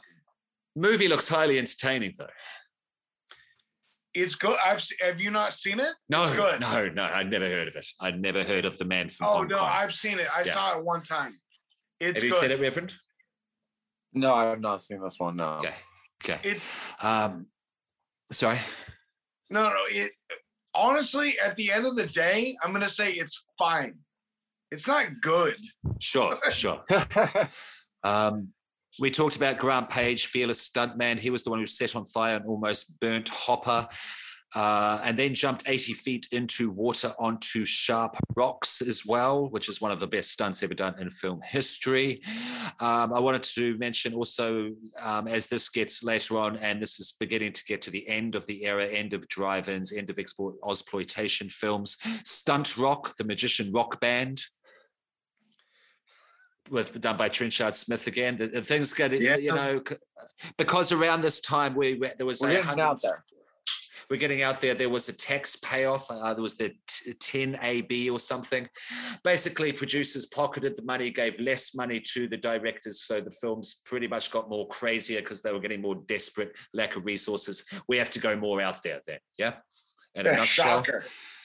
Movie 0.76 1.08
looks 1.08 1.28
highly 1.28 1.58
entertaining 1.58 2.14
though. 2.16 2.28
It's 4.14 4.34
good. 4.36 4.56
I've 4.64 4.82
have 5.00 5.20
you 5.20 5.30
not 5.30 5.52
seen 5.52 5.80
it? 5.80 5.92
No, 6.08 6.24
It's 6.24 6.34
good. 6.34 6.60
no, 6.60 6.88
no. 6.88 7.04
I'd 7.12 7.30
never 7.30 7.46
heard 7.46 7.68
of 7.68 7.76
it. 7.76 7.86
I'd 8.00 8.20
never 8.20 8.42
heard 8.42 8.64
of 8.64 8.76
the 8.78 8.84
man 8.84 9.08
from 9.08 9.26
Oh 9.28 9.32
Hong 9.38 9.48
no, 9.48 9.58
Kong. 9.58 9.70
I've 9.70 9.94
seen 9.94 10.18
it. 10.18 10.28
I 10.34 10.42
Yeah. 10.44 10.54
saw 10.54 10.78
it 10.78 10.84
one 10.84 11.02
time. 11.02 11.38
It's 12.00 12.16
Have 12.16 12.24
you 12.24 12.30
good. 12.30 12.40
seen 12.40 12.50
it, 12.52 12.60
Reverend? 12.60 12.94
No, 14.14 14.34
I 14.34 14.44
have 14.46 14.60
not 14.60 14.82
seen 14.82 15.02
this 15.02 15.16
one. 15.18 15.36
No. 15.36 15.56
Okay, 15.58 15.74
okay. 16.24 16.40
It's 16.48 17.04
Um, 17.04 17.46
sorry. 18.32 18.58
no, 19.50 19.68
no. 19.68 19.84
It 19.90 20.12
honestly, 20.74 21.38
at 21.38 21.54
the 21.56 21.70
end 21.70 21.86
of 21.86 21.94
the 21.96 22.06
day, 22.06 22.56
I'm 22.62 22.72
gonna 22.72 22.88
say 22.88 23.12
it's 23.12 23.44
fine. 23.58 23.98
It's 24.70 24.86
not 24.86 25.06
good. 25.20 25.56
Sure, 26.00 26.38
sure. 26.50 26.84
Um, 28.04 28.50
we 29.00 29.10
talked 29.10 29.34
about 29.34 29.58
Grant 29.58 29.90
Page, 29.90 30.26
fearless 30.26 30.68
stuntman. 30.68 31.18
He 31.18 31.30
was 31.30 31.42
the 31.42 31.50
one 31.50 31.58
who 31.58 31.66
set 31.66 31.96
on 31.96 32.06
fire 32.06 32.36
and 32.36 32.46
almost 32.46 33.00
burnt 33.00 33.28
Hopper, 33.28 33.88
uh, 34.56 35.00
and 35.04 35.18
then 35.18 35.34
jumped 35.34 35.64
80 35.66 35.92
feet 35.92 36.26
into 36.32 36.70
water 36.70 37.12
onto 37.18 37.64
sharp 37.64 38.16
rocks 38.34 38.80
as 38.80 39.04
well, 39.04 39.48
which 39.50 39.68
is 39.68 39.80
one 39.80 39.90
of 39.90 40.00
the 40.00 40.06
best 40.06 40.30
stunts 40.30 40.62
ever 40.62 40.74
done 40.74 40.94
in 40.98 41.10
film 41.10 41.40
history. 41.44 42.22
Um, 42.80 43.12
I 43.12 43.20
wanted 43.20 43.42
to 43.54 43.76
mention 43.78 44.14
also, 44.14 44.72
um, 45.02 45.28
as 45.28 45.48
this 45.48 45.68
gets 45.68 46.02
later 46.02 46.38
on, 46.38 46.56
and 46.56 46.80
this 46.80 46.98
is 46.98 47.14
beginning 47.20 47.52
to 47.52 47.64
get 47.64 47.82
to 47.82 47.90
the 47.90 48.08
end 48.08 48.34
of 48.34 48.46
the 48.46 48.64
era, 48.64 48.86
end 48.86 49.12
of 49.12 49.26
drive-ins, 49.28 49.92
end 49.92 50.08
of 50.08 50.18
export 50.18 50.54
exploitation 50.68 51.48
films, 51.48 51.98
Stunt 52.24 52.78
Rock, 52.78 53.16
the 53.18 53.24
magician 53.24 53.70
rock 53.72 54.00
band 54.00 54.40
with 56.70 57.00
done 57.00 57.16
by 57.16 57.28
Trenchard 57.28 57.74
Smith 57.74 58.06
again. 58.06 58.36
The, 58.36 58.46
the 58.48 58.62
things 58.62 58.92
get 58.92 59.12
Yeah. 59.20 59.36
you 59.36 59.52
know 59.54 59.82
because 60.56 60.92
around 60.92 61.22
this 61.22 61.40
time 61.40 61.74
we, 61.74 61.94
we 61.94 62.08
there 62.16 62.26
was 62.26 62.40
We're 62.40 62.50
a 62.50 62.62
getting 62.62 62.80
out 62.80 63.00
there. 63.02 63.24
We're 64.10 64.16
getting 64.16 64.40
out 64.42 64.62
there. 64.62 64.74
There 64.74 64.88
was 64.88 65.10
a 65.10 65.12
tax 65.12 65.56
payoff. 65.56 66.10
Uh, 66.10 66.32
there 66.32 66.42
was 66.42 66.56
the 66.56 66.70
t- 66.86 67.12
10 67.20 67.58
AB 67.60 68.08
or 68.08 68.18
something. 68.18 68.66
Basically, 69.22 69.70
producers 69.70 70.24
pocketed 70.24 70.78
the 70.78 70.82
money, 70.82 71.10
gave 71.10 71.38
less 71.38 71.74
money 71.74 72.00
to 72.14 72.26
the 72.26 72.38
directors. 72.38 73.02
So 73.02 73.20
the 73.20 73.30
films 73.30 73.82
pretty 73.84 74.08
much 74.08 74.30
got 74.30 74.48
more 74.48 74.66
crazier 74.68 75.20
because 75.20 75.42
they 75.42 75.52
were 75.52 75.60
getting 75.60 75.82
more 75.82 75.96
desperate, 76.06 76.56
lack 76.72 76.96
of 76.96 77.04
resources. 77.04 77.66
We 77.86 77.98
have 77.98 78.08
to 78.12 78.18
go 78.18 78.34
more 78.34 78.62
out 78.62 78.82
there 78.82 79.02
then. 79.06 79.18
Yeah. 79.36 79.54
In 80.14 80.26
a 80.26 80.30
Yeah, 80.30 80.36
nutshell 80.36 80.84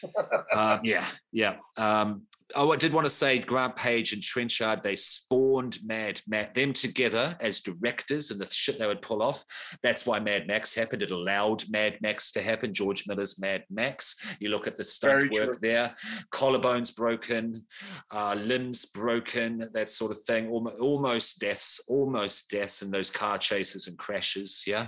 um, 0.56 0.80
yeah, 0.84 1.06
yeah. 1.34 1.56
Um, 1.78 2.24
I 2.56 2.76
did 2.76 2.94
want 2.94 3.06
to 3.06 3.10
say 3.10 3.40
Grant 3.40 3.76
Page 3.76 4.14
and 4.14 4.22
Trenchard, 4.22 4.84
they 4.84 4.96
spawned 4.96 5.78
Mad 5.86 6.22
Max, 6.28 6.54
them 6.54 6.74
together 6.74 7.36
as 7.42 7.62
directors 7.62 8.32
and 8.32 8.40
the 8.40 8.48
shit 8.48 8.80
they 8.80 8.88
would 8.88 9.02
pull 9.02 9.24
off. 9.24 9.44
That's 9.82 10.06
why 10.06 10.20
Mad 10.20 10.48
Max 10.48 10.74
happened. 10.74 11.02
It 11.02 11.12
allowed 11.12 11.64
Mad 11.70 11.98
Max 12.02 12.32
to 12.34 12.42
happen. 12.42 12.74
George 12.74 13.08
Miller's 13.08 13.40
Mad 13.40 13.64
Max. 13.70 14.38
You 14.40 14.50
look 14.50 14.68
at 14.68 14.78
the 14.78 14.84
stunt 14.84 15.24
Very 15.24 15.30
work 15.30 15.60
true. 15.60 15.60
there, 15.62 15.96
collarbones 16.32 16.96
broken, 16.96 17.66
uh, 18.12 18.36
limbs 18.36 18.86
broken, 18.88 19.70
that 19.74 19.90
sort 19.90 20.12
of 20.12 20.22
thing. 20.22 20.50
Almost, 20.50 20.80
almost 20.80 21.40
deaths, 21.40 21.82
almost 21.88 22.50
deaths 22.50 22.82
in 22.82 22.92
those 22.92 23.12
car 23.12 23.38
chases 23.38 23.88
and 23.88 23.98
crashes. 23.98 24.64
Yeah. 24.68 24.88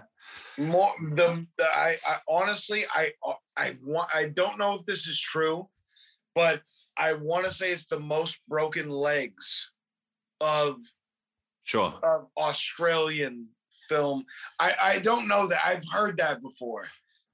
more 0.58 0.94
the, 1.14 1.46
the 1.58 1.66
I, 1.66 1.98
I 2.08 2.18
honestly 2.28 2.86
I 2.94 3.12
I 3.56 3.78
want 3.84 4.10
I 4.14 4.30
don't 4.30 4.58
know 4.58 4.76
if 4.76 4.86
this 4.86 5.08
is 5.08 5.20
true, 5.20 5.70
but 6.34 6.62
I 6.98 7.14
want 7.14 7.46
to 7.46 7.54
say 7.54 7.72
it's 7.74 7.88
the 7.88 8.00
most 8.00 8.40
broken 8.48 8.90
legs 8.90 9.72
of 10.42 10.78
Sure. 11.64 11.94
of 12.04 12.28
Australian 12.38 13.48
film. 13.90 14.26
I 14.60 14.76
I 14.82 15.00
don't 15.00 15.28
know 15.28 15.48
that 15.48 15.62
I've 15.66 15.84
heard 15.92 16.18
that 16.18 16.42
before. 16.42 16.86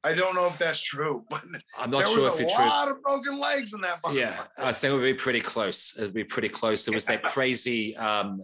I 0.03 0.13
don't 0.15 0.33
know 0.35 0.47
if 0.47 0.57
that's 0.57 0.81
true, 0.81 1.25
but 1.29 1.43
I'm 1.77 1.91
not 1.91 2.07
sure 2.07 2.27
if 2.29 2.39
a 2.39 2.43
it's 2.43 2.55
true. 2.55 2.65
lot 2.65 2.87
of 2.89 3.01
broken 3.03 3.37
legs 3.39 3.73
in 3.73 3.81
that. 3.81 3.99
Yeah. 4.13 4.45
I 4.57 4.71
think 4.73 4.91
it 4.91 4.95
would 4.95 5.03
be 5.03 5.13
pretty 5.13 5.41
close. 5.41 5.95
It'd 5.97 6.13
be 6.13 6.23
pretty 6.23 6.49
close. 6.49 6.85
There 6.85 6.93
was 6.93 7.05
that 7.05 7.23
crazy 7.35 7.95
um, 7.97 8.41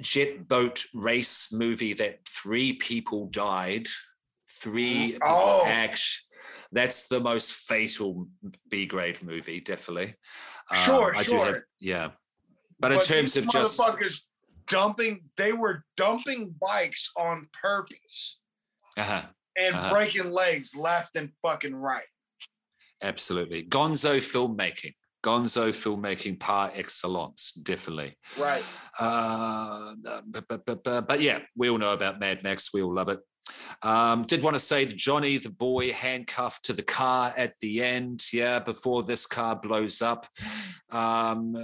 jet 0.00 0.48
boat 0.48 0.82
race 0.94 1.52
movie 1.52 1.94
that 1.94 2.26
three 2.26 2.72
people 2.72 3.26
died. 3.28 3.86
Three 4.60 5.12
people 5.12 5.28
Oh. 5.28 5.64
That's 6.72 7.08
the 7.08 7.20
most 7.20 7.52
fatal 7.52 8.26
B 8.70 8.86
grade 8.86 9.22
movie, 9.22 9.60
definitely. 9.60 10.14
Um, 10.70 10.84
Sure, 10.84 11.14
I 11.16 11.22
do 11.22 11.36
have, 11.36 11.46
sure. 11.54 11.66
yeah. 11.80 12.10
But 12.80 12.92
in 12.92 13.00
terms 13.00 13.36
of 13.36 13.48
just 13.48 13.80
dumping, 14.68 15.24
they 15.36 15.52
were 15.52 15.84
dumping 15.96 16.54
bikes 16.60 17.10
on 17.16 17.48
purpose 17.62 18.38
uh 18.96 19.22
and 19.56 19.74
Uh-huh. 19.74 19.92
breaking 19.92 20.30
legs 20.32 20.74
left 20.74 21.14
and 21.16 21.30
fucking 21.42 21.74
right. 21.74 22.04
absolutely 23.02 23.64
Gonzo 23.64 24.16
filmmaking, 24.18 24.94
Gonzo 25.24 25.70
filmmaking 25.70 26.40
par 26.40 26.70
excellence, 26.74 27.52
definitely. 27.52 28.16
Right. 28.38 28.64
Uh, 28.98 29.94
but, 30.26 30.48
but, 30.48 30.64
but, 30.66 30.84
but, 30.84 31.08
but 31.08 31.20
yeah, 31.20 31.40
we 31.56 31.68
all 31.70 31.78
know 31.78 31.92
about 31.92 32.18
Mad 32.20 32.42
Max. 32.42 32.72
We 32.72 32.82
all 32.82 32.94
love 32.94 33.08
it. 33.08 33.20
Um, 33.82 34.24
did 34.24 34.42
want 34.42 34.54
to 34.54 34.60
say 34.60 34.84
to 34.84 34.92
Johnny, 34.92 35.38
the 35.38 35.50
boy 35.50 35.92
handcuffed 35.92 36.64
to 36.66 36.72
the 36.72 36.82
car 36.82 37.32
at 37.36 37.54
the 37.60 37.82
end. 37.82 38.22
Yeah, 38.32 38.58
before 38.58 39.02
this 39.02 39.26
car 39.26 39.56
blows 39.56 40.02
up. 40.02 40.26
Um, 40.90 41.54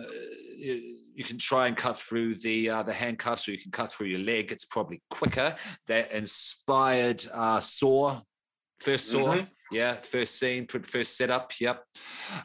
you, 0.57 0.99
you 1.15 1.25
can 1.25 1.39
try 1.39 1.67
and 1.67 1.77
cut 1.77 1.99
through 1.99 2.37
the 2.37 2.71
uh, 2.71 2.83
the 2.83 2.93
handcuffs, 2.93 3.49
or 3.49 3.53
you 3.53 3.59
can 3.59 3.73
cut 3.73 3.93
through 3.93 4.07
your 4.09 4.21
leg. 4.21 4.53
It's 4.53 4.65
probably 4.65 5.03
quicker. 5.11 5.55
That 5.87 6.13
inspired 6.13 7.25
uh, 7.33 7.61
Saw, 7.61 8.21
first 8.81 9.09
Saw. 9.11 9.35
Mhm. 9.35 9.49
Yeah, 9.71 9.95
first 9.95 10.39
scene, 10.39 10.67
first 10.67 11.17
setup. 11.17 11.53
Yep. 11.61 11.83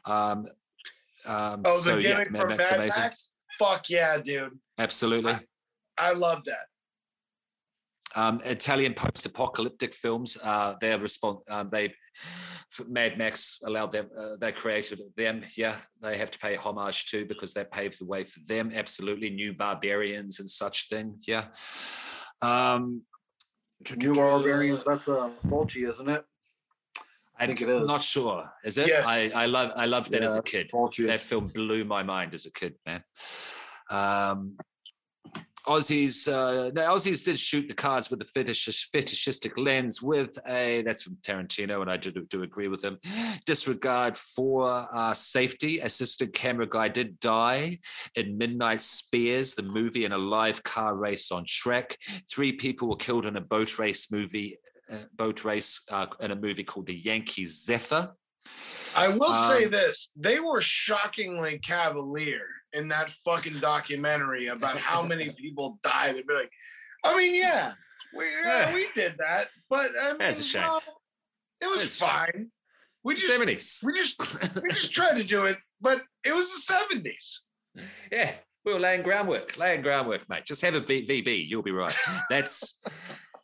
Um, 0.06 0.45
um, 1.25 1.61
Oh, 1.66 1.77
the 1.77 1.82
so 1.83 1.98
yeah, 1.98 2.09
gimmick 2.25 2.32
Mad 2.32 2.42
for 2.42 2.48
Max 2.50 2.72
Mad 2.72 2.80
amazing. 2.80 3.03
Max? 3.03 3.30
Fuck 3.58 3.90
yeah, 3.90 4.17
dude. 4.17 4.59
Absolutely. 4.77 5.35
I 5.98 6.11
love 6.11 6.43
that. 6.45 6.66
Um, 8.16 8.42
Italian 8.45 8.93
post-apocalyptic 8.93 9.93
films. 9.93 10.38
Uh, 10.43 10.75
their 10.80 11.00
response, 11.00 11.40
um, 11.50 11.69
they 11.69 11.93
Mad 12.88 13.17
Max 13.17 13.59
allowed 13.66 13.92
them. 13.92 14.09
Uh, 14.17 14.35
they 14.40 14.51
created 14.51 15.00
them. 15.16 15.42
Yeah, 15.58 15.75
they 16.01 16.17
have 16.17 16.32
to 16.32 16.40
pay 16.40 16.56
homage 16.56 17.08
to 17.11 17.25
because 17.25 17.53
that 17.53 17.72
paved 17.72 18.00
the 18.00 18.06
way 18.06 18.24
for 18.24 18.40
them. 18.48 18.72
Absolutely, 18.74 19.30
new 19.30 19.53
barbarians 19.53 20.40
and 20.40 20.50
such 20.50 20.90
thing. 20.90 21.19
Yeah. 21.27 21.45
Um, 22.42 23.03
New 23.98 24.14
Barbarians, 24.14 24.83
that's 24.83 25.08
a 25.08 25.14
uh, 25.14 25.30
Fulci, 25.48 25.88
isn't 25.90 26.09
it? 26.09 26.24
I'm 27.38 27.48
think 27.48 27.61
it 27.61 27.69
is. 27.69 27.88
not 27.88 28.03
sure. 28.03 28.50
Is 28.64 28.77
it? 28.77 28.88
Yes. 28.88 29.06
I, 29.06 29.32
I 29.35 29.45
love 29.45 29.72
I 29.75 29.85
loved 29.85 30.11
that 30.11 30.24
as 30.24 30.35
a 30.35 30.43
kid. 30.43 30.69
Fulci. 30.72 31.08
That 31.08 31.19
film 31.19 31.48
blew 31.48 31.83
my 31.83 32.03
mind 32.03 32.33
as 32.33 32.45
a 32.45 32.53
kid, 32.53 32.75
man. 32.85 33.03
Um, 33.90 34.58
Aussies, 35.66 36.27
uh, 36.27 36.72
no, 36.75 36.93
Aussies 36.93 37.24
did 37.24 37.40
shoot 37.40 37.67
the 37.67 37.74
cards 37.74 38.09
with 38.09 38.22
a 38.22 38.25
fetish, 38.25 38.90
fetishistic 38.92 39.58
lens 39.58 40.01
with 40.01 40.38
a, 40.48 40.82
that's 40.82 41.03
from 41.03 41.16
Tarantino, 41.22 41.82
and 41.82 41.90
I 41.90 41.95
do, 41.95 42.11
do 42.11 42.43
agree 42.43 42.67
with 42.67 42.83
him. 42.83 43.00
Disregard 43.45 44.17
for 44.17 44.85
uh, 44.92 45.14
safety. 45.14 45.80
Assistant 45.80 46.33
camera 46.33 46.67
guy 46.67 46.90
did 46.90 47.19
die 47.19 47.80
in 48.16 48.38
Midnight 48.38 48.82
Spares, 48.82 49.56
the 49.56 49.64
movie, 49.64 50.03
in 50.03 50.11
a 50.11 50.17
live 50.17 50.61
car 50.64 50.95
race 50.95 51.32
on 51.32 51.45
Shrek. 51.45 51.95
Three 52.30 52.51
people 52.51 52.90
were 52.90 52.98
killed 52.98 53.25
in 53.25 53.38
a 53.38 53.42
boat 53.42 53.80
race 53.80 54.11
movie, 54.11 54.58
uh, 54.92 54.98
boat 55.16 55.45
race 55.45 55.82
uh, 55.90 56.08
in 56.19 56.32
a 56.32 56.35
movie 56.35 56.64
called 56.64 56.88
The 56.88 56.95
Yankee 56.95 57.45
Zephyr. 57.45 58.14
I 58.95 59.08
will 59.08 59.33
say 59.33 59.66
Um, 59.66 59.72
this: 59.72 60.11
they 60.16 60.40
were 60.40 60.61
shockingly 60.61 61.59
cavalier 61.59 62.45
in 62.74 62.88
that 62.90 63.11
fucking 63.26 63.60
documentary 63.60 64.48
about 64.48 64.77
how 64.77 65.02
many 65.02 65.30
people 65.38 65.80
die. 65.84 66.11
They'd 66.14 66.27
be 66.27 66.34
like, 66.34 66.52
"I 67.03 67.16
mean, 67.18 67.35
yeah, 67.35 67.74
we 68.16 68.26
yeah, 68.43 68.74
we 68.74 68.88
did 68.95 69.16
that, 69.19 69.48
but 69.69 69.92
I 70.02 70.10
mean, 70.10 70.18
That's 70.19 70.40
a 70.40 70.43
shame. 70.43 70.61
well, 70.64 70.82
it 71.61 71.68
was 71.68 71.80
That's 71.80 71.98
shame. 71.98 72.10
fine. 72.10 72.52
We 73.03 73.16
just 73.16 73.32
70s. 73.40 73.84
we 73.84 73.93
just 74.02 74.61
we 74.64 74.69
just 74.69 74.93
tried 74.93 75.16
to 75.18 75.24
do 75.24 75.43
it, 75.45 75.58
but 75.82 76.02
it 76.26 76.34
was 76.34 76.52
the 76.53 76.60
seventies. 76.60 77.42
Yeah, 78.11 78.32
we 78.66 78.74
were 78.74 78.80
laying 78.80 79.02
groundwork, 79.03 79.58
laying 79.58 79.82
groundwork, 79.82 80.27
mate. 80.30 80.45
Just 80.45 80.61
have 80.61 80.76
a 80.76 80.80
V- 80.80 81.06
VB, 81.06 81.48
you'll 81.50 81.64
be 81.64 81.72
right. 81.72 81.95
That's 82.30 82.82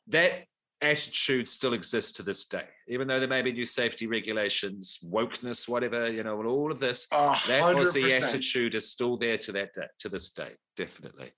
that 0.07 0.45
attitude 0.81 1.47
still 1.47 1.73
exists 1.73 2.13
to 2.13 2.23
this 2.23 2.45
day, 2.45 2.63
even 2.87 3.07
though 3.07 3.19
there 3.19 3.27
may 3.27 3.41
be 3.41 3.51
new 3.51 3.65
safety 3.65 4.07
regulations, 4.07 4.99
wokeness, 5.05 5.67
whatever, 5.67 6.09
you 6.09 6.23
know, 6.23 6.39
and 6.39 6.47
all 6.47 6.71
of 6.71 6.79
this. 6.79 7.07
Oh, 7.11 7.35
That 7.47 7.63
100%. 7.63 7.75
Aussie 7.75 8.21
attitude 8.21 8.75
is 8.75 8.91
still 8.91 9.17
there 9.17 9.37
to 9.39 9.51
that 9.53 9.73
day, 9.73 9.87
to 9.99 10.09
this 10.09 10.31
day, 10.31 10.51
definitely. 10.75 11.31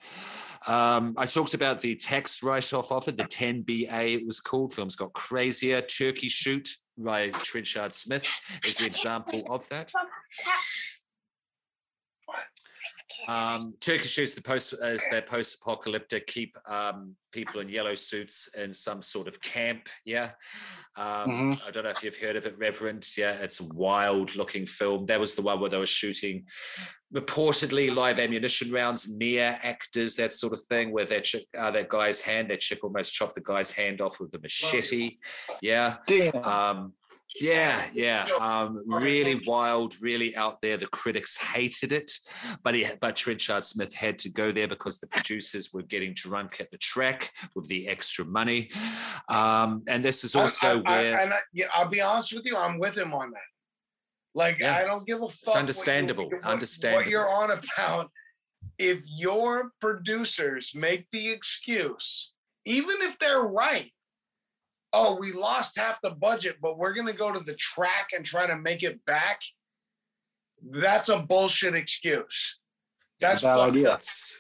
Um, 0.68 1.16
I 1.18 1.26
talked 1.26 1.54
about 1.54 1.82
the 1.82 1.96
tax 1.96 2.44
write-off 2.44 2.92
offer, 2.92 3.12
the 3.12 3.24
10BA 3.24 4.20
it 4.20 4.26
was 4.26 4.40
called. 4.40 4.74
Films 4.74 4.96
got 4.96 5.14
crazier. 5.14 5.82
Turkey 5.82 6.30
Shoot 6.30 6.70
by 6.98 7.30
Trenchard 7.30 7.94
Smith 7.94 8.28
is 8.66 8.78
the 8.78 8.86
example 8.86 9.44
of 9.50 9.68
that. 9.70 9.92
Um, 13.28 13.74
Turkey 13.80 14.08
Shoot's 14.08 14.36
the 14.36 14.42
post 14.42 14.74
as 14.84 15.04
their 15.12 15.22
post-apocalyptic 15.22 16.28
keep 16.28 16.56
um, 16.68 17.16
people 17.32 17.62
in 17.62 17.70
yellow 17.70 17.96
suits 17.96 18.50
in 18.58 18.74
some 18.74 19.02
sort 19.02 19.28
of 19.28 19.42
camp. 19.42 19.90
Yeah, 20.06 20.32
um, 20.98 21.60
I 21.66 21.72
don't 21.72 21.84
know 21.84 21.92
if 21.92 22.04
you've 22.04 22.18
heard 22.18 22.36
of 22.36 22.46
it, 22.46 22.58
Reverend. 22.58 23.08
Yeah, 23.18 23.34
it's 23.34 23.62
a 23.62 23.74
wild-looking 23.74 24.66
film. 24.66 25.06
That 25.06 25.20
was 25.20 25.36
the 25.36 25.42
one 25.42 25.60
where 25.60 25.70
they 25.70 25.78
were 25.78 25.86
shooting 25.86 26.46
reportedly 27.14 27.94
live 27.94 28.20
ammunition 28.20 28.72
rounds 28.72 29.18
near 29.18 29.60
actors, 29.64 30.16
that 30.16 30.34
sort 30.34 30.54
of 30.54 30.62
thing, 30.64 30.92
where 30.92 31.06
that 31.06 31.26
chick, 31.26 31.44
uh, 31.58 31.70
that 31.72 31.90
guy's 31.90 32.22
hand, 32.22 32.50
that 32.50 32.62
chick 32.62 32.84
almost 32.84 33.14
chopped 33.14 33.36
the 33.36 33.42
guy's 33.42 33.72
hand 33.72 34.02
off 34.02 34.20
with 34.20 34.34
a 34.34 34.40
machete. 34.40 35.18
Yeah. 35.62 35.98
Damn. 36.08 36.44
Um, 36.44 36.94
yeah, 37.40 37.88
yeah. 37.94 38.28
Um, 38.40 38.84
really 38.88 39.40
wild, 39.46 39.96
really 40.02 40.36
out 40.36 40.60
there. 40.62 40.78
The 40.78 40.88
critics 40.88 41.38
hated 41.38 41.92
it, 41.92 42.12
but 42.64 42.76
he, 42.76 42.86
but 43.00 43.16
Trenchard 43.16 43.64
Smith 43.64 43.94
had 43.94 44.20
to 44.20 44.30
go 44.30 44.52
there 44.52 44.68
because 44.68 45.00
the 45.00 45.08
producers 45.08 45.72
were 45.74 45.84
getting 45.84 46.14
drunk 46.14 46.58
at 46.60 46.70
the 46.72 46.78
track 46.78 47.32
with 47.56 47.68
the 47.68 47.88
extra 47.88 48.26
money. 48.26 48.70
Um, 49.30 49.84
and 49.88 50.04
this 50.04 50.24
is 50.24 50.36
also 50.36 50.68
I, 50.68 50.72
I, 50.72 51.02
where 51.02 51.22
and 51.22 51.34
I, 51.34 51.38
yeah, 51.54 51.68
I'll 51.74 51.90
be 51.90 52.02
honest 52.02 52.34
with 52.34 52.46
you, 52.46 52.58
I'm 52.58 52.80
with 52.80 52.98
him 52.98 53.14
on 53.14 53.32
that. 53.32 53.40
Like, 54.34 54.60
Yeah. 54.60 54.76
I 54.78 54.84
don't 54.84 55.06
give 55.06 55.22
a 55.22 55.30
fuck. 55.30 55.48
what 55.48 55.54
you- 55.56 55.60
understandable, 55.60 56.30
what- 56.30 56.44
understandable. 56.44 57.04
What 57.04 57.10
you're 57.10 57.30
on 57.30 57.52
about. 57.52 58.10
If 58.78 59.02
your 59.06 59.72
producers 59.82 60.72
make 60.76 61.08
the 61.12 61.30
excuse, 61.30 62.32
even 62.66 62.96
if 63.02 63.18
they're 63.20 63.42
right, 63.42 63.92
oh, 64.94 65.16
we 65.16 65.32
lost 65.32 65.78
half 65.78 66.02
the 66.02 66.12
budget, 66.12 66.58
but 66.62 66.78
we're 66.78 66.94
gonna 66.94 67.14
go 67.14 67.32
to 67.32 67.40
the 67.40 67.56
track 67.56 68.10
and 68.16 68.26
try 68.26 68.48
to 68.48 68.56
make 68.58 68.84
it 68.84 69.04
back. 69.06 69.42
That's 70.64 71.10
a 71.10 71.20
bullshit 71.20 71.76
excuse. 71.76 72.58
That's 73.20 73.44
Bad 73.44 73.60
idea. 73.60 73.84
That's- 73.84 74.40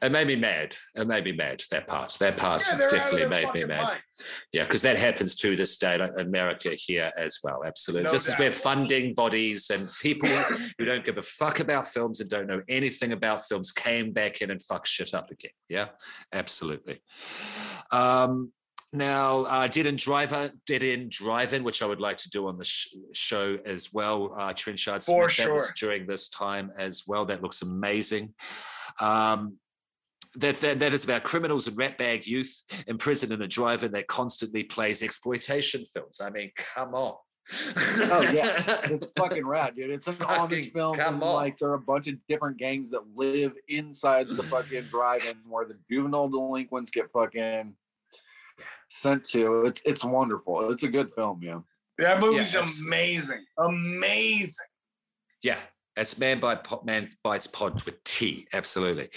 it 0.00 0.10
made 0.12 0.26
me 0.28 0.36
mad. 0.36 0.76
It 0.94 1.06
made 1.06 1.24
me 1.24 1.32
mad. 1.32 1.62
That 1.72 1.86
part. 1.88 2.12
That 2.20 2.36
part 2.36 2.64
Yeah, 2.68 2.76
they're 2.76 2.86
out 2.86 2.92
of 2.92 2.98
definitely 2.98 3.28
made 3.28 3.52
me 3.52 3.64
mad. 3.64 3.82
minds. 3.84 4.24
Yeah, 4.52 4.62
because 4.64 4.82
that 4.82 4.96
happens 4.96 5.34
to 5.36 5.56
this 5.56 5.76
day, 5.78 5.98
like 5.98 6.12
America 6.16 6.70
here 6.76 7.10
as 7.16 7.38
well. 7.42 7.62
Absolutely. 7.66 8.04
No 8.04 8.12
this 8.12 8.28
is 8.28 8.38
where 8.38 8.52
funding 8.52 9.14
bodies 9.14 9.70
and 9.70 9.88
people 10.00 10.28
who 10.78 10.84
don't 10.84 11.04
give 11.04 11.18
a 11.18 11.22
fuck 11.22 11.58
about 11.60 11.88
films 11.88 12.20
and 12.20 12.30
don't 12.30 12.46
know 12.46 12.62
anything 12.68 13.12
about 13.12 13.44
films 13.46 13.72
came 13.72 14.12
back 14.12 14.40
in 14.42 14.50
and 14.52 14.62
fuck 14.62 14.86
shit 14.86 15.12
up 15.12 15.30
again. 15.32 15.50
Yeah, 15.68 15.88
absolutely. 16.32 17.02
Um, 17.92 18.52
now, 18.92 19.40
uh, 19.44 19.68
Dead 19.68 19.86
End 19.86 19.98
Driver, 19.98 20.50
Dead 20.66 20.82
End 20.82 21.10
Drive-In, 21.10 21.62
which 21.62 21.80
I 21.82 21.86
would 21.86 22.00
like 22.00 22.16
to 22.18 22.30
do 22.30 22.48
on 22.48 22.58
the 22.58 22.64
sh- 22.64 22.88
show 23.12 23.56
as 23.64 23.92
well. 23.92 24.34
Uh, 24.36 24.52
Trenchard 24.52 25.04
For 25.04 25.30
Smith, 25.30 25.50
was 25.52 25.72
sure. 25.76 25.88
during 25.90 26.06
this 26.06 26.28
time 26.28 26.72
as 26.76 27.04
well. 27.06 27.24
That 27.24 27.42
looks 27.42 27.62
amazing. 27.62 28.34
Um, 29.00 29.58
that, 30.36 30.56
that 30.56 30.78
that 30.78 30.92
is 30.92 31.04
about 31.04 31.24
criminals 31.24 31.66
and 31.66 31.76
ratbag 31.76 32.26
youth 32.26 32.64
imprisoned 32.86 33.32
in 33.32 33.42
a 33.42 33.48
drive-in 33.48 33.92
that 33.92 34.06
constantly 34.08 34.64
plays 34.64 35.02
exploitation 35.02 35.84
films. 35.86 36.20
I 36.20 36.30
mean, 36.30 36.50
come 36.56 36.94
on. 36.94 37.14
Oh, 37.76 38.30
yeah. 38.32 38.62
It's 38.90 39.08
fucking 39.18 39.46
rad, 39.46 39.74
dude. 39.76 39.90
It's 39.90 40.06
an 40.06 40.16
homage 40.20 40.72
film. 40.72 40.94
come 40.94 41.22
on. 41.22 41.34
like 41.34 41.58
there 41.58 41.70
are 41.70 41.74
a 41.74 41.80
bunch 41.80 42.06
of 42.08 42.14
different 42.28 42.58
gangs 42.58 42.90
that 42.90 43.02
live 43.14 43.52
inside 43.68 44.28
the 44.28 44.42
fucking 44.42 44.84
drive-in 44.84 45.36
where 45.48 45.64
the 45.64 45.76
juvenile 45.88 46.28
delinquents 46.28 46.90
get 46.90 47.10
fucking 47.12 47.74
sent 48.90 49.24
to. 49.30 49.66
It's 49.66 49.80
it's 49.84 50.04
wonderful. 50.04 50.70
It's 50.70 50.82
a 50.82 50.88
good 50.88 51.14
film, 51.14 51.40
yeah. 51.42 51.60
That 51.98 52.20
movie's 52.20 52.54
absolutely. 52.54 52.86
amazing. 52.86 53.44
Amazing. 53.58 54.66
Yeah, 55.42 55.58
that's 55.96 56.18
man 56.18 56.40
by 56.40 56.56
pod, 56.56 56.84
man 56.84 57.06
bites 57.24 57.46
pod 57.46 57.82
with 57.84 58.02
T. 58.04 58.46
Absolutely. 58.52 59.08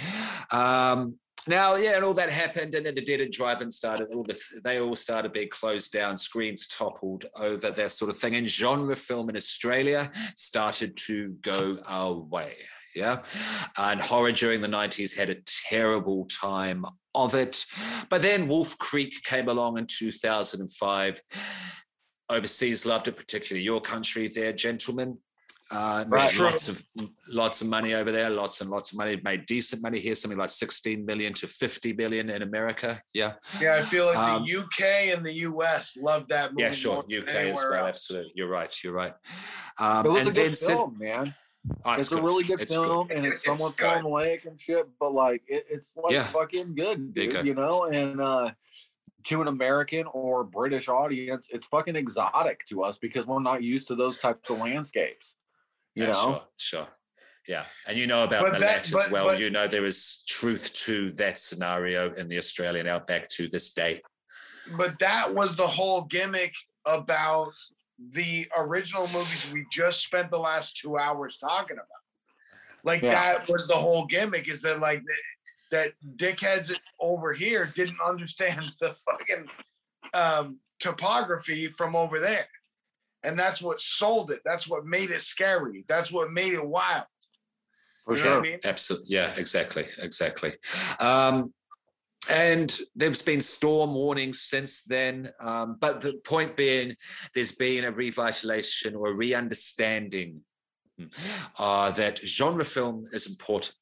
Um, 0.51 1.17
now, 1.45 1.75
yeah, 1.75 1.95
and 1.95 2.05
all 2.05 2.13
that 2.13 2.29
happened, 2.29 2.73
and 2.73 2.85
then 2.85 2.95
the 2.95 3.03
Dead 3.03 3.19
and 3.19 3.31
Drive-In 3.31 3.69
started. 3.69 4.07
All 4.13 4.23
the 4.23 4.39
they 4.63 4.79
all 4.79 4.95
started 4.95 5.33
being 5.33 5.49
closed 5.49 5.91
down, 5.91 6.17
screens 6.17 6.67
toppled 6.67 7.25
over, 7.35 7.69
that 7.69 7.91
sort 7.91 8.09
of 8.09 8.17
thing. 8.17 8.35
And 8.35 8.47
genre 8.47 8.95
film 8.95 9.29
in 9.29 9.35
Australia 9.35 10.09
started 10.37 10.95
to 11.07 11.31
go 11.41 11.79
away. 11.89 12.55
Yeah, 12.95 13.23
and 13.77 13.99
horror 14.01 14.31
during 14.31 14.61
the 14.61 14.67
'90s 14.67 15.17
had 15.17 15.29
a 15.29 15.35
terrible 15.69 16.25
time 16.25 16.85
of 17.15 17.33
it. 17.35 17.65
But 18.09 18.21
then 18.21 18.47
Wolf 18.47 18.77
Creek 18.79 19.23
came 19.23 19.47
along 19.49 19.77
in 19.77 19.87
2005. 19.87 21.19
Overseas 22.29 22.85
loved 22.85 23.07
it, 23.07 23.17
particularly 23.17 23.63
your 23.63 23.81
country, 23.81 24.27
there, 24.27 24.53
gentlemen. 24.53 25.17
Uh, 25.71 26.05
made 26.07 26.17
Right. 26.19 26.35
lots 26.35 26.69
of 26.69 26.83
lots 27.27 27.61
of 27.61 27.67
money 27.67 27.93
over 27.95 28.11
there, 28.11 28.29
lots 28.29 28.61
and 28.61 28.69
lots 28.69 28.91
of 28.91 28.97
money. 28.97 29.19
Made 29.23 29.45
decent 29.47 29.81
money 29.81 29.99
here, 29.99 30.13
something 30.13 30.37
like 30.37 30.51
16 30.51 31.03
million 31.05 31.33
to 31.35 31.47
50 31.47 31.93
million 31.93 32.29
in 32.29 32.43
America. 32.43 33.01
Yeah, 33.13 33.33
Yeah, 33.59 33.75
I 33.77 33.81
feel 33.81 34.05
like 34.07 34.17
Um, 34.17 34.43
the 34.45 34.57
UK 34.59 35.09
and 35.11 35.25
the 35.25 35.33
US 35.49 35.97
love 35.97 36.27
that 36.29 36.51
movie. 36.51 36.63
yeah, 36.63 36.71
sure. 36.73 36.95
more 36.95 37.05
UK 37.09 37.29
as 37.29 37.35
anywhere 37.35 37.71
well, 37.71 37.85
else. 37.87 37.89
absolutely. 37.95 38.33
You're 38.35 38.49
right. 38.49 38.83
You're 38.83 38.93
right. 38.93 39.13
Um, 39.79 40.05
It 40.05 40.09
was 40.09 40.19
and 40.27 40.29
a 40.29 40.31
then 40.33 40.45
good 40.49 40.57
Sid- 40.57 40.67
film, 40.67 40.97
man. 40.99 41.35
Oh, 41.85 41.93
It's, 41.93 42.11
a 42.11 42.15
good. 42.15 42.23
really 42.23 42.43
good 42.43 42.61
It's 42.61 42.75
good. 42.75 42.85
film, 42.87 43.09
and 43.11 43.25
it's 43.25 43.37
It's 43.37 43.45
somewhat 43.45 43.77
good. 43.77 43.87
formulaic 43.87 44.45
and 44.45 44.59
shit, 44.59 44.85
but 44.99 45.13
like 45.13 45.43
it, 45.47 45.65
it's 45.69 45.95
like 45.95 46.11
Yeah. 46.13 46.23
fucking 46.23 46.75
good, 46.75 46.99
you 46.99 47.11
dude. 47.23 47.31
go. 47.31 47.41
You 47.41 47.53
know, 47.55 47.85
and 47.85 48.19
uh 48.21 48.51
to 49.25 49.41
an 49.41 49.47
American 49.47 50.05
or 50.11 50.43
British 50.43 50.89
audience, 50.89 51.47
it's 51.49 51.65
fucking 51.67 51.95
exotic 51.95 52.65
to 52.67 52.83
us 52.83 52.97
because 52.97 53.25
we're 53.25 53.39
not 53.41 53.63
used 53.63 53.87
to 53.87 53.95
those 53.95 54.19
types 54.19 54.49
of 54.49 54.59
landscapes. 54.59 55.35
You 55.95 56.03
Yeah, 56.03 56.11
know, 56.11 56.13
sure, 56.31 56.43
sure. 56.57 56.87
Yeah, 57.47 57.65
and 57.87 57.97
you 57.97 58.05
know 58.07 58.23
about 58.25 58.41
But 58.43 58.53
the 58.53 58.59
that- 58.59 58.91
as 58.93 59.11
well. 59.11 59.27
but- 59.27 59.39
you 59.39 59.49
know 59.49 59.65
there 59.67 59.85
is 59.85 60.25
truth 60.27 60.73
to 60.85 61.11
that 61.13 61.39
scenario 61.39 62.13
in 62.15 62.27
the 62.27 62.37
Australian 62.37 62.87
outback 62.87 63.29
to 63.29 63.47
this 63.47 63.73
day. 63.73 64.01
But 64.77 64.99
that 64.99 65.33
was 65.33 65.55
the 65.55 65.67
whole 65.67 66.01
gimmick 66.03 66.53
about 66.85 67.53
the 68.11 68.47
original 68.57 69.07
movies 69.07 69.49
we 69.53 69.65
just 69.71 70.03
spent 70.03 70.29
the 70.31 70.37
last 70.39 70.77
two 70.77 70.97
hours 70.97 71.37
talking 71.37 71.77
about. 71.77 71.87
Like 72.83 73.01
Yeah. 73.01 73.11
that 73.11 73.49
was 73.49 73.67
the 73.67 73.75
whole 73.75 74.05
gimmick 74.05 74.47
is 74.49 74.61
that 74.63 74.79
like 74.79 75.01
that 75.71 75.93
dickheads 76.17 76.73
over 76.99 77.33
here 77.33 77.65
didn't 77.65 77.99
understand 78.05 78.71
the 78.79 78.95
fucking 79.05 79.47
um, 80.13 80.59
topography 80.79 81.67
from 81.67 81.95
over 81.95 82.19
there. 82.19 82.47
And 83.23 83.39
that's 83.39 83.61
what 83.61 83.79
sold 83.79 84.31
it. 84.31 84.41
That's 84.43 84.67
what 84.67 84.85
made 84.85 85.09
it 85.09 85.21
scary. 85.21 85.85
That's 85.87 86.11
what 86.11 86.31
made 86.31 86.53
it 86.53 86.65
wild. 86.65 87.05
for 88.05 88.17
You 88.17 88.23
know 88.23 88.29
what 88.31 88.39
I 88.39 88.41
mean? 88.41 88.59
Absolutely. 88.65 89.07
Yeah, 89.15 89.33
exactly. 89.37 89.87
Exactly. 89.99 90.53
Um, 90.99 91.53
and 92.29 92.77
there's 92.95 93.21
been 93.21 93.41
storm 93.41 93.93
warnings 93.93 94.41
since 94.41 94.83
then. 94.83 95.29
Um, 95.41 95.77
but 95.79 96.01
the 96.01 96.13
point 96.25 96.55
being, 96.55 96.95
there's 97.33 97.51
been 97.51 97.85
a 97.85 97.91
revitalization 97.91 98.95
or 98.95 99.09
a 99.09 99.13
re 99.13 99.33
understanding 99.33 100.41
uh, 101.59 101.91
that 101.91 102.19
genre 102.19 102.65
film 102.65 103.05
is 103.11 103.27
important. 103.27 103.75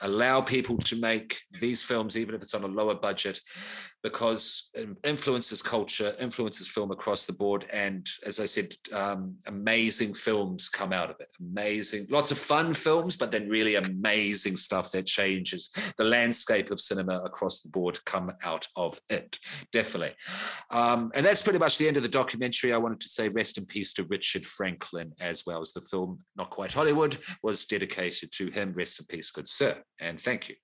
Allow 0.00 0.40
people 0.40 0.78
to 0.78 1.00
make 1.00 1.38
these 1.60 1.82
films, 1.82 2.16
even 2.16 2.34
if 2.34 2.42
it's 2.42 2.54
on 2.54 2.64
a 2.64 2.68
lower 2.68 2.94
budget, 2.94 3.38
because 4.02 4.70
it 4.74 4.88
influences 5.04 5.62
culture, 5.62 6.14
influences 6.20 6.66
film 6.66 6.90
across 6.90 7.24
the 7.24 7.32
board. 7.32 7.66
And 7.72 8.06
as 8.26 8.40
I 8.40 8.46
said, 8.46 8.72
um, 8.92 9.36
amazing 9.46 10.14
films 10.14 10.68
come 10.68 10.92
out 10.92 11.10
of 11.10 11.16
it. 11.20 11.28
Amazing, 11.40 12.06
lots 12.10 12.30
of 12.30 12.38
fun 12.38 12.74
films, 12.74 13.16
but 13.16 13.30
then 13.30 13.48
really 13.48 13.76
amazing 13.76 14.56
stuff 14.56 14.90
that 14.92 15.06
changes 15.06 15.72
the 15.96 16.04
landscape 16.04 16.70
of 16.70 16.80
cinema 16.80 17.20
across 17.20 17.60
the 17.60 17.70
board 17.70 17.98
come 18.04 18.30
out 18.42 18.66
of 18.76 19.00
it. 19.08 19.38
Definitely. 19.72 20.14
Um, 20.70 21.12
and 21.14 21.24
that's 21.24 21.42
pretty 21.42 21.60
much 21.60 21.78
the 21.78 21.86
end 21.86 21.96
of 21.96 22.02
the 22.02 22.08
documentary. 22.08 22.72
I 22.72 22.78
wanted 22.78 23.00
to 23.00 23.08
say 23.08 23.28
rest 23.28 23.56
in 23.58 23.66
peace 23.66 23.92
to 23.94 24.04
Richard 24.04 24.46
Franklin 24.46 25.12
as 25.20 25.44
well 25.46 25.60
as 25.60 25.72
the 25.72 25.80
film 25.80 26.18
Not 26.36 26.50
Quite 26.50 26.72
Hollywood 26.72 27.16
was 27.42 27.66
dedicated 27.66 28.32
to 28.32 28.50
him. 28.50 28.72
Rest 28.72 29.00
in 29.00 29.06
peace, 29.06 29.30
good 29.30 29.48
sir. 29.48 29.80
And 30.00 30.20
thank 30.20 30.48
you. 30.48 30.56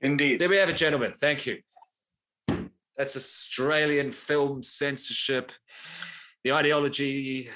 Indeed. 0.00 0.40
There 0.40 0.48
we 0.48 0.56
have 0.56 0.68
it, 0.68 0.76
gentlemen. 0.76 1.12
Thank 1.12 1.46
you. 1.46 1.58
That's 2.96 3.16
Australian 3.16 4.12
film 4.12 4.62
censorship, 4.62 5.52
the 6.44 6.52
ideology, 6.52 7.48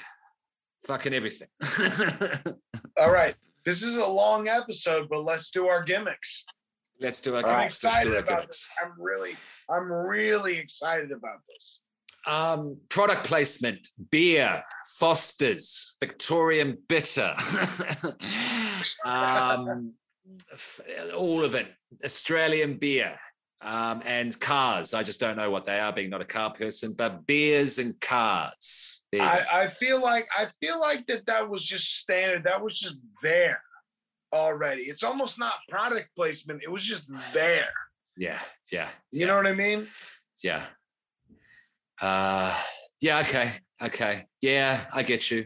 fucking 0.85 1.13
everything. 1.13 1.47
All 2.97 3.11
right. 3.11 3.35
This 3.65 3.83
is 3.83 3.97
a 3.97 4.05
long 4.05 4.47
episode, 4.47 5.09
but 5.09 5.23
let's 5.23 5.51
do 5.51 5.67
our 5.67 5.83
gimmicks. 5.83 6.45
Let's 6.99 7.21
do 7.21 7.35
our 7.35 7.43
I'm 7.43 7.49
I'm 7.49 7.55
gimmicks. 7.59 7.83
Excited 7.83 8.13
about 8.13 8.27
gimmicks. 8.27 8.47
this. 8.47 8.69
I'm 8.81 8.93
really, 8.99 9.35
I'm 9.69 9.91
really 9.91 10.57
excited 10.57 11.11
about 11.11 11.39
this. 11.47 11.79
Um, 12.25 12.77
product 12.89 13.23
placement, 13.25 13.87
beer, 14.11 14.63
Foster's, 14.99 15.95
Victorian 15.99 16.77
bitter, 16.89 17.35
um, 19.05 19.93
all 21.15 21.45
of 21.45 21.55
it, 21.55 21.71
Australian 22.03 22.77
beer, 22.77 23.17
um, 23.61 24.01
and 24.05 24.39
cars. 24.39 24.93
I 24.93 25.03
just 25.03 25.19
don't 25.19 25.37
know 25.37 25.49
what 25.49 25.65
they 25.65 25.79
are, 25.79 25.91
being 25.91 26.09
not 26.09 26.21
a 26.21 26.25
car 26.25 26.51
person, 26.51 26.93
but 26.97 27.25
beers 27.25 27.79
and 27.79 27.99
cars. 27.99 29.03
There 29.11 29.21
you 29.21 29.27
go. 29.27 29.31
I, 29.33 29.63
I 29.63 29.67
feel 29.67 30.01
like 30.01 30.27
I 30.37 30.47
feel 30.59 30.79
like 30.79 31.07
that 31.07 31.25
that 31.25 31.49
was 31.49 31.63
just 31.65 31.99
standard. 31.99 32.43
That 32.43 32.61
was 32.61 32.77
just 32.77 32.99
there 33.23 33.61
already. 34.33 34.83
It's 34.83 35.03
almost 35.03 35.39
not 35.39 35.55
product 35.69 36.09
placement. 36.15 36.63
It 36.63 36.71
was 36.71 36.83
just 36.83 37.07
there. 37.33 37.69
yeah, 38.17 38.39
yeah, 38.71 38.89
You 39.11 39.25
know 39.27 39.37
what 39.37 39.47
I 39.47 39.53
mean? 39.53 39.87
yeah. 40.43 40.63
Uh, 42.01 42.55
yeah, 43.01 43.19
okay, 43.19 43.53
okay. 43.81 44.25
Yeah, 44.41 44.79
I 44.93 45.03
get 45.03 45.31
you. 45.31 45.45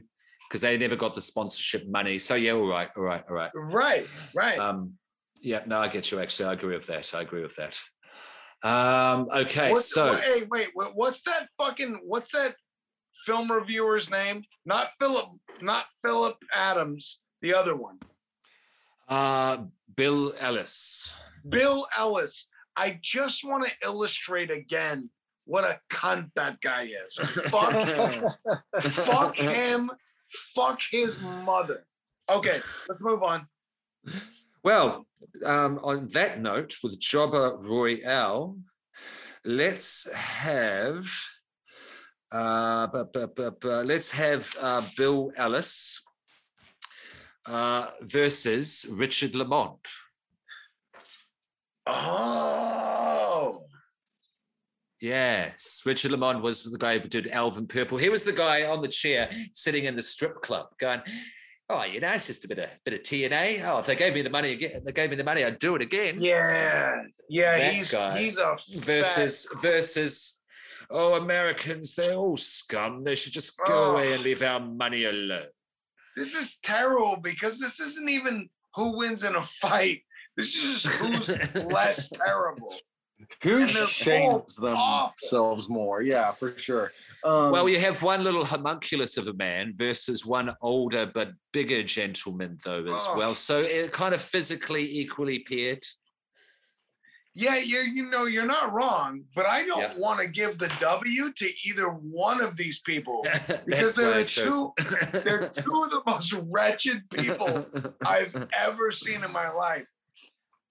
Because 0.50 0.62
they 0.62 0.78
never 0.78 0.98
got 0.98 1.16
the 1.16 1.22
sponsorship 1.22 1.88
money. 1.88 2.20
So 2.20 2.36
yeah, 2.36 2.52
all 2.52 2.68
right, 2.68 2.90
all 2.98 3.04
right, 3.04 3.24
all 3.30 3.36
right. 3.36 3.52
Right. 3.54 4.06
Right. 4.34 4.60
Um, 4.60 4.96
yeah, 5.42 5.62
no, 5.66 5.80
I 5.80 5.88
get 5.88 6.12
you. 6.12 6.20
Actually, 6.20 6.50
I 6.50 6.54
agree 6.54 6.76
with 6.76 6.88
that. 6.88 7.14
I 7.16 7.22
agree 7.22 7.42
with 7.42 7.56
that. 7.56 7.80
Um, 8.64 9.28
okay, 9.34 9.72
What's- 9.72 9.90
so 9.94 10.14
hey, 10.16 10.44
wait. 10.50 10.70
what- 10.74 10.96
What's 10.96 11.24
that 11.24 11.50
fucking? 11.58 12.00
What's 12.04 12.32
that 12.32 12.56
film 13.26 13.52
reviewer's 13.52 14.10
name? 14.10 14.44
Not 14.66 14.90
Philip. 15.00 15.30
Not 15.62 15.86
Philip 16.04 16.38
Adams. 16.54 17.20
The 17.42 17.54
other 17.56 17.76
one. 17.76 18.00
uh, 19.10 19.64
Bill 19.96 20.34
Ellis. 20.40 21.20
Bill 21.48 21.86
Ellis. 21.98 22.48
I 22.78 22.98
just 23.02 23.44
want 23.44 23.66
to 23.66 23.72
illustrate 23.84 24.50
again 24.52 25.10
what 25.46 25.64
a 25.66 25.80
cunt 25.90 26.32
that 26.36 26.62
guy 26.62 26.84
is. 27.06 27.16
Fuck 27.50 27.74
fuck 28.82 29.36
him. 29.36 29.92
Fuck 30.56 30.82
his 30.90 31.20
mother. 31.20 31.86
Okay, 32.30 32.60
let's 32.88 33.02
move 33.02 33.22
on. 33.24 33.48
Well, 34.64 35.08
um, 35.46 35.80
on 35.84 36.08
that 36.14 36.40
note, 36.42 36.76
with 36.84 37.00
Jobber 37.00 37.58
Royale, 37.62 38.58
let's 39.44 40.12
have. 40.14 41.06
Uh, 42.32 42.88
but, 42.88 43.12
but, 43.12 43.36
but, 43.36 43.86
let's 43.86 44.12
have 44.12 44.54
uh, 44.62 44.82
Bill 44.98 45.32
Ellis 45.36 46.02
uh, 47.48 47.88
versus 48.02 48.86
Richard 48.98 49.36
Lamond. 49.36 49.80
Oh, 51.88 53.66
Yes, 55.02 55.82
Richard 55.84 56.12
Lamond 56.12 56.44
was 56.44 56.62
the 56.62 56.78
guy 56.78 57.00
who 57.00 57.10
did 57.10 57.28
Alvin 57.30 57.66
Purple. 57.66 57.98
He 57.98 58.10
was 58.10 58.24
the 58.24 58.32
guy 58.32 58.68
on 58.68 58.84
the 58.84 58.88
chair 58.88 59.32
sitting 59.52 59.86
in 59.86 59.96
the 59.96 60.02
strip 60.04 60.44
club, 60.44 60.68
going, 60.80 61.02
"Oh, 61.72 61.84
you 61.84 62.00
know, 62.00 62.12
it's 62.12 62.28
just 62.28 62.46
a 62.46 62.48
bit 62.48 62.60
of 62.60 62.70
bit 62.86 62.94
of 62.96 63.02
TNA. 63.02 63.64
Oh, 63.66 63.80
if 63.80 63.86
they 63.86 63.96
gave 63.96 64.14
me 64.14 64.22
the 64.22 64.30
money 64.30 64.52
again, 64.52 64.82
they 64.86 64.92
gave 64.92 65.10
me 65.10 65.16
the 65.16 65.24
money, 65.24 65.44
I'd 65.46 65.60
do 65.60 65.76
it 65.76 65.82
again." 65.82 66.16
yeah, 66.20 67.02
yeah. 67.30 67.58
That 67.58 67.74
he's 67.74 67.92
guy 67.92 68.20
he's 68.20 68.38
a 68.38 68.58
Versus 68.76 69.48
versus 69.62 70.42
oh, 70.90 71.16
Americans, 71.16 71.96
they're 71.96 72.16
all 72.16 72.38
scum. 72.38 73.04
They 73.04 73.16
should 73.16 73.34
just 73.34 73.58
go 73.66 73.86
Oh. 73.86 73.92
away 73.92 74.14
and 74.14 74.24
leave 74.24 74.42
our 74.44 74.60
money 74.60 75.06
alone. 75.06 75.48
This 76.18 76.36
is 76.36 76.58
terrible 76.62 77.16
because 77.22 77.60
this 77.60 77.80
isn't 77.80 78.10
even 78.10 78.50
who 78.76 78.98
wins 78.98 79.24
in 79.24 79.36
a 79.36 79.44
fight. 79.44 80.04
This 80.36 80.56
is 80.56 80.84
just 80.84 80.96
who's 80.98 81.56
less 81.66 82.10
terrible. 82.10 82.76
Who 83.44 83.68
shames 83.68 84.56
themselves 84.56 85.70
more? 85.70 86.02
Yeah, 86.02 86.32
for 86.32 86.58
sure. 86.58 86.92
Um, 87.24 87.52
Well, 87.52 87.70
you 87.70 87.80
have 87.80 88.02
one 88.02 88.24
little 88.24 88.46
homunculus 88.46 89.18
of 89.18 89.28
a 89.28 89.34
man 89.34 89.74
versus 89.76 90.26
one 90.26 90.52
older 90.62 91.06
but 91.06 91.32
bigger 91.54 91.84
gentleman, 91.84 92.58
though, 92.64 92.84
as 92.94 93.06
Oh. 93.08 93.18
well. 93.18 93.36
So 93.36 93.60
it 93.62 93.92
kind 93.92 94.14
of 94.14 94.22
physically 94.22 94.84
equally 94.84 95.40
paired. 95.40 95.84
Yeah, 97.34 97.56
you 97.56 97.80
you 97.80 98.10
know 98.10 98.26
you're 98.26 98.46
not 98.46 98.74
wrong, 98.74 99.24
but 99.36 99.46
I 99.46 99.66
don't 99.66 99.80
Yeah. 99.80 99.98
want 99.98 100.20
to 100.20 100.28
give 100.28 100.58
the 100.58 100.68
W 100.82 101.32
to 101.32 101.50
either 101.66 101.88
one 101.88 102.42
of 102.42 102.58
these 102.58 102.82
people. 102.82 103.22
because 103.66 103.96
they're 103.96 104.12
why 104.12 104.18
I 104.18 104.24
the 104.24 104.26
chose- 104.26 104.72
They're 105.24 105.48
two 105.48 105.84
of 105.84 105.92
the 105.92 106.02
most 106.06 106.34
wretched 106.34 107.10
people 107.10 107.66
I've 108.06 108.36
ever 108.52 108.92
seen 108.92 109.24
in 109.24 109.32
my 109.32 109.50
life. 109.50 109.88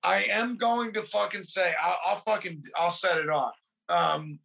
I 0.03 0.25
am 0.25 0.59
going 0.59 0.93
to 0.95 1.03
fucking 1.03 1.45
say 1.45 1.75
I'll, 1.83 1.99
I'll 2.07 2.23
fucking 2.27 2.63
I'll 2.77 2.91
set 2.91 3.17
it 3.19 3.31
off. 3.31 3.55
Um, 3.89 4.39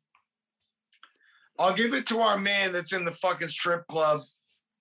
I'll 1.58 1.74
give 1.74 1.94
it 1.94 2.06
to 2.08 2.20
our 2.20 2.38
man 2.38 2.72
that's 2.72 2.94
in 2.94 3.06
the 3.06 3.14
fucking 3.14 3.50
strip 3.50 3.88
club 3.88 4.22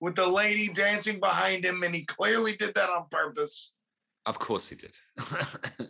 with 0.01 0.15
the 0.15 0.27
lady 0.27 0.69
dancing 0.69 1.19
behind 1.19 1.63
him, 1.63 1.83
and 1.83 1.95
he 1.95 2.03
clearly 2.05 2.55
did 2.55 2.75
that 2.75 2.89
on 2.89 3.05
purpose. 3.09 3.71
Of 4.25 4.39
course 4.39 4.69
he 4.69 4.75
did. 4.75 4.91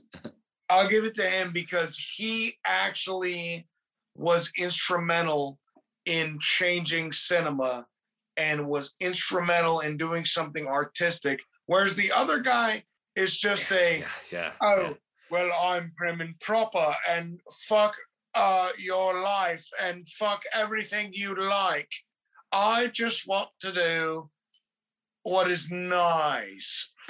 I'll 0.70 0.90
give 0.90 1.06
it 1.06 1.16
to 1.16 1.28
him 1.28 1.52
because 1.54 1.98
he 2.16 2.56
actually 2.66 3.68
was 4.16 4.52
instrumental 4.58 5.60
in 6.06 6.38
changing 6.40 7.12
cinema 7.12 7.86
and 8.38 8.68
was 8.68 8.94
instrumental 9.00 9.80
in 9.80 9.98
doing 9.98 10.26
something 10.26 10.68
artistic. 10.68 11.40
Whereas 11.66 11.96
the 11.96 12.12
other 12.12 12.40
guy 12.40 12.84
is 13.16 13.38
just 13.38 13.72
a 13.72 14.00
yeah, 14.00 14.06
yeah. 14.32 14.52
oh 14.62 14.82
yeah. 14.82 14.94
well 15.32 15.52
I'm 15.64 15.94
prim 15.96 16.22
and 16.22 16.38
proper 16.42 16.94
and 17.10 17.40
fuck 17.68 17.96
uh 18.36 18.70
your 18.78 19.20
life 19.22 19.66
and 19.82 20.08
fuck 20.10 20.44
everything 20.54 21.12
you 21.14 21.36
like. 21.50 21.90
I 22.52 22.88
just 22.88 23.28
want 23.28 23.50
to 23.62 23.72
do 23.72 24.30
what 25.24 25.50
is 25.50 25.72
nice. 25.72 26.92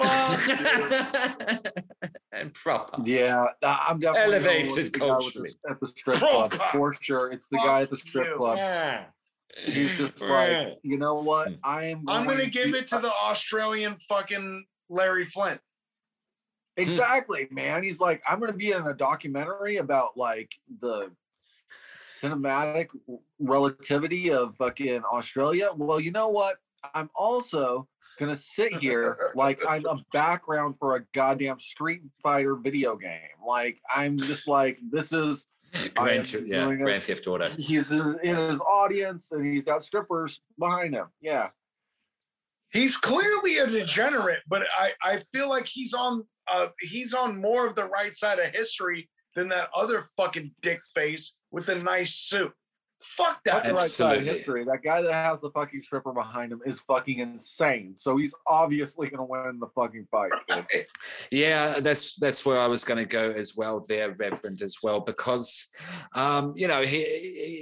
And 2.32 2.52
proper. 2.52 3.02
Yeah, 3.08 3.46
I- 3.62 3.86
I'm 3.88 3.98
definitely 3.98 4.38
going 4.40 4.66
with 4.66 4.76
Elevated 4.76 4.92
the 4.92 4.98
guy 4.98 5.06
with 5.06 5.20
culturally. 5.22 5.50
the- 5.64 5.70
at 5.70 5.80
the 5.80 5.86
strip 5.86 6.18
club 6.18 6.52
for 6.72 6.94
sure. 7.00 7.30
It's 7.32 7.48
the 7.48 7.56
Fuck 7.56 7.66
guy 7.66 7.82
at 7.82 7.90
the 7.90 7.96
strip 7.96 8.26
you. 8.28 8.36
club. 8.36 8.56
Yeah. 8.58 9.04
He's 9.64 9.96
just 9.96 10.20
like, 10.20 10.76
you 10.82 10.98
know 10.98 11.14
what? 11.14 11.48
I 11.64 11.84
am. 11.86 12.04
I'm 12.08 12.26
going 12.26 12.36
gonna 12.36 12.50
give 12.50 12.74
it 12.74 12.88
to 12.88 12.98
the 12.98 13.10
Australian 13.10 13.96
fucking 14.06 14.66
Larry 14.90 15.24
Flynt. 15.24 15.60
Hmm. 16.76 16.82
Exactly, 16.82 17.48
man. 17.50 17.82
He's 17.82 18.00
like, 18.00 18.22
I'm 18.28 18.40
gonna 18.40 18.52
be 18.52 18.72
in 18.72 18.86
a 18.86 18.94
documentary 18.94 19.78
about 19.78 20.16
like 20.16 20.54
the 20.80 21.10
cinematic 22.20 22.88
relativity 23.38 24.30
of 24.30 24.56
fucking 24.56 25.02
Australia. 25.12 25.70
Well, 25.74 26.00
you 26.00 26.10
know 26.10 26.28
what? 26.28 26.56
I'm 26.94 27.10
also 27.14 27.88
gonna 28.18 28.36
sit 28.36 28.74
here 28.76 29.16
like 29.34 29.60
I'm 29.68 29.84
a 29.86 29.98
background 30.12 30.76
for 30.78 30.96
a 30.96 31.04
goddamn 31.14 31.58
Street 31.58 32.02
Fighter 32.22 32.56
video 32.56 32.96
game. 32.96 33.20
Like 33.46 33.80
I'm 33.94 34.18
just 34.18 34.48
like 34.48 34.78
this 34.90 35.12
is 35.12 35.46
Grand, 35.94 36.26
Theft- 36.26 36.44
yeah, 36.46 36.74
Grand 36.74 37.02
Theft 37.02 37.26
Auto. 37.26 37.48
he's 37.48 37.90
in 37.90 38.18
in 38.22 38.36
his 38.36 38.60
audience 38.60 39.32
and 39.32 39.44
he's 39.44 39.64
got 39.64 39.82
strippers 39.82 40.40
behind 40.58 40.94
him. 40.94 41.06
Yeah. 41.20 41.50
He's 42.70 42.96
clearly 42.96 43.58
a 43.58 43.66
degenerate, 43.66 44.40
but 44.48 44.62
I, 44.78 44.92
I 45.02 45.18
feel 45.32 45.48
like 45.48 45.66
he's 45.66 45.94
on 45.94 46.24
uh 46.50 46.68
he's 46.80 47.14
on 47.14 47.40
more 47.40 47.66
of 47.66 47.74
the 47.74 47.86
right 47.86 48.14
side 48.14 48.38
of 48.38 48.54
history 48.54 49.08
than 49.34 49.48
that 49.48 49.68
other 49.76 50.08
fucking 50.16 50.50
dick 50.62 50.80
face 50.94 51.34
with 51.50 51.66
the 51.66 51.74
nice 51.76 52.14
suit. 52.14 52.52
Fuck 53.16 53.40
That's 53.44 53.62
that. 53.62 53.68
the 53.68 53.74
right 53.74 53.82
side 53.84 54.04
of 54.04 54.18
Absolutely. 54.22 54.38
history. 54.38 54.64
That 54.64 54.82
guy 54.82 55.00
that 55.02 55.12
has 55.12 55.40
the 55.40 55.50
fucking 55.50 55.82
stripper 55.82 56.12
behind 56.12 56.52
him 56.52 56.60
is 56.66 56.80
fucking 56.80 57.18
insane. 57.20 57.94
So 57.96 58.16
he's 58.16 58.34
obviously 58.46 59.08
gonna 59.08 59.24
win 59.24 59.58
the 59.60 59.68
fucking 59.74 60.06
fight. 60.10 60.32
dude. 60.48 60.86
Yeah, 61.30 61.80
that's 61.80 62.16
that's 62.16 62.44
where 62.44 62.60
I 62.60 62.66
was 62.66 62.84
going 62.84 62.98
to 62.98 63.06
go 63.08 63.30
as 63.30 63.54
well, 63.56 63.84
there, 63.88 64.12
Reverend, 64.12 64.60
as 64.62 64.78
well, 64.82 65.00
because 65.00 65.68
um, 66.14 66.52
you 66.56 66.68
know 66.68 66.82
he, 66.82 67.02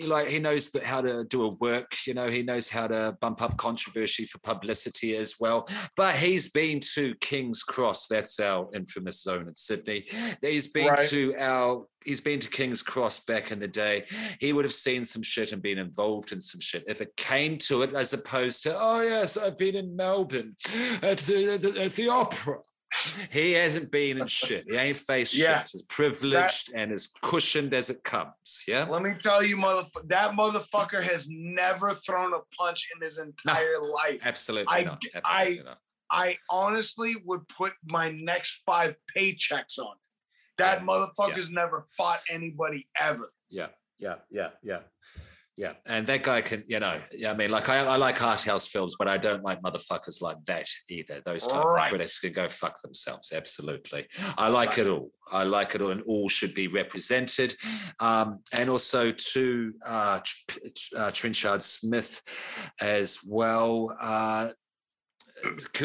he 0.01 0.07
like 0.07 0.29
he 0.29 0.39
knows 0.39 0.71
that 0.71 0.83
how 0.83 1.01
to 1.03 1.25
do 1.25 1.45
a 1.45 1.49
work. 1.51 1.93
You 2.07 2.15
know, 2.15 2.29
he 2.29 2.43
knows 2.43 2.69
how 2.69 2.87
to 2.89 3.17
bump 3.21 3.43
up 3.43 3.57
controversy 3.57 4.25
for 4.25 4.39
publicity 4.39 5.17
as 5.17 5.37
well. 5.39 5.69
But 5.97 6.15
he's 6.17 6.51
been 6.51 6.81
to 6.95 7.15
King's 7.21 7.63
Cross. 7.63 8.07
That's 8.09 8.41
our 8.41 8.69
infamous 8.75 9.23
zone 9.23 9.49
in 9.49 9.55
Sydney. 9.55 10.07
He's 10.43 10.69
been 10.73 10.89
Right. 10.89 11.09
to 11.11 11.35
our. 11.39 11.87
He's 12.05 12.21
been 12.21 12.41
to 12.41 12.49
King's 12.51 12.83
Cross 12.83 13.25
back 13.25 13.51
in 13.51 13.59
the 13.59 13.69
day. 13.69 14.05
He 14.41 14.53
would 14.53 14.65
have 14.65 14.75
seen 14.75 15.05
some 15.05 15.23
shit 15.23 15.53
and 15.53 15.63
been 15.63 15.79
involved 15.79 16.33
in 16.33 16.41
some 16.41 16.61
shit 16.61 16.85
if 16.87 17.01
it 17.01 17.17
came 17.17 17.59
to 17.59 17.83
it, 17.83 17.95
as 17.95 18.13
opposed 18.13 18.63
to, 18.65 18.77
oh 18.79 19.01
yes, 19.01 19.37
I've 19.37 19.59
been 19.59 19.75
in 19.77 19.97
Melbourne 19.97 20.55
at 21.03 21.19
the, 21.19 21.57
the 21.61 21.83
at 21.85 21.93
the 21.93 22.09
opera. 22.09 22.59
He 23.33 23.53
hasn't 23.53 23.91
been 23.91 24.21
in 24.21 24.27
shit. 24.29 24.67
He 24.71 24.77
ain't 24.77 24.97
faced 24.99 25.35
Yeah. 25.35 25.63
shit. 25.63 25.71
He's 25.73 25.83
privileged 25.83 26.73
and 26.75 26.93
as 26.93 27.09
cushioned 27.23 27.75
as 27.75 27.91
it 27.91 28.05
comes. 28.05 28.63
Yeah. 28.69 28.85
Let 28.85 29.03
me 29.03 29.15
tell 29.21 29.43
you, 29.43 29.57
motherfucker, 29.57 30.07
that 30.09 30.31
motherfucker 30.33 31.03
has 31.03 31.27
never 31.29 31.95
thrown 32.07 32.33
a 32.35 32.39
punch 32.57 32.89
in 32.95 33.03
his 33.03 33.19
entire 33.19 33.81
life. 33.83 34.21
Absolutely 34.25 34.73
I- 34.73 34.83
not. 34.85 35.03
I- 35.13 35.19
Absolutely 35.19 35.65
not. 35.65 35.79
I 36.11 36.37
honestly 36.49 37.17
would 37.25 37.49
put 37.49 37.73
my 37.87 38.13
next 38.13 38.61
five 38.65 38.95
paychecks 39.17 39.79
on. 39.79 39.97
That 40.59 40.81
Yeah, 40.81 40.87
motherfucker's 40.87 41.51
never 41.51 41.87
fought 41.97 42.21
anybody 42.31 42.89
ever. 43.01 43.31
Yeah. 43.51 43.69
Yeah. 43.99 44.17
Yeah. 44.31 44.51
Yeah. 44.63 44.81
Yeah, 45.57 45.75
and 45.87 46.05
that 46.09 46.25
guy 46.25 46.41
can, 46.41 46.65
you 46.67 46.81
know, 46.81 47.01
yeah, 47.13 47.31
I 47.31 47.35
mean, 47.37 47.53
like 47.53 47.69
I, 47.69 47.79
I 47.87 47.95
like 47.95 48.21
art 48.21 48.43
house 48.43 48.67
films, 48.67 48.97
but 48.99 49.07
I 49.07 49.19
don't 49.19 49.45
like 49.45 49.63
motherfuckers 49.63 50.21
like 50.21 50.43
that 50.49 50.67
either. 50.89 51.23
Those 51.25 51.47
type 51.47 51.65
Right. 51.65 51.85
of 51.85 51.89
critics 51.91 52.19
can 52.19 52.33
go 52.33 52.49
fuck 52.49 52.83
themselves. 52.83 53.33
Absolutely, 53.33 54.09
I 54.37 54.49
like 54.49 54.71
Right. 54.71 54.79
it 54.81 54.87
all. 54.89 55.13
I 55.31 55.45
like 55.45 55.77
it 55.77 55.81
all, 55.81 55.93
and 55.93 56.03
all 56.09 56.29
should 56.29 56.55
be 56.55 56.67
represented. 56.67 57.55
Um, 58.01 58.41
and 58.53 58.69
also 58.69 59.13
to 59.13 59.73
uh, 59.87 60.19
uh, 60.97 61.11
Trenchard 61.13 61.63
Smith 61.63 62.21
as 62.81 63.21
well. 63.25 63.97
Uh, 64.01 64.51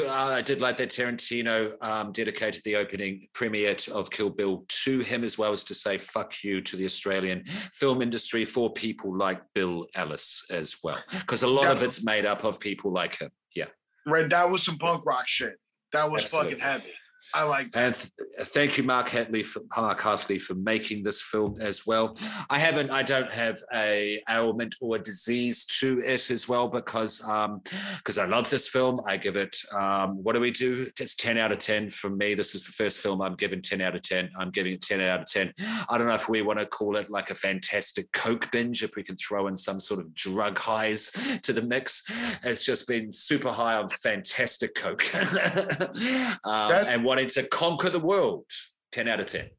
I 0.09 0.41
did 0.41 0.61
like 0.61 0.77
that 0.77 0.89
Tarantino 0.89 1.73
um, 1.81 2.11
dedicated 2.11 2.63
the 2.63 2.75
opening 2.75 3.27
premiere 3.33 3.75
of 3.93 4.09
Kill 4.09 4.29
Bill 4.29 4.65
to 4.83 4.99
him, 4.99 5.23
as 5.23 5.38
well 5.38 5.53
as 5.53 5.63
to 5.65 5.73
say 5.73 5.97
"fuck 5.97 6.43
you" 6.43 6.61
to 6.61 6.75
the 6.75 6.85
Australian 6.85 7.43
film 7.45 8.01
industry 8.01 8.45
for 8.45 8.71
people 8.71 9.15
like 9.15 9.41
Bill 9.53 9.85
Ellis 9.95 10.45
as 10.51 10.77
well, 10.83 10.99
because 11.11 11.43
a 11.43 11.47
lot 11.47 11.67
of 11.71 11.81
it's 11.81 12.03
made 12.03 12.25
up 12.25 12.43
of 12.43 12.59
people 12.59 12.91
like 12.91 13.19
him. 13.19 13.29
Yeah, 13.55 13.65
Right? 14.05 14.29
That 14.29 14.49
was 14.49 14.63
some 14.63 14.77
punk 14.77 15.05
rock 15.05 15.27
shit. 15.27 15.55
That 15.91 16.09
was 16.09 16.23
Absolutely. 16.23 16.51
fucking 16.53 16.63
heavy. 16.63 16.93
I 17.33 17.43
like 17.43 17.72
that. 17.74 17.83
and 17.83 17.95
th- 17.95 18.48
thank 18.49 18.77
you, 18.77 18.83
Mark 18.83 19.09
Hatley, 19.09 19.45
for 19.45 19.61
Mark 19.75 20.01
Hartley, 20.01 20.40
for 20.40 20.56
making 20.56 21.03
this 21.03 21.22
film 21.22 21.56
as 21.61 21.85
well. 21.85 22.17
I 22.49 22.59
haven't, 22.59 22.91
I 22.91 23.03
don't 23.03 23.30
have 23.32 23.59
a 23.74 24.22
ailment 24.30 24.75
or 24.82 24.95
a 24.95 24.99
disease 24.99 25.66
to 25.80 26.01
it 26.06 26.30
as 26.32 26.48
well 26.48 26.67
because 26.67 27.24
um 27.27 27.61
because 27.98 28.17
I 28.17 28.25
love 28.25 28.49
this 28.49 28.67
film. 28.67 29.01
I 29.06 29.17
give 29.17 29.35
it 29.35 29.56
um 29.75 30.24
what 30.24 30.33
do 30.33 30.40
we 30.40 30.51
do? 30.51 30.88
It's 30.99 31.16
ten 31.16 31.38
out 31.38 31.51
of 31.51 31.59
ten 31.59 31.90
from 31.90 32.17
me. 32.17 32.33
This 32.33 32.56
is 32.56 32.66
the 32.66 32.72
first 32.72 32.99
film 32.99 33.22
I'm 33.22 33.35
giving 33.35 33.61
ten 33.61 33.82
out 33.82 33.95
of 33.95 34.01
ten. 34.01 34.30
I'm 34.38 34.49
giving 34.49 34.74
it 34.74 34.82
ten 34.82 34.99
out 35.01 35.22
of 35.22 35.25
ten. 35.25 35.53
I 35.90 35.98
don't 35.98 36.08
know 36.08 36.16
if 36.16 36.30
we 36.30 36.41
want 36.41 36.59
to 36.59 36.66
call 36.66 36.95
it 36.98 37.09
like 37.09 37.30
a 37.30 37.35
fantastic 37.35 38.11
coke 38.11 38.51
binge, 38.51 38.83
if 38.83 38.95
we 38.95 39.03
can 39.03 39.16
throw 39.16 39.48
in 39.48 39.56
some 39.56 39.80
sort 39.80 39.99
of 39.99 40.14
drug 40.16 40.58
highs 40.58 41.40
to 41.43 41.53
the 41.53 41.61
mix. 41.61 42.03
It's 42.43 42.66
just 42.66 42.88
been 42.88 43.11
super 43.11 43.51
high 43.51 43.75
on 43.75 43.90
fantastic 43.90 44.75
coke, 44.75 45.03
um, 46.43 46.72
and 46.72 47.03
to 47.25 47.43
conquer 47.43 47.89
the 47.89 47.99
world. 47.99 48.45
Ten 48.91 49.07
out 49.07 49.19
of 49.19 49.27
ten. 49.27 49.49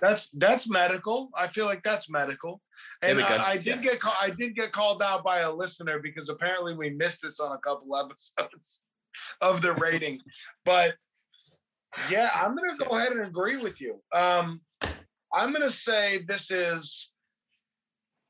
That's 0.00 0.28
that's 0.30 0.68
medical. 0.68 1.30
I 1.34 1.48
feel 1.48 1.64
like 1.64 1.82
that's 1.82 2.10
medical. 2.10 2.60
There 3.00 3.10
And 3.10 3.16
we 3.18 3.22
go. 3.24 3.28
I, 3.36 3.52
I 3.52 3.56
did 3.56 3.66
Yeah. 3.66 3.82
get 3.82 4.00
ca- 4.00 4.18
I 4.20 4.30
did 4.30 4.54
get 4.54 4.72
called 4.72 5.02
out 5.02 5.24
by 5.24 5.40
a 5.40 5.52
listener 5.52 5.98
because 5.98 6.28
apparently 6.28 6.74
we 6.74 6.90
missed 6.90 7.22
this 7.22 7.40
on 7.40 7.52
a 7.52 7.58
couple 7.58 7.96
episodes 7.96 8.82
of 9.40 9.62
the 9.62 9.72
rating. 9.74 10.20
But 10.66 10.94
yeah, 12.10 12.28
I'm 12.34 12.54
gonna 12.54 12.76
go 12.76 12.96
ahead 12.96 13.12
and 13.12 13.22
agree 13.26 13.56
with 13.56 13.80
you. 13.80 14.02
Um, 14.14 14.60
I'm 15.32 15.52
gonna 15.52 15.70
say 15.70 16.18
this 16.28 16.50
is 16.50 17.10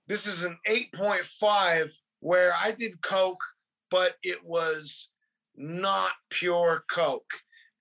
this 0.07 0.29
is 0.29 0.45
an 0.45 0.57
8.5 0.69 1.91
where 2.21 2.53
I 2.55 2.71
did 2.71 3.03
Coke, 3.03 3.43
but 3.91 4.15
it 4.23 4.45
was 4.45 5.09
not 5.57 6.13
pure 6.31 6.85
Coke. 6.89 7.33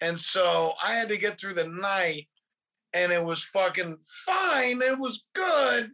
And 0.05 0.19
so 0.19 0.73
I 0.83 0.93
had 0.93 1.09
to 1.09 1.17
get 1.17 1.39
through 1.39 1.55
the 1.55 1.67
night 1.67 2.27
and 2.93 3.11
it 3.11 3.23
was 3.23 3.43
fucking 3.43 3.97
fine. 4.25 4.81
It 4.81 4.99
was 4.99 5.25
good, 5.33 5.89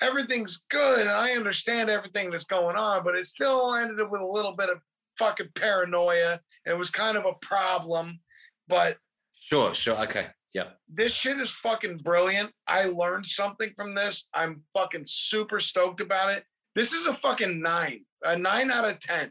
everything's 0.00 0.62
good 0.70 1.00
and 1.00 1.10
I 1.10 1.32
understand 1.32 1.90
everything 1.90 2.30
that's 2.30 2.44
going 2.44 2.76
on, 2.76 3.04
but 3.04 3.14
it 3.14 3.26
still 3.26 3.74
ended 3.74 4.00
up 4.00 4.10
with 4.10 4.22
a 4.22 4.26
little 4.26 4.52
bit 4.52 4.70
of 4.70 4.78
fucking 5.18 5.50
paranoia. 5.54 6.40
It 6.64 6.78
was 6.78 6.90
kind 6.90 7.16
of 7.18 7.26
a 7.26 7.34
problem. 7.42 8.20
But 8.68 8.96
Sure, 9.34 9.74
sure. 9.74 10.00
Okay. 10.04 10.28
Yeah. 10.54 10.68
this 10.88 11.12
shit 11.12 11.38
is 11.38 11.50
fucking 11.50 11.98
brilliant. 11.98 12.50
I 12.66 12.84
learned 12.84 13.26
something 13.26 13.72
from 13.76 13.94
this. 13.94 14.28
I'm 14.32 14.62
fucking 14.72 15.04
super 15.06 15.60
stoked 15.60 16.00
about 16.00 16.32
it. 16.32 16.44
This 16.74 16.94
is 16.94 17.06
a 17.06 17.14
fucking 17.14 17.60
nine, 17.60 18.06
a 18.22 18.38
nine 18.38 18.70
out 18.70 18.88
of 18.88 18.98
10. 19.00 19.30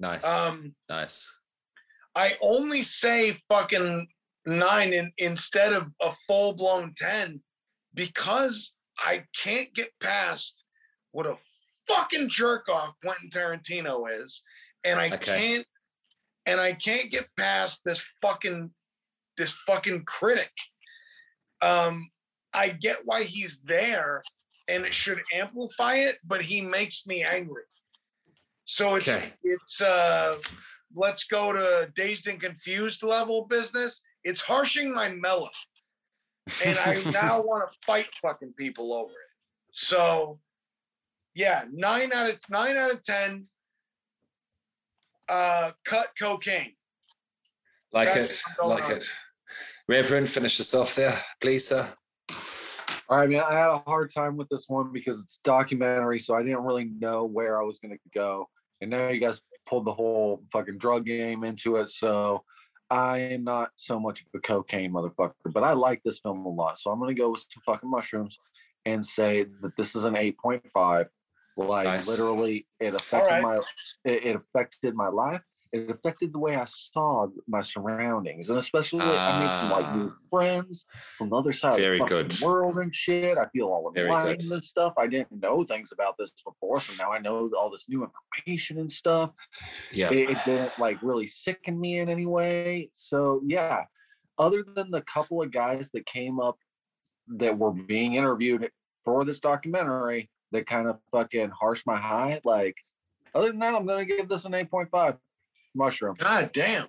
Nice. 0.00 0.24
Um, 0.24 0.74
nice. 0.90 1.37
I 2.18 2.36
only 2.40 2.82
say 2.82 3.38
fucking 3.48 4.08
nine 4.44 4.92
in, 4.92 5.12
instead 5.18 5.72
of 5.72 5.88
a 6.02 6.12
full 6.26 6.52
blown 6.52 6.92
10 6.96 7.40
because 7.94 8.74
I 8.98 9.22
can't 9.40 9.72
get 9.72 9.90
past 10.02 10.64
what 11.12 11.26
a 11.26 11.36
fucking 11.86 12.28
jerk 12.28 12.68
off 12.68 12.94
Quentin 13.04 13.30
Tarantino 13.30 14.06
is. 14.10 14.42
And 14.82 14.98
I 14.98 15.10
Okay. 15.10 15.24
can't, 15.24 15.66
and 16.44 16.60
I 16.60 16.72
can't 16.72 17.08
get 17.08 17.28
past 17.36 17.82
this 17.84 18.02
fucking, 18.20 18.70
this 19.36 19.52
fucking 19.52 20.04
critic. 20.04 20.50
Um, 21.62 22.10
I 22.52 22.70
get 22.70 23.06
why 23.06 23.22
he's 23.22 23.60
there 23.60 24.22
and 24.66 24.84
it 24.84 24.92
should 24.92 25.22
amplify 25.32 25.94
it, 25.94 26.16
but 26.24 26.42
he 26.42 26.62
makes 26.62 27.06
me 27.06 27.22
angry. 27.22 27.62
So 28.64 28.96
it's, 28.96 29.08
Okay. 29.08 29.32
it's, 29.44 29.80
uh, 29.80 30.36
let's 30.98 31.24
go 31.24 31.52
to 31.52 31.90
dazed 31.94 32.26
and 32.26 32.40
confused 32.40 33.02
level 33.02 33.46
business. 33.48 34.02
It's 34.24 34.40
harshing 34.40 34.92
my 34.92 35.10
mellow. 35.10 35.50
And 36.64 36.78
I 36.78 37.00
now 37.12 37.40
want 37.40 37.68
to 37.68 37.74
fight 37.86 38.06
fucking 38.20 38.54
people 38.58 38.92
over 38.92 39.10
it. 39.10 39.32
So 39.72 40.40
yeah, 41.34 41.64
nine 41.72 42.12
out 42.12 42.30
of 42.30 42.38
nine 42.50 42.76
out 42.76 42.90
of 42.90 43.02
ten. 43.02 43.46
Uh 45.28 45.72
cut 45.84 46.08
cocaine. 46.18 46.72
like 47.92 48.12
That's 48.12 48.42
it. 48.58 48.64
Like 48.64 48.84
on. 48.84 48.96
it. 48.96 49.06
Reverend, 49.88 50.28
finish 50.28 50.60
us 50.60 50.74
off 50.74 50.94
there, 50.94 51.18
please, 51.40 51.68
sir. 51.68 51.88
All 53.08 53.16
right, 53.16 53.28
man. 53.28 53.42
I 53.48 53.54
had 53.54 53.68
a 53.68 53.82
hard 53.86 54.12
time 54.12 54.36
with 54.36 54.48
this 54.50 54.66
one 54.68 54.92
because 54.92 55.22
it's 55.22 55.38
documentary, 55.42 56.18
so 56.18 56.34
I 56.34 56.42
didn't 56.42 56.62
really 56.62 56.90
know 57.00 57.24
where 57.24 57.58
I 57.58 57.64
was 57.64 57.78
going 57.78 57.92
to 57.92 57.98
go. 58.14 58.48
And 58.82 58.90
now 58.90 59.08
you 59.08 59.18
guys 59.18 59.40
pulled 59.68 59.84
the 59.84 59.92
whole 59.92 60.42
fucking 60.52 60.78
drug 60.78 61.04
game 61.04 61.44
into 61.44 61.76
it, 61.76 61.88
so 61.88 62.44
I 62.90 63.18
am 63.18 63.44
not 63.44 63.70
so 63.76 64.00
much 64.00 64.22
of 64.22 64.26
a 64.34 64.40
cocaine 64.40 64.92
motherfucker. 64.92 65.32
But 65.52 65.64
I 65.64 65.72
like 65.72 66.02
this 66.04 66.18
film 66.18 66.44
a 66.46 66.48
lot, 66.48 66.78
so 66.78 66.90
I'm 66.90 66.98
going 66.98 67.14
to 67.14 67.20
go 67.20 67.30
with 67.30 67.44
some 67.52 67.62
fucking 67.64 67.90
mushrooms 67.90 68.38
and 68.86 69.04
say 69.04 69.46
that 69.60 69.76
this 69.76 69.94
is 69.94 70.04
an 70.04 70.14
8.5. 70.14 71.06
Like 71.56 71.86
Nice. 71.86 72.08
literally, 72.08 72.68
it 72.78 72.94
affected 72.94 73.30
right. 73.30 73.42
my 73.42 73.56
it, 74.04 74.26
it 74.26 74.36
affected 74.36 74.94
my 74.94 75.08
life. 75.08 75.42
It 75.72 75.90
affected 75.90 76.32
the 76.32 76.38
way 76.38 76.56
I 76.56 76.64
saw 76.64 77.26
my 77.46 77.60
surroundings, 77.60 78.48
and 78.50 78.58
especially 78.58 79.02
I 79.02 79.38
made 79.38 79.54
some 79.54 79.70
like 79.70 79.96
new 79.96 80.12
friends 80.30 80.86
from 81.16 81.30
the 81.30 81.36
other 81.36 81.52
side 81.52 81.78
Very 81.78 82.00
of 82.00 82.08
the 82.08 82.22
good. 82.22 82.40
world 82.40 82.78
and 82.78 82.94
shit. 82.94 83.36
I 83.36 83.44
feel 83.48 83.66
all 83.66 83.92
enlightened 83.94 84.50
and 84.50 84.64
stuff. 84.64 84.94
I 84.96 85.06
didn't 85.06 85.32
know 85.42 85.64
things 85.64 85.92
about 85.92 86.16
this 86.18 86.32
before, 86.44 86.80
so 86.80 86.92
now 86.98 87.12
I 87.12 87.18
know 87.18 87.50
all 87.58 87.70
this 87.70 87.86
new 87.88 88.04
information 88.04 88.78
and 88.78 88.90
stuff. 88.90 89.34
Yeah. 89.92 90.10
It, 90.10 90.30
it 90.30 90.38
didn't 90.44 90.78
like 90.78 91.02
really 91.02 91.26
sicken 91.26 91.78
me 91.78 91.98
in 91.98 92.08
any 92.08 92.26
way. 92.26 92.90
So 92.92 93.42
yeah, 93.46 93.84
other 94.38 94.64
than 94.74 94.90
the 94.90 95.02
couple 95.02 95.42
of 95.42 95.52
guys 95.52 95.90
that 95.92 96.06
came 96.06 96.40
up 96.40 96.58
that 97.36 97.56
were 97.56 97.72
being 97.72 98.14
interviewed 98.14 98.70
for 99.04 99.24
this 99.24 99.40
documentary 99.40 100.30
that 100.52 100.66
kind 100.66 100.88
of 100.88 100.98
fucking 101.12 101.50
harsh 101.50 101.82
my 101.84 101.96
high, 101.96 102.40
like 102.44 102.74
other 103.34 103.48
than 103.48 103.58
that, 103.58 103.74
I'm 103.74 103.86
gonna 103.86 104.04
give 104.04 104.28
this 104.28 104.44
an 104.44 104.52
8.5 104.52 105.18
mushroom. 105.74 106.16
God 106.18 106.50
damn. 106.52 106.88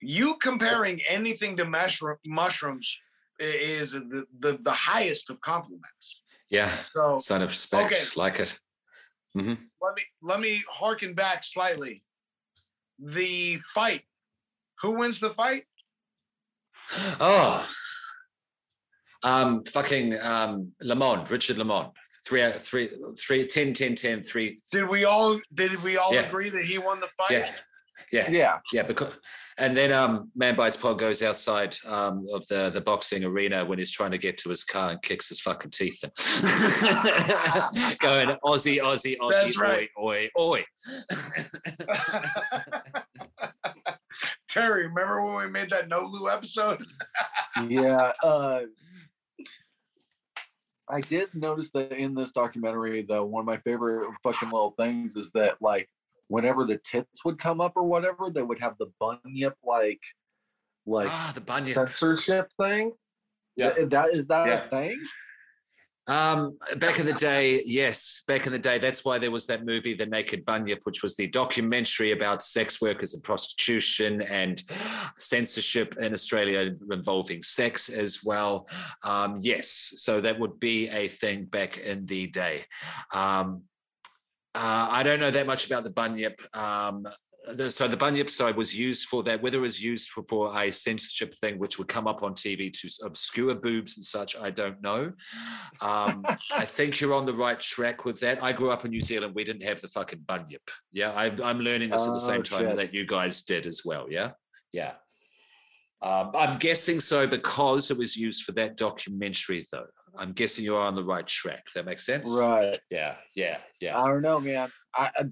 You 0.00 0.36
comparing 0.36 1.00
anything 1.08 1.56
to 1.56 1.64
mushroom 1.64 2.16
mushrooms 2.26 3.00
is 3.38 3.92
the, 3.92 4.26
the 4.40 4.58
the 4.62 4.72
highest 4.72 5.30
of 5.30 5.40
compliments. 5.40 6.22
Yeah. 6.50 6.68
So 6.68 7.18
Son 7.18 7.42
of 7.42 7.48
respect. 7.48 7.92
Okay. 7.92 8.04
Like 8.16 8.40
it. 8.40 8.58
hmm 9.34 9.54
let 9.82 9.94
me 9.94 10.02
let 10.22 10.40
me 10.40 10.62
harken 10.70 11.14
back 11.14 11.44
slightly. 11.44 12.04
The 12.98 13.58
fight. 13.74 14.02
Who 14.82 14.92
wins 14.92 15.20
the 15.20 15.30
fight? 15.30 15.64
Oh. 17.20 17.68
Um, 19.22 19.64
fucking 19.64 20.18
um, 20.22 20.72
Lamond, 20.82 21.30
Richard 21.30 21.58
Lamond. 21.58 21.90
Three 22.26 22.42
out 22.42 22.54
three, 22.56 22.88
three, 23.18 23.46
10, 23.46 23.72
10, 23.72 23.94
10, 23.94 24.22
three. 24.24 24.58
Did 24.72 24.88
we 24.88 25.04
all 25.04 25.40
did 25.54 25.80
we 25.84 25.96
all 25.96 26.12
Yeah. 26.12 26.22
agree 26.22 26.50
that 26.50 26.64
he 26.64 26.78
won 26.78 26.98
the 27.00 27.06
fight? 27.16 27.30
Yeah. 27.30 27.52
Yeah. 28.12 28.30
Yeah, 28.30 28.58
Yeah, 28.72 28.82
because 28.82 29.16
and 29.58 29.76
then 29.76 29.90
um 29.92 30.30
Man 30.36 30.54
Bites 30.54 30.76
Pod 30.76 30.98
goes 30.98 31.22
outside 31.22 31.76
um 31.86 32.26
of 32.32 32.46
the 32.48 32.70
the 32.70 32.80
boxing 32.80 33.24
arena 33.24 33.64
when 33.64 33.78
he's 33.78 33.90
trying 33.92 34.10
to 34.12 34.18
get 34.18 34.38
to 34.38 34.48
his 34.50 34.64
car 34.64 34.90
and 34.90 35.02
kicks 35.02 35.28
his 35.28 35.40
fucking 35.40 35.70
teeth 35.70 36.02
in. 36.04 36.10
Going 38.00 38.28
Aussie, 38.44 38.78
Aussie, 38.80 39.16
Aussie, 39.18 39.32
That's 39.42 39.56
right. 39.58 39.88
oi, 39.98 40.28
oi, 40.38 40.60
oi. 40.60 40.64
Terry, 44.48 44.86
remember 44.88 45.22
when 45.24 45.36
we 45.46 45.50
made 45.50 45.70
that 45.70 45.88
no 45.88 46.00
Lou 46.00 46.30
episode? 46.30 46.84
yeah. 47.68 48.12
Uh, 48.22 48.60
I 50.88 51.00
did 51.00 51.34
notice 51.34 51.70
that 51.72 51.92
in 51.92 52.14
this 52.14 52.30
documentary, 52.32 53.02
though, 53.02 53.24
one 53.24 53.40
of 53.40 53.46
my 53.46 53.56
favorite 53.58 54.08
fucking 54.22 54.50
little 54.50 54.74
things 54.78 55.16
is 55.16 55.30
that 55.32 55.60
like 55.60 55.88
whenever 56.28 56.64
the 56.64 56.78
tits 56.78 57.24
would 57.24 57.38
come 57.38 57.60
up 57.60 57.72
or 57.76 57.82
whatever, 57.84 58.30
they 58.30 58.42
would 58.42 58.60
have 58.60 58.76
the 58.78 58.86
bunyip 59.00 59.54
like 59.64 60.00
like 60.86 61.08
ah, 61.10 61.32
the 61.34 61.40
bunyip. 61.40 61.74
censorship 61.74 62.48
thing. 62.60 62.92
Yeah. 63.56 63.72
Th- 63.72 63.88
that 63.90 64.14
is 64.14 64.26
that 64.28 64.46
Yeah. 64.46 64.64
a 64.66 64.68
thing? 64.70 65.00
Um, 66.08 66.56
back 66.76 67.00
in 67.00 67.06
the 67.06 67.14
day, 67.14 67.62
yes, 67.66 68.22
back 68.28 68.46
in 68.46 68.52
the 68.52 68.58
day, 68.58 68.78
that's 68.78 69.04
why 69.04 69.18
there 69.18 69.30
was 69.30 69.46
that 69.46 69.64
movie, 69.64 69.94
The 69.94 70.06
Naked 70.06 70.44
Bunyip, 70.44 70.80
which 70.84 71.02
was 71.02 71.16
the 71.16 71.26
documentary 71.26 72.12
about 72.12 72.42
sex 72.42 72.80
workers 72.80 73.14
and 73.14 73.22
prostitution 73.24 74.22
and 74.22 74.62
censorship 75.16 75.96
in 75.98 76.12
Australia 76.12 76.72
involving 76.90 77.42
sex 77.42 77.88
as 77.88 78.22
well. 78.24 78.68
Um, 79.02 79.38
yes, 79.40 79.92
so 79.96 80.20
that 80.20 80.38
would 80.38 80.60
be 80.60 80.88
a 80.90 81.08
thing 81.08 81.46
back 81.46 81.78
in 81.78 82.06
the 82.06 82.28
day. 82.28 82.64
Um, 83.12 83.62
uh, 84.54 84.88
I 84.90 85.02
don't 85.02 85.20
know 85.20 85.30
that 85.30 85.46
much 85.46 85.66
about 85.66 85.84
the 85.84 85.90
bunyip. 85.90 86.40
Um, 86.56 87.06
the, 87.54 87.70
so 87.70 87.86
the 87.88 87.96
bunyip 87.96 88.28
side 88.30 88.56
was 88.56 88.76
used 88.78 89.08
for 89.08 89.22
that. 89.24 89.42
Whether 89.42 89.58
it 89.58 89.62
was 89.62 89.82
used 89.82 90.08
for, 90.08 90.24
for 90.28 90.56
a 90.58 90.70
censorship 90.72 91.34
thing, 91.34 91.58
which 91.58 91.78
would 91.78 91.88
come 91.88 92.06
up 92.06 92.22
on 92.22 92.34
TV 92.34 92.72
to 92.72 92.88
obscure 93.04 93.54
boobs 93.54 93.96
and 93.96 94.04
such, 94.04 94.36
I 94.36 94.50
don't 94.50 94.80
know. 94.82 95.12
Um, 95.80 96.24
I 96.54 96.64
think 96.64 97.00
you're 97.00 97.14
on 97.14 97.24
the 97.24 97.32
right 97.32 97.58
track 97.58 98.04
with 98.04 98.20
that. 98.20 98.42
I 98.42 98.52
grew 98.52 98.70
up 98.70 98.84
in 98.84 98.90
New 98.90 99.00
Zealand. 99.00 99.34
We 99.34 99.44
didn't 99.44 99.62
have 99.64 99.80
the 99.80 99.88
fucking 99.88 100.20
bunyip. 100.26 100.70
Yeah, 100.92 101.12
I, 101.12 101.32
I'm 101.44 101.60
learning 101.60 101.90
this 101.90 102.06
at 102.06 102.12
the 102.12 102.20
same 102.20 102.40
Oh, 102.40 102.42
time 102.42 102.66
shit. 102.68 102.76
that 102.76 102.94
you 102.94 103.06
guys 103.06 103.42
did 103.42 103.66
as 103.66 103.82
well. 103.84 104.06
Yeah, 104.10 104.30
yeah. 104.72 104.92
Um, 106.02 106.30
I'm 106.34 106.58
guessing 106.58 107.00
so 107.00 107.26
because 107.26 107.90
it 107.90 107.98
was 107.98 108.16
used 108.16 108.42
for 108.44 108.52
that 108.52 108.76
documentary, 108.76 109.64
though. 109.72 109.86
I'm 110.18 110.32
guessing 110.32 110.64
you're 110.64 110.80
on 110.80 110.94
the 110.94 111.04
right 111.04 111.26
track. 111.26 111.64
That 111.74 111.84
makes 111.86 112.04
sense. 112.06 112.30
Right. 112.38 112.78
Yeah. 112.90 113.16
Yeah. 113.34 113.58
Yeah. 113.80 114.00
I 114.00 114.06
don't 114.08 114.22
know, 114.22 114.40
man. 114.40 114.70
I, 114.94 115.10
I 115.16 115.24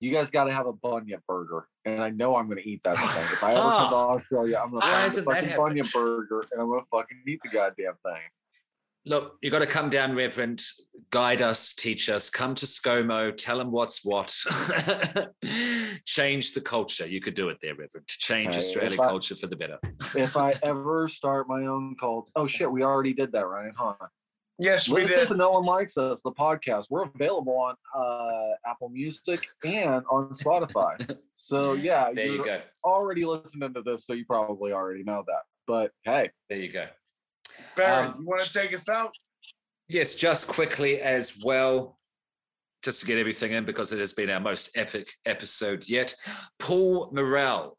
you 0.00 0.12
guys 0.12 0.30
got 0.30 0.44
to 0.44 0.52
have 0.52 0.66
a 0.66 0.72
bunyip 0.72 1.22
burger, 1.26 1.66
and 1.84 2.00
I 2.02 2.10
know 2.10 2.36
I'm 2.36 2.46
going 2.46 2.58
to 2.62 2.68
eat 2.68 2.80
that 2.84 2.96
thing. 2.96 3.22
If 3.32 3.42
I 3.42 3.52
ever 3.52 3.60
come 3.60 3.90
to 3.90 3.96
Australia, 3.96 4.60
I'm 4.62 4.70
going 4.70 4.82
to 4.82 4.88
find 4.88 5.12
a 5.16 5.22
fucking 5.22 5.56
bunyip 5.56 5.92
burger, 5.92 6.44
and 6.52 6.60
I'm 6.60 6.68
going 6.68 6.80
to 6.80 6.86
fucking 6.90 7.22
eat 7.26 7.40
the 7.42 7.50
goddamn 7.50 7.94
thing. 8.04 8.20
Look, 9.06 9.36
you 9.42 9.50
got 9.50 9.60
to 9.60 9.66
come 9.66 9.88
down, 9.88 10.14
Reverend. 10.14 10.60
Guide 11.10 11.40
us, 11.40 11.72
teach 11.72 12.10
us. 12.10 12.28
Come 12.28 12.54
to 12.56 12.66
ScoMo. 12.66 13.34
Tell 13.34 13.56
them 13.56 13.70
what's 13.70 14.04
what. 14.04 14.28
Change 16.04 16.52
the 16.52 16.60
culture. 16.60 17.06
You 17.06 17.20
could 17.20 17.34
do 17.34 17.48
it 17.48 17.58
there, 17.62 17.74
Reverend. 17.74 18.06
Change 18.08 18.54
Hey, 18.54 18.58
Australian 18.58 19.00
I- 19.00 19.06
culture 19.08 19.34
for 19.34 19.46
the 19.46 19.56
better. 19.56 19.78
if 20.14 20.36
I 20.36 20.52
ever 20.62 21.08
start 21.08 21.48
my 21.48 21.66
own 21.66 21.96
cult, 21.98 22.30
oh 22.36 22.46
shit, 22.46 22.70
we 22.70 22.82
already 22.82 23.14
did 23.14 23.32
that, 23.32 23.46
Ryan, 23.46 23.72
huh? 23.76 23.94
Yes, 24.60 24.88
we 24.88 25.02
Listen 25.02 25.18
did. 25.20 25.28
to 25.28 25.34
No 25.36 25.52
One 25.52 25.62
Likes 25.64 25.96
Us, 25.96 26.20
the 26.22 26.32
podcast. 26.32 26.86
We're 26.90 27.04
available 27.04 27.56
on 27.56 27.76
uh, 27.94 28.56
Apple 28.68 28.88
Music 28.88 29.40
and 29.64 30.02
on 30.10 30.30
Spotify. 30.30 31.16
so 31.36 31.74
yeah, 31.74 32.10
There 32.12 32.26
you 32.26 32.32
you're 32.36 32.44
go. 32.44 32.60
already 32.84 33.24
listening 33.24 33.72
to 33.74 33.82
this, 33.82 34.04
so 34.04 34.14
you 34.14 34.24
probably 34.24 34.72
already 34.72 35.04
know 35.04 35.22
that. 35.28 35.42
But 35.68 35.92
hey, 36.04 36.30
There 36.48 36.58
you 36.58 36.72
go. 36.72 36.86
Barry, 37.76 38.08
Um, 38.08 38.16
you 38.20 38.26
want 38.26 38.42
to 38.42 38.52
take 38.52 38.74
us 38.74 38.88
out? 38.88 39.12
Yes, 39.88 40.16
just 40.16 40.48
quickly 40.48 41.00
as 41.00 41.38
well, 41.44 41.96
just 42.82 43.00
to 43.00 43.06
get 43.06 43.18
everything 43.18 43.52
in 43.52 43.64
because 43.64 43.92
it 43.92 44.00
has 44.00 44.12
been 44.12 44.28
our 44.28 44.40
most 44.40 44.70
epic 44.76 45.12
episode 45.24 45.88
yet. 45.88 46.14
Paul 46.58 47.10
Morrell, 47.12 47.76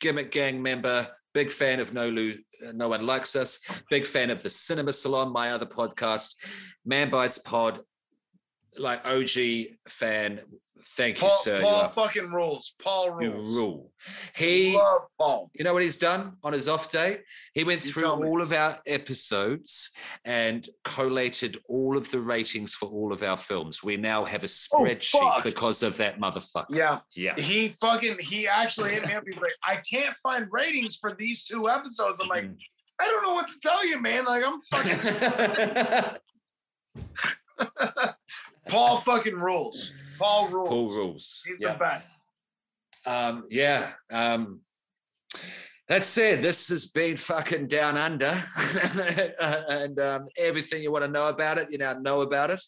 Gimmick 0.00 0.30
Gang 0.30 0.62
member, 0.62 1.08
Big 1.34 1.50
fan 1.50 1.80
of 1.80 1.92
No, 1.92 2.08
Lu- 2.08 2.38
no 2.74 2.88
One 2.88 3.06
Likes 3.06 3.36
Us. 3.36 3.58
Big 3.90 4.06
fan 4.06 4.30
of 4.30 4.42
the 4.42 4.50
Cinema 4.50 4.92
Salon, 4.92 5.32
my 5.32 5.52
other 5.52 5.66
podcast. 5.66 6.34
Man 6.84 7.10
Bites 7.10 7.38
Pod, 7.38 7.80
like 8.78 9.04
OG 9.06 9.66
fan. 9.88 10.40
Thank 10.96 11.16
you, 11.20 11.28
Paul, 11.28 11.36
sir. 11.36 11.56
You 11.58 11.62
Paul 11.64 11.74
are- 11.82 11.88
fucking 11.90 12.30
rules. 12.30 12.74
Paul 12.82 13.18
you 13.20 13.30
rules. 13.32 13.54
rule. 13.56 13.92
He 14.34 14.72
Paul. 15.18 15.50
you 15.54 15.62
know 15.62 15.74
what 15.74 15.82
he's 15.82 15.98
done 15.98 16.36
on 16.42 16.54
his 16.54 16.68
off 16.68 16.90
day? 16.90 17.18
He 17.52 17.64
went 17.64 17.84
You 17.84 17.90
through 17.92 18.06
all 18.06 18.40
of 18.40 18.50
our 18.52 18.78
episodes 18.86 19.90
and 20.24 20.66
collated 20.84 21.58
all 21.68 21.98
of 21.98 22.10
the 22.10 22.20
ratings 22.20 22.72
for 22.72 22.88
all 22.88 23.12
of 23.12 23.22
our 23.22 23.36
films. 23.36 23.84
We 23.84 23.98
now 23.98 24.24
have 24.24 24.42
a 24.42 24.46
spreadsheet 24.46 25.16
Oh, 25.38 25.40
because 25.44 25.82
of 25.82 25.98
that 25.98 26.18
motherfucker. 26.18 26.74
Yeah. 26.74 27.00
Yeah. 27.14 27.38
He 27.38 27.74
fucking 27.78 28.16
he 28.20 28.48
actually 28.48 28.92
hit 28.92 29.06
me 29.06 29.12
up. 29.14 29.24
He's 29.26 29.36
like, 29.38 29.52
I 29.62 29.76
can't 29.88 30.16
find 30.22 30.46
ratings 30.50 30.96
for 30.96 31.12
these 31.14 31.44
two 31.44 31.68
episodes. 31.68 32.18
I'm 32.22 32.28
like, 32.28 32.44
Mhm. 32.44 32.56
I 33.02 33.04
don't 33.04 33.22
know 33.22 33.34
what 33.34 33.48
to 33.48 33.54
tell 33.62 33.86
you, 33.86 34.00
man. 34.00 34.24
Like 34.24 34.44
I'm 34.46 34.60
fucking 34.72 36.16
Paul 38.70 39.00
fucking 39.00 39.34
rules. 39.34 39.92
Paul 40.18 40.48
rules. 40.48 40.68
Paul 40.68 40.90
rules. 40.90 41.42
He's 41.46 41.56
Yeah. 41.60 41.72
the 41.72 41.78
best. 41.78 42.26
Um, 43.06 43.44
yeah. 43.48 43.92
Um, 44.10 44.60
that 45.88 46.04
said, 46.04 46.42
this 46.42 46.68
has 46.68 46.86
been 46.86 47.16
fucking 47.16 47.66
down 47.66 47.96
under, 47.96 48.32
and 49.70 49.98
um, 49.98 50.26
everything 50.38 50.82
you 50.82 50.92
want 50.92 51.04
to 51.04 51.10
know 51.10 51.28
about 51.28 51.58
it, 51.58 51.68
you 51.70 51.78
now 51.78 51.94
know 51.94 52.20
about 52.20 52.50
it. 52.50 52.60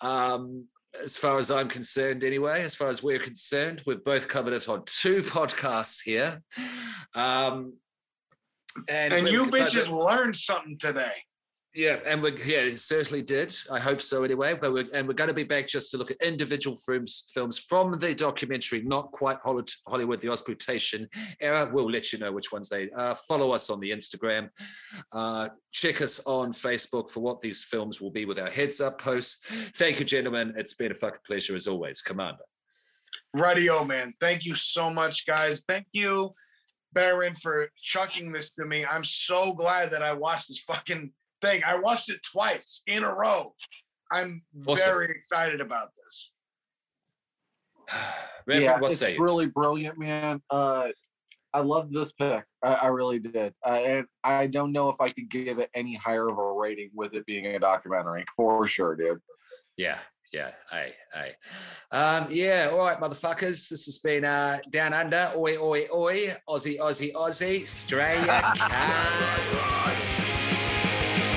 Um, 0.00 0.66
as 1.02 1.16
far 1.16 1.38
as 1.38 1.50
I'm 1.50 1.68
concerned, 1.68 2.22
anyway, 2.22 2.62
as 2.62 2.74
far 2.74 2.88
as 2.88 3.02
we're 3.02 3.18
concerned, 3.18 3.82
we've 3.86 4.04
both 4.04 4.28
covered 4.28 4.52
it 4.52 4.68
on 4.68 4.82
two 4.86 5.22
podcasts 5.22 6.00
here. 6.04 6.40
Um, 7.14 7.74
and 8.88 9.12
And 9.12 9.28
you 9.28 9.44
bitches 9.46 9.88
learned 9.90 10.36
something 10.36 10.78
today. 10.78 11.12
Yeah, 11.76 11.98
and 12.06 12.22
we 12.22 12.30
yeah, 12.30 12.60
it 12.60 12.78
certainly 12.78 13.20
did. 13.20 13.54
I 13.70 13.78
hope 13.78 14.00
so 14.00 14.24
anyway. 14.24 14.54
But 14.58 14.72
we're 14.72 14.86
and 14.94 15.06
we're 15.06 15.12
going 15.12 15.28
to 15.28 15.34
be 15.34 15.44
back 15.44 15.66
just 15.66 15.90
to 15.90 15.98
look 15.98 16.10
at 16.10 16.16
individual 16.22 16.74
films 16.74 17.30
films 17.34 17.58
from 17.58 17.92
the 17.92 18.14
documentary, 18.14 18.80
not 18.80 19.12
quite 19.12 19.36
Hollywood, 19.42 20.20
the 20.20 20.28
Ozploitation 20.28 21.06
era. 21.38 21.68
We'll 21.70 21.90
let 21.90 22.14
you 22.14 22.18
know 22.18 22.32
which 22.32 22.50
ones 22.50 22.70
they 22.70 22.88
are. 22.92 23.14
Follow 23.28 23.52
us 23.52 23.68
on 23.68 23.78
the 23.80 23.90
Instagram. 23.90 24.48
Uh, 25.12 25.50
check 25.70 26.00
us 26.00 26.26
on 26.26 26.50
Facebook 26.52 27.10
for 27.10 27.20
what 27.20 27.42
these 27.42 27.62
films 27.62 28.00
will 28.00 28.10
be 28.10 28.24
with 28.24 28.38
our 28.38 28.50
heads 28.50 28.80
up 28.80 28.98
posts. 28.98 29.44
Thank 29.76 29.98
you, 29.98 30.06
gentlemen. 30.06 30.54
It's 30.56 30.72
been 30.72 30.92
a 30.92 30.94
fucking 30.94 31.20
pleasure 31.26 31.54
as 31.54 31.66
always, 31.66 32.00
Commander. 32.00 32.44
Radio 33.34 33.84
man. 33.84 34.14
Thank 34.18 34.46
you 34.46 34.52
so 34.52 34.88
much, 34.88 35.26
guys. 35.26 35.64
Thank 35.68 35.88
you, 35.92 36.32
Baron, 36.94 37.34
for 37.34 37.68
chucking 37.82 38.32
this 38.32 38.50
to 38.52 38.64
me. 38.64 38.86
I'm 38.86 39.04
so 39.04 39.52
glad 39.52 39.90
that 39.90 40.02
I 40.02 40.14
watched 40.14 40.48
this 40.48 40.60
fucking 40.60 41.12
thing. 41.40 41.62
I 41.64 41.76
watched 41.76 42.10
it 42.10 42.20
twice 42.22 42.82
in 42.86 43.04
a 43.04 43.12
row. 43.12 43.54
I'm 44.10 44.42
Awesome. 44.66 44.84
very 44.90 45.10
excited 45.10 45.60
about 45.60 45.88
this. 46.02 46.32
Reverend, 48.46 48.64
yeah, 48.64 48.78
what 48.78 48.90
it's 48.92 49.00
say 49.00 49.14
you? 49.14 49.22
really 49.22 49.46
brilliant, 49.46 49.98
man. 49.98 50.40
Uh, 50.50 50.88
I 51.52 51.60
love 51.60 51.90
this 51.90 52.12
pick. 52.12 52.44
I, 52.62 52.74
I 52.74 52.86
really 52.88 53.18
did. 53.18 53.54
Uh, 53.64 53.70
and 53.70 54.06
I 54.22 54.46
don't 54.46 54.72
know 54.72 54.88
if 54.90 54.96
I 55.00 55.08
could 55.08 55.30
give 55.30 55.58
it 55.58 55.70
any 55.74 55.94
higher 55.96 56.28
of 56.28 56.38
a 56.38 56.52
rating 56.52 56.90
with 56.94 57.14
it 57.14 57.24
being 57.26 57.46
a 57.46 57.58
documentary. 57.58 58.24
For 58.36 58.66
sure, 58.66 58.94
dude. 58.94 59.18
Yeah, 59.76 59.98
yeah, 60.32 60.50
aye, 60.72 60.92
aye. 61.14 61.34
Um, 61.96 62.28
yeah, 62.30 62.70
all 62.72 62.78
right, 62.86 62.98
motherfuckers. 63.00 63.68
This 63.68 63.86
has 63.86 63.98
been 63.98 64.24
uh, 64.24 64.58
Down 64.70 64.92
Under, 64.92 65.30
oi, 65.36 65.56
oi, 65.58 65.86
oi, 65.94 66.16
Aussie, 66.48 66.78
Aussie, 66.78 67.12
Aussie, 67.12 67.62
Australia. 67.62 68.52